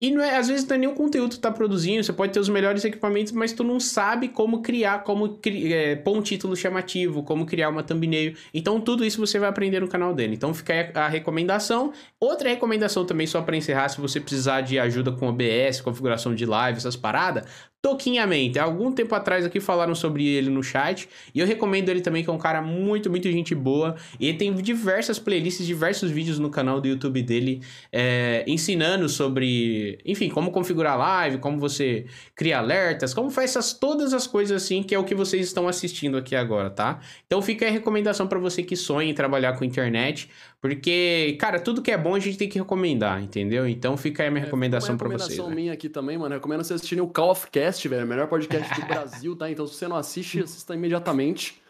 E 0.00 0.10
não 0.10 0.22
é, 0.22 0.36
às 0.36 0.48
vezes 0.48 0.66
não 0.66 0.76
é 0.76 0.78
nenhum 0.78 0.94
conteúdo 0.94 1.36
que 1.36 1.40
tá 1.40 1.50
produzindo, 1.50 2.04
você 2.04 2.12
pode 2.12 2.30
ter 2.30 2.38
os 2.38 2.50
melhores 2.50 2.84
equipamentos, 2.84 3.32
mas 3.32 3.52
tu 3.54 3.64
não 3.64 3.80
sabe 3.80 4.28
como 4.28 4.60
criar, 4.60 5.02
como 5.04 5.38
cri 5.38 5.72
é, 5.72 5.96
pôr 5.96 6.18
um 6.18 6.20
título 6.20 6.54
chamativo, 6.54 7.22
como 7.22 7.46
criar 7.46 7.70
uma 7.70 7.82
thumbnail. 7.82 8.36
Então 8.52 8.78
tudo 8.78 9.06
isso 9.06 9.18
você 9.18 9.38
vai 9.38 9.48
aprender 9.48 9.80
no 9.80 9.88
canal 9.88 10.12
dele. 10.12 10.34
Então 10.34 10.52
fica 10.52 10.90
a 10.94 11.08
recomendação. 11.08 11.94
Outra 12.20 12.50
recomendação 12.50 13.06
também, 13.06 13.26
só 13.26 13.40
para 13.40 13.56
encerrar, 13.56 13.88
se 13.88 13.98
você 13.98 14.20
precisar 14.20 14.60
de 14.60 14.78
ajuda 14.78 15.12
com 15.12 15.28
OBS, 15.28 15.80
configuração 15.80 16.34
de 16.34 16.44
live, 16.44 16.76
essas 16.76 16.96
paradas, 16.96 17.46
Toquinhamente. 17.86 18.58
Há 18.58 18.64
algum 18.64 18.90
tempo 18.90 19.14
atrás 19.14 19.44
aqui 19.44 19.60
falaram 19.60 19.94
sobre 19.94 20.26
ele 20.26 20.50
no 20.50 20.60
chat. 20.60 21.08
E 21.32 21.38
eu 21.38 21.46
recomendo 21.46 21.88
ele 21.88 22.00
também, 22.00 22.24
que 22.24 22.28
é 22.28 22.32
um 22.32 22.38
cara 22.38 22.60
muito, 22.60 23.08
muito 23.08 23.30
gente 23.30 23.54
boa. 23.54 23.94
E 24.18 24.26
ele 24.26 24.36
tem 24.36 24.52
diversas 24.54 25.20
playlists, 25.20 25.64
diversos 25.64 26.10
vídeos 26.10 26.40
no 26.40 26.50
canal 26.50 26.80
do 26.80 26.88
YouTube 26.88 27.22
dele, 27.22 27.62
é, 27.92 28.42
ensinando 28.44 29.08
sobre, 29.08 30.00
enfim, 30.04 30.28
como 30.28 30.50
configurar 30.50 30.98
live, 30.98 31.38
como 31.38 31.60
você 31.60 32.06
cria 32.34 32.58
alertas, 32.58 33.14
como 33.14 33.30
faz 33.30 33.50
essas, 33.50 33.72
todas 33.72 34.12
as 34.12 34.26
coisas 34.26 34.64
assim, 34.64 34.82
que 34.82 34.92
é 34.92 34.98
o 34.98 35.04
que 35.04 35.14
vocês 35.14 35.46
estão 35.46 35.68
assistindo 35.68 36.16
aqui 36.16 36.34
agora, 36.34 36.68
tá? 36.68 36.98
Então 37.24 37.40
fica 37.40 37.68
a 37.68 37.70
recomendação 37.70 38.26
para 38.26 38.40
você 38.40 38.64
que 38.64 38.74
sonha 38.74 39.08
em 39.08 39.14
trabalhar 39.14 39.56
com 39.56 39.64
internet. 39.64 40.28
Porque, 40.60 41.36
cara, 41.38 41.60
tudo 41.60 41.82
que 41.82 41.90
é 41.90 41.98
bom 41.98 42.14
a 42.14 42.18
gente 42.18 42.38
tem 42.38 42.48
que 42.48 42.58
recomendar, 42.58 43.22
entendeu? 43.22 43.68
Então 43.68 43.96
fica 43.96 44.22
aí 44.22 44.28
a 44.28 44.30
minha 44.30 44.42
é, 44.42 44.44
recomendação 44.46 44.96
para 44.96 45.08
vocês. 45.08 45.30
Recomendação 45.30 45.54
minha 45.54 45.72
aqui 45.72 45.88
também, 45.88 46.16
mano. 46.16 46.34
Recomendo 46.34 46.64
vocês 46.64 46.76
assistirem 46.76 47.04
o 47.04 47.08
Call 47.08 47.30
of 47.30 47.50
Cast, 47.50 47.86
velho. 47.88 48.04
O 48.04 48.08
melhor 48.08 48.26
podcast 48.26 48.80
do 48.80 48.86
Brasil, 48.86 49.36
tá? 49.36 49.50
Então 49.50 49.66
se 49.66 49.74
você 49.74 49.86
não 49.86 49.96
assiste, 49.96 50.40
assista 50.40 50.74
imediatamente. 50.74 51.60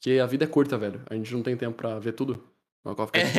Que 0.00 0.18
a 0.18 0.26
vida 0.26 0.44
é 0.44 0.48
curta, 0.48 0.78
velho. 0.78 1.02
A 1.10 1.14
gente 1.14 1.32
não 1.34 1.42
tem 1.42 1.56
tempo 1.56 1.76
pra 1.76 1.98
ver 1.98 2.12
tudo. 2.12 2.42
No 2.82 2.96
Call 2.96 3.04
of 3.04 3.12
Cast. 3.12 3.38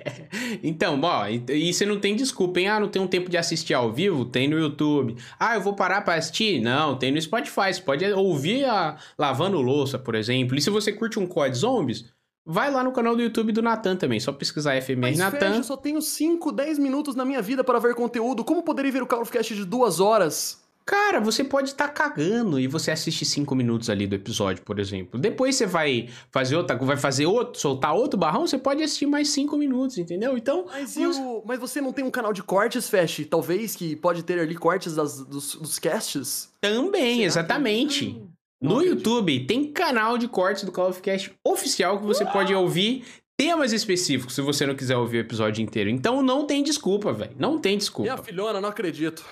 então, 0.64 0.98
ó, 1.02 1.28
e 1.28 1.72
você 1.72 1.84
não 1.84 2.00
tem 2.00 2.16
desculpa, 2.16 2.58
hein? 2.58 2.68
Ah, 2.68 2.80
não 2.80 2.88
tem 2.88 3.02
um 3.02 3.06
tempo 3.06 3.30
de 3.30 3.36
assistir 3.36 3.74
ao 3.74 3.92
vivo? 3.92 4.24
Tem 4.24 4.48
no 4.48 4.58
YouTube. 4.58 5.14
Ah, 5.38 5.56
eu 5.56 5.60
vou 5.60 5.76
parar 5.76 6.00
pra 6.00 6.14
assistir? 6.14 6.60
Não, 6.62 6.96
tem 6.96 7.12
no 7.12 7.20
Spotify. 7.20 7.72
Você 7.72 7.82
pode 7.82 8.04
ouvir 8.06 8.64
a 8.64 8.96
lavando 9.18 9.60
louça, 9.60 9.98
por 9.98 10.14
exemplo. 10.14 10.56
E 10.56 10.62
se 10.62 10.70
você 10.70 10.90
curte 10.90 11.18
um 11.18 11.26
COD 11.26 11.54
Zombies 11.54 12.10
Vai 12.44 12.72
lá 12.72 12.82
no 12.82 12.90
canal 12.90 13.14
do 13.14 13.22
YouTube 13.22 13.52
do 13.52 13.62
Natan 13.62 13.94
também, 13.94 14.18
só 14.18 14.32
pesquisar 14.32 14.80
FMR 14.80 15.16
Natan. 15.16 15.56
eu 15.56 15.62
só 15.62 15.76
tenho 15.76 16.02
5, 16.02 16.50
10 16.50 16.78
minutos 16.78 17.14
na 17.14 17.24
minha 17.24 17.40
vida 17.40 17.62
para 17.62 17.78
ver 17.78 17.94
conteúdo. 17.94 18.44
Como 18.44 18.64
poderia 18.64 18.90
ver 18.90 19.02
o 19.02 19.06
Call 19.06 19.22
of 19.22 19.30
Cast 19.30 19.54
de 19.54 19.64
duas 19.64 20.00
horas? 20.00 20.60
Cara, 20.84 21.20
você 21.20 21.44
pode 21.44 21.68
estar 21.68 21.86
tá 21.86 21.92
cagando 21.92 22.58
e 22.58 22.66
você 22.66 22.90
assiste 22.90 23.24
5 23.24 23.54
minutos 23.54 23.88
ali 23.88 24.06
do 24.06 24.16
episódio, 24.16 24.64
por 24.64 24.80
exemplo. 24.80 25.18
Depois 25.20 25.54
você 25.54 25.64
vai 25.64 26.08
fazer 26.30 26.56
outra, 26.56 26.76
vai 26.76 26.96
fazer 26.96 27.26
outro, 27.26 27.60
soltar 27.60 27.94
outro 27.94 28.18
barrão, 28.18 28.46
você 28.46 28.58
pode 28.58 28.82
assistir 28.82 29.06
mais 29.06 29.28
5 29.30 29.56
minutos, 29.56 29.96
entendeu? 29.98 30.36
Então. 30.36 30.66
Mas, 30.68 30.90
você... 30.90 31.06
O... 31.06 31.42
Mas 31.46 31.60
você 31.60 31.80
não 31.80 31.92
tem 31.92 32.04
um 32.04 32.10
canal 32.10 32.32
de 32.32 32.42
cortes, 32.42 32.88
Fesh? 32.88 33.24
Talvez 33.30 33.76
que 33.76 33.94
pode 33.94 34.24
ter 34.24 34.40
ali 34.40 34.56
cortes 34.56 34.96
das, 34.96 35.20
dos, 35.20 35.54
dos 35.54 35.78
casts? 35.78 36.52
Também, 36.60 37.18
Será 37.18 37.26
exatamente. 37.26 38.06
Que... 38.06 38.31
No 38.62 38.80
YouTube 38.80 39.44
tem 39.44 39.72
canal 39.72 40.16
de 40.16 40.28
cortes 40.28 40.62
do 40.62 40.70
Call 40.70 40.90
of 40.90 41.02
Cast 41.02 41.34
oficial 41.44 41.98
que 41.98 42.06
você 42.06 42.24
pode 42.24 42.54
ouvir 42.54 43.04
temas 43.36 43.72
específicos 43.72 44.36
se 44.36 44.40
você 44.40 44.64
não 44.64 44.76
quiser 44.76 44.96
ouvir 44.96 45.18
o 45.18 45.20
episódio 45.20 45.60
inteiro. 45.60 45.90
Então 45.90 46.22
não 46.22 46.46
tem 46.46 46.62
desculpa, 46.62 47.12
velho. 47.12 47.34
Não 47.36 47.58
tem 47.58 47.76
desculpa. 47.76 48.12
Minha 48.12 48.22
filhona, 48.22 48.60
não 48.60 48.68
acredito. 48.68 49.24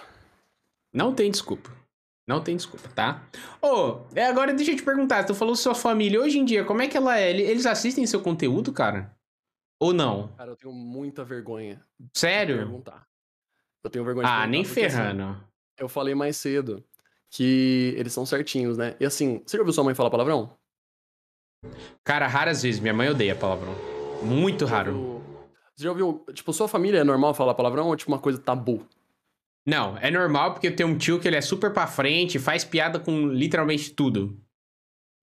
Não 0.93 1.15
tem 1.15 1.31
desculpa. 1.31 1.71
Não 2.27 2.43
tem 2.43 2.57
desculpa, 2.57 2.89
tá? 2.89 3.23
Ô, 3.63 3.69
oh, 3.69 4.21
agora 4.21 4.53
deixa 4.53 4.73
eu 4.73 4.77
te 4.77 4.83
perguntar, 4.83 5.25
tu 5.25 5.35
falou 5.35 5.55
sua 5.55 5.75
família 5.75 6.21
hoje 6.21 6.39
em 6.39 6.45
dia, 6.45 6.65
como 6.65 6.83
é 6.83 6.89
que 6.89 6.97
ela 6.97 7.19
é? 7.19 7.31
Eles 7.31 7.67
assistem 7.67 8.07
seu 8.07 8.21
conteúdo, 8.21 8.73
cara? 8.73 9.17
Ou 9.81 9.93
não? 9.93 10.29
Cara, 10.37 10.51
eu 10.51 10.57
tenho 10.57 10.73
muita 10.73 11.25
vergonha. 11.25 11.81
Sério? 12.15 12.57
perguntar. 12.57 13.07
Eu 13.83 13.91
tenho 13.91 14.05
vergonha 14.05 14.27
de 14.27 14.33
Ah, 14.33 14.47
nem 14.47 14.63
assim, 14.63 14.75
ferrando. 14.75 15.23
Assim, 15.23 15.41
eu 15.79 15.89
falei 15.89 16.15
mais 16.15 16.37
cedo 16.37 16.85
que 17.31 17.95
eles 17.97 18.13
são 18.13 18.27
certinhos, 18.27 18.77
né? 18.77 18.97
E 18.99 19.05
assim, 19.05 19.43
você 19.47 19.57
já 19.57 19.61
ouviu 19.63 19.73
sua 19.73 19.85
mãe 19.85 19.95
falar 19.95 20.11
palavrão? 20.11 20.57
Cara, 22.05 22.27
raras 22.27 22.63
vezes. 22.63 22.81
Minha 22.81 22.95
mãe 22.95 23.09
odeia 23.09 23.35
palavrão. 23.35 23.75
Muito 24.23 24.65
raro. 24.65 25.21
Você 25.75 25.85
já 25.85 25.91
ouviu, 25.91 26.25
tipo, 26.35 26.53
sua 26.53 26.69
família 26.69 26.99
é 26.99 27.05
normal 27.05 27.33
falar 27.33 27.55
palavrão 27.55 27.87
ou 27.87 27.95
é 27.95 27.97
tipo 27.97 28.11
uma 28.11 28.19
coisa 28.19 28.39
tabu? 28.39 28.87
Não, 29.67 29.97
é 29.99 30.11
normal 30.11 30.53
porque 30.53 30.69
eu 30.69 30.77
tenho 30.77 30.89
um 30.89 30.99
tio 30.99 31.21
que 31.21 31.29
ele 31.29 31.37
é 31.37 31.41
super 31.41 31.73
pra 31.73 31.87
frente, 31.87 32.39
faz 32.39 32.65
piada 32.65 32.99
com 32.99 33.29
literalmente 33.29 33.93
tudo. 33.93 34.39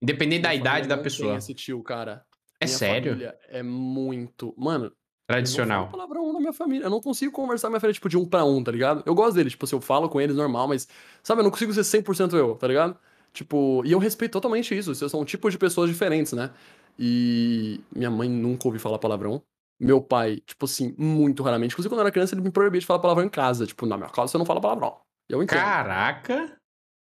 Independente 0.02 0.42
da 0.42 0.54
idade 0.54 0.88
da 0.88 0.96
pessoa. 0.96 1.30
Tem 1.30 1.38
esse 1.38 1.54
tio, 1.54 1.82
cara. 1.82 2.24
É 2.60 2.66
Minha 2.66 2.78
sério? 2.78 3.34
é 3.48 3.62
muito. 3.62 4.54
Mano, 4.56 4.92
Tradicional. 5.28 5.80
Eu 5.80 5.82
não 5.84 5.90
palavrão 5.90 6.32
na 6.32 6.40
minha 6.40 6.52
família. 6.54 6.86
Eu 6.86 6.90
não 6.90 7.00
consigo 7.00 7.30
conversar 7.30 7.68
com 7.68 7.72
minha 7.72 7.80
família, 7.80 7.94
tipo, 7.94 8.08
de 8.08 8.16
um 8.16 8.24
pra 8.24 8.44
um, 8.44 8.64
tá 8.64 8.72
ligado? 8.72 9.02
Eu 9.04 9.14
gosto 9.14 9.34
deles, 9.34 9.52
tipo, 9.52 9.66
se 9.66 9.74
eu 9.74 9.80
falo 9.80 10.08
com 10.08 10.18
eles 10.20 10.34
normal, 10.34 10.66
mas, 10.66 10.88
sabe, 11.22 11.40
eu 11.40 11.44
não 11.44 11.50
consigo 11.50 11.72
ser 11.72 11.84
100% 11.84 12.34
eu, 12.34 12.54
tá 12.56 12.66
ligado? 12.66 12.96
Tipo, 13.32 13.82
e 13.84 13.92
eu 13.92 13.98
respeito 13.98 14.32
totalmente 14.32 14.76
isso. 14.76 14.94
Vocês 14.94 15.10
são 15.10 15.24
tipos 15.26 15.52
de 15.52 15.58
pessoas 15.58 15.90
diferentes, 15.90 16.32
né? 16.32 16.50
E 16.98 17.80
minha 17.94 18.10
mãe 18.10 18.28
nunca 18.28 18.66
ouviu 18.66 18.80
falar 18.80 18.98
palavrão. 18.98 19.42
Meu 19.78 20.00
pai, 20.00 20.40
tipo 20.46 20.64
assim, 20.64 20.94
muito 20.98 21.42
raramente. 21.42 21.72
Inclusive, 21.74 21.90
quando 21.90 22.00
eu 22.00 22.06
era 22.06 22.10
criança, 22.10 22.34
ele 22.34 22.42
me 22.42 22.50
proibia 22.50 22.80
de 22.80 22.86
falar 22.86 22.98
palavrão 22.98 23.24
em 23.26 23.28
casa. 23.28 23.66
Tipo, 23.66 23.84
na 23.86 23.96
minha 23.98 24.08
casa 24.08 24.32
você 24.32 24.38
não 24.38 24.46
fala 24.46 24.60
palavrão. 24.60 24.96
Eu 25.28 25.42
entendo. 25.42 25.60
Caraca! 25.60 26.57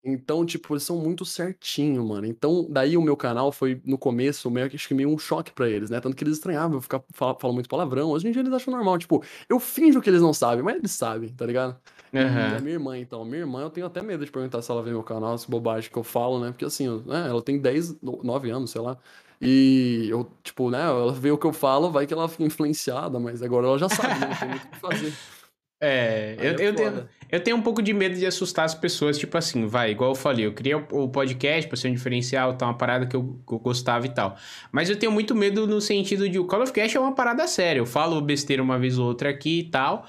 Então, 0.07 0.45
tipo, 0.45 0.73
eles 0.73 0.83
são 0.83 0.97
muito 0.97 1.25
certinho, 1.25 2.05
mano. 2.05 2.27
Então, 2.27 2.67
daí 2.69 2.95
o 2.95 3.01
meu 3.01 3.17
canal 3.17 3.51
foi, 3.51 3.81
no 3.83 3.97
começo, 3.97 4.51
meio, 4.51 4.67
acho 4.67 4.87
que 4.87 4.93
meio 4.93 5.09
um 5.09 5.17
choque 5.17 5.51
para 5.51 5.67
eles, 5.67 5.89
né? 5.89 5.99
Tanto 5.99 6.15
que 6.15 6.23
eles 6.23 6.35
estranhavam 6.35 6.77
eu 6.77 6.81
ficar 6.81 7.03
falando 7.17 7.55
muito 7.55 7.67
palavrão. 7.67 8.11
Hoje 8.11 8.27
em 8.27 8.31
dia 8.31 8.43
eles 8.43 8.53
acham 8.53 8.71
normal. 8.71 8.99
Tipo, 8.99 9.23
eu 9.49 9.59
finjo 9.59 9.99
que 10.01 10.09
eles 10.09 10.21
não 10.21 10.31
sabem, 10.31 10.63
mas 10.63 10.75
eles 10.75 10.91
sabem, 10.91 11.29
tá 11.29 11.43
ligado? 11.43 11.75
Uhum. 12.13 12.61
Minha 12.61 12.73
irmã, 12.73 12.97
então. 12.99 13.25
Minha 13.25 13.39
irmã, 13.39 13.61
eu 13.61 13.69
tenho 13.71 13.87
até 13.87 14.01
medo 14.03 14.23
de 14.23 14.31
perguntar 14.31 14.61
se 14.61 14.69
ela 14.69 14.83
vê 14.83 14.91
meu 14.91 15.01
canal, 15.01 15.35
se 15.39 15.49
bobagem 15.49 15.89
que 15.89 15.97
eu 15.97 16.03
falo, 16.03 16.39
né? 16.39 16.51
Porque 16.51 16.65
assim, 16.65 16.87
né, 17.07 17.27
ela 17.27 17.41
tem 17.41 17.59
10, 17.59 17.99
9 18.01 18.51
anos, 18.51 18.69
sei 18.69 18.81
lá. 18.81 18.97
E 19.41 20.07
eu, 20.09 20.29
tipo, 20.43 20.69
né, 20.69 20.81
ela 20.83 21.11
vê 21.11 21.31
o 21.31 21.37
que 21.37 21.47
eu 21.47 21.51
falo, 21.51 21.91
vai 21.91 22.05
que 22.05 22.13
ela 22.13 22.29
fica 22.29 22.43
influenciada, 22.43 23.19
mas 23.19 23.41
agora 23.41 23.67
ela 23.67 23.77
já 23.79 23.89
sabe, 23.89 24.19
né? 24.19 24.27
Não 24.29 24.37
tem 24.37 24.49
muito 24.49 24.65
o 24.65 24.69
que 24.69 24.79
fazer. 24.79 25.13
É, 25.79 26.35
eu, 26.39 26.51
é 26.51 26.67
eu, 26.69 26.75
tenho, 26.75 27.09
eu 27.31 27.39
tenho 27.43 27.57
um 27.57 27.61
pouco 27.61 27.81
de 27.81 27.93
medo 27.93 28.15
de 28.15 28.25
assustar 28.25 28.65
as 28.65 28.73
pessoas, 28.73 29.17
tipo 29.17 29.37
assim, 29.37 29.65
vai, 29.67 29.91
igual 29.91 30.11
eu 30.11 30.15
falei, 30.15 30.45
eu 30.45 30.53
criei 30.53 30.75
o 30.75 31.09
podcast 31.09 31.67
pra 31.67 31.77
ser 31.77 31.89
um 31.89 31.93
diferencial, 31.93 32.53
tá 32.53 32.65
uma 32.65 32.77
parada 32.77 33.05
que 33.05 33.15
eu, 33.15 33.39
que 33.45 33.53
eu, 33.53 33.59
gostava 33.59 34.05
e 34.05 34.09
tal. 34.09 34.37
Mas 34.71 34.89
eu 34.89 34.95
tenho 34.95 35.11
muito 35.11 35.35
medo 35.35 35.67
no 35.67 35.81
sentido 35.81 36.29
de 36.29 36.39
o 36.39 36.45
Call 36.45 36.63
of 36.63 36.71
Cast 36.71 36.95
é 36.95 36.99
uma 36.99 37.13
parada 37.13 37.47
séria. 37.47 37.79
Eu 37.79 37.85
falo 37.85 38.21
besteira 38.21 38.63
uma 38.63 38.79
vez 38.79 38.97
ou 38.97 39.05
outra 39.05 39.29
aqui 39.29 39.59
e 39.59 39.63
tal. 39.63 40.05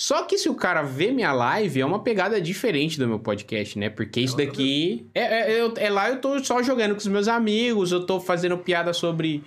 Só 0.00 0.22
que 0.22 0.38
se 0.38 0.48
o 0.48 0.54
cara 0.54 0.80
vê 0.80 1.10
minha 1.10 1.32
live, 1.32 1.80
é 1.80 1.84
uma 1.84 2.04
pegada 2.04 2.40
diferente 2.40 2.96
do 3.00 3.08
meu 3.08 3.18
podcast, 3.18 3.76
né? 3.76 3.90
Porque 3.90 4.20
isso 4.20 4.36
daqui. 4.36 5.10
É, 5.12 5.58
é, 5.58 5.72
é, 5.76 5.90
lá 5.90 6.08
eu 6.08 6.20
tô 6.20 6.38
só 6.44 6.62
jogando 6.62 6.92
com 6.92 6.98
os 7.00 7.06
meus 7.08 7.26
amigos, 7.26 7.90
eu 7.90 8.06
tô 8.06 8.20
fazendo 8.20 8.56
piada 8.56 8.92
sobre 8.92 9.42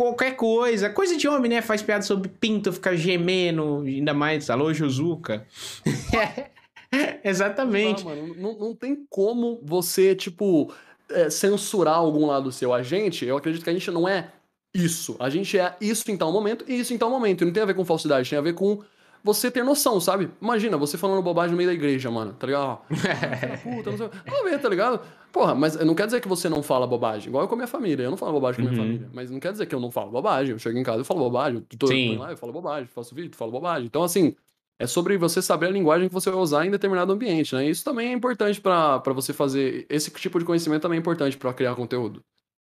qualquer 0.00 0.34
coisa. 0.34 0.88
Coisa 0.88 1.14
de 1.14 1.28
homem, 1.28 1.50
né? 1.50 1.60
Faz 1.60 1.82
piada 1.82 2.02
sobre 2.02 2.30
pinto, 2.30 2.72
fica 2.72 2.96
gemendo, 2.96 3.82
ainda 3.86 4.14
mais. 4.14 4.48
Alô, 4.48 4.72
Juzuka. 4.72 5.46
Exatamente. 7.22 8.02
Não, 8.02 8.10
mano, 8.16 8.34
não, 8.34 8.58
não 8.58 8.74
tem 8.74 9.04
como 9.10 9.60
você, 9.62 10.14
tipo, 10.14 10.72
é, 11.10 11.28
censurar 11.28 11.96
algum 11.96 12.24
lado 12.24 12.50
seu. 12.50 12.72
A 12.72 12.82
gente, 12.82 13.26
eu 13.26 13.36
acredito 13.36 13.62
que 13.62 13.68
a 13.68 13.74
gente 13.74 13.90
não 13.90 14.08
é 14.08 14.32
isso. 14.74 15.16
A 15.18 15.28
gente 15.28 15.58
é 15.58 15.76
isso 15.82 16.10
em 16.10 16.16
tal 16.16 16.32
momento 16.32 16.64
e 16.66 16.80
isso 16.80 16.94
em 16.94 16.98
tal 16.98 17.10
momento. 17.10 17.42
E 17.42 17.44
não 17.44 17.52
tem 17.52 17.62
a 17.62 17.66
ver 17.66 17.74
com 17.74 17.84
falsidade, 17.84 18.30
tem 18.30 18.38
a 18.38 18.42
ver 18.42 18.54
com 18.54 18.82
você 19.22 19.50
ter 19.50 19.62
noção, 19.64 20.00
sabe? 20.00 20.30
Imagina, 20.40 20.76
você 20.76 20.96
falando 20.96 21.22
bobagem 21.22 21.50
no 21.50 21.56
meio 21.56 21.68
da 21.68 21.74
igreja, 21.74 22.10
mano, 22.10 22.32
tá 22.32 22.46
ligado? 22.46 22.80
puta, 23.62 23.90
não 23.90 23.98
sei. 23.98 24.10
Vamos 24.26 24.50
ver, 24.50 24.58
tá 24.58 24.68
ligado? 24.68 25.00
Porra, 25.32 25.54
mas 25.54 25.76
não 25.76 25.94
quer 25.94 26.06
dizer 26.06 26.20
que 26.20 26.28
você 26.28 26.48
não 26.48 26.62
fala 26.62 26.86
bobagem. 26.86 27.28
Igual 27.28 27.44
eu 27.44 27.48
com 27.48 27.54
a 27.54 27.58
minha 27.58 27.68
família. 27.68 28.04
Eu 28.04 28.10
não 28.10 28.16
falo 28.16 28.32
bobagem 28.32 28.62
com 28.62 28.68
a 28.68 28.70
minha 28.70 28.82
uhum. 28.82 28.88
família. 28.88 29.10
Mas 29.12 29.30
não 29.30 29.38
quer 29.38 29.52
dizer 29.52 29.66
que 29.66 29.74
eu 29.74 29.80
não 29.80 29.90
falo 29.90 30.10
bobagem. 30.10 30.52
Eu 30.52 30.58
chego 30.58 30.78
em 30.78 30.82
casa 30.82 31.02
e 31.02 31.04
falo 31.04 31.20
bobagem. 31.20 31.64
Eu 31.70 31.78
tô, 31.78 31.86
tô 31.86 32.18
lá, 32.18 32.30
eu 32.30 32.36
falo 32.36 32.52
bobagem. 32.52 32.86
Faço 32.86 33.14
vídeo, 33.14 33.36
falo 33.36 33.52
bobagem. 33.52 33.86
Então, 33.86 34.02
assim, 34.02 34.34
é 34.78 34.86
sobre 34.86 35.16
você 35.18 35.42
saber 35.42 35.66
a 35.66 35.70
linguagem 35.70 36.08
que 36.08 36.14
você 36.14 36.30
vai 36.30 36.40
usar 36.40 36.66
em 36.66 36.70
determinado 36.70 37.12
ambiente, 37.12 37.54
né? 37.54 37.68
Isso 37.68 37.84
também 37.84 38.08
é 38.08 38.12
importante 38.12 38.60
para 38.60 39.02
você 39.14 39.32
fazer. 39.32 39.86
Esse 39.88 40.10
tipo 40.10 40.38
de 40.38 40.44
conhecimento 40.44 40.82
também 40.82 40.96
é 40.96 41.00
importante 41.00 41.36
para 41.36 41.52
criar 41.52 41.74
conteúdo. 41.74 42.22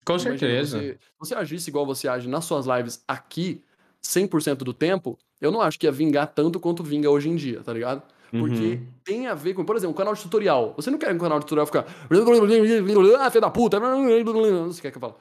Com 0.06 0.20
certeza. 0.20 0.78
Você, 0.78 0.98
você 1.18 1.36
agisse 1.36 1.70
igual 1.70 1.86
você 1.86 2.08
age 2.08 2.28
nas 2.28 2.46
suas 2.46 2.66
lives 2.66 3.04
aqui, 3.08 3.64
100% 4.04 4.58
do 4.58 4.74
tempo, 4.74 5.18
eu 5.40 5.52
não 5.52 5.62
acho 5.62 5.80
que 5.80 5.86
ia 5.86 5.92
vingar 5.92 6.28
tanto 6.28 6.60
quanto 6.60 6.84
vinga 6.84 7.10
hoje 7.10 7.30
em 7.30 7.36
dia, 7.36 7.62
tá 7.62 7.74
ligado? 7.74 8.02
Porque 8.32 8.56
uhum. 8.56 8.88
tem 9.04 9.28
a 9.28 9.34
ver 9.34 9.54
com, 9.54 9.66
por 9.66 9.76
exemplo, 9.76 9.94
um 9.94 9.98
canal 9.98 10.14
de 10.14 10.22
tutorial. 10.22 10.74
Você 10.78 10.90
não 10.90 10.98
quer 10.98 11.14
um 11.14 11.18
canal 11.18 11.38
de 11.40 11.46
tutorial 11.46 11.66
ficar. 11.66 11.86
Ah, 13.20 13.30
filho 13.30 13.42
da 13.42 13.50
puta. 13.50 13.80
Você 13.80 14.82
quer 14.82 14.92
que 14.92 14.98
eu 14.98 15.02
fale? 15.02 15.14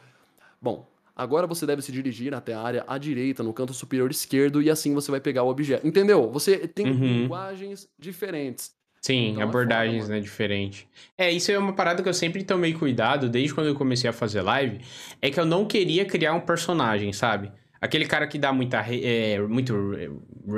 Bom, 0.62 0.86
Agora 1.20 1.47
você 1.47 1.66
deve 1.66 1.82
se 1.82 1.93
dirigir 1.93 2.32
até 2.32 2.55
a 2.55 2.62
área 2.62 2.85
à 2.89 2.97
direita, 2.97 3.43
no 3.43 3.52
canto 3.52 3.74
superior 3.74 4.11
esquerdo, 4.11 4.62
e 4.62 4.70
assim 4.70 4.94
você 4.94 5.11
vai 5.11 5.20
pegar 5.20 5.43
o 5.43 5.51
objeto. 5.51 5.86
Entendeu? 5.86 6.31
Você 6.31 6.66
tem 6.66 6.86
Uhum. 6.86 6.93
linguagens 6.94 7.86
diferentes. 7.98 8.73
Sim, 9.02 9.31
Então 9.31 9.43
é 9.43 9.44
abordagens, 9.44 10.05
foda, 10.05 10.15
né, 10.15 10.20
diferente. 10.20 10.89
É, 11.19 11.31
isso 11.31 11.52
é 11.52 11.59
uma 11.59 11.74
parada 11.74 12.02
que 12.02 12.09
eu 12.09 12.15
sempre 12.15 12.43
tomei 12.43 12.73
cuidado 12.73 13.28
desde 13.28 13.55
quando 13.55 13.66
eu 13.66 13.74
comecei 13.74 14.09
a 14.09 14.15
fazer 14.15 14.40
live, 14.40 14.81
é 15.20 15.31
que 15.31 15.39
eu 15.39 15.44
não 15.44 15.66
queria 15.66 16.07
criar 16.07 16.32
um 16.32 16.40
personagem, 16.40 17.12
sabe? 17.12 17.52
Aquele 17.81 18.07
cara 18.07 18.27
que 18.27 18.39
dá 18.39 18.52
muita 18.52 18.85
é, 18.89 19.40
muito 19.40 19.74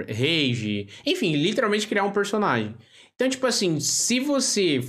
rage, 0.08 0.88
enfim, 1.06 1.36
literalmente 1.36 1.86
criar 1.86 2.04
um 2.04 2.12
personagem. 2.12 2.74
Então, 3.14 3.28
tipo 3.28 3.46
assim, 3.46 3.78
se 3.78 4.18
você 4.18 4.80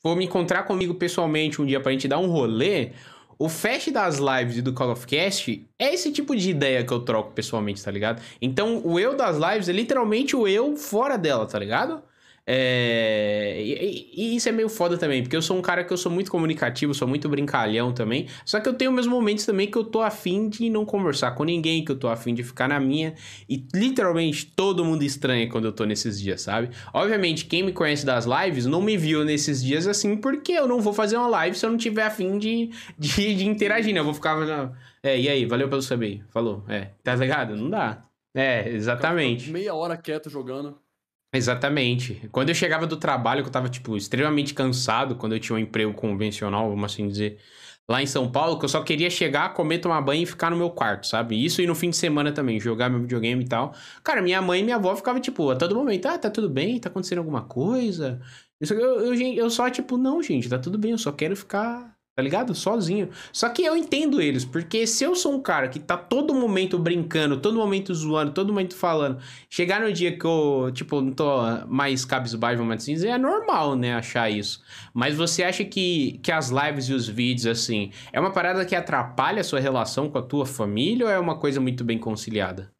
for 0.00 0.16
me 0.16 0.24
encontrar 0.24 0.62
comigo 0.64 0.94
pessoalmente 0.94 1.60
um 1.60 1.66
dia 1.66 1.80
pra 1.80 1.90
gente 1.90 2.06
dar 2.06 2.18
um 2.18 2.26
rolê, 2.26 2.92
o 3.38 3.48
fast 3.48 3.90
das 3.90 4.18
lives 4.18 4.58
e 4.58 4.62
do 4.62 4.72
Call 4.72 4.92
of 4.92 5.06
Cast 5.06 5.68
é 5.78 5.92
esse 5.92 6.12
tipo 6.12 6.36
de 6.36 6.50
ideia 6.50 6.84
que 6.84 6.92
eu 6.92 7.00
troco 7.00 7.32
pessoalmente, 7.32 7.82
tá 7.82 7.90
ligado? 7.90 8.22
Então, 8.40 8.80
o 8.84 9.00
eu 9.00 9.16
das 9.16 9.36
lives 9.36 9.68
é 9.68 9.72
literalmente 9.72 10.36
o 10.36 10.46
eu 10.46 10.76
fora 10.76 11.16
dela, 11.16 11.46
tá 11.46 11.58
ligado? 11.58 12.02
É, 12.46 13.62
E, 13.62 14.10
e- 14.14 14.36
isso 14.36 14.48
é 14.48 14.52
meio 14.52 14.68
foda 14.68 14.98
também, 14.98 15.22
porque 15.22 15.34
eu 15.36 15.40
sou 15.42 15.56
um 15.56 15.62
cara 15.62 15.82
que 15.84 15.92
eu 15.92 15.96
sou 15.96 16.10
muito 16.12 16.30
comunicativo, 16.30 16.92
sou 16.94 17.08
muito 17.08 17.28
brincalhão 17.28 17.92
também. 17.92 18.26
Só 18.44 18.60
que 18.60 18.68
eu 18.68 18.74
tenho 18.74 18.92
meus 18.92 19.06
momentos 19.06 19.46
também 19.46 19.70
que 19.70 19.78
eu 19.78 19.84
tô 19.84 20.02
afim 20.02 20.48
de 20.48 20.68
não 20.68 20.84
conversar 20.84 21.32
com 21.32 21.44
ninguém, 21.44 21.84
que 21.84 21.90
eu 21.92 21.96
tô 21.98 22.08
afim 22.08 22.34
de 22.34 22.42
ficar 22.42 22.68
na 22.68 22.78
minha. 22.78 23.14
E 23.48 23.66
literalmente 23.74 24.46
todo 24.46 24.84
mundo 24.84 25.02
estranha 25.02 25.48
quando 25.48 25.64
eu 25.66 25.72
tô 25.72 25.84
nesses 25.84 26.20
dias, 26.20 26.42
sabe? 26.42 26.70
Obviamente, 26.92 27.46
quem 27.46 27.62
me 27.62 27.72
conhece 27.72 28.04
das 28.04 28.26
lives 28.26 28.66
não 28.66 28.82
me 28.82 28.96
viu 28.96 29.24
nesses 29.24 29.62
dias 29.64 29.86
assim, 29.86 30.16
porque 30.16 30.52
eu 30.52 30.68
não 30.68 30.80
vou 30.80 30.92
fazer 30.92 31.16
uma 31.16 31.28
live 31.28 31.56
se 31.56 31.64
eu 31.64 31.70
não 31.70 31.78
tiver 31.78 32.02
afim 32.04 32.38
de, 32.38 32.70
de, 32.98 33.34
de 33.34 33.46
interagir, 33.46 33.92
né? 33.94 34.00
Eu 34.00 34.04
vou 34.04 34.14
ficar. 34.14 34.34
É, 35.02 35.18
e 35.18 35.28
aí, 35.28 35.44
valeu 35.46 35.68
pelo 35.68 35.82
saber. 35.82 36.22
Falou. 36.30 36.64
É, 36.68 36.90
tá 37.02 37.14
ligado? 37.14 37.56
Não 37.56 37.70
dá. 37.70 38.04
É, 38.34 38.68
exatamente. 38.68 39.50
Meia 39.50 39.74
hora 39.74 39.96
quieto 39.96 40.28
jogando. 40.28 40.78
Exatamente. 41.36 42.28
Quando 42.30 42.50
eu 42.50 42.54
chegava 42.54 42.86
do 42.86 42.96
trabalho, 42.96 43.42
que 43.42 43.48
eu 43.48 43.52
tava, 43.52 43.68
tipo, 43.68 43.96
extremamente 43.96 44.54
cansado, 44.54 45.16
quando 45.16 45.32
eu 45.34 45.40
tinha 45.40 45.56
um 45.56 45.58
emprego 45.58 45.92
convencional, 45.92 46.68
vamos 46.70 46.84
assim 46.84 47.08
dizer, 47.08 47.40
lá 47.88 48.00
em 48.00 48.06
São 48.06 48.30
Paulo, 48.30 48.56
que 48.56 48.64
eu 48.64 48.68
só 48.68 48.82
queria 48.84 49.10
chegar, 49.10 49.52
comer, 49.52 49.80
tomar 49.80 50.00
banho 50.00 50.22
e 50.22 50.26
ficar 50.26 50.48
no 50.50 50.56
meu 50.56 50.70
quarto, 50.70 51.08
sabe? 51.08 51.44
Isso 51.44 51.60
e 51.60 51.66
no 51.66 51.74
fim 51.74 51.90
de 51.90 51.96
semana 51.96 52.30
também, 52.30 52.60
jogar 52.60 52.88
meu 52.88 53.00
videogame 53.00 53.42
e 53.44 53.48
tal. 53.48 53.74
Cara, 54.04 54.22
minha 54.22 54.40
mãe 54.40 54.60
e 54.60 54.62
minha 54.62 54.76
avó 54.76 54.94
ficavam, 54.94 55.20
tipo, 55.20 55.50
a 55.50 55.56
todo 55.56 55.74
momento, 55.74 56.06
ah, 56.06 56.16
tá 56.18 56.30
tudo 56.30 56.48
bem? 56.48 56.78
Tá 56.78 56.88
acontecendo 56.88 57.18
alguma 57.18 57.42
coisa? 57.44 58.20
Eu, 58.60 58.78
eu, 59.12 59.14
eu 59.14 59.50
só, 59.50 59.68
tipo, 59.68 59.96
não, 59.96 60.22
gente, 60.22 60.48
tá 60.48 60.58
tudo 60.58 60.78
bem, 60.78 60.92
eu 60.92 60.98
só 60.98 61.10
quero 61.10 61.34
ficar, 61.36 61.93
tá 62.14 62.22
ligado? 62.22 62.54
Sozinho. 62.54 63.10
Só 63.32 63.48
que 63.48 63.64
eu 63.64 63.76
entendo 63.76 64.20
eles, 64.20 64.44
porque 64.44 64.86
se 64.86 65.02
eu 65.02 65.16
sou 65.16 65.34
um 65.34 65.42
cara 65.42 65.68
que 65.68 65.80
tá 65.80 65.96
todo 65.96 66.32
momento 66.32 66.78
brincando, 66.78 67.40
todo 67.40 67.58
momento 67.58 67.92
zoando, 67.92 68.32
todo 68.32 68.52
momento 68.52 68.76
falando, 68.76 69.20
chegar 69.50 69.80
no 69.80 69.92
dia 69.92 70.16
que 70.16 70.24
eu, 70.24 70.70
tipo, 70.72 71.00
não 71.00 71.12
tô 71.12 71.40
mais 71.66 72.04
cabisbaixo, 72.04 72.58
vamos 72.58 72.76
assim 72.76 72.94
dizer, 72.94 73.08
é 73.08 73.18
normal, 73.18 73.74
né, 73.74 73.94
achar 73.94 74.30
isso. 74.30 74.62
Mas 74.92 75.16
você 75.16 75.42
acha 75.42 75.64
que, 75.64 76.18
que 76.22 76.30
as 76.30 76.50
lives 76.50 76.88
e 76.88 76.94
os 76.94 77.08
vídeos, 77.08 77.46
assim, 77.46 77.90
é 78.12 78.20
uma 78.20 78.32
parada 78.32 78.64
que 78.64 78.76
atrapalha 78.76 79.40
a 79.40 79.44
sua 79.44 79.58
relação 79.58 80.08
com 80.08 80.18
a 80.18 80.22
tua 80.22 80.46
família 80.46 81.06
ou 81.06 81.12
é 81.12 81.18
uma 81.18 81.38
coisa 81.38 81.60
muito 81.60 81.82
bem 81.82 81.98
conciliada? 81.98 82.72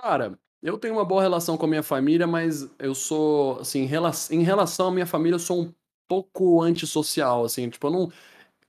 Cara, 0.00 0.38
eu 0.62 0.78
tenho 0.78 0.94
uma 0.94 1.04
boa 1.04 1.22
relação 1.22 1.56
com 1.56 1.66
a 1.66 1.68
minha 1.68 1.82
família, 1.82 2.26
mas 2.26 2.68
eu 2.78 2.94
sou, 2.94 3.58
assim, 3.60 3.88
em 4.30 4.42
relação 4.42 4.88
à 4.88 4.92
minha 4.92 5.06
família, 5.06 5.34
eu 5.34 5.40
sou 5.40 5.62
um 5.62 5.74
pouco 6.08 6.62
antissocial, 6.62 7.44
assim, 7.44 7.68
tipo, 7.70 7.86
eu 7.86 7.90
não. 7.90 8.12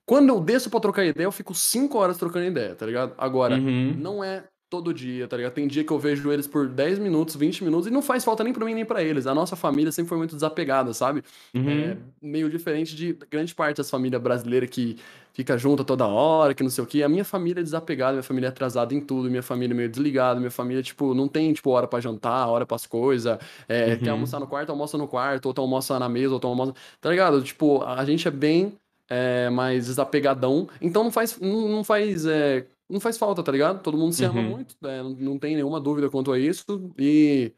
Quando 0.06 0.30
eu 0.30 0.40
desço 0.42 0.70
pra 0.70 0.80
trocar 0.80 1.06
ideia, 1.06 1.26
eu 1.28 1.32
fico 1.32 1.54
cinco 1.56 1.98
horas 1.98 2.18
trocando 2.18 2.46
ideia, 2.46 2.76
tá 2.76 2.86
ligado? 2.86 3.14
Agora, 3.18 3.58
Uhum. 3.58 3.94
não 3.98 4.24
é 4.24 4.46
todo 4.70 4.94
dia, 4.94 5.28
tá 5.28 5.38
ligado? 5.38 5.54
Tem 5.54 5.68
dia 5.68 5.84
que 5.84 5.92
eu 5.92 6.00
vejo 6.00 6.32
eles 6.32 6.46
por 6.46 6.68
10 6.68 7.00
minutos, 7.00 7.36
20 7.36 7.64
minutos, 7.64 7.88
e 7.88 7.92
não 7.92 8.02
faz 8.02 8.26
falta 8.26 8.44
nem 8.44 8.52
pra 8.52 8.66
mim 8.66 8.74
nem 8.74 8.86
pra 8.86 9.02
eles. 9.02 9.26
A 9.26 9.34
nossa 9.34 9.56
família 9.56 9.92
sempre 9.92 10.10
foi 10.10 10.18
muito 10.18 10.36
desapegada, 10.36 10.94
sabe? 10.94 11.24
Uhum. 11.54 11.70
É 11.70 11.98
meio 12.22 12.50
diferente 12.50 12.96
de 12.96 13.18
grande 13.30 13.56
parte 13.56 13.78
das 13.78 13.90
famílias 13.90 14.22
brasileiras 14.22 14.70
que 14.70 14.98
fica 15.34 15.58
junta 15.58 15.84
toda 15.84 16.06
hora, 16.06 16.54
que 16.54 16.64
não 16.64 16.70
sei 16.70 16.84
o 16.84 16.88
quê. 16.88 17.04
A 17.04 17.10
minha 17.10 17.24
família 17.24 17.62
é 17.62 17.64
desapegada, 17.64 18.14
minha 18.14 18.24
família 18.24 18.48
é 18.48 18.50
atrasada 18.50 18.94
em 18.94 19.00
tudo, 19.00 19.30
minha 19.30 19.44
família 19.44 19.74
é 19.74 19.78
meio 19.78 19.90
desligada, 19.90 20.40
minha 20.40 20.52
família, 20.52 20.84
tipo, 20.84 21.14
não 21.14 21.28
tem, 21.28 21.54
tipo, 21.54 21.70
hora 21.70 21.88
pra 21.88 22.00
jantar, 22.00 22.48
hora 22.48 22.66
pras 22.66 22.86
coisas. 22.86 23.38
É, 23.68 23.94
Uhum. 23.94 23.98
Quer 24.00 24.10
almoçar 24.10 24.40
no 24.40 24.48
quarto, 24.48 24.70
almoça 24.70 24.98
no 24.98 25.08
quarto, 25.08 25.46
ou 25.46 25.54
tu 25.54 25.62
almoça 25.62 25.98
na 25.98 26.10
mesa, 26.10 26.34
ou 26.34 26.40
tu 26.40 26.48
almoça... 26.48 26.74
Tá 27.00 27.10
ligado? 27.10 27.42
Tipo, 27.42 27.84
a 27.84 28.04
gente 28.04 28.28
é 28.28 28.32
bem 28.32 28.74
é, 29.10 29.50
mais 29.50 29.86
desapegadão, 29.86 30.68
então 30.82 31.04
não 31.04 31.12
faz, 31.12 31.40
não, 31.40 31.70
não 31.70 31.84
faz, 31.84 32.26
é, 32.26 32.66
não 32.90 33.00
faz 33.00 33.18
falta, 33.18 33.44
tá 33.44 33.52
ligado? 33.52 33.82
Todo 33.82 33.98
mundo 33.98 34.14
se 34.14 34.24
ama 34.24 34.40
Uhum. 34.42 34.50
muito, 34.50 34.76
é, 34.86 35.02
não, 35.04 35.10
não 35.12 35.40
tem 35.40 35.56
nenhuma 35.56 35.80
dúvida 35.80 36.10
quanto 36.10 36.32
a 36.32 36.40
isso, 36.40 36.94
e... 36.98 37.52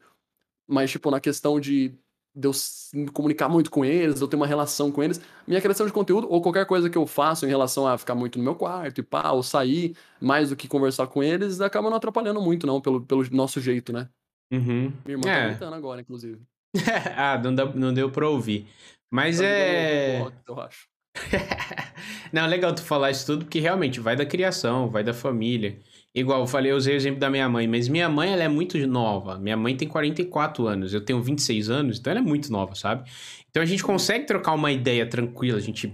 Mas, 0.68 0.90
tipo, 0.90 1.10
na 1.10 1.20
questão 1.20 1.58
de 1.60 1.94
de 2.32 2.46
eu 2.46 2.52
me 2.94 3.08
comunicar 3.10 3.48
muito 3.48 3.72
com 3.72 3.84
eles, 3.84 4.14
de 4.14 4.20
eu 4.22 4.28
ter 4.28 4.36
uma 4.36 4.46
relação 4.46 4.92
com 4.92 5.02
eles, 5.02 5.20
minha 5.48 5.60
criação 5.60 5.84
de 5.84 5.92
conteúdo, 5.92 6.28
ou 6.30 6.40
qualquer 6.40 6.64
coisa 6.64 6.88
que 6.88 6.96
eu 6.96 7.04
faço 7.04 7.44
em 7.44 7.48
relação 7.48 7.88
a 7.88 7.98
ficar 7.98 8.14
muito 8.14 8.38
no 8.38 8.44
meu 8.44 8.54
quarto 8.54 9.00
e 9.00 9.02
pá, 9.02 9.32
ou 9.32 9.42
sair 9.42 9.96
mais 10.20 10.48
do 10.50 10.54
que 10.54 10.68
conversar 10.68 11.08
com 11.08 11.24
eles, 11.24 11.60
acaba 11.60 11.90
não 11.90 11.96
atrapalhando 11.96 12.40
muito, 12.40 12.68
não, 12.68 12.80
pelo, 12.80 13.00
pelo 13.04 13.28
nosso 13.32 13.60
jeito, 13.60 13.92
né? 13.92 14.08
Uhum. 14.52 14.92
Minha 15.04 15.16
irmã 15.16 15.22
tá 15.22 15.28
É. 15.38 15.48
gritando 15.48 15.74
agora, 15.74 16.00
inclusive. 16.02 16.40
ah, 17.18 17.36
não, 17.42 17.52
dá- 17.52 17.74
não 17.74 17.92
deu 17.92 18.12
pra 18.12 18.28
ouvir. 18.28 18.64
Mas 19.12 19.38
Tá 19.38 19.44
é. 19.44 20.20
box, 20.20 20.36
eu 20.46 20.60
acho. 20.60 20.88
Não, 22.32 22.46
legal 22.46 22.74
tu 22.74 22.82
falar 22.82 23.10
isso 23.10 23.26
tudo, 23.26 23.44
porque 23.44 23.60
realmente 23.60 24.00
vai 24.00 24.16
da 24.16 24.24
criação, 24.24 24.88
vai 24.88 25.02
da 25.02 25.12
família. 25.12 25.78
Igual 26.14 26.40
eu 26.40 26.46
falei, 26.46 26.72
eu 26.72 26.76
usei 26.76 26.94
o 26.94 26.96
exemplo 26.96 27.20
da 27.20 27.30
minha 27.30 27.48
mãe, 27.48 27.68
mas 27.68 27.88
minha 27.88 28.08
mãe, 28.08 28.32
ela 28.32 28.42
é 28.42 28.48
muito 28.48 28.76
nova. 28.86 29.38
Minha 29.38 29.56
mãe 29.56 29.76
tem 29.76 29.86
44 29.86 30.66
anos, 30.66 30.92
eu 30.92 31.00
tenho 31.00 31.22
26 31.22 31.70
anos, 31.70 31.98
então 31.98 32.10
ela 32.10 32.20
é 32.20 32.22
muito 32.22 32.50
nova, 32.50 32.74
sabe? 32.74 33.08
Então 33.48 33.62
a 33.62 33.66
gente 33.66 33.82
consegue 33.82 34.26
trocar 34.26 34.52
uma 34.52 34.72
ideia 34.72 35.06
tranquila, 35.06 35.58
a 35.58 35.60
gente 35.60 35.92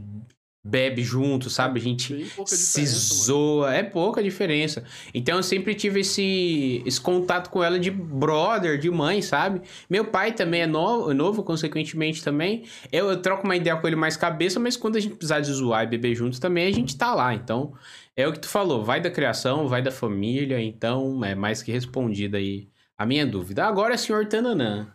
bebe 0.66 1.02
junto, 1.02 1.48
sabe? 1.48 1.78
A 1.78 1.82
gente 1.82 2.26
se 2.44 2.80
mano. 2.80 2.93
zoa, 2.93 3.74
é 3.74 3.82
pouca 3.82 4.22
diferença. 4.22 4.84
Então 5.14 5.36
eu 5.36 5.43
sempre 5.43 5.74
tive 5.74 6.01
esse, 6.01 6.82
esse 6.84 7.01
contato 7.01 7.51
com 7.51 7.62
ela 7.62 7.78
de 7.78 7.90
brother, 7.90 8.78
de 8.78 8.90
mãe, 8.90 9.22
sabe? 9.22 9.62
Meu 9.88 10.05
pai 10.06 10.32
também 10.32 10.62
é 10.62 10.66
novo, 10.66 11.14
novo 11.14 11.43
consequentemente 11.43 12.22
também. 12.22 12.64
Eu, 12.90 13.09
eu 13.10 13.22
troco 13.22 13.44
uma 13.44 13.56
ideia 13.56 13.76
com 13.76 13.86
ele 13.86 13.97
mais 13.97 14.16
cabeça, 14.16 14.59
mas 14.59 14.76
quando 14.76 14.97
a 14.97 15.01
gente 15.01 15.14
precisar 15.14 15.40
de 15.40 15.52
zoar 15.52 15.84
e 15.84 15.86
beber 15.86 16.14
junto 16.14 16.40
também, 16.40 16.66
a 16.66 16.72
gente 16.72 16.97
tá 16.97 17.14
lá. 17.14 17.32
Então, 17.32 17.72
é 18.16 18.26
o 18.26 18.32
que 18.32 18.40
tu 18.40 18.48
falou, 18.48 18.84
vai 18.84 19.01
da 19.01 19.10
criação, 19.10 19.68
vai 19.68 19.82
da 19.82 19.90
família, 19.90 20.60
então 20.60 21.24
é 21.24 21.34
mais 21.34 21.62
que 21.62 21.70
respondida 21.70 22.38
aí 22.38 22.68
a 22.98 23.06
minha 23.06 23.26
dúvida. 23.26 23.64
Agora, 23.66 23.97
senhor 23.97 24.26
Tananã, 24.26 24.88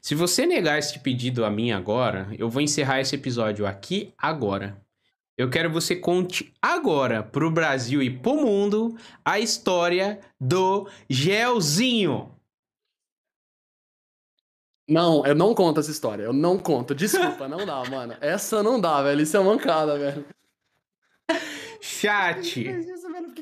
se 0.00 0.14
você 0.14 0.44
negar 0.44 0.78
esse 0.78 0.98
pedido 0.98 1.46
a 1.46 1.50
mim 1.50 1.72
agora, 1.72 2.28
eu 2.38 2.50
vou 2.50 2.60
encerrar 2.60 3.00
esse 3.00 3.14
episódio 3.14 3.66
aqui 3.66 4.12
agora. 4.18 4.83
Eu 5.36 5.50
quero 5.50 5.68
que 5.68 5.74
você 5.74 5.96
conte 5.96 6.52
agora 6.62 7.22
pro 7.22 7.50
Brasil 7.50 8.02
e 8.02 8.10
pro 8.10 8.36
mundo 8.36 8.96
a 9.24 9.40
história 9.40 10.20
do 10.40 10.88
Gelzinho. 11.10 12.32
Não, 14.88 15.26
eu 15.26 15.34
não 15.34 15.54
conto 15.54 15.80
essa 15.80 15.90
história. 15.90 16.22
Eu 16.22 16.32
não 16.32 16.58
conto. 16.58 16.94
Desculpa, 16.94 17.48
não 17.48 17.64
dá, 17.64 17.82
mano. 17.88 18.16
Essa 18.20 18.62
não 18.62 18.80
dá, 18.80 19.02
velho. 19.02 19.22
Isso 19.22 19.36
é 19.36 19.40
mancada, 19.40 19.98
velho. 19.98 20.24
Chat. 21.80 22.64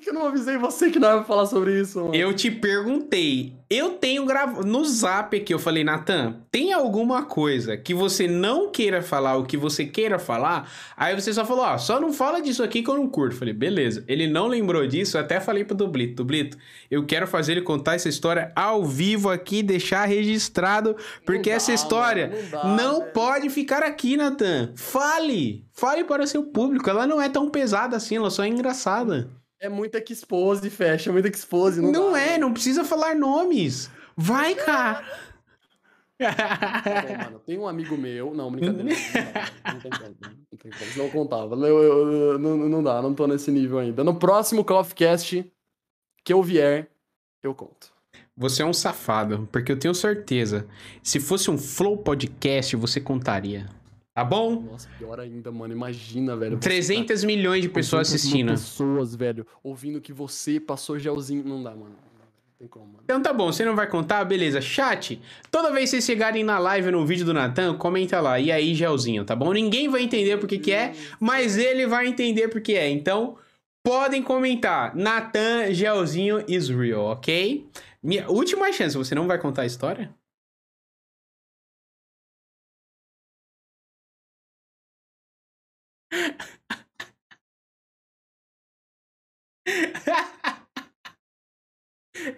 Que 0.03 0.11
eu 0.11 0.15
não 0.15 0.27
avisei 0.27 0.59
você 0.59 0.91
que 0.91 0.99
não 0.99 1.19
ia 1.19 1.23
falar 1.23 1.47
sobre 1.47 1.81
isso, 1.81 2.01
mano? 2.01 2.15
Eu 2.15 2.35
te 2.35 2.51
perguntei. 2.51 3.55
Eu 3.71 3.91
tenho 3.91 4.27
gravado 4.27 4.67
no 4.67 4.85
zap 4.85 5.37
aqui. 5.37 5.55
Eu 5.55 5.61
falei, 5.61 5.85
Natan, 5.85 6.41
tem 6.51 6.73
alguma 6.73 7.23
coisa 7.23 7.77
que 7.77 7.95
você 7.95 8.27
não 8.27 8.71
queira 8.71 9.01
falar, 9.01 9.37
o 9.37 9.45
que 9.45 9.57
você 9.57 9.87
queira 9.87 10.19
falar? 10.19 10.69
Aí 10.97 11.15
você 11.15 11.33
só 11.33 11.45
falou, 11.45 11.65
ó, 11.65 11.79
só 11.79 12.01
não 12.01 12.13
fala 12.13 12.43
disso 12.43 12.65
aqui 12.65 12.83
que 12.83 12.91
eu 12.91 12.97
não 12.97 13.09
curto. 13.09 13.35
Eu 13.35 13.39
falei, 13.39 13.55
beleza. 13.55 14.05
Ele 14.09 14.27
não 14.27 14.49
lembrou 14.49 14.87
disso. 14.87 15.17
Eu 15.17 15.21
até 15.23 15.39
falei 15.39 15.65
pro 15.65 15.77
Dublito, 15.77 16.17
Dublito, 16.17 16.59
eu 16.91 17.07
quero 17.07 17.27
fazer 17.27 17.53
ele 17.53 17.63
contar 17.63 17.95
essa 17.95 18.09
história 18.09 18.51
ao 18.57 18.85
vivo 18.85 19.31
aqui, 19.31 19.63
deixar 19.63 20.05
registrado, 20.05 20.97
porque 21.25 21.49
dá, 21.51 21.57
essa 21.57 21.73
história 21.73 22.29
mano, 22.29 22.77
não 22.77 22.77
não, 22.77 22.99
dá, 22.99 23.05
velho. 23.05 23.13
pode 23.13 23.51
ficar 23.51 23.83
aqui, 23.85 24.17
Natan. 24.17 24.73
Fale! 24.75 25.65
Fale 25.73 26.05
para 26.05 26.25
o 26.25 26.27
seu 26.27 26.43
público. 26.43 26.91
Ela 26.91 27.07
não 27.07 27.23
é 27.23 27.29
tão 27.29 27.49
pesada 27.49 27.97
assim, 27.97 28.17
ela 28.17 28.31
só 28.31 28.45
é 28.45 28.49
engraçada. 28.49 29.31
É 29.63 29.69
muita 29.69 30.01
que 30.01 30.13
expose, 30.13 30.69
fecha. 30.69 31.09
É 31.11 31.13
muita 31.13 31.31
que 31.31 31.37
expose. 31.37 31.81
Não, 31.81 31.93
Não, 31.93 32.17
é, 32.17 32.31
velho. 32.31 32.41
não 32.41 32.53
precisa 32.53 32.83
falar 32.85 33.15
nomes. 33.15 33.89
Vai, 34.17 34.55
cara. 34.57 35.05
Tá 36.19 36.83
bom, 37.09 37.17
mano. 37.25 37.39
Tem 37.47 37.59
um 37.59 37.67
amigo 37.69 37.97
meu. 37.97 38.35
Não, 38.35 38.51
brincadeira. 38.51 38.85
Não, 38.85 39.73
não 39.75 39.81
tem 39.81 39.91
como. 39.91 40.17
Não 40.51 40.59
tem 40.59 40.71
como. 40.71 40.91
Senão 40.93 41.07
eu 41.07 41.11
contava. 41.13 41.55
Eu, 41.55 41.83
eu- 41.83 42.13
eu- 42.33 42.39
não, 42.39 42.57
não 42.57 42.83
dá, 42.83 43.01
não 43.03 43.15
tô 43.15 43.27
nesse 43.27 43.51
nível 43.51 43.79
ainda. 43.79 44.03
No 44.05 44.17
próximo 44.19 44.65
Call 44.65 44.81
of 44.81 44.95
Cast 44.95 45.45
que 46.25 46.33
eu 46.33 46.43
vier, 46.43 46.89
eu 47.43 47.55
conto. 47.55 47.93
Você 48.37 48.63
é 48.63 48.67
um 48.67 48.73
safado, 48.73 49.49
porque 49.53 49.71
eu 49.73 49.79
tenho 49.79 49.95
certeza. 49.95 50.67
Se 51.03 51.21
fosse 51.21 51.51
um 51.51 51.59
Flow 51.59 51.97
Podcast, 51.99 52.75
você 52.77 53.01
contaria. 53.01 53.69
Tá 54.15 54.23
bom? 54.25 54.61
Nossa, 54.71 54.89
pior 54.99 55.19
ainda, 55.19 55.51
mano. 55.51 55.73
Imagina, 55.73 56.37
velho. 56.37 56.57
você 56.57 56.69
300 56.69 57.21
tá 57.21 57.27
milhões 57.27 57.63
de 57.63 57.69
pessoas 57.69 58.09
300 58.09 58.25
mil 58.35 58.51
assistindo. 58.51 58.51
pessoas, 58.51 59.15
velho, 59.15 59.47
ouvindo 59.63 60.01
que 60.03 60.13
você 60.13 60.61
passou 60.61 60.99
gelzinho. 60.99 61.43
Não 61.45 61.63
dá, 61.63 61.71
mano. 61.71 61.95
Não 61.95 62.59
tem 62.59 62.69
como, 62.69 62.87
mano. 62.87 62.99
Então 63.05 63.23
tá 63.23 63.33
bom, 63.33 63.51
você 63.51 63.65
não 63.65 63.75
vai 63.75 63.87
contar? 63.89 64.23
Beleza. 64.25 64.61
Chat, 64.61 65.19
toda 65.51 65.71
vez 65.73 65.85
que 65.85 65.97
vocês 65.97 66.05
chegarem 66.05 66.45
na 66.45 66.59
live 66.59 66.89
ou 66.89 67.01
no 67.01 67.07
vídeo 67.07 67.25
do 67.25 67.33
Natan, 67.33 67.75
comenta 67.79 68.21
lá. 68.21 68.39
E 68.39 68.53
aí, 68.53 68.75
Gelzinho, 68.75 69.25
tá 69.25 69.35
bom? 69.35 69.51
Ninguém 69.51 69.89
vai 69.89 70.03
entender 70.03 70.37
porque 70.37 70.59
que 70.59 70.73
é, 70.73 70.93
mas 71.19 71.57
ele 71.57 71.87
vai 71.87 72.07
entender 72.07 72.49
porque 72.49 72.75
é. 72.75 72.91
Então, 72.91 73.37
podem 73.83 74.23
comentar. 74.23 74.95
Natan, 74.95 75.73
Gelzinho 75.73 76.45
is 76.47 76.69
real, 76.69 77.07
ok? 77.07 77.67
Minha 78.03 78.29
última 78.29 78.71
chance, 78.73 78.95
você 78.97 79.15
não 79.15 79.27
vai 79.27 79.39
contar 79.39 79.63
a 79.63 79.67
história? 79.67 80.13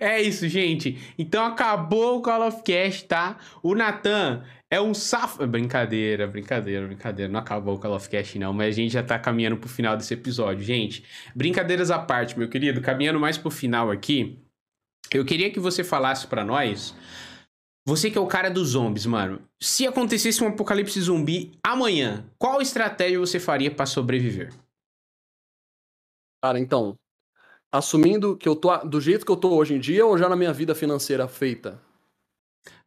É 0.01 0.21
isso, 0.21 0.49
gente. 0.49 0.99
Então 1.19 1.45
acabou 1.45 2.19
o 2.19 2.23
Call 2.23 2.47
of 2.47 2.63
Cast, 2.63 3.05
tá? 3.07 3.39
O 3.63 3.75
Natan 3.75 4.45
é 4.71 4.81
um 4.81 4.95
safo. 4.95 5.47
Brincadeira, 5.47 6.27
brincadeira, 6.27 6.87
brincadeira. 6.87 7.31
Não 7.31 7.41
acabou 7.41 7.75
o 7.75 7.79
Call 7.79 7.95
of 7.95 8.09
Cast, 8.09 8.39
não. 8.39 8.53
Mas 8.53 8.69
a 8.75 8.77
gente 8.77 8.93
já 8.93 9.03
tá 9.03 9.19
caminhando 9.19 9.57
pro 9.57 9.69
final 9.69 9.97
desse 9.97 10.15
episódio. 10.15 10.65
Gente, 10.65 11.05
brincadeiras 11.35 11.91
à 11.91 11.99
parte, 11.99 12.39
meu 12.39 12.49
querido. 12.49 12.81
Caminhando 12.81 13.21
mais 13.21 13.39
pro 13.39 13.51
final 13.51 13.91
aqui. 13.91 14.39
Eu 15.13 15.25
queria 15.25 15.51
que 15.51 15.61
você 15.61 15.85
falasse 15.85 16.27
pra 16.27 16.45
nós. 16.45 16.95
Você 17.87 18.11
que 18.11 18.17
é 18.17 18.21
o 18.21 18.27
cara 18.27 18.49
dos 18.49 18.69
zombies, 18.71 19.05
mano. 19.05 19.47
Se 19.61 19.87
acontecesse 19.87 20.43
um 20.43 20.49
apocalipse 20.49 20.99
zumbi 21.01 21.53
amanhã, 21.63 22.25
qual 22.39 22.63
estratégia 22.63 23.19
você 23.19 23.39
faria 23.39 23.71
pra 23.71 23.85
sobreviver? 23.85 24.53
Cara, 26.43 26.59
então. 26.59 26.97
Assumindo 27.75 28.37
que 28.37 28.49
eu 28.49 28.55
tô 28.55 28.77
do 28.85 29.01
jeito 29.01 29.27
que 29.27 29.33
eu 29.33 29.37
tô 29.37 29.57
hoje 29.57 29.75
em 29.75 29.81
dia 29.81 30.07
ou 30.07 30.17
já 30.17 30.29
na 30.29 30.37
minha 30.37 30.53
vida 30.53 30.77
financeira 30.77 31.27
feita? 31.27 31.81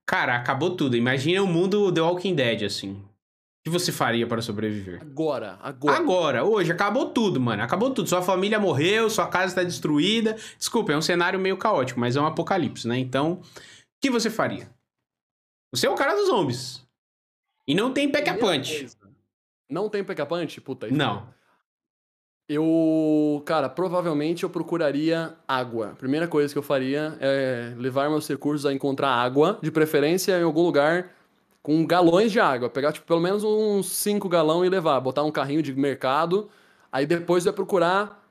Cara, 0.05 0.33
acabou 0.37 0.77
tudo. 0.77 0.95
Imagina 0.95 1.43
o 1.43 1.45
mundo 1.47 1.91
The 1.91 1.99
Walking 1.99 2.33
Dead, 2.33 2.63
assim. 2.63 2.93
O 2.93 3.09
que 3.65 3.69
você 3.69 3.91
faria 3.91 4.25
para 4.25 4.41
sobreviver? 4.41 5.01
Agora, 5.01 5.59
agora. 5.61 5.97
Agora, 5.97 6.43
hoje, 6.45 6.71
acabou 6.71 7.09
tudo, 7.09 7.37
mano. 7.37 7.61
Acabou 7.61 7.93
tudo. 7.93 8.07
Sua 8.07 8.21
família 8.21 8.57
morreu, 8.61 9.09
sua 9.09 9.27
casa 9.27 9.47
está 9.47 9.61
destruída. 9.61 10.37
Desculpa, 10.57 10.93
é 10.93 10.97
um 10.97 11.01
cenário 11.01 11.37
meio 11.37 11.57
caótico, 11.57 11.99
mas 11.99 12.15
é 12.15 12.21
um 12.21 12.25
apocalipse, 12.25 12.87
né? 12.87 12.97
Então, 12.97 13.33
o 13.33 13.41
que 14.01 14.09
você 14.09 14.29
faria? 14.29 14.69
Você 15.75 15.85
é 15.85 15.89
o 15.89 15.95
cara 15.95 16.15
dos 16.15 16.27
zombies. 16.27 16.81
E 17.67 17.75
não 17.75 17.91
tem 17.91 18.09
pack 18.09 18.29
a 18.29 18.33
Primeira 18.35 18.57
punch. 18.59 18.79
coisa, 18.79 18.97
Não 19.69 19.89
tem 19.89 20.01
pick 20.01 20.25
punch? 20.25 20.61
Puta, 20.61 20.85
aí 20.85 20.93
Não. 20.93 21.19
fudeu. 21.19 21.36
Eu, 22.49 23.43
cara, 23.45 23.67
provavelmente 23.67 24.43
eu 24.43 24.49
procuraria 24.49 25.33
água. 25.45 25.95
Primeira 25.97 26.27
coisa 26.29 26.53
que 26.53 26.57
eu 26.57 26.63
faria 26.63 27.17
é 27.19 27.73
levar 27.75 28.09
meus 28.09 28.25
recursos 28.27 28.65
a 28.65 28.73
encontrar 28.73 29.09
água, 29.09 29.59
de 29.61 29.69
preferência 29.69 30.39
em 30.39 30.43
algum 30.43 30.61
lugar 30.61 31.09
com 31.61 31.85
galões 31.85 32.31
de 32.31 32.39
água. 32.39 32.69
Pegar, 32.69 32.93
tipo, 32.93 33.05
pelo 33.05 33.19
menos 33.19 33.43
uns 33.43 33.87
5 33.87 34.29
galão 34.29 34.63
e 34.63 34.69
levar. 34.69 34.97
Botar 35.01 35.23
um 35.23 35.31
carrinho 35.31 35.61
de 35.61 35.73
mercado. 35.73 36.47
Aí 36.89 37.05
depois 37.05 37.45
eu 37.45 37.49
ia 37.49 37.53
procurar 37.53 38.23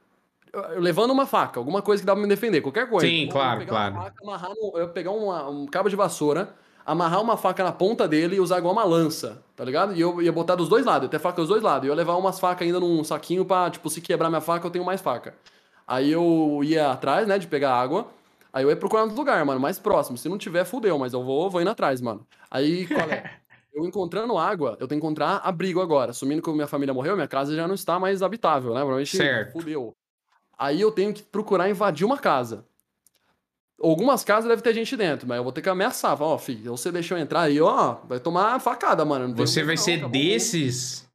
eh, 0.51 0.77
levando 0.79 1.11
uma 1.11 1.27
faca, 1.27 1.61
alguma 1.61 1.83
coisa 1.83 2.03
que 2.03 2.07
dá 2.07 2.15
pra 2.15 2.23
me 2.23 2.29
defender, 2.29 2.63
qualquer 2.63 2.89
coisa. 2.89 3.07
Sim, 3.07 3.29
claro, 3.31 3.61
eu 3.61 3.65
uma 3.65 3.69
claro. 3.69 3.95
faca, 3.97 4.15
amarrar 4.23 4.53
eu 4.75 4.81
ia 4.81 4.89
pegar 4.89 5.11
uma- 5.11 5.47
um 5.51 5.67
cabo 5.67 5.91
de 5.91 5.97
vassoura, 5.97 6.55
amarrar 6.87 7.21
uma 7.21 7.37
faca 7.37 7.65
na 7.65 7.73
ponta 7.73 8.07
dele 8.07 8.37
e 8.37 8.41
usar 8.41 8.59
igual 8.59 8.73
uma 8.73 8.85
lança, 8.85 9.43
tá 9.57 9.65
ligado? 9.65 9.93
E 9.95 10.01
eu 10.01 10.23
ia 10.23 10.33
botar 10.33 10.55
dos 10.55 10.69
dois 10.69 10.87
lados, 10.87 11.03
eu 11.03 11.07
ia 11.07 11.11
ter 11.11 11.19
faca 11.19 11.41
dos 11.41 11.49
dois 11.49 11.63
lados. 11.63 11.85
E 11.85 11.89
eu 11.89 11.93
ia 11.93 11.97
levar 11.97 12.15
umas 12.15 12.39
facas 12.39 12.65
ainda 12.65 12.79
num 12.79 13.03
saquinho 13.03 13.45
pra, 13.45 13.69
tipo, 13.69 13.91
se 13.91 14.01
quebrar 14.01 14.29
minha 14.29 14.41
faca, 14.41 14.65
eu 14.65 14.71
tenho 14.71 14.85
mais 14.85 15.01
faca. 15.01 15.35
Aí 15.87 16.13
eu 16.13 16.61
ia 16.63 16.93
atrás, 16.93 17.27
né, 17.27 17.39
de 17.39 17.49
pegar 17.49 17.75
água. 17.75 18.07
Aí 18.53 18.65
eu 18.65 18.71
ia 18.71 18.77
procurar 18.77 19.03
outro 19.03 19.17
lugar, 19.17 19.45
mano, 19.45 19.61
mais 19.61 19.79
próximo. 19.79 20.17
Se 20.17 20.29
não 20.29 20.39
tiver, 20.39 20.65
fudeu, 20.65 20.97
mas 20.99 21.13
eu 21.13 21.23
vou, 21.23 21.51
vou 21.51 21.61
indo 21.61 21.71
atrás, 21.71 22.01
mano. 22.01 22.27
Aí, 22.51 22.87
qual 22.87 23.11
é? 23.11 23.31
Eu 23.77 23.85
encontrando 23.85 24.39
água, 24.39 24.71
eu 24.81 24.89
tenho 24.89 24.99
que 24.99 25.07
encontrar 25.07 25.37
abrigo 25.45 25.83
agora. 25.83 26.11
Assumindo 26.11 26.41
que 26.41 26.51
minha 26.51 26.67
família 26.67 26.95
morreu, 26.95 27.15
minha 27.15 27.29
casa 27.29 27.55
já 27.55 27.69
não 27.69 27.75
está 27.75 28.01
mais 28.01 28.23
habitável, 28.23 28.71
né? 28.71 28.81
Provavelmente 28.81 29.15
Certo. 29.15 29.53
fudeu. 29.53 29.95
Aí 30.57 30.81
eu 30.81 30.91
tenho 30.91 31.13
que 31.13 31.23
procurar 31.23 31.69
invadir 31.69 32.07
uma 32.07 32.17
casa. 32.17 32.65
Algumas 33.81 34.25
casas 34.25 34.49
deve 34.49 34.63
ter 34.63 34.73
gente 34.73 34.97
dentro, 34.97 35.29
mas 35.29 35.37
eu 35.37 35.43
vou 35.43 35.53
ter 35.53 35.61
que 35.61 35.69
ameaçar. 35.69 36.17
Falar, 36.17 36.31
ó, 36.31 36.39
filho, 36.39 36.77
você 36.77 36.91
deixou 36.91 37.17
eu 37.17 37.23
entrar 37.23 37.43
aí, 37.43 37.61
ó, 37.61 37.97
vai 38.09 38.19
tomar 38.19 38.59
facada, 38.59 39.05
mano. 39.05 39.35
Você 39.35 39.63
vai 39.63 39.75
não, 39.75 39.83
ser 39.83 39.93
acabou. 39.93 40.11
desses. 40.11 41.07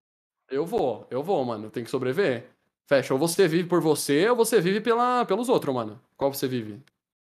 Eu 0.49 0.65
vou, 0.65 1.07
eu 1.09 1.23
vou, 1.23 1.43
mano. 1.43 1.69
Tem 1.69 1.83
que 1.83 1.89
sobreviver. 1.89 2.45
Fecha, 2.88 3.13
ou 3.13 3.19
você 3.19 3.47
vive 3.47 3.67
por 3.67 3.81
você, 3.81 4.29
ou 4.29 4.35
você 4.35 4.59
vive 4.59 4.81
pela, 4.81 5.25
pelos 5.25 5.49
outros, 5.49 5.73
mano. 5.73 5.99
Qual 6.17 6.31
você 6.31 6.47
vive? 6.47 6.79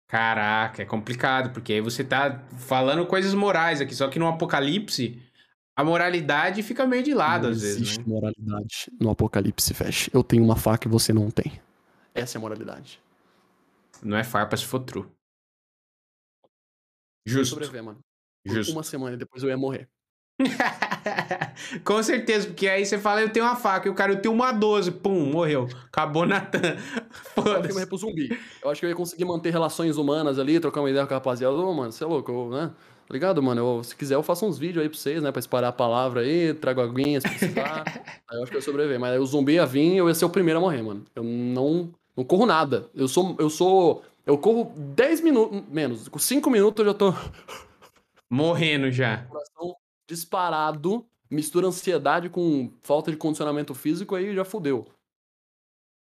Caraca, 0.08 0.82
é 0.82 0.86
complicado, 0.86 1.53
porque 1.53 1.72
aí 1.72 1.82
você 1.82 2.03
tá 2.03 2.44
falando 2.58 3.06
coisas 3.06 3.34
morais 3.34 3.80
aqui, 3.80 3.95
só 3.95 4.10
que 4.10 4.20
no 4.20 4.28
apocalipse, 4.28 5.22
a 5.74 5.86
moralidade 5.86 6.62
fica 6.64 6.86
meio 6.86 7.03
de 7.03 7.14
lado 7.14 7.44
não 7.44 7.52
às 7.52 7.62
vezes, 7.62 7.78
existe 7.78 7.99
né? 7.99 8.06
moralidade 8.08 8.91
no 8.99 9.10
apocalipse, 9.10 9.74
fecha. 9.74 10.12
Eu 10.14 10.22
tenho 10.24 10.44
uma 10.44 10.58
faca 10.58 10.86
e 10.88 10.91
você 10.91 11.14
não 11.14 11.32
tem. 11.32 11.62
Essa 12.14 12.38
é 12.38 12.40
a 12.40 12.41
moralidade. 12.41 12.99
Não 14.03 14.18
é 14.18 14.24
farpa 14.24 14.58
se 14.58 14.66
for 14.66 14.80
true. 14.80 15.06
Justo, 17.26 17.52
Sobreviver, 17.56 17.84
mano. 17.84 17.99
Justo. 18.45 18.72
uma 18.73 18.84
semana 18.84 19.14
e 19.15 19.18
depois 19.18 19.43
eu 19.43 19.49
ia 19.49 19.57
morrer. 19.57 19.88
Com 21.84 22.02
certeza, 22.02 22.48
porque 22.48 22.68
aí 22.68 22.85
você 22.85 22.98
fala, 22.98 23.22
eu 23.22 23.30
tenho 23.30 23.45
uma 23.45 23.56
faca, 23.56 23.88
e 23.88 23.91
o 23.91 23.93
cara, 23.93 24.14
eu 24.14 24.22
tenho 24.22 24.34
uma 24.34 24.52
12, 24.52 24.91
pum, 24.91 25.26
morreu. 25.31 25.68
Acabou 25.85 26.26
Natan. 26.26 26.60
Que 27.34 27.39
eu 27.39 27.43
Foda-se. 27.43 27.85
pro 27.88 27.98
zumbi. 27.98 28.38
Eu 28.64 28.69
acho 28.69 28.80
que 28.80 28.85
eu 28.85 28.89
ia 28.89 28.95
conseguir 28.95 29.26
manter 29.26 29.52
relações 29.52 29.98
humanas 29.98 30.38
ali, 30.38 30.60
trocar 30.60 30.81
uma 30.81 30.89
ideia 30.89 31.06
com 31.06 31.14
a 31.14 31.18
rapaziada. 31.18 31.56
Ô, 31.56 31.73
mano, 31.73 31.91
você 31.91 32.03
é 32.03 32.07
louco, 32.07 32.31
eu, 32.31 32.49
né? 32.49 32.72
Tá 33.07 33.14
ligado, 33.14 33.41
mano? 33.41 33.61
Eu- 33.77 33.84
se 33.84 33.95
quiser, 33.95 34.15
eu 34.15 34.23
faço 34.23 34.45
uns 34.45 34.57
vídeos 34.57 34.84
aí 34.84 34.89
pra 34.89 34.98
vocês, 34.98 35.22
né? 35.23 35.31
Pra 35.31 35.39
espalhar 35.39 35.69
a 35.69 35.73
palavra 35.73 36.22
aí, 36.22 36.53
trago 36.53 36.81
aguinhas 36.81 37.23
pra 37.23 37.31
precisar. 37.31 37.84
aí 38.27 38.38
eu 38.38 38.43
acho 38.43 38.52
que 38.52 38.57
eu 38.57 38.60
ia 38.60 38.65
sobreviver. 38.65 38.99
Mas 38.99 39.11
aí 39.14 39.19
o 39.19 39.26
zumbi 39.26 39.53
ia 39.53 39.65
vir 39.65 39.95
eu 39.98 40.07
ia 40.07 40.14
ser 40.15 40.26
o 40.26 40.30
primeiro 40.30 40.60
a 40.60 40.61
morrer, 40.61 40.81
mano. 40.81 41.03
Eu 41.15 41.23
não, 41.23 41.89
não 42.15 42.23
corro 42.23 42.45
nada. 42.45 42.89
Eu 42.93 43.07
sou. 43.07 43.35
Eu 43.39 43.49
sou. 43.49 44.03
Eu 44.26 44.38
corro 44.38 44.73
10 44.76 45.22
minutos. 45.22 45.64
Menos. 45.69 46.07
Com 46.07 46.19
5 46.19 46.49
minutos 46.49 46.85
eu 46.85 46.91
já 46.91 46.98
tô. 46.98 47.14
Morrendo 48.30 48.89
já. 48.91 49.26
coração 49.26 49.76
disparado, 50.07 51.06
mistura 51.30 51.68
ansiedade 51.68 52.30
com 52.30 52.72
falta 52.84 53.11
de 53.11 53.18
condicionamento 53.18 53.73
físico, 53.73 54.15
aí 54.15 54.35
já 54.35 54.43
fudeu. 54.43 54.85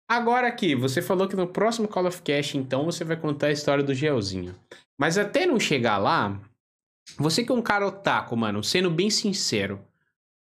Agora 0.08 0.48
aqui, 0.48 0.74
você 0.74 1.00
falou 1.00 1.28
que 1.28 1.36
no 1.36 1.46
próximo 1.46 1.88
Call 1.88 2.06
of 2.06 2.20
Cast, 2.22 2.58
então, 2.58 2.84
você 2.84 3.04
vai 3.04 3.16
contar 3.16 3.46
a 3.46 3.52
história 3.52 3.82
do 3.82 3.94
Gelzinho. 3.94 4.54
Mas 4.98 5.16
até 5.16 5.46
não 5.46 5.58
chegar 5.58 5.98
lá, 5.98 6.40
você 7.16 7.44
que 7.44 7.50
é 7.50 7.54
um 7.54 7.62
cara 7.62 7.86
otaku, 7.86 8.36
mano, 8.36 8.62
sendo 8.62 8.90
bem 8.90 9.10
sincero, 9.10 9.80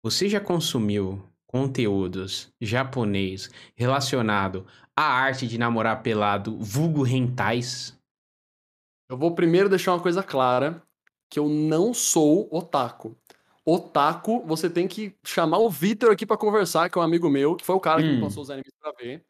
você 0.02 0.30
já 0.30 0.40
consumiu 0.40 1.22
conteúdos 1.50 2.54
japonês 2.62 3.50
relacionado 3.76 4.68
à 4.96 5.02
arte 5.04 5.48
de 5.48 5.58
namorar 5.58 6.04
pelado, 6.04 6.56
vulgo 6.60 7.02
rentais? 7.02 7.98
Eu 9.10 9.18
vou 9.18 9.34
primeiro 9.34 9.68
deixar 9.68 9.94
uma 9.94 10.00
coisa 10.02 10.22
clara, 10.22 10.84
que 11.28 11.40
eu 11.40 11.50
não 11.50 11.92
sou 11.92 12.48
otaku. 12.52 13.18
Otaku, 13.66 14.46
você 14.46 14.70
tem 14.70 14.88
que 14.88 15.16
chamar 15.24 15.58
o 15.58 15.72
Vitor 15.72 16.12
aqui 16.12 16.24
pra 16.24 16.38
conversar, 16.38 16.88
que 16.88 16.98
é 17.00 17.02
um 17.02 17.04
amigo 17.04 17.28
meu, 17.30 17.56
que 17.56 17.66
foi 17.66 17.76
o 17.76 17.80
cara 17.80 18.04
que 18.04 18.10
Hum. 18.10 18.16
me 18.16 18.22
passou 18.22 18.44
os 18.44 18.52
animes 18.52 18.72
pra 18.80 18.92
ver. 18.92 19.26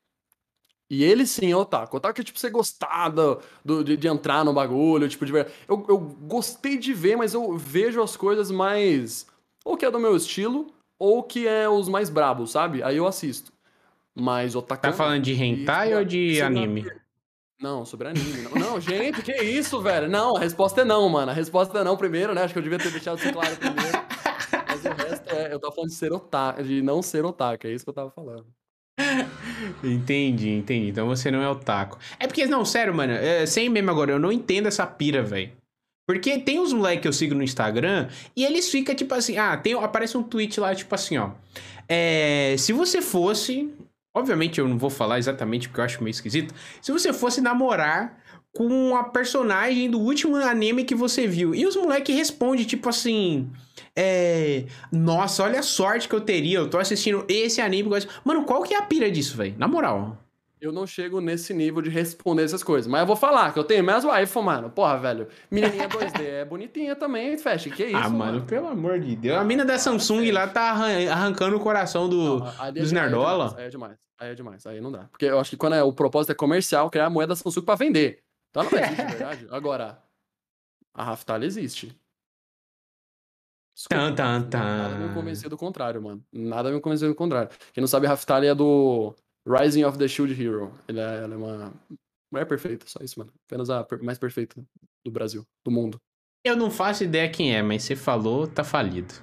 E 0.90 1.04
ele 1.04 1.26
sim 1.26 1.52
é 1.52 1.56
otaku. 1.56 1.98
Otaku 1.98 2.20
é 2.20 2.24
tipo 2.24 2.38
você 2.38 2.50
gostar 2.50 3.10
do, 3.10 3.40
do- 3.64 3.84
de, 3.84 3.96
de 3.96 4.08
entrar 4.10 4.44
no 4.44 4.52
bagulho, 4.54 5.08
tipo, 5.08 5.26
de 5.26 5.32
ver. 5.32 5.50
Eu, 5.68 5.86
eu 5.88 5.98
gostei 5.98 6.78
de 6.78 6.94
ver, 6.94 7.16
mas 7.16 7.34
eu 7.34 7.58
vejo 7.58 8.02
as 8.02 8.18
coisas 8.18 8.52
mais. 8.52 9.26
Ou 9.64 9.78
que 9.78 9.86
é 9.86 9.91
do 9.91 10.00
meu 10.00 10.16
estilo, 10.18 10.74
ou 11.00 11.24
que 11.24 11.48
é 11.48 11.68
os 11.68 11.88
mais 11.88 12.10
brabos, 12.10 12.52
sabe? 12.52 12.84
Aí 12.84 12.98
eu 12.98 13.08
assisto. 13.08 13.52
Mas 14.14 14.54
otaku. 14.54 14.82
Tá 14.82 14.92
falando 14.92 15.24
de 15.24 15.34
hentai 15.34 15.96
ou 15.96 16.04
de 16.04 16.42
anime? 16.42 16.86
Não, 17.62 17.86
sobre 17.86 18.10
anime. 18.10 18.44
Não, 18.44 18.52
não 18.52 18.82
gente, 18.82 19.22
que 19.22 19.36
isso, 19.36 19.82
velho? 19.82 20.10
Não, 20.10 20.36
a 20.36 20.40
resposta 20.40 20.82
é 20.82 20.86
não, 20.86 21.08
mano. 21.10 21.32
A 21.32 21.34
resposta 21.34 21.80
é 21.80 21.84
não 21.84 21.98
primeiro, 21.98 22.34
né? 22.34 22.44
Acho 22.44 22.54
que 22.54 22.60
eu 22.60 22.64
devia 22.64 22.78
ter 22.78 22.92
deixado 22.92 23.20
isso 23.20 23.32
claro 23.34 23.56
primeiro. 23.58 24.00
Mas 24.68 24.86
o 24.86 24.90
resto 24.90 25.30
é. 25.36 25.54
Eu 25.54 25.60
tava 25.60 25.74
falando 25.74 25.90
de 25.90 25.96
ser 25.96 26.12
otaku, 26.12 26.64
de 26.64 26.82
não 26.82 27.02
ser 27.02 27.26
otaku, 27.26 27.68
é 27.68 27.72
isso 27.72 27.84
que 27.84 27.90
eu 27.90 27.94
tava 27.94 28.12
falando. 28.12 28.46
Entendi, 29.84 30.50
entendi. 30.50 30.90
Então 30.90 31.08
você 31.08 31.32
não 31.32 31.42
é 31.42 31.50
otaku. 31.50 31.98
É 32.20 32.28
porque, 32.28 32.46
não, 32.46 32.64
sério, 32.66 32.94
mano, 32.94 33.14
é, 33.14 33.46
sem 33.46 33.70
meme 33.70 33.90
agora, 33.90 34.12
eu 34.12 34.20
não 34.20 34.32
entendo 34.32 34.68
essa 34.68 34.86
pira, 34.86 35.24
velho. 35.24 35.52
Porque 36.10 36.40
tem 36.40 36.60
uns 36.60 36.73
moleques 36.73 37.03
que 37.03 37.07
eu 37.07 37.14
sigo 37.14 37.36
no 37.36 37.44
Instagram 37.44 38.07
e 38.36 38.44
eles 38.44 38.68
ficam 38.68 38.95
tipo 38.95 39.14
assim, 39.14 39.38
ah, 39.38 39.56
tem, 39.56 39.76
aparece 39.76 40.18
um 40.18 40.23
tweet 40.23 40.60
lá, 40.60 40.73
tipo 40.73 40.95
assim, 40.95 41.19
ó. 41.19 41.30
É, 41.88 42.56
se 42.57 42.73
você 42.73 42.99
fosse. 42.99 43.72
Obviamente 44.11 44.60
eu 44.60 44.68
não 44.68 44.76
vou 44.76 44.90
falar 44.90 45.19
exatamente 45.19 45.69
porque 45.69 45.80
eu 45.80 45.86
acho 45.86 46.03
meio 46.03 46.10
esquisito. 46.10 46.52
Se 46.81 46.91
você 46.91 47.14
fosse 47.14 47.41
namorar 47.41 48.18
com 48.56 48.95
a 48.95 49.03
personagem 49.03 49.88
do 49.88 49.99
último 49.99 50.36
anime 50.38 50.84
que 50.84 50.95
você 50.95 51.27
viu. 51.27 51.53
E 51.53 51.68
os 51.68 51.76
moleques 51.76 52.15
respondem, 52.15 52.65
tipo 52.65 52.90
assim. 52.90 53.48
É. 53.95 54.65
Nossa, 54.91 55.44
olha 55.44 55.60
a 55.60 55.64
sorte 55.64 56.10
que 56.10 56.15
eu 56.15 56.22
teria. 56.22 56.57
Eu 56.57 56.72
tô 56.72 56.80
assistindo 56.80 57.23
esse 57.30 57.61
anime. 57.61 57.88
Mano, 58.26 58.45
qual 58.45 58.64
que 58.64 58.73
é 58.73 58.80
a 58.80 58.81
pira 58.81 59.11
disso, 59.11 59.38
velho? 59.38 59.53
Na 59.60 59.68
moral. 59.68 60.18
Eu 60.61 60.73
não 60.73 60.86
chego 60.86 61.22
nesse 61.22 61.53
nível 61.53 61.81
de 61.81 61.90
responder 61.90 62.44
essas 62.44 62.61
coisas. 62.61 62.86
Mas 62.91 62.99
eu 63.02 63.07
vou 63.07 63.15
falar 63.15 63.53
que 63.53 63.60
eu 63.60 63.64
tenho 63.64 63.81
mesmo 63.84 64.14
iPhone, 64.15 64.45
mano. 64.45 64.69
Porra, 64.69 64.98
velho. 64.98 65.30
Menininha 65.49 65.88
2D 65.88 66.22
é 66.22 66.44
bonitinha 66.45 66.95
também, 66.98 67.38
fecha. 67.38 67.69
Que 67.69 67.86
isso, 67.86 67.95
Ah, 67.95 68.10
mano, 68.10 68.34
mano, 68.34 68.45
pelo 68.45 68.68
amor 68.68 68.99
de 68.99 69.15
Deus. 69.15 69.38
A 69.38 69.44
mina 69.45 69.64
da 69.64 69.77
Samsung 69.80 70.30
lá 70.31 70.48
tá 70.49 70.72
arran- 70.72 71.10
arrancando 71.10 71.56
o 71.56 71.60
coração 71.61 72.10
do, 72.10 72.40
Não, 72.40 72.48
é 72.48 72.72
dos 72.73 72.90
demais, 72.90 72.91
Nerdola. 72.91 73.56
Aí 73.57 73.65
é 73.65 73.69
demais. 73.69 73.98
Aí 74.19 74.31
é 74.31 74.36
demais. 74.36 74.65
Aí 74.68 74.81
não 74.81 74.91
dá. 74.91 75.06
Porque 75.06 75.26
eu 75.26 75.40
acho 75.40 75.52
que 75.52 75.56
quando 75.57 75.76
é, 75.76 75.84
o 75.84 75.94
propósito 75.94 76.31
é 76.34 76.36
comercial, 76.36 76.90
criar 76.90 77.06
a 77.06 77.10
moeda 77.10 77.36
Samsung 77.38 77.61
pra 77.64 77.76
vender. 77.76 78.22
Então 78.49 78.64
ela 78.64 78.72
não 78.72 78.80
existe, 78.80 79.02
de 79.06 79.11
verdade. 79.15 79.48
Agora, 79.52 80.03
a 80.94 81.03
Raftalha 81.06 81.45
existe. 81.45 81.95
Tan, 83.88 84.14
tan, 84.14 84.41
mas 84.41 84.49
Nada 84.52 84.95
me 84.98 85.07
tan. 85.07 85.14
convencer 85.14 85.49
do 85.49 85.56
contrário, 85.56 86.02
mano. 86.02 86.22
Nada 86.34 86.69
me 86.69 86.81
convencer 86.81 87.07
do 87.07 87.15
contrário. 87.15 87.49
Quem 87.72 87.80
não 87.81 87.88
sabe, 87.88 88.07
a 88.07 88.10
Raftalha 88.10 88.48
é 88.49 88.56
do 88.56 89.15
Rising 89.50 89.84
of 89.84 89.98
the 89.98 90.08
Shield 90.08 90.42
Hero. 90.42 90.72
Ele 90.88 91.00
é, 91.00 91.24
ela 91.24 91.34
é 91.34 91.38
uma 91.38 91.74
mulher 92.32 92.46
perfeita, 92.46 92.86
só 92.88 93.00
isso, 93.04 93.18
mano. 93.18 93.32
Apenas 93.48 93.70
a 93.70 93.86
mais 94.02 94.18
perfeita 94.20 94.62
do 95.06 95.12
Brasil, 95.12 95.44
do 95.66 95.72
mundo. 95.72 95.98
Eu 96.46 96.56
não 96.56 96.70
faço 96.70 97.04
ideia 97.04 97.30
quem 97.30 97.56
é, 97.56 97.62
mas 97.62 97.84
você 97.84 97.96
falou, 97.96 98.48
tá 98.48 98.64
falido. 98.64 99.14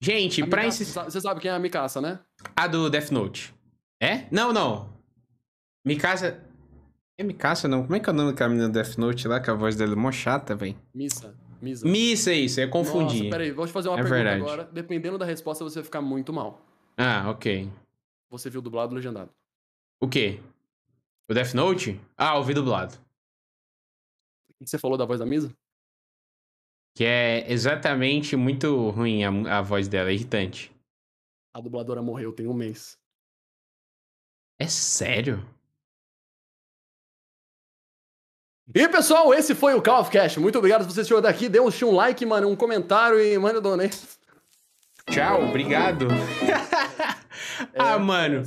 Gente, 0.00 0.42
A 0.42 0.46
pra 0.46 0.62
Mikasa, 0.62 0.82
esse... 0.82 0.92
Você 0.92 1.20
sabe 1.20 1.40
quem 1.40 1.50
é 1.50 1.54
a 1.54 1.58
Mikasa, 1.58 2.00
né? 2.00 2.20
A 2.56 2.66
do 2.66 2.88
Death 2.88 3.10
Note. 3.10 3.54
É? 4.00 4.26
Não, 4.30 4.52
não. 4.52 4.88
Mikasa... 5.86 6.42
É 7.18 7.22
Mikasa, 7.22 7.68
não? 7.68 7.82
Como 7.82 7.94
é 7.94 8.00
que 8.00 8.08
é 8.08 8.12
o 8.12 8.16
nome 8.16 8.30
daquela 8.32 8.48
menina 8.50 8.68
do 8.68 8.72
Death 8.72 8.96
Note 8.96 9.28
lá, 9.28 9.40
que 9.40 9.50
a 9.50 9.54
voz 9.54 9.76
dela 9.76 9.92
é 9.92 9.96
mó 9.96 10.10
chata, 10.10 10.56
velho? 10.56 10.76
Missa. 10.94 11.36
Misa. 11.60 11.86
Missa, 11.86 12.32
isso, 12.32 12.60
eu 12.60 12.68
confundi. 12.70 13.18
Nossa, 13.18 13.30
peraí, 13.30 13.52
vou 13.52 13.66
te 13.66 13.72
fazer 13.72 13.88
uma 13.88 13.98
É 13.98 14.02
pergunta 14.02 14.16
verdade. 14.16 14.40
agora. 14.42 14.64
Dependendo 14.72 15.18
da 15.18 15.24
resposta, 15.26 15.62
você 15.62 15.76
vai 15.76 15.84
ficar 15.84 16.00
muito 16.00 16.32
mal. 16.32 16.66
Ah, 16.96 17.30
ok. 17.30 17.70
Você 18.32 18.48
viu 18.48 18.62
dublado 18.62 18.92
ou 18.92 18.96
legendado? 18.96 19.30
O 20.00 20.08
quê? 20.08 20.40
O 21.28 21.34
Death 21.34 21.52
Note? 21.52 22.00
Ah, 22.16 22.38
ouvi 22.38 22.54
dublado. 22.54 22.94
O 24.48 24.64
que 24.64 24.70
você 24.70 24.78
falou 24.78 24.96
da 24.96 25.04
voz 25.04 25.20
da 25.20 25.26
Misa? 25.26 25.54
Que 26.96 27.04
é 27.04 27.52
exatamente 27.52 28.34
muito 28.34 28.88
ruim 28.88 29.22
a, 29.22 29.58
a 29.58 29.60
voz 29.60 29.86
dela, 29.86 30.08
é 30.08 30.14
irritante. 30.14 30.74
A 31.52 31.60
dubladora 31.60 32.00
morreu 32.00 32.32
tem 32.32 32.46
um 32.46 32.54
mês. 32.54 32.98
É 34.58 34.66
sério? 34.66 35.46
E 38.74 38.88
pessoal, 38.88 39.34
esse 39.34 39.54
foi 39.54 39.74
o 39.74 39.82
Call 39.82 40.00
of 40.00 40.10
Cash. 40.10 40.38
Muito 40.38 40.56
obrigado 40.56 40.84
se 40.84 40.94
você 40.94 41.04
chegou 41.04 41.20
daqui. 41.20 41.50
Dê 41.50 41.60
um, 41.60 41.68
um 41.68 41.94
like, 41.94 42.24
mano, 42.24 42.48
um 42.48 42.56
comentário 42.56 43.20
e 43.20 43.36
manda 43.36 43.60
donate. 43.60 43.98
Tchau, 45.10 45.48
obrigado. 45.48 46.06
ah, 47.78 47.98
mano. 47.98 48.44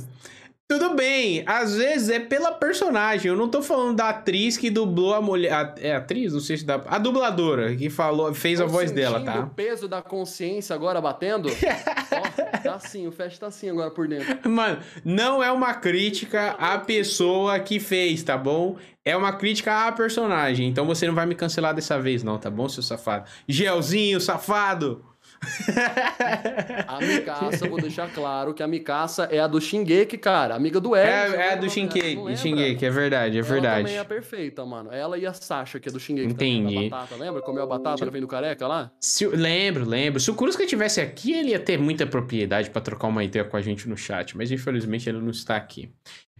Tudo 0.68 0.96
bem, 0.96 1.44
às 1.46 1.76
vezes 1.76 2.08
é 2.08 2.18
pela 2.18 2.50
personagem. 2.50 3.28
Eu 3.30 3.36
não 3.36 3.48
tô 3.48 3.62
falando 3.62 3.94
da 3.98 4.08
atriz 4.08 4.56
que 4.56 4.68
dublou 4.68 5.14
a 5.14 5.20
mulher. 5.22 5.52
a- 5.52 5.74
é 5.78 5.94
atriz? 5.94 6.32
Não 6.32 6.40
sei 6.40 6.56
se 6.56 6.64
dá. 6.66 6.82
A 6.88 6.98
dubladora 6.98 7.76
que 7.76 7.88
falou, 7.88 8.34
fez 8.34 8.60
a 8.60 8.64
Tô 8.64 8.70
voz 8.70 8.90
dela, 8.90 9.20
tá? 9.20 9.38
o 9.44 9.50
peso 9.50 9.86
da 9.86 10.02
consciência 10.02 10.74
agora 10.74 11.00
batendo. 11.00 11.48
Ó, 12.10 12.58
tá 12.64 12.74
assim, 12.74 13.06
o 13.06 13.12
Fast 13.12 13.38
tá 13.38 13.46
assim 13.46 13.70
agora 13.70 13.92
por 13.92 14.08
dentro. 14.08 14.50
Mano, 14.50 14.78
não 15.04 15.40
é 15.40 15.52
uma 15.52 15.72
crítica 15.72 16.56
à 16.58 16.76
pessoa 16.78 17.60
que 17.60 17.78
fez, 17.78 18.24
tá 18.24 18.36
bom? 18.36 18.76
É 19.04 19.16
uma 19.16 19.32
crítica 19.34 19.86
à 19.86 19.92
personagem. 19.92 20.66
Então 20.68 20.84
você 20.84 21.06
não 21.06 21.14
vai 21.14 21.26
me 21.26 21.36
cancelar 21.36 21.74
dessa 21.74 21.96
vez, 22.00 22.24
não, 22.24 22.38
tá 22.38 22.50
bom, 22.50 22.68
seu 22.68 22.82
safado? 22.82 23.24
Gelzinho, 23.46 24.20
safado! 24.20 25.00
A 26.86 26.98
Mikasa, 27.00 27.68
vou 27.68 27.80
deixar 27.80 28.08
claro 28.12 28.54
que 28.54 28.62
a 28.62 28.66
Mikasa 28.66 29.24
é 29.30 29.38
a 29.38 29.46
do 29.46 29.60
Shingeki, 29.60 30.18
cara. 30.18 30.54
Amiga 30.54 30.80
do 30.80 30.94
Eren. 30.94 31.10
É, 31.10 31.14
é 31.14 31.24
a 31.24 31.28
lembra 31.28 31.56
do? 31.56 31.70
Shingeki? 31.70 32.36
Shingeki, 32.36 32.84
é 32.86 32.90
verdade, 32.90 33.36
é 33.36 33.40
Ela 33.40 33.48
verdade. 33.48 33.82
também 33.84 33.98
é 33.98 34.04
perfeita, 34.04 34.64
mano. 34.64 34.90
Ela 34.92 35.18
e 35.18 35.26
a 35.26 35.32
Sasha, 35.32 35.78
que 35.78 35.88
é 35.88 35.92
do 35.92 36.00
Shingeki. 36.00 36.34
também, 36.34 36.58
Entendi. 36.60 36.88
Da 36.90 36.96
batata, 36.96 37.16
lembra? 37.22 37.42
Comeu 37.42 37.62
a 37.62 37.66
batata, 37.66 38.04
ela 38.04 38.10
vem 38.10 38.20
do 38.20 38.28
careca 38.28 38.66
lá? 38.66 38.90
Se, 39.00 39.26
lembro, 39.26 39.84
lembro. 39.88 40.20
Se 40.20 40.30
o 40.30 40.34
Kuruska 40.34 40.66
tivesse 40.66 41.00
aqui, 41.00 41.32
ele 41.32 41.50
ia 41.50 41.58
ter 41.60 41.78
muita 41.78 42.06
propriedade 42.06 42.70
pra 42.70 42.80
trocar 42.80 43.08
uma 43.08 43.24
ideia 43.24 43.44
com 43.44 43.56
a 43.56 43.60
gente 43.60 43.88
no 43.88 43.96
chat, 43.96 44.36
mas 44.36 44.50
infelizmente 44.50 45.08
ele 45.08 45.18
não 45.18 45.30
está 45.30 45.56
aqui. 45.56 45.90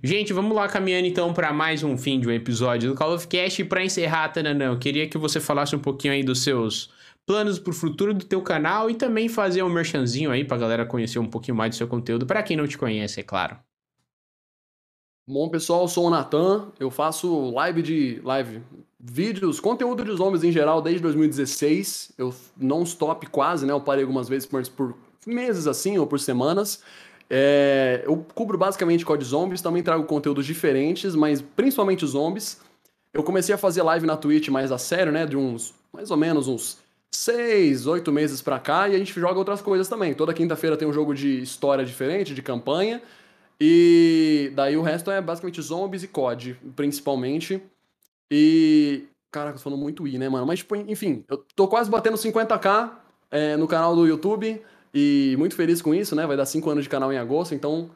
Gente, 0.02 0.32
vamos 0.32 0.54
lá 0.54 0.68
caminhando 0.68 1.06
então 1.06 1.32
para 1.32 1.52
mais 1.52 1.82
um 1.82 1.96
fim 1.96 2.20
de 2.20 2.28
um 2.28 2.30
episódio 2.30 2.90
do 2.90 2.94
Call 2.94 3.14
of 3.14 3.26
Cast. 3.26 3.62
E 3.62 3.64
pra 3.64 3.82
encerrar, 3.82 4.28
Tananã, 4.28 4.66
eu 4.66 4.78
queria 4.78 5.08
que 5.08 5.16
você 5.16 5.40
falasse 5.40 5.74
um 5.74 5.78
pouquinho 5.78 6.12
aí 6.12 6.22
dos 6.22 6.42
seus 6.42 6.90
planos 7.26 7.58
pro 7.58 7.72
futuro 7.72 8.14
do 8.14 8.24
teu 8.24 8.40
canal 8.40 8.88
e 8.88 8.94
também 8.94 9.28
fazer 9.28 9.62
um 9.62 9.68
merchanzinho 9.68 10.30
aí 10.30 10.44
pra 10.44 10.56
galera 10.56 10.86
conhecer 10.86 11.18
um 11.18 11.28
pouquinho 11.28 11.56
mais 11.56 11.70
do 11.70 11.76
seu 11.76 11.88
conteúdo, 11.88 12.24
pra 12.24 12.42
quem 12.42 12.56
não 12.56 12.66
te 12.66 12.78
conhece, 12.78 13.20
é 13.20 13.22
claro. 13.24 13.58
Bom, 15.28 15.48
pessoal, 15.48 15.82
eu 15.82 15.88
sou 15.88 16.06
o 16.06 16.10
Natan. 16.10 16.68
Eu 16.78 16.88
faço 16.88 17.50
live 17.50 17.82
de. 17.82 18.20
live. 18.22 18.62
Vídeos, 18.98 19.60
conteúdo 19.60 20.04
de 20.04 20.12
zombies 20.12 20.44
em 20.44 20.52
geral 20.52 20.80
desde 20.80 21.02
2016. 21.02 22.12
Eu 22.16 22.32
não 22.56 22.84
stop 22.84 23.26
quase, 23.26 23.66
né? 23.66 23.72
Eu 23.72 23.80
parei 23.80 24.04
algumas 24.04 24.28
vezes 24.28 24.46
por, 24.46 24.64
por 24.68 24.94
meses 25.26 25.66
assim, 25.66 25.98
ou 25.98 26.06
por 26.06 26.20
semanas. 26.20 26.80
É, 27.28 28.02
eu 28.06 28.24
cubro 28.34 28.56
basicamente 28.56 29.04
COD 29.04 29.24
Zombies, 29.24 29.60
também 29.60 29.82
trago 29.82 30.04
conteúdos 30.04 30.46
diferentes, 30.46 31.16
mas 31.16 31.42
principalmente 31.42 32.06
zombies. 32.06 32.60
Eu 33.12 33.24
comecei 33.24 33.54
a 33.54 33.58
fazer 33.58 33.82
live 33.82 34.06
na 34.06 34.16
Twitch 34.16 34.48
mais 34.48 34.70
a 34.70 34.78
sério, 34.78 35.12
né? 35.12 35.26
De 35.26 35.36
uns, 35.36 35.74
mais 35.92 36.10
ou 36.10 36.16
menos 36.16 36.46
uns 36.46 36.78
seis, 37.16 37.86
oito 37.86 38.12
meses 38.12 38.42
pra 38.42 38.58
cá, 38.58 38.88
e 38.88 38.94
a 38.94 38.98
gente 38.98 39.18
joga 39.18 39.38
outras 39.38 39.60
coisas 39.62 39.88
também. 39.88 40.14
Toda 40.14 40.34
quinta-feira 40.34 40.76
tem 40.76 40.86
um 40.86 40.92
jogo 40.92 41.14
de 41.14 41.40
história 41.40 41.84
diferente, 41.84 42.34
de 42.34 42.42
campanha. 42.42 43.02
E 43.60 44.52
daí 44.54 44.76
o 44.76 44.82
resto 44.82 45.10
é 45.10 45.20
basicamente 45.20 45.60
zombies 45.62 46.02
e 46.02 46.08
COD, 46.08 46.56
principalmente. 46.74 47.62
E. 48.30 49.04
Caraca, 49.30 49.54
eu 49.54 49.58
tô 49.58 49.64
falando 49.64 49.80
muito 49.80 50.06
I, 50.06 50.18
né, 50.18 50.28
mano? 50.28 50.46
Mas, 50.46 50.60
tipo, 50.60 50.76
enfim, 50.76 51.24
eu 51.28 51.44
tô 51.54 51.66
quase 51.68 51.90
batendo 51.90 52.16
50k 52.16 52.90
é, 53.30 53.56
no 53.56 53.66
canal 53.66 53.94
do 53.94 54.06
YouTube. 54.06 54.62
E 54.94 55.34
muito 55.38 55.54
feliz 55.54 55.82
com 55.82 55.94
isso, 55.94 56.16
né? 56.16 56.26
Vai 56.26 56.36
dar 56.36 56.46
5 56.46 56.70
anos 56.70 56.84
de 56.84 56.88
canal 56.88 57.12
em 57.12 57.18
agosto, 57.18 57.54
então 57.54 57.90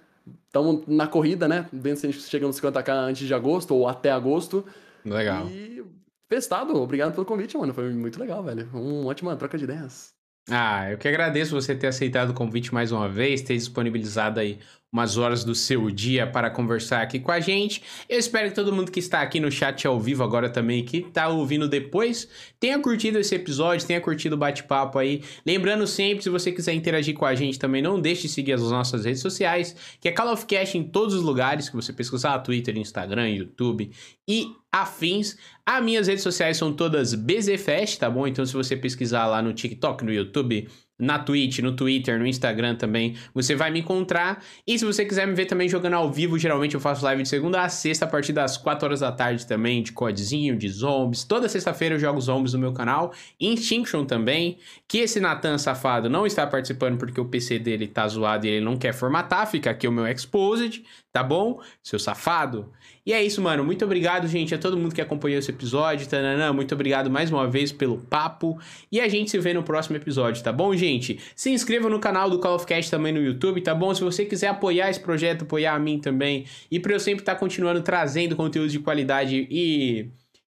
estamos 0.47 0.83
na 0.87 1.07
corrida, 1.07 1.49
né? 1.49 1.67
Vendo 1.73 1.97
se 1.97 2.07
a 2.07 2.11
gente 2.11 2.23
chega 2.23 2.47
nos 2.47 2.61
50k 2.61 2.93
antes 2.93 3.27
de 3.27 3.33
agosto 3.33 3.75
ou 3.75 3.89
até 3.89 4.11
agosto. 4.11 4.65
Legal. 5.03 5.47
E 5.49 5.83
festado, 6.31 6.75
obrigado 6.77 7.13
pelo 7.13 7.27
convite, 7.27 7.59
mano. 7.59 7.75
Foi 7.75 7.93
muito 7.93 8.19
legal, 8.19 8.43
velho. 8.43 8.71
Uma 8.73 9.11
ótima 9.11 9.37
troca 9.37 9.59
de 9.59 9.65
ideias. 9.65 10.15
Ah, 10.49 10.91
eu 10.91 10.99
que 10.99 11.07
agradeço 11.07 11.55
você 11.55 11.77
ter 11.77 11.89
aceitado 11.89 12.31
o 12.31 12.35
convite 12.35 12.73
mais 12.73 12.91
uma 12.93 13.09
vez, 13.09 13.43
ter 13.43 13.55
disponibilizado 13.55 14.41
aí 14.41 14.59
umas 14.93 15.17
horas 15.17 15.45
do 15.45 15.55
seu 15.55 15.91
dia 15.91 16.27
para 16.27 16.51
conversar 16.51 17.03
aqui 17.03 17.21
com 17.21 17.31
a 17.31 17.39
gente. 17.39 17.83
Eu 18.09 18.19
espero 18.19 18.49
que 18.49 18.55
todo 18.55 18.73
mundo 18.73 18.91
que 18.91 18.99
está 18.99 19.21
aqui 19.21 19.39
no 19.39 19.51
chat 19.51 19.87
ao 19.87 20.01
vivo 20.01 20.25
agora 20.25 20.51
também, 20.51 20.85
que 20.85 20.99
está 20.99 21.29
ouvindo 21.29 21.69
depois, 21.69 22.29
tenha 22.59 22.79
curtido 22.79 23.19
esse 23.19 23.35
episódio, 23.35 23.87
tenha 23.87 24.01
curtido 24.01 24.35
o 24.35 24.39
bate-papo 24.39 24.99
aí. 24.99 25.23
Lembrando 25.47 25.87
sempre, 25.87 26.25
se 26.25 26.29
você 26.29 26.51
quiser 26.51 26.75
interagir 26.75 27.15
com 27.15 27.25
a 27.25 27.35
gente 27.35 27.59
também, 27.59 27.81
não 27.81 28.01
deixe 28.01 28.23
de 28.23 28.29
seguir 28.31 28.53
as 28.53 28.63
nossas 28.63 29.05
redes 29.05 29.21
sociais, 29.21 29.77
que 30.01 30.09
é 30.09 30.13
Call 30.13 30.33
of 30.33 30.45
Cast 30.47 30.77
em 30.77 30.83
todos 30.83 31.15
os 31.15 31.23
lugares 31.23 31.69
que 31.69 31.77
você 31.77 31.93
pesquisar, 31.93 32.39
Twitter, 32.41 32.77
Instagram, 32.77 33.29
YouTube 33.31 33.91
e 34.29 34.49
afins. 34.73 35.37
As 35.65 35.85
minhas 35.85 36.09
redes 36.09 36.23
sociais 36.23 36.57
são 36.57 36.73
todas 36.73 37.15
BZFest, 37.15 37.99
tá 37.99 38.11
bom? 38.11 38.27
Então 38.27 38.45
se 38.45 38.55
você 38.55 38.77
pesquisar 38.77 39.27
lá 39.27 39.41
no 39.41 39.53
TikTok, 39.53 40.05
no 40.05 40.13
YouTube, 40.13 40.69
na 41.01 41.19
Twitch, 41.19 41.61
no 41.61 41.73
Twitter, 41.73 42.19
no 42.19 42.27
Instagram 42.27 42.77
também, 42.77 43.17
você 43.35 43.55
vai 43.55 43.71
me 43.71 43.81
encontrar. 43.81 44.43
E 44.67 44.79
se 44.79 44.85
você 44.85 45.05
quiser 45.05 45.27
me 45.27 45.35
ver 45.35 45.47
também 45.47 45.69
jogando 45.69 45.95
ao 45.95 46.11
vivo, 46.11 46.39
geralmente 46.39 46.75
eu 46.75 46.81
faço 46.81 47.05
live 47.05 47.23
de 47.23 47.29
segunda 47.29 47.63
a 47.63 47.69
sexta, 47.69 48.05
a 48.05 48.09
partir 48.09 48.33
das 48.33 48.57
4 48.57 48.87
horas 48.87 49.01
da 49.01 49.11
tarde 49.11 49.47
também, 49.47 49.83
de 49.83 49.93
codezinho, 49.93 50.57
de 50.57 50.69
zombies. 50.69 51.25
Toda 51.25 51.49
sexta-feira 51.49 51.95
eu 51.95 51.99
jogo 51.99 52.21
zombies 52.21 52.53
no 52.53 52.59
meu 52.59 52.73
canal. 52.73 53.13
Instinction 53.41 54.05
também, 54.05 54.59
que 54.87 54.99
esse 54.99 55.21
Natan 55.21 55.59
safado 55.59 56.09
não 56.09 56.27
está 56.27 56.47
participando 56.47 56.99
porque 56.99 57.21
o 57.21 57.25
PC 57.25 57.59
dele 57.59 57.87
tá 57.87 58.07
zoado 58.07 58.47
e 58.47 58.51
ele 58.51 58.65
não 58.65 58.77
quer 58.77 58.93
formatar, 58.93 59.47
fica 59.47 59.71
aqui 59.71 59.89
o 59.89 59.93
meu 59.93 60.07
exposed, 60.07 60.85
tá 61.13 61.23
bom? 61.23 61.61
Seu 61.83 61.99
safado. 61.99 62.71
E 63.05 63.13
é 63.13 63.23
isso, 63.23 63.41
mano. 63.41 63.65
Muito 63.65 63.85
obrigado, 63.85 64.29
gente, 64.29 64.55
a 64.55 64.59
todo 64.59 64.77
mundo 64.77 64.95
que 64.95 65.01
acompanhou 65.01 65.39
esse 65.39 65.51
episódio. 65.51 66.07
Tananã, 66.07 66.53
muito 66.53 66.75
obrigado 66.75 67.11
mais 67.11 67.31
uma 67.31 67.49
vez 67.49 67.73
pelo 67.73 67.99
papo. 67.99 68.59
E 68.93 69.01
a 69.01 69.09
gente 69.09 69.31
se 69.31 69.39
vê 69.39 69.55
no 69.55 69.63
próximo 69.63 69.97
episódio, 69.97 70.43
tá 70.43 70.53
bom, 70.53 70.75
gente? 70.77 71.19
Se 71.35 71.51
inscreva 71.51 71.89
no 71.89 71.99
canal 71.99 72.29
do 72.29 72.39
Call 72.39 72.57
of 72.57 72.67
Cast 72.67 72.91
também 72.91 73.13
no 73.13 73.23
YouTube, 73.23 73.61
tá 73.63 73.75
bom? 73.75 73.95
Se 73.95 74.03
você 74.03 74.25
quiser 74.25 74.49
apoiar 74.49 74.91
esse 74.91 75.01
projeto, 75.01 75.43
apoiar 75.43 75.75
a 75.75 75.79
mim 75.79 75.99
também. 75.99 76.45
E 76.71 76.79
pra 76.79 76.93
eu 76.93 77.01
sempre 77.01 77.23
estar 77.23 77.37
continuando 77.37 77.81
trazendo 77.83 78.37
conteúdo 78.37 78.71
de 78.71 78.79
qualidade 78.79 79.47
e. 79.51 80.11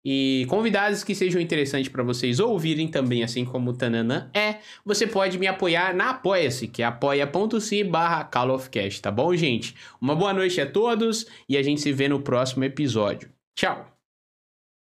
E 0.04 0.44
convidados 0.48 1.02
que 1.02 1.14
sejam 1.14 1.40
interessantes 1.40 1.88
para 1.88 2.02
vocês 2.02 2.38
ouvirem 2.38 2.88
também, 2.88 3.24
assim 3.24 3.44
como 3.44 3.70
o 3.70 3.72
Tananã 3.72 4.30
é, 4.34 4.56
você 4.84 5.06
pode 5.06 5.38
me 5.38 5.46
apoiar 5.46 5.94
na 5.94 6.10
Apoia-se, 6.10 6.68
que 6.68 6.82
é 6.82 6.84
apoia.se 6.84 7.84
barra 7.84 8.28
tá 9.00 9.10
bom, 9.10 9.34
gente? 9.34 9.74
Uma 10.00 10.14
boa 10.14 10.32
noite 10.32 10.60
a 10.60 10.70
todos 10.70 11.26
e 11.48 11.56
a 11.56 11.62
gente 11.62 11.80
se 11.80 11.92
vê 11.92 12.08
no 12.08 12.20
próximo 12.20 12.64
episódio. 12.64 13.30
Tchau! 13.56 13.93